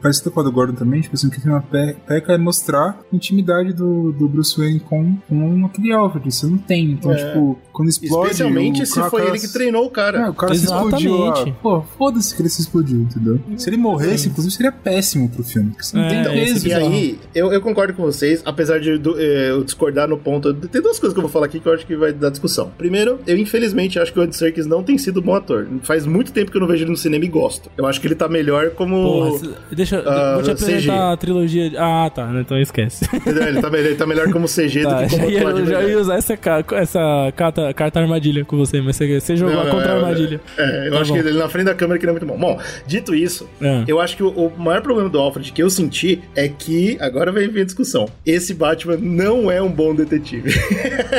parece 0.00 0.22
que 0.22 0.30
com 0.30 0.40
a 0.40 0.42
do 0.42 0.52
Gordon 0.52 0.74
também, 0.74 1.00
tipo 1.00 1.14
assim, 1.14 1.28
o 1.28 1.30
que 1.30 1.38
o 1.38 1.40
filme 1.40 1.60
pe- 1.70 1.96
peca 2.06 2.32
é 2.34 2.38
mostrar 2.38 2.98
a 3.12 3.16
intimidade 3.16 3.72
do, 3.72 4.12
do 4.12 4.28
Bruce 4.28 4.56
Wayne 4.58 4.80
com, 4.80 5.16
com 5.28 5.66
aquele 5.66 5.92
Alfred, 5.92 6.30
você 6.30 6.46
não 6.46 6.58
tem. 6.58 6.92
Então, 6.92 7.12
É. 7.12 7.16
tipo, 7.16 7.58
quando 7.72 7.88
explode. 7.88 8.26
Especialmente 8.30 8.82
o 8.82 8.86
se 8.86 8.94
cara- 8.94 9.10
foi 9.10 9.20
cara- 9.20 9.32
ele 9.32 9.40
que 9.40 9.52
treinou 9.52 9.86
o 9.86 9.90
cara. 9.90 10.18
É, 10.26 10.30
o 10.30 10.34
cara 10.34 10.54
se 10.54 10.64
explodiu 10.64 11.16
lá. 11.16 11.26
Exatamente. 11.32 11.56
Pô, 11.62 11.82
foda-se 11.96 12.34
que 12.34 12.42
ele 12.42 12.48
se 12.48 12.60
explodiu, 12.60 13.00
entendeu? 13.02 13.40
Se 13.56 13.68
ele 13.70 13.76
morresse, 13.76 14.28
inclusive, 14.28 14.54
seria 14.54 14.72
péssimo 14.72 15.28
pro 15.28 15.42
filme. 15.42 15.70
Porque 15.70 15.84
você 15.84 15.96
não 15.96 16.04
É, 16.04 16.24
tem 16.24 16.42
esse 16.42 16.54
peso. 16.54 16.68
E 16.68 16.72
aí, 16.72 17.18
eu, 17.34 17.52
eu 17.52 17.60
concordo 17.60 17.92
com 17.94 18.02
vocês, 18.02 18.42
apesar 18.44 18.78
de 18.80 18.98
do- 18.98 19.18
eh, 19.18 19.50
eu 19.50 19.62
discordar 19.64 20.08
no 20.08 20.18
ponto. 20.18 20.52
Tem 20.54 20.82
duas 20.82 20.98
coisas 20.98 21.12
que 21.14 21.18
eu 21.18 21.22
vou 21.22 21.30
falar 21.30 21.46
aqui 21.46 21.60
que 21.60 21.66
eu 21.68 21.72
acho 21.74 21.86
que 21.86 21.96
vai 21.96 22.12
dar 22.12 22.30
discussão. 22.30 22.70
Primeiro, 22.76 23.18
eu 23.26 23.36
infelizmente 23.36 23.98
acho 23.98 24.12
que 24.12 24.18
o 24.18 24.22
Andy 24.22 24.36
Serkis 24.36 24.66
não 24.66 24.82
tem 24.82 24.98
sido 24.98 25.20
bom 25.22 25.34
ator. 25.34 25.66
Faz 25.82 26.04
muito 26.06 26.32
tempo 26.32 26.50
que 26.50 26.56
eu 26.56 26.60
não 26.60 26.68
vejo 26.68 26.84
no 26.90 26.96
cinema 26.96 27.24
e 27.24 27.28
gosto. 27.28 27.70
Eu 27.76 27.86
acho 27.86 28.00
que 28.00 28.06
ele 28.06 28.14
tá 28.14 28.28
melhor 28.28 28.70
como. 28.70 29.02
Porra, 29.02 29.50
deixa 29.70 29.96
eu 29.96 30.08
Ah, 30.10 30.34
vou 30.34 30.42
te 30.42 30.54
CG. 30.54 30.64
apresentar 30.64 31.12
a 31.12 31.16
trilogia. 31.16 31.70
de- 31.70 31.76
Ah, 31.76 32.10
tá, 32.14 32.30
então 32.40 32.58
esquece. 32.58 33.04
Ele, 33.26 33.60
tá, 33.60 33.70
melhor- 33.70 33.86
ele 33.86 33.94
tá 33.96 34.06
melhor 34.06 34.32
como 34.32 34.46
CG 34.48 34.82
Tá, 34.82 35.02
do 35.02 35.08
que 35.08 35.16
como 35.16 35.28
eu 35.58 35.66
já 35.66 35.82
ia 35.82 35.98
usar 35.98 36.16
essa, 36.16 36.38
essa 36.76 37.32
carta, 37.36 37.72
carta 37.74 38.00
armadilha 38.00 38.44
com 38.44 38.56
você, 38.56 38.80
mas 38.80 38.96
você, 38.96 39.20
você 39.20 39.36
jogou 39.36 39.54
Não, 39.54 39.62
a 39.62 39.64
não, 39.64 39.72
contra 39.72 39.92
é, 39.92 39.94
armadilha. 39.96 40.40
É, 40.56 40.88
eu 40.88 40.92
Tá 40.92 41.00
acho 41.00 41.12
bom. 41.14 41.20
que 41.22 41.28
ele 41.28 41.38
na 41.38 41.48
frente 41.48 41.66
da 41.66 41.74
câmera 41.74 41.98
que 41.98 42.06
não 42.06 42.10
é 42.16 42.18
muito 42.18 42.26
bom. 42.26 42.38
Bom, 42.38 42.60
dito 42.86 43.14
isso, 43.14 43.48
É. 43.60 43.84
eu 43.86 44.00
acho 44.00 44.16
que 44.16 44.22
o, 44.22 44.28
o 44.30 44.52
maior 44.58 44.82
problema 44.82 45.08
do 45.08 45.18
Alfred 45.18 45.52
que 45.52 45.62
eu 45.62 45.70
senti 45.70 46.20
é 46.34 46.48
que, 46.48 46.96
agora 47.00 47.30
vai 47.32 47.46
vir 47.48 47.62
a 47.62 47.64
discussão, 47.64 48.06
esse 48.24 48.54
Batman 48.54 48.96
não 49.00 49.50
é 49.50 49.60
um 49.62 49.70
bom 49.70 49.94
detetive. 49.94 50.50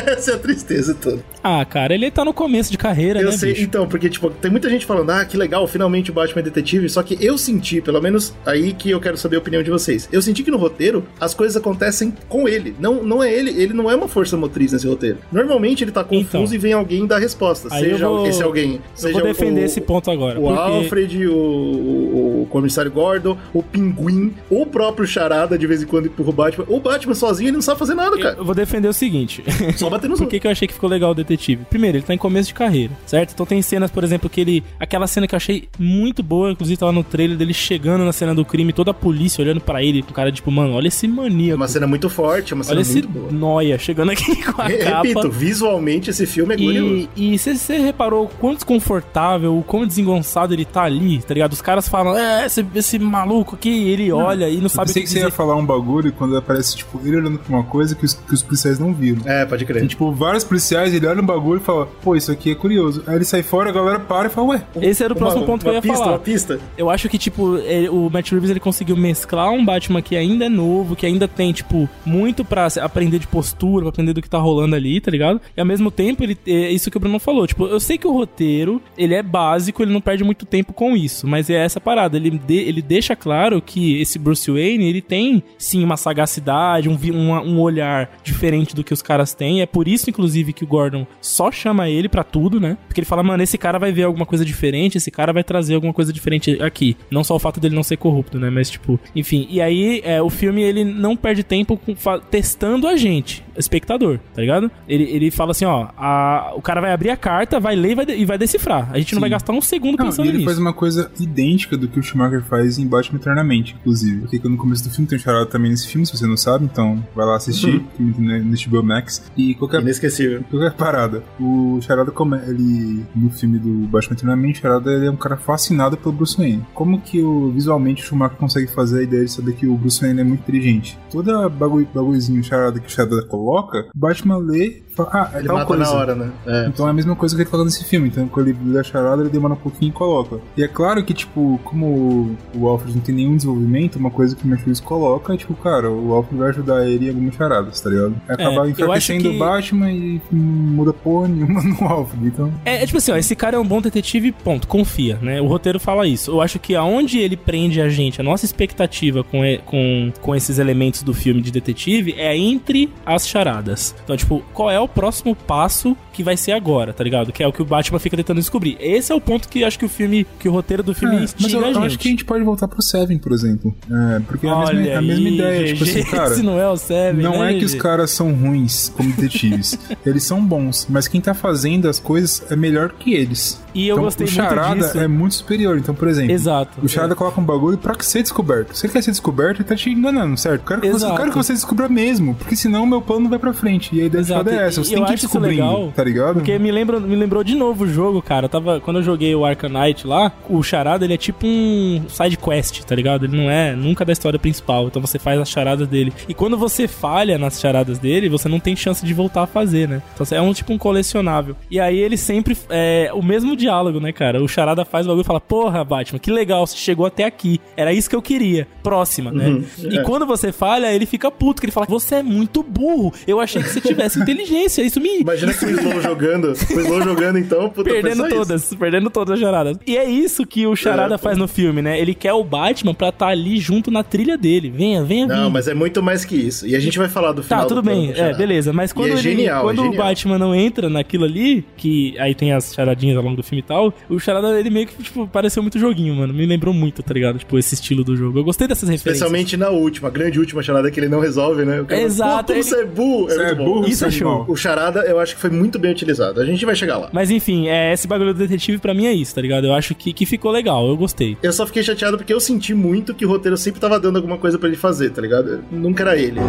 Essa 0.07 0.31
é 0.31 0.33
a 0.35 0.37
tristeza 0.37 0.93
toda. 0.93 1.19
Ah, 1.43 1.63
cara, 1.65 1.93
ele 1.93 2.09
tá 2.11 2.23
no 2.25 2.33
começo 2.33 2.71
de 2.71 2.77
carreira, 2.77 3.19
Eu 3.21 3.27
né, 3.27 3.31
sei, 3.31 3.53
bicho? 3.53 3.63
então, 3.63 3.87
porque, 3.87 4.09
tipo, 4.09 4.29
tem 4.29 4.49
muita 4.51 4.69
gente 4.69 4.85
falando, 4.85 5.09
ah, 5.11 5.25
que 5.25 5.37
legal, 5.37 5.58
finalmente 5.67 6.11
o 6.11 6.13
Batman 6.13 6.41
é 6.41 6.43
detetive, 6.43 6.89
só 6.89 7.01
que 7.03 7.17
eu 7.23 7.37
senti, 7.37 7.81
pelo 7.81 8.01
menos 8.01 8.33
aí 8.45 8.73
que 8.73 8.89
eu 8.89 8.99
quero 8.99 9.17
saber 9.17 9.35
a 9.37 9.39
opinião 9.39 9.61
de 9.63 9.69
vocês, 9.69 10.07
eu 10.11 10.21
senti 10.21 10.43
que 10.43 10.51
no 10.51 10.57
roteiro 10.57 11.03
as 11.19 11.33
coisas 11.33 11.55
acontecem 11.57 12.13
com 12.27 12.47
ele, 12.47 12.75
não, 12.79 13.03
não 13.03 13.23
é 13.23 13.31
ele, 13.33 13.51
ele 13.51 13.73
não 13.73 13.89
é 13.89 13.95
uma 13.95 14.07
força 14.07 14.35
motriz 14.37 14.71
nesse 14.71 14.87
roteiro. 14.87 15.17
Normalmente 15.31 15.83
ele 15.83 15.91
tá 15.91 16.03
confuso 16.03 16.37
Então. 16.43 16.53
e 16.53 16.57
vem 16.57 16.73
alguém 16.73 17.05
dar 17.05 17.19
resposta, 17.19 17.67
eu 17.67 17.79
seja 17.79 18.07
vou- 18.07 18.27
esse 18.27 18.41
alguém, 18.43 18.73
Eu 18.75 18.81
seja 18.95 19.13
vou 19.13 19.23
defender 19.23 19.61
o, 19.61 19.65
esse 19.65 19.81
ponto 19.81 20.09
agora. 20.11 20.39
o 20.39 20.43
porque... 20.43 20.59
Alfred, 20.59 21.27
o, 21.27 21.33
o, 21.33 22.41
o 22.43 22.45
comissário 22.47 22.91
Gordon, 22.91 23.37
o 23.53 23.61
Pinguim, 23.63 24.33
o 24.49 24.65
próprio 24.65 25.07
Charada 25.07 25.57
de 25.57 25.65
vez 25.67 25.81
em 25.81 25.85
quando 25.85 26.07
empurra 26.07 26.29
o 26.29 26.33
Batman, 26.33 26.65
o 26.67 26.79
Batman 26.79 27.13
sozinho 27.15 27.47
ele 27.49 27.55
não 27.55 27.61
sabe 27.61 27.79
fazer 27.79 27.93
nada, 27.95 28.17
cara, 28.17 28.35
Eu 28.37 28.45
vou 28.45 28.55
defender 28.55 28.87
o 28.87 28.93
seguinte. 28.93 29.43
só 29.77 29.89
bater 29.89 30.07
nos 30.09 30.19
Por 30.19 30.27
que, 30.27 30.39
que 30.39 30.47
eu 30.47 30.51
achei 30.51 30.67
que 30.67 30.73
ficou 30.73 30.89
legal 30.89 31.11
o 31.11 31.15
detetive? 31.15 31.65
Primeiro, 31.69 31.97
ele 31.97 32.03
tá 32.05 32.13
em 32.13 32.17
começo 32.17 32.47
de 32.49 32.53
carreira, 32.53 32.93
certo? 33.05 33.31
Então 33.33 33.45
tem 33.45 33.61
cenas, 33.61 33.91
por 33.91 34.03
exemplo, 34.03 34.29
que 34.29 34.41
ele. 34.41 34.63
Aquela 34.79 35.07
cena 35.07 35.27
que 35.27 35.35
eu 35.35 35.37
achei 35.37 35.48
muito 35.77 36.21
boa, 36.23 36.51
inclusive 36.51 36.77
tava 36.77 36.91
no 36.91 37.03
trailer 37.03 37.37
dele 37.37 37.53
chegando 37.53 38.03
na 38.05 38.11
cena 38.11 38.33
do 38.35 38.43
crime, 38.45 38.73
toda 38.73 38.91
a 38.91 38.93
polícia 38.93 39.41
olhando 39.41 39.61
pra 39.61 39.83
ele, 39.83 40.01
com 40.03 40.13
cara 40.13 40.31
tipo, 40.31 40.51
mano, 40.51 40.73
olha 40.73 40.87
esse 40.87 41.07
maníaco. 41.07 41.55
uma 41.57 41.67
cena 41.67 41.87
muito 41.87 42.09
forte, 42.09 42.53
uma 42.53 42.63
cena 42.63 42.79
Olha 42.79 42.89
muito 42.89 43.07
boa. 43.07 43.31
noia 43.31 43.77
chegando 43.77 44.11
aqui 44.11 44.35
com 44.43 44.61
a 44.61 44.65
Re- 44.67 44.77
capa. 44.77 44.97
Repito, 45.07 45.29
visualmente 45.31 46.09
esse 46.09 46.25
filme 46.25 46.53
é 46.53 46.57
glorioso. 46.57 47.09
E 47.15 47.37
você 47.37 47.77
reparou 47.77 48.25
o 48.25 48.27
quão 48.27 48.53
desconfortável, 48.53 49.57
o 49.57 49.63
quão 49.63 49.85
desengonçado 49.85 50.53
ele 50.53 50.65
tá 50.65 50.83
ali, 50.83 51.19
tá 51.21 51.33
ligado? 51.33 51.53
Os 51.53 51.61
caras 51.61 51.87
falam, 51.87 52.17
é, 52.17 52.45
esse, 52.45 52.65
esse 52.75 52.99
maluco 52.99 53.55
aqui, 53.55 53.69
ele 53.89 54.11
olha 54.11 54.49
e 54.49 54.57
não 54.57 54.69
sabe 54.69 54.91
o 54.91 54.93
que 54.93 55.01
que 55.01 55.09
você 55.09 55.19
ia 55.19 55.31
falar 55.31 55.55
um 55.55 55.65
bagulho 55.65 56.11
quando 56.13 56.35
aparece, 56.37 56.77
tipo, 56.77 56.99
ele 57.05 57.17
olhando 57.17 57.39
pra 57.39 57.55
uma 57.55 57.63
coisa 57.63 57.95
que 57.95 58.05
os, 58.05 58.13
que 58.13 58.33
os 58.33 58.41
policiais 58.43 58.79
não 58.79 58.93
viram. 58.93 59.21
É, 59.25 59.45
pode 59.45 59.65
crer. 59.65 59.79
Tem, 59.79 59.87
tipo, 59.87 60.11
vários 60.11 60.43
policiais, 60.43 60.93
ele 60.93 61.05
olha 61.07 61.21
um 61.21 61.25
bagulho 61.25 61.59
e 61.61 61.63
fala, 61.63 61.85
pô, 62.01 62.15
isso 62.15 62.31
aqui 62.31 62.51
é 62.51 62.55
curioso. 62.55 63.03
Aí 63.07 63.15
ele 63.15 63.25
sai 63.25 63.43
fora, 63.43 63.69
a 63.69 63.73
galera 63.73 63.99
para 63.99 64.27
e 64.27 64.29
fala, 64.31 64.47
ué, 64.49 64.63
Esse 64.81 65.03
era 65.03 65.13
o 65.13 65.15
próximo 65.15 65.38
Uma- 65.39 65.45
ponto 65.47 65.61
que 65.63 65.69
eu 65.69 65.73
ia 65.73 65.81
pista, 65.81 65.97
falar. 65.97 66.11
Uma 66.11 66.19
pista, 66.19 66.59
Eu 66.77 66.89
acho 66.89 67.09
que, 67.09 67.17
tipo, 67.17 67.57
ele- 67.57 67.89
o 67.89 68.09
Matt 68.09 68.31
Reeves 68.31 68.49
ele 68.49 68.59
conseguiu 68.59 68.95
mesclar 68.95 69.51
um 69.51 69.63
Batman 69.65 70.01
que 70.01 70.15
ainda 70.15 70.45
é 70.45 70.49
novo, 70.49 70.95
que 70.95 71.05
ainda 71.05 71.27
tem, 71.27 71.51
tipo, 71.51 71.89
muito 72.05 72.43
pra 72.45 72.67
aprender 72.81 73.19
de 73.19 73.27
postura, 73.27 73.81
pra 73.83 73.89
aprender 73.89 74.13
do 74.13 74.21
que 74.21 74.29
tá 74.29 74.37
rolando 74.37 74.75
ali, 74.75 74.99
tá 75.01 75.11
ligado? 75.11 75.41
E 75.55 75.59
ao 75.59 75.65
mesmo 75.65 75.89
tempo, 75.91 76.23
ele 76.23 76.37
é 76.47 76.71
isso 76.71 76.89
que 76.91 76.97
o 76.97 76.99
Bruno 76.99 77.19
falou. 77.19 77.45
Tipo, 77.47 77.65
eu 77.65 77.79
sei 77.79 77.97
que 77.97 78.07
o 78.07 78.11
roteiro, 78.11 78.81
ele 78.97 79.13
é 79.13 79.23
básico, 79.23 79.81
ele 79.83 79.91
não 79.93 80.01
perde 80.01 80.23
muito 80.23 80.45
tempo 80.45 80.73
com 80.73 80.95
isso, 80.95 81.27
mas 81.27 81.49
é 81.49 81.55
essa 81.65 81.79
parada. 81.79 82.17
Ele, 82.17 82.31
de- 82.31 82.53
ele 82.55 82.81
deixa 82.81 83.15
claro 83.15 83.61
que 83.61 83.99
esse 84.01 84.17
Bruce 84.19 84.49
Wayne, 84.49 84.85
ele 84.85 85.01
tem, 85.01 85.43
sim, 85.57 85.83
uma 85.83 85.97
sagacidade, 85.97 86.89
um, 86.89 86.97
uma- 87.13 87.41
um 87.41 87.59
olhar 87.59 88.09
diferente 88.23 88.75
do 88.75 88.83
que 88.83 88.93
os 88.93 89.01
caras 89.01 89.33
têm. 89.33 89.61
É 89.61 89.65
por 89.65 89.87
isso, 89.87 90.09
inclusive, 90.09 90.53
que 90.53 90.63
o 90.63 90.67
Gordon 90.67 91.05
só 91.21 91.51
chama 91.51 91.89
ele 91.89 92.07
pra 92.09 92.23
tudo, 92.23 92.59
né? 92.59 92.77
Porque 92.87 92.99
ele 92.99 93.05
fala, 93.05 93.23
mano, 93.23 93.41
esse 93.43 93.57
cara 93.57 93.79
vai 93.79 93.91
ver 93.91 94.03
alguma 94.03 94.25
coisa 94.25 94.43
diferente, 94.45 94.97
esse 94.97 95.09
cara 95.11 95.28
vai 95.31 95.43
trazer 95.43 95.75
alguma 95.75 95.93
coisa 95.93 96.11
diferente 96.13 96.61
aqui. 96.61 96.95
Não 97.09 97.23
só 97.23 97.35
o 97.35 97.39
fato 97.39 97.59
dele 97.59 97.75
não 97.75 97.83
ser 97.83 97.97
corrupto, 97.97 98.39
né? 98.39 98.49
Mas, 98.49 98.69
tipo, 98.69 98.99
enfim. 99.15 99.47
E 99.49 99.61
aí, 99.61 100.01
é, 100.03 100.21
o 100.21 100.29
filme, 100.29 100.61
ele 100.61 100.83
não 100.83 101.15
perde 101.15 101.43
tempo 101.43 101.77
com 101.77 101.95
testando 102.29 102.87
a 102.87 102.95
gente, 102.95 103.43
espectador, 103.59 104.19
tá 104.33 104.41
ligado? 104.41 104.71
Ele, 104.87 105.03
ele 105.03 105.31
fala 105.31 105.51
assim, 105.51 105.65
ó, 105.65 105.87
a- 105.97 106.53
o 106.55 106.61
cara 106.61 106.81
vai 106.81 106.91
abrir 106.91 107.09
a 107.09 107.17
carta, 107.17 107.59
vai 107.59 107.75
ler 107.75 107.91
e 107.91 107.95
vai, 107.95 108.05
e 108.09 108.25
vai 108.25 108.37
decifrar. 108.37 108.89
A 108.91 108.97
gente 108.97 109.13
não 109.13 109.17
Sim. 109.17 109.21
vai 109.21 109.29
gastar 109.29 109.53
um 109.53 109.61
segundo 109.61 109.97
Não, 109.97 110.05
pensando 110.05 110.27
ele 110.27 110.37
nisso. 110.37 110.45
faz 110.45 110.57
uma 110.57 110.73
coisa 110.73 111.11
idêntica 111.19 111.77
do 111.77 111.87
que 111.87 111.99
o 111.99 112.03
Schumacher 112.03 112.43
faz 112.43 112.77
em 112.79 112.87
Batman 112.87 113.19
Eternamente, 113.19 113.75
inclusive. 113.79 114.21
Porque 114.21 114.39
no 114.49 114.57
começo 114.57 114.83
do 114.83 114.89
filme 114.89 115.07
tem 115.07 115.17
um 115.17 115.21
charada 115.21 115.45
também 115.45 115.69
nesse 115.71 115.87
filme, 115.87 116.05
se 116.05 116.15
você 116.17 116.25
não 116.25 116.37
sabe, 116.37 116.65
então 116.65 117.03
vai 117.15 117.25
lá 117.25 117.35
assistir, 117.35 117.83
Uhum. 117.99 118.13
no 118.17 118.55
HBO 118.55 118.83
Max. 118.83 119.29
E 119.37 119.53
qualquer, 119.55 119.81
inesquecível. 119.81 120.43
qualquer 120.49 120.73
parada. 120.73 121.23
O 121.39 121.79
charada, 121.81 122.11
come, 122.11 122.37
ele, 122.47 123.05
no 123.15 123.29
filme 123.29 123.59
do 123.59 123.87
Batman 123.87 124.13
Eternamente, 124.15 124.59
o 124.59 124.61
charada 124.61 124.91
ele 124.91 125.07
é 125.07 125.11
um 125.11 125.15
cara 125.17 125.37
fascinado 125.37 125.97
pelo 125.97 126.13
Bruce 126.13 126.37
Wayne. 126.37 126.65
Como 126.73 126.99
que 127.01 127.21
o, 127.21 127.51
visualmente 127.51 128.03
o 128.03 128.05
Schumacher 128.05 128.37
consegue 128.37 128.67
fazer 128.67 128.99
a 128.99 129.03
ideia 129.03 129.25
de 129.25 129.31
saber 129.31 129.53
que 129.53 129.67
o 129.67 129.75
Bruce 129.75 130.01
Wayne 130.01 130.21
é 130.21 130.23
muito 130.23 130.41
inteligente? 130.41 130.97
Toda 131.11 131.49
bagulho, 131.49 131.87
bagulhozinho 131.93 132.43
charada 132.43 132.79
que 132.79 132.87
o 132.87 132.89
Charada 132.89 133.21
coloca, 133.25 133.48
Batman 133.95 134.37
lê 134.37 134.65
e 134.67 134.83
fala, 134.95 135.09
ah, 135.13 135.29
é 135.33 135.37
Ele 135.39 135.47
tal 135.47 135.55
mata 135.57 135.67
coisa. 135.67 135.83
na 135.83 135.91
hora, 135.91 136.15
né? 136.15 136.31
É. 136.45 136.65
Então 136.67 136.87
é 136.87 136.89
a 136.89 136.93
mesma 136.93 137.15
coisa 137.15 137.35
que 137.35 137.41
ele 137.41 137.49
fala 137.49 137.63
nesse 137.65 137.83
filme. 137.85 138.07
Então, 138.09 138.27
quando 138.27 138.47
ele 138.49 138.57
lê 138.65 138.79
a 138.79 138.83
charada, 138.83 139.21
ele 139.21 139.29
demora 139.29 139.53
um 139.53 139.57
pouquinho 139.57 139.89
e 139.89 139.93
coloca. 139.93 140.39
E 140.57 140.63
é 140.63 140.67
claro 140.67 141.03
que, 141.03 141.13
tipo, 141.13 141.59
como 141.63 142.35
o 142.55 142.67
Alfred 142.67 142.95
não 142.95 143.01
tem 143.01 143.15
nenhum 143.15 143.35
desenvolvimento, 143.35 143.95
uma 143.97 144.11
coisa 144.11 144.35
que 144.35 144.43
o 144.43 144.47
Mercedes 144.47 144.79
coloca 144.79 145.33
é, 145.33 145.37
tipo, 145.37 145.53
cara, 145.55 145.89
o 145.89 146.13
Alfred 146.13 146.37
vai 146.39 146.49
ajudar 146.49 146.87
ele 146.87 147.05
em 147.05 147.09
algumas 147.09 147.35
charadas, 147.35 147.79
tá 147.81 147.89
ligado? 147.89 148.15
É 148.27 148.33
acabar 148.33 148.53
eu 148.55 148.61
acho 148.61 148.71
enfraquecendo 148.71 149.23
que- 149.29 149.35
o 149.35 149.39
Batman 149.39 149.91
e 149.91 150.21
muda 150.31 150.93
porra 150.93 151.27
nenhuma 151.27 151.61
no 151.63 151.87
Alfred. 151.87 152.27
Então, 152.27 152.51
É, 152.65 152.83
é 152.83 152.85
tipo 152.85 152.97
assim, 152.97 153.11
ó, 153.11 153.17
esse 153.17 153.35
cara 153.35 153.55
é 153.57 153.59
um 153.59 153.65
bom 153.67 153.81
detetive, 153.81 154.31
ponto, 154.31 154.67
confia, 154.67 155.17
né? 155.21 155.39
O 155.41 155.47
roteiro 155.47 155.79
fala 155.79 156.05
isso. 156.07 156.31
Eu 156.31 156.41
acho 156.41 156.59
que 156.59 156.75
aonde 156.75 157.19
ele 157.19 157.37
prende 157.37 157.81
a 157.81 157.89
gente, 157.89 158.19
a 158.19 158.23
nossa 158.23 158.45
expectativa 158.45 159.23
com, 159.23 159.43
e- 159.45 159.59
com, 159.59 160.11
com 160.21 160.35
esses 160.35 160.59
elementos 160.59 161.03
do 161.03 161.13
filme 161.13 161.41
de 161.41 161.51
detetive 161.51 162.13
é 162.17 162.35
entre 162.37 162.89
as 163.05 163.27
charadas. 163.29 163.95
Então, 164.03 164.17
tipo, 164.17 164.43
qual 164.53 164.69
é 164.69 164.79
o 164.79 164.87
próximo 164.87 165.35
passo 165.35 165.95
que 166.11 166.23
vai 166.23 166.35
ser 166.35 166.51
agora, 166.51 166.91
tá 166.91 167.03
ligado? 167.03 167.31
Que 167.31 167.41
é 167.41 167.47
o 167.47 167.53
que 167.53 167.61
o 167.61 167.65
Batman 167.65 167.99
fica 167.99 168.17
tentando 168.17 168.39
descobrir. 168.39 168.77
Esse 168.79 169.11
é 169.11 169.15
o 169.15 169.21
ponto 169.21 169.47
que 169.47 169.63
acho 169.63 169.79
que 169.79 169.85
o 169.85 169.89
filme, 169.89 170.25
que 170.39 170.49
o 170.49 170.51
roteiro 170.51 170.83
do 170.83 170.93
filme 170.93 171.15
É, 171.15 171.19
mas 171.39 171.53
eu, 171.53 171.61
eu 171.61 171.81
acho 171.81 171.97
que 171.97 172.07
a 172.07 172.11
gente 172.11 172.25
pode 172.25 172.43
voltar 172.43 172.67
pro 172.67 172.81
Seven, 172.81 173.17
por 173.17 173.31
exemplo. 173.31 173.73
É, 173.89 174.19
porque 174.21 174.45
é 174.45 174.49
a 174.49 174.57
mesma, 174.57 174.69
Olha 174.69 174.97
a 174.97 175.01
mesma 175.01 175.27
aí, 175.27 175.35
ideia. 175.35 175.73
Tipo 175.73 175.85
GG, 175.85 175.99
assim, 175.99 176.03
cara. 176.11 176.33
esse 176.33 176.43
não 176.43 176.59
é 176.59 176.67
o 176.67 176.75
Seven, 176.75 177.23
Não 177.23 177.39
né, 177.39 177.55
é 177.55 177.59
que 177.59 177.65
os 177.65 177.75
caras 177.75 178.11
são 178.11 178.33
ruins 178.33 178.89
como 178.89 179.11
detetives. 179.13 179.79
eles 180.05 180.23
são 180.23 180.43
bons, 180.43 180.87
mas 180.89 181.07
quem 181.07 181.21
tá 181.21 181.33
fazendo 181.33 181.87
as 181.87 181.99
coisas 181.99 182.43
é 182.51 182.55
melhor 182.55 182.91
que 182.91 183.13
eles. 183.13 183.61
E 183.79 183.87
eu 183.87 183.95
então, 183.95 184.03
gostei 184.03 184.27
o 184.27 184.29
muito 184.29 184.41
Charada 184.41 184.75
disso. 184.75 184.99
é 184.99 185.07
muito 185.07 185.35
superior. 185.35 185.77
Então, 185.77 185.95
por 185.95 186.07
exemplo, 186.09 186.31
Exato. 186.33 186.77
o 186.83 186.89
Charada 186.89 187.15
coloca 187.15 187.39
um 187.39 187.43
bagulho 187.43 187.77
pra 187.77 187.95
ser 188.01 188.21
descoberto. 188.21 188.73
Se 188.73 188.85
ele 188.85 188.91
quer 188.93 189.01
ser 189.01 189.11
descoberto, 189.11 189.61
ele 189.61 189.69
tá 189.69 189.75
te 189.75 189.89
enganando, 189.89 190.35
certo? 190.37 190.61
Eu 190.61 190.67
quero 190.67 190.81
que, 190.81 190.89
você, 190.89 191.15
quero 191.15 191.31
que 191.31 191.37
você 191.37 191.53
descubra 191.53 191.87
mesmo, 191.87 192.35
porque 192.35 192.57
senão 192.57 192.85
meu 192.85 193.01
plano 193.01 193.21
não 193.21 193.29
vai 193.29 193.39
pra 193.39 193.53
frente. 193.53 193.95
E 193.95 194.01
a 194.01 194.05
ideia 194.05 194.21
Exato. 194.21 194.43
de 194.43 194.49
é 194.49 194.67
essa. 194.67 194.83
Você 194.83 194.93
eu 194.93 194.97
tem 194.97 195.05
que 195.05 195.11
ir 195.11 195.13
acho 195.13 195.25
isso 195.25 195.39
descobrindo, 195.39 195.63
legal, 195.63 195.93
tá 195.95 196.03
ligado? 196.03 196.33
Porque 196.33 196.59
me, 196.59 196.71
lembra, 196.71 196.99
me 196.99 197.15
lembrou 197.15 197.41
de 197.41 197.55
novo 197.55 197.85
o 197.85 197.87
jogo, 197.87 198.21
cara. 198.21 198.45
Eu 198.45 198.49
tava, 198.49 198.81
quando 198.81 198.97
eu 198.97 199.03
joguei 199.03 199.33
o 199.33 199.45
Arcanite 199.45 200.05
lá, 200.05 200.33
o 200.49 200.61
charada 200.61 201.05
ele 201.05 201.13
é 201.13 201.17
tipo 201.17 201.47
um 201.47 202.03
side 202.09 202.37
quest, 202.37 202.81
tá 202.83 202.93
ligado? 202.93 203.25
Ele 203.25 203.37
não 203.37 203.49
é 203.49 203.73
nunca 203.75 204.03
da 204.03 204.11
história 204.11 204.37
principal. 204.37 204.87
Então 204.87 205.01
você 205.01 205.17
faz 205.17 205.39
as 205.39 205.49
charadas 205.49 205.87
dele. 205.87 206.11
E 206.27 206.33
quando 206.33 206.57
você 206.57 206.85
falha 206.85 207.37
nas 207.37 207.61
charadas 207.61 207.97
dele, 207.97 208.27
você 208.27 208.49
não 208.49 208.59
tem 208.59 208.75
chance 208.75 209.05
de 209.05 209.13
voltar 209.13 209.43
a 209.43 209.47
fazer, 209.47 209.87
né? 209.87 210.01
Então 210.13 210.27
é 210.37 210.41
um 210.41 210.51
tipo 210.51 210.73
um 210.73 210.77
colecionável. 210.77 211.55
E 211.71 211.79
aí 211.79 211.97
ele 211.97 212.17
sempre 212.17 212.57
é 212.69 213.09
o 213.13 213.23
mesmo 213.23 213.55
diálogo, 213.69 213.99
né, 213.99 214.11
cara? 214.11 214.41
O 214.41 214.47
charada 214.47 214.83
faz 214.83 215.05
o 215.05 215.09
bagulho 215.09 215.23
e 215.23 215.27
fala: 215.27 215.39
Porra, 215.39 215.83
Batman, 215.83 216.19
que 216.19 216.31
legal, 216.31 216.65
você 216.65 216.75
chegou 216.77 217.05
até 217.05 217.23
aqui. 217.25 217.59
Era 217.77 217.93
isso 217.93 218.09
que 218.09 218.15
eu 218.15 218.21
queria. 218.21 218.67
Próxima, 218.83 219.31
né? 219.31 219.47
Uhum, 219.47 219.63
E 219.91 219.99
é. 219.99 220.03
quando 220.03 220.25
você 220.25 220.51
falha, 220.51 220.91
ele 220.93 221.05
fica 221.05 221.29
puto, 221.29 221.61
que 221.61 221.65
ele 221.65 221.71
fala: 221.71 221.85
Você 221.89 222.15
é 222.15 222.23
muito 222.23 222.63
burro. 222.63 223.13
Eu 223.27 223.39
achei 223.39 223.61
que 223.61 223.69
você 223.69 223.81
tivesse 223.81 224.19
inteligência. 224.21 224.81
Isso 224.81 224.99
me, 224.99 225.19
Imagina 225.21 225.53
com 225.53 225.65
o 225.65 225.69
Slow 225.69 226.01
jogando. 226.01 226.45
O 226.49 226.79
Slow 226.79 227.01
jogando, 227.03 227.37
então, 227.39 227.69
puta, 227.69 227.89
perdendo 227.89 228.17
só 228.17 228.27
isso. 228.27 228.35
todas, 228.35 228.73
perdendo 228.75 229.09
todas 229.09 229.33
as 229.35 229.39
charadas. 229.39 229.77
E 229.85 229.97
é 229.97 230.09
isso 230.09 230.45
que 230.45 230.65
o 230.65 230.75
Charada 230.75 231.15
É, 231.15 231.17
faz 231.17 231.37
no 231.37 231.47
filme, 231.47 231.81
né? 231.81 231.99
Ele 231.99 232.13
quer 232.13 232.33
o 232.33 232.43
Batman 232.43 232.93
pra 232.93 233.09
estar 233.09 233.27
ali 233.27 233.57
junto 233.59 233.91
na 233.91 234.03
trilha 234.03 234.37
dele. 234.37 234.69
Venha, 234.69 235.03
venha, 235.03 235.27
Não, 235.27 235.49
mas 235.49 235.67
é 235.67 235.73
muito 235.73 236.01
mais 236.01 236.25
que 236.25 236.35
isso. 236.35 236.67
E 236.67 236.75
a 236.75 236.79
gente 236.79 236.97
vai 236.97 237.07
falar 237.07 237.31
do 237.33 237.43
final 237.43 237.61
Tá, 237.61 237.67
tudo 237.67 237.81
bem, 237.81 238.11
é, 238.15 238.33
beleza. 238.33 238.71
Mas 238.73 238.91
quando, 238.93 239.09
é 239.09 239.11
ele, 239.13 239.21
genial, 239.21 239.63
quando 239.63 239.79
é 239.79 239.81
o 239.81 239.85
genial. 239.91 240.03
Batman 240.05 240.37
não 240.37 240.55
entra 240.55 240.89
naquilo 240.89 241.25
ali, 241.25 241.63
que 241.77 242.17
aí 242.19 242.33
tem 242.33 242.53
as 242.53 242.73
charadinhas 242.73 243.17
ao 243.17 243.23
longo 243.23 243.35
do 243.35 243.43
filme 243.49 243.59
e 243.61 243.63
tal, 243.63 243.93
o 244.09 244.19
Charada, 244.19 244.59
ele 244.59 244.69
meio 244.69 244.87
que, 244.87 245.01
tipo, 245.03 245.27
pareceu 245.27 245.61
muito 245.61 245.77
joguinho, 245.79 246.15
mano. 246.15 246.33
Me 246.33 246.45
lembrou 246.45 246.73
muito, 246.73 247.01
tá 247.03 247.13
ligado? 247.13 247.39
Tipo, 247.39 247.57
esse 247.57 247.73
estilo 247.75 248.03
do 248.03 248.15
jogo. 248.15 248.39
Eu 248.39 248.43
gostei 248.43 248.67
dessas 248.67 248.87
referências. 248.89 249.15
Especialmente 249.17 249.57
na 249.57 249.69
última, 249.69 250.07
a 250.07 250.11
grande 250.11 250.39
última 250.39 250.61
charada 250.63 250.89
que 250.91 250.99
ele 250.99 251.09
não 251.09 251.19
resolve, 251.19 251.65
né? 251.65 251.81
O 251.81 251.85
cara 251.85 252.01
Exato, 252.01 252.53
ele- 252.53 252.63
você 252.63 252.81
é 252.81 252.85
burro. 252.85 253.25
Você 253.29 253.41
é 253.41 253.55
bom. 253.55 253.65
burro, 253.65 253.87
Isso 253.87 254.05
é 254.05 254.07
é 254.07 254.11
show. 254.11 254.45
O 254.47 254.55
charada, 254.55 255.01
eu 255.01 255.19
acho 255.19 255.35
que 255.35 255.41
foi 255.41 255.49
muito 255.49 255.77
bem 255.79 255.91
utilizado. 255.91 256.39
A 256.39 256.45
gente 256.45 256.65
vai 256.65 256.75
chegar 256.75 256.97
lá. 256.97 257.09
Mas 257.11 257.29
enfim, 257.31 257.67
é, 257.67 257.93
esse 257.93 258.07
bagulho 258.07 258.33
do 258.33 258.39
detetive 258.39 258.77
pra 258.77 258.93
mim 258.93 259.05
é 259.05 259.13
isso, 259.13 259.33
tá 259.35 259.41
ligado? 259.41 259.65
Eu 259.67 259.73
acho 259.73 259.93
que, 259.95 260.13
que 260.13 260.25
ficou 260.25 260.51
legal, 260.51 260.87
eu 260.87 260.95
gostei. 260.97 261.37
Eu 261.41 261.51
só 261.53 261.65
fiquei 261.65 261.83
chateado 261.83 262.17
porque 262.17 262.33
eu 262.33 262.39
senti 262.39 262.73
muito 262.73 263.13
que 263.13 263.25
o 263.25 263.29
roteiro 263.29 263.57
sempre 263.57 263.79
tava 263.81 263.99
dando 263.99 264.17
alguma 264.17 264.37
coisa 264.37 264.57
pra 264.59 264.67
ele 264.67 264.77
fazer, 264.77 265.09
tá 265.11 265.21
ligado? 265.21 265.63
Nunca 265.71 266.03
era 266.03 266.17
ele. 266.17 266.39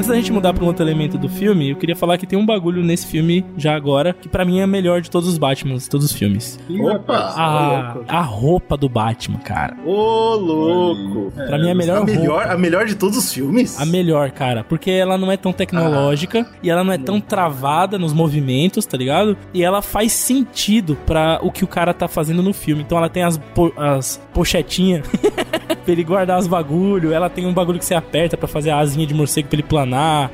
Antes 0.00 0.08
da 0.08 0.16
gente 0.16 0.32
mudar 0.32 0.54
pra 0.54 0.64
um 0.64 0.66
outro 0.66 0.82
elemento 0.82 1.18
do 1.18 1.28
filme, 1.28 1.68
eu 1.68 1.76
queria 1.76 1.94
falar 1.94 2.16
que 2.16 2.26
tem 2.26 2.38
um 2.38 2.46
bagulho 2.46 2.82
nesse 2.82 3.06
filme, 3.06 3.44
já 3.54 3.76
agora, 3.76 4.14
que 4.14 4.30
pra 4.30 4.46
mim 4.46 4.58
é 4.58 4.64
o 4.64 4.68
melhor 4.68 5.02
de 5.02 5.10
todos 5.10 5.28
os 5.28 5.36
Batmans, 5.36 5.88
todos 5.88 6.06
os 6.06 6.12
filmes. 6.12 6.58
Opa! 6.70 7.34
A, 7.36 7.96
a 8.08 8.22
roupa 8.22 8.78
do 8.78 8.88
Batman, 8.88 9.36
cara. 9.40 9.76
Ô, 9.84 10.36
louco! 10.36 11.30
Pra 11.32 11.58
mim 11.58 11.68
é 11.68 11.72
a 11.72 11.74
melhor 11.74 11.96
A 11.96 11.98
roupa. 11.98 12.12
melhor, 12.14 12.46
a 12.48 12.56
melhor 12.56 12.86
de 12.86 12.94
todos 12.94 13.18
os 13.18 13.30
filmes? 13.30 13.78
A 13.78 13.84
melhor, 13.84 14.30
cara, 14.30 14.64
porque 14.64 14.90
ela 14.90 15.18
não 15.18 15.30
é 15.30 15.36
tão 15.36 15.52
tecnológica 15.52 16.46
e 16.62 16.70
ela 16.70 16.82
não 16.82 16.94
é 16.94 16.98
tão 16.98 17.20
travada 17.20 17.98
nos 17.98 18.14
movimentos, 18.14 18.86
tá 18.86 18.96
ligado? 18.96 19.36
E 19.52 19.62
ela 19.62 19.82
faz 19.82 20.12
sentido 20.12 20.96
pra 21.04 21.40
o 21.42 21.52
que 21.52 21.62
o 21.62 21.68
cara 21.68 21.92
tá 21.92 22.08
fazendo 22.08 22.42
no 22.42 22.54
filme. 22.54 22.80
Então 22.82 22.96
ela 22.96 23.10
tem 23.10 23.22
as, 23.22 23.36
po 23.36 23.70
as 23.76 24.18
pochetinhas 24.32 25.06
pra 25.84 25.92
ele 25.92 26.04
guardar 26.04 26.38
os 26.38 26.46
bagulho, 26.46 27.12
ela 27.12 27.28
tem 27.28 27.44
um 27.46 27.52
bagulho 27.52 27.78
que 27.78 27.84
você 27.84 27.94
aperta 27.94 28.34
pra 28.36 28.48
fazer 28.48 28.70
a 28.70 28.78
asinha 28.78 29.06
de 29.06 29.12
morcego 29.12 29.48
pra 29.48 29.56
ele 29.56 29.62
planar, 29.62 29.89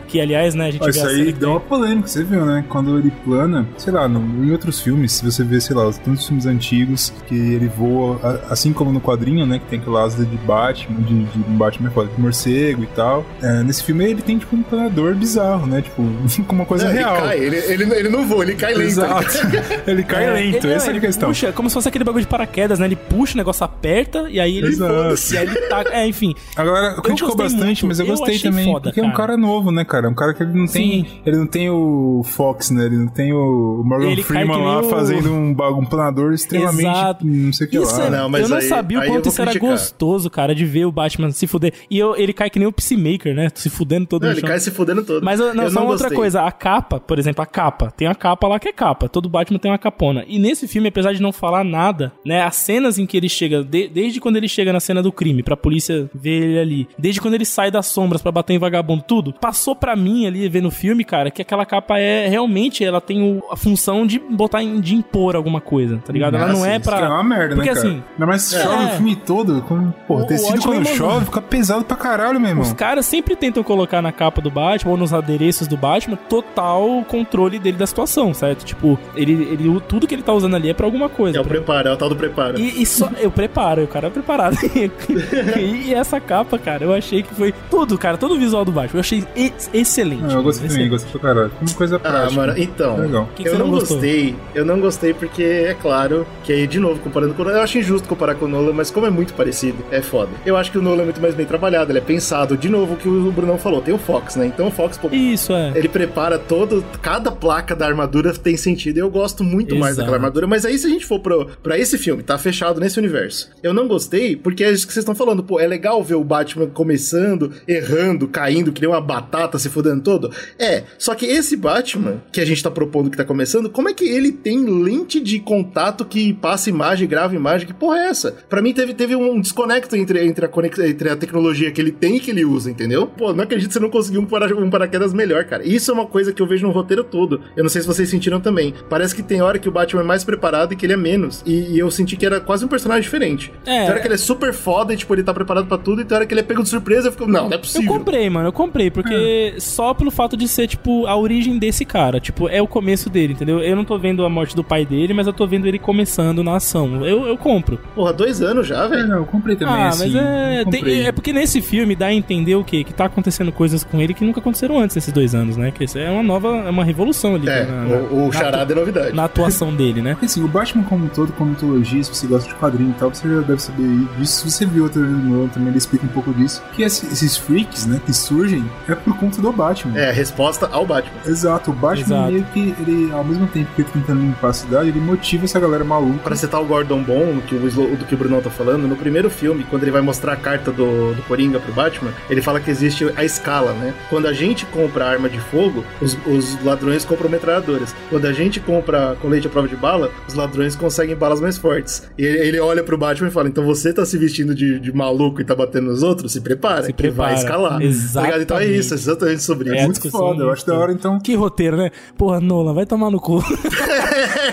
que 0.08 0.20
aliás, 0.20 0.54
né, 0.54 0.66
a 0.66 0.70
gente 0.70 0.82
Ó, 0.82 0.84
vê 0.84 0.90
isso 0.90 1.06
aí 1.06 1.32
deu 1.32 1.50
uma 1.50 1.60
polêmica, 1.60 2.08
você 2.08 2.22
viu, 2.24 2.44
né? 2.44 2.64
Quando 2.68 2.98
ele 2.98 3.10
plana, 3.24 3.66
sei 3.76 3.92
lá, 3.92 4.08
no- 4.08 4.44
em 4.44 4.50
outros 4.50 4.80
filmes, 4.80 5.12
se 5.12 5.24
você 5.24 5.42
vê, 5.44 5.60
sei 5.60 5.74
lá, 5.76 5.86
os 5.88 5.98
tantos 5.98 6.26
filmes 6.26 6.46
antigos 6.46 7.12
que 7.26 7.34
ele 7.34 7.68
voa, 7.68 8.18
a- 8.22 8.52
assim 8.52 8.72
como 8.72 8.92
no 8.92 9.00
quadrinho, 9.00 9.46
né? 9.46 9.58
Que 9.58 9.66
tem 9.66 9.78
aquela 9.78 10.02
asa 10.04 10.24
de 10.24 10.36
Batman, 10.38 11.00
de, 11.02 11.24
de 11.24 11.38
Batman 11.50 11.88
é 11.88 11.92
foda, 11.92 12.10
de 12.14 12.20
morcego 12.20 12.82
e 12.82 12.86
tal. 12.88 13.24
É, 13.42 13.62
nesse 13.62 13.82
filme 13.84 14.04
ele 14.04 14.22
tem, 14.22 14.38
tipo, 14.38 14.54
um 14.56 14.62
planador 14.62 15.14
bizarro, 15.14 15.66
né? 15.66 15.82
Tipo, 15.82 16.02
com 16.46 16.54
uma 16.54 16.64
coisa 16.66 16.84
Não, 16.84 16.90
ele 16.92 16.98
real. 17.00 17.16
cai, 17.16 17.38
ele, 17.38 17.56
ele, 17.56 17.94
ele 17.94 18.08
não 18.08 18.26
voa, 18.26 18.44
ele 18.44 18.54
cai 18.54 18.74
lento. 18.74 18.88
Exato. 18.88 19.26
ele 19.86 20.02
cai 20.02 20.24
É, 20.24 20.30
lento, 20.32 20.66
ele, 20.66 20.74
essa 20.74 20.90
é 20.90 20.96
a 20.96 21.00
questão. 21.00 21.28
Puxa, 21.28 21.52
como 21.52 21.68
se 21.70 21.74
fosse 21.74 21.88
aquele 21.88 22.04
bagulho 22.04 22.24
de 22.24 22.28
paraquedas, 22.30 22.78
né? 22.78 22.86
Ele 22.86 22.96
puxa 22.96 23.34
o 23.34 23.36
negócio, 23.36 23.64
aperta 23.64 24.26
e 24.30 24.38
aí 24.40 24.56
ele 24.58 24.68
Exato. 24.68 24.92
foda-se, 24.94 25.34
e 25.34 25.38
aí 25.38 25.46
ele 25.46 25.56
tá. 25.68 25.84
É, 25.90 26.06
enfim. 26.06 26.34
A 26.56 26.64
galera 26.64 27.00
criticou 27.02 27.34
bastante, 27.36 27.84
muito, 27.84 27.86
mas 27.88 27.98
eu 28.00 28.06
eu 28.06 28.10
gostei 28.16 28.38
também. 28.38 28.64
foda, 28.64 28.90
porque 28.90 29.00
é 29.00 29.02
um 29.04 29.12
cara. 29.12 29.36
Novo, 29.46 29.70
né, 29.70 29.84
cara? 29.84 30.06
É 30.06 30.10
um 30.10 30.14
cara 30.14 30.34
que 30.34 30.42
ele 30.42 30.52
não 30.52 30.66
tem. 30.66 31.04
Sim. 31.04 31.06
Ele 31.24 31.36
não 31.36 31.46
tem 31.46 31.70
o 31.70 32.22
Fox, 32.24 32.70
né? 32.70 32.84
Ele 32.86 32.96
não 32.96 33.08
tem 33.08 33.32
o 33.32 33.82
Morgan 33.84 34.06
Ele 34.10 34.22
cai 34.22 34.44
Freeman 34.44 34.64
lá 34.64 34.80
o- 34.80 34.84
fazendo 34.90 35.30
um, 35.32 35.50
um 35.50 35.84
planador 35.86 36.32
extremamente. 36.32 36.82
Exato. 36.88 37.26
Não 37.26 37.52
sei 37.52 37.66
o 37.66 37.70
que 37.70 37.78
Isso 37.78 37.98
lá. 37.98 38.06
é, 38.06 38.10
Não, 38.10 38.28
mas 38.28 38.42
eu 38.42 38.48
não 38.48 38.56
aí- 38.56 38.62
sabia 38.68 38.98
o 39.00 39.06
quanto 39.06 39.28
isso 39.28 39.40
era 39.42 39.58
gostoso, 39.58 40.28
cara, 40.30 40.54
de 40.54 40.64
ver 40.64 40.84
o 40.86 40.92
Batman 40.92 41.30
se 41.30 41.46
fuder. 41.46 41.72
E 41.90 41.98
eu- 41.98 42.16
ele 42.16 42.32
cai 42.32 42.50
que 42.50 42.58
nem 42.58 42.66
o 42.68 42.72
Peacemaker, 42.72 43.34
né? 43.34 43.48
Se 43.54 43.70
fudendo 43.70 44.06
todo 44.06 44.22
Não, 44.22 44.28
no 44.28 44.34
ele 44.34 44.40
chão. 44.40 44.48
cai 44.48 44.58
se 44.60 44.70
fudendo 44.70 45.04
todo. 45.04 45.22
Mas 45.24 45.38
não, 45.38 45.48
eu 45.48 45.70
só 45.70 45.80
não 45.80 45.86
outra 45.88 46.04
gostei. 46.08 46.16
coisa, 46.16 46.42
a 46.42 46.50
capa, 46.52 46.98
por 47.00 47.18
exemplo, 47.18 47.42
a 47.42 47.46
capa. 47.46 47.90
Tem 47.96 48.08
a 48.08 48.14
capa 48.14 48.48
lá 48.48 48.58
que 48.58 48.68
é 48.68 48.72
capa. 48.72 49.08
Todo 49.08 49.28
Batman 49.28 49.58
tem 49.58 49.70
uma 49.70 49.78
capona. 49.78 50.24
E 50.26 50.38
nesse 50.38 50.66
filme, 50.66 50.88
apesar 50.88 51.12
de 51.12 51.22
não 51.22 51.32
falar 51.32 51.64
nada, 51.64 52.12
né? 52.24 52.42
As 52.42 52.56
cenas 52.56 52.98
em 52.98 53.06
que 53.06 53.16
ele 53.16 53.28
chega, 53.28 53.62
de- 53.62 53.88
desde 53.88 54.20
quando 54.20 54.36
ele 54.36 54.48
chega 54.48 54.72
na 54.72 54.80
cena 54.80 55.02
do 55.02 55.12
crime, 55.12 55.42
pra 55.42 55.56
polícia 55.56 56.10
ver 56.14 56.42
ele 56.42 56.58
ali, 56.58 56.88
desde 56.98 57.20
quando 57.20 57.34
ele 57.34 57.44
sai 57.44 57.70
das 57.70 57.86
sombras 57.86 58.22
pra 58.22 58.32
bater 58.32 58.54
em 58.54 58.58
vagabundo, 58.58 59.04
tudo, 59.06 59.32
passou 59.40 59.74
pra 59.76 59.94
mim 59.96 60.26
ali 60.26 60.48
vendo 60.48 60.68
o 60.68 60.70
filme, 60.70 61.04
cara, 61.04 61.30
que 61.30 61.42
aquela 61.42 61.64
capa 61.66 61.98
é 61.98 62.26
realmente, 62.28 62.84
ela 62.84 63.00
tem 63.00 63.22
o- 63.22 63.42
a 63.50 63.56
função 63.56 64.06
de 64.06 64.18
botar, 64.18 64.62
em- 64.62 64.80
de 64.80 64.94
impor 64.94 65.36
alguma 65.36 65.60
coisa, 65.60 65.98
tá 66.04 66.12
ligado? 66.12 66.36
Ela 66.36 66.46
Ah, 66.46 66.52
não 66.52 66.64
é 66.64 66.76
isso 66.76 66.84
pra. 66.84 66.98
Que 66.98 67.04
é 67.04 67.08
uma 67.08 67.22
merda, 67.24 67.54
Porque 67.54 67.70
né, 67.70 67.74
cara? 67.76 67.88
assim, 67.88 68.02
mais 68.18 68.42
se 68.42 68.56
É. 68.56 68.62
chove 68.62 68.84
o 68.84 68.88
filme 68.90 69.16
todo. 69.16 69.62
Como, 69.62 69.94
pô, 70.06 70.16
O- 70.18 70.26
tecido 70.26 70.58
o 70.58 70.62
quando 70.62 70.86
é 70.88 70.94
chove 70.94 71.24
fica 71.26 71.40
pesado 71.42 71.84
pra 71.84 71.96
caralho, 71.96 72.38
meu 72.40 72.48
irmão. 72.50 72.62
Os 72.64 72.72
caras 72.72 73.06
sempre 73.06 73.36
tentam 73.36 73.62
colocar 73.62 74.00
na 74.02 74.12
capa 74.12 74.40
do 74.40 74.50
Batman 74.50 74.92
ou 74.92 74.96
nos 74.98 75.12
adereços 75.12 75.66
do 75.68 75.76
Batman 75.76 76.16
total 76.28 77.04
controle 77.08 77.58
dele 77.58 77.76
da 77.76 77.86
situação, 77.86 78.32
certo? 78.34 78.64
Tipo, 78.64 78.98
ele, 79.14 79.32
ele 79.32 79.80
tudo 79.88 80.06
que 80.06 80.14
ele 80.14 80.22
tá 80.22 80.32
usando 80.32 80.56
ali 80.56 80.70
é 80.70 80.74
pra 80.74 80.86
alguma 80.86 81.08
coisa. 81.08 81.38
É 81.38 81.40
o 81.40 81.44
pra- 81.44 81.54
preparo, 81.56 81.88
é 81.88 81.92
o 81.92 81.96
tal 81.96 82.08
do 82.08 82.16
preparo. 82.16 82.58
E, 82.58 82.82
e 82.82 82.86
só 82.86 83.10
eu 83.18 83.30
preparo, 83.30 83.84
o 83.84 83.88
cara 83.88 84.06
é 84.08 84.10
preparado. 84.10 84.56
e, 85.58 85.92
essa 85.94 86.20
capa, 86.20 86.58
cara, 86.58 86.84
eu 86.84 86.92
achei 86.94 87.22
que 87.22 87.34
foi 87.34 87.52
tudo, 87.70 87.96
cara, 87.98 88.16
todo 88.16 88.34
o 88.34 88.38
visual 88.38 88.64
do 88.64 88.72
Batman. 88.72 88.96
Eu 88.98 89.00
achei 89.00 89.15
achei 89.24 89.44
ex- 89.44 89.70
excelente. 89.72 90.22
Não, 90.22 90.30
eu 90.36 90.42
gostei 90.42 90.68
também, 90.68 90.88
gostei 90.88 91.10
pra 91.12 91.20
caralho. 91.20 91.52
Uma 91.60 91.74
coisa 91.74 91.96
Ah, 91.96 91.98
prática. 92.00 92.32
mano, 92.40 92.54
então. 92.56 92.96
Legal. 92.98 93.28
que 93.34 93.42
que 93.42 93.48
eu 93.48 93.58
não, 93.58 93.70
gostou? 93.70 93.96
gostei. 93.96 94.36
Eu 94.54 94.64
não 94.64 94.80
gostei 94.80 95.14
porque, 95.14 95.42
é 95.42 95.74
claro, 95.74 96.26
que 96.44 96.52
aí, 96.52 96.66
de 96.66 96.78
novo, 96.78 97.00
comparando 97.00 97.34
com 97.34 97.42
o 97.42 97.44
Nolan, 97.44 97.58
eu 97.58 97.62
acho 97.62 97.78
injusto 97.78 98.08
comparar 98.08 98.34
com 98.34 98.44
o 98.46 98.48
Nolan, 98.48 98.72
mas 98.72 98.90
como 98.90 99.06
é 99.06 99.10
muito 99.10 99.34
parecido, 99.34 99.84
é 99.90 100.00
foda. 100.02 100.30
Eu 100.44 100.56
acho 100.56 100.70
que 100.70 100.78
o 100.78 100.82
Nolan 100.82 101.02
é 101.02 101.04
muito 101.04 101.20
mais 101.20 101.34
bem 101.34 101.46
trabalhado, 101.46 101.90
ele 101.92 101.98
é 101.98 102.02
pensado. 102.02 102.56
De 102.56 102.68
novo, 102.68 102.94
o 102.94 102.96
que 102.96 103.08
o 103.08 103.30
Brunão 103.32 103.58
falou, 103.58 103.80
tem 103.80 103.94
o 103.94 103.98
Fox, 103.98 104.36
né? 104.36 104.46
Então 104.46 104.68
o 104.68 104.70
Fox, 104.70 104.96
pô, 104.98 105.08
Isso, 105.10 105.52
é. 105.52 105.72
ele 105.74 105.88
prepara 105.88 106.38
todo, 106.38 106.84
cada 107.02 107.30
placa 107.30 107.74
da 107.74 107.86
armadura 107.86 108.32
tem 108.32 108.56
sentido. 108.56 108.98
Eu 108.98 109.10
gosto 109.10 109.42
muito 109.44 109.74
mais 109.76 109.92
Exato. 109.92 109.98
daquela 110.06 110.16
armadura, 110.16 110.46
mas 110.46 110.64
aí 110.64 110.78
se 110.78 110.86
a 110.86 110.90
gente 110.90 111.06
for 111.06 111.20
pro, 111.20 111.46
pra 111.62 111.78
esse 111.78 111.98
filme, 111.98 112.22
tá 112.22 112.36
fechado 112.38 112.80
nesse 112.80 112.98
universo. 112.98 113.50
Eu 113.62 113.72
não 113.72 113.86
gostei 113.88 114.36
porque 114.36 114.64
é 114.64 114.70
isso 114.70 114.86
que 114.86 114.92
vocês 114.92 115.02
estão 115.02 115.14
falando, 115.14 115.42
pô, 115.42 115.58
é 115.60 115.66
legal 115.66 116.02
ver 116.02 116.14
o 116.14 116.24
Batman 116.24 116.66
começando, 116.66 117.52
errando, 117.66 118.26
caindo, 118.28 118.72
que 118.72 118.80
nem 118.80 118.90
uma 118.90 119.00
batata 119.06 119.58
se 119.58 119.70
fudendo 119.70 120.02
todo. 120.02 120.30
É, 120.58 120.84
só 120.98 121.14
que 121.14 121.24
esse 121.26 121.56
Batman 121.56 122.22
que 122.32 122.40
a 122.40 122.44
gente 122.44 122.62
tá 122.62 122.70
propondo 122.70 123.10
que 123.10 123.16
tá 123.16 123.24
começando, 123.24 123.70
como 123.70 123.88
é 123.88 123.94
que 123.94 124.04
ele 124.04 124.32
tem 124.32 124.64
lente 124.64 125.20
de 125.20 125.38
contato 125.40 126.04
que 126.04 126.32
passa 126.34 126.68
imagem, 126.68 127.08
grava 127.08 127.34
imagem? 127.34 127.66
Que 127.66 127.74
porra 127.74 127.98
é 127.98 128.08
essa? 128.08 128.32
Pra 128.48 128.60
mim 128.60 128.72
teve, 128.72 128.94
teve 128.94 129.14
um 129.16 129.40
desconecto 129.40 129.96
entre, 129.96 130.24
entre, 130.26 130.44
a 130.44 130.48
conex, 130.48 130.78
entre 130.78 131.08
a 131.08 131.16
tecnologia 131.16 131.70
que 131.70 131.80
ele 131.80 131.92
tem 131.92 132.16
e 132.16 132.20
que 132.20 132.30
ele 132.30 132.44
usa, 132.44 132.70
entendeu? 132.70 133.06
Pô, 133.06 133.32
não 133.32 133.44
acredito 133.44 133.68
que 133.68 133.74
você 133.74 133.80
não 133.80 133.90
conseguiu 133.90 134.20
um, 134.20 134.26
para, 134.26 134.54
um 134.56 134.68
paraquedas 134.70 135.12
melhor, 135.12 135.44
cara. 135.44 135.66
Isso 135.66 135.90
é 135.90 135.94
uma 135.94 136.06
coisa 136.06 136.32
que 136.32 136.42
eu 136.42 136.46
vejo 136.46 136.66
no 136.66 136.72
roteiro 136.72 137.04
todo. 137.04 137.40
Eu 137.56 137.62
não 137.62 137.70
sei 137.70 137.80
se 137.80 137.86
vocês 137.86 138.08
sentiram 138.08 138.40
também. 138.40 138.74
Parece 138.88 139.14
que 139.14 139.22
tem 139.22 139.40
hora 139.42 139.58
que 139.58 139.68
o 139.68 139.72
Batman 139.72 140.02
é 140.02 140.04
mais 140.04 140.24
preparado 140.24 140.72
e 140.72 140.76
que 140.76 140.84
ele 140.86 140.92
é 140.92 140.96
menos. 140.96 141.42
E, 141.46 141.74
e 141.74 141.78
eu 141.78 141.90
senti 141.90 142.16
que 142.16 142.26
era 142.26 142.40
quase 142.40 142.64
um 142.64 142.68
personagem 142.68 143.02
diferente. 143.02 143.52
É. 143.64 143.80
Tem 143.82 143.90
hora 143.90 144.00
que 144.00 144.06
ele 144.06 144.14
é 144.14 144.18
super 144.18 144.52
foda 144.52 144.92
e, 144.92 144.96
tipo, 144.96 145.14
ele 145.14 145.22
tá 145.22 145.32
preparado 145.32 145.66
pra 145.66 145.78
tudo, 145.78 146.02
e 146.02 146.04
tem 146.04 146.16
hora 146.16 146.26
que 146.26 146.32
ele 146.34 146.40
é 146.40 146.44
pego 146.44 146.62
de 146.62 146.68
surpresa 146.68 147.06
e 147.06 147.08
eu 147.08 147.12
fico, 147.12 147.26
não, 147.26 147.44
não 147.44 147.52
é 147.52 147.54
Eu 147.54 147.60
possível. 147.60 147.92
comprei, 147.92 148.28
mano, 148.30 148.48
eu 148.48 148.52
comprei, 148.52 148.90
porque 149.02 149.54
só 149.58 149.94
pelo 149.94 150.10
fato 150.10 150.36
de 150.36 150.48
ser, 150.48 150.66
tipo, 150.66 151.06
a 151.06 151.16
origem 151.16 151.58
desse 151.58 151.84
cara. 151.84 152.20
Tipo, 152.20 152.48
é 152.48 152.60
o 152.60 152.66
começo 152.66 153.08
dele, 153.10 153.32
entendeu? 153.32 153.60
Eu 153.60 153.76
não 153.76 153.84
tô 153.84 153.98
vendo 153.98 154.24
a 154.24 154.28
morte 154.28 154.54
do 154.56 154.64
pai 154.64 154.84
dele, 154.84 155.12
mas 155.14 155.26
eu 155.26 155.32
tô 155.32 155.46
vendo 155.46 155.66
ele 155.66 155.78
começando 155.78 156.42
na 156.42 156.56
ação. 156.56 157.04
Eu, 157.04 157.26
eu 157.26 157.36
compro. 157.36 157.78
Porra, 157.94 158.12
dois 158.12 158.42
anos 158.42 158.66
já, 158.66 158.84
É, 158.84 158.88
velho. 158.88 159.08
não, 159.08 159.16
eu 159.18 159.24
comprei 159.26 159.56
também, 159.56 159.74
ah, 159.74 159.88
assim. 159.88 160.12
mas 160.12 160.14
é. 160.14 160.64
tem- 160.64 161.06
é 161.06 161.12
porque 161.12 161.32
nesse 161.32 161.60
filme 161.60 161.94
dá 161.94 162.06
a 162.06 162.14
entender 162.14 162.54
o 162.54 162.64
quê? 162.64 162.82
Que 162.84 162.92
tá 162.94 163.04
acontecendo 163.06 163.50
coisas 163.52 163.82
com 163.84 164.00
ele 164.00 164.14
que 164.14 164.24
nunca 164.24 164.40
aconteceram 164.40 164.78
antes 164.78 164.96
nesses 164.96 165.12
dois 165.12 165.34
anos, 165.34 165.56
né? 165.56 165.70
Que 165.70 165.84
isso 165.84 165.98
é 165.98 166.10
uma 166.10 166.22
nova. 166.22 166.48
É 166.66 166.70
uma 166.70 166.84
revolução 166.84 167.34
ali. 167.34 167.48
É, 167.48 167.64
na, 167.64 167.84
na- 167.84 167.96
o, 167.96 168.28
o 168.28 168.32
charada 168.32 168.72
é 168.72 168.76
novidade. 168.76 169.14
na 169.14 169.24
atuação 169.24 169.74
dele, 169.74 170.00
né? 170.02 170.12
Porque 170.12 170.26
assim, 170.26 170.42
o 170.44 170.48
Batman 170.48 170.84
como 170.84 171.04
um 171.06 171.08
todo, 171.08 171.32
como 171.32 171.50
mitologia, 171.50 172.02
se 172.02 172.14
você 172.14 172.26
gosta 172.26 172.48
de 172.48 172.54
quadrinho 172.56 172.90
e 172.90 172.94
tal, 172.94 173.12
você 173.12 173.28
já 173.28 173.40
deve 173.40 173.60
saber 173.62 173.86
disso. 174.18 174.48
Se 174.48 174.50
você 174.50 174.66
viu 174.66 174.88
no 174.94 175.18
Nolan, 175.36 175.48
também 175.48 175.68
ele 175.68 175.78
explica 175.78 176.04
um 176.04 176.08
pouco 176.08 176.32
disso. 176.34 176.62
Que 176.74 176.82
esse- 176.82 177.06
esses 177.06 177.36
freaks, 177.36 177.86
né, 177.86 178.00
que 178.04 178.12
surgem, 178.12 178.64
é 178.88 178.94
por 178.94 179.16
conta 179.18 179.40
do 179.40 179.52
Batman. 179.52 179.98
É, 179.98 180.10
a 180.10 180.12
resposta 180.12 180.68
ao 180.70 180.86
Batman. 180.86 181.18
Exato, 181.26 181.70
o 181.70 181.74
Batman 181.74 182.06
Exato. 182.16 182.32
meio 182.32 182.44
que, 182.52 182.74
ele, 182.80 183.12
ao 183.12 183.24
mesmo 183.24 183.46
tempo 183.48 183.70
que 183.74 183.82
ele 183.82 183.88
tá 183.88 183.94
tentando 183.98 184.20
limpar 184.20 184.48
a 184.48 184.52
cidade, 184.52 184.88
ele 184.88 185.00
motiva 185.00 185.44
essa 185.44 185.58
galera 185.60 185.84
maluca. 185.84 186.18
Pra 186.22 186.36
citar 186.36 186.60
o 186.60 186.64
Gordon 186.64 187.02
Bom, 187.02 187.40
que 187.46 187.54
o, 187.54 187.58
do 187.96 188.04
que 188.04 188.14
o 188.14 188.18
Brunão 188.18 188.40
tá 188.40 188.50
falando, 188.50 188.86
no 188.86 188.96
primeiro 188.96 189.28
filme, 189.30 189.64
quando 189.68 189.82
ele 189.82 189.90
vai 189.90 190.00
mostrar 190.02 190.32
a 190.32 190.36
carta 190.36 190.70
do, 190.70 191.14
do 191.14 191.22
Coringa 191.22 191.58
pro 191.60 191.72
Batman, 191.72 192.10
ele 192.30 192.40
fala 192.42 192.60
que 192.60 192.70
existe 192.70 193.10
a 193.16 193.24
escala, 193.24 193.72
né? 193.72 193.94
Quando 194.08 194.26
a 194.26 194.32
gente 194.32 194.64
compra 194.66 195.06
arma 195.06 195.28
de 195.28 195.40
fogo, 195.40 195.84
os, 196.00 196.16
os 196.26 196.62
ladrões 196.64 197.04
compram 197.04 197.28
metralhadoras. 197.28 197.94
Quando 198.10 198.26
a 198.26 198.32
gente 198.32 198.60
compra 198.60 199.16
colete 199.20 199.46
à 199.46 199.50
prova 199.50 199.68
de 199.68 199.76
bala, 199.76 200.10
os 200.28 200.34
ladrões 200.34 200.76
conseguem 200.76 201.16
balas 201.16 201.40
mais 201.40 201.56
fortes. 201.58 202.08
E 202.18 202.24
ele, 202.24 202.38
ele 202.48 202.60
olha 202.60 202.82
pro 202.82 202.96
Batman 202.98 203.28
e 203.28 203.30
fala: 203.30 203.48
então 203.48 203.64
você 203.64 203.92
tá 203.92 204.04
se 204.04 204.16
vestindo 204.18 204.54
de, 204.54 204.78
de 204.78 204.92
maluco 204.92 205.40
e 205.40 205.44
tá 205.44 205.54
batendo 205.54 205.86
nos 205.90 206.02
outros? 206.02 206.32
Se 206.32 206.40
prepara, 206.40 206.84
Se 206.84 206.92
que 206.92 207.10
vai 207.10 207.34
prepara. 207.34 207.34
escalar. 207.34 207.80
Tá 208.12 208.22
ligado? 208.22 208.42
Então 208.42 208.58
é. 208.58 208.75
Isso, 208.78 208.94
é 208.94 208.96
exatamente 208.96 209.42
sobre 209.42 209.70
É 209.70 209.74
isso. 209.74 209.82
a 209.82 209.86
Muito 209.86 210.10
foda, 210.10 210.42
eu 210.44 210.50
acho 210.50 210.66
da 210.66 210.74
hora, 210.78 210.92
então. 210.92 211.18
Que 211.20 211.34
roteiro, 211.34 211.76
né? 211.76 211.90
Porra, 212.16 212.40
Nolan, 212.40 212.74
vai 212.74 212.86
tomar 212.86 213.10
no 213.10 213.20
cu. 213.20 213.42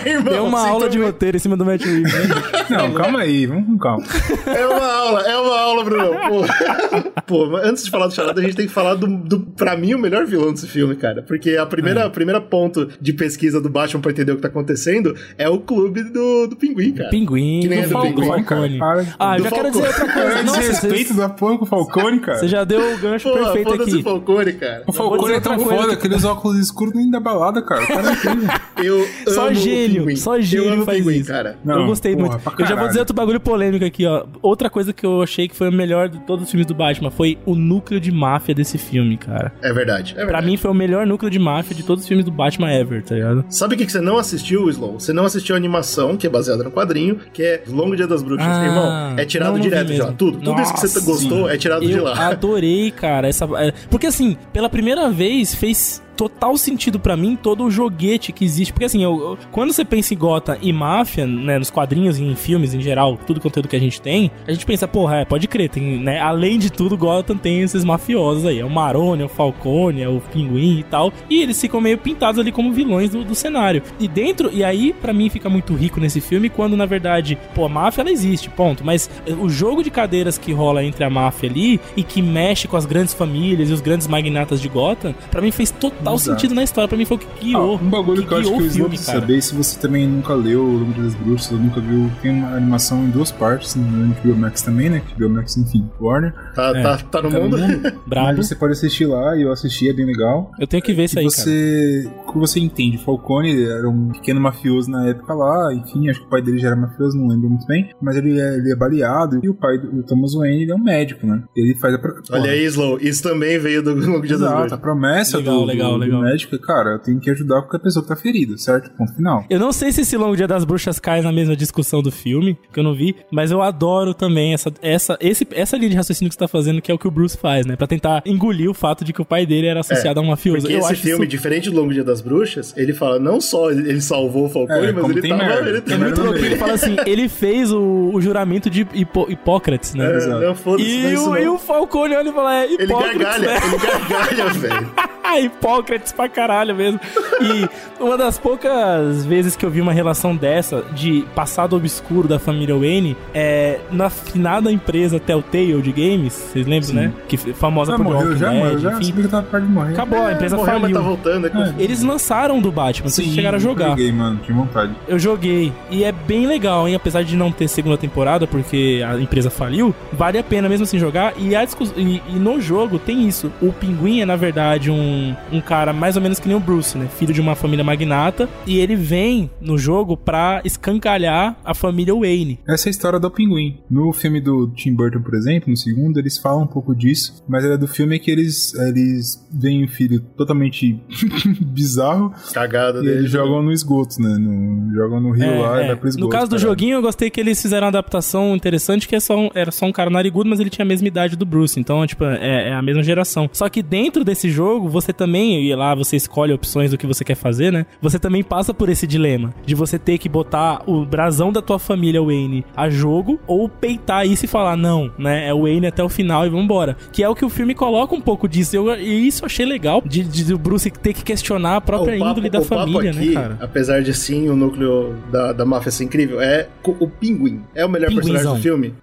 É, 0.04 0.10
irmão, 0.10 0.32
Deu 0.32 0.44
uma 0.44 0.60
aula 0.68 0.88
de 0.88 0.96
também- 0.96 1.06
roteiro 1.10 1.36
em 1.36 1.40
cima 1.40 1.56
do 1.56 1.64
Matt 1.64 1.82
Reeves, 1.82 2.12
né? 2.12 2.20
Não, 2.68 2.92
calma 2.92 3.20
aí, 3.20 3.46
vamos 3.46 3.66
com 3.66 3.78
calma. 3.78 4.04
É 4.46 4.66
uma 4.66 4.92
aula, 4.92 5.20
é 5.22 5.36
uma 5.38 5.58
aula, 5.60 5.84
Bruno. 5.84 6.10
Pô, 6.28 7.14
Pô, 7.26 7.56
antes 7.56 7.84
de 7.84 7.90
falar 7.90 8.06
do 8.08 8.14
Charada, 8.14 8.40
a 8.40 8.44
gente 8.44 8.56
tem 8.56 8.66
que 8.66 8.72
falar 8.72 8.94
do, 8.94 9.06
do, 9.06 9.40
pra 9.40 9.76
mim, 9.76 9.94
o 9.94 9.98
melhor 9.98 10.26
vilão 10.26 10.52
desse 10.52 10.66
filme, 10.66 10.94
cara. 10.96 11.22
Porque 11.22 11.56
a 11.56 11.64
primeira, 11.64 12.00
É. 12.00 12.04
a 12.04 12.10
primeira 12.10 12.40
ponto 12.40 12.88
de 13.00 13.12
pesquisa 13.14 13.60
do 13.60 13.70
Batman 13.70 14.00
pra 14.02 14.10
entender 14.10 14.32
o 14.32 14.36
que 14.36 14.42
tá 14.42 14.48
acontecendo 14.48 15.14
é 15.38 15.48
o 15.48 15.58
clube 15.58 16.02
do, 16.04 16.48
do 16.48 16.56
Pinguim, 16.56 16.92
cara. 16.92 17.08
Pinguim, 17.10 17.60
Que 17.60 17.68
nem 17.68 17.78
do 17.80 17.84
é 17.84 17.86
do 17.88 17.92
Fal- 17.92 18.02
Pinguim, 18.02 18.26
Falcone. 18.26 18.78
cara. 18.78 19.14
Ah, 19.18 19.36
Do 19.36 19.42
já 19.44 19.50
quero 19.50 19.72
Falcone. 19.72 19.86
dizer 19.88 20.02
outra 20.02 20.12
coisa. 20.22 20.38
É 20.38 20.42
Nossa, 20.42 20.60
desrespeito 20.60 21.08
você, 21.08 21.14
do 21.14 21.22
apoio 21.22 21.58
com 21.58 21.64
o 21.64 21.68
Falcone, 21.68 22.20
cara. 22.20 22.38
você 22.38 22.48
já 22.48 22.64
deu 22.64 22.94
o 22.94 22.98
gancho 22.98 23.28
Pô, 23.30 23.34
perfeito 23.38 23.72
aqui. 23.74 24.02
O 24.16 24.20
Falcone, 24.20 24.52
cara. 24.54 24.82
O 24.86 24.92
Falcone 24.92 25.34
é 25.34 25.40
tão 25.40 25.56
coisa 25.56 25.70
foda, 25.82 25.88
que- 25.88 25.94
aqueles 26.06 26.24
óculos 26.24 26.58
escuros 26.58 26.94
nem 26.94 27.10
da 27.10 27.20
balada, 27.20 27.62
cara. 27.62 27.82
O 27.84 27.86
cara 27.86 28.08
é 28.10 28.12
incrível. 28.12 28.48
Eu 28.84 29.06
Só 29.32 29.46
amo 29.46 29.54
gênio, 29.54 30.02
Pinguim. 30.02 30.16
só 30.16 30.36
Eu 30.36 30.42
gênio 30.42 30.72
amo 30.72 30.82
o 30.82 30.84
faz 30.84 30.98
Pinguim, 30.98 31.16
isso. 31.18 31.30
cara. 31.30 31.56
Não, 31.64 31.80
eu 31.82 31.86
gostei 31.86 32.14
porra, 32.16 32.28
muito. 32.30 32.42
pra 32.42 32.52
Eu 32.58 32.66
já 32.66 32.74
vou 32.74 32.88
dizer 32.88 32.98
outro 32.98 33.14
bagulho 33.14 33.38
polêmico 33.40 33.84
aqui, 33.84 34.04
ó. 34.04 34.24
Outra 34.42 34.68
coisa 34.68 34.92
que 34.92 35.06
eu 35.06 35.22
achei 35.22 35.46
que 35.48 35.54
foi 35.56 35.68
o 35.68 35.72
melhor 35.72 36.08
de 36.08 36.18
todos 36.20 36.44
os 36.44 36.50
filmes 36.50 36.66
do 36.66 36.74
Batman 36.74 37.10
foi 37.10 37.38
o 37.46 37.54
núcleo 37.54 38.00
de 38.00 38.10
máfia 38.10 38.52
desse 38.54 38.76
filme, 38.76 39.16
cara. 39.16 39.52
É 39.62 39.72
verdade. 39.72 40.12
É 40.12 40.14
Pra 40.16 40.24
verdade. 40.24 40.46
mim 40.46 40.56
foi 40.56 40.70
o 40.70 40.74
melhor 40.74 41.06
núcleo 41.06 41.30
de 41.30 41.38
máfia 41.38 41.74
de 41.74 41.84
todos 41.84 42.02
os 42.02 42.08
filmes 42.08 42.24
do 42.24 42.32
Batman 42.32 42.72
ever, 42.72 43.02
tá 43.04 43.14
ligado? 43.14 43.44
Sabe 43.48 43.74
o 43.74 43.78
que 43.78 43.86
que 43.86 43.92
você 43.92 44.00
não 44.00 44.18
assistiu, 44.18 44.68
Slow? 44.68 44.98
Você 44.98 45.12
não 45.12 45.24
assistiu 45.24 45.54
a 45.54 45.58
animação, 45.58 46.16
que 46.16 46.26
é 46.26 46.30
baseada 46.30 46.64
no 46.64 46.70
quadrinho, 46.72 47.20
que 47.32 47.42
é 47.42 47.62
Longo 47.68 47.94
Dia 47.96 48.08
das 48.08 48.22
Bruxas. 48.24 48.46
Ah, 48.46 48.64
Irmão, 48.64 49.14
é 49.18 49.24
tirado 49.24 49.48
não, 49.50 49.54
não 49.58 49.62
direto 49.62 49.92
já. 49.92 50.04
mesmo. 50.04 50.12
Tudo. 50.18 50.38
Tudo 50.40 50.60
isso 50.60 50.74
que 50.74 50.80
você 50.80 50.98
Nossa, 50.98 51.10
gostou 51.10 51.48
é 51.48 51.56
tirado 51.56 51.86
de 51.86 51.92
Eu 51.92 52.04
lá. 52.04 52.28
adorei, 52.28 52.90
cara, 52.90 53.28
essa. 53.28 53.44
é, 53.58 53.72
Porque 54.04 54.14
assim, 54.16 54.36
pela 54.52 54.68
primeira 54.68 55.08
vez 55.08 55.54
fez 55.54 56.02
total 56.16 56.56
sentido 56.56 56.98
pra 56.98 57.16
mim 57.16 57.36
todo 57.40 57.64
o 57.64 57.70
joguete 57.70 58.32
que 58.32 58.44
existe. 58.44 58.72
Porque 58.72 58.84
assim, 58.86 59.02
eu- 59.02 59.18
eu- 59.20 59.38
quando 59.50 59.72
você 59.72 59.84
pensa 59.84 60.14
em 60.14 60.16
Gotham 60.16 60.56
e 60.62 60.72
máfia, 60.72 61.26
né, 61.26 61.58
nos 61.58 61.70
quadrinhos 61.70 62.18
e 62.18 62.24
em 62.24 62.34
filmes 62.34 62.74
em 62.74 62.80
geral, 62.80 63.18
tudo 63.26 63.40
conteúdo 63.40 63.68
que 63.68 63.76
a 63.76 63.80
gente 63.80 64.00
tem, 64.00 64.30
a 64.46 64.52
gente 64.52 64.64
pensa, 64.66 64.86
porra, 64.86 65.16
é, 65.18 65.24
pode 65.24 65.46
crer, 65.48 65.68
tem, 65.68 65.82
né, 65.98 66.20
além 66.20 66.58
de 66.58 66.70
tudo, 66.70 66.96
Gotham 66.96 67.36
tem 67.36 67.60
esses 67.62 67.84
mafiosos 67.84 68.46
aí, 68.46 68.60
é 68.60 68.64
o 68.64 68.70
Maroni, 68.70 69.22
é 69.22 69.26
o 69.26 69.28
Falcone, 69.28 70.02
é 70.02 70.08
o 70.08 70.20
Pinguim 70.32 70.78
e 70.78 70.82
tal, 70.84 71.12
e 71.28 71.42
eles 71.42 71.60
ficam 71.60 71.80
meio 71.80 71.98
pintados 71.98 72.38
ali 72.38 72.52
como 72.52 72.72
vilões 72.72 73.10
do, 73.10 73.24
do 73.24 73.34
cenário. 73.34 73.82
E 73.98 74.06
dentro, 74.06 74.50
e 74.52 74.62
aí 74.62 74.92
pra 74.92 75.12
mim 75.12 75.28
fica 75.28 75.48
muito 75.48 75.74
rico 75.74 76.00
nesse 76.00 76.20
filme 76.20 76.48
quando 76.48 76.76
na 76.76 76.86
verdade, 76.86 77.38
pô, 77.54 77.64
a 77.66 77.68
máfia 77.68 78.02
ela 78.02 78.10
existe, 78.10 78.48
ponto, 78.50 78.84
mas 78.84 79.10
o 79.40 79.48
jogo 79.48 79.82
de 79.82 79.90
cadeiras 79.90 80.38
que 80.38 80.52
rola 80.52 80.84
entre 80.84 81.04
a 81.04 81.10
máfia 81.10 81.48
ali 81.50 81.80
e 81.96 82.02
que 82.02 82.20
mexe 82.22 82.68
com 82.68 82.76
as 82.76 82.86
grandes 82.86 83.14
famílias 83.14 83.70
e 83.70 83.72
os 83.72 83.80
grandes 83.80 84.06
magnatas 84.06 84.60
de 84.60 84.68
Gotham, 84.68 85.14
pra 85.30 85.40
mim 85.40 85.50
fez 85.50 85.70
total 85.70 86.03
Exato. 86.12 86.20
sentido 86.40 86.54
na 86.54 86.62
história, 86.62 86.88
pra 86.88 86.96
mim 86.98 87.04
foi 87.04 87.16
o 87.16 87.20
que 87.20 87.44
guiou. 87.46 87.78
Ah, 87.80 87.82
um 87.84 87.88
bagulho 87.90 88.26
que, 88.26 88.32
eu 88.32 88.38
acho 88.38 88.50
que 88.50 88.56
o 88.56 88.60
eles 88.60 88.74
filme, 88.76 88.98
cara. 88.98 89.20
saber 89.20 89.42
se 89.42 89.54
você 89.54 89.78
também 89.80 90.06
nunca 90.06 90.34
leu 90.34 90.64
O 90.64 90.78
Nome 90.78 90.94
das 90.94 91.14
Bruxas, 91.14 91.52
ou 91.52 91.58
nunca 91.58 91.80
viu. 91.80 92.10
Tem 92.22 92.30
uma 92.30 92.56
animação 92.56 93.04
em 93.04 93.10
duas 93.10 93.30
partes, 93.32 93.74
no 93.74 94.14
HBO 94.14 94.36
Max 94.36 94.62
também, 94.62 94.90
né? 94.90 95.02
HBO 95.16 95.28
Max, 95.30 95.56
enfim, 95.56 95.88
Warner. 96.00 96.34
Tá, 96.54 96.72
É. 96.76 96.82
tá, 96.82 96.98
tá 96.98 97.22
no 97.22 97.30
Tá 97.30 97.38
no 97.38 97.44
mundo? 97.44 97.58
mundo. 97.58 97.92
Brabo. 98.06 98.36
Mas 98.36 98.46
você 98.46 98.54
pode 98.54 98.72
assistir 98.72 99.06
lá, 99.06 99.36
e 99.36 99.42
eu 99.42 99.52
assisti, 99.52 99.88
é 99.88 99.92
bem 99.92 100.04
legal. 100.06 100.50
Eu 100.60 100.66
tenho 100.66 100.82
que 100.82 100.92
ver 100.92 101.04
isso 101.04 101.14
que 101.14 101.20
aí, 101.20 101.26
cara. 101.28 101.36
você, 101.42 102.10
que 102.32 102.38
você 102.38 102.60
entende, 102.60 102.98
Falcone 102.98 103.64
era 103.64 103.88
um 103.88 104.08
pequeno 104.10 104.40
mafioso 104.40 104.90
na 104.90 105.06
época 105.08 105.32
lá, 105.34 105.72
enfim, 105.74 106.08
acho 106.10 106.20
que 106.20 106.26
o 106.26 106.28
pai 106.28 106.42
dele 106.42 106.58
já 106.58 106.68
era 106.68 106.76
mafioso, 106.76 107.16
não 107.16 107.28
lembro 107.28 107.48
muito 107.48 107.66
bem, 107.66 107.90
mas 108.00 108.16
ele 108.16 108.38
é, 108.40 108.56
ele 108.56 108.72
é 108.72 108.76
baleado, 108.76 109.40
e 109.42 109.48
o 109.48 109.54
pai 109.54 109.78
do 109.78 110.02
Thomas 110.02 110.34
Wayne, 110.34 110.62
ele 110.62 110.72
é 110.72 110.74
um 110.74 110.82
médico, 110.82 111.26
né? 111.26 111.42
Ele 111.56 111.74
faz 111.76 111.94
a... 111.94 112.00
Olha 112.32 112.50
aí, 112.50 112.64
Slow. 112.64 112.98
Isso 113.00 113.22
também 113.22 113.58
veio 113.58 113.82
do 113.82 113.94
Dia 114.24 114.38
das 114.38 114.40
Exato, 114.40 114.54
a 114.54 114.58
Bruxas. 114.60 114.80
promessa 114.80 115.36
Legal, 115.38 115.54
do, 115.60 115.64
legal, 115.64 115.93
legal. 115.98 116.22
médico 116.22 116.54
é, 116.54 116.58
cara, 116.58 116.90
eu 116.90 116.98
tenho 116.98 117.20
que 117.20 117.30
ajudar 117.30 117.62
qualquer 117.62 117.78
pessoa 117.78 118.02
que 118.02 118.08
tá 118.08 118.16
ferida, 118.16 118.56
certo? 118.56 118.90
Ponto 118.96 119.14
final. 119.14 119.44
Eu 119.48 119.58
não 119.58 119.72
sei 119.72 119.92
se 119.92 120.00
esse 120.02 120.16
Longo 120.16 120.36
Dia 120.36 120.46
das 120.48 120.64
Bruxas 120.64 120.98
cai 120.98 121.20
na 121.22 121.32
mesma 121.32 121.56
discussão 121.56 122.02
do 122.02 122.10
filme, 122.10 122.58
que 122.72 122.80
eu 122.80 122.84
não 122.84 122.94
vi, 122.94 123.14
mas 123.30 123.50
eu 123.50 123.62
adoro 123.62 124.14
também 124.14 124.54
essa, 124.54 124.72
essa, 124.82 125.16
esse, 125.20 125.46
essa 125.52 125.76
linha 125.76 125.90
de 125.90 125.96
raciocínio 125.96 126.28
que 126.28 126.34
você 126.34 126.38
tá 126.38 126.48
fazendo, 126.48 126.80
que 126.80 126.90
é 126.90 126.94
o 126.94 126.98
que 126.98 127.08
o 127.08 127.10
Bruce 127.10 127.36
faz, 127.36 127.66
né? 127.66 127.76
Pra 127.76 127.86
tentar 127.86 128.22
engolir 128.26 128.70
o 128.70 128.74
fato 128.74 129.04
de 129.04 129.12
que 129.12 129.20
o 129.22 129.24
pai 129.24 129.46
dele 129.46 129.66
era 129.66 129.80
associado 129.80 130.20
a 130.20 130.22
um 130.22 130.26
mafioso. 130.26 130.62
Porque 130.62 130.74
eu 130.74 130.78
esse 130.80 130.92
acho 130.92 131.02
filme, 131.02 131.24
isso 131.24 131.30
diferente 131.30 131.70
do 131.70 131.76
Longo 131.76 131.92
Dia 131.92 132.04
das 132.04 132.20
Bruxas, 132.20 132.74
ele 132.76 132.92
fala, 132.92 133.18
não 133.18 133.40
só 133.40 133.70
ele 133.70 134.00
salvou 134.00 134.46
o 134.46 134.48
Falcone, 134.48 134.86
É, 134.86 134.92
mas 134.92 135.10
ele 135.10 135.20
tem 135.20 135.30
tava... 135.30 135.44
merda. 135.44 135.68
Ele 135.70 135.80
Tem 135.80 135.98
tava 135.98 136.04
muito 136.04 136.22
louco. 136.22 136.38
Ele 136.38 136.56
fala 136.56 136.72
assim, 136.74 136.96
ele 137.06 137.28
fez 137.28 137.72
o, 137.72 138.10
o 138.12 138.20
juramento 138.20 138.68
de 138.70 138.86
Hipo, 138.92 139.26
Hipócrates, 139.30 139.94
né? 139.94 140.04
É, 140.04 140.26
não, 140.26 140.54
foda-se, 140.54 140.88
não 140.88 141.08
é 141.08 141.10
E 141.10 141.14
isso 141.14 141.24
o, 141.24 141.30
não. 141.30 141.38
e 141.38 141.48
o 141.48 141.58
Falcone 141.58 142.14
olha 142.14 142.28
e 142.28 142.32
fala, 142.32 142.54
é 142.56 142.64
Ele 142.64 142.84
Hipócrates, 142.84 143.18
gargalha, 143.18 143.46
né? 143.46 143.60
ele 143.66 144.08
gargalha, 144.08 144.52
velho. 144.54 144.90
Hipócrates 145.34 145.83
pra 146.14 146.28
caralho 146.28 146.74
mesmo. 146.74 146.98
E 147.40 147.68
uma 148.02 148.16
das 148.16 148.38
poucas 148.38 149.24
vezes 149.24 149.56
que 149.56 149.64
eu 149.64 149.70
vi 149.70 149.80
uma 149.80 149.92
relação 149.92 150.34
dessa, 150.34 150.82
de 150.94 151.24
passado 151.34 151.76
obscuro 151.76 152.26
da 152.28 152.38
família 152.38 152.74
Wayne, 152.76 153.16
é 153.34 153.80
na 153.90 154.08
finada 154.10 154.70
empresa 154.70 155.18
Telltale 155.20 155.80
de 155.82 155.92
games, 155.92 156.32
vocês 156.32 156.66
lembram, 156.66 156.88
Sim. 156.88 156.94
né? 156.94 157.12
Que 157.28 157.36
famosa 157.36 157.94
Ah, 157.94 157.96
por 157.96 158.04
morreu 158.04 158.20
Walking 158.28 158.38
já, 158.38 158.48
Dead, 158.50 158.62
mano. 158.62 158.78
Já 158.78 158.92
enfim. 158.98 159.12
que 159.12 159.28
tava 159.28 159.42
perto 159.44 159.66
de 159.66 159.72
morrer. 159.72 159.92
Acabou, 159.92 160.22
a 160.26 160.32
empresa 160.32 160.56
Morreu, 160.56 160.72
mas 160.74 160.80
faliu. 160.82 160.96
tá 160.96 161.02
voltando. 161.02 161.46
É 161.46 161.50
que- 161.50 161.82
Eles 161.82 162.02
lançaram 162.02 162.60
do 162.60 162.70
Batman, 162.72 163.08
vocês 163.08 163.28
chegaram 163.28 163.56
a 163.56 163.58
eu 163.58 163.62
jogar. 163.62 163.88
Joguei, 163.90 164.12
mano, 164.12 164.40
tinha 164.44 164.56
vontade. 164.56 164.92
Eu 165.08 165.18
joguei. 165.18 165.72
E 165.90 166.04
é 166.04 166.12
bem 166.12 166.46
legal, 166.46 166.88
hein? 166.88 166.94
Apesar 166.94 167.22
de 167.24 167.36
não 167.36 167.50
ter 167.52 167.68
segunda 167.68 167.96
temporada, 167.98 168.46
porque 168.46 169.02
a 169.06 169.18
empresa 169.18 169.50
faliu, 169.50 169.94
vale 170.12 170.38
a 170.38 170.42
pena 170.42 170.68
mesmo 170.68 170.84
assim 170.84 170.98
jogar. 170.98 171.34
E, 171.36 171.54
a 171.54 171.64
discuss- 171.64 171.92
e, 171.96 172.22
e 172.28 172.32
no 172.38 172.60
jogo 172.60 172.98
tem 172.98 173.26
isso. 173.26 173.50
O 173.60 173.72
pinguim 173.72 174.20
é, 174.20 174.26
na 174.26 174.36
verdade, 174.36 174.90
um, 174.90 175.34
um 175.52 175.60
cara 175.60 175.73
mais 175.92 176.16
ou 176.16 176.22
menos 176.22 176.38
que 176.38 176.46
nem 176.48 176.56
o 176.56 176.60
Bruce, 176.60 176.96
né? 176.96 177.08
Filho 177.18 177.32
de 177.34 177.40
uma 177.40 177.54
família 177.54 177.84
magnata. 177.84 178.48
E 178.66 178.78
ele 178.78 178.96
vem 178.96 179.50
no 179.60 179.76
jogo 179.78 180.16
pra 180.16 180.60
escancalhar 180.64 181.56
a 181.64 181.74
família 181.74 182.14
Wayne. 182.14 182.58
Essa 182.68 182.88
é 182.88 182.90
a 182.90 182.92
história 182.92 183.18
do 183.20 183.30
pinguim. 183.30 183.78
No 183.90 184.12
filme 184.12 184.40
do 184.40 184.68
Tim 184.74 184.94
Burton, 184.94 185.20
por 185.22 185.34
exemplo, 185.34 185.70
no 185.70 185.76
segundo, 185.76 186.18
eles 186.18 186.38
falam 186.38 186.64
um 186.64 186.66
pouco 186.66 186.94
disso, 186.94 187.42
mas 187.48 187.64
é 187.64 187.76
do 187.76 187.86
filme 187.88 188.18
que 188.18 188.30
eles, 188.30 188.74
eles 188.74 189.46
veem 189.52 189.84
um 189.84 189.88
filho 189.88 190.20
totalmente 190.36 190.98
bizarro 191.60 192.32
Cagada 192.52 193.00
e 193.00 193.02
dele. 193.02 193.18
eles 193.20 193.30
jogam 193.30 193.62
no 193.62 193.72
esgoto, 193.72 194.20
né? 194.20 194.36
No- 194.38 194.92
jogam 194.94 195.20
no 195.20 195.30
rio 195.32 195.44
É, 195.44 195.58
lá 195.60 195.80
é. 195.80 195.84
e 195.84 195.86
vai 195.88 195.96
pro 195.96 196.08
esgoto. 196.08 196.24
No 196.24 196.30
caso 196.30 196.46
do 196.46 196.50
cara. 196.56 196.62
joguinho, 196.62 196.94
eu 196.96 197.02
gostei 197.02 197.30
que 197.30 197.40
eles 197.40 197.60
fizeram 197.60 197.84
uma 197.86 197.88
adaptação 197.88 198.54
interessante, 198.54 199.08
que 199.08 199.14
é 199.16 199.20
só 199.20 199.36
um- 199.38 199.50
era 199.54 199.70
só 199.70 199.86
um 199.86 199.92
cara 199.92 200.10
narigudo, 200.10 200.48
mas 200.48 200.60
ele 200.60 200.70
tinha 200.70 200.84
a 200.84 200.88
mesma 200.88 201.08
idade 201.08 201.36
do 201.36 201.44
Bruce. 201.46 201.78
Então, 201.78 202.06
tipo, 202.06 202.24
é, 202.24 202.68
é 202.70 202.72
a 202.72 202.82
mesma 202.82 203.02
geração. 203.02 203.48
Só 203.52 203.68
que 203.68 203.82
dentro 203.82 204.24
desse 204.24 204.50
jogo, 204.50 204.88
você 204.88 205.12
também, 205.12 205.63
e 205.70 205.74
lá 205.74 205.94
você 205.94 206.16
escolhe 206.16 206.52
opções 206.52 206.90
do 206.90 206.98
que 206.98 207.06
você 207.06 207.24
quer 207.24 207.34
fazer, 207.34 207.72
né? 207.72 207.86
Você 208.00 208.18
também 208.18 208.42
passa 208.42 208.72
por 208.74 208.88
esse 208.88 209.06
dilema 209.06 209.52
de 209.64 209.74
você 209.74 209.98
ter 209.98 210.18
que 210.18 210.28
botar 210.28 210.82
o 210.86 211.04
brasão 211.04 211.52
da 211.52 211.60
tua 211.62 211.78
família 211.78 212.22
Wayne 212.22 212.64
a 212.76 212.88
jogo 212.88 213.40
ou 213.46 213.68
peitar 213.68 214.26
isso 214.26 214.44
e 214.44 214.48
falar, 214.48 214.76
não, 214.76 215.12
né? 215.18 215.48
É 215.48 215.54
o 215.54 215.62
Wayne 215.62 215.86
até 215.86 216.02
o 216.02 216.08
final 216.08 216.46
e 216.46 216.50
vambora. 216.50 216.96
Que 217.12 217.22
é 217.22 217.28
o 217.28 217.34
que 217.34 217.44
o 217.44 217.48
filme 217.48 217.74
coloca 217.74 218.14
um 218.14 218.20
pouco 218.20 218.48
disso. 218.48 218.76
Eu- 218.76 218.94
e 219.00 219.26
isso 219.26 219.42
eu 219.42 219.46
achei 219.46 219.66
legal, 219.66 220.02
de, 220.04 220.22
de 220.22 220.52
o 220.54 220.58
Bruce 220.58 220.90
ter 220.90 221.12
que 221.12 221.22
questionar 221.24 221.76
a 221.76 221.80
própria 221.80 222.18
papo- 222.18 222.30
índole 222.30 222.50
da 222.50 222.60
família, 222.62 223.10
aqui, 223.10 223.26
né, 223.28 223.32
cara? 223.34 223.58
Apesar 223.60 224.02
de 224.02 224.12
sim 224.14 224.48
o 224.48 224.56
núcleo 224.56 225.14
da, 225.30 225.52
da 225.52 225.64
máfia 225.64 225.90
ser 225.90 226.04
incrível, 226.04 226.40
é 226.40 226.68
o 226.84 227.08
pinguim. 227.08 227.62
É 227.74 227.84
o 227.84 227.88
melhor 227.88 228.06
personagem 228.08 228.32
Pinguinzão. 228.32 228.56
do 228.56 228.62
filme. 228.62 228.94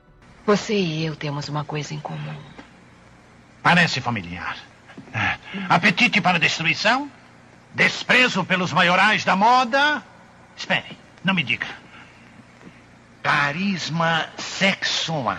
Você 0.46 0.74
e 0.76 1.06
eu 1.06 1.16
temos 1.16 1.48
uma 1.50 1.64
coisa 1.64 1.94
em 1.94 2.00
comum. 2.00 2.18
Parece 3.64 4.02
familiar. 4.02 4.58
Apetite 5.70 6.22
para 6.22 6.40
destruição? 6.40 7.12
Desprezo 7.74 8.44
pelos 8.44 8.74
maiorais 8.74 9.24
da 9.24 9.36
moda? 9.36 10.04
Espere, 10.56 10.98
não 11.24 11.34
me 11.34 11.44
diga. 11.44 11.68
Carisma 13.24 14.28
sexual. 14.38 15.38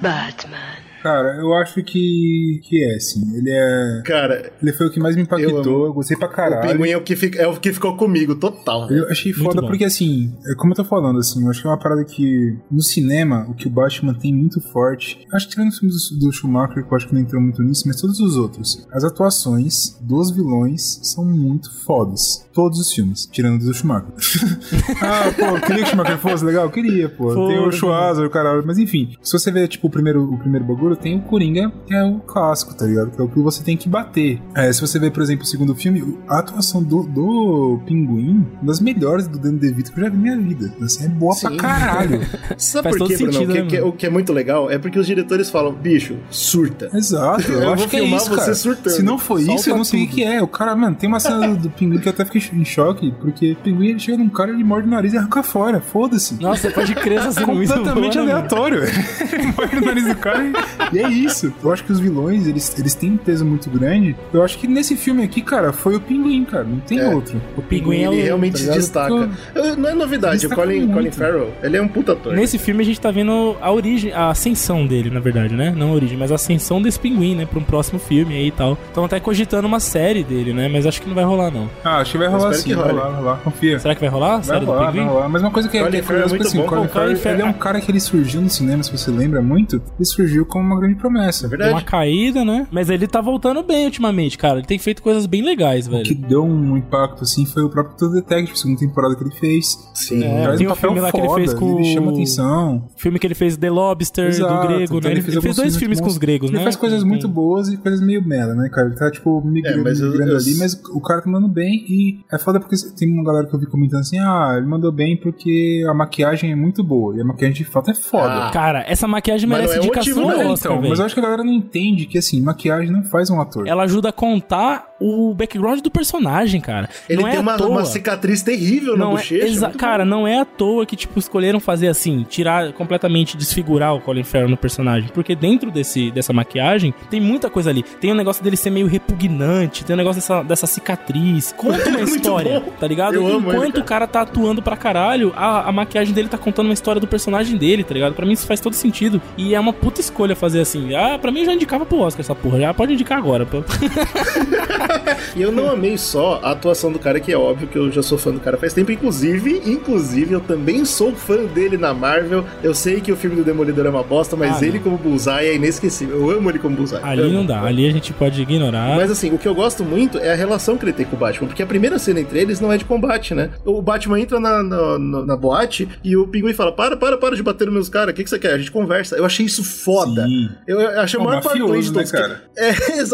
Batman. 0.00 0.87
Cara, 1.08 1.36
eu 1.36 1.54
acho 1.54 1.82
que, 1.82 2.60
que 2.62 2.84
é, 2.84 2.98
sim. 2.98 3.34
Ele 3.34 3.50
é. 3.50 4.02
Cara, 4.04 4.52
Ele 4.60 4.72
foi 4.74 4.88
o 4.88 4.90
que 4.90 5.00
mais 5.00 5.16
me 5.16 5.22
Eu 5.22 5.24
impactou, 5.24 5.76
amo. 5.76 5.86
eu 5.86 5.92
gostei 5.94 6.16
pra 6.18 6.28
o 6.28 6.30
caralho. 6.30 6.70
pinguim 6.72 6.90
é 6.90 6.96
o, 6.98 7.02
que 7.02 7.16
fica, 7.16 7.40
é 7.40 7.46
o 7.46 7.58
que 7.58 7.72
ficou 7.72 7.96
comigo, 7.96 8.34
total. 8.34 8.90
Eu 8.90 9.08
achei 9.08 9.32
Muito 9.32 9.44
foda 9.44 9.62
bom. 9.62 9.68
porque, 9.68 9.84
assim, 9.84 10.30
é 10.46 10.54
como 10.54 10.72
eu 10.72 10.76
tô 10.76 10.84
falando, 10.84 11.18
assim, 11.18 11.42
eu 11.42 11.50
acho 11.50 11.62
que 11.62 11.66
é 11.66 11.70
uma 11.70 11.78
parada 11.78 12.04
que 12.04 12.58
no 12.70 12.82
cinema, 12.82 13.46
o 13.48 13.54
que 13.54 13.66
o 13.66 13.70
Batman 13.70 14.12
tem 14.12 14.34
muito 14.34 14.60
forte, 14.60 15.26
acho 15.32 15.46
que 15.46 15.52
tirando 15.54 15.70
os 15.70 15.78
filmes 15.78 16.10
do, 16.10 16.26
do 16.26 16.32
Schumacher, 16.32 16.84
que 16.86 16.92
eu 16.92 16.96
acho 16.96 17.08
que 17.08 17.14
não 17.14 17.20
entrou 17.22 17.40
muito 17.40 17.62
nisso, 17.62 17.84
mas 17.86 17.98
todos 18.00 18.20
os 18.20 18.36
outros, 18.36 18.86
as 18.92 19.02
atuações 19.02 19.98
dos 20.02 20.30
vilões 20.30 21.00
são 21.02 21.24
muito 21.24 21.72
fodas. 21.84 22.46
Todos 22.52 22.78
os 22.80 22.92
filmes, 22.92 23.24
tirando 23.26 23.58
os 23.60 23.64
do 23.66 23.72
Schumacher. 23.72 24.10
ah, 25.00 25.32
pô, 25.36 25.60
queria 25.66 25.84
que 25.84 25.88
o 25.88 25.90
Schumacher 25.90 26.18
fosse 26.18 26.44
legal? 26.44 26.68
Queria, 26.70 27.08
pô. 27.08 27.32
Tem 27.46 27.58
o. 27.58 27.70
Schwarzer, 27.70 28.26
o 28.26 28.30
caralho. 28.30 28.64
Mas 28.66 28.78
enfim, 28.78 29.16
se 29.22 29.32
você 29.32 29.50
ver, 29.52 29.68
tipo, 29.68 29.86
o 29.86 29.90
primeiro, 29.90 30.24
o 30.24 30.38
primeiro 30.38 30.66
bagulho, 30.66 30.96
tem 31.00 31.16
o 31.16 31.20
Coringa, 31.20 31.72
que 31.86 31.94
é 31.94 32.04
o 32.04 32.18
clássico, 32.20 32.74
tá 32.74 32.84
ligado? 32.86 33.10
Que 33.10 33.20
é 33.20 33.24
o 33.24 33.28
que 33.28 33.38
você 33.40 33.62
tem 33.62 33.76
que 33.76 33.88
bater. 33.88 34.40
É, 34.54 34.72
se 34.72 34.80
você 34.80 34.98
ver, 34.98 35.10
por 35.12 35.22
exemplo, 35.22 35.44
o 35.44 35.46
segundo 35.46 35.74
filme, 35.74 36.18
a 36.28 36.38
atuação 36.38 36.82
do, 36.82 37.02
do 37.04 37.80
Pinguim, 37.86 38.46
uma 38.60 38.66
das 38.66 38.80
melhores 38.80 39.26
do 39.26 39.38
Danny 39.38 39.58
DeVito 39.58 39.92
que 39.92 40.00
eu 40.00 40.04
já 40.04 40.10
vi 40.10 40.16
na 40.16 40.22
minha 40.22 40.38
vida. 40.38 40.72
Assim, 40.82 41.04
é 41.04 41.08
boa 41.08 41.34
pra 41.38 41.50
Sim. 41.50 41.56
caralho. 41.56 42.20
Sabe 42.58 42.84
Faz 42.84 42.96
por 42.96 42.98
todo 42.98 43.08
quê, 43.08 43.16
Bruno? 43.24 43.38
O 43.38 43.46
que- 43.46 43.46
né, 43.46 43.62
que- 43.68 43.76
mano? 43.78 43.88
o 43.88 43.92
que 43.92 44.06
é 44.06 44.10
muito 44.10 44.32
legal 44.32 44.70
é 44.70 44.78
porque 44.78 44.98
os 44.98 45.06
diretores 45.06 45.50
falam, 45.50 45.72
bicho, 45.72 46.16
surta. 46.30 46.90
Exato, 46.92 47.50
eu, 47.52 47.62
Eu 47.62 47.72
acho 47.74 47.88
que 47.88 47.96
é 47.96 48.04
isso, 48.04 48.28
você 48.28 48.36
cara. 48.40 48.54
surtando. 48.54 48.92
Se 48.92 49.02
não 49.02 49.18
for 49.18 49.38
isso, 49.40 49.48
Solta 49.48 49.70
eu 49.70 49.76
não 49.76 49.84
sei 49.84 50.04
o 50.04 50.08
que 50.08 50.22
é. 50.24 50.42
O 50.42 50.48
cara, 50.48 50.74
mano, 50.74 50.96
tem 50.96 51.08
uma 51.08 51.20
cena 51.20 51.48
do, 51.48 51.56
do 51.56 51.70
Pinguim 51.70 51.98
que 51.98 52.08
eu 52.08 52.12
até 52.12 52.24
fiquei 52.24 52.42
em 52.52 52.64
choque, 52.64 53.12
porque 53.20 53.52
o 53.52 53.56
Pinguim 53.56 53.88
ele 53.88 53.98
chega 53.98 54.18
num 54.18 54.28
cara, 54.28 54.50
ele 54.50 54.64
morde 54.64 54.86
o 54.86 54.90
nariz 54.90 55.12
e 55.12 55.16
arranca 55.18 55.42
fora. 55.42 55.80
Foda-se. 55.80 56.40
Nossa, 56.40 56.70
pode 56.70 56.94
crer 56.94 57.18
essa 57.18 57.32
cena 57.32 57.46
muito 57.46 57.68
completamente 57.72 58.16
né, 58.16 58.22
aleatório. 58.22 58.82
Ele 59.32 59.52
morde 59.56 59.76
o 59.76 59.84
nariz 59.84 60.06
do 60.06 60.14
cara 60.16 60.44
e, 60.92 60.98
é 60.98 61.08
isso. 61.08 61.52
Eu 61.62 61.72
acho 61.72 61.84
que 61.84 61.92
os 61.92 62.00
vilões, 62.00 62.46
eles, 62.46 62.74
eles 62.78 62.94
têm 62.94 63.12
um 63.12 63.16
peso 63.16 63.44
muito 63.44 63.68
grande. 63.70 64.16
Eu 64.32 64.42
acho 64.42 64.58
que 64.58 64.66
nesse 64.66 64.96
filme 64.96 65.22
aqui, 65.22 65.42
cara, 65.42 65.72
foi 65.72 65.94
o 65.96 66.00
Pinguim, 66.00 66.44
cara. 66.44 66.64
Não 66.64 66.78
tem 66.80 66.98
É. 67.00 67.08
outro. 67.08 67.40
O 67.56 67.62
pinguim 67.62 68.02
é 68.02 68.08
o... 68.08 68.12
ele 68.12 68.22
realmente 68.22 68.66
tá 68.66 68.72
destaca. 68.72 69.30
Eu- 69.54 69.76
Não 69.76 69.88
é 69.88 69.94
novidade, 69.94 70.46
o 70.46 70.50
Colin, 70.50 70.80
muito. 70.80 70.92
Colin 70.94 71.10
Farrell, 71.10 71.50
ele 71.62 71.76
é 71.76 71.82
um 71.82 71.88
puta 71.88 72.12
ator. 72.12 72.32
Nesse 72.34 72.58
filme 72.58 72.82
a 72.82 72.86
gente 72.86 73.00
tá 73.00 73.10
vendo 73.10 73.56
a 73.60 73.70
origem, 73.72 74.12
a 74.12 74.30
ascensão 74.30 74.86
dele, 74.86 75.10
na 75.10 75.20
verdade, 75.20 75.54
né? 75.54 75.72
Não 75.76 75.90
a 75.90 75.92
origem, 75.94 76.16
mas 76.16 76.32
a 76.32 76.34
ascensão 76.36 76.80
desse 76.80 76.98
pinguim, 76.98 77.34
né? 77.34 77.46
Pra 77.46 77.58
um 77.58 77.62
próximo 77.62 77.98
filme 77.98 78.34
aí 78.34 78.48
e 78.48 78.50
tal. 78.50 78.78
Estão 78.88 79.04
até 79.04 79.20
cogitando 79.20 79.66
uma 79.66 79.80
série 79.80 80.22
dele, 80.24 80.52
né? 80.52 80.68
Mas 80.68 80.86
acho 80.86 81.00
que 81.02 81.08
não 81.08 81.14
vai 81.14 81.24
rolar, 81.24 81.50
não. 81.50 81.68
Ah, 81.84 81.98
acho 81.98 82.12
que 82.12 82.18
vai 82.18 82.28
rolar 82.28 82.52
sim, 82.54 82.64
que 82.70 82.74
vai 82.74 82.88
rolar, 82.90 83.08
vai 83.08 83.16
rolar, 83.20 83.36
confia. 83.44 83.78
Será 83.78 83.94
que 83.94 84.00
vai 84.00 84.08
rolar? 84.10 84.28
a 84.34 84.36
Vai 84.36 84.44
série 84.44 84.60
do 84.60 84.66
rolar, 84.66 84.82
vai 84.84 84.92
pinguim? 84.92 85.06
rolar. 85.08 85.28
Mas 85.28 85.42
uma 85.42 85.50
coisa 85.50 85.68
que 85.68 85.76
é, 85.78 85.80
Colin 85.80 85.90
que 85.92 85.96
é 85.96 86.00
é 86.00 86.02
curiosa, 86.02 86.28
muito 86.34 86.46
assim, 86.46 86.58
bom. 86.58 86.64
o 86.64 86.68
Colin 86.68 86.86
Farrell, 86.88 87.34
ele 87.34 87.42
é 87.42 87.44
um 87.44 87.52
cara 87.52 87.80
que 87.80 87.90
ele 87.90 88.00
surgiu 88.00 88.40
no 88.40 88.48
cinema, 88.50 88.82
se 88.82 88.90
você 88.90 89.10
lembra 89.10 89.40
muito, 89.42 89.76
ele 89.98 90.04
surgiu 90.04 90.44
como 90.46 90.67
uma 90.68 90.78
grande 90.80 90.96
promessa. 90.96 91.46
É 91.46 91.48
Deu 91.48 91.50
verdade. 91.50 91.72
uma 91.72 91.82
caída, 91.82 92.44
né? 92.44 92.66
Mas 92.70 92.88
ele 92.90 93.06
tá 93.06 93.20
voltando 93.20 93.62
bem 93.62 93.84
ultimamente, 93.86 94.36
cara. 94.38 94.58
Ele 94.58 94.66
tem 94.66 94.78
feito 94.78 95.02
coisas 95.02 95.26
bem 95.26 95.42
legais, 95.42 95.86
O 95.86 95.90
que 96.02 96.14
velho. 96.14 96.28
deu 96.28 96.44
um 96.44 96.76
impacto, 96.76 97.22
assim, 97.24 97.44
foi 97.46 97.62
o 97.62 97.68
próprio 97.70 97.96
True 97.96 98.12
Detective, 98.14 98.58
segunda 98.58 98.80
temporada 98.80 99.16
que 99.16 99.24
ele 99.24 99.34
fez. 99.34 99.76
Sim. 99.94 100.22
É, 100.24 100.42
Traz 100.42 100.58
tem 100.58 100.68
um 100.68 100.72
o 100.72 100.74
filme 100.74 101.00
lá 101.00 101.10
que 101.12 101.18
ele 101.18 101.28
fez 101.34 101.54
com 101.54 101.78
Ele 101.80 101.92
chama 101.92 102.12
atenção. 102.12 102.88
O 102.96 103.00
filme 103.00 103.18
que 103.18 103.26
ele 103.26 103.34
fez 103.34 103.56
The 103.56 103.70
Lobster, 103.70 104.28
Exato, 104.28 104.54
do 104.54 104.60
grego, 104.68 104.82
então 104.96 105.00
né? 105.10 105.10
Ele, 105.18 105.20
ele 105.30 105.40
fez 105.40 105.56
dois 105.56 105.76
filmes 105.76 106.00
com 106.00 106.06
os 106.06 106.18
gregos, 106.18 106.48
ele 106.50 106.58
né? 106.58 106.64
faz 106.64 106.76
coisas 106.76 107.02
muito 107.02 107.28
boas 107.28 107.68
e 107.68 107.76
coisas 107.76 108.00
meio 108.00 108.22
mela, 108.26 108.54
né, 108.54 108.68
cara? 108.68 108.88
Ele 108.88 108.96
tá, 108.96 109.10
tipo, 109.10 109.40
migrando, 109.44 109.80
É, 109.80 109.82
mas 109.84 110.00
migrando 110.00 110.32
eu- 110.32 110.36
ali, 110.36 110.54
mas 110.58 110.74
o 110.92 111.00
cara 111.00 111.20
tá 111.22 111.30
mandando 111.30 111.52
bem 111.52 111.84
e 111.88 112.20
é 112.32 112.38
foda 112.38 112.60
porque 112.60 112.76
tem 112.96 113.10
uma 113.10 113.24
galera 113.24 113.46
que 113.46 113.54
eu 113.54 113.58
vi 113.58 113.66
comentando 113.66 114.00
assim, 114.00 114.18
ah, 114.18 114.54
ele 114.56 114.66
mandou 114.66 114.92
bem 114.92 115.16
porque 115.16 115.84
a 115.88 115.94
maquiagem 115.94 116.52
é 116.52 116.56
muito 116.56 116.82
boa. 116.82 117.16
E 117.16 117.20
a 117.20 117.24
maquiagem 117.24 117.56
de 117.56 117.64
fato 117.64 117.90
é 117.90 117.94
foda. 117.94 118.46
Ah, 118.48 118.50
Cara, 118.52 118.84
essa 118.86 119.06
maquiagem 119.08 119.48
Mas 119.48 119.58
merece 119.58 119.76
não 119.76 119.82
é 119.82 119.86
indicação 119.86 120.22
motivo, 120.22 120.44
não, 120.44 120.56
então, 120.58 120.80
mas 120.80 120.98
eu 120.98 121.04
acho 121.04 121.14
que 121.14 121.20
a 121.20 121.22
galera 121.22 121.44
não 121.44 121.52
entende 121.52 122.06
que, 122.06 122.18
assim, 122.18 122.40
maquiagem 122.40 122.90
não 122.90 123.04
faz 123.04 123.30
um 123.30 123.40
ator. 123.40 123.66
Ela 123.66 123.84
ajuda 123.84 124.08
a 124.08 124.12
contar 124.12 124.96
o 125.00 125.32
background 125.34 125.80
do 125.80 125.90
personagem, 125.90 126.60
cara. 126.60 126.88
Ele 127.08 127.22
não 127.22 127.28
tem 127.28 127.38
é 127.38 127.40
uma, 127.40 127.56
uma 127.56 127.84
cicatriz 127.84 128.42
terrível 128.42 128.96
na 128.96 129.04
Não 129.04 129.12
é, 129.12 129.16
bochecha. 129.16 129.70
cara, 129.70 130.04
bom. 130.04 130.10
não 130.10 130.26
é 130.26 130.40
à 130.40 130.44
toa 130.44 130.84
que, 130.84 130.96
tipo, 130.96 131.18
escolheram 131.18 131.60
fazer 131.60 131.88
assim, 131.88 132.24
tirar 132.28 132.72
completamente, 132.72 133.36
desfigurar 133.36 133.94
o 133.94 134.00
Colin 134.00 134.24
Farrell 134.24 134.48
no 134.48 134.56
personagem. 134.56 135.10
Porque 135.14 135.34
dentro 135.34 135.70
desse, 135.70 136.10
dessa 136.10 136.32
maquiagem, 136.32 136.92
tem 137.10 137.20
muita 137.20 137.48
coisa 137.48 137.70
ali. 137.70 137.82
Tem 137.82 138.10
o 138.10 138.14
negócio 138.14 138.42
dele 138.42 138.56
ser 138.56 138.70
meio 138.70 138.86
repugnante, 138.86 139.84
tem 139.84 139.94
o 139.94 139.96
negócio 139.96 140.20
dessa, 140.20 140.42
dessa 140.42 140.66
cicatriz. 140.66 141.54
Conta 141.56 141.88
uma 141.88 142.00
história, 142.02 142.60
tá 142.78 142.86
ligado? 142.86 143.14
Eu 143.14 143.38
Enquanto 143.38 143.76
ele, 143.76 143.82
o 143.82 143.84
cara 143.84 144.06
tá 144.06 144.22
atuando 144.22 144.60
pra 144.60 144.76
caralho, 144.76 145.32
a, 145.36 145.68
a 145.68 145.72
maquiagem 145.72 146.12
dele 146.12 146.28
tá 146.28 146.38
contando 146.38 146.66
uma 146.66 146.74
história 146.74 147.00
do 147.00 147.06
personagem 147.06 147.56
dele, 147.56 147.84
tá 147.84 147.94
ligado? 147.94 148.14
Pra 148.14 148.26
mim 148.26 148.32
isso 148.32 148.46
faz 148.46 148.60
todo 148.60 148.72
sentido. 148.74 149.20
E 149.36 149.54
é 149.54 149.60
uma 149.60 149.72
puta 149.72 150.00
escolha 150.00 150.34
fazer 150.34 150.60
assim. 150.60 150.94
Ah, 150.94 151.18
pra 151.18 151.30
mim 151.30 151.40
eu 151.40 151.46
já 151.46 151.54
indicava 151.54 151.86
pro 151.86 151.98
Oscar 152.00 152.20
essa 152.20 152.34
porra. 152.34 152.58
Já 152.60 152.74
pode 152.74 152.92
indicar 152.94 153.18
agora. 153.18 153.46
E 155.36 155.42
eu 155.42 155.52
não 155.52 155.70
amei 155.70 155.96
só 155.98 156.40
a 156.42 156.52
atuação 156.52 156.90
do 156.92 156.98
cara, 156.98 157.20
que 157.20 157.32
é 157.32 157.36
óbvio 157.36 157.68
que 157.68 157.76
eu 157.76 157.90
já 157.90 158.02
sou 158.02 158.18
fã 158.18 158.30
do 158.32 158.40
cara 158.40 158.56
faz 158.56 158.72
tempo. 158.72 158.90
Inclusive, 158.92 159.62
inclusive, 159.66 160.32
eu 160.34 160.40
também 160.40 160.84
sou 160.84 161.12
fã 161.14 161.44
dele 161.44 161.76
na 161.76 161.92
Marvel. 161.94 162.44
Eu 162.62 162.74
sei 162.74 163.00
que 163.00 163.12
o 163.12 163.16
filme 163.16 163.36
do 163.36 163.44
Demolidor 163.44 163.86
é 163.86 163.90
uma 163.90 164.02
bosta, 164.02 164.36
mas 164.36 164.62
Ah, 164.62 164.66
ele 164.66 164.78
não. 164.78 164.84
como 164.84 164.98
Bullseye 164.98 165.48
é 165.48 165.54
inesquecível. 165.56 166.16
Eu 166.18 166.30
amo 166.38 166.50
ele 166.50 166.58
como 166.58 166.76
Bullseye. 166.76 167.00
Ali 167.02 167.22
Amo. 167.22 167.32
não 167.32 167.46
dá. 167.46 167.62
Ali 167.62 167.86
a 167.88 167.90
gente 167.92 168.12
pode 168.12 168.40
ignorar. 168.40 168.96
Mas 168.96 169.10
assim, 169.10 169.32
o 169.32 169.38
que 169.38 169.46
eu 169.46 169.54
gosto 169.54 169.84
muito 169.84 170.18
é 170.18 170.32
a 170.32 170.36
relação 170.36 170.76
que 170.76 170.84
ele 170.84 170.92
tem 170.92 171.06
com 171.06 171.16
o 171.16 171.18
Batman, 171.18 171.46
porque 171.48 171.62
a 171.62 171.66
primeira 171.66 171.98
cena 171.98 172.20
entre 172.20 172.38
eles 172.40 172.60
não 172.60 172.72
é 172.72 172.76
de 172.76 172.84
combate, 172.84 173.34
né? 173.34 173.50
O 173.64 173.80
Batman 173.82 174.20
entra 174.20 174.40
na, 174.40 174.62
na, 174.62 174.98
na- 174.98 175.26
na 175.26 175.36
boate 175.36 175.88
e 176.02 176.16
o 176.16 176.26
pinguim 176.26 176.52
fala: 176.52 176.72
Para, 176.72 176.96
para, 176.96 177.16
para 177.16 177.36
de 177.36 177.42
bater 177.42 177.66
nos 177.66 177.74
meus 177.74 177.88
caras, 177.88 178.12
o 178.12 178.14
que, 178.14 178.24
que 178.24 178.30
você 178.30 178.38
quer? 178.38 178.52
A 178.54 178.58
gente 178.58 178.70
conversa. 178.70 179.16
Eu 179.16 179.24
achei 179.24 179.44
isso 179.46 179.62
foda. 179.64 180.24
Sim. 180.24 180.48
Eu, 180.66 180.80
eu 180.80 181.00
achei 181.00 181.18
o 181.20 181.24
maior 181.24 181.42
mafioso, 181.42 181.92
né, 181.94 182.04
cara? 182.04 182.42
É, 182.58 182.72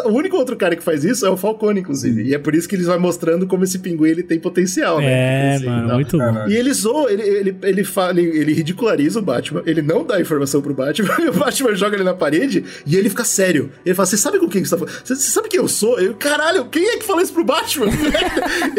o 0.08 0.12
único 0.12 0.36
outro 0.36 0.56
cara 0.56 0.74
que 0.74 0.82
faz 0.82 1.04
isso 1.04 1.24
é 1.26 1.30
o 1.30 1.36
Falcone 1.36 1.63
Falcone, 1.64 1.80
inclusive. 1.80 2.22
E 2.22 2.34
é 2.34 2.38
por 2.38 2.54
isso 2.54 2.68
que 2.68 2.74
eles 2.74 2.86
vão 2.86 3.00
mostrando 3.00 3.46
como 3.46 3.64
esse 3.64 3.78
pinguim 3.78 4.10
ele 4.10 4.22
tem 4.22 4.38
potencial, 4.38 4.98
né? 4.98 5.56
É, 5.56 5.58
mano, 5.60 5.94
muito 5.94 6.18
bom. 6.18 6.48
E 6.48 6.54
ele 6.54 6.72
zoa, 6.72 7.10
ele, 7.10 7.22
ele, 7.22 7.56
ele, 7.62 7.84
fala, 7.84 8.20
ele, 8.20 8.38
ele 8.38 8.52
ridiculariza 8.52 9.18
o 9.18 9.22
Batman, 9.22 9.62
ele 9.64 9.80
não 9.80 10.04
dá 10.04 10.20
informação 10.20 10.60
pro 10.60 10.74
Batman, 10.74 11.14
e 11.20 11.28
o 11.28 11.32
Batman 11.32 11.74
joga 11.74 11.96
ele 11.96 12.04
na 12.04 12.14
parede 12.14 12.64
e 12.86 12.96
ele 12.96 13.08
fica 13.08 13.24
sério. 13.24 13.70
Ele 13.84 13.94
fala: 13.94 14.06
Você 14.06 14.16
sabe 14.16 14.38
com 14.38 14.48
quem 14.48 14.62
que 14.62 14.68
você 14.68 14.76
tá 14.76 14.84
falando? 14.84 15.02
Você 15.04 15.16
sabe 15.16 15.48
quem 15.48 15.60
eu 15.60 15.68
sou? 15.68 15.98
Eu, 15.98 16.14
caralho, 16.14 16.66
quem 16.66 16.84
é 16.88 16.96
que 16.98 17.04
fala 17.04 17.22
isso 17.22 17.32
pro 17.32 17.44
Batman? 17.44 17.86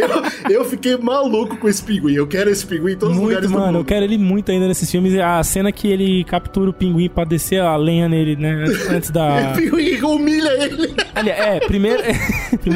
eu, 0.47 0.51
eu 0.51 0.65
fiquei 0.65 0.95
maluco 0.97 1.57
com 1.57 1.67
esse 1.67 1.81
pinguim. 1.83 2.13
Eu 2.13 2.27
quero 2.27 2.49
esse 2.49 2.65
pinguim 2.65 2.93
em 2.93 2.97
todos 2.97 3.15
os 3.15 3.21
Muito, 3.21 3.29
lugares 3.29 3.49
do 3.49 3.53
mano, 3.53 3.67
eu 3.67 3.73
mundo. 3.79 3.85
quero 3.85 4.05
ele 4.05 4.17
muito 4.17 4.51
ainda 4.51 4.67
nesses 4.67 4.89
filmes. 4.89 5.15
A 5.15 5.41
cena 5.43 5.71
que 5.71 5.87
ele 5.87 6.23
captura 6.25 6.69
o 6.69 6.73
pinguim 6.73 7.09
pra 7.09 7.23
descer 7.23 7.61
a 7.61 7.75
lenha 7.75 8.07
nele, 8.07 8.35
né? 8.35 8.65
Antes 8.89 9.09
da. 9.09 9.53
O 9.55 9.57
pinguim 9.57 10.01
humilha 10.01 10.51
ele. 10.63 10.93
Aliás, 11.13 11.39
é, 11.39 11.59
primeiro, 11.59 12.03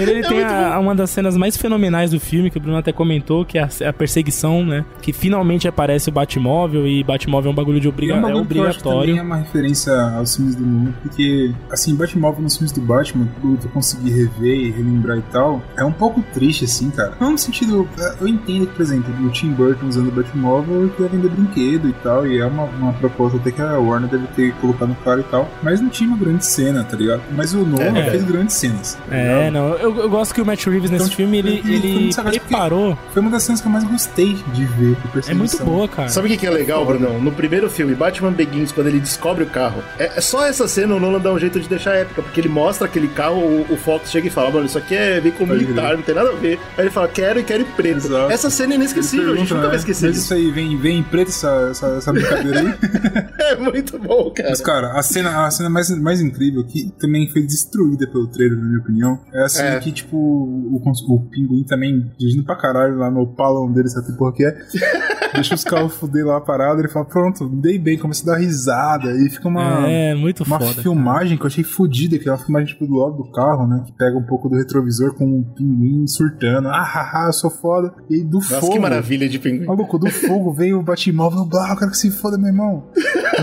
primeiro 0.06 0.12
ele 0.12 0.26
É 0.26 0.30
tem 0.30 0.38
muito 0.40 0.52
a- 0.74 0.80
uma 0.80 0.96
das 0.96 1.10
cenas 1.10 1.36
mais 1.38 1.56
fenomenais 1.58 2.12
do 2.12 2.20
filme, 2.20 2.50
que 2.50 2.58
o 2.58 2.62
Bruno 2.62 2.78
até 2.78 2.92
comentou, 2.92 3.46
que 3.46 3.58
é 3.58 3.64
a, 3.64 3.90
a 3.90 3.94
perseguição, 3.94 4.66
né? 4.66 4.86
Que 5.02 5.12
finalmente 5.14 5.68
aparece 5.68 6.10
o 6.10 6.12
Batmóvel, 6.12 6.88
e 6.88 7.04
Batmóvel 7.04 7.50
é 7.50 7.54
um 7.54 7.56
bagulho 7.56 7.80
de 7.80 7.88
obriga 7.88 8.14
E 8.14 8.18
é, 8.18 8.22
bagulho 8.22 8.46
que 8.46 8.58
eu 8.58 8.64
acho 8.64 8.80
que 8.80 8.88
obrigatório. 8.88 9.16
também 9.16 9.20
é 9.20 9.22
uma 9.24 9.38
referência 9.38 9.94
aos 9.94 10.36
filmes 10.36 10.56
do 10.56 10.66
mundo, 10.66 10.94
porque, 11.04 11.52
assim, 11.72 11.96
Batmóvel 11.96 12.42
nos 12.42 12.56
filmes 12.58 12.72
do 12.72 12.82
Batman, 12.82 13.28
tudo 13.42 13.58
que 13.58 13.66
eu 13.66 13.72
consegui 13.72 14.10
rever 14.12 14.56
e 14.60 14.72
relembrar 14.72 15.18
e 15.18 15.22
tal, 15.32 15.62
é 15.78 15.84
um 15.84 15.92
pouco 15.92 16.24
triste, 16.34 16.66
assim, 16.66 16.90
cara. 16.90 17.14
Não 17.20 17.32
no 17.32 17.38
sentido. 17.38 17.88
Eu 18.20 18.28
entendo 18.28 18.68
que, 18.68 18.74
por 18.74 18.82
exemplo, 18.82 19.14
o 19.26 19.30
Tim 19.30 19.52
Burton 19.52 19.88
usando 19.88 20.08
o 20.10 20.12
Batmóvel 20.12 20.82
ele 20.84 20.90
queria 20.92 21.10
vender 21.10 21.30
brinquedo 21.30 21.90
e 21.90 21.94
tal, 22.04 22.26
e 22.28 22.40
é 22.40 22.46
uma, 22.46 22.64
uma 22.64 22.94
proposta 22.94 23.38
até 23.38 23.52
que 23.52 23.62
a 23.62 23.78
Warner 23.78 24.10
deve 24.10 24.28
ter 24.36 24.54
colocado 24.56 24.90
no 24.90 24.96
cara 24.96 25.20
e 25.22 25.24
tal, 25.24 25.50
mas 25.64 25.82
não 25.82 25.90
tinha 25.90 26.08
uma 26.10 26.18
grande 26.18 26.46
cena, 26.46 26.84
tá 26.84 26.96
ligado? 26.98 27.22
Mas 27.36 27.54
o 27.54 27.60
Nolan 27.66 27.98
É. 27.98 28.10
fez 28.12 28.24
grandes 28.24 28.56
cenas. 28.56 28.98
tá 29.10 29.16
É, 29.16 29.50
não, 29.52 29.70
eu, 29.76 29.89
eu 29.98 30.10
gosto 30.10 30.34
que 30.34 30.42
o 30.42 30.46
Matt 30.46 30.66
Reeves 30.66 30.90
nesse 30.90 31.06
Então, 31.06 31.16
filme, 31.16 31.38
ele, 31.40 31.62
foi 31.62 31.72
ele 31.72 32.14
porque- 32.16 32.40
preparou. 32.40 32.98
Foi 33.14 33.22
uma 33.22 33.32
das 33.32 33.44
cenas 33.44 33.62
que 33.62 33.68
eu 33.68 33.72
mais 33.72 33.84
gostei 33.84 34.34
de 34.54 34.66
ver. 34.66 34.98
É 35.28 35.34
muito 35.34 35.64
boa, 35.64 35.88
cara. 35.88 36.10
Sabe 36.10 36.28
o 36.28 36.32
que, 36.32 36.38
que 36.38 36.48
é 36.48 36.50
legal, 36.50 36.86
Brunão? 36.86 37.20
No 37.22 37.32
primeiro 37.32 37.70
filme, 37.70 37.94
Batman 37.96 38.32
Begins, 38.32 38.72
quando 38.72 38.88
ele 38.88 39.00
descobre 39.00 39.44
o 39.44 39.48
carro, 39.48 39.84
é, 39.98 40.18
é 40.18 40.22
só 40.22 40.46
essa 40.46 40.68
cena 40.68 40.96
o 40.96 41.00
Nolan 41.00 41.20
dá 41.20 41.32
um 41.32 41.40
jeito 41.40 41.60
de 41.60 41.68
deixar 41.68 41.96
épica, 41.96 42.22
porque 42.22 42.40
ele 42.42 42.50
mostra 42.50 42.86
aquele 42.88 43.08
carro, 43.08 43.40
o, 43.40 43.74
o 43.74 43.78
Fox 43.78 44.10
chega 44.12 44.28
e 44.28 44.30
fala, 44.30 44.52
mano, 44.52 44.66
isso 44.66 44.78
aqui 44.78 44.96
é 44.96 45.20
veículo 45.20 45.54
militar, 45.54 45.96
não 45.96 46.04
tem 46.04 46.16
nada 46.16 46.30
a 46.30 46.36
ver. 46.36 46.60
Aí 46.78 46.84
ele 46.86 46.90
fala, 46.92 47.08
quero 47.08 47.40
e 47.40 47.44
quero 47.44 47.62
em 47.64 47.66
preto. 47.66 47.98
Exato. 47.98 48.32
Essa 48.32 48.50
cena 48.50 48.74
é 48.74 48.76
inesquecível, 48.76 49.34
a 49.34 49.36
gente 49.38 49.54
nunca 49.54 49.68
vai 49.68 49.72
né? 49.76 49.78
esquecer 49.78 50.08
Mas 50.08 50.16
disso. 50.16 50.26
isso 50.26 50.34
aí, 50.34 50.52
vem, 50.52 50.78
vem 50.78 51.00
em 51.00 51.04
preto 51.04 51.30
essa, 51.30 51.68
essa, 51.72 51.88
essa 51.98 52.14
brincadeira 52.14 52.60
aí. 52.60 52.74
É 53.50 53.56
muito 53.56 53.98
bom, 53.98 54.30
cara. 54.32 54.50
Mas, 54.50 54.62
cara, 54.62 54.92
a 55.00 55.02
cena, 55.02 55.46
a 55.46 55.50
cena 55.52 55.70
mais, 55.70 55.90
mais 56.00 56.22
incrível, 56.22 56.64
que 56.64 56.92
também 57.00 57.28
foi 57.32 57.42
destruída 57.42 58.06
pelo 58.06 58.28
trailer, 58.28 58.58
na 58.60 58.66
minha 58.66 58.80
opinião, 58.80 59.20
é 59.34 59.44
a 59.44 59.50
cena 59.50 59.70
É. 59.70 59.79
que, 59.80 59.92
tipo, 59.92 60.18
o, 60.18 60.76
o 60.82 61.30
pinguim 61.30 61.64
também, 61.64 62.12
dirigindo 62.18 62.44
pra 62.44 62.56
caralho 62.56 62.98
lá 62.98 63.10
no 63.10 63.26
palão 63.36 63.72
dele, 63.72 63.90
sabe 63.90 64.16
porra 64.18 64.34
que 64.34 64.46
é? 64.46 64.58
Deixa 65.34 65.54
os 65.54 65.64
carros 65.64 65.94
fuder 65.94 66.26
lá 66.26 66.38
a 66.38 66.42
parada, 66.42 66.80
ele 66.82 66.88
fala, 66.88 67.06
pronto, 67.06 67.48
dei 67.48 67.78
bem, 67.78 67.98
começa 68.00 68.24
a 68.24 68.34
dar 68.34 68.40
risada, 68.42 69.12
e 69.12 69.30
fica 69.30 69.48
uma. 69.48 69.88
É, 69.88 70.16
muito 70.16 70.44
Uma 70.44 70.60
foda. 70.60 70.82
filmagem 70.82 71.38
que 71.38 71.44
eu 71.44 71.48
achei 71.48 71.64
fodida, 71.64 72.18
que 72.18 72.28
é 72.28 72.32
uma 72.32 72.38
filmagem 72.40 72.68
tipo, 72.74 72.88
do 72.88 72.96
lado 72.96 73.16
do 73.18 73.32
carro, 73.32 73.68
né? 73.68 73.84
Que 73.86 73.94
pega 73.94 74.18
um 74.18 74.24
pouco 74.24 74.50
do 74.50 74.56
retrovisor 74.56 75.14
com 75.14 75.26
o 75.40 75.44
pinguim 75.56 76.08
surtando. 76.08 76.68
Ah, 76.70 76.82
haha, 76.84 77.28
eu 77.28 77.34
sou 77.34 77.52
foda. 77.52 77.94
E 78.10 78.16
aí, 78.16 78.24
do 78.24 78.38
Nossa, 78.38 78.60
fogo. 78.60 78.74
que 78.74 78.80
maravilha 78.80 79.30
de 79.30 79.38
pinguim. 79.38 79.66
Maluco, 79.66 80.00
do 80.00 80.10
fogo 80.10 80.52
veio 80.52 80.80
o 80.80 80.84
Batmóvel, 80.84 81.46
bah, 81.46 81.70
eu 81.74 81.78
quero 81.78 81.92
que 81.92 81.98
se 81.98 82.10
foda, 82.10 82.36
meu 82.38 82.48
irmão. 82.48 82.86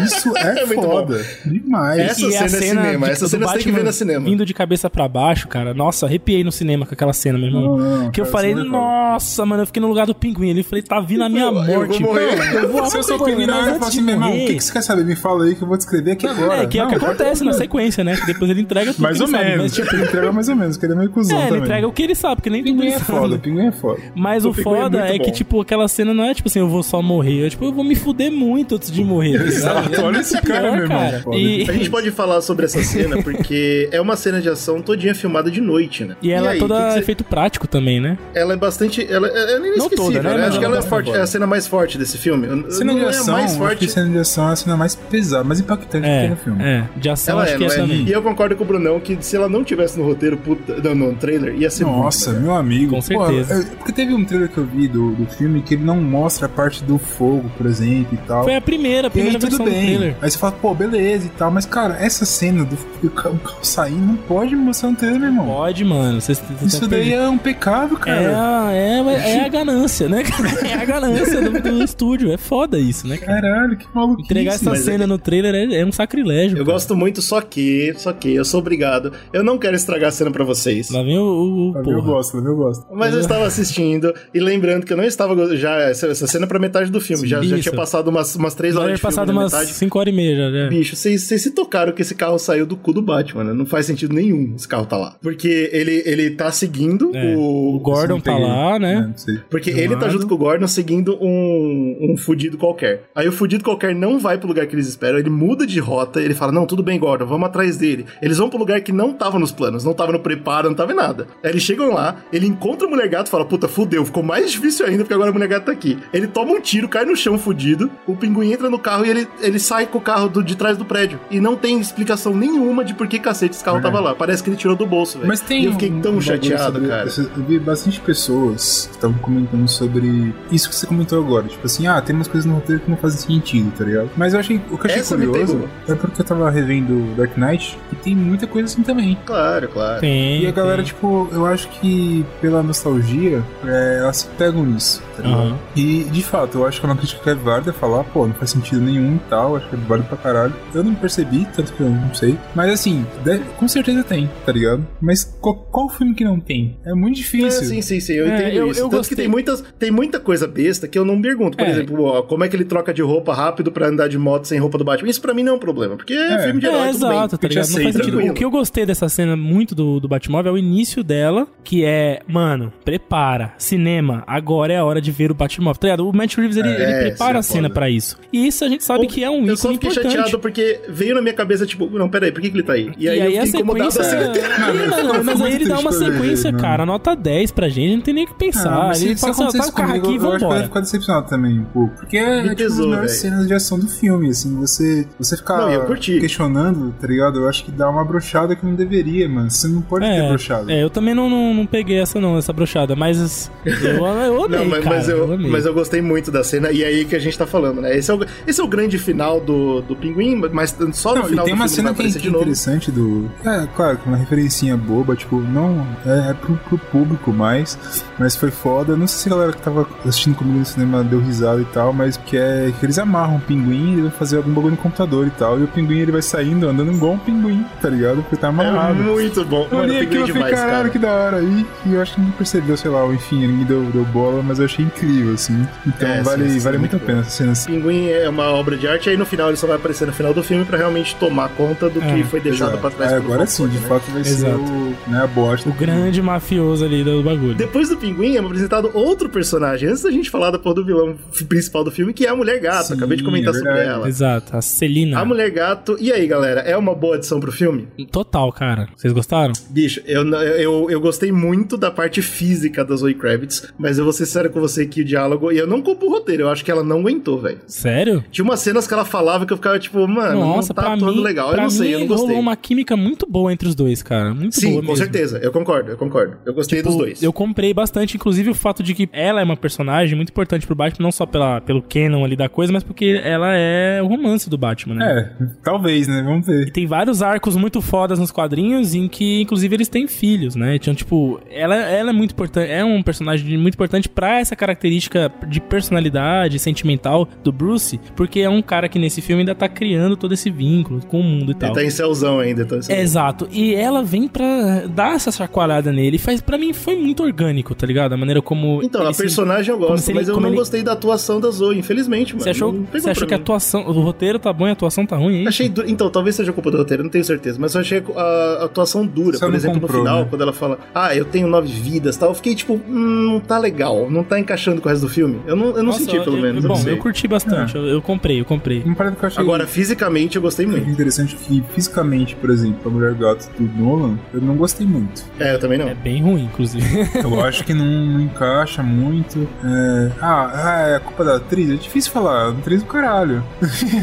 Isso 0.04 0.36
é, 0.36 0.62
É 0.62 0.66
foda. 0.66 1.20
Demais. 1.44 2.00
Essa 2.00 2.20
E 2.22 2.36
a 2.36 2.48
cena 2.48 2.64
é 2.64 2.68
cinema, 2.68 3.06
de- 3.06 3.12
essa 3.12 3.28
cena 3.28 3.46
você 3.46 3.54
tem 3.54 3.62
que 3.62 3.70
ver 3.72 3.84
no 3.84 3.92
cinema. 3.92 4.24
Vindo 4.24 4.44
de 4.44 4.52
cabeça 4.52 4.90
pra 4.90 5.08
baixo, 5.08 5.46
cara. 5.46 5.72
Nossa, 5.72 6.06
arrepiei 6.26 6.42
no 6.44 6.50
cinema 6.52 6.84
com 6.84 6.92
aquela 6.94 7.12
cena, 7.12 7.38
meu 7.38 7.46
irmão. 7.48 7.62
Não, 7.62 7.76
não, 7.78 8.02
não, 8.04 8.10
que 8.10 8.20
eu 8.20 8.26
falei, 8.26 8.54
não 8.54 8.62
é 8.62 8.68
nossa, 8.68 9.46
mano, 9.46 9.62
eu 9.62 9.66
fiquei 9.66 9.80
no 9.80 9.88
lugar 9.88 10.06
do 10.06 10.14
pinguim 10.14 10.50
ali. 10.50 10.62
Falei, 10.62 10.82
tá 10.82 11.00
vindo 11.00 11.22
a 11.22 11.28
minha 11.28 11.44
Eu 11.44 11.54
vou 11.54 11.64
morte. 11.64 12.02
morrer. 12.02 12.36
Mano, 12.36 12.58
eu 12.58 12.68
vou 12.72 12.86
Se 12.86 12.98
eu 12.98 13.02
sou 13.02 13.24
pinguim 13.24 13.42
eu 13.44 13.48
falo 13.54 13.84
assim, 13.84 14.02
meu 14.02 14.14
irmão, 14.14 14.28
o 14.30 14.32
morrer. 14.32 14.46
que, 14.46 14.54
que 14.56 14.64
você 14.64 14.72
quer 14.72 14.82
saber? 14.82 15.04
Me 15.04 15.14
fala 15.16 15.44
aí 15.44 15.54
que 15.54 15.62
eu 15.62 15.68
vou 15.68 15.76
descrever 15.76 16.12
aqui 16.12 16.26
agora. 16.26 16.62
É, 16.62 16.66
que 16.66 16.78
é 16.78 16.84
o 16.84 16.88
que 16.88 16.96
Não, 16.98 17.04
acontece 17.04 17.44
na 17.44 17.52
sequência, 17.52 18.02
né? 18.02 18.16
Que 18.16 18.26
depois 18.26 18.50
ele 18.50 18.60
entrega 18.60 18.92
tudo 18.92 19.02
Mais 19.02 19.16
que 19.16 19.22
ou 19.22 19.28
ele 19.28 19.36
sabe. 19.36 19.48
menos. 19.50 19.62
Mas, 19.62 19.74
tipo, 19.74 19.94
Ele 19.94 20.04
entrega 20.04 20.32
mais 20.32 20.48
ou 20.48 20.56
menos, 20.56 20.76
que 20.76 20.86
ele 20.86 20.92
é 20.92 20.96
meio 20.96 21.10
cuzão 21.10 21.36
é, 21.36 21.40
ele 21.42 21.48
também. 21.48 21.62
entrega 21.64 21.88
o 21.88 21.92
que 21.92 22.02
ele 22.02 22.14
sabe, 22.14 22.36
porque 22.36 22.50
nem 22.50 22.62
tudo 22.62 22.72
Pinguim 22.72 22.86
ele 22.86 22.94
é 22.94 22.98
sabe. 22.98 23.18
foda, 23.18 23.38
pinguim 23.38 23.66
é 23.66 23.72
foda. 23.72 24.00
Mas 24.14 24.44
O 24.44 24.50
é 24.50 24.54
foda 24.54 24.98
muito 24.98 25.12
é, 25.12 25.18
que, 25.18 25.30
tipo, 25.30 25.60
aquela 25.60 25.86
cena 25.88 26.12
não 26.12 26.24
é 26.24 26.34
tipo 26.34 26.48
assim, 26.48 26.58
eu 26.58 26.68
vou 26.68 26.82
só 26.82 27.00
morrer. 27.00 27.46
É 27.46 27.50
tipo, 27.50 27.64
eu 27.64 27.72
vou 27.72 27.84
me 27.84 27.94
fuder 27.94 28.32
muito 28.32 28.74
antes 28.74 28.90
de 28.90 29.04
morrer. 29.04 29.38
tá? 29.38 29.44
Exato, 29.44 30.02
olha 30.02 30.18
esse 30.18 30.40
cara, 30.42 30.72
meu 30.72 30.82
irmão. 30.82 31.00
A 31.28 31.72
gente 31.72 31.90
pode 31.90 32.10
falar 32.10 32.40
sobre 32.40 32.64
essa 32.66 32.82
cena 32.82 33.22
porque 33.22 33.88
é 33.92 34.00
uma 34.00 34.16
cena 34.16 34.40
de 34.40 34.48
ação 34.48 34.80
todinha 34.82 35.14
filmada 35.14 35.50
de 35.50 35.60
noite, 35.60 36.04
né? 36.04 36.15
E 36.22 36.30
ela 36.30 36.50
aí, 36.50 36.56
é 36.56 36.60
toda 36.60 36.74
que 36.76 36.84
que 36.86 36.92
você- 36.92 36.98
efeito 37.00 37.24
prático 37.24 37.66
também, 37.68 38.00
né? 38.00 38.16
Ela 38.34 38.54
é 38.54 38.56
bastante. 38.56 39.06
Ela, 39.10 39.28
ela 39.28 39.50
é 39.52 39.56
inesquecível, 39.68 39.96
toda, 39.96 40.22
né? 40.22 40.30
né? 40.30 40.36
Mas 40.36 40.48
Acho 40.48 40.58
que 40.58 40.64
ela 40.64 40.74
ela 40.76 40.82
é, 40.84 40.86
é 40.86 40.88
forte, 40.88 41.10
é 41.10 41.20
a 41.20 41.26
cena 41.26 41.46
mais 41.46 41.66
forte 41.66 41.98
desse 41.98 42.18
filme. 42.18 42.46
Cena 42.70 42.92
não 42.92 42.98
de 43.00 43.04
é 43.04 43.08
ação, 43.08 43.34
a 43.34 43.38
mais 43.38 43.50
acho 43.52 43.58
forte. 43.58 43.78
que 43.86 43.88
cena 43.92 44.08
de 44.10 44.18
ação 44.18 44.48
é 44.48 44.52
a 44.52 44.56
cena 44.56 44.76
mais 44.76 44.94
pesada, 44.94 45.44
mais 45.44 45.60
impactante 45.60 45.90
que 46.04 46.10
tem 46.10 46.26
É, 46.26 46.28
no 46.28 46.36
filme. 46.36 46.62
é. 46.64 46.84
De 46.96 47.08
ação, 47.08 47.34
Ela 47.34 47.42
acho 47.44 47.52
é, 47.52 47.54
que 47.56 47.60
não 47.60 47.66
essa 47.66 47.76
é? 47.76 47.80
também. 47.82 48.04
E 48.04 48.12
eu 48.12 48.22
concordo 48.22 48.56
com 48.56 48.64
o 48.64 48.66
Brunão 48.66 49.00
que 49.00 49.16
se 49.20 49.36
ela 49.36 49.48
não 49.48 49.62
tivesse 49.64 49.98
no 49.98 50.04
roteiro, 50.04 50.36
puta, 50.38 50.76
não, 50.82 50.94
no 50.94 51.14
trailer, 51.14 51.54
ia 51.54 51.70
ser 51.70 51.84
Nossa, 51.84 52.30
muito. 52.30 52.42
meu 52.44 52.54
amigo. 52.54 52.90
Com 52.90 52.96
Pô, 52.96 53.02
certeza. 53.26 53.62
é- 53.62 53.76
porque 53.76 53.92
teve 53.92 54.14
um 54.14 54.24
trailer 54.24 54.48
que 54.48 54.58
eu 54.58 54.64
vi 54.64 54.88
do, 54.88 55.12
do 55.12 55.26
filme 55.26 55.62
que 55.62 55.74
ele 55.74 55.84
não 55.84 56.00
mostra 56.00 56.46
a 56.46 56.48
parte 56.48 56.82
do 56.82 56.98
fogo, 56.98 57.50
por 57.56 57.66
exemplo, 57.66 58.14
e 58.14 58.16
tal. 58.26 58.44
Foi 58.44 58.54
a 58.56 58.60
primeira, 58.60 59.06
a 59.06 59.10
E 59.10 59.10
primeira 59.10 59.38
tudo 59.38 59.50
versão 59.50 59.66
do 59.66 59.70
trailer. 59.72 60.16
Aí 60.20 60.30
você 60.30 60.38
fala, 60.38 60.52
pô, 60.52 60.74
beleza 60.74 61.26
e 61.26 61.30
tal. 61.30 61.50
Mas, 61.50 61.66
cara, 61.66 61.96
essa 62.00 62.24
cena 62.24 62.64
do, 62.64 62.76
do 63.02 63.10
ca- 63.10 63.28
o 63.30 63.38
carro 63.38 63.58
saindo 63.62 64.06
não 64.06 64.16
pode 64.16 64.54
mostrar 64.56 64.90
no 64.90 64.96
trailer, 64.96 65.20
meu 65.20 65.28
irmão. 65.28 65.46
Pode, 65.46 65.84
mano. 65.84 65.95
Vocês 66.14 66.38
vocês 66.38 66.72
Isso 66.74 66.80
daí 66.88 67.00
perdidos. 67.00 67.18
é 67.24 67.28
um 67.28 67.38
pecado, 67.38 67.94
É, 67.96 67.98
cara. 67.98 68.64
a- 68.66 68.72
é, 68.72 68.98
é 69.36 69.44
a 69.44 69.48
ganância, 69.48 70.08
né? 70.08 70.22
É 70.68 70.74
a 70.74 70.84
ganância 70.84 71.42
do, 71.42 71.60
do 71.60 71.82
estúdio. 71.82 72.32
É 72.32 72.36
foda 72.36 72.78
isso, 72.78 73.06
né? 73.06 73.16
cara? 73.18 73.40
Caralho, 73.42 73.76
que 73.76 73.86
maluco. 73.94 74.22
Entregar 74.22 74.54
essa 74.54 74.70
é 74.72 74.76
cena 74.76 75.04
que- 75.04 75.06
no 75.06 75.18
trailer 75.18 75.54
é, 75.54 75.80
é 75.80 75.86
um 75.86 75.92
sacrilégio. 75.92 76.58
Eu 76.58 76.64
cara. 76.64 76.74
gosto 76.74 76.96
muito, 76.96 77.20
só 77.22 77.40
que, 77.40 77.94
só 77.96 78.12
que, 78.12 78.34
eu 78.34 78.44
sou 78.44 78.60
obrigado. 78.60 79.12
Eu 79.32 79.42
não 79.44 79.58
quero 79.58 79.76
estragar 79.76 80.08
a 80.08 80.12
cena 80.12 80.30
pra 80.30 80.44
vocês. 80.44 80.90
Lá 80.90 81.02
vem 81.02 81.18
o, 81.18 81.22
o, 81.22 81.72
o 81.72 81.90
Eu 81.92 82.02
gosto, 82.02 82.38
eu 82.38 82.56
gosto. 82.56 82.86
Mas 82.92 83.14
eu 83.14 83.20
estava 83.20 83.46
assistindo 83.46 84.12
e 84.34 84.40
lembrando 84.40 84.84
que 84.84 84.92
eu 84.92 84.96
não 84.96 85.04
estava 85.04 85.56
já 85.56 85.76
essa, 85.82 86.06
essa 86.08 86.26
cena 86.26 86.46
pra 86.46 86.58
metade 86.58 86.90
do 86.90 87.00
filme, 87.00 87.26
já, 87.26 87.42
já 87.42 87.58
tinha 87.58 87.74
passado 87.74 88.08
umas, 88.08 88.34
umas 88.36 88.54
três 88.54 88.74
Já 88.74 88.80
horas 88.80 88.88
tinha 88.90 88.96
de 88.96 89.00
filme 89.00 89.14
passado 89.14 89.32
na 89.32 89.40
umas 89.40 89.52
metade. 89.52 89.72
5 89.72 89.98
horas 89.98 90.12
e 90.12 90.16
meia 90.16 90.36
já. 90.36 90.50
já. 90.50 90.68
Bicho, 90.68 90.96
vocês 90.96 91.22
vocês 91.22 91.42
se 91.42 91.50
tocaram 91.50 91.92
que 91.92 92.02
esse 92.02 92.14
carro 92.14 92.38
saiu 92.38 92.66
do 92.66 92.76
cu 92.76 92.92
do 92.92 93.02
Batman, 93.02 93.44
né? 93.44 93.52
Não 93.52 93.66
faz 93.66 93.86
sentido 93.86 94.14
nenhum 94.14 94.54
esse 94.56 94.66
carro 94.68 94.86
tá 94.86 94.96
lá. 94.96 95.16
Porque 95.22 95.70
ele, 95.72 95.85
ele 96.06 96.30
tá 96.30 96.50
seguindo 96.50 97.10
É, 97.14 97.34
o... 97.36 97.76
O 97.76 97.80
Gordon 97.80 98.20
tá 98.20 98.36
lá, 98.36 98.76
É, 98.76 98.78
né? 98.78 99.12
sei. 99.16 99.38
Porque 99.50 99.72
um 99.72 99.76
ele 99.76 99.94
tá 99.94 100.02
lado. 100.02 100.12
junto 100.12 100.26
com 100.26 100.34
o 100.34 100.38
Gordon 100.38 100.66
seguindo 100.66 101.16
um, 101.20 101.96
um 102.12 102.16
fudido 102.16 102.56
qualquer. 102.56 103.02
Aí 103.14 103.28
o 103.28 103.32
fudido 103.32 103.62
qualquer 103.64 103.94
não 103.94 104.18
vai 104.18 104.38
pro 104.38 104.48
lugar 104.48 104.66
que 104.66 104.74
eles 104.74 104.88
esperam, 104.88 105.18
ele 105.18 105.30
muda 105.30 105.66
de 105.66 105.78
rota, 105.78 106.20
ele 106.20 106.34
fala: 106.34 106.52
Não, 106.52 106.66
tudo 106.66 106.82
bem, 106.82 106.98
Gordon, 106.98 107.26
vamos 107.26 107.46
atrás 107.48 107.76
dele. 107.76 108.06
Eles 108.22 108.38
vão 108.38 108.48
pro 108.48 108.58
lugar 108.58 108.80
que 108.80 108.92
não 108.92 109.12
tava 109.12 109.38
nos 109.38 109.52
planos, 109.52 109.84
não 109.84 109.92
tava 109.94 110.12
no 110.12 110.20
preparo, 110.20 110.68
não 110.68 110.76
tava 110.76 110.92
em 110.92 110.96
nada. 110.96 111.26
Aí 111.42 111.50
eles 111.50 111.62
chegam 111.62 111.92
lá, 111.92 112.16
ele 112.32 112.46
encontra 112.46 112.86
o 112.86 112.90
mulher 112.90 113.08
gato 113.08 113.26
e 113.26 113.30
fala: 113.30 113.44
Puta, 113.44 113.68
fudeu, 113.68 114.04
ficou 114.04 114.22
mais 114.22 114.50
difícil 114.50 114.86
ainda 114.86 115.04
porque 115.04 115.14
agora 115.14 115.30
a 115.30 115.32
mulher 115.32 115.48
gato 115.48 115.66
tá 115.66 115.72
aqui. 115.72 115.98
Ele 116.12 116.26
toma 116.26 116.52
um 116.52 116.60
tiro, 116.60 116.88
cai 116.88 117.04
no 117.04 117.16
chão 117.16 117.38
fudido, 117.38 117.90
o 118.06 118.16
pinguim 118.16 118.52
entra 118.52 118.70
no 118.70 118.78
carro 118.78 119.04
e 119.04 119.10
ele, 119.10 119.28
ele 119.40 119.58
sai 119.58 119.86
com 119.86 119.98
o 119.98 120.00
carro 120.00 120.28
do- 120.28 120.42
de 120.42 120.56
trás 120.56 120.76
do 120.78 120.84
prédio. 120.84 121.18
E 121.30 121.40
não 121.40 121.56
tem 121.56 121.78
explicação 121.80 122.34
nenhuma 122.36 122.84
de 122.84 122.94
por 122.94 123.06
que 123.06 123.18
cacete 123.18 123.54
esse 123.54 123.64
carro 123.64 123.80
tava 123.80 124.00
lá. 124.00 124.14
Parece 124.14 124.42
que 124.42 124.48
ele 124.50 124.56
tirou 124.56 124.76
do 124.76 124.86
bolso, 124.86 125.18
velho. 125.18 125.28
Mas 125.28 125.40
tem. 125.40 125.66
Eu 125.76 125.80
fiquei 125.80 126.00
tão 126.00 126.16
um 126.16 126.20
chateado, 126.20 126.80
cara. 126.82 127.08
Eu 127.18 127.44
vi 127.44 127.58
bastante 127.58 128.00
pessoas 128.00 128.86
que 128.90 128.94
estavam 128.96 129.18
comentando 129.18 129.68
sobre 129.68 130.34
isso 130.50 130.68
que 130.68 130.74
você 130.74 130.86
comentou 130.86 131.18
agora. 131.22 131.46
Tipo 131.48 131.66
assim, 131.66 131.86
ah, 131.86 132.00
tem 132.00 132.14
umas 132.16 132.28
coisas 132.28 132.46
no 132.48 132.56
roteiro 132.56 132.82
que 132.82 132.90
não 132.90 132.96
fazem 132.96 133.18
sentido, 133.20 133.72
tá 133.76 133.84
ligado? 133.84 134.10
Mas 134.16 134.34
eu 134.34 134.40
achei. 134.40 134.56
O 134.70 134.78
que 134.78 134.86
eu 134.86 134.90
achei 134.90 135.00
Essa 135.00 135.16
curioso 135.16 135.68
é 135.88 135.94
porque 135.94 136.20
eu 136.20 136.24
tava 136.24 136.50
revendo 136.50 137.14
Dark 137.16 137.36
Knight 137.36 137.78
e 137.92 137.96
tem 137.96 138.14
muita 138.16 138.46
coisa 138.46 138.66
assim 138.72 138.82
também. 138.82 139.16
Claro, 139.24 139.68
claro. 139.68 140.00
Tem. 140.00 140.42
E 140.42 140.46
a 140.46 140.50
galera, 140.52 140.76
tem. 140.76 140.86
tipo, 140.86 141.28
eu 141.32 141.46
acho 141.46 141.68
que 141.68 142.24
pela 142.40 142.62
nostalgia, 142.62 143.42
é, 143.64 143.98
elas 144.00 144.18
se 144.18 144.26
pegam 144.38 144.64
nisso, 144.64 145.02
tá 145.16 145.22
ligado? 145.22 145.40
Aham. 145.42 145.58
E 145.74 146.04
de 146.04 146.22
fato, 146.22 146.58
eu 146.58 146.66
acho 146.66 146.80
que 146.80 146.86
é 146.86 146.88
uma 146.88 146.96
crítica 146.96 147.22
que 147.22 147.30
é 147.30 147.34
válida 147.34 147.72
falar, 147.72 148.04
pô, 148.04 148.26
não 148.26 148.34
faz 148.34 148.50
sentido 148.50 148.80
nenhum 148.80 149.16
e 149.16 149.20
tal, 149.30 149.56
acho 149.56 149.68
que 149.68 149.74
é 149.74 149.78
válido 149.78 150.08
pra 150.08 150.16
caralho. 150.18 150.54
Eu 150.74 150.82
não 150.84 150.94
percebi, 150.94 151.46
tanto 151.54 151.72
que 151.72 151.80
eu 151.80 151.88
não 151.90 152.14
sei. 152.14 152.38
Mas 152.54 152.72
assim, 152.72 153.06
deve- 153.24 153.44
com 153.56 153.68
certeza 153.68 154.02
tem, 154.02 154.30
tá 154.44 154.52
ligado? 154.52 154.86
Mas 155.00 155.24
qual, 155.40 155.65
qual 155.76 155.90
filme 155.90 156.14
que 156.14 156.24
não 156.24 156.40
tem? 156.40 156.74
É 156.86 156.94
muito 156.94 157.16
É, 157.18 157.22
difícil. 157.22 157.64
sim, 157.66 157.82
sim, 157.82 158.00
sim, 158.00 158.14
eu 158.14 158.26
É, 158.26 158.34
entendo 158.34 158.54
eu- 158.56 158.70
isso. 158.70 158.80
eu 158.80 158.84
Tanto 158.84 158.96
gostei. 158.96 159.14
que 159.14 159.22
tem, 159.22 159.30
muitas, 159.30 159.62
tem 159.78 159.90
muita 159.90 160.18
coisa 160.18 160.46
besta 160.48 160.88
que 160.88 160.98
eu 160.98 161.04
não, 161.04 161.20
pergunto, 161.20 161.54
por 161.58 161.66
É. 161.66 161.70
exemplo, 161.70 162.02
ó, 162.04 162.22
como 162.22 162.44
é 162.44 162.48
que 162.48 162.56
ele 162.56 162.64
troca 162.64 162.94
de 162.94 163.02
roupa 163.02 163.34
rápido 163.34 163.70
pra 163.70 163.88
andar 163.88 164.08
de 164.08 164.16
moto 164.16 164.46
sem 164.46 164.58
roupa 164.58 164.78
do 164.78 164.84
Batman? 164.84 165.10
Isso 165.10 165.20
pra 165.20 165.34
mim 165.34 165.42
não 165.42 165.52
é 165.52 165.56
um 165.56 165.58
problema, 165.58 165.94
porque 165.96 166.14
é, 166.14 166.38
filme 166.44 166.60
de 166.60 166.66
herói, 166.66 166.78
É, 166.88 166.92
tudo 166.92 167.00
bem. 167.08 167.10
exato, 167.10 167.36
tá 167.38 167.48
ligado? 167.48 167.66
Não 167.66 167.72
faz 167.74 167.84
sentido. 167.94 168.02
tranquilo. 168.10 168.30
O 168.30 168.34
que 168.34 168.44
eu 168.44 168.50
gostei 168.50 168.86
dessa 168.86 169.06
cena 169.10 169.36
muito 169.36 169.74
do, 169.74 170.00
do 170.00 170.08
Batmóvel 170.08 170.52
é 170.52 170.54
o 170.54 170.58
início 170.58 171.04
dela, 171.04 171.46
que 171.62 171.84
é, 171.84 172.20
mano, 172.26 172.72
prepara, 172.82 173.52
cinema, 173.58 174.24
agora 174.26 174.72
é 174.72 174.78
a 174.78 174.84
hora 174.84 175.00
de 175.00 175.10
ver 175.10 175.30
o 175.30 175.34
Batmóvel, 175.34 175.78
tá 175.78 175.88
ligado? 175.88 176.08
O 176.08 176.16
Matt 176.16 176.36
Reeves, 176.36 176.56
ele, 176.56 176.68
É, 176.70 177.00
ele 177.02 177.10
prepara 177.10 177.36
a 177.36 177.40
é 177.40 177.42
cena 177.42 177.68
pra 177.68 177.90
isso. 177.90 178.16
E 178.32 178.46
isso 178.46 178.64
a 178.64 178.68
gente 178.68 178.82
sabe 178.82 179.06
que 179.06 179.22
é 179.22 179.28
um 179.30 179.44
Eu 179.46 179.56
só 179.58 179.68
ícone 179.70 179.74
fiquei 179.74 179.90
importante. 179.90 180.12
chateado 180.16 180.38
porque 180.38 180.80
veio 180.88 181.14
na 181.14 181.20
minha 181.20 181.34
cabeça, 181.34 181.66
tipo, 181.66 181.86
não, 181.90 182.08
peraí, 182.08 182.32
por 182.32 182.40
que, 182.40 182.48
que 182.48 182.56
ele 182.56 182.62
tá 182.62 182.72
aí? 182.72 182.90
E 182.98 183.08
aí, 183.08 183.36
eu 183.36 183.42
fiquei 183.44 183.60
incomodado 183.60 183.90
sequência. 183.90 184.20
assim. 184.30 184.38
Ih, 184.38 184.46
mano, 184.88 185.08
ficou 185.10 185.24
mas 185.24 185.40
aí 185.42 185.50
muito 185.50 185.65
ele 185.66 185.74
dá 185.74 185.80
uma 185.80 185.90
ver, 185.90 185.98
sequência, 186.12 186.52
mano. 186.52 186.62
cara, 186.62 186.86
nota 186.86 187.14
10 187.16 187.50
pra 187.52 187.68
gente, 187.68 187.96
não 187.96 188.02
tem 188.02 188.14
nem 188.14 188.24
o 188.24 188.28
que 188.28 188.34
pensar. 188.34 188.90
Ah, 188.90 188.92
ele 188.96 189.14
se, 189.16 189.20
fala 189.20 189.32
assim, 189.32 189.42
tá 189.42 189.48
acontecesse 189.48 189.70
o 189.70 189.72
carro 189.74 189.88
comigo, 189.88 190.06
aqui 190.06 190.14
e 190.14 190.16
eu 190.16 190.20
acho 190.20 190.38
que 190.38 190.44
eu 190.44 190.48
vambora. 190.48 190.64
ficar 190.64 190.80
decepcionado 190.80 191.28
também 191.28 191.58
um 191.60 191.64
pouco. 191.64 191.94
Porque 191.96 192.16
é, 192.16 192.40
tipo 192.40 192.50
as 192.50 192.56
pesou, 192.56 192.88
melhores 192.88 193.12
cenas 193.12 193.46
de 193.46 193.54
ação 193.54 193.78
do 193.78 193.88
filme, 193.88 194.28
assim. 194.30 194.54
Você, 194.56 195.06
você 195.18 195.36
ficar 195.36 195.58
Não, 195.58 195.70
eu 195.72 195.86
questionando, 195.96 196.94
tá 197.00 197.06
ligado? 197.06 197.38
Eu 197.40 197.48
acho 197.48 197.64
que 197.64 197.70
dá 197.70 197.88
uma 197.88 198.04
brochada 198.04 198.54
que 198.56 198.64
não 198.64 198.74
deveria, 198.74 199.28
mano. 199.28 199.50
Você 199.50 199.68
não 199.68 199.80
pode 199.82 200.04
ter 200.04 200.12
É, 200.12 200.28
brochado. 200.28 200.70
é, 200.70 200.82
eu 200.82 200.90
também 200.90 201.14
não, 201.14 201.28
não, 201.28 201.54
não 201.54 201.66
peguei 201.66 201.98
essa 202.00 202.20
não, 202.20 202.36
essa 202.38 202.52
brochada, 202.52 202.94
mas 202.96 203.50
eu, 203.64 203.72
eu 203.72 204.06
amei, 204.06 204.58
Não, 204.58 204.64
mas, 204.66 204.84
cara, 204.84 204.96
mas 204.96 205.08
eu, 205.08 205.24
amei. 205.32 205.50
mas 205.50 205.66
eu 205.66 205.74
gostei 205.74 206.00
muito 206.00 206.30
da 206.30 206.42
cena, 206.44 206.70
e 206.70 206.82
é 206.82 206.86
aí 206.86 207.04
que 207.04 207.14
a 207.16 207.18
gente 207.18 207.36
tá 207.36 207.46
falando, 207.46 207.80
né? 207.80 207.96
Esse 207.96 208.10
é 208.10 208.14
o, 208.14 208.20
esse 208.46 208.60
é 208.60 208.64
o 208.64 208.68
grande 208.68 208.98
final 208.98 209.40
do, 209.40 209.80
do 209.82 209.96
Pinguim, 209.96 210.36
mas 210.52 210.76
só 210.92 211.10
no 211.14 211.20
Não, 211.20 211.26
e 211.26 211.30
final 211.30 211.44
tem 211.44 211.54
do 211.54 211.56
uma 211.60 211.68
filme 211.68 211.88
cena 211.88 211.94
que 211.94 212.02
é, 212.02 212.26
é 212.26 212.28
interessante 212.30 212.90
do. 212.90 213.30
É, 213.44 213.66
claro, 213.74 213.98
com 213.98 214.08
uma 214.10 214.16
referencinha 214.16 214.76
boba, 214.76 215.14
tipo, 215.16 215.36
não. 215.46 215.86
É, 216.04 216.30
é 216.30 216.34
pro, 216.34 216.56
pro 216.68 216.78
público 216.78 217.32
mais, 217.32 217.78
mas 218.18 218.36
foi 218.36 218.50
foda. 218.50 218.96
Não 218.96 219.06
sei 219.06 219.18
se 219.22 219.28
a 219.28 219.32
galera 219.32 219.52
que 219.52 219.62
tava 219.62 219.86
assistindo 220.06 220.34
comigo 220.36 220.58
no 220.58 220.64
cinema 220.66 221.02
deu 221.04 221.20
risada 221.20 221.60
e 221.60 221.64
tal, 221.66 221.92
mas 221.92 222.16
que 222.16 222.36
é 222.36 222.72
que 222.78 222.84
eles 222.86 222.98
amarram 222.98 223.36
um 223.36 223.40
pinguim 223.40 223.98
e 223.98 224.00
vão 224.02 224.10
fazer 224.10 224.36
algum 224.36 224.52
bagulho 224.52 224.72
no 224.72 224.76
computador 224.76 225.26
e 225.26 225.30
tal. 225.30 225.58
E 225.58 225.64
o 225.64 225.68
pinguim 225.68 225.98
ele 225.98 226.12
vai 226.12 226.22
saindo 226.22 226.68
andando 226.68 226.92
igual 226.92 227.12
um 227.14 227.18
pinguim, 227.18 227.64
tá 227.80 227.88
ligado? 227.88 228.16
Porque 228.22 228.36
tá 228.36 228.46
É 228.48 228.50
amarrado. 228.50 228.94
muito 228.94 229.44
bom. 229.44 229.66
Eu 229.70 229.78
Mano, 229.78 229.88
Pinguim 229.92 230.06
aquilo 230.06 230.22
é 230.24 230.28
e 230.28 230.32
falei, 230.32 230.32
demais, 230.32 230.54
caralho, 230.54 230.76
cara. 230.76 230.88
que 230.90 230.98
da 230.98 231.12
hora. 231.12 231.40
E, 231.42 231.66
e 231.86 231.94
eu 231.94 232.02
acho 232.02 232.14
que 232.14 232.20
ninguém 232.20 232.36
percebeu, 232.36 232.76
sei 232.76 232.90
lá, 232.90 233.06
enfim, 233.12 233.46
ninguém 233.46 233.64
deu, 233.66 233.82
deu 233.92 234.04
bola, 234.04 234.42
mas 234.42 234.58
eu 234.58 234.64
achei 234.64 234.84
incrível, 234.84 235.34
assim. 235.34 235.66
Então 235.86 236.08
É, 236.08 236.22
vale, 236.22 236.44
sim, 236.44 236.50
sim, 236.50 236.58
vale 236.60 236.78
muito 236.78 236.92
muito 236.92 237.02
a 237.02 237.06
pena 237.06 237.20
essa 237.20 237.30
cena 237.30 237.52
assim. 237.52 237.66
Pinguim 237.72 238.08
é 238.08 238.28
uma 238.28 238.44
obra 238.50 238.76
de 238.76 238.86
arte, 238.86 239.10
aí 239.10 239.16
no 239.16 239.26
final 239.26 239.48
ele 239.48 239.56
só 239.56 239.66
vai 239.66 239.76
aparecer 239.76 240.06
no 240.06 240.12
final 240.12 240.32
do 240.32 240.42
filme 240.42 240.64
pra 240.64 240.76
realmente 240.78 241.14
tomar 241.16 241.48
conta 241.50 241.88
do 241.88 242.00
que 242.00 242.20
É, 242.20 242.24
foi 242.24 242.40
deixado 242.40 242.68
Exato. 242.74 242.78
pra 242.80 242.90
trás. 242.90 243.12
É, 243.12 243.16
agora 243.16 243.46
sim, 243.46 243.66
de 243.68 243.78
né? 243.78 243.88
fato 243.88 244.10
vai 244.12 244.20
Exato. 244.22 244.54
ser 244.56 244.60
o, 244.72 244.94
né, 245.08 245.22
a 245.22 245.26
bosta. 245.36 245.68
O 245.68 245.72
grande 245.74 246.22
mafioso 246.22 246.82
ali 246.82 247.04
do 247.04 247.22
bagulho. 247.22 247.54
Depois 247.54 247.90
do 247.90 247.96
Pinguim 247.98 248.36
é 248.36 248.38
apresentado 248.38 248.90
outro 248.94 249.28
personagem, 249.28 249.90
antes 249.90 250.02
da 250.02 250.10
gente 250.10 250.30
falar 250.30 250.50
da 250.50 250.58
porra 250.58 250.76
do 250.76 250.84
vilão 250.86 251.14
principal 251.46 251.84
do 251.84 251.90
filme, 251.90 252.14
que 252.14 252.24
é 252.24 252.30
a 252.30 252.34
Mulher 252.34 252.58
Gato. 252.58 252.86
Sim, 252.88 252.94
Acabei 252.94 253.18
de 253.18 253.22
comentar 253.22 253.54
é 253.54 253.58
sobre 253.58 253.78
ela. 253.84 254.08
Exato, 254.08 254.56
a 254.56 254.62
Celina. 254.62 255.20
A 255.20 255.24
Mulher 255.24 255.50
Gato. 255.50 255.96
E 256.00 256.10
aí, 256.10 256.26
galera, 256.26 256.60
é 256.62 256.74
uma 256.76 256.94
boa 256.94 257.16
adição 257.16 257.38
pro 257.38 257.52
filme? 257.52 257.86
Total, 258.10 258.50
cara. 258.50 258.88
Vocês 258.96 259.12
gostaram? 259.12 259.52
Bicho, 259.68 260.00
eu, 260.06 260.26
eu, 260.26 260.90
eu 260.90 261.00
gostei 261.00 261.30
muito 261.30 261.76
da 261.76 261.90
parte 261.90 262.22
física 262.22 262.82
da 262.82 262.96
Zoe 262.96 263.12
Kravitz, 263.14 263.70
mas 263.78 263.98
eu 263.98 264.04
vou 264.04 264.12
ser 264.14 264.24
sério 264.24 264.50
com 264.50 264.58
você 264.60 264.86
que 264.86 265.02
o 265.02 265.04
diálogo. 265.04 265.52
E 265.52 265.58
eu 265.58 265.66
não 265.66 265.82
culpo 265.82 266.06
o 266.06 266.10
roteiro, 266.10 266.44
eu 266.44 266.48
acho 266.48 266.64
que 266.64 266.70
ela 266.70 266.82
não 266.82 267.00
aguentou, 267.00 267.38
velho. 267.40 267.58
Sério? 267.66 268.24
Tinha 268.30 268.44
umas 268.44 268.60
cenas 268.60 268.86
que 268.86 268.94
ela 268.94 269.04
falava 269.04 269.44
que 269.44 269.52
eu 269.52 269.56
ficava 269.58 269.78
tipo, 269.78 270.06
mano, 270.08 270.40
Nossa, 270.40 270.68
não 270.68 270.82
tá 270.82 270.94
atuando 270.94 271.16
mim, 271.16 271.22
legal. 271.22 271.50
Eu 271.50 271.56
não 271.58 271.70
sei, 271.70 271.88
mim 271.88 271.92
eu 271.92 272.00
não 272.00 272.06
gostei. 272.06 272.26
rolou 272.28 272.40
uma 272.40 272.56
química 272.56 272.96
muito 272.96 273.26
boa 273.28 273.52
entre 273.52 273.68
os 273.68 273.74
dois, 273.74 274.02
cara. 274.02 274.32
Muito 274.32 274.54
Sim, 274.54 274.70
boa 274.70 274.82
com 274.82 274.88
mesmo. 274.92 274.96
certeza. 275.04 275.25
Eu 275.32 275.50
concordo, 275.52 275.90
eu 275.90 275.96
concordo. 275.96 276.36
Eu 276.44 276.54
gostei 276.54 276.82
dos 276.82 276.92
Tipo, 276.92 277.04
dois. 277.04 277.22
Eu 277.22 277.32
comprei 277.32 277.72
bastante, 277.74 278.16
inclusive 278.16 278.50
o 278.50 278.54
fato 278.54 278.82
de 278.82 278.94
que 278.94 279.08
ela 279.12 279.40
é 279.40 279.44
uma 279.44 279.56
personagem 279.56 280.14
muito 280.16 280.30
importante 280.30 280.66
pro 280.66 280.74
Batman, 280.76 281.04
não 281.04 281.12
só 281.12 281.26
pela, 281.26 281.60
pelo 281.60 281.82
canon 281.82 282.24
ali 282.24 282.36
da 282.36 282.48
coisa, 282.48 282.72
mas 282.72 282.82
porque 282.82 283.20
ela 283.24 283.54
é 283.54 284.00
o 284.02 284.06
romance 284.06 284.48
do 284.48 284.56
Batman, 284.58 284.94
né? 284.96 285.32
É, 285.40 285.46
talvez, 285.62 286.06
né? 286.08 286.22
Vamos 286.22 286.46
ver. 286.46 286.68
E 286.68 286.70
tem 286.70 286.86
vários 286.86 287.22
arcos 287.22 287.56
muito 287.56 287.80
fodas 287.80 288.18
nos 288.18 288.30
quadrinhos 288.30 288.94
em 288.94 289.08
que, 289.08 289.40
inclusive, 289.42 289.74
eles 289.74 289.88
têm 289.88 290.06
filhos, 290.06 290.54
né? 290.54 290.76
Então, 290.76 290.94
tipo, 290.94 291.40
ela, 291.50 291.74
ela 291.76 292.10
é 292.10 292.12
muito 292.12 292.32
importante, 292.32 292.70
é 292.70 292.84
um 292.84 293.02
personagem 293.02 293.56
muito 293.58 293.74
importante 293.74 294.08
pra 294.08 294.38
essa 294.40 294.54
característica 294.56 295.32
de 295.48 295.60
personalidade 295.60 296.58
sentimental 296.58 297.28
do 297.42 297.52
Bruce, 297.52 297.98
porque 298.14 298.40
é 298.40 298.48
um 298.50 298.62
cara 298.62 298.88
que 298.88 298.98
nesse 298.98 299.20
filme 299.20 299.40
ainda 299.42 299.54
tá 299.54 299.68
criando 299.68 300.16
todo 300.16 300.34
esse 300.34 300.50
vínculo 300.50 301.00
com 301.06 301.20
o 301.20 301.22
mundo 301.22 301.52
e 301.52 301.54
tal. 301.54 301.70
Ele 301.70 301.74
tá 301.80 301.84
em 301.84 301.90
céuzão 301.90 302.38
ainda. 302.40 302.64
Tá 302.64 302.76
em 302.76 302.82
céuzão. 302.82 303.02
Exato. 303.02 303.48
E 303.50 303.74
ela 303.74 304.02
vem 304.02 304.28
pra 304.28 304.86
dar 304.88 305.15
essa 305.16 305.32
chacoalhada 305.32 305.92
nele. 305.92 306.18
Faz, 306.18 306.40
pra 306.40 306.56
mim 306.58 306.72
foi 306.72 306.96
muito 306.96 307.22
orgânico, 307.22 307.74
tá 307.74 307.86
ligado? 307.86 308.12
A 308.12 308.16
maneira 308.16 308.40
como. 308.42 308.80
Então, 308.82 309.00
ele 309.02 309.10
a 309.10 309.12
se- 309.12 309.22
personagem 309.22 309.72
eu 309.72 309.78
gosto, 309.78 310.08
ele- 310.08 310.18
mas 310.18 310.28
eu 310.28 310.38
não 310.40 310.48
ele- 310.48 310.56
gostei 310.56 310.82
da 310.82 310.92
atuação 310.92 311.40
da 311.40 311.50
Zoe, 311.50 311.78
infelizmente, 311.78 312.32
mano. 312.34 312.42
Você 312.44 312.50
achou, 312.50 312.72
você 312.92 313.10
achou 313.10 313.26
que 313.26 313.34
a 313.34 313.36
atuação. 313.36 313.86
O 313.86 313.92
roteiro 313.92 314.38
tá 314.38 314.52
bom 314.52 314.66
e 314.66 314.70
a 314.70 314.72
atuação 314.72 315.04
tá 315.06 315.16
ruim, 315.16 315.36
hein? 315.40 315.48
Achei 315.48 315.68
du- 315.68 315.84
Então, 315.86 316.08
talvez 316.10 316.36
seja 316.36 316.52
culpa 316.52 316.70
do 316.70 316.76
roteiro, 316.78 317.02
não 317.02 317.10
tenho 317.10 317.24
certeza. 317.24 317.58
Mas 317.60 317.74
eu 317.74 317.80
achei 317.80 318.02
a 318.16 318.36
a 318.36 318.64
atuação 318.66 319.04
dura. 319.06 319.36
Você 319.38 319.44
Por 319.44 319.54
exemplo, 319.54 319.80
comprou, 319.80 319.98
no 320.02 320.04
final, 320.06 320.22
né? 320.22 320.26
quando 320.30 320.42
ela 320.42 320.52
fala, 320.52 320.78
ah, 320.94 321.14
eu 321.14 321.24
tenho 321.24 321.46
nove 321.48 321.68
vidas 321.72 322.16
tal, 322.16 322.30
eu 322.30 322.34
fiquei 322.34 322.54
tipo, 322.54 322.74
hum, 322.74 323.32
não 323.32 323.40
tá 323.40 323.58
legal, 323.58 324.10
não 324.10 324.22
tá 324.22 324.38
encaixando 324.38 324.80
com 324.80 324.88
o 324.88 324.90
resto 324.90 325.02
do 325.02 325.08
filme. 325.08 325.40
Eu 325.46 325.56
não, 325.56 325.66
eu 325.68 325.76
não 325.76 325.84
Nossa, 325.86 326.00
senti, 326.00 326.18
pelo 326.20 326.36
eu- 326.36 326.42
menos. 326.42 326.64
Bom, 326.64 326.80
eu 326.86 326.96
curti 326.98 327.26
bastante. 327.28 327.74
Eu, 327.76 327.86
eu 327.86 328.02
comprei, 328.02 328.40
eu 328.40 328.44
comprei. 328.44 328.82
Eu 328.86 329.26
achei 329.26 329.42
Agora, 329.42 329.66
fisicamente, 329.66 330.36
eu 330.36 330.42
gostei 330.42 330.66
muito. 330.66 330.88
interessante 330.88 331.34
que, 331.36 331.62
fisicamente, 331.74 332.34
por 332.36 332.50
exemplo, 332.50 332.78
a 332.84 332.90
Mulher 332.90 333.14
Gato 333.14 333.48
do 333.58 333.64
Nolan, 333.82 334.18
eu 334.34 334.40
não 334.40 334.54
gostei 334.56 334.86
muito. 334.86 335.05
É, 335.38 335.54
eu 335.54 335.60
também 335.60 335.78
não. 335.78 335.88
É 335.88 335.94
bem 335.94 336.22
ruim, 336.22 336.44
inclusive. 336.44 336.86
Eu 337.22 337.44
acho 337.44 337.64
que 337.64 337.74
não, 337.74 337.84
não 337.84 338.20
encaixa 338.20 338.82
muito. 338.82 339.48
É... 339.64 340.10
Ah, 340.20 340.50
ah, 340.54 340.88
é 340.96 340.98
culpa 340.98 341.24
da 341.24 341.36
atriz? 341.36 341.70
É 341.70 341.74
difícil 341.74 342.12
falar. 342.12 342.50
Atriz 342.50 342.82
do 342.82 342.88
caralho. 342.88 343.42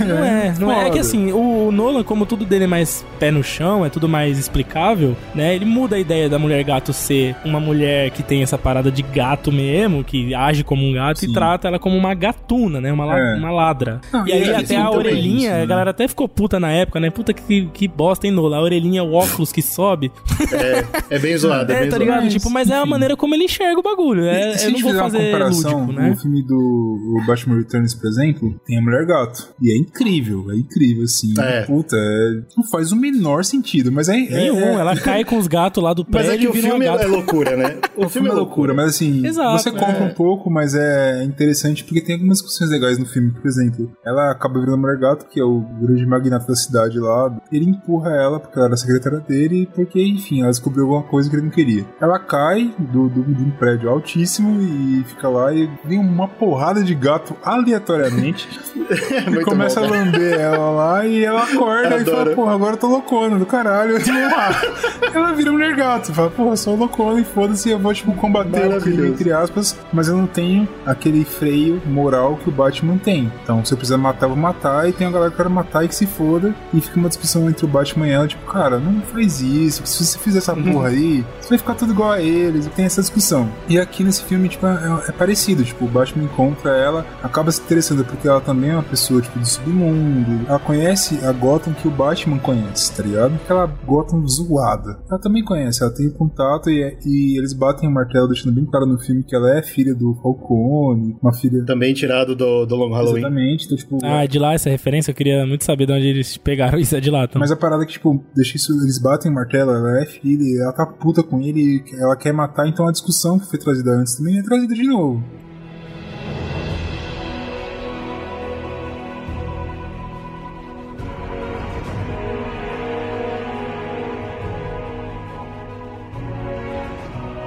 Não 0.05 0.17
é, 0.23 0.53
não 0.59 0.71
é. 0.71 0.87
É 0.87 0.89
que 0.91 0.99
assim, 0.99 1.31
o 1.31 1.71
Nolan, 1.71 2.03
como 2.03 2.25
tudo 2.25 2.45
dele 2.45 2.65
é 2.65 2.67
mais 2.67 3.05
pé 3.19 3.31
no 3.31 3.43
chão, 3.43 3.85
é 3.85 3.89
tudo 3.89 4.07
mais 4.07 4.37
explicável, 4.37 5.15
né? 5.33 5.55
Ele 5.55 5.65
muda 5.65 5.95
a 5.95 5.99
ideia 5.99 6.29
da 6.29 6.37
mulher 6.37 6.63
gato 6.63 6.93
ser 6.93 7.35
uma 7.45 7.59
mulher 7.59 8.09
que 8.11 8.21
tem 8.21 8.43
essa 8.43 8.57
parada 8.57 8.91
de 8.91 9.01
gato 9.01 9.51
mesmo, 9.51 10.03
que 10.03 10.33
age 10.35 10.63
como 10.63 10.85
um 10.85 10.93
gato 10.93 11.19
Sim. 11.19 11.31
e 11.31 11.33
trata 11.33 11.67
ela 11.67 11.79
como 11.79 11.95
uma 11.97 12.13
gatuna, 12.13 12.79
né? 12.81 12.91
Uma, 12.91 13.05
la- 13.05 13.19
É. 13.19 13.35
uma 13.35 13.51
ladra. 13.51 14.01
Não, 14.11 14.27
e 14.27 14.31
aí 14.31 14.43
é 14.49 14.55
até 14.55 14.75
a 14.77 14.83
também, 14.85 14.97
orelhinha, 14.97 15.49
isso, 15.49 15.57
né? 15.57 15.63
a 15.63 15.65
galera 15.65 15.89
até 15.91 16.07
ficou 16.07 16.27
puta 16.27 16.59
na 16.59 16.71
época, 16.71 16.99
né? 16.99 17.09
Puta 17.09 17.33
que, 17.33 17.67
que 17.73 17.87
bosta, 17.87 18.27
hein, 18.27 18.33
Nolan? 18.33 18.57
A 18.57 18.61
orelhinha, 18.61 19.03
o 19.03 19.13
óculos 19.13 19.51
que 19.51 19.61
sobe. 19.61 20.11
É 20.51 20.83
bem 21.19 21.37
zoado, 21.37 21.71
é, 21.71 21.75
É, 21.75 21.79
bem 21.81 21.89
tá 21.89 21.97
ligado? 21.97 22.23
Mas, 22.23 22.33
Tipo, 22.33 22.49
mas 22.49 22.69
é 22.69 22.75
a 22.75 22.85
maneira 22.85 23.15
como 23.15 23.35
ele 23.35 23.45
enxerga 23.45 23.79
o 23.79 23.83
bagulho. 23.83 24.23
É, 24.25 24.53
E 24.53 24.57
se 24.57 24.63
eu 24.65 24.67
a 24.67 24.71
não 24.71 24.77
gente 24.77 24.83
vou 24.83 24.91
fizer 24.91 25.01
uma 25.03 25.11
fazer 25.11 25.25
comparação, 25.31 25.79
lúdico, 25.81 26.01
né? 26.01 26.11
o 26.11 26.17
filme 26.17 26.43
do 26.43 26.55
o 26.57 27.25
Batman 27.27 27.57
Returns, 27.57 27.93
por 27.93 28.07
exemplo, 28.07 28.55
tem 28.65 28.77
a 28.77 28.81
Mulher 28.81 29.05
Gato. 29.05 29.49
E 29.61 29.71
é 29.71 29.77
incrível, 29.77 30.45
é 30.51 30.55
incrível, 30.55 31.03
assim. 31.03 31.33
É. 31.39 31.61
Puta, 31.63 31.95
é- 31.95 32.41
não 32.57 32.63
faz 32.69 32.91
o 32.91 32.95
menor 32.95 33.43
sentido, 33.43 33.91
mas 33.91 34.09
é... 34.09 34.17
é, 34.17 34.29
Nenhum, 34.29 34.59
é, 34.59 34.73
ela 34.75 34.95
cai 34.99 35.23
com 35.23 35.37
os 35.37 35.47
gatos 35.47 35.83
lá 35.83 35.93
do 35.93 36.05
Mas 36.09 36.25
prédio 36.25 36.33
é 36.33 36.37
que 36.37 36.43
e 36.45 36.47
o 36.47 36.53
filme 36.69 36.85
é 36.85 37.05
loucura, 37.05 37.55
né? 37.55 37.77
O 37.95 38.09
filme 38.09 38.29
é 38.29 38.33
loucura, 38.33 38.73
mas 38.73 38.87
assim, 38.87 39.25
Exato, 39.25 39.61
você 39.61 39.71
compra 39.71 39.99
é. 39.99 40.03
um 40.03 40.13
pouco, 40.13 40.49
mas 40.49 40.73
é 40.75 41.23
interessante 41.23 41.83
porque 41.83 42.01
tem 42.01 42.15
algumas 42.15 42.37
discussões 42.39 42.69
legais 42.69 42.97
no 42.97 43.05
filme. 43.05 43.31
Por 43.31 43.47
exemplo, 43.47 43.91
ela 44.05 44.31
acaba 44.31 44.59
virando 44.59 44.75
a 44.75 44.77
Mulher 44.77 44.97
Gato, 44.99 45.25
que 45.29 45.39
é 45.39 45.43
o 45.43 45.61
grande 45.81 46.05
magnata 46.05 46.47
da 46.47 46.55
cidade 46.55 46.99
lá. 46.99 47.35
Ele 47.51 47.65
empurra 47.65 48.11
ela, 48.11 48.39
porque 48.39 48.57
ela 48.57 48.67
era 48.67 48.77
secretária 48.77 49.19
dele, 49.19 49.69
porque, 49.73 50.01
enfim, 50.03 50.41
ela 50.41 50.49
descobriu 50.49 50.82
alguma 50.83 51.03
coisa 51.03 51.29
que 51.29 51.35
ele 51.35 51.43
não 51.43 51.49
queria. 51.49 51.85
Ela 52.01 52.19
cai 52.19 52.73
do, 52.77 53.09
do- 53.09 53.23
de 53.23 53.43
um 53.43 53.49
prédio 53.51 53.89
altíssimo 53.89 54.61
e 54.61 55.03
fica 55.07 55.27
lá 55.27 55.53
e 55.53 55.69
vem 55.85 55.99
uma 55.99 56.27
porrada 56.27 56.83
de 56.83 56.93
gato 56.95 57.35
aleatoriamente. 57.43 58.47
É 58.83 59.29
e 59.29 59.43
começa 59.45 59.79
bom, 59.79 59.87
a 59.87 59.89
lamber 59.89 60.37
ela 60.39 60.69
lá 60.69 61.05
e 61.05 61.23
ela 61.23 61.43
acorda 61.43 61.97
e 62.01 62.05
fala, 62.05 62.25
porra, 62.35 62.53
agora 62.53 62.73
eu 62.73 62.77
tô 62.77 62.87
loucona 62.87 63.39
do 63.39 63.45
caralho. 63.45 63.95
ela 65.13 65.31
vira 65.31 65.51
mulher 65.51 65.75
gato, 65.75 66.13
fala, 66.13 66.29
porra, 66.29 66.57
sou 66.57 66.75
loucona 66.75 67.19
e 67.21 67.23
foda-se, 67.23 67.69
eu 67.69 67.79
vou, 67.79 67.93
tipo, 67.93 68.13
combater 68.15 68.67
o 68.75 68.81
crime, 68.81 69.07
entre 69.07 69.31
aspas, 69.31 69.77
mas 69.93 70.07
eu 70.09 70.17
não 70.17 70.27
tenho 70.27 70.67
aquele 70.85 71.23
freio 71.23 71.81
moral 71.85 72.35
que 72.37 72.49
o 72.49 72.51
Batman 72.51 72.97
tem. 72.97 73.31
Então, 73.43 73.63
se 73.63 73.73
eu 73.73 73.77
precisar 73.77 73.97
matar, 73.97 74.25
eu 74.25 74.29
vou 74.31 74.37
matar, 74.37 74.87
e 74.89 74.91
tem 74.91 75.07
a 75.07 75.11
galera 75.11 75.31
que 75.31 75.37
quer 75.37 75.47
matar 75.49 75.85
e 75.85 75.87
que 75.87 75.95
se 75.95 76.05
foda, 76.05 76.53
e 76.73 76.81
fica 76.81 76.97
uma 76.99 77.07
discussão 77.09 77.49
entre 77.49 77.63
o 77.65 77.67
Batman 77.67 78.07
e 78.07 78.11
ela, 78.11 78.27
tipo, 78.27 78.45
cara, 78.51 78.79
não 78.79 79.01
faz 79.01 79.39
isso, 79.41 79.85
se 79.85 80.03
você 80.05 80.17
fizer 80.19 80.39
essa 80.39 80.53
porra 80.55 80.71
aí, 80.81 81.25
você 81.39 81.49
vai 81.49 81.57
ficar 81.57 81.75
tudo 81.75 81.91
igual 81.91 82.11
a 82.11 82.21
eles, 82.21 82.65
e 82.65 82.69
tem 82.69 82.85
essa 82.85 83.01
discussão. 83.01 83.49
E 83.67 83.79
aqui 83.79 84.03
nesse 84.03 84.23
filme, 84.23 84.49
tipo, 84.49 84.65
é, 84.65 85.03
é 85.07 85.11
parecido, 85.11 85.63
tipo, 85.63 85.85
o 85.85 85.87
Batman 85.87 86.23
encontra 86.25 86.71
ela, 86.71 87.05
acaba 87.21 87.51
se 87.51 87.61
interessando 87.61 88.03
porque 88.05 88.27
ela 88.27 88.41
também 88.41 88.71
é 88.71 88.73
uma 88.73 88.83
pessoa, 88.83 89.21
tipo, 89.21 89.39
do 89.39 89.45
submundo, 89.45 90.45
ela 90.47 90.59
conhece 90.59 91.23
a 91.25 91.31
Gotham 91.31 91.73
que 91.73 91.87
o 91.87 91.91
Batman 91.91 92.39
conhece, 92.39 92.95
tá 92.95 93.03
ligado? 93.03 93.35
Aquela 93.35 93.65
Gotham 93.65 94.25
zoada. 94.27 94.99
Ela 95.09 95.19
também 95.19 95.43
conhece, 95.43 95.83
ela 95.83 95.93
tem 95.93 96.09
contato 96.09 96.69
e, 96.69 96.81
é- 96.81 96.97
e 97.05 97.37
eles 97.37 97.53
batem 97.53 97.89
o 97.89 97.91
martelo, 97.91 98.27
deixando 98.27 98.53
bem 98.53 98.65
claro 98.65 98.85
no 98.85 98.99
filme 98.99 99.23
que 99.23 99.35
ela 99.35 99.57
é 99.57 99.61
filha 99.61 99.93
do 99.93 100.13
Falcone, 100.21 101.15
uma 101.21 101.33
filha... 101.33 101.63
Também 101.65 101.93
tirado 101.93 102.35
do, 102.35 102.65
do 102.65 102.75
Long 102.75 102.91
Halloween. 102.91 103.19
Exatamente, 103.19 103.65
então, 103.65 103.77
tipo... 103.77 103.97
Ah, 104.03 104.23
é 104.23 104.27
de 104.27 104.39
lá 104.39 104.53
essa 104.53 104.69
referência, 104.69 105.11
eu 105.11 105.15
queria 105.15 105.45
muito 105.45 105.63
saber 105.63 105.85
de 105.85 105.93
onde 105.93 106.07
eles 106.07 106.37
pegaram 106.37 106.79
isso 106.79 106.95
é 106.95 106.99
de 106.99 107.09
lá. 107.09 107.23
Então. 107.25 107.39
Mas 107.39 107.51
a 107.51 107.55
parada 107.55 107.83
é 107.83 107.85
que, 107.85 107.93
tipo, 107.93 108.23
deixa 108.35 108.57
isso, 108.57 108.71
eles 108.81 108.99
batem 108.99 109.31
o 109.31 109.35
martelo, 109.35 109.71
ela 109.71 110.01
é 110.01 110.05
filha, 110.05 110.52
ela 110.59 110.73
tá 110.73 110.85
puta 110.85 111.23
com 111.23 111.39
ele, 111.41 111.83
ela 111.93 112.15
quer 112.15 112.33
matar, 112.33 112.67
então 112.67 112.87
a 112.87 112.91
discussão 112.91 113.39
que 113.39 113.47
foi 113.47 113.59
trazida 113.59 113.91
antes 113.91 114.15
também 114.15 114.39
é 114.39 114.43
trazida 114.43 114.73
de 114.73 114.87
novo. 114.87 115.23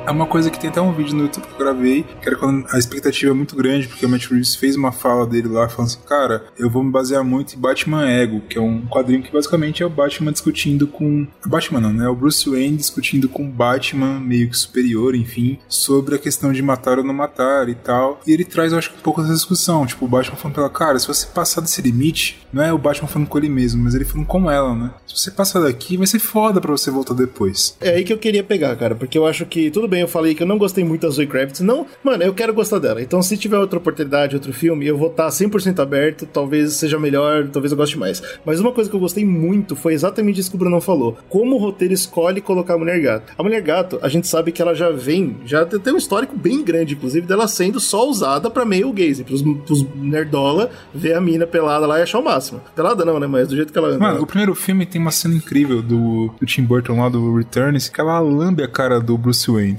É 0.06 0.10
uma 0.12 0.26
coisa 0.26 0.52
que 0.52 0.60
tem 0.60 0.70
até 0.70 0.80
um 0.80 0.92
vídeo 0.92 1.16
no 1.16 1.22
YouTube 1.22 1.46
que 1.48 1.54
eu 1.54 1.58
gravei, 1.58 2.04
que 2.04 2.28
era 2.28 2.36
quando 2.36 2.64
a 2.70 2.78
expectativa 2.78 3.32
é 3.32 3.34
muito 3.34 3.56
grande, 3.56 3.88
porque 3.88 4.06
o 4.06 4.08
Matt 4.08 4.26
Reeves 4.26 4.54
fez 4.54 4.76
uma 4.76 4.92
fala 4.92 5.26
dele 5.26 5.48
lá, 5.48 5.68
falando 5.68 5.90
assim, 5.90 5.98
cara, 6.06 6.44
eu 6.56 6.70
vou 6.70 6.84
me 6.84 6.92
basear 6.92 7.24
muito 7.24 7.56
em 7.56 7.58
Batman 7.58 8.08
Ego, 8.08 8.40
que 8.48 8.56
é 8.56 8.60
um 8.60 8.86
quadrinho 8.86 9.20
que 9.20 9.32
basicamente 9.32 9.82
é 9.82 9.86
o 9.86 9.90
Batman 9.90 10.30
discutindo 10.30 10.86
com... 10.86 11.26
Batman 11.44 11.80
não, 11.80 11.92
né? 11.92 12.08
O 12.08 12.14
Bruce 12.14 12.48
Wayne 12.48 12.76
discutindo 12.76 13.28
com 13.28 13.50
Batman, 13.50 14.20
meio 14.20 14.48
que 14.48 14.56
superior, 14.56 15.16
enfim, 15.16 15.58
sobre 15.68 16.14
a 16.14 16.18
questão 16.18 16.52
de 16.52 16.62
matar 16.62 16.98
ou 16.98 17.04
não 17.04 17.12
matar 17.12 17.68
e 17.68 17.74
tal. 17.74 18.20
E 18.24 18.32
ele 18.32 18.44
traz, 18.44 18.70
eu 18.70 18.78
acho, 18.78 18.92
um 18.92 19.02
pouco 19.02 19.20
dessa 19.20 19.34
discussão, 19.34 19.84
tipo, 19.86 20.04
o 20.04 20.08
Batman 20.08 20.36
falando 20.36 20.54
pra 20.54 20.62
ela, 20.62 20.72
cara, 20.72 20.98
se 21.00 21.08
você 21.08 21.26
passar 21.26 21.60
desse 21.60 21.82
limite, 21.82 22.46
não 22.52 22.62
é 22.62 22.72
o 22.72 22.78
Batman 22.78 23.08
falando 23.08 23.28
com 23.28 23.38
ele 23.38 23.48
mesmo, 23.48 23.82
mas 23.82 23.92
ele 23.92 24.04
falando 24.04 24.28
com 24.28 24.48
ela, 24.48 24.72
né? 24.72 24.92
Se 25.04 25.18
você 25.18 25.30
passar 25.32 25.60
daqui, 25.60 25.96
vai 25.96 26.06
ser 26.06 26.20
foda 26.20 26.60
pra 26.60 26.70
você 26.70 26.92
voltar 26.92 27.14
depois. 27.14 27.76
É 27.80 27.90
aí 27.90 28.04
que 28.04 28.12
eu 28.12 28.18
queria 28.18 28.44
pegar, 28.44 28.76
cara, 28.76 28.94
porque 28.94 29.18
eu 29.18 29.26
acho 29.26 29.44
que, 29.46 29.68
tudo 29.70 29.88
bem, 29.88 29.95
eu 30.00 30.08
falei 30.08 30.34
que 30.34 30.42
eu 30.42 30.46
não 30.46 30.58
gostei 30.58 30.84
muito 30.84 31.02
da 31.02 31.10
Zoe 31.10 31.26
Kravitz, 31.26 31.60
não, 31.60 31.86
mano, 32.02 32.22
eu 32.22 32.34
quero 32.34 32.54
gostar 32.54 32.78
dela, 32.78 33.00
então 33.02 33.22
se 33.22 33.36
tiver 33.36 33.58
outra 33.58 33.78
oportunidade, 33.78 34.34
outro 34.34 34.52
filme, 34.52 34.86
eu 34.86 34.96
vou 34.96 35.08
estar 35.08 35.28
100% 35.28 35.80
aberto, 35.80 36.26
talvez 36.26 36.74
seja 36.74 36.98
melhor, 36.98 37.48
talvez 37.48 37.72
eu 37.72 37.78
goste 37.78 37.98
mais. 37.98 38.22
Mas 38.44 38.60
uma 38.60 38.72
coisa 38.72 38.88
que 38.88 38.96
eu 38.96 39.00
gostei 39.00 39.24
muito 39.24 39.76
foi 39.76 39.94
exatamente 39.94 40.40
isso 40.40 40.50
que 40.50 40.56
o 40.56 40.58
Bruno 40.58 40.80
falou, 40.80 41.16
como 41.28 41.56
o 41.56 41.58
roteiro 41.58 41.94
escolhe 41.94 42.40
colocar 42.40 42.74
a 42.74 42.78
Mulher 42.78 43.00
Gato. 43.00 43.32
A 43.36 43.42
Mulher 43.42 43.62
Gato, 43.62 43.98
a 44.02 44.08
gente 44.08 44.26
sabe 44.26 44.52
que 44.52 44.62
ela 44.62 44.74
já 44.74 44.90
vem, 44.90 45.36
já 45.44 45.64
tem 45.64 45.92
um 45.92 45.96
histórico 45.96 46.36
bem 46.36 46.62
grande, 46.62 46.94
inclusive, 46.94 47.26
dela 47.26 47.48
sendo 47.48 47.80
só 47.80 48.08
usada 48.08 48.50
pra 48.50 48.64
meio 48.64 48.92
gaze, 48.92 49.24
pros, 49.24 49.42
pros 49.42 49.86
nerdola 49.94 50.70
ver 50.94 51.14
a 51.14 51.20
mina 51.20 51.46
pelada 51.46 51.86
lá 51.86 51.98
e 51.98 52.02
achar 52.02 52.18
o 52.18 52.24
máximo. 52.24 52.60
Pelada 52.74 53.04
não, 53.04 53.18
né, 53.20 53.26
mas 53.26 53.48
do 53.48 53.56
jeito 53.56 53.72
que 53.72 53.78
ela. 53.78 53.98
Mano, 53.98 54.22
o 54.22 54.26
primeiro 54.26 54.54
filme 54.54 54.86
tem 54.86 55.00
uma 55.00 55.10
cena 55.10 55.34
incrível 55.34 55.82
do, 55.82 56.32
do 56.38 56.46
Tim 56.46 56.62
Burton 56.62 57.00
lá, 57.00 57.08
do 57.08 57.36
Returns, 57.36 57.88
que 57.88 58.00
ela 58.00 58.18
lambe 58.20 58.62
a 58.62 58.68
cara 58.68 59.00
do 59.00 59.16
Bruce 59.16 59.50
Wayne. 59.50 59.76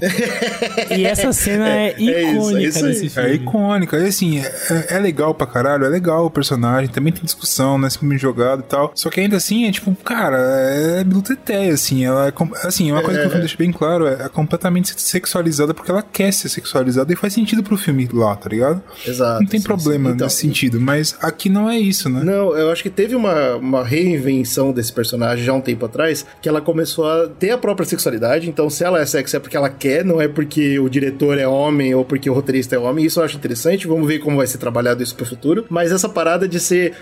E 0.96 1.04
essa 1.04 1.32
cena 1.32 1.68
é, 1.68 1.94
É, 1.98 2.02
é 2.02 2.32
isso, 2.32 2.56
é 2.56 2.62
icônica 2.62 2.66
isso 2.68 2.86
É 3.20 3.22
filme. 3.22 3.34
icônica. 3.34 3.98
E 3.98 4.06
assim, 4.06 4.38
é, 4.38 4.96
é 4.96 4.98
legal 4.98 5.34
pra 5.34 5.46
caralho, 5.46 5.84
é 5.84 5.88
legal 5.88 6.26
o 6.26 6.30
personagem, 6.30 6.88
também 6.88 7.12
tem 7.12 7.24
discussão, 7.24 7.78
né? 7.78 7.88
Filme 7.90 8.16
jogado 8.18 8.60
e 8.60 8.64
tal. 8.64 8.92
Só 8.94 9.10
que 9.10 9.20
ainda 9.20 9.36
assim, 9.36 9.66
é 9.66 9.72
tipo, 9.72 9.94
cara, 9.96 10.38
é 10.38 11.04
biluteteia, 11.04 11.72
assim. 11.72 12.04
Ela 12.04 12.28
é. 12.28 12.32
Assim, 12.66 12.90
uma 12.92 13.02
coisa 13.02 13.20
que 13.20 13.26
o 13.26 13.30
filme 13.30 13.44
deixa 13.44 13.56
bem 13.56 13.72
claro 13.72 14.06
é, 14.06 14.24
é 14.24 14.28
completamente 14.28 14.94
sexualizada 15.00 15.74
porque 15.74 15.90
ela 15.90 16.02
quer 16.02 16.32
ser 16.32 16.48
sexualizada 16.48 17.12
e 17.12 17.16
faz 17.16 17.32
sentido 17.32 17.62
pro 17.62 17.76
filme 17.76 18.08
lá, 18.12 18.34
tá 18.36 18.48
ligado? 18.48 18.82
Exato. 19.06 19.40
Não 19.40 19.48
tem 19.48 19.60
sim, 19.60 19.66
problema 19.66 20.08
sim. 20.10 20.14
Então, 20.14 20.26
nesse 20.26 20.36
sentido, 20.40 20.80
mas 20.80 21.16
aqui 21.20 21.48
não 21.48 21.68
é 21.68 21.78
isso, 21.78 22.08
né? 22.08 22.22
Não, 22.22 22.56
eu 22.56 22.70
acho 22.70 22.82
que 22.82 22.90
teve 22.90 23.14
uma, 23.14 23.56
uma 23.56 23.84
reinvenção 23.84 24.72
desse 24.72 24.92
personagem 24.92 25.44
já 25.44 25.52
um 25.52 25.60
tempo 25.60 25.84
atrás, 25.86 26.24
que 26.40 26.48
ela 26.48 26.60
começou 26.60 27.08
a 27.10 27.26
ter 27.28 27.50
a 27.50 27.58
própria 27.58 27.86
sexualidade. 27.86 28.48
Então, 28.48 28.68
se 28.70 28.84
ela 28.84 29.00
é 29.00 29.06
sexy 29.06 29.36
é 29.36 29.40
porque 29.40 29.56
ela 29.56 29.68
quer, 29.68 29.97
não 30.04 30.20
é 30.20 30.28
porque 30.28 30.78
o 30.78 30.88
diretor 30.88 31.38
é 31.38 31.46
homem 31.46 31.94
ou 31.94 32.04
porque 32.04 32.28
o 32.28 32.32
roteirista 32.34 32.76
é 32.76 32.78
homem. 32.78 33.04
Isso 33.04 33.20
eu 33.20 33.24
acho 33.24 33.36
interessante. 33.36 33.86
Vamos 33.86 34.06
ver 34.06 34.18
como 34.18 34.36
vai 34.36 34.46
ser 34.46 34.58
trabalhado 34.58 35.02
isso 35.02 35.14
pro 35.14 35.24
futuro. 35.26 35.64
Mas 35.68 35.92
essa 35.92 36.08
parada 36.08 36.46
de 36.48 36.58
ser. 36.60 36.94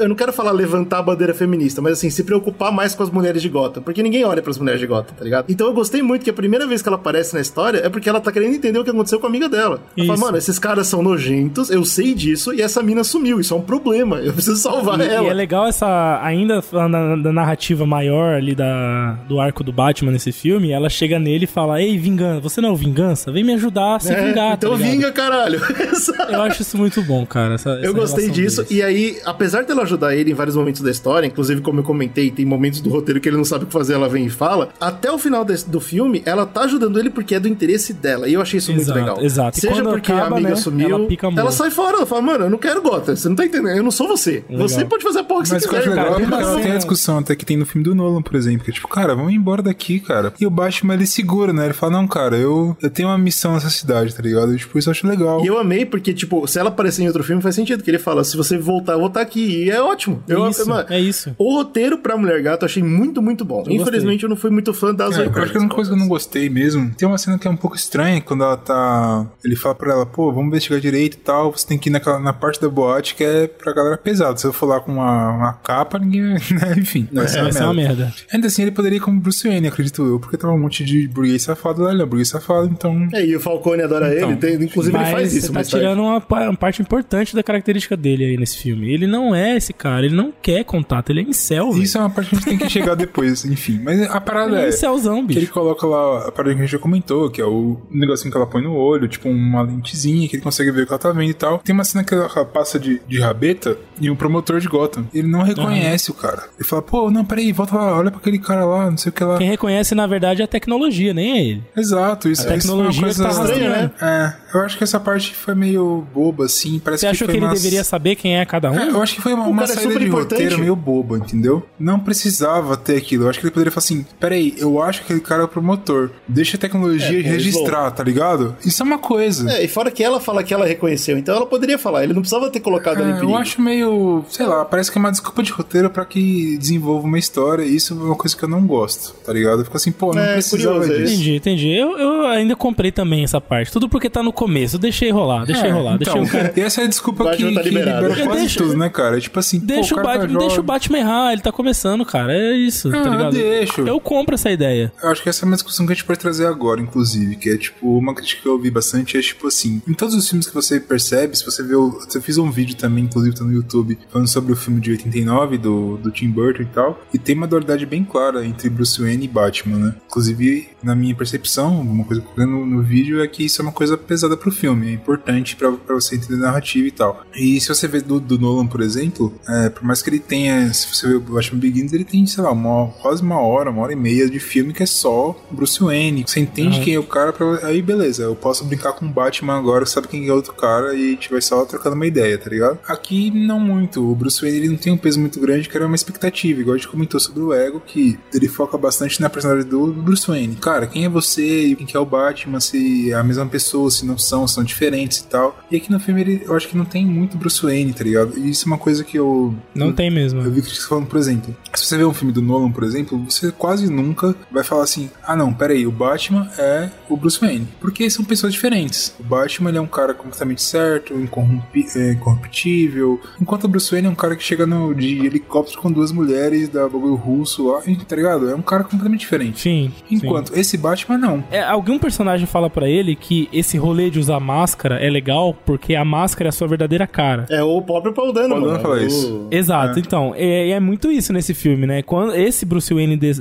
Eu 0.00 0.08
não 0.08 0.16
quero 0.16 0.32
falar 0.32 0.52
levantar 0.52 0.98
a 0.98 1.02
bandeira 1.02 1.34
feminista, 1.34 1.80
mas 1.82 1.94
assim, 1.94 2.10
se 2.10 2.24
preocupar 2.24 2.72
mais 2.72 2.94
com 2.94 3.02
as 3.02 3.10
mulheres 3.10 3.42
de 3.42 3.48
Gotham. 3.48 3.82
Porque 3.82 4.02
ninguém 4.02 4.24
olha 4.24 4.42
pras 4.42 4.58
mulheres 4.58 4.80
de 4.80 4.86
Gotham, 4.86 5.14
tá 5.16 5.24
ligado? 5.24 5.46
Então 5.48 5.66
eu 5.66 5.72
gostei 5.74 6.02
muito 6.02 6.22
que 6.24 6.30
a 6.30 6.34
primeira 6.34 6.66
vez 6.66 6.82
que 6.82 6.88
ela 6.88 6.96
aparece 6.96 7.34
na 7.34 7.40
história 7.40 7.78
é 7.78 7.88
porque 7.88 8.08
ela 8.08 8.20
tá 8.20 8.30
querendo 8.32 8.54
entender 8.54 8.78
o 8.78 8.84
que 8.84 8.90
aconteceu 8.90 9.18
com 9.20 9.26
a 9.26 9.28
amiga 9.28 9.48
dela. 9.48 9.80
Ela 9.96 10.06
fala, 10.06 10.18
mano, 10.18 10.38
esses 10.38 10.58
caras 10.58 10.86
são 10.86 11.02
nojentos, 11.02 11.70
eu 11.70 11.84
sei 11.84 12.14
disso, 12.14 12.52
e 12.54 12.60
essa 12.62 12.82
mina 12.82 13.04
sumiu. 13.04 13.40
Isso 13.40 13.54
é 13.54 13.56
um 13.56 13.62
problema. 13.62 14.16
Eu 14.18 14.32
preciso 14.32 14.56
salvar 14.56 15.00
E, 15.00 15.04
ela. 15.08 15.26
e 15.26 15.30
é 15.30 15.34
legal 15.34 15.66
essa. 15.66 16.20
Ainda 16.22 16.62
falando 16.62 17.22
da 17.22 17.32
narrativa 17.32 17.84
maior 17.86 18.34
ali 18.36 18.54
da, 18.54 19.12
do 19.28 19.40
arco 19.40 19.62
do 19.64 19.72
Batman 19.72 20.12
nesse 20.12 20.32
filme, 20.32 20.70
ela 20.70 20.88
chega 20.88 21.18
nele 21.18 21.44
e 21.44 21.46
fala: 21.48 21.80
Ei, 21.82 21.96
vingança, 21.98 22.33
você 22.40 22.60
não 22.60 22.70
é 22.70 22.72
o 22.72 22.76
vingança? 22.76 23.30
Vem 23.32 23.44
me 23.44 23.52
ajudar 23.54 23.96
a 23.96 24.00
se 24.00 24.12
É, 24.12 24.16
vingar. 24.28 24.50
tá 24.50 24.54
então 24.66 24.74
ligado? 24.74 24.90
vinga, 24.92 25.12
caralho. 25.12 25.60
Eu 26.30 26.42
acho 26.42 26.62
isso 26.62 26.76
muito 26.76 27.02
bom, 27.02 27.24
cara. 27.26 27.54
essa- 27.54 27.70
Eu 27.70 27.82
essa 27.84 27.92
gostei 27.92 28.30
disso, 28.30 28.62
deles. 28.62 28.70
e 28.76 28.82
aí, 28.82 29.18
apesar 29.24 29.64
dela 29.64 29.82
ajudar 29.82 30.14
ele 30.14 30.30
em 30.30 30.34
vários 30.34 30.56
momentos 30.56 30.80
da 30.80 30.90
história, 30.90 31.26
inclusive 31.26 31.60
como 31.60 31.80
eu 31.80 31.84
comentei, 31.84 32.30
tem 32.30 32.44
momentos 32.44 32.80
do 32.80 32.90
roteiro 32.90 33.20
que 33.20 33.28
ele 33.28 33.36
não 33.36 33.44
sabe 33.44 33.64
o 33.64 33.66
que 33.66 33.72
fazer, 33.72 33.94
ela 33.94 34.08
vem 34.08 34.26
e 34.26 34.30
fala, 34.30 34.70
até 34.80 35.10
o 35.10 35.18
final 35.18 35.44
desse- 35.44 35.68
do 35.68 35.80
filme, 35.80 36.22
ela 36.24 36.46
tá 36.46 36.62
ajudando 36.62 36.98
ele 36.98 37.10
porque 37.10 37.34
é 37.34 37.40
do 37.40 37.48
interesse 37.48 37.92
dela, 37.92 38.28
e 38.28 38.34
eu 38.34 38.40
achei 38.40 38.58
isso 38.58 38.72
Exato, 38.72 38.98
muito 38.98 39.08
legal. 39.10 39.24
exato. 39.24 39.60
Seja 39.60 39.82
porque 39.82 40.12
acaba, 40.12 40.34
a 40.34 40.38
amiga 40.38 40.50
né, 40.50 40.56
sumiu, 40.56 41.08
ela 41.20 41.40
ela 41.40 41.52
sai 41.52 41.70
fora, 41.70 41.96
ela 41.96 42.06
fala, 42.06 42.22
mano, 42.22 42.44
eu 42.44 42.50
não 42.50 42.58
quero 42.58 42.82
Gotham, 42.82 43.14
você 43.16 43.28
não 43.28 43.36
tá 43.36 43.44
entendendo, 43.46 43.76
eu 43.76 43.82
não 43.82 43.90
sou 43.90 44.08
você. 44.08 44.44
Você 44.50 44.84
pode 44.84 45.02
fazer 45.02 45.20
a 45.20 45.24
porra 45.24 45.42
que 45.44 45.50
Mas 45.52 45.62
você 45.62 45.68
eu 45.68 45.72
acho 45.72 45.88
quiser, 45.88 45.90
legal 46.02 46.20
ela 46.20 46.52
assim, 46.52 46.62
tem 46.62 46.72
a 46.72 46.76
discussão 46.76 47.18
até 47.18 47.34
que 47.36 47.44
tem 47.44 47.56
no 47.56 47.64
filme 47.66 47.84
do 47.84 47.94
Nolan, 47.94 48.22
por 48.22 48.34
exemplo, 48.36 48.64
que 48.64 48.70
é 48.70 48.74
tipo, 48.74 48.88
cara, 48.88 49.14
vamos 49.14 49.32
embora 49.32 49.62
daqui, 49.62 50.00
cara. 50.00 50.32
E 50.40 50.46
o 50.46 50.50
Batman, 50.50 50.94
ele 50.94 51.06
segura, 51.06 51.52
né? 51.52 51.64
Ele 51.66 51.72
fala, 51.74 51.92
não, 51.92 52.06
cara, 52.06 52.23
eu, 52.32 52.76
eu 52.80 52.90
tenho 52.90 53.08
uma 53.08 53.18
missão 53.18 53.54
nessa 53.54 53.70
cidade, 53.70 54.14
tá 54.14 54.22
ligado? 54.22 54.54
E, 54.54 54.58
tipo, 54.58 54.78
isso 54.78 54.88
eu 54.88 54.92
acho 54.92 55.06
legal. 55.06 55.44
E 55.44 55.46
eu 55.46 55.58
amei 55.58 55.84
porque, 55.84 56.14
tipo, 56.14 56.46
se 56.46 56.58
ela 56.58 56.68
aparecer 56.68 57.02
em 57.02 57.06
outro 57.06 57.24
filme, 57.24 57.42
faz 57.42 57.54
sentido, 57.54 57.82
que 57.82 57.90
ele 57.90 57.98
fala, 57.98 58.24
se 58.24 58.36
você 58.36 58.56
voltar, 58.56 58.92
eu 58.92 58.98
vou 58.98 59.08
estar 59.08 59.20
aqui, 59.20 59.64
e 59.64 59.70
é 59.70 59.82
ótimo. 59.82 60.22
Eu, 60.28 60.48
Isso, 60.48 60.68
mano, 60.68 60.86
é 60.88 61.00
isso. 61.00 61.34
O 61.38 61.56
roteiro 61.56 61.98
pra 61.98 62.16
Mulher 62.16 62.42
Gato 62.42 62.62
eu 62.62 62.66
achei 62.66 62.82
muito, 62.82 63.20
muito 63.20 63.44
bom. 63.44 63.64
Infelizmente, 63.68 64.22
eu 64.22 64.28
não 64.28 64.36
fui 64.36 64.50
muito 64.50 64.72
fã 64.72 64.94
da 64.94 65.06
É, 65.06 65.26
eu 65.26 65.42
acho 65.42 65.52
que 65.52 65.58
a 65.58 65.60
única 65.60 65.74
coisa 65.74 65.90
que 65.90 65.96
eu 65.96 66.00
não 66.00 66.08
gostei 66.08 66.48
mesmo. 66.48 66.90
Tem 66.94 67.06
uma 67.06 67.18
cena 67.18 67.38
que 67.38 67.46
é 67.46 67.50
um 67.50 67.56
pouco 67.56 67.76
estranha 67.76 68.20
quando 68.20 68.44
ela 68.44 68.56
tá. 68.56 69.26
Ele 69.44 69.56
fala 69.56 69.74
pra 69.74 69.92
ela, 69.92 70.06
pô, 70.06 70.32
vamos 70.32 70.48
investigar 70.48 70.80
direito 70.80 71.14
e 71.14 71.20
tal. 71.20 71.52
Você 71.52 71.66
tem 71.66 71.78
que 71.78 71.88
ir 71.88 71.92
naquela, 71.92 72.18
na 72.18 72.32
parte 72.32 72.60
da 72.60 72.68
boate 72.68 73.14
que 73.14 73.24
é 73.24 73.46
pra 73.46 73.72
galera 73.72 73.96
pesada. 73.96 74.36
Se 74.36 74.46
eu 74.46 74.52
for 74.52 74.66
lá 74.66 74.80
com 74.80 74.92
uma, 74.92 75.30
uma 75.30 75.52
capa, 75.54 75.98
ninguém. 75.98 76.24
Né? 76.54 76.74
Enfim, 76.78 77.08
vai 77.12 77.26
ser 77.26 77.42
Vai 77.42 77.52
ser 77.52 77.64
uma 77.64 77.74
merda. 77.74 78.12
Ainda 78.32 78.46
assim, 78.46 78.62
ele 78.62 78.70
poderia 78.70 78.96
ir 78.96 79.00
como 79.00 79.20
Bruce 79.20 79.46
Wayne, 79.46 79.66
acredito 79.66 80.04
eu, 80.06 80.20
porque 80.20 80.36
tava 80.36 80.52
um 80.52 80.58
monte 80.58 80.84
de 80.84 81.08
burguês 81.08 81.42
safado 81.42 81.82
lá, 81.82 81.92
ele 81.92 82.02
é 82.02 82.04
um 82.04 82.08
burguês 82.14 82.28
safado, 82.28 82.68
então. 82.72 83.08
É, 83.12 83.24
e 83.24 83.36
o 83.36 83.40
Falcone 83.40 83.82
adora 83.82 84.14
Então, 84.14 84.30
ele, 84.30 84.38
tem- 84.38 84.54
inclusive 84.54 84.96
Mas 84.96 85.08
ele 85.08 85.16
faz 85.16 85.34
isso. 85.34 85.46
você 85.48 85.52
tá 85.52 85.64
tirando 85.64 86.00
uma, 86.00 86.22
uma 86.28 86.56
parte 86.56 86.80
importante 86.82 87.34
da 87.34 87.42
característica 87.42 87.96
dele 87.96 88.24
aí 88.24 88.36
nesse 88.36 88.58
filme. 88.58 88.92
Ele 88.92 89.06
não 89.06 89.34
é 89.34 89.56
esse 89.56 89.72
cara, 89.72 90.06
ele 90.06 90.14
não 90.14 90.32
quer 90.42 90.64
contato, 90.64 91.10
ele 91.10 91.20
é 91.20 91.22
incel, 91.24 91.70
velho. 91.72 91.82
Isso 91.82 91.98
é 91.98 92.00
uma 92.00 92.10
parte 92.10 92.30
que 92.30 92.36
a 92.36 92.38
gente 92.38 92.48
tem 92.48 92.58
que 92.58 92.68
chegar 92.70 92.94
depois, 92.94 93.44
enfim. 93.46 93.80
Mas 93.82 94.02
a 94.10 94.20
parada 94.20 94.52
Ele 94.52 94.60
é 94.62 94.64
é. 94.66 94.68
incelzão, 94.68 95.26
Que 95.26 95.32
ele 95.34 95.40
bicho. 95.40 95.52
coloca 95.52 95.86
lá 95.86 96.28
a 96.28 96.32
parada 96.32 96.54
que 96.54 96.60
a 96.60 96.64
gente 96.64 96.72
já 96.72 96.78
comentou, 96.78 97.30
que 97.30 97.40
é 97.40 97.44
o 97.46 97.78
negocinho 97.90 98.30
que 98.30 98.36
ela 98.36 98.46
põe 98.46 98.62
no 98.62 98.74
olho, 98.74 99.08
tipo 99.08 99.28
uma 99.28 99.62
lentezinha 99.62 100.28
que 100.28 100.36
ele 100.36 100.42
consegue 100.42 100.70
ver 100.70 100.82
o 100.82 100.86
que 100.86 100.92
ela 100.92 100.98
tá 100.98 101.10
vendo 101.12 101.30
e 101.30 101.34
tal. 101.34 101.58
Tem 101.58 101.74
uma 101.74 101.84
cena 101.84 102.04
que 102.04 102.14
ela 102.14 102.28
passa 102.44 102.78
de, 102.78 103.00
de 103.08 103.20
rabeta 103.20 103.76
e 104.00 104.10
um 104.10 104.16
promotor 104.16 104.60
de 104.60 104.68
Gotham. 104.68 105.06
Ele 105.14 105.28
não 105.28 105.42
reconhece 105.42 106.10
o 106.10 106.14
cara. 106.14 106.44
Ele 106.58 106.66
fala, 106.68 106.82
pô, 106.82 107.10
não, 107.10 107.24
peraí, 107.24 107.52
volta 107.52 107.76
lá, 107.76 107.98
olha 107.98 108.10
pra 108.10 108.20
aquele 108.20 108.38
cara 108.38 108.64
lá, 108.64 108.90
não 108.90 108.96
sei 108.96 109.10
o 109.10 109.12
que 109.12 109.24
lá. 109.24 109.38
Quem 109.38 109.48
reconhece, 109.48 109.94
na 109.94 110.06
verdade, 110.06 110.42
é 110.42 110.44
a 110.44 110.48
tecnologia, 110.48 111.12
nem 111.14 111.32
é 111.32 111.44
ele. 111.48 111.62
Exato, 111.76 112.03
isso, 112.12 112.48
A 112.48 112.56
isso 112.56 112.68
foi 112.68 112.76
uma 112.76 112.90
tecnologia 112.90 113.02
coisa 113.02 113.24
tá 113.24 113.30
estranha, 113.30 113.68
né? 113.70 113.90
É, 114.00 114.56
eu 114.56 114.60
acho 114.62 114.78
que 114.78 114.84
essa 114.84 115.00
parte 115.00 115.34
foi 115.34 115.54
meio 115.54 116.06
boba, 116.14 116.44
assim. 116.44 116.78
Parece 116.78 117.00
Você 117.02 117.06
achou 117.08 117.26
foi 117.26 117.34
que 117.34 117.38
ele 117.38 117.46
umas- 117.46 117.58
deveria 117.62 117.84
saber 117.84 118.14
quem 118.16 118.38
é 118.38 118.44
cada 118.44 118.70
um? 118.70 118.78
É, 118.78 118.88
eu 118.90 119.02
acho 119.02 119.14
que 119.14 119.22
foi 119.22 119.32
uma, 119.34 119.46
uma 119.46 119.64
é 119.64 119.66
saída 119.66 119.82
super 119.82 119.98
de 119.98 120.06
importante. 120.06 120.32
roteiro 120.42 120.58
meio 120.60 120.76
boba, 120.76 121.18
entendeu? 121.18 121.62
Não 121.78 121.98
precisava 121.98 122.76
ter 122.76 122.96
aquilo. 122.96 123.24
Eu 123.24 123.30
acho 123.30 123.40
que 123.40 123.46
ele 123.46 123.52
poderia 123.52 123.72
falar 123.72 123.84
assim: 123.84 124.06
peraí, 124.20 124.54
eu 124.58 124.80
acho 124.82 125.00
que 125.00 125.04
aquele 125.06 125.20
cara 125.20 125.42
é 125.42 125.44
o 125.44 125.48
promotor. 125.48 126.10
Deixa 126.28 126.56
a 126.56 126.60
tecnologia 126.60 127.18
É, 127.18 127.22
registrar, 127.22 127.90
tá 127.90 128.02
ligado? 128.04 128.56
Isso 128.64 128.82
é 128.82 128.86
uma 128.86 128.98
coisa. 128.98 129.50
É, 129.50 129.64
e 129.64 129.68
fora 129.68 129.90
que 129.90 130.02
ela 130.02 130.20
fala 130.20 130.42
que 130.42 130.52
ela 130.54 130.66
reconheceu, 130.66 131.16
então 131.18 131.34
ela 131.36 131.46
poderia 131.46 131.78
falar, 131.78 132.04
ele 132.04 132.12
não 132.12 132.20
precisava 132.22 132.50
ter 132.50 132.60
colocado 132.60 132.98
em 133.00 133.10
É, 133.10 133.14
perigo. 133.14 133.32
eu 133.32 133.36
acho 133.36 133.60
meio, 133.60 134.24
sei 134.30 134.46
lá, 134.46 134.64
parece 134.64 134.90
que 134.90 134.98
é 134.98 135.00
uma 135.00 135.10
desculpa 135.10 135.42
de 135.42 135.52
roteiro 135.52 135.90
pra 135.90 136.04
que 136.04 136.56
desenvolva 136.58 137.06
uma 137.06 137.18
história. 137.18 137.64
E 137.64 137.76
isso 137.76 137.92
é 137.92 137.96
uma 137.96 138.14
coisa 138.16 138.36
que 138.36 138.42
eu 138.44 138.48
não 138.48 138.66
gosto, 138.66 139.14
tá 139.24 139.32
ligado? 139.32 139.64
Fica 139.64 139.76
assim, 139.76 139.92
pô, 139.92 140.14
não 140.14 140.22
É, 140.22 140.34
precisava 140.34 140.74
curioso, 140.80 140.92
é 140.92 140.98
disso. 141.02 141.12
Entendi, 141.14 141.36
entendi. 141.36 141.83
Eu, 141.84 141.98
eu 141.98 142.26
ainda 142.26 142.54
comprei 142.56 142.90
também 142.90 143.24
essa 143.24 143.40
parte. 143.40 143.70
Tudo 143.72 143.88
porque 143.88 144.08
tá 144.10 144.22
no 144.22 144.32
começo. 144.32 144.78
Deixei 144.78 145.10
rolar, 145.10 145.44
deixei 145.44 145.68
É, 145.68 145.72
rolar. 145.72 145.96
então, 146.00 146.14
deixei 146.14 146.22
o 146.22 146.28
cara. 146.42 146.52
E 146.56 146.60
essa 146.60 146.80
é 146.80 146.84
a 146.84 146.86
desculpa 146.86 147.24
que, 147.24 147.30
Batman 147.30 147.54
tá 147.54 147.62
que 147.62 147.68
liberado. 147.68 148.06
libera 148.08 148.24
quase 148.26 148.40
deixa- 148.40 148.60
tudo, 148.62 148.76
né, 148.76 148.88
cara? 148.88 149.20
Tipo 149.20 149.38
assim, 149.38 149.58
Deixa, 149.58 149.94
pô, 149.94 150.00
o 150.00 150.04
cara 150.04 150.18
tá 150.18 150.20
Batman, 150.26 150.38
deixa 150.40 150.60
o. 150.60 150.62
Batman 150.64 150.98
errar, 150.98 151.32
ele 151.32 151.42
tá 151.42 151.52
começando, 151.52 152.04
cara. 152.04 152.32
É 152.32 152.52
isso, 152.56 152.90
tá 152.90 153.00
Ah, 153.00 153.08
ligado? 153.08 153.32
deixa. 153.32 153.80
Eu 153.82 154.00
compro 154.00 154.34
essa 154.34 154.50
ideia. 154.50 154.92
Eu 155.02 155.10
acho 155.10 155.22
que 155.22 155.28
essa 155.28 155.44
é 155.44 155.46
uma 155.46 155.54
discussão 155.56 155.86
que 155.86 155.92
a 155.92 155.94
gente 155.94 156.04
pode 156.04 156.18
trazer 156.18 156.46
agora, 156.46 156.80
inclusive, 156.80 157.36
que 157.36 157.50
é 157.50 157.56
tipo, 157.56 157.98
uma 157.98 158.14
crítica 158.14 158.42
que 158.42 158.48
eu 158.48 158.52
ouvi 158.52 158.70
bastante 158.70 159.16
é 159.16 159.20
tipo 159.20 159.46
assim, 159.46 159.82
em 159.86 159.94
todos 159.94 160.14
os 160.14 160.28
filmes 160.28 160.46
que 160.46 160.54
você 160.54 160.80
percebe, 160.80 161.36
se 161.36 161.44
você 161.44 161.62
vê 161.62 161.74
o. 161.74 161.98
Eu 162.14 162.22
fiz 162.22 162.38
um 162.38 162.50
vídeo 162.50 162.76
também, 162.76 163.04
inclusive 163.04 163.34
tá 163.36 163.44
no 163.44 163.52
YouTube, 163.52 163.98
falando 164.10 164.28
sobre 164.28 164.52
o 164.52 164.56
filme 164.56 164.80
de 164.80 164.90
89 164.92 165.58
do, 165.58 165.96
do 165.98 166.10
Tim 166.10 166.28
Burton 166.30 166.62
e 166.62 166.66
tal, 166.66 167.00
e 167.12 167.18
tem 167.18 167.34
uma 167.36 167.46
dualidade 167.46 167.84
bem 167.86 168.04
clara 168.04 168.44
entre 168.46 168.68
Bruce 168.70 169.00
Wayne 169.00 169.24
e 169.24 169.28
Batman, 169.28 169.78
né? 169.78 169.94
Inclusive, 170.06 170.68
na 170.82 170.94
minha 170.94 171.14
percepção, 171.14 171.73
uma 171.80 172.04
coisa 172.04 172.22
que 172.22 172.40
no, 172.44 172.66
no 172.66 172.82
vídeo 172.82 173.22
é 173.22 173.28
que 173.28 173.44
isso 173.44 173.60
é 173.60 173.64
uma 173.64 173.72
coisa 173.72 173.96
pesada 173.96 174.36
pro 174.36 174.50
filme, 174.50 174.88
é 174.88 174.92
importante 174.92 175.56
pra, 175.56 175.70
pra 175.72 175.94
você 175.94 176.16
entender 176.16 176.36
a 176.36 176.46
narrativa 176.46 176.86
e 176.86 176.90
tal. 176.90 177.24
E 177.34 177.60
se 177.60 177.68
você 177.68 177.88
vê 177.88 178.00
do, 178.00 178.20
do 178.20 178.38
Nolan, 178.38 178.66
por 178.66 178.80
exemplo, 178.80 179.32
é, 179.48 179.68
por 179.68 179.84
mais 179.84 180.02
que 180.02 180.10
ele 180.10 180.18
tenha, 180.18 180.72
se 180.72 180.94
você 180.94 181.08
vê 181.08 181.14
o 181.14 181.20
Batman 181.20 181.58
Begins, 181.58 181.92
ele 181.92 182.04
tem, 182.04 182.26
sei 182.26 182.42
lá, 182.42 182.52
uma, 182.52 182.88
quase 183.02 183.22
uma 183.22 183.40
hora, 183.40 183.70
uma 183.70 183.82
hora 183.82 183.92
e 183.92 183.96
meia 183.96 184.28
de 184.28 184.38
filme 184.38 184.72
que 184.72 184.82
é 184.82 184.86
só 184.86 185.36
Bruce 185.50 185.82
Wayne. 185.82 186.24
Você 186.26 186.40
entende 186.40 186.80
quem 186.80 186.94
é 186.94 186.98
o 186.98 187.04
cara, 187.04 187.32
pra, 187.32 187.66
aí 187.66 187.82
beleza, 187.82 188.22
eu 188.22 188.36
posso 188.36 188.64
brincar 188.64 188.92
com 188.92 189.06
o 189.06 189.08
Batman 189.08 189.58
agora, 189.58 189.86
sabe 189.86 190.08
quem 190.08 190.26
é 190.26 190.32
outro 190.32 190.54
cara, 190.54 190.94
e 190.94 191.08
a 191.08 191.10
gente 191.10 191.30
vai 191.30 191.40
só 191.40 191.64
trocando 191.64 191.96
uma 191.96 192.06
ideia, 192.06 192.38
tá 192.38 192.50
ligado? 192.50 192.78
Aqui, 192.86 193.30
não 193.30 193.58
muito. 193.58 194.10
O 194.10 194.14
Bruce 194.14 194.40
Wayne 194.40 194.58
ele 194.58 194.68
não 194.68 194.76
tem 194.76 194.92
um 194.92 194.96
peso 194.96 195.20
muito 195.20 195.40
grande, 195.40 195.68
que 195.68 195.76
era 195.76 195.86
uma 195.86 195.96
expectativa, 195.96 196.60
igual 196.60 196.74
a 196.74 196.78
gente 196.78 196.88
comentou 196.88 197.18
sobre 197.20 197.42
o 197.42 197.52
Ego, 197.52 197.82
que 197.84 198.18
ele 198.32 198.48
foca 198.48 198.76
bastante 198.76 199.20
na 199.20 199.30
personalidade 199.30 199.70
do 199.70 199.92
Bruce 199.92 200.26
Wayne. 200.26 200.56
Cara, 200.56 200.86
quem 200.86 201.04
é 201.04 201.08
você 201.08 201.63
sei 201.64 201.74
quem 201.74 201.86
que 201.86 201.96
é 201.96 202.00
o 202.00 202.04
Batman, 202.04 202.60
se 202.60 203.10
é 203.10 203.14
a 203.14 203.24
mesma 203.24 203.46
pessoa, 203.46 203.90
se 203.90 204.04
não 204.04 204.18
são, 204.18 204.46
são 204.46 204.62
diferentes 204.62 205.18
e 205.18 205.26
tal. 205.26 205.58
E 205.70 205.76
aqui 205.76 205.90
no 205.90 205.98
filme 205.98 206.20
ele, 206.20 206.42
eu 206.44 206.54
acho 206.54 206.68
que 206.68 206.76
não 206.76 206.84
tem 206.84 207.06
muito 207.06 207.36
Bruce 207.36 207.62
Wayne, 207.62 207.92
tá 207.92 208.04
ligado? 208.04 208.38
E 208.38 208.50
isso 208.50 208.64
é 208.64 208.66
uma 208.66 208.78
coisa 208.78 209.02
que 209.02 209.18
eu. 209.18 209.54
Não 209.74 209.88
eu, 209.88 209.92
tem 209.92 210.10
mesmo. 210.10 210.40
Eu 210.40 210.50
vi 210.50 210.60
críticas 210.60 210.86
falando, 210.86 211.06
por 211.06 211.18
exemplo, 211.18 211.56
se 211.74 211.86
você 211.86 211.96
vê 211.96 212.04
um 212.04 212.12
filme 212.12 212.32
do 212.32 212.42
Nolan, 212.42 212.70
por 212.70 212.84
exemplo, 212.84 213.18
você 213.28 213.50
quase 213.50 213.90
nunca 213.90 214.34
vai 214.50 214.62
falar 214.62 214.84
assim: 214.84 215.10
ah, 215.22 215.36
não, 215.36 215.52
peraí, 215.52 215.86
o 215.86 215.92
Batman 215.92 216.48
é 216.58 216.90
o 217.08 217.16
Bruce 217.16 217.40
Wayne. 217.40 217.66
Porque 217.80 218.08
são 218.10 218.24
pessoas 218.24 218.52
diferentes. 218.52 219.14
O 219.18 219.22
Batman 219.22 219.70
ele 219.70 219.78
é 219.78 219.80
um 219.80 219.86
cara 219.86 220.12
completamente 220.12 220.62
certo, 220.62 221.14
incorrompi 221.14 221.86
é, 221.96 222.12
incorruptível, 222.12 223.20
enquanto 223.40 223.64
o 223.64 223.68
Bruce 223.68 223.90
Wayne 223.90 224.08
é 224.08 224.10
um 224.10 224.14
cara 224.14 224.36
que 224.36 224.42
chega 224.42 224.66
no, 224.66 224.94
de 224.94 225.26
helicóptero 225.26 225.80
com 225.80 225.90
duas 225.90 226.12
mulheres 226.12 226.68
da 226.68 226.88
bagulho 226.88 227.14
russo 227.14 227.68
lá, 227.68 227.82
tá 228.06 228.16
ligado? 228.16 228.50
É 228.50 228.54
um 228.54 228.62
cara 228.62 228.84
completamente 228.84 229.20
diferente. 229.20 229.60
Sim. 229.60 229.92
Enquanto 230.10 230.52
sim. 230.52 230.60
esse 230.60 230.76
Batman 230.76 231.18
não. 231.18 231.44
É, 231.54 231.62
algum 231.62 231.98
personagem 231.98 232.46
fala 232.46 232.68
para 232.70 232.88
ele 232.88 233.14
que 233.16 233.48
esse 233.52 233.76
rolê 233.76 234.10
de 234.10 234.18
usar 234.18 234.40
máscara 234.40 234.96
é 234.96 235.08
legal 235.10 235.54
porque 235.64 235.94
a 235.94 236.04
máscara 236.04 236.48
é 236.48 236.50
a 236.50 236.52
sua 236.52 236.66
verdadeira 236.68 237.06
cara. 237.06 237.46
É 237.50 237.62
o 237.62 237.80
próprio 237.82 238.12
Paul 238.12 238.32
Dano, 238.32 238.48
Paul 238.50 238.60
Dano 238.60 238.72
mano. 238.72 238.82
fala 238.82 239.02
isso. 239.02 239.48
Exato, 239.50 239.98
É. 239.98 240.00
então, 240.00 240.32
é, 240.36 240.70
é 240.70 240.80
muito 240.80 241.10
isso 241.10 241.32
nesse 241.32 241.54
filme, 241.54 241.86
né? 241.86 242.02
Quando 242.02 242.34
esse 242.34 242.64
Bruce 242.66 242.92
Wayne 242.92 243.16
de, 243.16 243.32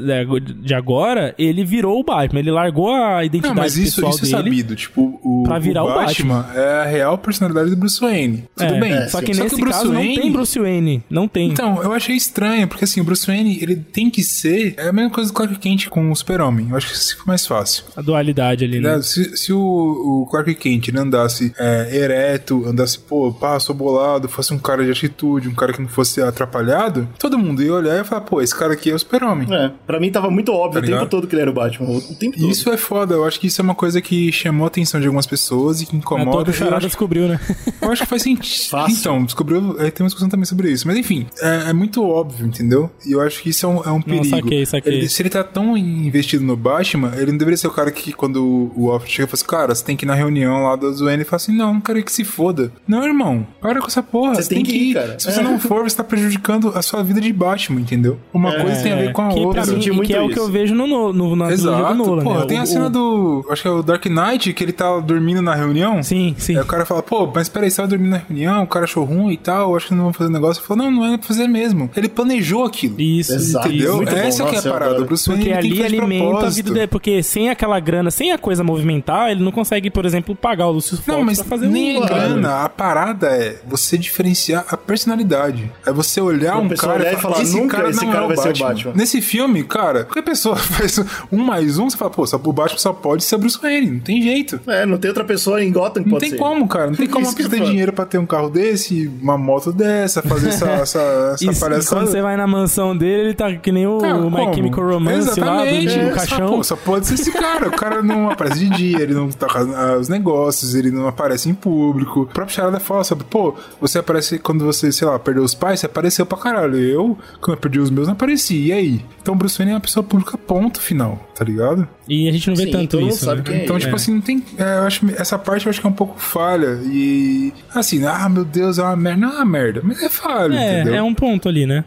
de 0.61 0.73
agora, 0.73 1.33
ele 1.37 1.63
virou 1.65 1.99
o 1.99 2.03
Batman, 2.03 2.39
ele 2.39 2.51
largou 2.51 2.93
a 2.93 3.23
identidade 3.23 3.55
Não, 3.55 3.61
mas 3.63 3.77
isso, 3.77 3.95
pessoal 3.95 4.11
isso 4.11 4.25
é 4.25 4.27
dele. 4.29 4.37
sabido. 4.43 4.75
Tipo, 4.75 5.19
o, 5.23 5.43
pra 5.43 5.59
virar 5.59 5.83
o 5.83 5.87
Batman, 5.93 6.45
é 6.55 6.81
a 6.81 6.85
real 6.85 7.17
personalidade 7.17 7.69
do 7.69 7.75
Bruce 7.77 7.99
Wayne. 7.99 8.43
Tudo 8.55 8.73
É, 8.75 8.79
bem. 8.79 8.93
é, 8.93 9.07
só 9.07 9.21
que 9.21 9.33
Só 9.33 9.43
nesse 9.43 9.55
o 9.55 9.59
Bruce 9.59 9.77
caso 9.79 9.91
não 9.91 9.99
Wayne- 10.01 10.19
tem 10.21 10.31
Bruce 10.31 10.59
Wayne, 10.59 11.03
não 11.09 11.27
tem. 11.27 11.49
Então, 11.49 11.81
eu 11.81 11.91
achei 11.93 12.15
estranho, 12.15 12.67
porque 12.67 12.83
assim, 12.83 13.01
o 13.01 13.03
Bruce 13.03 13.25
Wayne, 13.25 13.57
ele 13.61 13.75
tem 13.75 14.09
que 14.09 14.23
ser. 14.23 14.75
É 14.77 14.89
a 14.89 14.93
mesma 14.93 15.09
coisa 15.09 15.29
do 15.31 15.33
Clark 15.35 15.57
Kent 15.59 15.87
com 15.89 16.11
o 16.11 16.15
Super-Homem. 16.15 16.67
Eu 16.69 16.77
acho 16.77 16.87
que 16.87 16.93
isso 16.95 17.11
fica 17.15 17.23
mais 17.27 17.45
fácil. 17.45 17.83
Dualidade 18.03 18.63
ali, 18.65 18.79
né? 18.79 18.95
Né? 18.97 19.01
Se, 19.01 19.35
se 19.37 19.53
o, 19.53 19.59
o 19.59 20.27
Clark 20.29 20.53
Kent 20.55 20.87
ele 20.87 20.99
andasse 20.99 21.53
é, 21.57 21.95
ereto, 21.97 22.65
andasse, 22.67 22.99
pô, 22.99 23.31
pá, 23.31 23.59
sou 23.59 23.73
bolado, 23.75 24.27
fosse 24.27 24.53
um 24.53 24.59
cara 24.59 24.83
de 24.83 24.91
atitude, 24.91 25.47
um 25.49 25.53
cara 25.55 25.73
que 25.73 25.81
não 25.81 25.87
fosse 25.87 26.21
atrapalhado, 26.21 27.07
todo 27.17 27.37
mundo 27.37 27.61
ia 27.63 27.73
olhar 27.73 27.93
e 27.95 27.97
ia 27.97 28.03
falar, 28.03 28.21
pô, 28.21 28.41
esse 28.41 28.55
cara 28.57 28.73
aqui 28.73 28.89
é 28.91 28.93
o 28.95 28.99
Super-Homem. 28.99 29.47
É, 29.53 29.71
pra 29.85 29.99
mim 29.99 30.11
tava 30.11 30.29
muito 30.29 30.51
óbvio 30.51 30.81
Tá 30.81 30.87
o 30.87 30.91
tempo 30.91 31.05
todo 31.09 31.27
que 31.27 31.35
ele 31.35 31.41
era 31.41 31.51
o 31.51 31.53
Batman. 31.53 31.89
O 31.89 32.15
tempo 32.15 32.37
todo. 32.37 32.49
Isso 32.49 32.69
é 32.69 32.77
foda, 32.77 33.15
eu 33.15 33.25
acho 33.25 33.39
que 33.39 33.47
isso 33.47 33.61
é 33.61 33.63
uma 33.63 33.75
coisa 33.75 34.01
que 34.01 34.31
chamou 34.31 34.65
a 34.65 34.67
atenção 34.67 34.99
de 34.99 35.07
algumas 35.07 35.25
pessoas 35.25 35.81
e 35.81 35.85
que 35.85 35.95
É 35.95 35.99
incomoda. 35.99 36.43
que 36.43 36.49
o 36.49 36.51
eu 36.51 36.53
Charada 36.53 36.77
acho 36.77 36.87
descobriu, 36.87 37.27
né? 37.27 37.39
Eu 37.81 37.91
acho 37.91 38.03
que 38.03 38.07
faz 38.09 38.21
sentido. 38.21 38.63
Fácil. 38.69 38.97
Então, 38.99 39.23
descobriu. 39.25 39.75
é, 39.79 39.89
tem 39.91 40.03
uma 40.03 40.07
discussão 40.07 40.29
também 40.29 40.45
sobre 40.45 40.71
isso. 40.71 40.87
Mas 40.87 40.97
enfim, 40.97 41.27
é, 41.41 41.69
é 41.69 41.73
muito 41.73 42.03
óbvio, 42.03 42.45
entendeu? 42.45 42.89
E 43.05 43.11
eu 43.11 43.21
acho 43.21 43.41
que 43.41 43.49
isso 43.49 43.65
é 43.65 43.69
um, 43.69 43.83
é 43.83 43.91
um 43.91 44.01
perigo. 44.01 44.25
saquei, 44.25 44.65
saquei. 44.65 44.93
Ele- 44.93 45.09
se 45.09 45.21
ele 45.21 45.29
tá 45.29 45.43
tão 45.43 45.77
investido 45.77 46.43
no 46.43 46.55
Batman, 46.55 47.13
ele 47.17 47.31
não 47.31 47.37
deveria 47.37 47.57
ser 47.57 47.67
o 47.67 47.71
cara 47.71 47.91
que, 47.93 48.11
quando 48.11 48.71
o- 48.75 48.91
Alfred 48.91 49.11
chega 49.13 49.23
e 49.25 49.27
fala 49.27 49.35
assim: 49.35 49.45
Cara, 49.47 49.75
você 49.75 49.83
tem 49.85 49.95
que 49.95 50.05
ir 50.05 50.07
na 50.07 50.13
reunião 50.15 50.63
lá 50.63 50.75
do 50.75 50.91
Zuene 50.93 51.21
e 51.21 51.25
fala 51.25 51.37
assim: 51.37 51.55
Não, 51.55 51.73
não 51.75 51.81
quero 51.81 52.03
que 52.03 52.11
se 52.11 52.23
foda. 52.23 52.71
Não, 52.87 53.03
irmão, 53.05 53.45
para 53.61 53.79
com 53.79 53.87
essa 53.87 54.03
porra. 54.03 54.35
Você 54.35 54.49
tem 54.53 54.63
que 54.63 54.75
ir, 54.75 54.93
cara. 54.93 55.17
Se 55.19 55.31
você 55.31 55.39
É. 55.39 55.43
não 55.43 55.59
for, 55.59 55.83
você 55.83 55.95
tá 55.95 56.03
prejudicando 56.03 56.69
a 56.75 56.81
sua 56.81 57.03
vida 57.03 57.21
de 57.21 57.31
Batman, 57.31 57.81
entendeu? 57.81 58.17
Uma 58.33 58.51
coisa 58.59 58.81
tem 58.83 58.91
a 58.93 58.95
ver 58.97 59.13
com 59.13 59.21
a 59.21 59.29
É, 59.29 59.33
que 59.33 59.39
outra. 59.39 59.61
pra 59.63 59.71
mim, 59.73 59.79
e 59.79 60.01
que 60.01 60.13
é 60.13 60.21
o 60.21 60.27
que 60.27 60.33
isso. 60.33 60.41
eu 60.43 60.49
vejo 60.51 60.75
no, 60.75 60.87
no, 60.87 61.13
no, 61.13 61.35
na 61.35 61.51
Exato, 61.51 61.93
do 61.93 62.05
Nolan, 62.05 62.23
pô, 62.23 62.33
né? 62.39 62.45
tem 62.45 62.59
O- 62.59 62.63
a 62.63 62.65
cena 62.65 62.87
o- 62.87 62.89
do. 62.89 63.45
Acho 63.49 63.61
que 63.61 63.67
é 63.67 63.71
o 63.71 63.83
Dark 63.83 64.05
Knight, 64.05 64.53
que 64.53 64.63
ele 64.63 64.71
tá 64.73 64.99
dormindo 64.99 65.41
na 65.41 65.53
reunião. 65.55 66.01
Sim, 66.03 66.35
sim. 66.37 66.55
Aí 66.55 66.61
o 66.61 66.65
cara 66.65 66.85
fala, 66.85 67.01
pô, 67.03 67.29
mas 67.33 67.47
peraí, 67.49 67.69
você 67.69 67.77
tava 67.77 67.87
dormindo 67.89 68.11
na 68.11 68.17
reunião, 68.17 68.63
o 68.63 68.67
cara 68.67 68.85
achou 68.85 69.03
ruim 69.03 69.31
e 69.33 69.37
tal, 69.37 69.75
acho 69.75 69.87
que 69.87 69.93
não 69.93 70.01
vamos 70.03 70.17
fazer 70.17 70.29
negócio. 70.31 70.59
Ele 70.61 70.67
falou, 70.67 70.83
não, 70.83 70.91
não 70.91 71.13
é 71.13 71.17
pra 71.17 71.27
fazer 71.27 71.47
mesmo. 71.47 71.89
Ele 71.95 72.09
planejou 72.09 72.63
aquilo. 72.65 72.99
Isso, 72.99 73.33
Exato. 73.33 73.67
isso. 73.67 73.75
Entendeu? 73.75 73.95
muito 73.97 74.09
bom, 74.11 74.17
Essa 74.17 74.45
que 74.45 74.55
é 74.55 74.59
a 74.59 74.61
parada. 74.63 75.03
Bruce 75.03 75.27
Wayne 75.29 75.43
Porque 75.45 75.59
tem 75.59 75.71
ali 75.83 75.83
alimenta 75.83 76.47
a 76.47 76.49
vida 76.49 76.71
dele. 76.73 76.87
Porque 76.87 77.21
sem 77.23 77.49
aquela 77.49 77.79
grana, 77.83 78.09
sem 78.09 78.31
a 78.31 78.37
coisa 78.37 78.63
movimentar, 78.63 79.29
ele 79.29 79.43
não 79.43 79.51
consegue, 79.51 79.91
por 79.91 80.05
exemplo, 80.05 80.35
pagar 80.35 80.67
o 80.67 80.71
Lúcio 80.71 80.97
Não, 81.05 81.15
Fox 81.17 81.25
mas 81.25 81.37
pra 81.39 81.45
fazer 81.49 81.67
nem 81.67 81.99
um 81.99 82.03
é 82.03 82.07
grana. 82.07 82.63
A 82.63 82.69
parada 82.69 83.27
é 83.27 83.57
você 83.67 83.97
diferenciar 83.97 84.65
a 84.69 84.75
personalidade. 84.77 85.71
É 85.85 85.91
você 85.91 86.19
olhar 86.21 86.57
um 86.57 86.69
cara 86.69 86.93
olhar 87.01 87.13
e 87.13 87.17
falar, 87.17 87.41
esse 87.41 87.55
"Nunca 87.55 87.77
cara 87.77 87.89
esse 87.89 88.03
não 88.05 88.11
cara 88.11 88.23
é 88.23 88.25
o 88.25 88.27
vai 88.29 88.37
ser 88.37 88.41
o 88.43 88.45
Batman. 88.51 88.67
Batman. 88.69 88.93
Nesse 88.95 89.21
filme, 89.21 89.63
cara, 89.63 90.03
qualquer 90.05 90.21
pessoa 90.23 90.55
faz 90.57 90.99
um 91.31 91.37
mais 91.37 91.77
um, 91.77 91.89
você 91.89 91.97
fala, 91.97 92.09
pô, 92.11 92.25
só, 92.25 92.37
o 92.43 92.53
Batman 92.53 92.79
só 92.79 92.93
pode 92.93 93.23
ser 93.23 93.37
Bruce 93.37 93.59
Wayne. 93.61 93.91
Não 93.91 93.99
tem 93.99 94.21
jeito. 94.21 94.59
É, 94.67 94.85
não 94.85 94.97
tem 94.97 95.09
outra 95.09 95.23
pessoa 95.23 95.63
em 95.63 95.71
Gotham 95.71 96.03
que 96.03 96.09
Não 96.09 96.17
pode 96.17 96.21
tem 96.21 96.29
ser. 96.31 96.37
como, 96.37 96.67
cara. 96.67 96.87
Não 96.87 96.95
tem 96.95 97.07
como 97.09 97.25
Isso 97.25 97.41
é 97.41 97.49
ter 97.49 97.59
dinheiro 97.61 97.91
pra 97.93 98.05
ter 98.05 98.17
um 98.17 98.25
carro 98.25 98.49
desse, 98.49 99.11
uma 99.21 99.37
moto 99.37 99.71
dessa, 99.73 100.21
fazer 100.21 100.49
essa, 100.49 100.69
essa, 100.71 100.99
essa 101.33 101.43
e 101.43 101.55
palhaçada. 101.55 101.83
quando 102.01 102.11
você 102.11 102.21
vai 102.21 102.37
na 102.37 102.47
mansão 102.47 102.95
dele, 102.95 103.23
ele 103.29 103.33
tá 103.33 103.53
que 103.55 103.71
nem 103.71 103.85
o 103.87 103.97
Cara, 103.99 104.17
My 104.19 104.29
como? 104.31 104.53
Chemical 104.55 104.87
Romance 104.87 105.39
lá, 105.39 105.65
Exatamente. 105.65 105.97
do, 105.97 106.03
do 106.05 106.09
É, 106.09 106.11
caixão. 106.11 106.47
Só, 106.47 106.55
pô, 106.55 106.63
só 106.63 106.75
pode 106.75 107.07
ser 107.07 107.13
esse 107.15 107.31
cara. 107.31 107.69
O 107.73 107.75
cara 107.75 108.01
não 108.01 108.29
aparece 108.29 108.59
de 108.59 108.69
dia, 108.69 109.01
ele 109.01 109.13
não 109.13 109.29
toca 109.29 109.59
ah, 109.59 109.97
os 109.97 110.07
negócios, 110.09 110.75
ele 110.75 110.91
não 110.91 111.07
aparece 111.07 111.49
em 111.49 111.53
público. 111.53 112.21
O 112.21 112.25
próprio 112.25 112.55
Charada 112.55 112.79
fala 112.79 113.03
sobre, 113.03 113.25
pô, 113.25 113.55
você 113.81 113.99
aparece 113.99 114.39
quando 114.39 114.63
você, 114.65 114.91
sei 114.91 115.07
lá, 115.07 115.17
perdeu 115.19 115.43
os 115.43 115.53
pais, 115.53 115.79
você 115.79 115.85
apareceu 115.85 116.25
pra 116.25 116.37
caralho. 116.37 116.77
Eu, 116.77 117.17
quando 117.41 117.57
eu 117.57 117.61
perdi 117.61 117.79
os 117.79 117.89
meus, 117.89 118.07
não 118.07 118.13
apareci. 118.13 118.67
E 118.67 118.71
aí? 118.73 119.05
Então 119.21 119.33
o 119.33 119.37
Bruce 119.37 119.57
Wayne 119.57 119.71
é 119.71 119.75
uma 119.75 119.81
pessoa 119.81 120.03
pública, 120.03 120.37
ponto 120.37 120.79
final, 120.79 121.19
tá 121.35 121.43
ligado? 121.43 121.87
E 122.07 122.27
a 122.27 122.31
gente 122.31 122.47
não 122.49 122.55
vê 122.55 122.65
Sim, 122.65 122.71
tanto 122.71 122.99
isso, 123.01 123.25
sabe 123.25 123.49
né? 123.49 123.59
é 123.59 123.63
Então, 123.63 123.79
tipo 123.79 123.95
assim, 123.95 124.13
não 124.13 124.21
tem. 124.21 124.43
é, 124.57 124.77
eu 124.79 124.83
acho, 124.83 125.05
essa 125.17 125.37
parte 125.39 125.65
eu 125.65 125.69
acho 125.69 125.79
que 125.81 125.87
é 125.87 125.89
um 125.89 125.93
pouco 125.93 126.19
falha. 126.19 126.79
E. 126.85 127.53
Assim, 127.73 128.05
ah, 128.05 128.27
meu 128.29 128.43
Deus, 128.45 128.77
é 128.77 128.83
uma 128.83 128.95
merda. 128.95 129.21
Não 129.21 129.29
é 129.31 129.35
uma 129.37 129.45
merda, 129.45 129.81
mas 129.83 130.01
é 130.03 130.09
falha, 130.09 130.55
É, 130.55 130.81
entendeu? 130.81 130.95
é 130.95 131.01
um 131.03 131.13
ponto 131.13 131.47
ali, 131.49 131.65
né? 131.65 131.83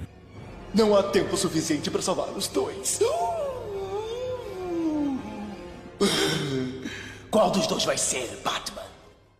Não 0.75 0.95
há 0.97 1.03
tempo 1.03 1.37
suficiente 1.37 1.91
para 1.91 2.03
salvar 2.03 2.27
os 2.37 2.49
dois. 2.49 3.01
Qual 7.31 7.51
dos 7.51 7.67
dois 7.67 7.85
vai 7.85 7.99
ser, 7.99 8.41
Batman? 8.45 8.96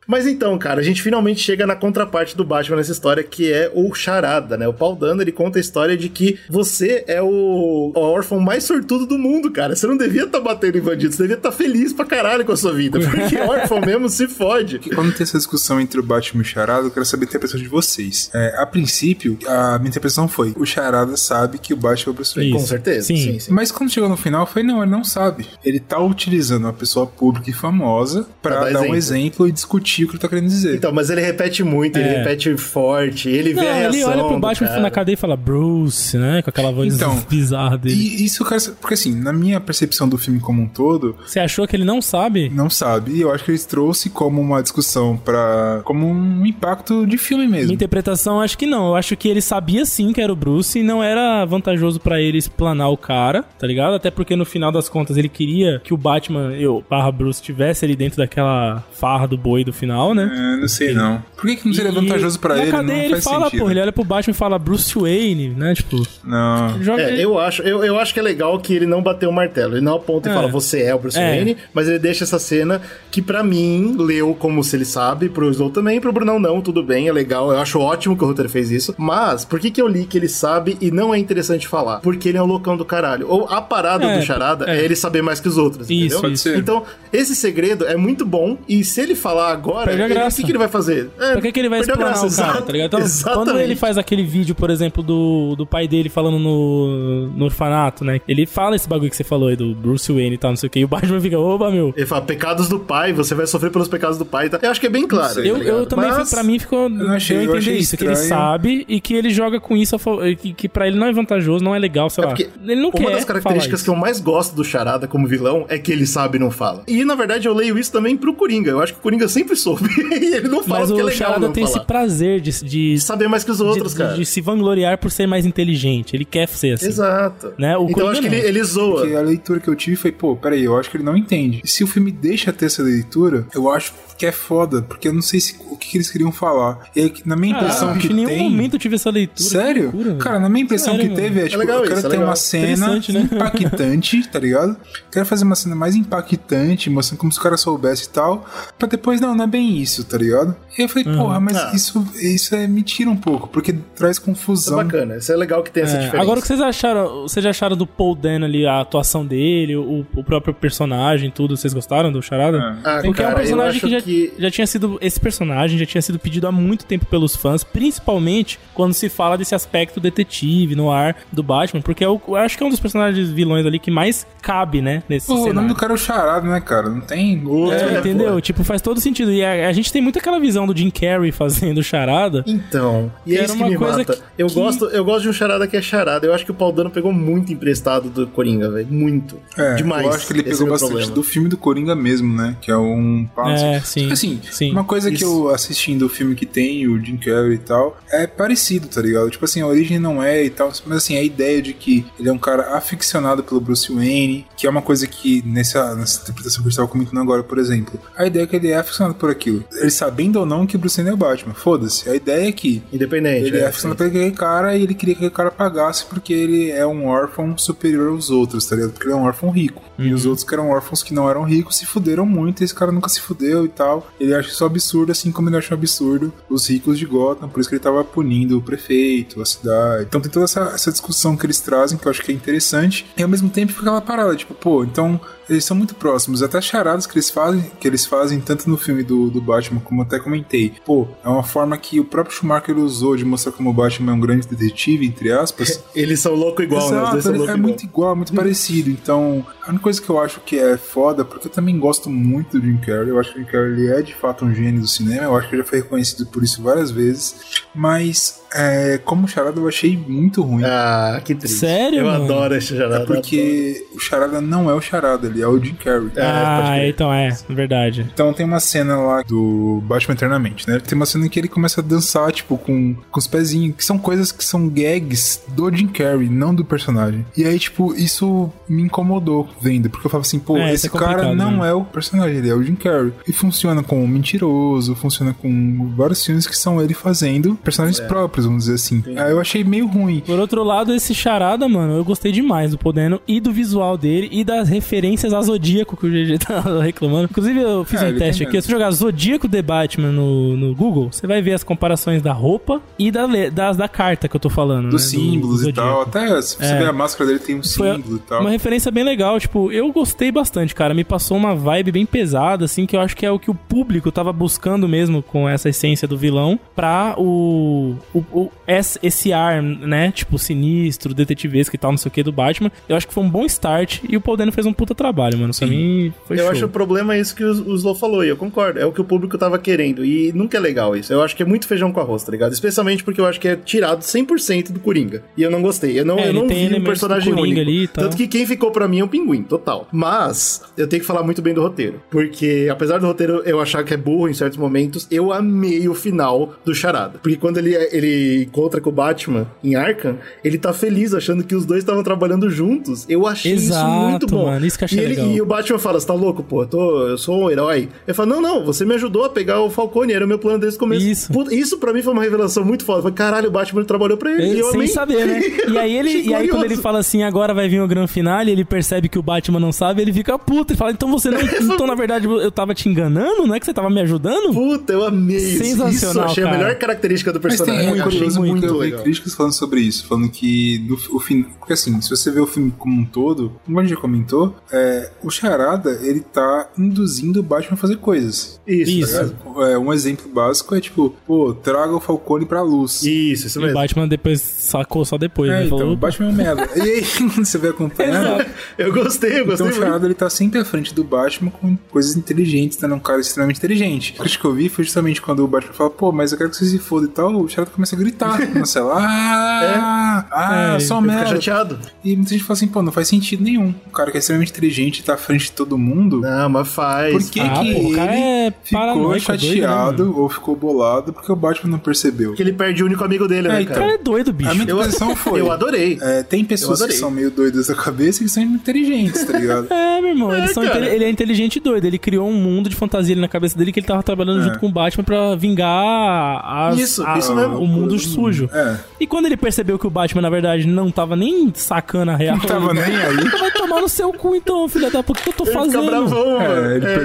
Mas 0.07 0.27
então, 0.27 0.57
cara, 0.59 0.81
a 0.81 0.85
gente 0.85 1.03
finalmente 1.03 1.41
chega 1.41 1.67
na 1.67 1.75
contraparte 1.75 2.37
do 2.37 2.45
Batman 2.45 2.77
nessa 2.77 2.93
história, 2.93 3.23
que 3.23 3.53
é 3.53 3.71
o 3.75 3.93
Charada, 3.95 4.57
né? 4.57 4.67
O 4.69 4.73
Paul 4.73 4.95
Dano, 4.97 5.21
ele 5.23 5.33
conta 5.33 5.59
a 5.59 5.61
história 5.61 5.97
de 5.97 6.09
que 6.09 6.39
você 6.49 7.05
é 7.07 7.21
o, 7.21 7.93
o 7.95 7.99
órfão 7.99 8.39
mais 8.41 8.65
sortudo 8.65 9.07
do 9.07 9.19
mundo, 9.19 9.51
cara. 9.51 9.75
Você 9.75 9.87
não 9.87 9.97
devia 9.97 10.25
estar 10.25 10.41
batendo 10.41 10.79
em 10.79 10.81
bandidos, 10.81 11.17
você 11.17 11.23
devia 11.23 11.37
estar 11.37 11.53
feliz 11.53 11.93
pra 11.93 12.05
caralho 12.05 12.45
com 12.45 12.53
a 12.53 12.57
sua 12.57 12.73
vida. 12.73 12.99
Porque 13.01 13.37
órfão 13.41 13.81
mesmo 13.81 14.09
se 14.09 14.29
fode. 14.29 14.79
Quando 14.95 15.13
tem 15.13 15.25
essa 15.25 15.39
discussão 15.39 15.81
entre 15.81 15.99
o 15.99 16.03
Batman 16.03 16.43
e 16.43 16.43
o 16.43 16.49
Charada, 16.49 16.87
eu 16.87 16.91
quero 16.91 17.05
saber 17.05 17.25
a 17.25 17.29
interpretação 17.29 17.61
de 17.61 17.69
vocês. 17.69 18.31
É, 18.35 18.55
a 18.59 18.67
princípio, 18.67 19.39
a 19.47 19.79
minha 19.79 19.89
interpretação 19.89 20.29
foi: 20.29 20.53
o 20.57 20.65
Charada 20.65 21.17
sabe 21.17 21.59
que 21.59 21.73
o 21.75 21.77
Batman 21.77 22.11
é 22.11 22.11
o 22.11 22.15
Bruce. 22.15 22.51
Com 22.51 22.59
certeza. 22.61 23.07
Sim. 23.07 23.17
Sim, 23.17 23.39
sim. 23.41 23.53
Mas 23.53 23.73
quando 23.73 23.91
chegou 23.91 24.09
no 24.09 24.17
final, 24.17 24.47
foi 24.47 24.63
não, 24.63 24.83
ele 24.83 24.91
não 24.91 25.03
sabe. 25.05 25.47
Ele 25.65 25.81
tá 25.81 25.99
utilizando 25.99 26.65
uma 26.65 26.73
pessoa 26.73 27.07
pública 27.07 27.51
e 27.51 27.53
famosa 27.53 28.27
pra, 28.43 28.57
Pra 28.57 28.65
dar 28.67 28.73
dar 28.73 28.81
um 28.83 28.95
exemplo. 28.95 28.97
exemplo 28.97 29.49
e 29.49 29.53
discutir 29.53 29.96
o 30.05 30.09
que 30.09 30.15
ele 30.15 30.21
tá 30.21 30.29
querendo 30.29 30.47
dizer. 30.49 30.77
Então, 30.77 30.93
mas 30.93 31.11
ele 31.11 31.21
repete 31.21 31.63
muito, 31.65 31.97
ele 31.99 32.09
É. 32.09 32.19
repete 32.19 32.57
forte, 32.57 33.29
ele 33.29 33.53
vê 33.55 33.61
Não, 33.61 33.69
a 33.69 33.73
reação 33.75 33.95
ele 34.01 34.05
olha 34.05 34.25
pro 34.29 34.39
Batman 34.39 34.69
cara. 34.69 34.81
na 34.81 34.91
cadeia 34.91 35.15
e 35.15 35.17
fala 35.17 35.37
Bruce, 35.37 36.17
né? 36.19 36.43
Com 36.43 36.51
aquela 36.51 36.71
voz 36.73 36.95
Então, 36.95 37.19
bizarra 37.29 37.77
dele. 37.79 37.95
E 37.97 38.25
isso 38.25 38.45
saber, 38.45 38.73
porque 38.81 38.95
assim, 38.95 39.15
na 39.15 39.33
minha 39.33 39.61
percepção 39.61 40.09
do 40.09 40.19
filme 40.19 40.41
como 40.41 40.63
um 40.63 40.67
todo, 40.69 41.17
Você 41.27 41.41
achou 41.41 41.67
que 41.67 41.75
ele 41.77 41.85
não 41.85 42.01
sabe? 42.03 42.49
não 42.51 42.69
sabe. 42.71 43.13
E 43.13 43.21
eu 43.21 43.33
acho 43.33 43.45
que 43.45 43.51
eles 43.51 43.65
trouxe 43.65 44.11
como 44.11 44.41
uma 44.41 44.63
discussão 44.63 45.17
para 45.17 45.81
como 45.85 46.07
um 46.09 46.45
impacto 46.47 47.07
de 47.07 47.17
filme 47.19 47.47
mesmo. 47.47 47.67
Minha 47.67 47.75
interpretação, 47.75 48.41
acho 48.41 48.57
que 48.59 48.67
não. 48.67 48.89
Eu 48.89 48.97
acho 48.97 49.17
que 49.17 49.29
ele 49.29 49.41
sabia 49.41 49.85
sim 49.87 50.13
que 50.13 50.21
era 50.21 50.33
o 50.33 50.37
Bruce 50.37 50.79
e 50.79 50.83
não 50.83 51.03
era 51.03 51.45
vantajoso 51.45 52.01
pra 52.01 52.21
ele 52.21 52.39
explanar 52.39 52.91
o 52.91 52.97
cara, 52.97 53.43
tá 53.59 53.67
ligado? 53.67 53.95
Até 53.95 54.11
porque 54.11 54.35
no 54.37 54.45
final 54.45 54.71
das 54.73 54.89
contas 54.89 55.17
ele 55.17 55.29
queria 55.29 55.81
que 55.83 55.93
o 55.95 55.97
Batman, 55.97 56.53
eu, 56.55 56.85
barra 56.89 57.11
Bruce, 57.11 57.43
tivesse 57.43 57.85
ali 57.85 57.95
dentro 57.97 58.19
daquela 58.19 58.85
farra 58.93 59.27
do 59.27 59.37
boi 59.37 59.65
do 59.65 59.73
final, 59.73 59.86
né? 59.87 60.31
É, 60.57 60.61
não 60.61 60.69
sei 60.69 60.93
não. 60.93 61.23
Por 61.37 61.47
que, 61.47 61.57
que 61.57 61.67
não 61.67 61.75
seria 61.75 61.91
E- 61.91 61.95
vantajoso 61.95 62.39
pra 62.41 62.59
ele? 62.59 62.71
cadeia 62.71 62.97
não 62.99 63.05
ele 63.05 63.11
faz 63.15 63.25
fala, 63.25 63.45
sentido. 63.45 63.61
porra, 63.61 63.73
ele 63.73 63.81
olha 63.81 63.93
pro 63.93 64.05
Batman 64.05 64.31
e 64.31 64.35
fala 64.35 64.59
Bruce 64.59 64.99
Wayne, 64.99 65.49
né? 65.51 65.75
Tipo, 65.75 66.07
Não. 66.25 66.83
joga. 66.83 67.03
É, 67.03 67.25
eu 67.25 67.39
acho, 67.39 67.63
eu, 67.63 67.85
eu 67.85 67.99
acho 67.99 68.13
que 68.15 68.21
é 68.21 68.23
legal 68.23 68.59
que 68.59 68.75
ele 68.75 68.87
não 68.87 69.03
bateu 69.03 69.29
o 69.31 69.33
martelo. 69.33 69.75
Ele 69.75 69.81
não 69.85 69.97
aponta 69.97 70.29
e 70.29 70.33
É. 70.33 70.35
fala, 70.35 70.49
você 70.49 70.83
é 70.83 70.95
o 70.95 70.99
Bruce 70.99 71.19
É. 71.19 71.31
Wayne, 71.37 71.57
mas 71.75 71.89
ele 71.89 71.99
deixa 71.99 72.25
essa 72.25 72.39
cena 72.39 72.81
que 73.11 73.21
pra 73.23 73.43
mim 73.43 73.97
leu 73.99 74.35
como 74.39 74.63
se 74.65 74.77
ele 74.77 74.85
sabe, 74.85 75.29
pro 75.29 75.51
Slow 75.51 75.71
também, 75.71 76.01
pro 76.01 76.13
Brunão 76.13 76.39
não, 76.39 76.61
tudo 76.61 76.83
bem, 76.83 77.09
é 77.09 77.13
legal. 77.13 77.53
Eu 77.53 77.59
acho 77.61 77.79
ótimo 77.79 78.17
que 78.17 78.25
o 78.25 78.27
roteiro 78.27 78.49
fez 78.49 78.71
isso. 78.71 78.95
Mas, 78.99 79.45
por 79.45 79.61
que 79.61 79.71
que 79.71 79.81
eu 79.81 79.89
li 79.89 80.05
que 80.07 80.17
ele 80.19 80.29
sabe 80.29 80.77
e 80.81 80.91
não 80.91 81.15
é 81.15 81.19
interessante 81.19 81.69
falar? 81.69 82.01
Porque 82.01 82.29
ele 82.29 82.39
é 82.39 82.43
um 82.43 82.47
loucão 82.47 82.77
do 82.77 82.85
caralho. 82.85 83.27
Ou 83.29 83.47
a 83.51 83.61
parada 83.61 84.05
É, 84.07 84.19
do 84.19 84.25
Charada 84.25 84.65
é. 84.71 84.79
é. 84.81 84.85
ele 84.85 84.97
saber 84.97 85.23
mais 85.23 85.39
que 85.41 85.49
os 85.49 85.59
outros, 85.59 85.89
Isso, 85.91 85.97
entendeu? 86.05 86.21
Pode 86.21 86.39
ser. 86.39 86.57
Então, 86.59 86.83
esse 87.13 87.37
segredo 87.37 87.85
é 87.87 87.97
muito 87.97 88.25
bom 88.25 88.57
e 88.69 88.83
se 88.85 89.01
ele 89.01 89.15
falar 89.15 89.51
agora 89.53 89.76
agora, 89.77 89.93
ele- 89.93 90.15
o 90.27 90.29
que, 90.31 90.43
que 90.45 90.51
ele 90.51 90.59
vai 90.59 90.69
fazer? 90.69 91.11
É, 91.19 91.33
Pra 91.33 91.41
que, 91.41 91.53
que 91.53 91.61
ele 91.61 91.69
vai 91.69 91.81
explanar 91.81 92.05
graça, 92.07 92.27
o 92.27 92.31
cara, 92.31 92.49
exato. 92.51 92.67
tá 92.67 92.73
ligado? 92.73 92.87
Então, 92.89 93.01
Exatamente. 93.01 93.45
quando 93.51 93.61
ele 93.61 93.77
faz 93.77 93.99
aquele 93.99 94.23
vídeo, 94.23 94.55
por 94.55 94.71
exemplo, 94.71 95.03
do, 95.03 95.55
do 95.57 95.67
pai 95.67 95.87
dele 95.89 96.09
falando 96.09 96.39
no, 96.39 97.29
no 97.37 97.45
orfanato, 97.45 98.05
né? 98.05 98.21
Ele 98.27 98.47
fala 98.47 98.77
esse 98.77 98.89
bagulho 98.89 99.11
que 99.11 99.17
você 99.17 99.25
falou 99.25 99.49
aí, 99.49 99.57
do 99.57 99.75
Bruce 99.75 100.11
Wayne 100.13 100.35
e 100.35 100.39
tal, 100.39 100.51
não 100.51 100.57
sei 100.57 100.67
o 100.67 100.71
que. 100.71 100.81
E 100.81 100.85
o 100.85 100.89
Batman 100.89 101.21
fica, 101.21 101.39
opa, 101.39 101.71
meu. 101.71 101.93
Ele 101.97 102.07
fala, 102.07 102.23
pecados 102.23 102.69
do 102.69 102.79
pai, 102.79 103.13
você 103.13 103.35
vai 103.35 103.47
sofrer 103.47 103.71
pelos 103.71 103.89
pecados 103.89 104.19
do 104.19 104.25
pai. 104.25 104.49
Tá? 104.49 104.59
Eu 104.63 104.71
acho 104.71 104.81
que 104.81 104.87
é 104.87 104.91
bem 104.91 105.07
claro. 105.07 105.35
sei, 105.35 105.43
tá 105.45 105.49
Eu, 105.49 105.57
ligado? 105.57 105.79
eu 105.79 105.87
também, 105.87 106.11
Mas- 106.11 106.31
pra 106.31 106.43
mim, 106.43 106.59
ficou. 106.59 106.89
não 106.89 107.13
achei- 107.13 107.37
eu 107.37 107.41
eu 107.43 107.47
entendi 107.51 107.59
achei 107.71 107.79
isso, 107.79 107.97
que 107.97 108.05
ele 108.05 108.13
estranho. 108.13 108.29
sabe 108.43 108.85
e 108.89 109.01
que 109.01 109.15
ele 109.15 109.31
joga 109.31 109.61
com 109.61 109.77
isso, 109.77 109.97
que, 110.41 110.53
que 110.53 110.69
pra 110.69 110.87
ele 110.87 110.97
não 110.99 111.07
é 111.07 111.13
vantajoso, 111.13 111.63
não 111.65 111.75
é 111.75 111.79
legal, 111.79 112.09
sei 112.11 112.23
É 112.25 112.27
lá. 112.27 112.33
porque 112.35 112.49
Ele 112.65 112.81
não 112.81 112.91
quer. 112.91 113.01
Uma 113.01 113.11
das 113.13 113.25
características 113.25 113.83
que 113.83 113.89
eu 113.91 113.97
mais 113.97 114.21
gosto 114.21 114.55
do 114.55 114.65
Charada 114.65 115.07
como 115.07 115.27
vilão 115.27 115.65
é 115.69 115.79
que 115.79 115.93
ele 115.93 116.07
sabe 116.07 116.37
e 116.37 116.41
não 116.41 116.51
fala. 116.51 116.83
E 116.87 117.05
na 117.05 117.15
verdade 117.15 117.47
eu 117.47 117.55
leio 117.55 117.79
isso 117.79 117.93
também 117.93 118.17
pro 118.17 118.35
Coringa. 118.35 118.71
Eu 118.71 118.81
acho 118.81 118.93
que 118.95 118.99
o 118.99 119.03
Coringa 119.03 119.29
sempre 119.29 119.57
soube. 119.67 119.89
e 120.21 120.35
ele 120.37 120.49
não 120.49 120.63
fala 120.63 120.81
Mas 120.81 120.89
porque 120.89 121.01
é 121.01 121.05
o 121.05 121.07
legal 121.07 121.19
Charada 121.19 121.47
não 121.47 121.53
tem 121.53 121.65
falar. 121.67 121.77
esse 121.79 121.87
prazer 121.87 122.41
de, 122.41 122.65
de, 122.65 123.01
Saber 123.01 123.29
mais 123.29 123.45
que 123.45 123.51
os 123.51 123.59
de- 123.59 123.63
outros, 123.65 123.93
de- 123.93 123.99
cara. 123.99 124.15
de 124.15 124.25
se 124.27 124.41
vangloriar 124.41 124.99
por 124.99 125.11
ser 125.11 125.27
mais 125.27 125.45
inteligente. 125.47 126.15
Ele 126.17 126.25
quer 126.25 126.49
ser 126.49 126.75
assim. 126.75 126.87
Exato. 126.87 127.53
Né? 127.59 127.77
O 127.77 127.85
então 127.91 128.07
eu 128.07 128.07
Coringa 128.07 128.11
acho 128.13 128.21
que 128.23 128.27
ele, 128.27 128.43
não. 128.43 128.49
ele 128.49 128.65
zoa. 128.65 129.01
Porque 129.01 129.15
a 129.17 129.21
leitura 129.21 129.61
que 129.61 129.69
eu 129.69 129.75
tive 129.75 129.97
foi, 129.97 130.13
pô, 130.13 130.37
peraí, 130.37 130.65
eu 130.65 130.77
acho 130.79 130.91
que 130.91 130.97
ele 130.97 131.05
não 131.05 131.17
entende. 131.17 131.61
E 131.65 131.69
se 131.69 131.83
o 131.85 131.87
filme 131.87 132.11
deixa 132.11 132.53
ter 132.53 132.67
essa 132.67 132.83
leitura, 132.83 133.47
eu 133.55 133.71
acho 133.71 133.93
que 134.19 134.25
é 134.25 134.33
foda, 134.33 134.81
porque 134.81 135.09
eu 135.09 135.13
não 135.13 135.21
sei 135.21 135.39
se, 135.41 135.57
o 135.71 135.77
que, 135.77 135.91
que 135.91 135.97
eles 135.99 136.11
queriam 136.11 136.33
falar. 136.33 136.89
E 136.97 137.01
aí, 137.03 137.13
na 137.27 137.37
minha 137.37 137.55
impressão 137.55 137.91
Ah, 137.91 137.99
que 137.99 138.07
em 138.07 138.15
nenhum 138.15 138.29
tem... 138.29 138.51
momento 138.51 138.75
eu 138.77 138.79
tive 138.79 138.95
essa 138.95 139.11
leitura. 139.11 139.49
Sério? 139.51 139.91
Loucura. 139.93 140.15
Cara, 140.17 140.41
na 140.41 140.49
minha 140.49 140.65
impressão 140.65 140.95
Sério, 140.95 141.11
que 141.11 141.15
mano. 141.15 141.23
teve 141.29 141.41
é, 141.41 141.45
tipo, 141.49 141.59
legal 141.59 141.77
eu 141.79 141.83
quero 141.83 141.99
isso, 141.99 142.07
é 142.07 142.11
ter 142.11 142.17
legal. 142.17 142.29
uma 142.31 142.37
cena 142.37 142.89
né? 142.89 143.29
impactante, 143.31 144.29
tá 144.29 144.39
ligado? 144.39 144.77
Quero 145.13 145.27
fazer 145.27 145.45
uma 145.45 145.55
cena 145.55 145.75
mais 145.77 145.95
impactante, 145.95 146.89
mostrando 146.91 147.19
como 147.19 147.33
se 147.33 147.39
o 147.39 147.43
cara 147.43 147.57
soubesse 147.57 148.05
e 148.07 148.09
tal, 148.09 148.47
pra 148.79 148.89
depois, 148.89 149.21
não, 149.21 149.35
não 149.35 149.45
é 149.45 149.47
bem 149.57 149.79
isso, 149.79 150.05
tá 150.05 150.19
ligado? 150.19 150.55
E 150.79 150.83
eu 150.83 150.89
falei, 150.89 151.05
porra, 151.05 151.41
mas 151.41 151.57
Ah. 151.57 151.73
isso, 151.75 152.07
isso 152.21 152.55
é, 152.55 152.67
me 152.67 152.83
tira 152.83 153.09
um 153.09 153.17
pouco, 153.17 153.49
porque 153.49 153.73
traz 153.95 154.17
Isso 154.19 154.23
é 154.23 154.25
confusão. 154.27 154.77
bacana. 154.77 155.17
Isso 155.17 155.33
é 155.33 155.37
legal 155.37 155.63
que 155.63 155.71
tem 155.71 155.83
essa 155.85 155.97
É, 155.97 156.01
diferença. 156.01 156.23
agora 156.23 156.39
o 156.39 156.43
que 156.43 156.49
vocês 156.49 156.61
acharam? 156.61 157.23
Vocês 157.23 157.47
acharam 157.47 157.77
do 157.77 157.87
Paul 157.87 158.15
Dano 158.15 158.45
ali, 158.45 158.67
a 158.67 158.81
atuação 158.83 159.25
dele, 159.25 159.75
o, 159.75 160.05
o 160.15 160.23
próprio 160.23 160.53
personagem, 160.53 161.31
tudo? 161.31 161.57
Vocês 161.57 161.73
gostaram 161.73 162.13
do 162.13 162.21
Charada? 162.21 162.79
Ah, 162.85 163.01
Porque 163.03 163.07
é 163.07 163.11
um 163.11 163.13
cara, 163.29 163.37
personagem 163.37 163.81
que 163.81 163.89
já, 163.91 164.01
que- 164.03 164.33
já 164.39 164.51
tinha 164.51 164.67
sido. 164.67 164.99
Esse 165.01 165.19
personagem 165.19 165.79
já 165.79 165.87
tinha 165.87 166.03
sido 166.03 166.19
pedido 166.19 166.47
há 166.47 166.53
muito 166.53 166.85
tempo 166.85 167.07
pelos 167.07 167.35
fãs, 167.35 167.65
principalmente 167.65 168.59
quando 168.75 168.93
se 168.93 169.09
fala 169.09 169.39
desse 169.39 169.55
aspecto 169.55 169.99
detetive 169.99 170.75
no 170.75 170.91
ar 170.91 171.17
do 171.33 171.43
Batman, 171.43 171.81
porque 171.81 172.05
eu, 172.05 172.21
eu 172.29 172.37
acho 172.37 172.59
que 172.59 172.63
é 172.63 172.67
um 172.67 172.71
dos 172.71 172.81
personagens 172.81 173.31
vilões 173.31 173.65
ali 173.65 173.79
que 173.79 173.91
mais 173.91 174.27
cabe, 174.43 174.83
né? 174.83 175.03
Nesse 175.09 175.27
Pô, 175.29 175.33
o 175.33 175.37
nome 175.39 175.49
cenário. 175.49 175.69
do 175.71 175.75
cara 175.75 175.93
é 175.93 175.95
o 175.95 175.99
Charada, 175.99 176.47
né, 176.49 176.61
cara? 176.61 176.91
Não 176.91 177.01
tem 177.01 177.43
outro. 177.47 177.75
É, 177.77 177.95
É, 177.95 177.99
entendeu? 177.99 178.35
pô. 178.35 178.41
Tipo, 178.41 178.63
faz 178.63 178.83
todo 178.83 179.01
sentido. 179.01 179.33
E 179.33 179.43
a, 179.47 179.69
a 179.69 179.73
gente 179.73 179.93
tem 179.93 180.03
muito 180.03 180.19
aquela 180.19 180.39
visão 180.39 180.67
do 180.67 180.77
Jim 180.77 180.91
Carrey 180.91 181.33
fazendo 181.33 181.83
charada. 181.83 182.43
Então, 182.47 183.13
e 183.27 183.31
Que 183.31 183.35
é 183.37 183.39
era 183.39 183.45
isso 183.47 183.55
que 183.57 183.63
uma 183.63 183.71
me 183.71 183.77
coisa 183.77 183.99
mata. 183.99 184.15
que- 184.17 184.23
eu, 184.39 184.47
que- 184.49 184.55
gosto, 184.55 184.85
eu 184.87 185.05
gosto 185.05 185.23
de 185.23 185.29
um 185.29 185.33
charada 185.33 185.67
que 185.67 185.77
é 185.77 185.83
charada. 185.83 186.27
Eu 186.27 186.35
acho 186.35 186.45
que 186.45 186.51
o 186.51 186.55
Paul 186.55 186.73
Dano 186.73 186.91
pegou 186.91 187.13
muito 187.13 187.53
emprestado 187.53 188.09
do 188.11 188.27
Coringa, 188.27 188.71
velho. 188.71 188.87
Muito. 188.91 189.37
É, 189.57 189.75
Demais. 189.75 190.05
Eu 190.07 190.13
acho 190.13 190.27
que 190.27 190.33
ele 190.33 190.41
é 190.41 190.45
pegou 190.45 190.61
meu 190.63 190.71
bastante 190.71 190.91
problema. 190.91 191.13
do 191.15 191.23
filme 191.23 191.49
do 191.49 191.57
Coringa 191.57 191.95
mesmo, 191.95 192.35
né? 192.35 192.57
Que 192.61 192.71
é 192.71 192.77
um 192.77 193.27
passo. 193.35 193.65
É, 193.65 193.81
sim, 193.81 194.11
Assim, 194.11 194.41
sim. 194.51 194.73
uma 194.73 194.85
coisa 194.85 195.11
que 195.11 195.17
Isso. 195.17 195.25
eu 195.49 195.55
assistindo 195.55 196.03
o 196.07 196.09
filme 196.09 196.35
que 196.35 196.47
tem, 196.47 196.87
o 196.89 196.99
Jim 197.05 197.17
Carrey 197.17 197.55
e 197.55 197.59
tal, 197.59 197.97
é 198.11 198.27
parecido, 198.27 198.89
tá 198.89 199.01
ligado? 199.01 199.31
Tipo 199.31 199.45
assim, 199.45 199.61
a 199.61 199.67
origem 199.67 199.99
não 199.99 200.23
é 200.23 200.45
e 200.45 200.51
tal, 200.51 200.73
mas 200.87 200.99
assim, 200.99 201.17
a 201.17 201.23
ideia 201.23 201.61
de 201.63 201.73
que 201.73 202.05
ele 202.19 202.29
é 202.29 202.33
um 202.33 202.39
cara 202.39 202.77
aficionado 202.77 203.43
pelo 203.43 203.61
Bruce 203.61 203.93
Wayne, 203.93 204.47
que 204.57 204.67
é 204.67 204.71
uma 204.71 204.83
coisa 204.83 205.07
que 205.07 205.43
nessa, 205.47 205.95
nessa 205.95 206.23
interpretação 206.23 206.63
que 206.63 206.69
a 206.69 206.71
gente 206.71 206.77
tava 206.77 206.89
comentando 206.89 207.19
agora, 207.21 207.43
por 207.43 207.59
exemplo, 207.59 207.99
a 208.17 208.27
ideia 208.27 208.45
é 208.45 208.47
que 208.47 208.57
ele 208.57 208.69
é 208.69 208.77
aficionado 208.77 209.15
por 209.27 209.31
aquilo. 209.33 209.65
Ele 209.73 209.91
sabendo 209.91 210.39
ou 210.39 210.47
não 210.47 210.67
que 210.67 210.79
Bruce 210.79 210.97
Wayne 210.97 211.11
é 211.11 211.15
o 211.15 211.17
Batman, 211.17 211.55
foda-se. 211.55 212.09
A 212.09 212.15
ideia 212.15 212.49
é 212.49 212.53
que 212.53 212.83
Independente. 212.93 213.47
ele 213.47 213.59
é 213.59 213.67
aficionado 213.67 213.99
por 213.99 214.07
aquele 214.07 214.31
cara 214.31 214.77
e 214.77 214.83
ele 214.83 214.95
queria 214.95 215.15
que 215.15 215.21
aquele 215.25 215.35
cara 215.35 215.51
pagasse 215.51 216.05
porque 216.07 216.33
ele 216.33 216.71
é 216.71 216.87
um 216.87 217.07
órfão 217.07 217.59
superior 217.59 218.11
aos 218.13 218.31
outros, 218.31 218.67
tá 218.67 218.77
ligado? 218.77 218.93
Porque 218.93 219.07
ele 219.07 219.15
é 219.15 219.17
um 219.17 219.25
órfão 219.25 219.51
rico. 219.51 219.83
E 219.99 220.13
os 220.13 220.27
outros 220.27 220.47
que 220.47 220.55
eram 220.55 220.71
órfãos 220.71 221.03
que 221.03 221.15
não 221.15 221.29
eram 221.29 221.43
ricos 221.43 221.77
se 221.77 221.87
fuderam 221.87 222.27
muito 222.27 222.61
e 222.61 222.65
esse 222.65 222.75
cara 222.75 222.93
nunca 222.93 223.09
se 223.09 223.21
fudeu 223.21 223.65
e 223.65 223.69
tal. 223.69 224.07
Ele 224.21 224.35
acha 224.35 224.51
isso 224.51 224.65
absurdo, 224.65 225.11
assim 225.11 225.33
como 225.33 225.49
ele 225.49 225.57
acha 225.57 225.75
um 225.75 225.79
absurdo 225.79 226.33
os 226.49 226.69
ricos 226.69 226.99
de 226.99 227.07
Gotham, 227.07 227.49
por 227.49 227.61
isso 227.61 227.69
que 227.69 227.75
ele 227.75 227.83
tava 227.83 228.05
punindo 228.05 228.59
o 228.59 228.63
prefeito, 228.63 229.41
a 229.41 229.47
cidade. 229.47 230.05
Então 230.05 230.21
tem 230.21 230.31
toda 230.31 230.45
essa, 230.45 230.61
essa 230.75 230.93
discussão 230.93 231.37
que 231.37 231.47
eles 231.47 231.61
trazem 231.61 231.99
que 231.99 232.07
eu 232.07 232.11
acho 232.11 232.23
que 232.23 232.31
é 232.31 232.35
interessante. 232.35 233.07
E 233.17 233.23
ao 233.23 233.29
mesmo 233.29 233.49
tempo 233.49 233.73
fica 233.73 233.83
aquela 233.85 234.01
parada, 234.01 234.37
tipo, 234.37 234.55
pô, 234.55 234.85
então 234.85 235.21
eles 235.49 235.65
são 235.65 235.77
muito 235.77 235.95
próximos. 235.95 236.43
Até 236.43 236.59
as 236.59 236.65
charadas 236.65 237.07
que 237.07 237.15
eles 237.15 237.31
fazem, 237.31 237.71
que 237.81 237.87
eles 237.87 238.05
fazem 238.05 238.41
tanto 238.41 238.69
no 238.69 238.77
filme 238.77 239.03
do, 239.03 239.31
do 239.31 239.41
Batman, 239.41 239.81
como 239.81 240.01
eu 240.01 240.07
até 240.07 240.19
comentei. 240.19 240.75
Pô, 240.85 241.07
é 241.25 241.29
uma 241.29 241.43
forma 241.43 241.77
que 241.77 242.01
o 242.01 242.05
próprio 242.05 242.35
Schumacher 242.35 242.77
usou 242.79 243.17
de 243.17 243.25
mostrar 243.25 243.53
como 243.53 243.71
o 243.71 243.73
Batman 243.73 244.13
é 244.13 244.15
um 244.15 244.21
grande 244.21 244.47
detetive, 244.47 245.07
entre 245.07 245.33
aspas. 245.33 245.83
Eles 245.95 246.21
são 246.21 246.35
louco 246.35 246.63
igual, 246.63 246.91
né? 246.91 246.99
Exato, 246.99 247.23
são 247.23 247.35
é 247.35 247.37
louco 247.37 247.53
igual. 247.53 247.59
muito 247.59 247.85
igual, 247.85 248.17
muito 248.17 248.33
parecido. 248.35 248.91
Então, 248.91 249.47
a 249.65 249.71
única 249.71 249.83
coisa 249.83 250.01
que 250.01 250.11
eu 250.11 250.21
acho 250.21 250.41
que 250.41 250.59
é 250.59 250.77
foda, 250.77 251.25
porque 251.25 251.47
eu 251.47 251.53
também 251.53 251.79
gosto 251.79 252.11
muito 252.11 252.59
do 252.59 252.67
Jim 252.67 252.79
Carrey, 252.79 253.09
eu 253.09 253.19
acho 253.19 253.33
que 253.33 253.41
o 253.41 253.43
Jim 253.43 253.49
Carrey 253.51 253.73
ele 253.73 253.89
é 253.91 254.03
de 254.03 254.15
fato 254.15 254.45
um 254.45 254.55
gênio 254.55 254.81
do 254.81 254.89
cinema, 254.89 255.25
eu 255.25 255.37
acho 255.37 255.49
que 255.49 255.55
ele 255.55 255.63
já 255.63 255.69
foi 255.69 255.79
reconhecido 255.81 256.27
por 256.27 256.43
isso 256.43 256.63
várias 256.63 256.91
vezes, 256.91 257.37
mas 257.75 258.41
é, 258.55 258.99
como 259.05 259.29
charada 259.29 259.61
eu 259.61 259.69
achei 259.69 259.97
muito 259.97 260.43
ruim. 260.43 260.65
Ah, 260.65 261.21
que 261.25 261.35
triste. 261.35 261.59
Sério, 261.59 262.01
Eu 262.01 262.07
mano? 262.07 262.25
adoro 262.25 262.55
esse 262.57 262.77
charada. 262.77 263.03
É 263.03 263.07
porque 263.07 263.87
o 263.95 263.99
charada 263.99 264.41
não 264.41 264.71
é 264.71 264.75
o 264.75 264.81
charada, 264.81 265.29
ele 265.37 265.43
é 265.43 265.49
o 265.49 265.63
Jim 265.63 265.75
Carrey. 265.75 266.11
É, 266.17 266.23
ah, 266.23 266.89
então 266.89 267.13
é, 267.13 267.37
verdade. 267.49 268.07
Então 268.13 268.33
tem 268.33 268.47
uma 268.47 268.61
cena 268.61 268.97
lá 268.97 269.23
do 269.23 269.83
Batman 269.85 270.15
Eternamente, 270.15 270.69
né? 270.69 270.81
Tem 270.81 270.97
uma 270.97 271.07
cena 271.07 271.27
em 271.27 271.29
que 271.29 271.39
ele 271.39 271.49
começa 271.49 271.81
a 271.81 271.85
dançar, 271.85 272.33
tipo, 272.33 272.57
com, 272.57 272.95
com 273.11 273.19
os 273.19 273.27
pezinhos, 273.27 273.77
que 273.77 273.85
são 273.85 273.99
coisas 273.99 274.33
que 274.33 274.45
são 274.45 274.69
gags 274.69 275.43
do 275.49 275.71
Jim 275.75 275.89
Carrey, 275.89 276.29
não 276.29 276.55
do 276.55 276.65
personagem. 276.65 277.25
E 277.37 277.45
aí, 277.45 277.59
tipo, 277.59 277.95
isso 277.95 278.51
me 278.69 278.83
incomodou 278.83 279.49
vendo, 279.61 279.91
porque 279.91 280.07
eu 280.07 280.11
falava 280.11 280.27
assim, 280.27 280.39
pô, 280.39 280.57
É, 280.57 280.73
esse 280.73 280.87
é 280.87 280.91
cara 280.91 281.35
não 281.35 281.59
né? 281.59 281.69
é 281.69 281.73
o 281.73 281.85
personagem, 281.85 282.39
ele 282.39 282.49
é 282.49 282.55
o 282.55 282.63
Jim 282.63 282.75
Carrey. 282.75 283.13
E 283.29 283.33
funciona 283.33 283.83
com 283.83 284.03
o 284.03 284.09
mentiroso, 284.09 284.95
funciona 284.95 285.35
com 285.35 285.93
vários 285.97 286.25
filmes 286.25 286.47
que 286.47 286.57
são 286.57 286.81
ele 286.81 286.95
fazendo 286.95 287.55
personagens 287.57 288.01
próprios, 288.01 288.47
vamos 288.47 288.65
dizer 288.65 288.75
assim. 288.75 289.03
Aí 289.17 289.33
eu 289.33 289.41
achei 289.41 289.63
meio 289.63 289.87
ruim. 289.87 290.23
Por 290.25 290.39
outro 290.39 290.63
lado, 290.65 290.95
esse 290.95 291.15
charada, 291.15 291.69
mano, 291.69 291.95
eu 291.95 292.05
gostei 292.05 292.33
demais 292.33 292.71
do 292.71 292.79
Podeno 292.79 293.21
e 293.27 293.41
do 293.41 293.53
visual 293.53 293.99
dele 293.99 294.29
e 294.33 294.45
das 294.45 294.69
referências 294.69 295.26
a 295.33 295.41
Zodíaco 295.43 295.97
que 295.97 296.07
o 296.07 296.11
GG 296.11 296.39
tá 296.39 296.61
reclamando. 296.83 297.29
Inclusive, 297.31 297.61
eu 297.61 297.85
fiz 297.85 298.03
É, 298.03 298.09
um 298.09 298.19
teste 298.19 298.43
aqui. 298.45 298.61
Se 298.61 298.67
você 298.67 298.73
jogar 298.73 298.91
Zodíaco 298.91 299.49
The 299.49 299.63
Batman 299.63 300.11
no, 300.13 300.57
no 300.57 300.75
Google, 300.75 301.09
você 301.13 301.27
vai 301.27 301.41
ver 301.43 301.53
as 301.55 301.63
comparações 301.63 302.23
da 302.23 302.33
roupa 302.33 302.81
e 302.99 303.11
da, 303.11 303.27
das, 303.53 303.77
da 303.77 303.89
carta 303.89 304.29
que 304.29 304.37
eu 304.37 304.41
tô 304.41 304.49
falando. 304.51 304.91
Dos 304.91 305.13
né, 305.13 305.19
do 305.19 305.25
símbolos 305.25 305.67
e 305.67 305.73
tal. 305.73 306.03
Até 306.03 306.41
se 306.43 306.57
você 306.57 306.65
É. 306.65 306.79
ver 306.79 306.89
a 306.89 306.93
máscara 306.93 307.27
dele, 307.29 307.41
tem 307.41 307.57
um 307.59 307.63
Foi 307.63 307.95
símbolo 307.95 308.17
e 308.17 308.21
tal. 308.21 308.41
Uma 308.41 308.51
referência 308.51 308.91
bem 308.91 309.05
legal, 309.05 309.39
tipo, 309.41 309.71
eu 309.73 309.91
gostei 309.93 310.31
bastante, 310.33 310.75
cara. 310.75 310.95
Me 310.95 311.05
passou 311.05 311.37
uma 311.37 311.55
vibe 311.55 311.93
bem 311.93 312.07
pesada, 312.07 312.65
assim, 312.65 312.87
que 312.87 312.97
eu 312.97 313.01
acho 313.01 313.17
que 313.17 313.25
é 313.27 313.31
o 313.31 313.39
que 313.39 313.51
o 313.51 313.55
público 313.55 314.11
tava 314.13 314.33
buscando 314.33 314.89
mesmo 314.89 315.23
com 315.23 315.49
essa 315.49 315.69
essência 315.69 316.07
do 316.09 316.17
vilão 316.17 316.59
pra 316.75 317.15
o. 317.19 317.97
o, 318.15 318.19
o- 318.33 318.51
esse, 318.67 318.99
esse 319.03 319.33
ar, 319.33 319.63
né? 319.63 320.11
Tipo, 320.11 320.39
sinistro, 320.39 321.15
detetivesco 321.15 321.75
e 321.75 321.79
tal, 321.79 321.93
não 321.93 321.99
sei 321.99 322.09
o 322.09 322.13
que, 322.13 322.23
do 322.23 322.33
Batman. 322.33 322.71
Eu 322.89 322.97
acho 322.97 323.07
que 323.07 323.15
foi 323.15 323.23
um 323.23 323.29
bom 323.31 323.45
start 323.47 324.01
e 324.09 324.17
o 324.17 324.21
Paul 324.21 324.37
Dano 324.37 324.51
fez 324.53 324.67
um 324.67 324.73
puta 324.73 324.95
trabalho, 324.95 325.16
mano. 325.39 325.53
Pra 325.57 325.67
mim 325.67 326.13
foi 326.27 326.37
Eu 326.37 326.43
show. 326.43 326.51
acho 326.53 326.65
o 326.67 326.69
problema 326.69 327.15
é 327.15 327.21
isso 327.21 327.35
que 327.35 327.45
o 327.45 327.75
Slow 327.77 327.95
falou, 327.95 328.25
e 328.25 328.29
eu 328.29 328.37
concordo. 328.37 328.79
É 328.79 328.85
o 328.87 328.93
que 328.93 329.01
o 329.01 329.05
público 329.05 329.37
tava 329.39 329.59
querendo. 329.59 330.05
E 330.05 330.33
nunca 330.33 330.57
é 330.57 330.61
legal 330.61 330.97
isso. 330.97 331.13
Eu 331.13 331.23
acho 331.23 331.35
que 331.37 331.43
é 331.43 331.47
muito 331.47 331.67
feijão 331.67 331.93
com 331.93 332.01
arroz, 332.01 332.23
tá 332.25 332.33
ligado? 332.33 332.53
Especialmente 332.53 333.03
porque 333.05 333.21
eu 333.21 333.27
acho 333.27 333.41
que 333.41 333.49
é 333.49 333.57
tirado 333.57 334.01
100% 334.03 334.73
do 334.73 334.81
Coringa. 334.81 335.23
E 335.37 335.43
eu 335.43 335.51
não 335.51 335.63
gostei. 335.63 335.99
Eu 335.99 336.05
não, 336.05 336.19
É, 336.19 336.29
eu 336.29 336.33
não 336.33 336.47
vi 336.49 336.75
um 336.75 336.85
personagem 336.85 337.33
único. 337.33 337.61
ali. 337.61 337.89
Tanto 337.89 338.17
que 338.17 338.27
quem 338.27 338.47
ficou 338.47 338.71
pra 338.71 338.87
mim 338.89 339.01
é 339.01 339.05
o 339.05 339.09
Pinguim, 339.09 339.43
total. 339.43 339.89
Mas, 339.93 340.63
eu 340.77 340.87
tenho 340.87 341.01
que 341.01 341.07
falar 341.07 341.23
muito 341.23 341.41
bem 341.43 341.55
do 341.55 341.61
roteiro. 341.63 342.01
Porque, 342.11 342.69
apesar 342.71 342.99
do 342.99 343.07
roteiro 343.07 343.43
eu 343.45 343.61
achar 343.61 343.83
que 343.85 343.95
é 343.95 343.97
burro 343.97 344.29
em 344.29 344.35
certos 344.35 344.59
momentos, 344.59 345.07
eu 345.11 345.33
amei 345.33 345.89
o 345.89 345.95
final 345.95 346.55
do 346.65 346.75
Charada. 346.75 347.19
Porque 347.19 347.37
quando 347.37 347.59
ele, 347.59 347.75
ele 347.93 348.45
encontra 348.45 348.81
com 348.81 348.91
o 348.91 348.93
Batman 348.93 349.47
em 349.63 349.75
Arkham, 349.75 350.17
ele 350.45 350.59
tá 350.59 350.73
feliz 350.73 351.15
achando 351.15 351.45
que 351.45 351.55
os 351.55 351.65
dois 351.65 351.81
estavam 351.83 352.03
trabalhando 352.03 352.49
juntos. 352.51 353.05
Eu 353.09 353.27
achei 353.27 353.53
Exato, 353.53 353.89
isso 353.91 354.01
muito 354.11 354.27
bom. 354.27 354.47
mano, 354.47 354.67
isso 354.67 354.79
que 354.79 354.85
eu 354.85 354.87
achei 354.87 354.99
e, 355.01 355.06
ele- 355.07 355.17
legal. 355.17 355.31
e 355.37 355.41
o 355.41 355.47
Batman 355.47 355.79
fala, 355.79 356.01
você 356.01 356.07
tá 356.07 356.15
louco, 356.15 356.43
pô? 356.43 356.63
Eu, 356.63 356.67
tô, 356.67 357.07
eu 357.09 357.19
sou 357.19 357.45
um 357.45 357.51
herói. 357.51 357.89
Ele 358.07 358.15
fala, 358.15 358.29
não, 358.29 358.41
não, 358.41 358.65
você 358.65 358.85
me 358.85 358.95
ajudou 358.95 359.25
a 359.25 359.29
pegar 359.29 359.61
o 359.61 359.71
Falcone, 359.71 360.13
era 360.13 360.25
o 360.25 360.29
meu 360.29 360.39
plano 360.39 360.59
desde 360.59 360.77
o 360.77 360.81
começo. 360.81 361.07
Isso. 361.07 361.33
Puta, 361.33 361.55
isso 361.55 361.79
pra 361.79 361.93
mim 361.93 362.03
foi 362.03 362.13
uma 362.13 362.23
revelação 362.23 362.65
muito 362.65 362.85
foda. 362.85 362.99
Eu 362.99 363.03
falei, 363.03 363.17
caralho, 363.17 363.49
o 363.49 363.53
Batman 363.53 363.85
trabalhou 363.85 364.17
pra 364.19 364.31
ele. 364.33 364.43
Ele- 364.43 364.57
e 364.57 364.61
eu 364.61 364.67
sem 364.67 364.75
amei. 364.77 364.89
saber, 364.89 365.27
né? 365.27 365.41
E 365.69 365.79
aí 365.79 365.97
ele, 365.97 366.11
e 366.29 366.35
aí 366.35 366.49
quando 366.49 366.65
ele 366.65 366.77
fala 366.77 366.99
assim, 366.99 367.23
agora 367.23 367.55
vai 367.55 367.69
vir 367.69 367.81
o 367.81 367.89
grande 367.89 368.11
finale, 368.13 368.51
ele 368.51 368.65
percebe 368.65 369.09
que 369.09 369.19
o 369.19 369.23
Batman 369.23 369.61
não 369.61 369.73
sabe, 369.73 370.03
ele 370.03 370.13
fica 370.13 370.39
puto 370.39 370.73
e 370.73 370.77
fala, 370.77 370.91
então 370.93 371.11
você 371.11 371.31
não, 371.31 371.41
então 371.75 371.87
na 371.87 371.95
verdade 371.95 372.27
eu 372.27 372.51
tava 372.51 372.75
te 372.75 372.89
enganando, 372.89 373.47
não 373.47 373.55
é 373.55 373.61
que 373.61 373.67
você 373.67 373.75
tava 373.75 373.91
me 373.91 374.01
ajudando? 374.01 374.53
Puta, 374.53 374.93
eu 374.93 375.05
amei 375.05 375.37
isso. 375.37 375.65
Sensacional, 375.65 375.91
Isso, 375.91 376.21
achei 376.21 376.45
cara. 376.45 376.55
a 376.57 376.59
melhor 376.59 376.75
característica 376.79 377.33
do 377.33 377.41
Mas 377.43 377.57
tem, 377.57 377.67
personagem. 377.67 377.91
muito 377.91 378.03
curioso 378.05 378.41
muito 378.41 378.67
porque 378.67 378.93
eu 378.95 378.97
vi 378.99 379.03
críticas 379.03 379.35
falando 379.35 379.53
sobre 379.53 379.81
isso, 379.81 380.07
falando 380.07 380.29
que 380.31 380.79
no, 380.89 380.97
o 381.17 381.21
fim, 381.21 381.43
porque 381.59 381.73
assim, 381.73 382.01
se 382.01 382.11
você 382.11 382.31
vê 382.31 382.41
o 382.41 382.47
filme 382.47 382.73
como 382.77 383.01
um 383.01 383.05
todo, 383.05 383.53
como 383.65 383.79
a 383.79 383.83
gente 383.83 383.95
já 383.95 384.01
comentou, 384.01 384.55
é, 384.73 384.96
o 385.23 385.31
Charada 385.31 385.99
ele 386.03 386.21
tá 386.21 386.69
induzindo 386.79 387.41
o 387.41 387.43
Batman 387.43 387.75
a 387.75 387.77
fazer 387.77 387.97
coisas. 387.97 388.61
Isso, 388.67 388.91
Isso. 388.91 389.13
tá 389.17 389.23
ligado? 389.25 389.63
É, 389.65 389.79
um 389.79 389.93
exemplo 389.93 390.29
básico 390.31 390.75
é 390.75 390.81
tipo, 390.81 391.15
pô, 391.27 391.55
traga 391.55 391.95
o 391.95 392.01
Falcone 392.01 392.45
pra 392.47 392.63
luz. 392.63 393.03
Isso, 393.03 393.47
isso 393.47 393.59
E 393.59 393.61
o 393.61 393.63
mesmo. 393.63 393.79
Batman 393.79 394.09
depois 394.09 394.41
sacou 394.41 395.05
só 395.05 395.17
depois, 395.17 395.51
É, 395.51 395.55
né? 395.61 395.67
então, 395.67 395.79
Falou, 395.79 395.95
o 395.95 395.97
Batman 395.97 396.27
é 396.27 396.31
um 396.31 396.33
merda. 396.35 396.69
E 396.77 396.81
aí, 396.81 397.05
quando 397.17 397.45
você 397.45 397.59
vai 397.59 397.71
acompanhando, 397.71 398.45
Eu 398.79 398.93
gostei, 398.93 399.31
eu 399.31 399.35
Então 399.45 399.47
gostei 399.49 399.67
o 399.67 399.71
muito. 399.71 399.81
Charada 399.83 400.07
ele 400.07 400.15
tá 400.15 400.29
sempre 400.29 400.59
à 400.61 400.65
frente 400.65 400.93
do 400.95 401.03
Batman 401.05 401.51
com 401.51 401.77
coisas 401.91 402.17
inteligentes, 402.17 402.79
né? 402.79 402.89
É 402.91 402.95
um 402.95 402.99
cara 403.01 403.21
extremamente 403.21 403.59
inteligente. 403.59 404.13
Crítica 404.15 404.43
que 404.43 404.47
eu 404.49 404.55
vi 404.55 404.69
foi 404.69 404.85
justamente 404.85 405.23
quando 405.23 405.45
o 405.45 405.49
Batman 405.49 405.73
fala, 405.73 405.91
pô, 405.91 406.13
mas 406.13 406.33
eu 406.33 406.39
quero 406.39 406.51
que 406.51 406.57
você 406.57 406.67
se 406.67 406.79
foda 406.79 407.07
e 407.07 407.11
tal, 407.11 407.35
o 407.35 407.49
Charada 407.49 407.71
começa 407.71 407.95
a 407.97 407.99
gritar 407.99 408.39
no 408.55 408.67
celular. 408.67 409.03
Ah, 409.03 410.27
ah, 410.31 410.75
É, 410.77 410.81
só 410.81 411.01
merda. 411.01 411.27
chateado. 411.29 411.79
E 412.05 412.15
muita 412.17 412.31
gente 412.33 412.45
fala 412.45 412.55
assim, 412.57 412.69
pô, 412.69 412.83
não 412.83 412.93
faz 412.93 413.09
sentido 413.09 413.43
nenhum. 413.43 413.75
O 413.87 413.91
cara 413.91 414.11
que 414.11 414.17
é 414.17 414.21
extremamente 414.21 414.51
inteligente 414.51 414.76
e 414.85 415.03
tá 415.03 415.15
à 415.15 415.17
frente 415.17 415.45
de 415.47 415.53
todo 415.53 415.77
mundo. 415.79 416.21
Não, 416.21 416.49
mas 416.49 416.69
faz. 416.69 417.13
Por 417.13 417.31
que, 417.33 417.41
Ah, 417.41 417.61
que 417.61 417.75
pô, 417.75 417.89
o 417.89 417.93
cara 417.95 418.13
ele 418.15 418.23
é 418.23 418.53
ficou 418.63 418.81
paranoico, 418.81 419.09
doido, 419.09 419.13
né, 419.15 419.39
chateado 419.39 420.21
ou 420.21 420.29
ficou 420.29 420.57
bolado 420.57 421.13
porque 421.13 421.31
o 421.33 421.37
Batman 421.37 421.71
não 421.73 421.79
percebeu? 421.79 422.35
Que 422.35 422.43
ele 422.43 422.53
perde 422.53 422.83
o 422.83 422.87
único 422.87 423.03
amigo 423.05 423.27
dele, 423.29 423.49
É, 423.49 423.53
né, 423.53 423.63
então. 423.63 423.73
O 423.73 423.79
cara 423.79 423.87
cara? 423.91 424.01
é 424.01 424.03
doido, 424.03 424.33
bicho. 424.33 424.51
A 424.51 424.55
minha 424.55 424.67
Eu- 424.69 424.79
impressão 424.79 425.15
foi. 425.17 425.41
Eu 425.41 425.51
adorei. 425.51 425.99
é, 426.01 426.23
tem 426.23 426.45
pessoas 426.45 426.83
que 426.85 426.93
são 426.93 427.11
meio 427.11 427.31
doidas 427.31 427.67
da 427.69 427.75
cabeça 427.75 428.23
e 428.23 428.27
que 428.27 428.31
são 428.31 428.43
inteligentes, 428.43 429.25
tá 429.25 429.39
ligado? 429.39 429.67
É, 429.97 430.01
meu 430.01 430.11
irmão, 430.11 430.35
eles 430.35 430.51
É, 430.51 430.55
cara. 430.55 430.79
inte- 430.81 430.95
ele 430.95 431.05
é 431.05 431.11
inteligente 431.11 431.57
e 431.57 431.61
doido. 431.61 431.85
Ele 431.87 431.99
criou 431.99 432.29
um 432.29 432.35
mundo 432.35 432.69
de 432.69 432.77
fantasia 432.77 433.15
ali 433.15 433.21
na 433.21 433.29
cabeça 433.29 433.57
dele 433.57 433.73
que 433.73 433.81
ele 433.81 433.87
tava 433.87 434.03
trabalhando 434.03 434.41
É. 434.41 434.45
junto 434.45 434.59
com 434.59 434.67
o 434.67 434.73
Batman 434.73 435.05
pra 435.05 435.35
vingar 435.37 436.41
as- 436.45 436.79
Isso, 436.79 437.03
a- 437.07 437.19
isso 437.19 437.35
mesmo. 437.35 437.59
o 437.59 437.67
mundo 437.67 437.99
sujo. 437.99 438.49
É. 438.53 438.77
E 439.01 439.07
quando 439.07 439.27
ele 439.27 439.37
percebeu 439.37 439.79
que 439.79 439.87
o 439.87 439.91
Batman, 439.91 440.23
na 440.23 440.31
verdade, 440.31 440.67
não 440.67 440.91
tava 440.91 441.17
nem 441.17 441.51
sacando 441.55 442.11
a 442.11 442.17
real. 442.17 442.37
Não 442.37 442.45
tava 442.45 442.71
ele- 442.73 442.81
nem 442.81 442.97
aí. 442.97 443.17
Vai 443.39 443.51
tomar 443.53 443.81
no 443.81 443.89
seu 443.89 444.13
cu 444.13 444.35
então, 444.35 444.66
filha 444.69 444.91
da 444.91 445.03
puta, 445.03 445.21
o 445.21 445.23
que 445.23 445.29
eu 445.31 445.33
tô 445.33 445.45
Ele 445.45 445.51
fica 445.53 445.65
fazendo? 445.65 445.87
bravão, 445.87 446.41
É, 446.43 446.77
ele 446.77 446.87
É. 446.87 446.97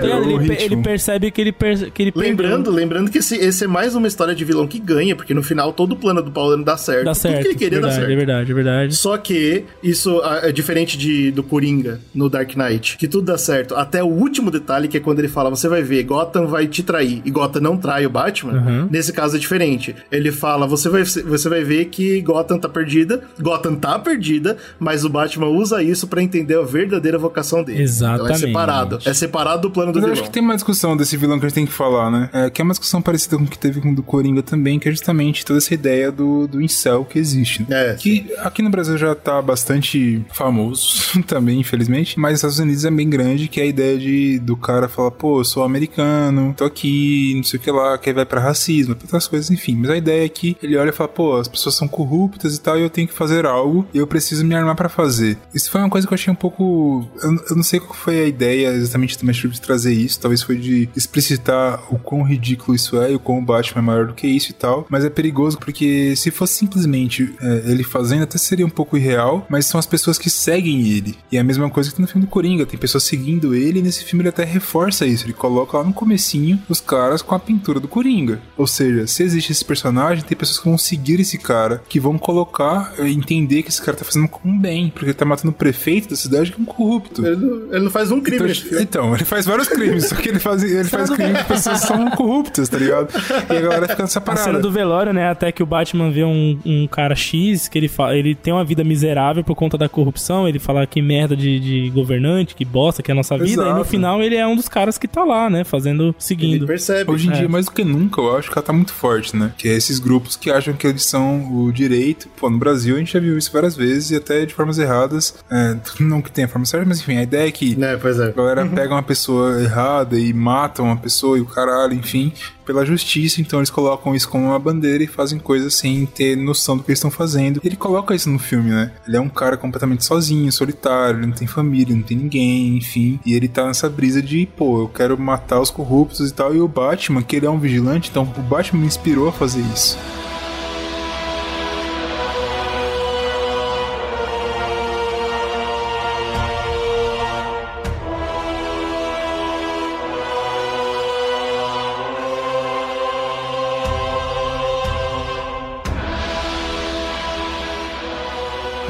Ele, 0.42 0.64
ele 0.64 0.78
percebe 0.78 1.32
que 1.32 1.42
ele, 1.42 1.52
per- 1.52 1.92
que 1.92 2.02
ele 2.04 2.14
Lembrando, 2.16 2.56
perdeu. 2.66 2.72
lembrando 2.74 3.10
que 3.12 3.18
esse, 3.20 3.36
esse 3.36 3.64
é 3.64 3.68
mais 3.68 3.96
uma 3.96 4.08
história 4.08 4.34
de 4.36 4.44
vilão 4.46 4.68
que 4.68 4.80
ganha, 4.80 5.16
porque 5.16 5.34
no 5.34 5.44
final 5.44 5.72
todo 5.74 5.94
o 5.94 5.96
plano 5.96 6.22
do 6.22 6.32
Paulo 6.32 6.56
dá 6.64 6.78
certo. 6.78 7.06
Dá 7.06 7.12
Tudo 7.14 7.22
certo. 7.22 7.42
que 7.42 7.48
ele 7.48 7.56
queria 7.56 7.70
verdade, 7.80 7.94
dar 7.94 8.00
certo. 8.02 8.12
é 8.12 8.16
verdade, 8.16 8.52
é 8.52 8.56
verdade. 8.56 8.96
Só 8.96 9.18
que 9.18 9.64
isso 9.84 10.22
é 10.44 10.52
diferente 10.52 10.98
de, 10.98 11.32
do 11.32 11.44
Coringa 11.44 12.00
no 12.14 12.30
Dark 12.30 12.56
Knight, 12.56 12.98
que 12.98 13.08
tudo 13.08 13.26
dá 13.26 13.38
certo. 13.38 13.76
Até 13.76 14.04
o 14.04 14.08
último 14.08 14.52
detalhe, 14.52 14.88
que 14.88 14.98
é 14.98 15.00
quando 15.00 15.20
ele 15.20 15.28
fala: 15.28 15.50
você 15.50 15.68
vai 15.68 15.82
ver, 15.82 16.04
Gotham 16.04 16.48
vai 16.48 16.68
te 16.68 16.84
trair. 16.84 17.22
E 17.26 17.32
Gotham 17.32 17.62
não 17.62 17.78
trai 17.78 18.06
o 18.06 18.10
Batman. 18.10 18.54
Uhum. 18.54 18.88
Nesse 18.92 19.12
caso 19.14 19.36
é 19.36 19.40
diferente. 19.40 19.96
Ele 20.12 20.32
fala: 20.32 20.68
você 20.68 20.90
vai, 20.90 21.04
você 21.04 21.50
vai 21.50 21.64
ver 21.64 21.86
que 21.86 22.22
Gotham 22.22 22.58
tá 22.60 22.70
perdida. 22.70 23.22
Gotham 23.40 23.76
tá 23.76 23.98
perdida, 24.00 24.58
mas 24.80 25.04
o 25.06 25.10
Batman 25.10 25.48
usa 25.48 25.82
isso 25.84 26.08
pra 26.08 26.22
entender 26.22 26.56
a 26.58 26.62
verdadeira 26.62 27.18
vocação 27.18 27.51
dele. 27.60 27.72
Então 27.72 27.82
é 27.82 27.84
Exatamente. 27.84 28.40
separado. 28.40 29.00
É 29.06 29.14
separado 29.14 29.62
do 29.64 29.72
plano 29.72 29.92
do 29.92 29.96
Mas 29.96 30.04
eu 30.04 30.10
vilão. 30.10 30.22
acho 30.22 30.24
que 30.24 30.34
tem 30.34 30.44
uma 30.44 30.56
discussão 30.56 30.96
desse 30.98 31.18
vilão 31.18 31.40
que 31.40 31.46
a 31.46 31.50
gente 31.50 31.56
tem 31.56 31.66
que 31.66 31.72
falar, 31.74 32.10
né? 32.10 32.30
É, 32.34 32.50
que 32.50 32.62
é 32.62 32.64
uma 32.64 32.72
discussão 32.72 33.02
parecida 33.02 33.38
com 33.38 33.44
o 33.44 33.48
que 33.48 33.58
teve 33.58 33.82
com 33.82 33.92
o 33.92 33.96
do 33.96 34.04
Coringa 34.04 34.42
também, 34.42 34.80
que 34.80 34.88
é 34.88 34.92
justamente 34.92 35.46
toda 35.46 35.58
essa 35.60 35.74
ideia 35.74 36.12
do, 36.12 36.48
do 36.48 36.62
incel 36.62 37.04
que 37.06 37.20
existe. 37.20 37.66
né? 37.68 37.92
É, 37.92 37.94
que 37.96 38.32
aqui 38.40 38.62
no 38.62 38.70
Brasil 38.70 38.98
já 38.98 39.14
tá 39.16 39.42
bastante 39.42 40.24
famoso 40.34 41.22
também, 41.28 41.60
infelizmente, 41.60 42.20
mas 42.20 42.32
nos 42.32 42.38
Estados 42.40 42.60
Unidos 42.60 42.86
é 42.86 42.92
bem 42.92 43.10
grande, 43.10 43.48
que 43.48 43.60
é 43.60 43.64
a 43.64 43.68
ideia 43.68 43.98
de, 43.98 44.40
do 44.40 44.56
cara 44.56 44.88
falar, 44.88 45.12
pô, 45.12 45.40
eu 45.42 45.46
sou 45.46 45.64
americano, 45.64 46.54
tô 46.56 46.66
aqui, 46.66 47.34
não 47.36 47.44
sei 47.44 47.60
o 47.60 47.62
que 47.62 47.72
lá, 47.72 47.98
que 47.98 48.10
aí 48.10 48.14
vai 48.16 48.26
pra 48.26 48.40
racismo, 48.42 48.96
pra 48.96 49.06
outras 49.06 49.28
coisas, 49.28 49.50
enfim. 49.52 49.76
Mas 49.76 49.90
a 49.90 49.98
ideia 49.98 50.26
é 50.26 50.30
que 50.30 50.56
ele 50.62 50.78
olha 50.78 50.90
e 50.90 50.94
fala, 50.94 51.10
pô, 51.10 51.38
as 51.38 51.48
pessoas 51.48 51.76
são 51.76 51.88
corruptas 51.88 52.56
e 52.56 52.62
tal, 52.62 52.78
e 52.78 52.82
eu 52.84 52.90
tenho 52.90 53.08
que 53.08 53.14
fazer 53.14 53.46
algo, 53.46 53.86
e 53.94 53.98
eu 53.98 54.08
preciso 54.08 54.46
me 54.46 54.56
armar 54.56 54.76
pra 54.76 54.90
fazer. 54.90 55.38
Isso 55.54 55.70
foi 55.72 55.82
uma 55.82 55.90
coisa 55.90 56.08
que 56.08 56.14
eu 56.14 56.16
achei 56.16 56.32
um 56.32 56.36
pouco... 56.36 57.08
Eu, 57.24 57.41
eu 57.50 57.56
não 57.56 57.64
sei 57.64 57.80
qual 57.80 57.94
foi 57.94 58.22
a 58.22 58.26
ideia 58.26 58.70
exatamente 58.70 59.18
do 59.18 59.26
Mestre 59.26 59.50
de 59.50 59.62
trazer 59.62 59.94
isso, 59.94 60.20
talvez 60.20 60.42
foi 60.42 60.58
de 60.58 60.90
explicitar 60.96 61.82
o 61.90 61.98
quão 61.98 62.24
ridículo 62.24 62.76
isso 62.76 63.00
é 63.02 63.12
e 63.12 63.16
o 63.16 63.20
quão 63.20 63.40
o 63.40 63.42
Batman 63.42 63.82
é 63.82 63.86
maior 63.86 64.08
do 64.08 64.14
que 64.14 64.28
isso 64.28 64.52
e 64.52 64.54
tal, 64.54 64.86
mas 64.90 65.06
é 65.06 65.10
perigoso 65.10 65.58
porque 65.58 66.16
se 66.16 66.32
fosse 66.32 66.54
simplesmente 66.54 67.34
é, 67.42 67.64
ele 67.66 67.84
fazendo, 67.84 68.24
até 68.24 68.38
seria 68.38 68.66
um 68.66 68.70
pouco 68.70 68.98
irreal, 68.98 69.46
mas 69.50 69.66
são 69.66 69.80
as 69.80 69.86
pessoas 69.86 70.18
que 70.18 70.30
seguem 70.30 70.88
ele. 70.88 71.18
E 71.32 71.38
é 71.38 71.40
a 71.40 71.44
mesma 71.44 71.70
coisa 71.70 71.90
que 71.90 71.96
tem 71.96 72.04
no 72.04 72.08
filme 72.08 72.26
do 72.26 72.30
Coringa, 72.30 72.66
tem 72.66 72.80
pessoas 72.80 73.04
seguindo 73.04 73.56
ele 73.56 73.80
e 73.80 73.82
nesse 73.82 74.04
filme 74.04 74.22
ele 74.22 74.30
até 74.30 74.44
reforça 74.44 75.06
isso, 75.06 75.26
ele 75.26 75.34
coloca 75.34 75.78
lá 75.78 75.84
no 75.84 75.94
comecinho 75.94 76.62
os 76.70 76.80
caras 76.80 77.22
com 77.22 77.36
a 77.36 77.40
pintura 77.40 77.80
do 77.80 77.88
Coringa. 77.88 78.40
Ou 78.58 78.68
seja, 78.68 79.08
se 79.08 79.24
existe 79.24 79.52
esse 79.52 79.66
personagem, 79.66 80.24
tem 80.24 80.38
pessoas 80.38 80.60
que 80.60 80.70
vão 80.70 80.78
seguir 80.78 81.20
esse 81.20 81.38
cara, 81.38 81.82
que 81.88 82.00
vão 82.00 82.18
colocar, 82.18 82.94
é, 82.98 83.10
entender 83.10 83.64
que 83.64 83.70
esse 83.70 83.82
cara 83.82 83.98
tá 83.98 84.06
fazendo 84.06 84.30
um 84.46 84.58
bem, 84.58 84.90
porque 84.90 85.06
ele 85.06 85.14
tá 85.14 85.26
matando 85.26 85.50
o 85.50 85.54
prefeito 85.56 86.10
da 86.10 86.16
cidade 86.16 86.52
que 86.52 86.60
é 86.60 86.62
um 86.62 86.66
corrupto. 86.66 87.26
Ele 87.32 87.46
não, 87.46 87.74
ele 87.76 87.84
não 87.86 87.92
faz 87.92 88.12
um 88.12 88.20
crime 88.22 88.38
Então, 88.38 88.48
nesse 88.48 88.62
filme. 88.62 88.84
então, 88.84 89.16
ele 89.16 89.26
faz 89.26 89.46
vários 89.46 89.68
crimes, 89.68 90.06
só 90.10 90.16
que 90.16 90.30
ele 90.30 90.40
faz, 90.40 90.64
ele 90.64 90.84
faz 90.84 91.10
crimes 91.10 91.38
que 91.40 91.44
pessoas 91.46 91.80
são 91.80 92.10
corruptas, 92.12 92.70
tá 92.70 92.78
ligado? 92.78 93.10
E 93.50 93.58
a 93.58 93.62
galera 93.62 93.88
fica 93.88 94.04
nessa 94.04 94.20
A 94.20 94.22
parada. 94.22 94.44
cena 94.44 94.60
do 94.60 94.72
velório, 94.72 95.14
né? 95.14 95.30
Até 95.30 95.52
que 95.52 95.64
o 95.64 95.66
Batman 95.66 96.12
vê 96.12 96.24
um, 96.24 96.60
um 96.66 96.88
cara 96.88 97.16
X, 97.16 97.68
que 97.68 97.78
ele, 97.78 97.88
fala, 97.88 98.16
ele 98.16 98.36
tem 98.36 98.54
uma 98.54 98.64
vida 98.64 98.84
miserável 98.84 99.44
por 99.44 99.56
conta 99.56 99.78
da 99.78 99.88
corrupção. 99.90 100.48
Ele 100.48 100.60
fala 100.60 100.86
que 100.86 101.02
merda 101.02 101.36
de, 101.36 101.60
de 101.60 101.90
governante, 101.90 102.56
que 102.56 102.64
bosta, 102.66 103.02
que 103.04 103.12
é 103.12 103.14
a 103.14 103.16
nossa 103.16 103.38
vida. 103.38 103.62
E 103.64 103.66
no 103.66 103.72
Exato. 103.72 103.86
final 103.86 104.22
ele 104.22 104.36
é 104.36 104.46
um 104.48 104.56
dos 104.56 104.68
caras 104.70 104.98
que 104.98 105.08
tá 105.08 105.24
lá, 105.24 105.50
né? 105.50 105.64
Fazendo, 105.64 106.04
Ele 106.06 106.16
seguindo. 106.20 106.66
percebe. 106.66 107.10
Hoje 107.12 107.28
em 107.28 107.32
É. 107.32 107.36
dia, 107.36 107.50
mais 107.50 107.66
do 107.66 107.72
que 107.72 107.84
nunca, 107.84 108.22
eu 108.22 108.38
acho 108.38 108.50
que 108.52 108.58
ela 108.58 108.66
tá 108.66 108.74
muito 108.74 108.94
forte, 108.94 109.36
né? 109.36 109.52
Que 109.58 109.68
é 109.70 109.74
esses 109.74 110.00
grupos 110.00 110.36
que 110.36 110.50
acham 110.52 110.74
que 110.74 110.86
eles 110.88 111.04
são 111.06 111.52
o 111.66 111.72
direito. 111.72 112.28
Pô, 112.38 112.50
no 112.50 112.58
Brasil 112.58 112.96
a 112.96 113.00
gente 113.00 113.14
já 113.14 113.20
viu 113.20 113.38
isso 113.38 113.52
várias 113.52 113.76
vezes 113.76 114.12
e 114.12 114.16
até 114.16 114.46
de 114.46 114.54
formas 114.54 114.78
erradas. 114.78 115.36
É, 115.50 115.76
não 116.00 116.22
que 116.22 116.32
tenha 116.32 116.48
forma 116.48 116.66
certa, 116.66 116.86
mas 116.88 117.00
enfim, 117.00 117.18
a 117.22 117.24
ideia 117.24 117.48
é 117.48 117.52
que 117.52 117.78
pois 118.02 118.20
é. 118.20 118.26
a 118.26 118.32
galera 118.32 118.66
pega 118.66 118.94
uma 118.94 119.04
pessoa 119.04 119.62
errada 119.62 120.20
e 120.20 120.34
mata 120.34 120.82
uma 120.82 120.98
pessoa 120.98 121.38
e 121.38 121.42
o 121.42 121.46
caralho, 121.46 121.94
enfim, 121.94 122.34
pela 122.66 122.86
justiça. 122.86 123.40
Então 123.40 123.60
eles 123.60 123.70
colocam 123.70 124.16
isso 124.16 124.28
como 124.28 124.46
uma 124.46 124.60
bandeira 124.60 125.04
e 125.04 125.08
fazem 125.08 125.40
coisas 125.40 125.76
sem 125.76 126.06
ter 126.06 126.36
noção 126.36 126.78
do 126.78 126.84
que 126.84 126.90
eles 126.90 126.98
estão 126.98 127.12
fazendo. 127.12 127.62
Ele 127.64 127.76
coloca 127.76 128.16
isso 128.16 128.30
no 128.30 128.40
filme, 128.40 128.72
né? 128.72 128.92
Ele 129.08 129.18
é 129.18 129.22
um 129.22 129.30
cara 129.30 129.56
completamente 129.56 130.04
sozinho, 130.04 130.52
solitário, 130.52 131.20
ele 131.20 131.28
não 131.28 131.34
tem 131.34 131.48
família, 131.48 131.96
não 131.96 132.04
tem 132.04 132.18
ninguém, 132.18 132.78
enfim. 132.78 133.20
E 133.26 133.34
ele 133.34 133.48
tá 133.48 133.66
nessa 133.66 133.90
brisa 133.90 134.22
de, 134.22 134.48
pô, 134.58 134.82
eu 134.82 134.88
quero 134.88 135.18
matar 135.18 135.60
os 135.60 135.70
corruptos 135.70 136.30
e 136.30 136.34
tal. 136.34 136.56
E 136.56 136.60
o 136.60 136.68
Batman, 136.68 137.22
que 137.22 137.36
ele 137.36 137.46
é 137.46 137.50
um 137.50 137.60
vigilante, 137.60 138.10
então 138.10 138.24
o 138.24 138.42
Batman 138.42 138.82
me 138.82 138.88
inspirou 138.88 139.30
a 139.30 139.32
fazer 139.32 139.62
isso. 139.74 139.98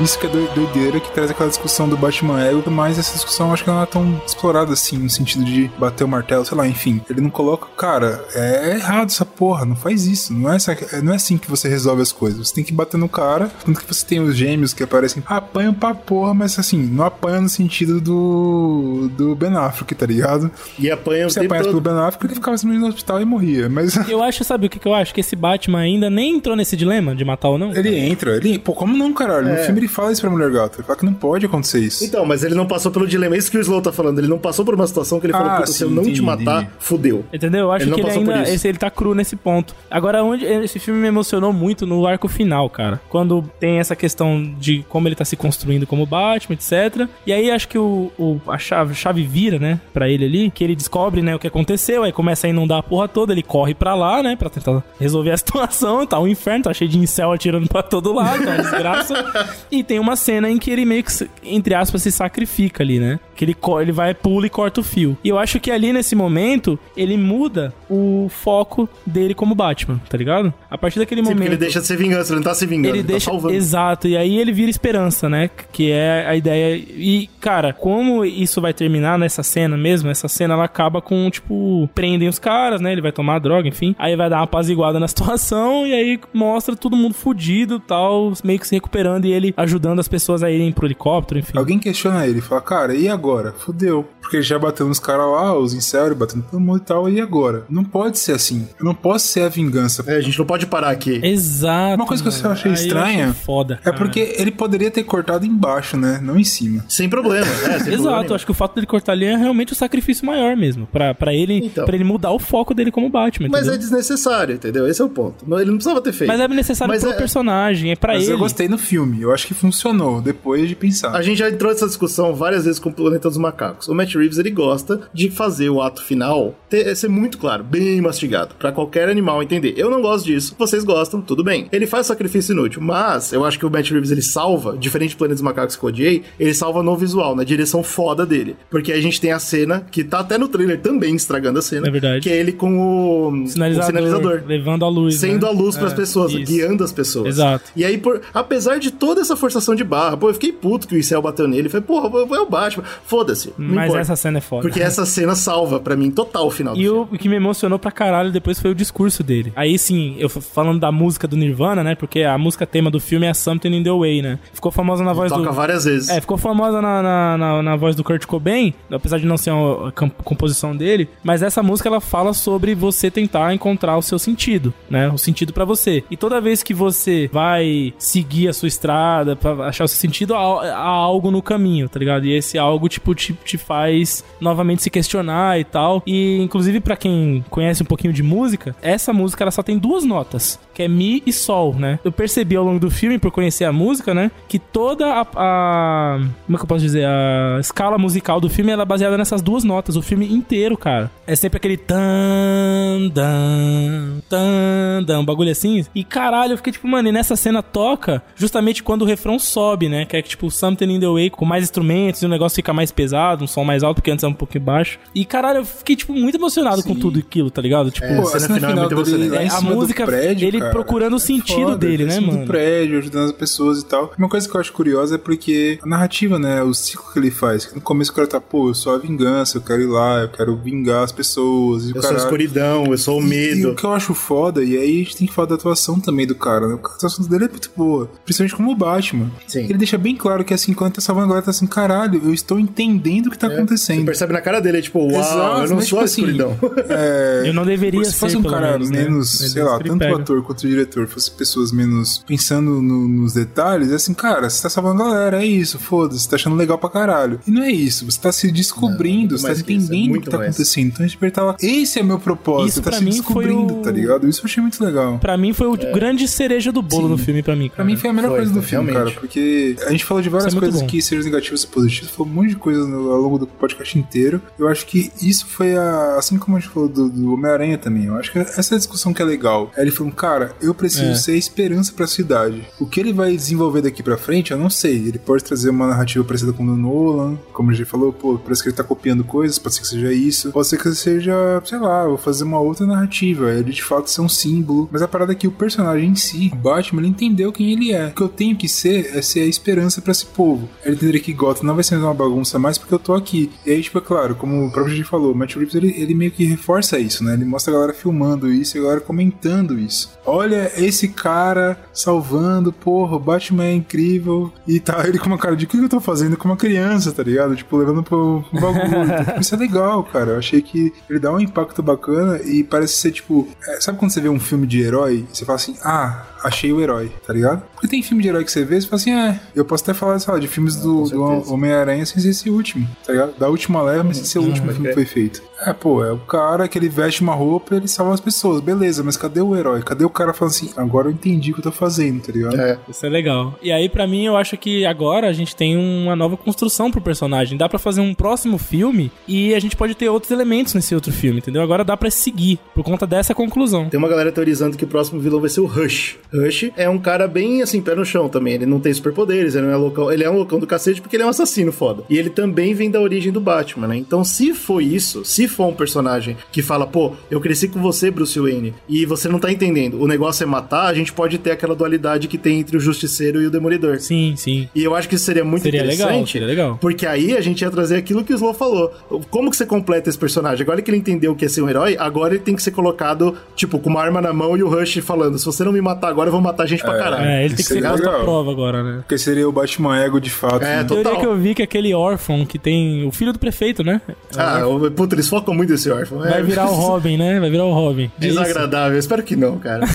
Isso 0.03 0.17
que 0.19 0.25
é 0.25 0.29
doi- 0.29 0.49
doideira, 0.55 0.99
que 0.99 1.11
traz 1.11 1.29
aquela 1.29 1.49
discussão 1.49 1.87
do 1.87 1.95
Batman 1.97 2.41
ego, 2.43 2.69
mas 2.71 2.97
essa 2.97 3.13
discussão 3.13 3.47
eu 3.47 3.53
acho 3.53 3.63
que 3.63 3.69
não 3.69 3.81
é 3.81 3.85
tão 3.85 4.21
explorada 4.25 4.73
assim, 4.73 4.97
no 4.97 5.09
sentido 5.09 5.43
de 5.43 5.69
bater 5.77 6.03
o 6.03 6.07
martelo, 6.07 6.43
sei 6.45 6.57
lá, 6.57 6.67
enfim. 6.67 7.01
Ele 7.09 7.21
não 7.21 7.29
coloca, 7.29 7.67
cara, 7.77 8.23
é 8.33 8.71
errado 8.75 9.09
essa 9.09 9.25
porra, 9.25 9.65
não 9.65 9.75
faz 9.75 10.05
isso. 10.05 10.33
Não 10.33 10.51
é, 10.51 10.55
essa- 10.55 10.75
não 11.03 11.13
é 11.13 11.15
assim 11.15 11.37
que 11.37 11.49
você 11.49 11.67
resolve 11.69 12.01
as 12.01 12.11
coisas. 12.11 12.47
Você 12.49 12.55
tem 12.55 12.63
que 12.63 12.73
bater 12.73 12.97
no 12.97 13.07
cara, 13.09 13.51
tanto 13.65 13.79
que 13.81 13.93
você 13.93 14.05
tem 14.05 14.19
os 14.19 14.35
gêmeos 14.35 14.73
que 14.73 14.83
aparecem, 14.83 15.21
apanham 15.25 15.73
pra 15.73 15.93
porra, 15.93 16.33
mas 16.33 16.57
assim, 16.57 16.77
não 16.83 17.03
apanha 17.05 17.41
no 17.41 17.49
sentido 17.49 18.01
do, 18.01 19.09
do 19.15 19.35
Ben 19.35 19.55
Affleck, 19.55 19.93
tá 19.95 20.05
ligado? 20.05 20.49
E 20.79 20.89
apanha 20.89 21.27
o 21.27 21.29
Se 21.29 21.39
apanhasse 21.39 21.69
pelo 21.69 21.81
todo. 21.81 21.93
Ben 21.93 22.01
Affleck, 22.01 22.25
ele 22.25 22.35
ficava 22.35 22.57
simplesmente 22.57 22.83
no 22.83 22.89
hospital 22.93 23.21
e 23.21 23.25
morria, 23.25 23.69
mas... 23.69 23.95
Eu 24.09 24.23
acho, 24.23 24.43
sabe 24.43 24.65
o 24.65 24.69
que, 24.69 24.79
que 24.79 24.87
eu 24.87 24.93
acho? 24.93 25.13
Que 25.13 25.21
esse 25.21 25.35
Batman 25.35 25.79
ainda 25.79 26.09
nem 26.09 26.35
entrou 26.35 26.55
nesse 26.55 26.75
dilema 26.75 27.15
de 27.15 27.23
matar 27.23 27.49
ou 27.49 27.57
não. 27.57 27.71
Ele 27.75 27.95
entra, 27.97 28.35
ele. 28.37 28.57
Pô, 28.59 28.73
como 28.73 28.97
não, 28.97 29.13
caralho? 29.13 29.47
No 29.47 29.53
É. 29.53 29.63
filme 29.63 29.79
ele 29.79 29.87
fala 29.91 30.11
isso 30.11 30.21
pra 30.21 30.29
mulher 30.29 30.49
gata. 30.51 30.77
Ele 30.77 30.83
fala 30.83 30.97
que 30.97 31.05
não 31.05 31.13
pode 31.13 31.45
acontecer 31.45 31.79
isso. 31.79 32.03
Então, 32.03 32.25
mas 32.25 32.43
ele 32.43 32.55
não 32.55 32.65
passou 32.65 32.91
pelo 32.91 33.07
dilema. 33.07 33.35
É 33.35 33.37
isso 33.37 33.51
que 33.51 33.57
o 33.57 33.61
Slow 33.61 33.81
tá 33.81 33.91
falando. 33.91 34.19
Ele 34.19 34.27
não 34.27 34.39
passou 34.39 34.63
por 34.65 34.73
uma 34.75 34.87
situação 34.87 35.19
que 35.19 35.25
ele 35.27 35.33
falou, 35.33 35.49
Ah, 35.49 35.55
puta, 35.57 35.67
se 35.71 35.83
eu 35.83 35.89
não 35.89 36.03
te 36.03 36.09
entendi, 36.09 36.21
matar, 36.21 36.63
entendi. 36.63 36.71
fudeu. 36.79 37.25
Entendeu? 37.33 37.61
Eu 37.61 37.71
acho 37.71 37.85
Ele 37.85 37.95
que 37.95 38.01
ele 38.01 38.09
ainda. 38.09 38.49
Esse, 38.49 38.67
ele 38.67 38.77
tá 38.77 38.89
cru 38.89 39.13
nesse 39.13 39.35
ponto. 39.35 39.75
Agora, 39.89 40.23
onde 40.23 40.45
esse 40.45 40.79
filme 40.79 40.99
me 41.01 41.07
emocionou 41.07 41.51
muito 41.53 41.85
no 41.85 42.05
arco 42.07 42.27
final, 42.27 42.69
cara. 42.69 42.99
Quando 43.09 43.43
tem 43.59 43.79
essa 43.79 43.95
questão 43.95 44.53
de 44.59 44.83
como 44.89 45.07
ele 45.07 45.15
tá 45.15 45.25
se 45.25 45.35
construindo 45.35 45.85
como 45.85 46.05
Batman, 46.05 46.53
etc. 46.55 47.07
E 47.25 47.33
aí 47.33 47.51
acho 47.51 47.67
que 47.67 47.77
o, 47.77 48.11
o- 48.17 48.39
a 48.47 48.57
chave, 48.57 48.93
chave 48.95 49.23
vira, 49.23 49.59
né, 49.59 49.79
pra 49.93 50.09
ele 50.09 50.25
ali, 50.25 50.51
que 50.51 50.63
ele 50.63 50.75
descobre, 50.75 51.21
né, 51.21 51.35
o 51.35 51.39
que 51.39 51.47
aconteceu, 51.47 52.03
aí 52.03 52.11
começa 52.11 52.47
a 52.47 52.49
inundar 52.49 52.79
a 52.79 52.83
porra 52.83 53.07
toda, 53.07 53.31
ele 53.33 53.43
corre 53.43 53.73
pra 53.73 53.93
lá, 53.95 54.21
né, 54.23 54.35
pra 54.35 54.49
tentar 54.49 54.83
resolver 54.99 55.31
a 55.31 55.37
situação, 55.37 56.05
tá 56.05 56.19
um 56.19 56.27
inferno, 56.27 56.63
tá 56.65 56.73
cheio 56.73 56.89
de 56.89 56.97
incel 56.97 57.31
atirando 57.31 57.67
pra 57.67 57.83
todo 57.83 58.13
lado, 58.13 58.43
tá 58.43 58.51
uma 58.51 58.57
desgraça. 58.61 59.13
e 59.71 59.80
tem 59.83 59.99
uma 59.99 60.15
cena 60.15 60.49
em 60.49 60.57
que 60.57 60.71
ele 60.71 60.85
meio 60.85 61.03
que, 61.03 61.11
entre 61.43 61.73
aspas, 61.73 62.01
se 62.03 62.11
sacrifica 62.11 62.83
ali, 62.83 62.99
né? 62.99 63.19
Que 63.41 63.45
ele, 63.45 63.57
ele 63.81 63.91
vai, 63.91 64.13
pula 64.13 64.45
e 64.45 64.49
corta 64.51 64.81
o 64.81 64.83
fio. 64.83 65.17
E 65.23 65.29
eu 65.29 65.39
acho 65.39 65.59
que 65.59 65.71
ali 65.71 65.91
nesse 65.91 66.13
momento, 66.15 66.77
ele 66.95 67.17
muda 67.17 67.73
o 67.89 68.27
foco 68.29 68.87
dele 69.03 69.33
como 69.33 69.55
Batman, 69.55 69.99
tá 70.07 70.15
ligado? 70.15 70.53
A 70.69 70.77
partir 70.77 70.99
daquele 70.99 71.21
Sim, 71.21 71.25
porque 71.25 71.33
momento. 71.39 71.49
ele 71.53 71.57
deixa 71.57 71.81
de 71.81 71.87
ser 71.87 71.97
vingança, 71.97 72.31
ele 72.31 72.35
não 72.35 72.43
tá 72.43 72.53
se 72.53 72.67
vingando, 72.67 72.89
Ele 72.89 72.99
ele, 72.99 73.07
deixa. 73.07 73.25
tá 73.25 73.31
salvando. 73.31 73.55
Exato, 73.55 74.07
e 74.07 74.15
aí 74.15 74.37
ele 74.37 74.51
vira 74.51 74.69
esperança, 74.69 75.27
né? 75.27 75.49
Que 75.71 75.89
é 75.89 76.27
a 76.27 76.35
ideia. 76.35 76.75
E, 76.75 77.27
cara, 77.39 77.73
como 77.73 78.23
isso 78.23 78.61
vai 78.61 78.75
terminar 78.75 79.17
nessa 79.17 79.41
cena 79.41 79.75
mesmo? 79.75 80.11
Essa 80.11 80.27
cena 80.27 80.53
ela 80.53 80.65
acaba 80.65 81.01
com, 81.01 81.27
tipo, 81.31 81.89
prendem 81.95 82.27
os 82.29 82.37
caras, 82.37 82.79
né? 82.79 82.91
Ele 82.91 83.01
vai 83.01 83.11
tomar 83.11 83.39
droga, 83.39 83.67
enfim. 83.67 83.95
Aí 83.97 84.15
vai 84.15 84.29
dar 84.29 84.37
uma 84.37 84.43
apaziguada 84.43 84.99
na 84.99 85.07
situação 85.09 85.87
e 85.87 85.93
aí 85.95 86.19
mostra 86.31 86.75
todo 86.75 86.95
mundo 86.95 87.15
fudido 87.15 87.79
tal, 87.79 88.33
meio 88.43 88.59
que 88.59 88.67
se 88.67 88.75
recuperando 88.75 89.25
e 89.25 89.33
ele 89.33 89.51
ajudando 89.57 89.99
as 89.99 90.07
pessoas 90.07 90.43
a 90.43 90.51
irem 90.51 90.71
pro 90.71 90.85
helicóptero, 90.85 91.39
enfim. 91.39 91.57
Alguém 91.57 91.79
questiona 91.79 92.27
ele, 92.27 92.39
fala, 92.39 92.61
cara, 92.61 92.93
e 92.93 93.09
agora? 93.09 93.30
Fudeu. 93.57 94.07
Porque 94.21 94.37
ele 94.37 94.43
já 94.43 94.57
bateu 94.57 94.87
nos 94.87 94.99
caras 94.99 95.25
lá, 95.25 95.57
os 95.57 95.73
incel, 95.73 96.13
batendo 96.15 96.45
todo 96.49 96.59
mundo 96.59 96.77
e 96.77 96.85
tal, 96.85 97.09
e 97.09 97.19
agora? 97.19 97.65
Não 97.69 97.83
pode 97.83 98.17
ser 98.17 98.33
assim. 98.33 98.67
Eu 98.79 98.85
não 98.85 98.93
posso 98.95 99.27
ser 99.27 99.41
a 99.41 99.49
vingança. 99.49 100.03
É, 100.07 100.15
a 100.15 100.21
gente 100.21 100.37
não 100.39 100.45
pode 100.45 100.65
parar 100.65 100.89
aqui. 100.89 101.19
Exato. 101.23 101.95
Uma 101.95 102.05
coisa 102.05 102.23
que 102.23 102.45
eu 102.45 102.51
achei 102.51 102.71
eu 102.71 102.75
estranha 102.75 103.29
achei 103.29 103.43
foda. 103.43 103.79
É 103.83 103.91
porque 103.91 104.35
ele 104.37 104.51
poderia 104.51 104.89
ter 104.91 105.03
cortado 105.03 105.45
embaixo, 105.45 105.97
né? 105.97 106.19
Não 106.23 106.37
em 106.37 106.43
cima. 106.43 106.83
Sem 106.87 107.09
problema. 107.09 107.45
É, 107.45 107.49
sem 107.51 107.69
problema 107.69 107.93
Exato, 107.93 108.21
nenhum. 108.23 108.35
acho 108.35 108.45
que 108.45 108.51
o 108.51 108.55
fato 108.55 108.75
dele 108.75 108.87
cortar 108.87 109.11
ali 109.13 109.25
é 109.25 109.35
realmente 109.35 109.73
o 109.73 109.75
sacrifício 109.75 110.25
maior 110.25 110.55
mesmo. 110.55 110.87
Pra, 110.87 111.13
pra, 111.13 111.33
ele, 111.33 111.65
Então. 111.65 111.85
pra 111.85 111.95
ele 111.95 112.03
mudar 112.03 112.31
o 112.31 112.39
foco 112.39 112.73
dele 112.73 112.91
como 112.91 113.09
Batman. 113.09 113.49
Mas 113.49 113.61
entendeu? 113.61 113.75
é 113.75 113.77
desnecessário, 113.77 114.55
entendeu? 114.55 114.87
Esse 114.87 115.01
é 115.01 115.05
o 115.05 115.09
ponto. 115.09 115.43
Ele 115.55 115.65
não 115.65 115.75
precisava 115.75 116.01
ter 116.01 116.13
feito. 116.13 116.27
Mas 116.29 116.39
é 116.39 116.47
necessário 116.47 116.93
Mas 116.93 117.01
pro 117.03 117.11
é- 117.11 117.17
personagem, 117.17 117.91
é 117.91 117.95
pra 117.95 118.13
Mas 118.13 118.23
ele. 118.23 118.33
eu 118.33 118.37
gostei 118.39 118.67
no 118.67 118.77
filme. 118.77 119.21
Eu 119.21 119.31
acho 119.33 119.45
que 119.47 119.53
funcionou 119.53 120.21
depois 120.21 120.67
de 120.69 120.75
pensar. 120.75 121.11
A 121.15 121.21
gente 121.21 121.37
já 121.39 121.49
entrou 121.49 121.71
nessa 121.71 121.85
discussão 121.87 122.33
várias 122.35 122.65
vezes 122.65 122.79
com 122.79 122.89
o 122.89 122.93
Planeta 123.11 123.27
dos 123.29 123.37
Macacos. 123.37 123.87
O 123.87 123.93
Matt 123.93 124.15
Reeves, 124.15 124.37
ele 124.37 124.49
gosta 124.51 125.01
de 125.13 125.29
fazer 125.29 125.69
o 125.69 125.81
ato 125.81 126.01
final 126.03 126.55
ter, 126.69 126.95
ser 126.95 127.09
muito 127.09 127.37
claro, 127.37 127.63
bem 127.63 127.99
mastigado, 127.99 128.55
pra 128.55 128.71
qualquer 128.71 129.09
animal 129.09 129.43
entender. 129.43 129.73
Eu 129.75 129.89
não 129.89 130.01
gosto 130.01 130.25
disso, 130.25 130.55
vocês 130.57 130.83
gostam, 130.83 131.19
tudo 131.21 131.43
bem. 131.43 131.67
Ele 131.71 131.85
faz 131.85 132.07
sacrifício 132.07 132.53
inútil, 132.53 132.81
mas 132.81 133.33
eu 133.33 133.43
acho 133.43 133.59
que 133.59 133.65
o 133.65 133.69
Matt 133.69 133.89
Reeves, 133.91 134.11
ele 134.11 134.21
salva, 134.21 134.77
diferente 134.77 135.15
do 135.15 135.17
Planeta 135.17 135.35
dos 135.35 135.41
Macacos 135.41 135.75
que 135.75 135.83
eu 135.83 135.89
odiei, 135.89 136.23
ele 136.39 136.53
salva 136.53 136.81
no 136.81 136.95
visual, 136.95 137.35
na 137.35 137.43
direção 137.43 137.83
foda 137.83 138.25
dele. 138.25 138.55
Porque 138.69 138.93
a 138.93 139.01
gente 139.01 139.19
tem 139.19 139.31
a 139.31 139.39
cena, 139.39 139.85
que 139.91 140.03
tá 140.03 140.19
até 140.19 140.37
no 140.37 140.47
trailer 140.47 140.79
também 140.79 141.15
estragando 141.15 141.59
a 141.59 141.61
cena, 141.61 141.87
É 141.87 141.91
verdade. 141.91 142.21
que 142.21 142.29
é 142.29 142.37
ele 142.37 142.53
com 142.53 143.33
o 143.43 143.47
sinalizador, 143.47 143.83
o 143.83 143.87
sinalizador. 143.87 144.43
levando 144.47 144.85
a 144.85 144.89
luz. 144.89 145.15
Sendo 145.15 145.45
né? 145.45 145.49
a 145.51 145.53
luz 145.53 145.75
pras 145.75 145.91
É, 145.91 145.95
pessoas, 145.95 146.31
isso. 146.31 146.45
guiando 146.51 146.83
as 146.83 146.91
pessoas. 146.91 147.27
Exato. 147.27 147.65
E 147.75 147.83
aí, 147.83 147.97
por, 147.97 148.21
apesar 148.33 148.79
de 148.79 148.91
toda 148.91 149.19
essa 149.21 149.35
forçação 149.35 149.75
de 149.75 149.83
barra, 149.83 150.15
pô, 150.15 150.29
eu 150.29 150.33
fiquei 150.33 150.51
puto 150.53 150.87
que 150.87 150.95
o 150.95 150.97
Incel 150.97 151.21
bateu 151.21 151.47
nele. 151.47 151.67
Falei, 151.69 151.85
porra, 151.85 152.09
é 152.35 152.39
o 152.39 152.49
Batman. 152.49 152.83
Foda-se. 153.05 153.53
Mas 153.57 153.85
importa. 153.85 153.99
essa 154.01 154.15
cena 154.15 154.37
é 154.37 154.41
foda. 154.41 154.61
Porque 154.61 154.81
essa 154.81 155.05
cena 155.05 155.35
salva 155.35 155.79
pra 155.79 155.95
mim 155.95 156.11
total 156.11 156.47
o 156.47 156.51
final 156.51 156.75
E 156.75 156.87
o, 156.89 157.03
o 157.03 157.17
que 157.17 157.27
me 157.29 157.35
emocionou 157.35 157.77
pra 157.79 157.91
caralho 157.91 158.31
depois 158.31 158.59
foi 158.59 158.71
o 158.71 158.75
discurso 158.75 159.23
dele. 159.23 159.51
Aí 159.55 159.77
sim, 159.77 160.15
eu 160.17 160.29
falando 160.29 160.79
da 160.79 160.91
música 160.91 161.27
do 161.27 161.35
Nirvana, 161.35 161.83
né? 161.83 161.95
Porque 161.95 162.23
a 162.23 162.37
música 162.37 162.65
tema 162.65 162.89
do 162.89 162.99
filme 162.99 163.25
é 163.25 163.33
Something 163.33 163.75
in 163.75 163.83
the 163.83 163.91
Way, 163.91 164.21
né? 164.21 164.39
Ficou 164.53 164.71
famosa 164.71 165.03
na 165.03 165.13
voz 165.13 165.31
Toca 165.31 165.43
do. 165.43 165.51
várias 165.53 165.85
vezes. 165.85 166.09
É, 166.09 166.21
ficou 166.21 166.37
famosa 166.37 166.81
na, 166.81 167.01
na, 167.01 167.37
na- 167.37 167.61
na 167.63 167.75
voz 167.75 167.95
do 167.95 168.03
Kurt 168.03 168.25
Cobain, 168.25 168.73
apesar 168.91 169.17
de 169.19 169.25
não 169.25 169.37
ser 169.37 169.51
a 169.51 169.91
composição 170.23 170.75
dele, 170.75 171.09
mas 171.23 171.41
essa 171.43 171.61
música 171.63 171.89
ela 171.89 171.99
fala 172.01 172.33
sobre 172.33 172.73
você 172.75 173.09
tentar 173.11 173.53
encontrar 173.53 173.97
o 173.97 174.01
seu 174.01 174.17
sentido, 174.19 174.73
né? 174.89 175.09
O 175.09 175.17
sentido 175.17 175.53
pra 175.53 175.65
você. 175.65 176.03
E 176.09 176.17
toda 176.17 176.39
vez 176.41 176.63
que 176.63 176.73
você 176.73 177.29
vai 177.31 177.93
seguir 177.97 178.47
a 178.47 178.53
sua 178.53 178.67
estrada 178.67 179.35
pra 179.35 179.67
achar 179.67 179.83
o 179.83 179.87
seu 179.87 179.97
sentido, 179.97 180.33
há, 180.35 180.39
há 180.73 180.87
algo 180.87 181.31
no 181.31 181.41
caminho, 181.41 181.87
tá 181.89 181.99
ligado? 181.99 182.25
E 182.25 182.33
esse 182.33 182.57
algo, 182.57 182.87
tipo, 182.91 183.15
te, 183.15 183.33
te 183.33 183.57
faz 183.57 184.23
novamente 184.39 184.83
se 184.83 184.89
questionar 184.89 185.59
e 185.59 185.63
tal. 185.63 186.03
E, 186.05 186.37
inclusive, 186.37 186.79
pra 186.79 186.95
quem 186.95 187.43
conhece 187.49 187.81
um 187.81 187.85
pouquinho 187.85 188.13
de 188.13 188.21
música, 188.21 188.75
essa 188.81 189.13
música 189.13 189.43
ela 189.43 189.51
só 189.51 189.63
tem 189.63 189.77
duas 189.77 190.03
notas, 190.03 190.59
que 190.81 190.85
é 190.85 190.87
Mi 190.87 191.21
e 191.25 191.31
Sol, 191.31 191.75
né? 191.75 191.99
Eu 192.03 192.11
percebi 192.11 192.55
ao 192.55 192.63
longo 192.63 192.79
do 192.79 192.89
filme, 192.89 193.19
por 193.19 193.29
conhecer 193.31 193.65
a 193.65 193.71
música, 193.71 194.13
né? 194.13 194.31
Que 194.47 194.57
toda 194.57 195.05
a, 195.13 195.21
a- 195.35 196.19
Como 196.45 196.55
é 196.55 196.57
que 196.57 196.63
eu 196.63 196.67
posso 196.67 196.81
dizer? 196.81 197.05
A 197.05 197.57
escala 197.59 197.97
musical 197.97 198.41
do 198.41 198.49
filme 198.49 198.71
ela 198.71 198.81
é 198.83 198.85
baseada 198.85 199.17
nessas 199.17 199.41
duas 199.41 199.63
notas, 199.63 199.95
o 199.95 200.01
filme 200.01 200.31
inteiro, 200.33 200.75
cara. 200.77 201.11
É 201.27 201.35
sempre 201.35 201.57
aquele 201.57 201.77
tan, 201.77 203.09
dan, 203.13 204.21
tan, 204.29 205.03
dan, 205.05 205.19
um 205.19 205.25
bagulho 205.25 205.51
assim. 205.51 205.85
E 205.93 206.03
caralho, 206.03 206.53
eu 206.53 206.57
fiquei 206.57 206.73
tipo, 206.73 206.87
mano, 206.87 207.09
e 207.09 207.11
nessa 207.11 207.35
cena 207.35 207.61
toca 207.61 208.21
justamente 208.35 208.81
quando 208.83 209.03
o 209.03 209.05
refrão 209.05 209.37
sobe, 209.37 209.87
né? 209.87 210.05
Que 210.05 210.17
é 210.17 210.21
tipo 210.21 210.49
Something 210.49 210.85
in 210.95 210.99
the 210.99 211.07
Way 211.07 211.29
com 211.29 211.45
mais 211.45 211.63
instrumentos 211.63 212.21
e 212.21 212.25
o 212.25 212.29
negócio 212.29 212.55
fica 212.55 212.73
mais 212.73 212.91
pesado, 212.91 213.43
um 213.43 213.47
som 213.47 213.63
mais 213.63 213.83
alto, 213.83 213.95
porque 213.97 214.11
antes 214.11 214.23
era 214.23 214.31
um 214.31 214.35
pouquinho 214.35 214.63
baixo. 214.63 214.97
E 215.13 215.23
caralho, 215.25 215.59
eu 215.59 215.65
fiquei 215.65 215.95
tipo 215.95 216.13
muito 216.13 216.35
emocionado 216.37 216.83
com 216.83 216.95
tudo 216.95 217.19
aquilo, 217.19 217.49
tá 217.51 217.61
ligado? 217.61 217.91
Tipo, 217.91 218.05
É, 218.07 218.19
a 218.19 218.25
cena 218.39 218.55
final 218.55 218.71
é 218.71 218.75
muito 218.75 218.89
dele 218.89 219.25
emocionante. 219.25 219.29
lá 219.35 219.43
em 219.43 219.49
A 219.49 219.61
música, 219.61 220.05
prédio, 220.05 220.47
ele 220.47 220.59
cara, 220.59 220.70
procurando 220.71 221.15
o 221.15 221.19
sentido 221.19 221.61
foda, 221.71 221.77
dele, 221.77 222.05
né, 222.05 222.19
mano? 222.19 222.39
do 222.41 222.47
prédio, 222.47 222.97
ajudando 222.99 223.25
as 223.27 223.31
pessoas 223.31 223.79
e 223.79 223.85
tal. 223.85 224.13
Uma 224.17 224.29
coisa 224.29 224.47
que 224.49 224.55
eu 224.55 224.61
acho 224.61 224.71
curiosa 224.73 225.15
é 225.15 225.17
porque 225.17 225.79
a 225.81 225.87
narrativa, 225.87 226.37
né, 226.39 226.61
o 226.63 226.73
ciclo 226.73 227.11
que 227.11 227.19
ele 227.19 227.31
faz. 227.31 227.71
No 227.73 227.81
começo 227.81 228.11
o 228.11 228.15
cara 228.15 228.27
tá, 228.27 228.39
pô, 228.41 228.69
eu 228.69 228.73
sou 228.73 228.93
a 228.95 228.97
vingança, 228.97 229.57
eu 229.57 229.61
quero 229.61 229.81
ir 229.81 229.87
lá, 229.87 230.21
eu 230.21 230.29
quero 230.29 230.55
vingar 230.57 231.03
as 231.03 231.11
pessoas. 231.11 231.85
E 231.85 231.89
Eu 231.89 231.93
sou 231.93 231.99
a 231.99 232.03
caralho. 232.03 232.17
escuridão, 232.23 232.85
eu 232.87 232.97
sou 232.97 233.19
o 233.19 233.21
E, 233.21 233.25
e 233.25 233.29
medo. 233.55 233.71
o 233.71 233.75
que 233.75 233.83
eu 233.83 233.93
acho 233.93 234.13
foda, 234.13 234.63
e 234.63 234.77
aí 234.77 234.95
a 235.01 235.03
gente 235.03 235.17
tem 235.17 235.27
que 235.27 235.33
falar 235.33 235.47
da 235.47 235.55
atuação 235.55 235.99
também 235.99 236.25
do 236.27 236.35
cara, 236.35 236.67
né? 236.67 236.77
A 236.83 236.87
atuação 236.95 237.25
dele 237.25 237.45
é 237.45 237.49
muito 237.49 237.71
boa. 237.75 238.09
Principalmente 238.23 238.55
como 238.55 238.71
o 238.71 238.75
Batman. 238.75 239.29
Sim. 239.47 239.63
Ele 239.65 239.77
deixa 239.77 239.97
bem 239.97 240.15
claro 240.15 240.43
que 240.43 240.53
assim, 240.53 240.73
quando 240.73 240.93
tá 240.93 241.01
salvando 241.01 241.25
a 241.25 241.29
galera, 241.29 241.45
tá 241.45 241.51
assim, 241.51 241.67
caralho, 241.67 242.21
eu 242.23 242.33
estou 242.33 242.59
entendendo 242.59 243.27
o 243.27 243.31
que 243.31 243.37
tá 243.37 243.47
Você 243.47 243.53
acontecendo. 243.55 244.05
percebe 244.05 244.33
na 244.33 244.41
cara 244.41 244.59
dele, 244.59 244.81
tipo, 244.81 244.99
uau, 244.99 245.09
Exato, 245.11 245.61
eu 245.63 245.69
não 245.69 245.75
mas, 245.77 245.87
sou 245.87 245.99
tipo 245.99 245.99
a 245.99 246.03
assim, 246.03 246.21
escuridão. 246.21 246.57
É, 246.89 247.43
Eu 247.45 247.53
não 247.53 247.65
deveria 247.65 248.03
se 248.03 248.13
fosse 248.15 248.33
ser, 248.33 248.37
um 248.37 248.41
pelo 248.41 248.53
cara 248.53 248.71
menos, 248.73 248.89
né? 248.89 249.03
menos, 249.03 249.29
sei 249.29 249.63
lá, 249.63 249.79
tanto 249.79 249.97
pega. 249.97 250.17
o 250.17 250.21
ator 250.21 250.43
quanto 250.51 250.63
o 250.65 250.67
diretor 250.69 251.07
fosse 251.07 251.31
pessoas 251.31 251.71
menos 251.71 252.23
pensando 252.27 252.81
no- 252.81 253.07
nos 253.07 253.33
detalhes, 253.33 253.91
é 253.91 253.95
assim, 253.95 254.13
cara, 254.13 254.49
você 254.49 254.61
tá 254.61 254.69
salvando 254.69 255.01
a 255.03 255.05
galera, 255.13 255.41
é 255.43 255.45
isso, 255.45 255.79
foda-se, 255.79 256.27
tá 256.29 256.35
achando 256.35 256.55
legal 256.55 256.77
pra 256.77 256.89
caralho. 256.89 257.39
E 257.47 257.51
não 257.51 257.63
é 257.63 257.71
isso, 257.71 258.05
você 258.05 258.19
tá 258.19 258.31
se 258.31 258.51
descobrindo, 258.51 259.33
Não, 259.35 259.39
você 259.39 259.47
tá 259.47 259.53
é 259.53 259.59
entendendo 259.59 260.17
o 260.17 260.21
que 260.21 260.29
tá 260.29 260.37
mais. 260.37 260.49
acontecendo. 260.49 260.87
Então 260.87 261.05
a 261.05 261.07
gente 261.07 261.31
tava, 261.31 261.55
esse 261.61 261.99
é 261.99 262.03
meu 262.03 262.19
propósito, 262.19 262.67
Isso 262.69 262.83
você 262.83 262.89
tá 262.89 262.97
se 262.97 263.05
descobrindo, 263.05 263.79
o- 263.79 263.81
tá 263.81 263.91
ligado? 263.91 264.27
Isso 264.27 264.41
eu 264.41 264.45
achei 264.45 264.61
muito 264.61 264.83
legal. 264.83 265.17
Pra 265.19 265.37
mim 265.37 265.53
foi 265.53 265.67
o 265.67 265.77
grande 265.93 266.27
cereja 266.27 266.71
do 266.71 266.81
bolo 266.81 267.07
no 267.07 267.17
filme, 267.17 267.41
pra 267.43 267.55
mim. 267.55 267.69
Pra 267.73 267.83
mim 267.85 267.95
foi 267.95 268.09
a 268.09 268.13
melhor 268.13 268.29
Foi, 268.29 268.37
coisa 268.39 268.53
do 268.53 268.61
filme, 268.61 268.91
realmente. 268.91 269.13
cara, 269.13 269.21
porque 269.21 269.75
a 269.85 269.91
gente 269.91 270.03
falou 270.05 270.21
de 270.21 270.29
várias 270.29 270.47
Isso 270.53 270.57
é 270.57 270.59
coisas 270.59 270.81
bom. 270.81 270.87
que 270.87 271.01
sejam 271.01 271.23
negativas 271.25 271.63
e 271.63 271.67
positivas, 271.67 272.09
falou 272.11 272.31
um 272.31 272.35
monte 272.35 272.49
de 272.49 272.55
coisas 272.57 272.87
no- 272.87 273.11
ao 273.11 273.21
longo 273.21 273.37
do 273.37 273.47
podcast 273.47 273.97
inteiro. 273.97 274.41
Eu 274.59 274.67
acho 274.67 274.85
que 274.85 275.11
isso 275.21 275.45
foi 275.47 275.75
a. 275.75 276.15
Assim 276.17 276.37
como 276.37 276.57
a 276.57 276.59
gente 276.59 276.69
falou 276.71 276.89
do, 276.89 277.09
do 277.09 277.33
Homem-Aranha 277.33 277.77
também, 277.77 278.05
eu 278.05 278.15
acho 278.15 278.31
que 278.31 278.39
essa 278.39 278.73
é 278.73 278.75
a 278.75 278.77
discussão 278.77 279.13
que 279.13 279.21
é 279.21 279.25
legal. 279.25 279.71
Aí 279.75 279.83
ele 279.83 279.91
falou, 279.91 280.11
cara, 280.11 280.40
eu 280.61 280.73
preciso 280.73 281.11
É. 281.11 281.15
ser 281.15 281.35
esperança 281.37 281.91
pra 281.95 282.07
cidade. 282.07 282.67
O 282.79 282.85
que 282.85 282.99
ele 282.99 283.13
vai 283.13 283.35
desenvolver 283.35 283.81
daqui 283.81 284.01
pra 284.03 284.17
frente, 284.17 284.51
eu 284.51 284.57
não 284.57 284.69
sei. 284.69 284.95
Ele 284.95 285.19
pode 285.19 285.43
trazer 285.43 285.69
uma 285.69 285.87
narrativa 285.87 286.23
parecida 286.23 286.53
com 286.53 286.63
o 286.63 286.67
do 286.67 286.75
Nolan, 286.75 287.37
como 287.53 287.71
a 287.71 287.73
gente 287.73 287.85
falou, 287.89 288.11
pô, 288.13 288.37
parece 288.37 288.61
que 288.63 288.69
ele 288.69 288.75
tá 288.75 288.83
copiando 288.83 289.23
coisas, 289.23 289.57
pode 289.59 289.75
ser 289.75 289.81
que 289.81 289.87
seja 289.87 290.13
isso. 290.13 290.51
Pode 290.51 290.67
ser 290.67 290.77
que 290.77 290.91
seja, 290.93 291.33
sei 291.65 291.79
lá, 291.79 292.05
vou 292.07 292.17
fazer 292.17 292.43
uma 292.43 292.59
outra 292.59 292.85
narrativa. 292.85 293.51
Ele 293.51 293.71
de 293.71 293.83
fato 293.83 294.09
ser 294.09 294.21
um 294.21 294.29
símbolo. 294.29 294.89
Mas 294.91 295.01
a 295.01 295.07
parada 295.07 295.31
é 295.31 295.35
que 295.35 295.47
o 295.47 295.51
personagem 295.51 296.09
em 296.09 296.15
si, 296.15 296.49
o 296.53 296.55
Batman, 296.55 297.01
ele 297.01 297.09
entendeu 297.09 297.51
quem 297.51 297.71
ele 297.71 297.91
é. 297.91 298.07
O 298.07 298.11
que 298.15 298.21
eu 298.21 298.29
tenho 298.29 298.55
que 298.55 298.67
ser 298.69 299.15
é 299.15 299.21
ser 299.21 299.41
a 299.41 299.45
esperança 299.45 300.01
pra 300.01 300.11
esse 300.11 300.25
povo. 300.25 300.69
Ele 300.83 300.95
entenderia 300.95 301.21
que 301.21 301.33
Gotham 301.33 301.65
não 301.67 301.75
vai 301.75 301.83
ser 301.83 301.95
uma 301.97 302.13
bagunça 302.13 302.57
mais 302.59 302.77
porque 302.77 302.93
eu 302.93 302.99
tô 302.99 303.13
aqui. 303.13 303.51
E 303.65 303.71
aí, 303.71 303.81
tipo, 303.81 303.97
é 303.97 304.01
claro, 304.01 304.35
como 304.35 304.65
o 304.67 304.71
próprio 304.71 304.95
gente 304.95 305.07
falou, 305.07 305.31
o 305.33 305.35
Matt 305.35 305.55
Reeves, 305.55 305.75
ele, 305.75 305.93
ele 305.97 306.13
meio 306.15 306.31
que 306.31 306.45
reforça 306.45 306.99
isso, 306.99 307.23
né? 307.23 307.33
Ele 307.33 307.45
mostra 307.45 307.71
a 307.73 307.75
galera 307.77 307.93
filmando 307.93 308.51
isso 308.51 308.77
e 308.77 308.79
a 308.79 308.83
galera 308.83 309.01
comentando 309.01 309.79
isso. 309.79 310.09
Olha 310.31 310.71
esse 310.77 311.09
cara 311.09 311.77
salvando, 311.93 312.71
porra, 312.71 313.17
o 313.17 313.19
Batman 313.19 313.65
é 313.65 313.73
incrível. 313.73 314.51
E 314.65 314.79
tá 314.79 315.05
ele 315.05 315.19
com 315.19 315.27
uma 315.27 315.37
cara 315.37 315.57
de 315.57 315.65
o 315.65 315.67
que 315.67 315.77
eu 315.77 315.89
tô 315.89 315.99
fazendo 315.99 316.37
com 316.37 316.47
uma 316.47 316.55
criança, 316.55 317.11
tá 317.11 317.21
ligado? 317.21 317.53
Tipo, 317.53 317.75
levando 317.75 318.01
pro, 318.01 318.41
pro 318.49 318.61
bagulho. 318.61 319.11
Isso 319.41 319.53
é 319.53 319.57
legal, 319.57 320.03
cara. 320.05 320.31
Eu 320.31 320.37
achei 320.37 320.61
que 320.61 320.93
ele 321.09 321.19
dá 321.19 321.33
um 321.33 321.39
impacto 321.39 321.83
bacana 321.83 322.39
e 322.43 322.63
parece 322.63 322.93
ser, 322.93 323.11
tipo, 323.11 323.45
é, 323.67 323.81
sabe 323.81 323.97
quando 323.97 324.11
você 324.11 324.21
vê 324.21 324.29
um 324.29 324.39
filme 324.39 324.65
de 324.65 324.81
herói 324.81 325.25
e 325.29 325.35
você 325.35 325.43
fala 325.43 325.57
assim, 325.57 325.75
ah, 325.83 326.25
achei 326.43 326.71
o 326.71 326.79
herói, 326.79 327.11
tá 327.27 327.33
ligado? 327.33 327.63
Porque 327.73 327.87
tem 327.87 328.01
filme 328.01 328.23
de 328.23 328.29
herói 328.29 328.45
que 328.45 328.51
você 328.51 328.63
vê 328.63 328.77
e 328.77 328.81
você 328.81 328.87
fala 328.87 329.01
assim, 329.01 329.13
é, 329.13 329.39
eu 329.53 329.65
posso 329.65 329.83
até 329.83 329.93
falar, 329.93 330.17
sei 330.19 330.33
lá, 330.33 330.39
de 330.39 330.47
filmes 330.47 330.77
do, 330.77 331.03
do 331.03 331.07
certeza. 331.07 331.53
Homem-Aranha 331.53 332.05
sem 332.05 332.21
ser 332.21 332.29
esse 332.29 332.49
último, 332.49 332.87
tá 333.05 333.11
ligado? 333.11 333.37
Da 333.37 333.49
última 333.49 333.81
leva, 333.81 334.03
mas 334.03 334.17
sem 334.17 334.25
ser 334.25 334.39
o 334.39 334.43
último 334.43 334.67
pode 334.67 334.75
filme 334.75 334.89
que 334.89 334.95
foi 334.95 335.05
feito. 335.05 335.43
É, 335.65 335.73
pô, 335.73 336.03
é 336.03 336.11
o 336.11 336.17
cara 336.17 336.67
que 336.67 336.77
ele 336.77 336.89
veste 336.89 337.21
uma 337.21 337.35
roupa 337.35 337.75
e 337.75 337.77
ele 337.77 337.87
salva 337.87 338.13
as 338.13 338.19
pessoas, 338.19 338.61
beleza, 338.61 339.03
mas 339.03 339.15
cadê 339.15 339.41
o 339.41 339.55
herói? 339.55 339.81
Cadê 339.81 340.03
o 340.03 340.09
cara 340.09 340.33
fala 340.33 340.49
assim, 340.49 340.71
agora 340.75 341.07
eu 341.07 341.11
entendi 341.11 341.51
o 341.51 341.53
que 341.53 341.59
eu 341.59 341.63
tô 341.63 341.71
fazendo, 341.71 342.21
tá 342.21 342.31
ligado? 342.31 342.59
É. 342.59 342.79
Isso 342.89 343.05
é 343.05 343.09
legal. 343.09 343.53
E 343.61 343.71
aí, 343.71 343.87
pra 343.87 344.07
mim, 344.07 344.25
eu 344.25 344.35
acho 344.35 344.57
que 344.57 344.85
agora 344.85 345.27
a 345.27 345.33
gente 345.33 345.55
tem 345.55 345.77
uma 345.77 346.15
nova 346.15 346.35
construção 346.35 346.89
pro 346.89 346.99
personagem. 346.99 347.57
Dá 347.57 347.69
pra 347.69 347.77
fazer 347.77 348.01
um 348.01 348.13
próximo 348.13 348.57
filme 348.57 349.11
e 349.27 349.53
a 349.53 349.59
gente 349.59 349.75
pode 349.75 349.93
ter 349.93 350.09
outros 350.09 350.31
elementos 350.31 350.73
nesse 350.73 350.95
outro 350.95 351.11
filme, 351.11 351.39
entendeu? 351.39 351.61
Agora 351.61 351.83
dá 351.83 351.95
pra 351.95 352.09
seguir 352.09 352.59
por 352.73 352.83
conta 352.83 353.05
dessa 353.05 353.35
conclusão. 353.35 353.89
Tem 353.89 353.97
uma 353.97 354.09
galera 354.09 354.31
teorizando 354.31 354.75
que 354.75 354.83
o 354.83 354.87
próximo 354.87 355.19
vilão 355.19 355.39
vai 355.39 355.49
ser 355.49 355.61
o 355.61 355.65
Rush. 355.65 356.17
Rush 356.33 356.71
é 356.75 356.89
um 356.89 356.97
cara 356.97 357.27
bem 357.27 357.61
assim, 357.61 357.81
pé 357.81 357.93
no 357.93 358.05
chão 358.05 358.27
também. 358.27 358.55
Ele 358.55 358.65
não 358.65 358.79
tem 358.79 358.93
superpoderes, 358.93 359.55
ele 359.55 359.67
não 359.67 359.73
é 359.73 359.77
loucão. 359.77 360.11
Ele 360.11 360.23
é 360.23 360.29
um 360.29 360.37
loucão 360.37 360.59
do 360.59 360.67
cacete 360.67 361.01
porque 361.01 361.15
ele 361.15 361.23
é 361.23 361.25
um 361.25 361.29
assassino 361.29 361.71
foda. 361.71 362.03
E 362.09 362.17
ele 362.17 362.29
também 362.29 362.73
vem 362.73 362.89
da 362.89 362.99
origem 362.99 363.31
do 363.31 363.39
Batman, 363.39 363.87
né? 363.87 363.97
Então, 363.97 364.23
se 364.23 364.53
foi 364.53 364.85
isso, 364.85 365.23
se 365.23 365.47
for 365.51 365.67
um 365.67 365.73
personagem 365.73 366.37
que 366.51 366.61
fala, 366.61 366.87
pô, 366.87 367.13
eu 367.29 367.39
cresci 367.39 367.67
com 367.67 367.81
você, 367.81 368.09
Bruce 368.09 368.39
Wayne, 368.39 368.73
e 368.89 369.05
você 369.05 369.27
não 369.29 369.39
tá 369.39 369.51
entendendo, 369.51 370.01
o 370.01 370.07
negócio 370.07 370.43
é 370.43 370.47
matar, 370.47 370.87
a 370.87 370.93
gente 370.93 371.11
pode 371.13 371.37
ter 371.37 371.51
aquela 371.51 371.75
dualidade 371.75 372.27
que 372.27 372.37
tem 372.37 372.59
entre 372.59 372.77
o 372.77 372.79
Justiceiro 372.79 373.41
e 373.41 373.45
o 373.47 373.51
Demolidor. 373.51 373.99
Sim, 373.99 374.33
sim. 374.37 374.69
E 374.73 374.83
eu 374.83 374.95
acho 374.95 375.07
que 375.09 375.15
isso 375.15 375.25
seria 375.25 375.43
muito 375.43 375.63
Seria 375.63 375.81
legal, 375.83 376.07
interessante. 376.07 376.31
seria 376.31 376.47
legal. 376.47 376.77
Porque 376.81 377.05
aí 377.05 377.35
a 377.35 377.41
gente 377.41 377.61
ia 377.61 377.69
trazer 377.71 377.97
aquilo 377.97 378.23
que 378.23 378.33
o 378.33 378.35
Slow 378.35 378.53
falou. 378.53 378.91
Como 379.29 379.49
que 379.49 379.57
você 379.57 379.65
completa 379.65 380.09
esse 380.09 380.17
personagem? 380.17 380.63
Agora 380.63 380.81
que 380.81 380.89
ele 380.89 380.97
entendeu 380.97 381.35
que 381.35 381.45
é 381.45 381.49
ser 381.49 381.61
um 381.61 381.69
herói, 381.69 381.95
agora 381.99 382.33
ele 382.35 382.43
tem 382.43 382.55
que 382.55 382.63
ser 382.63 382.71
colocado, 382.71 383.35
tipo, 383.55 383.79
com 383.79 383.89
uma 383.89 384.01
arma 384.01 384.21
na 384.21 384.33
mão 384.33 384.57
e 384.57 384.63
o 384.63 384.69
Rush 384.69 384.97
falando: 384.99 385.37
se 385.37 385.45
você 385.45 385.63
não 385.63 385.71
me 385.71 385.81
matar 385.81 386.09
agora, 386.09 386.27
eu 386.29 386.31
vou 386.31 386.41
matar 386.41 386.65
gente 386.65 386.81
pra 386.83 386.97
caralho. 386.97 387.25
É, 387.25 387.39
ele 387.45 387.49
tem 387.49 387.57
que 387.57 387.63
ser 387.63 387.73
seria 387.75 387.89
posto 387.91 388.07
à 388.07 388.11
legal. 388.11 388.23
prova 388.25 388.51
agora, 388.51 388.83
né? 388.83 388.97
Porque 388.99 389.17
seria 389.17 389.47
o 389.47 389.51
Batman 389.51 389.97
ego 389.99 390.19
de 390.19 390.29
fato. 390.29 390.63
É, 390.63 390.77
né? 390.77 390.79
A 390.79 390.83
total. 390.85 391.03
teoria 391.03 391.19
que 391.19 391.25
eu 391.25 391.35
vi 391.37 391.53
que 391.55 391.61
aquele 391.61 391.93
órfão 391.93 392.45
que 392.45 392.57
tem 392.59 393.05
o 393.05 393.11
filho 393.11 393.33
do 393.33 393.39
prefeito, 393.39 393.83
né? 393.83 394.01
Ah, 394.37 394.65
o- 394.67 394.89
puta, 394.91 395.15
eles 395.15 395.27
focam 395.41 395.53
muito 395.53 395.71
nesse 395.71 395.89
órfão. 395.89 396.19
Vai 396.19 396.39
É 396.39 396.43
virar 396.43 396.69
o 396.69 396.73
Robin, 396.73 397.17
né? 397.17 397.39
Vai 397.39 397.49
virar 397.49 397.65
o 397.65 397.73
Robin. 397.73 398.11
É 398.21 398.27
isso. 398.27 398.39
Desagradável. 398.39 398.97
Espero 398.99 399.23
que 399.23 399.35
não, 399.35 399.57
cara. 399.57 399.85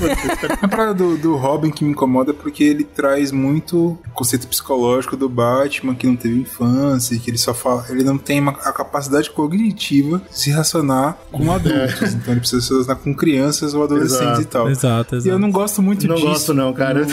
A 0.61 0.69
parada 0.69 0.95
do, 0.95 1.17
do 1.17 1.37
Robin 1.37 1.71
que 1.71 1.85
me 1.85 1.91
incomoda 1.91 2.31
é 2.31 2.35
porque 2.35 2.65
ele 2.65 2.85
traz 2.85 3.31
muito 3.33 3.99
conceito 4.15 4.47
psicológico 4.49 5.17
do 5.17 5.29
Batman 5.29 5.95
que 5.95 6.07
não 6.07 6.17
teve 6.17 6.41
infância, 6.41 7.19
que 7.19 7.31
ele 7.31 7.39
só 7.39 7.55
fala, 7.55 7.85
ele 7.91 8.03
não 8.03 8.19
tem 8.19 8.41
uma- 8.41 8.53
a 8.65 8.73
capacidade 8.73 9.31
cognitiva 9.31 10.21
de 10.31 10.39
se 10.39 10.51
relacionar 10.51 11.19
com 11.31 11.51
adultos, 11.53 12.15
então 12.15 12.33
ele 12.33 12.41
precisa 12.41 12.61
se 12.63 12.71
relacionar 12.71 13.01
com 13.01 13.15
crianças 13.15 13.75
ou 13.75 13.85
adolescentes 13.85 14.23
Exato, 14.27 14.41
e 14.43 14.45
tal. 14.45 14.71
Exato, 14.71 15.15
E 15.15 15.17
eu 15.17 15.21
exato. 15.21 15.39
não 15.39 15.51
gosto 15.51 15.83
muito 15.83 16.07
Não 16.07 16.15
disso. 16.17 16.27
gosto 16.27 16.55
não, 16.55 16.73
cara. 16.73 17.07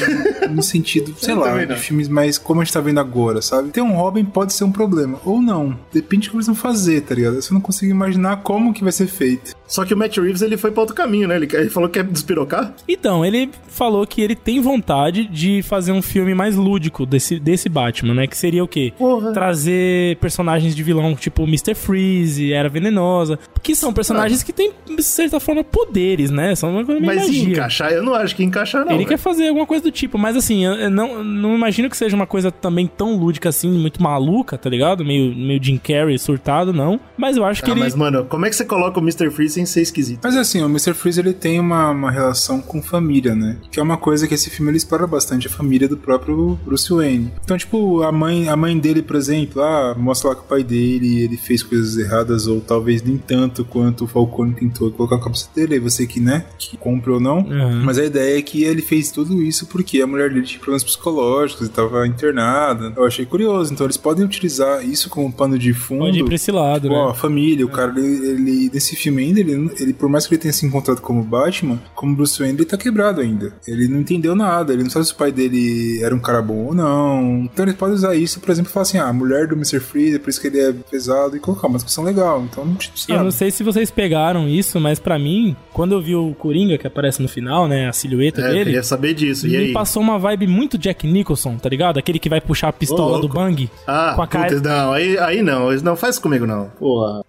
No, 0.49 0.55
no 0.55 0.63
sentido, 0.63 1.13
sei 1.19 1.33
Eu 1.33 1.39
lá, 1.39 1.57
de 1.57 1.65
não. 1.67 1.75
filmes 1.77 2.07
mais 2.07 2.37
como 2.37 2.61
a 2.61 2.63
gente 2.63 2.73
tá 2.73 2.81
vendo 2.81 2.99
agora, 2.99 3.41
sabe? 3.41 3.69
Ter 3.69 3.81
um 3.81 3.93
Robin 3.93 4.23
pode 4.25 4.53
ser 4.53 4.63
um 4.63 4.71
problema, 4.71 5.19
ou 5.25 5.41
não. 5.41 5.77
Depende 5.91 6.27
do 6.27 6.31
que 6.31 6.37
eles 6.37 6.45
vão 6.47 6.55
fazer, 6.55 7.01
tá 7.01 7.13
ligado? 7.15 7.35
Eu 7.35 7.41
não 7.51 7.61
consigo 7.61 7.91
imaginar 7.91 8.22
como 8.37 8.73
que 8.73 8.83
vai 8.83 8.91
ser 8.91 9.07
feito. 9.07 9.55
Só 9.73 9.83
que 9.83 9.91
o 9.91 9.97
Matt 9.97 10.17
Reeves 10.17 10.43
ele 10.43 10.55
foi 10.55 10.69
pra 10.69 10.81
outro 10.81 10.95
caminho, 10.95 11.27
né? 11.27 11.35
Ele, 11.35 11.49
ele 11.51 11.67
falou 11.71 11.89
que 11.89 11.99
quer 11.99 12.07
despirocar. 12.07 12.71
Então, 12.87 13.25
ele 13.25 13.49
falou 13.69 14.05
que 14.05 14.21
ele 14.21 14.35
tem 14.35 14.61
vontade 14.61 15.25
de 15.25 15.63
fazer 15.63 15.91
um 15.91 15.99
filme 16.01 16.35
mais 16.35 16.55
lúdico 16.55 17.07
desse, 17.07 17.39
desse 17.39 17.67
Batman, 17.69 18.13
né? 18.13 18.27
Que 18.27 18.37
seria 18.37 18.63
o 18.63 18.67
quê? 18.67 18.93
Porra. 18.95 19.31
Trazer 19.33 20.15
personagens 20.17 20.75
de 20.75 20.83
vilão 20.83 21.15
tipo 21.15 21.41
Mr. 21.45 21.73
Freeze, 21.73 22.53
Era 22.53 22.69
Venenosa. 22.69 23.39
Que 23.63 23.73
são 23.75 23.91
personagens 23.91 24.43
que 24.43 24.53
têm, 24.53 24.71
de 24.95 25.01
certa 25.01 25.39
forma, 25.39 25.63
poderes, 25.63 26.29
né? 26.29 26.53
São 26.53 26.69
uma 26.69 26.85
coisa 26.85 27.01
meio 27.01 27.15
Mas 27.15 27.25
magia. 27.25 27.49
encaixar, 27.53 27.91
eu 27.91 28.03
não 28.03 28.13
acho 28.13 28.35
que 28.35 28.43
encaixar, 28.43 28.81
não. 28.81 28.89
Ele 28.91 28.97
velho. 28.99 29.09
quer 29.09 29.17
fazer 29.17 29.47
alguma 29.47 29.65
coisa 29.65 29.83
do 29.83 29.89
tipo, 29.91 30.19
mas 30.19 30.35
assim, 30.37 30.65
eu 30.65 30.87
não, 30.91 31.23
não 31.23 31.55
imagino 31.55 31.89
que 31.89 31.97
seja 31.97 32.15
uma 32.15 32.27
coisa 32.27 32.51
também 32.51 32.85
tão 32.85 33.17
lúdica 33.17 33.49
assim, 33.49 33.71
muito 33.71 34.03
maluca, 34.03 34.55
tá 34.55 34.69
ligado? 34.69 35.03
Meio, 35.03 35.35
meio 35.35 35.63
Jim 35.63 35.77
Carrey 35.77 36.19
surtado, 36.19 36.71
não. 36.71 36.99
Mas 37.17 37.37
eu 37.37 37.43
acho 37.43 37.63
que 37.63 37.71
Ah, 37.71 37.73
ele. 37.73 37.79
mas, 37.79 37.95
mano, 37.95 38.25
como 38.25 38.45
é 38.45 38.49
que 38.51 38.55
você 38.55 38.65
coloca 38.65 38.99
o 38.99 39.01
Mr. 39.01 39.31
Freeze 39.31 39.62
sem 39.65 39.73
ser 39.73 39.81
esquisito? 39.81 40.19
Mas 40.23 40.35
assim, 40.35 40.61
o 40.61 40.65
Mr. 40.65 40.93
Freeze 40.93 41.19
ele 41.19 41.33
tem 41.33 41.59
uma, 41.59 41.89
uma 41.89 42.11
relação 42.11 42.61
com 42.61 42.81
família, 42.81 43.35
né? 43.35 43.57
Que 43.71 43.79
é 43.79 43.83
uma 43.83 43.97
coisa 43.97 44.27
que 44.27 44.33
esse 44.33 44.49
filme 44.49 44.69
ele 44.71 44.77
explora 44.77 45.05
bastante, 45.07 45.47
a 45.47 45.49
família 45.49 45.87
do 45.87 45.97
próprio 45.97 46.57
Bruce 46.65 46.91
Wayne. 46.93 47.31
Então, 47.43 47.57
tipo, 47.57 48.03
a 48.03 48.11
mãe, 48.11 48.49
a 48.49 48.55
mãe 48.55 48.77
dele, 48.77 49.01
por 49.01 49.15
exemplo, 49.15 49.61
ah, 49.61 49.95
mostra 49.97 50.29
lá 50.29 50.35
que 50.35 50.41
o 50.41 50.45
pai 50.45 50.63
dele 50.63 51.21
ele 51.23 51.37
fez 51.37 51.61
coisas 51.63 51.97
erradas, 51.97 52.47
ou 52.47 52.61
talvez 52.61 53.01
nem 53.01 53.17
tanto 53.17 53.63
quanto 53.65 54.05
o 54.05 54.07
Falcone 54.07 54.53
tentou 54.53 54.91
colocar 54.91 55.17
na 55.17 55.23
cabeça 55.23 55.47
dele, 55.55 55.75
aí 55.75 55.79
você 55.79 56.05
que, 56.05 56.19
né, 56.19 56.45
que 56.57 56.77
compre 56.77 57.11
ou 57.11 57.19
não. 57.19 57.39
Uhum. 57.39 57.83
Mas 57.83 57.97
a 57.97 58.05
ideia 58.05 58.37
é 58.37 58.41
que 58.41 58.63
ele 58.63 58.81
fez 58.81 59.11
tudo 59.11 59.41
isso 59.41 59.65
porque 59.67 60.01
a 60.01 60.07
mulher 60.07 60.29
dele 60.29 60.45
tinha 60.45 60.59
problemas 60.59 60.83
psicológicos 60.83 61.67
e 61.67 61.69
tava 61.69 62.05
internada. 62.07 62.93
Eu 62.95 63.05
achei 63.05 63.25
curioso, 63.25 63.73
então 63.73 63.85
eles 63.85 63.97
podem 63.97 64.25
utilizar 64.25 64.83
isso 64.85 65.09
como 65.09 65.31
pano 65.31 65.57
de 65.57 65.73
fundo. 65.73 65.99
Pode 66.05 66.19
ir 66.19 66.25
pra 66.25 66.35
esse 66.35 66.51
lado, 66.51 66.83
Tipo, 66.83 66.93
ó, 66.95 67.05
né? 67.05 67.11
a 67.11 67.13
família, 67.13 67.65
o 67.65 67.69
cara, 67.69 67.93
ele, 67.99 68.27
ele- 68.27 68.71
nesse 68.73 68.95
filme 68.95 69.23
ainda, 69.23 69.39
ele, 69.43 69.71
ele, 69.79 69.93
por 69.93 70.09
mais 70.09 70.25
que 70.27 70.33
ele 70.33 70.41
tenha 70.41 70.53
se 70.53 70.65
encontrado 70.65 71.01
como 71.01 71.23
Batman, 71.23 71.79
como 71.95 72.15
Bruce 72.15 72.39
Wayne, 72.39 72.57
ele 72.57 72.65
tá 72.65 72.77
quebrado 72.77 73.21
ainda. 73.21 73.53
Ele 73.67 73.87
não 73.87 73.99
entendeu 73.99 74.35
nada, 74.35 74.73
ele 74.73 74.83
não 74.83 74.89
sabe 74.89 75.05
se 75.05 75.13
o 75.13 75.15
pai 75.15 75.31
dele 75.31 76.01
era 76.03 76.13
um 76.15 76.19
cara 76.19 76.41
bom 76.41 76.65
ou 76.67 76.73
não. 76.75 77.41
Então 77.43 77.65
eles 77.65 77.75
podem 77.75 77.95
usar 77.95 78.15
isso, 78.15 78.39
por 78.39 78.49
exemplo, 78.51 78.69
e 78.69 78.73
falar 78.73 78.81
assim, 78.83 78.97
ah, 78.97 79.07
a 79.07 79.13
mulher 79.13 79.47
do 79.47 79.55
Mr. 79.55 79.79
Freeze, 79.79 80.15
é 80.15 80.19
por 80.19 80.29
isso 80.29 80.41
que 80.41 80.47
ele 80.47 80.59
é 80.59 80.73
pesado, 80.73 81.35
e 81.35 81.39
colocar 81.39 81.67
uma 81.67 81.77
discussão 81.77 82.03
legal. 82.03 82.43
Então 82.43 82.65
não 82.65 82.75
precisa. 82.75 83.13
Eu 83.13 83.23
não 83.23 83.31
sei 83.31 83.51
se 83.51 83.63
vocês 83.63 83.91
pegaram 83.91 84.47
isso, 84.47 84.79
mas 84.79 84.99
pra 84.99 85.17
mim, 85.19 85.55
quando 85.71 85.93
eu 85.93 86.01
vi 86.01 86.15
o 86.15 86.33
Coringa 86.33 86.77
que 86.77 86.87
aparece 86.87 87.21
no 87.21 87.27
final, 87.27 87.67
né, 87.67 87.87
a 87.87 87.93
silhueta 87.93 88.41
É, 88.41 88.45
eu 88.45 88.51
dele, 88.51 88.63
queria 88.65 88.83
saber 88.83 89.13
disso. 89.13 89.47
E 89.47 89.51
me 89.51 89.57
aí? 89.57 89.73
passou 89.73 90.01
uma 90.01 90.17
vibe 90.19 90.47
muito 90.47 90.77
Jack 90.77 91.05
Nicholson, 91.07 91.57
tá 91.57 91.69
ligado? 91.69 91.97
Aquele 91.97 92.19
que 92.19 92.29
vai 92.29 92.41
puxar 92.41 92.69
a 92.69 92.73
pistola 92.73 93.17
Ô, 93.17 93.21
do. 93.21 93.27
Bang 93.33 93.69
Ah, 93.87 94.13
com 94.15 94.21
a 94.21 94.27
cara. 94.27 94.59
não, 94.61 94.91
aí, 94.93 95.17
aí 95.17 95.41
não, 95.41 95.71
não 95.77 95.95
faz 95.95 96.19
comigo 96.19 96.45
não. 96.45 96.65
Porra. 96.79 97.22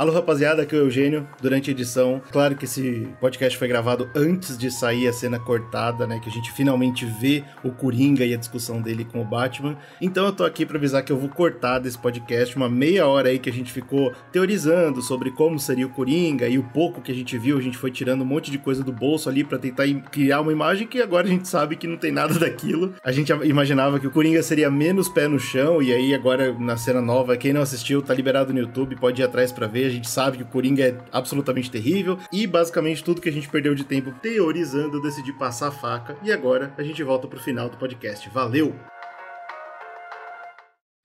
Alô, 0.00 0.12
rapaziada, 0.12 0.62
aqui 0.62 0.74
é 0.74 0.78
o 0.78 0.84
Eugênio, 0.84 1.28
durante 1.42 1.68
a 1.68 1.72
edição. 1.72 2.22
Claro 2.32 2.56
que 2.56 2.64
esse 2.64 3.06
podcast 3.20 3.58
foi 3.58 3.68
gravado 3.68 4.08
antes 4.16 4.56
de 4.56 4.70
sair 4.70 5.06
a 5.06 5.12
cena 5.12 5.38
cortada, 5.38 6.06
né? 6.06 6.18
Que 6.18 6.30
a 6.30 6.32
gente 6.32 6.50
finalmente 6.52 7.04
vê 7.04 7.44
o 7.62 7.70
Coringa 7.70 8.24
e 8.24 8.32
a 8.32 8.36
discussão 8.38 8.80
dele 8.80 9.04
com 9.04 9.20
o 9.20 9.24
Batman. 9.26 9.76
Então 10.00 10.24
eu 10.24 10.32
tô 10.32 10.42
aqui 10.42 10.64
pra 10.64 10.78
avisar 10.78 11.04
que 11.04 11.12
eu 11.12 11.18
vou 11.18 11.28
cortar 11.28 11.80
desse 11.80 11.98
podcast 11.98 12.56
uma 12.56 12.66
meia 12.66 13.06
hora 13.06 13.28
aí 13.28 13.38
que 13.38 13.50
a 13.50 13.52
gente 13.52 13.70
ficou 13.70 14.10
teorizando 14.32 15.02
sobre 15.02 15.32
como 15.32 15.58
seria 15.58 15.86
o 15.86 15.90
Coringa 15.90 16.48
e 16.48 16.56
o 16.56 16.62
pouco 16.62 17.02
que 17.02 17.12
a 17.12 17.14
gente 17.14 17.36
viu, 17.36 17.58
a 17.58 17.60
gente 17.60 17.76
foi 17.76 17.90
tirando 17.90 18.22
um 18.22 18.24
monte 18.24 18.50
de 18.50 18.56
coisa 18.56 18.82
do 18.82 18.94
bolso 18.94 19.28
ali 19.28 19.44
pra 19.44 19.58
tentar 19.58 19.84
criar 20.10 20.40
uma 20.40 20.50
imagem 20.50 20.86
que 20.88 21.02
agora 21.02 21.26
a 21.26 21.30
gente 21.30 21.46
sabe 21.46 21.76
que 21.76 21.86
não 21.86 21.98
tem 21.98 22.10
nada 22.10 22.32
daquilo. 22.40 22.94
A 23.04 23.12
gente 23.12 23.30
imaginava 23.44 24.00
que 24.00 24.06
o 24.06 24.10
Coringa 24.10 24.42
seria 24.42 24.70
menos 24.70 25.10
pé 25.10 25.28
no 25.28 25.38
chão 25.38 25.82
e 25.82 25.92
aí 25.92 26.14
agora 26.14 26.54
na 26.58 26.78
cena 26.78 27.02
nova, 27.02 27.36
quem 27.36 27.52
não 27.52 27.60
assistiu 27.60 28.00
tá 28.00 28.14
liberado 28.14 28.50
no 28.50 28.60
YouTube, 28.60 28.96
pode 28.96 29.20
ir 29.20 29.26
atrás 29.26 29.52
pra 29.52 29.66
ver. 29.66 29.89
A 29.90 29.92
gente 29.92 30.08
sabe 30.08 30.36
que 30.36 30.42
o 30.44 30.46
Coringa 30.46 30.84
é 30.84 30.96
absolutamente 31.10 31.70
terrível 31.70 32.16
e 32.32 32.46
basicamente 32.46 33.02
tudo 33.02 33.20
que 33.20 33.28
a 33.28 33.32
gente 33.32 33.48
perdeu 33.48 33.74
de 33.74 33.84
tempo 33.84 34.12
teorizando, 34.22 34.98
eu 34.98 35.02
decidi 35.02 35.32
passar 35.32 35.68
a 35.68 35.72
faca 35.72 36.16
e 36.22 36.32
agora 36.32 36.72
a 36.78 36.82
gente 36.82 37.02
volta 37.02 37.26
pro 37.26 37.40
final 37.40 37.68
do 37.68 37.76
podcast. 37.76 38.28
Valeu! 38.30 38.74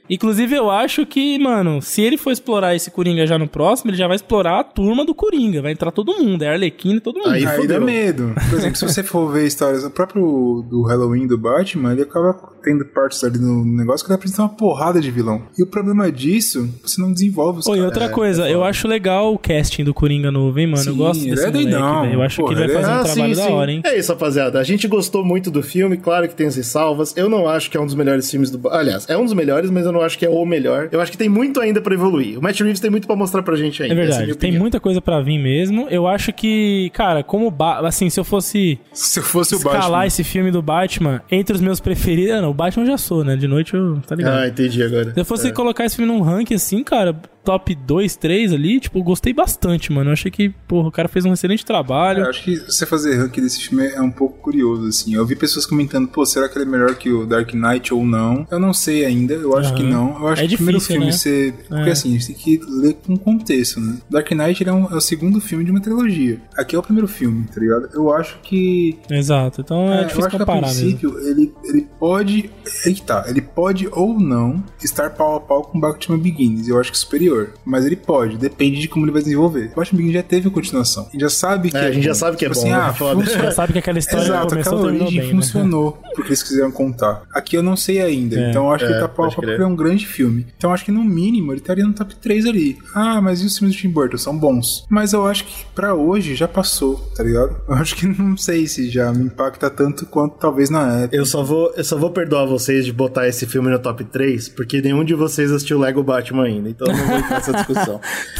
Inclusive, 0.09 0.55
eu 0.55 0.69
acho 0.69 1.05
que, 1.05 1.37
mano, 1.39 1.81
se 1.81 2.01
ele 2.01 2.17
for 2.17 2.31
explorar 2.31 2.75
esse 2.75 2.91
Coringa 2.91 3.25
já 3.25 3.37
no 3.39 3.47
próximo, 3.47 3.89
ele 3.91 3.97
já 3.97 4.07
vai 4.07 4.15
explorar 4.15 4.59
a 4.59 4.63
turma 4.63 5.03
do 5.05 5.15
Coringa. 5.15 5.61
Vai 5.61 5.71
entrar 5.71 5.91
todo 5.91 6.13
mundo, 6.15 6.43
é 6.43 6.49
Arlequina, 6.49 7.01
todo 7.01 7.17
mundo. 7.17 7.29
Aí 7.29 7.45
Aí 7.45 7.67
dá 7.67 7.79
medo. 7.79 8.33
Por 8.49 8.57
exemplo, 8.59 8.75
se 8.77 8.85
você 8.87 9.01
for 9.03 9.31
ver 9.31 9.45
histórias, 9.47 9.83
o 9.83 9.89
próprio 9.89 10.63
do 10.69 10.83
Halloween 10.83 11.27
do 11.27 11.37
Batman, 11.37 11.93
ele 11.93 12.03
acaba 12.03 12.33
tendo 12.63 12.83
partes 12.85 13.23
ali 13.23 13.37
no 13.37 13.63
negócio 13.63 14.05
que 14.05 14.11
ele 14.11 14.15
apresenta 14.17 14.41
uma 14.43 14.49
porrada 14.49 14.99
de 14.99 15.11
vilão. 15.11 15.43
E 15.57 15.61
o 15.63 15.67
problema 15.67 16.11
disso, 16.11 16.67
você 16.83 16.99
não 17.01 17.11
desenvolve 17.13 17.59
os 17.59 17.67
Oi, 17.67 17.77
caras. 17.77 17.85
outra 17.91 18.05
é, 18.05 18.09
coisa, 18.09 18.47
é 18.47 18.53
eu 18.53 18.63
acho 18.63 18.87
legal 18.87 19.33
o 19.33 19.37
casting 19.37 19.83
do 19.83 19.93
Coringa 19.93 20.31
novo, 20.31 20.59
hein, 20.59 20.67
mano? 20.67 20.79
eu 20.81 20.91
Sim, 20.93 20.97
gosto 20.97 21.21
ele 21.21 21.31
desse 21.31 21.43
é 21.43 21.47
moleque, 21.51 21.69
doidão. 21.71 22.01
velho. 22.01 22.13
Eu 22.13 22.21
acho 22.21 22.41
Porra, 22.41 22.55
que 22.55 22.61
ele 22.61 22.67
vai 22.73 22.75
é- 22.75 22.81
fazer 22.81 22.91
um 22.91 22.95
Ah, 22.99 23.03
trabalho 23.03 23.35
sim, 23.35 23.41
da 23.41 23.47
sim. 23.47 23.53
hora, 23.53 23.71
hein? 23.71 23.81
É 23.85 23.97
isso, 23.99 24.11
rapaziada. 24.11 24.59
A 24.59 24.63
gente 24.63 24.87
gostou 24.87 25.23
muito 25.23 25.51
do 25.51 25.61
filme, 25.61 25.97
claro 25.97 26.27
que 26.27 26.35
tem 26.35 26.47
as 26.47 26.55
ressalvas. 26.55 27.15
Eu 27.15 27.29
não 27.29 27.47
acho 27.47 27.69
que 27.69 27.77
é 27.77 27.79
um 27.79 27.85
dos 27.85 27.95
melhores 27.95 28.29
filmes 28.29 28.49
do. 28.49 28.67
Aliás, 28.69 29.05
é 29.09 29.15
um 29.17 29.23
dos 29.25 29.33
melhores, 29.33 29.69
mas 29.69 29.85
eu 29.85 29.91
não 29.95 30.01
acho 30.01 30.17
que 30.17 30.25
é 30.25 30.29
o 30.29 30.45
melhor. 30.45 30.89
Eu 30.91 31.01
acho 31.01 31.11
que 31.11 31.17
tem 31.17 31.29
muito 31.29 31.59
ainda 31.59 31.81
pra 31.81 31.93
evoluir. 31.93 32.37
O 32.37 32.41
Matt 32.41 32.59
Reeves 32.59 32.79
tem 32.79 32.91
muito 32.91 33.07
pra 33.07 33.15
mostrar 33.15 33.41
pra 33.41 33.55
gente 33.55 33.81
ainda. 33.81 33.95
É 33.95 33.97
a 33.97 34.01
verdade, 34.01 34.23
minha 34.25 34.35
tem 34.35 34.51
muita 34.51 34.79
coisa 34.79 35.01
pra 35.01 35.21
vir 35.21 35.39
mesmo. 35.39 35.87
Eu 35.89 36.07
acho 36.07 36.31
que, 36.33 36.89
cara, 36.93 37.23
como 37.23 37.49
ba 37.49 37.79
assim, 37.87 38.09
se 38.09 38.19
eu 38.19 38.23
fosse 38.23 38.79
Se 38.93 39.19
eu 39.19 39.23
fosse 39.23 39.55
o 39.55 39.57
escalar 39.57 39.81
Batman. 39.81 40.05
esse 40.05 40.23
filme 40.23 40.51
do 40.51 40.61
Batman 40.61 41.21
entre 41.31 41.55
os 41.55 41.61
meus 41.61 41.79
preferidos, 41.79 42.33
ah, 42.33 42.41
não, 42.41 42.51
o 42.51 42.53
Batman 42.53 42.83
eu 42.83 42.87
já 42.87 42.97
sou, 42.97 43.23
né? 43.23 43.35
De 43.35 43.47
noite 43.47 43.73
eu, 43.73 43.99
tá 44.07 44.15
ligado? 44.15 44.37
Ah, 44.39 44.47
entendi 44.47 44.83
agora. 44.83 45.13
Se 45.13 45.19
eu 45.19 45.25
fosse 45.25 45.51
colocar 45.51 45.85
esse 45.85 45.95
filme 45.95 46.11
num 46.11 46.21
ranking 46.21 46.55
assim, 46.55 46.83
cara, 46.83 47.15
top 47.45 47.75
2, 47.75 48.15
3 48.17 48.51
ali, 48.53 48.79
tipo, 48.79 48.99
eu 48.99 49.03
gostei 49.03 49.31
bastante, 49.33 49.91
mano. 49.93 50.09
Eu 50.09 50.13
achei 50.13 50.31
que, 50.31 50.49
porra, 50.67 50.87
o 50.87 50.91
cara 50.91 51.07
fez 51.07 51.23
um 51.25 51.33
excelente 51.33 51.63
trabalho. 51.65 52.23
Eu 52.23 52.29
acho 52.29 52.43
que 52.43 52.55
você 52.57 52.85
fazer 52.85 53.15
ranking 53.17 53.41
desse 53.41 53.61
filme 53.61 53.85
é 53.87 54.01
um 54.01 54.11
pouco 54.11 54.37
curioso, 54.39 54.87
assim. 54.87 55.13
Eu 55.13 55.25
vi 55.25 55.35
pessoas 55.35 55.65
comentando, 55.65 56.07
pô, 56.07 56.25
será 56.25 56.49
que 56.49 56.57
ele 56.57 56.65
é 56.65 56.67
melhor 56.67 56.95
que 56.95 57.09
o 57.11 57.25
Dark 57.25 57.53
Knight 57.53 57.93
ou 57.93 58.05
não? 58.05 58.45
Eu 58.49 58.59
não 58.59 58.73
sei 58.73 59.05
ainda, 59.05 59.33
eu 59.35 59.55
acho 59.57 59.69
Aham. 59.69 59.77
que 59.77 59.83
não. 59.83 60.19
Eu 60.19 60.27
acho 60.27 60.41
É 60.43 60.47
que 60.47 60.53
o 60.55 60.57
primeiro 60.57 60.81
filme 60.81 61.05
né? 61.05 61.11
você. 61.11 61.53
Porque 61.69 61.89
É. 61.89 61.91
assim, 61.91 62.09
a 62.09 62.19
gente 62.19 62.27
tem 62.27 62.35
que 62.35 62.59
ler 62.67 62.93
com 63.05 63.15
contexto, 63.17 63.79
né? 63.79 63.97
Dark 64.09 64.29
Knight 64.31 64.63
ele 64.63 64.69
é, 64.69 64.73
um- 64.73 64.89
é 64.91 64.95
o 64.95 65.01
segundo 65.01 65.39
filme 65.39 65.63
de 65.63 65.71
uma 65.71 65.79
trilogia. 65.81 66.41
Aqui 66.57 66.75
é 66.75 66.79
o 66.79 66.83
primeiro 66.83 67.07
filme, 67.07 67.45
tá 67.53 67.59
ligado? 67.61 67.89
Eu 67.93 68.11
acho 68.13 68.39
que. 68.41 68.97
Exato, 69.09 69.61
então 69.61 69.91
é, 69.93 69.97
É, 69.97 70.01
eu 70.03 70.07
difícil 70.07 70.25
acho 70.25 70.29
que 70.29 70.35
a 70.35 70.39
comparar 70.39 70.61
mesmo. 70.67 70.81
princípio 70.97 71.19
ele, 71.19 71.53
ele 71.65 71.87
pode. 71.99 72.49
Aí 72.85 72.93
que 72.93 73.01
tá, 73.01 73.25
ele 73.27 73.41
pode 73.41 73.87
ou 73.91 74.19
não 74.19 74.63
estar 74.83 75.09
pau 75.11 75.35
a 75.35 75.39
pau 75.39 75.63
com 75.63 75.79
Batman 75.79 76.17
Begins. 76.17 76.67
Eu 76.67 76.79
acho 76.79 76.91
que 76.91 76.97
superior. 76.97 77.34
Anterior, 77.35 77.53
mas 77.65 77.85
ele 77.85 77.95
pode, 77.95 78.37
depende 78.37 78.79
de 78.79 78.87
como 78.87 79.05
ele 79.05 79.11
vai 79.11 79.21
desenvolver. 79.21 79.71
O 79.73 79.75
Batman 79.75 79.97
Begins 79.97 80.13
já 80.13 80.23
teve 80.23 80.49
continuação. 80.49 81.03
A 81.07 81.11
gente 81.11 81.21
já 81.21 81.29
sabe 81.29 81.69
que 81.71 81.77
É, 81.77 81.81
a 81.87 81.91
gente 81.91 82.03
já 82.05 82.13
sabe 82.13 82.37
que 82.37 82.45
é 82.45 82.49
Tipo 82.49 82.61
bom, 82.61 82.67
assim, 82.67 82.75
né? 82.75 82.81
ah, 82.89 82.93
Foda. 82.93 83.25
Já 83.25 83.51
sabe 83.51 83.73
que 83.73 83.79
aquela 83.79 83.99
história 83.99 84.23
Exato, 84.25 84.47
começou 84.49 84.73
aquela 84.73 84.87
origem 84.87 85.19
bem, 85.21 85.27
né? 85.27 85.35
funcionou 85.35 85.97
porque 86.15 86.29
eles 86.29 86.43
quiseram 86.43 86.71
contar. 86.71 87.23
Aqui 87.33 87.55
eu 87.57 87.63
não 87.63 87.75
sei 87.75 88.01
ainda, 88.01 88.39
É. 88.39 88.49
então 88.49 88.65
eu 88.67 88.71
acho 88.73 88.85
que 88.85 88.91
É, 88.91 88.95
ele 88.95 89.01
tá 89.01 89.07
pau 89.07 89.25
a 89.25 89.27
pode 89.27 89.35
pau 89.35 89.43
crer. 89.43 89.55
porque 89.57 89.63
é 89.63 89.67
um 89.67 89.75
grande 89.75 90.05
filme. 90.07 90.45
Então 90.57 90.69
eu 90.69 90.73
acho 90.73 90.85
que 90.85 90.91
no 90.91 91.03
mínimo 91.03 91.51
ele 91.51 91.59
estaria 91.59 91.85
no 91.85 91.93
top 91.93 92.15
3 92.15 92.45
ali. 92.45 92.77
Ah, 92.93 93.21
mas 93.21 93.41
e 93.41 93.45
os 93.45 93.57
filmes 93.57 93.75
do 93.75 93.79
Tim 93.81 93.89
Burton? 93.89 94.17
São 94.17 94.37
bons. 94.37 94.85
Mas 94.89 95.13
eu 95.13 95.25
acho 95.27 95.45
que 95.45 95.65
pra 95.75 95.93
hoje 95.93 96.35
já 96.35 96.47
passou, 96.47 96.95
tá 97.15 97.23
ligado? 97.23 97.55
Eu 97.67 97.75
acho 97.75 97.95
que 97.95 98.07
não 98.07 98.37
sei 98.37 98.67
se 98.67 98.89
já 98.89 99.11
me 99.11 99.23
impacta 99.25 99.69
tanto 99.69 100.05
quanto 100.05 100.35
talvez 100.37 100.69
na 100.69 100.99
época. 101.01 101.15
Eu 101.15 101.25
só, 101.25 101.43
vou, 101.43 101.73
eu 101.75 101.83
só 101.83 101.97
vou 101.97 102.09
perdoar 102.11 102.45
vocês 102.45 102.85
de 102.85 102.93
botar 102.93 103.27
esse 103.27 103.45
filme 103.45 103.69
no 103.69 103.79
top 103.79 104.03
3, 104.03 104.49
porque 104.49 104.81
nenhum 104.81 105.03
de 105.03 105.13
vocês 105.13 105.51
assistiu 105.51 105.79
Lego 105.79 106.03
Batman 106.03 106.45
ainda, 106.45 106.69
então 106.69 106.87
eu 106.87 106.95
não 106.95 107.05
vou 107.05 107.23
nessa 107.29 107.51
discussão. 107.53 107.99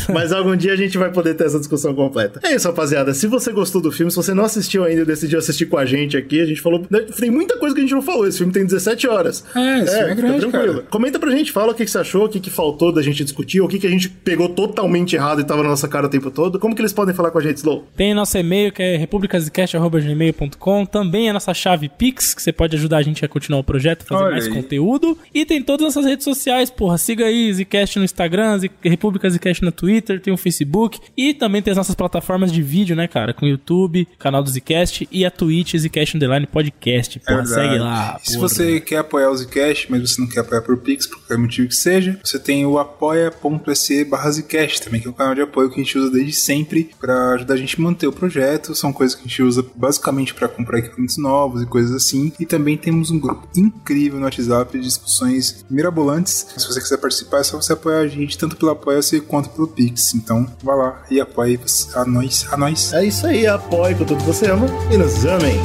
Mas 0.09 0.31
algum 0.31 0.55
dia 0.55 0.73
a 0.73 0.75
gente 0.75 0.97
vai 0.97 1.11
poder 1.11 1.33
ter 1.35 1.45
essa 1.45 1.57
discussão 1.59 1.93
completa. 1.93 2.39
É 2.43 2.55
isso, 2.55 2.67
rapaziada. 2.67 3.13
Se 3.13 3.27
você 3.27 3.51
gostou 3.51 3.81
do 3.81 3.91
filme, 3.91 4.11
se 4.11 4.17
você 4.17 4.33
não 4.33 4.45
assistiu 4.45 4.83
ainda 4.83 5.01
e 5.01 5.05
decidiu 5.05 5.39
assistir 5.39 5.65
com 5.65 5.77
a 5.77 5.85
gente 5.85 6.15
aqui, 6.17 6.41
a 6.41 6.45
gente 6.45 6.61
falou. 6.61 6.85
Tem 7.19 7.29
muita 7.31 7.57
coisa 7.57 7.73
que 7.75 7.81
a 7.81 7.83
gente 7.83 7.93
não 7.93 8.01
falou. 8.01 8.27
Esse 8.27 8.37
filme 8.37 8.51
tem 8.53 8.65
17 8.65 9.07
horas. 9.07 9.43
É, 9.55 9.79
esse 9.79 9.95
filme 9.97 10.11
é 10.11 10.15
fica 10.15 10.27
grande, 10.27 10.47
cara. 10.47 10.81
Comenta 10.89 11.19
pra 11.19 11.31
gente, 11.31 11.51
fala 11.51 11.71
o 11.71 11.75
que, 11.75 11.83
que 11.85 11.91
você 11.91 11.97
achou, 11.99 12.25
o 12.25 12.29
que, 12.29 12.39
que 12.39 12.49
faltou 12.49 12.91
da 12.91 13.01
gente 13.01 13.23
discutir, 13.23 13.61
o 13.61 13.67
que, 13.67 13.79
que 13.79 13.87
a 13.87 13.89
gente 13.89 14.09
pegou 14.09 14.49
totalmente 14.49 15.15
errado 15.15 15.41
e 15.41 15.43
tava 15.43 15.63
na 15.63 15.69
nossa 15.69 15.87
cara 15.87 16.07
o 16.07 16.09
tempo 16.09 16.29
todo. 16.31 16.59
Como 16.59 16.75
que 16.75 16.81
eles 16.81 16.93
podem 16.93 17.13
falar 17.15 17.31
com 17.31 17.37
a 17.39 17.41
gente, 17.41 17.57
Slow? 17.57 17.85
Tem 17.95 18.13
nosso 18.13 18.37
e-mail 18.37 18.71
que 18.71 18.81
é 18.81 18.97
republicasdecast.gmail.com 18.97 20.85
Também 20.85 21.29
a 21.29 21.33
nossa 21.33 21.53
chave 21.53 21.89
Pix, 21.89 22.33
que 22.33 22.41
você 22.41 22.51
pode 22.51 22.75
ajudar 22.75 22.97
a 22.97 23.01
gente 23.01 23.23
a 23.23 23.27
continuar 23.27 23.59
o 23.59 23.63
projeto, 23.63 24.05
fazer 24.05 24.23
Olha 24.23 24.31
mais 24.33 24.47
aí. 24.47 24.53
conteúdo. 24.53 25.17
E 25.33 25.45
tem 25.45 25.61
todas 25.61 25.87
as 25.87 25.95
nossas 25.95 26.09
redes 26.09 26.23
sociais, 26.23 26.69
porra. 26.69 26.97
Siga 26.97 27.25
aí 27.25 27.53
Zcast 27.53 27.97
no 27.99 28.05
Instagram, 28.05 28.57
Z- 28.59 28.69
República 28.83 29.29
Zcast 29.29 29.63
no 29.63 29.71
Twitter, 29.71 30.21
tem 30.21 30.33
o 30.33 30.37
Facebook. 30.37 30.99
E 31.15 31.33
também 31.33 31.61
tem 31.61 31.71
as 31.71 31.77
nossas 31.77 31.95
plataformas 31.95 32.51
de 32.51 32.61
vídeo, 32.61 32.95
né, 32.95 33.07
cara? 33.07 33.33
Com 33.33 33.45
o 33.45 33.49
YouTube, 33.49 34.07
canal 34.19 34.43
do 34.43 34.49
Zcast 34.49 35.07
e 35.11 35.25
a 35.25 35.31
Twitch 35.31 35.75
Zcast 35.77 36.15
Underline 36.15 36.47
Podcast. 36.47 37.19
Porra, 37.19 37.41
É 37.41 37.45
segue 37.45 37.77
lá. 37.79 38.19
Se 38.23 38.35
porra. 38.35 38.47
você 38.49 38.79
quer 38.79 38.97
apoiar 38.97 39.29
o 39.29 39.37
Zcast, 39.37 39.87
mas 39.89 40.01
você 40.01 40.21
não 40.21 40.27
quer 40.27 40.41
apoiar 40.41 40.61
por 40.61 40.77
Pix, 40.77 41.07
por 41.07 41.17
qualquer 41.19 41.37
motivo 41.37 41.67
que 41.67 41.75
seja, 41.75 42.19
você 42.23 42.37
tem 42.39 42.65
o 42.65 42.77
apoia.se 42.77 44.05
barra 44.05 44.31
Zcast 44.31 44.81
também, 44.83 45.01
que 45.01 45.07
é 45.07 45.09
o 45.09 45.13
canal 45.13 45.33
de 45.35 45.41
apoio 45.41 45.69
que 45.69 45.79
a 45.79 45.83
gente 45.83 45.97
usa 45.97 46.11
desde 46.11 46.33
sempre 46.33 46.89
pra 46.99 47.31
ajudar 47.33 47.53
a 47.53 47.57
gente 47.57 47.79
a 47.79 47.81
manter 47.83 48.07
o 48.07 48.11
projeto. 48.11 48.75
São 48.75 48.91
coisas 48.93 49.15
que 49.15 49.21
a 49.21 49.27
gente 49.27 49.41
usa 49.43 49.65
basicamente 49.75 50.33
pra 50.33 50.47
comprar 50.47 50.79
equipamentos 50.79 51.17
novos 51.17 51.61
e 51.61 51.65
coisas 51.65 51.95
assim. 51.95 52.31
E 52.39 52.45
também 52.45 52.77
temos 52.77 53.11
um 53.11 53.19
grupo 53.19 53.47
incrível 53.55 54.19
no 54.19 54.25
WhatsApp 54.25 54.77
de 54.77 54.83
discussões 54.83 55.65
mirabolantes. 55.69 56.47
Se 56.57 56.67
você 56.67 56.79
quiser 56.79 56.97
participar, 56.97 57.39
é 57.39 57.43
só 57.43 57.61
você 57.61 57.73
apoiar 57.73 57.99
a 57.99 58.07
gente, 58.07 58.37
tanto 58.37 58.55
pelo 58.55 58.64
Apoia-se 58.69 59.21
quanto 59.21 59.49
pelo 59.49 59.67
Pix. 59.67 60.13
Então, 60.13 60.45
vá 60.63 60.75
lá 60.75 61.03
e 61.09 61.19
apoie 61.19 61.59
a 61.95 62.05
nós, 62.05 62.47
a 62.51 62.57
nós. 62.57 62.93
É 62.93 63.05
isso 63.05 63.25
aí, 63.27 63.45
apoie 63.47 63.95
com 63.95 64.05
tudo 64.05 64.19
que 64.19 64.27
você 64.27 64.49
ama 64.49 64.67
e 64.91 64.97
nos 64.97 65.25
amem. 65.25 65.59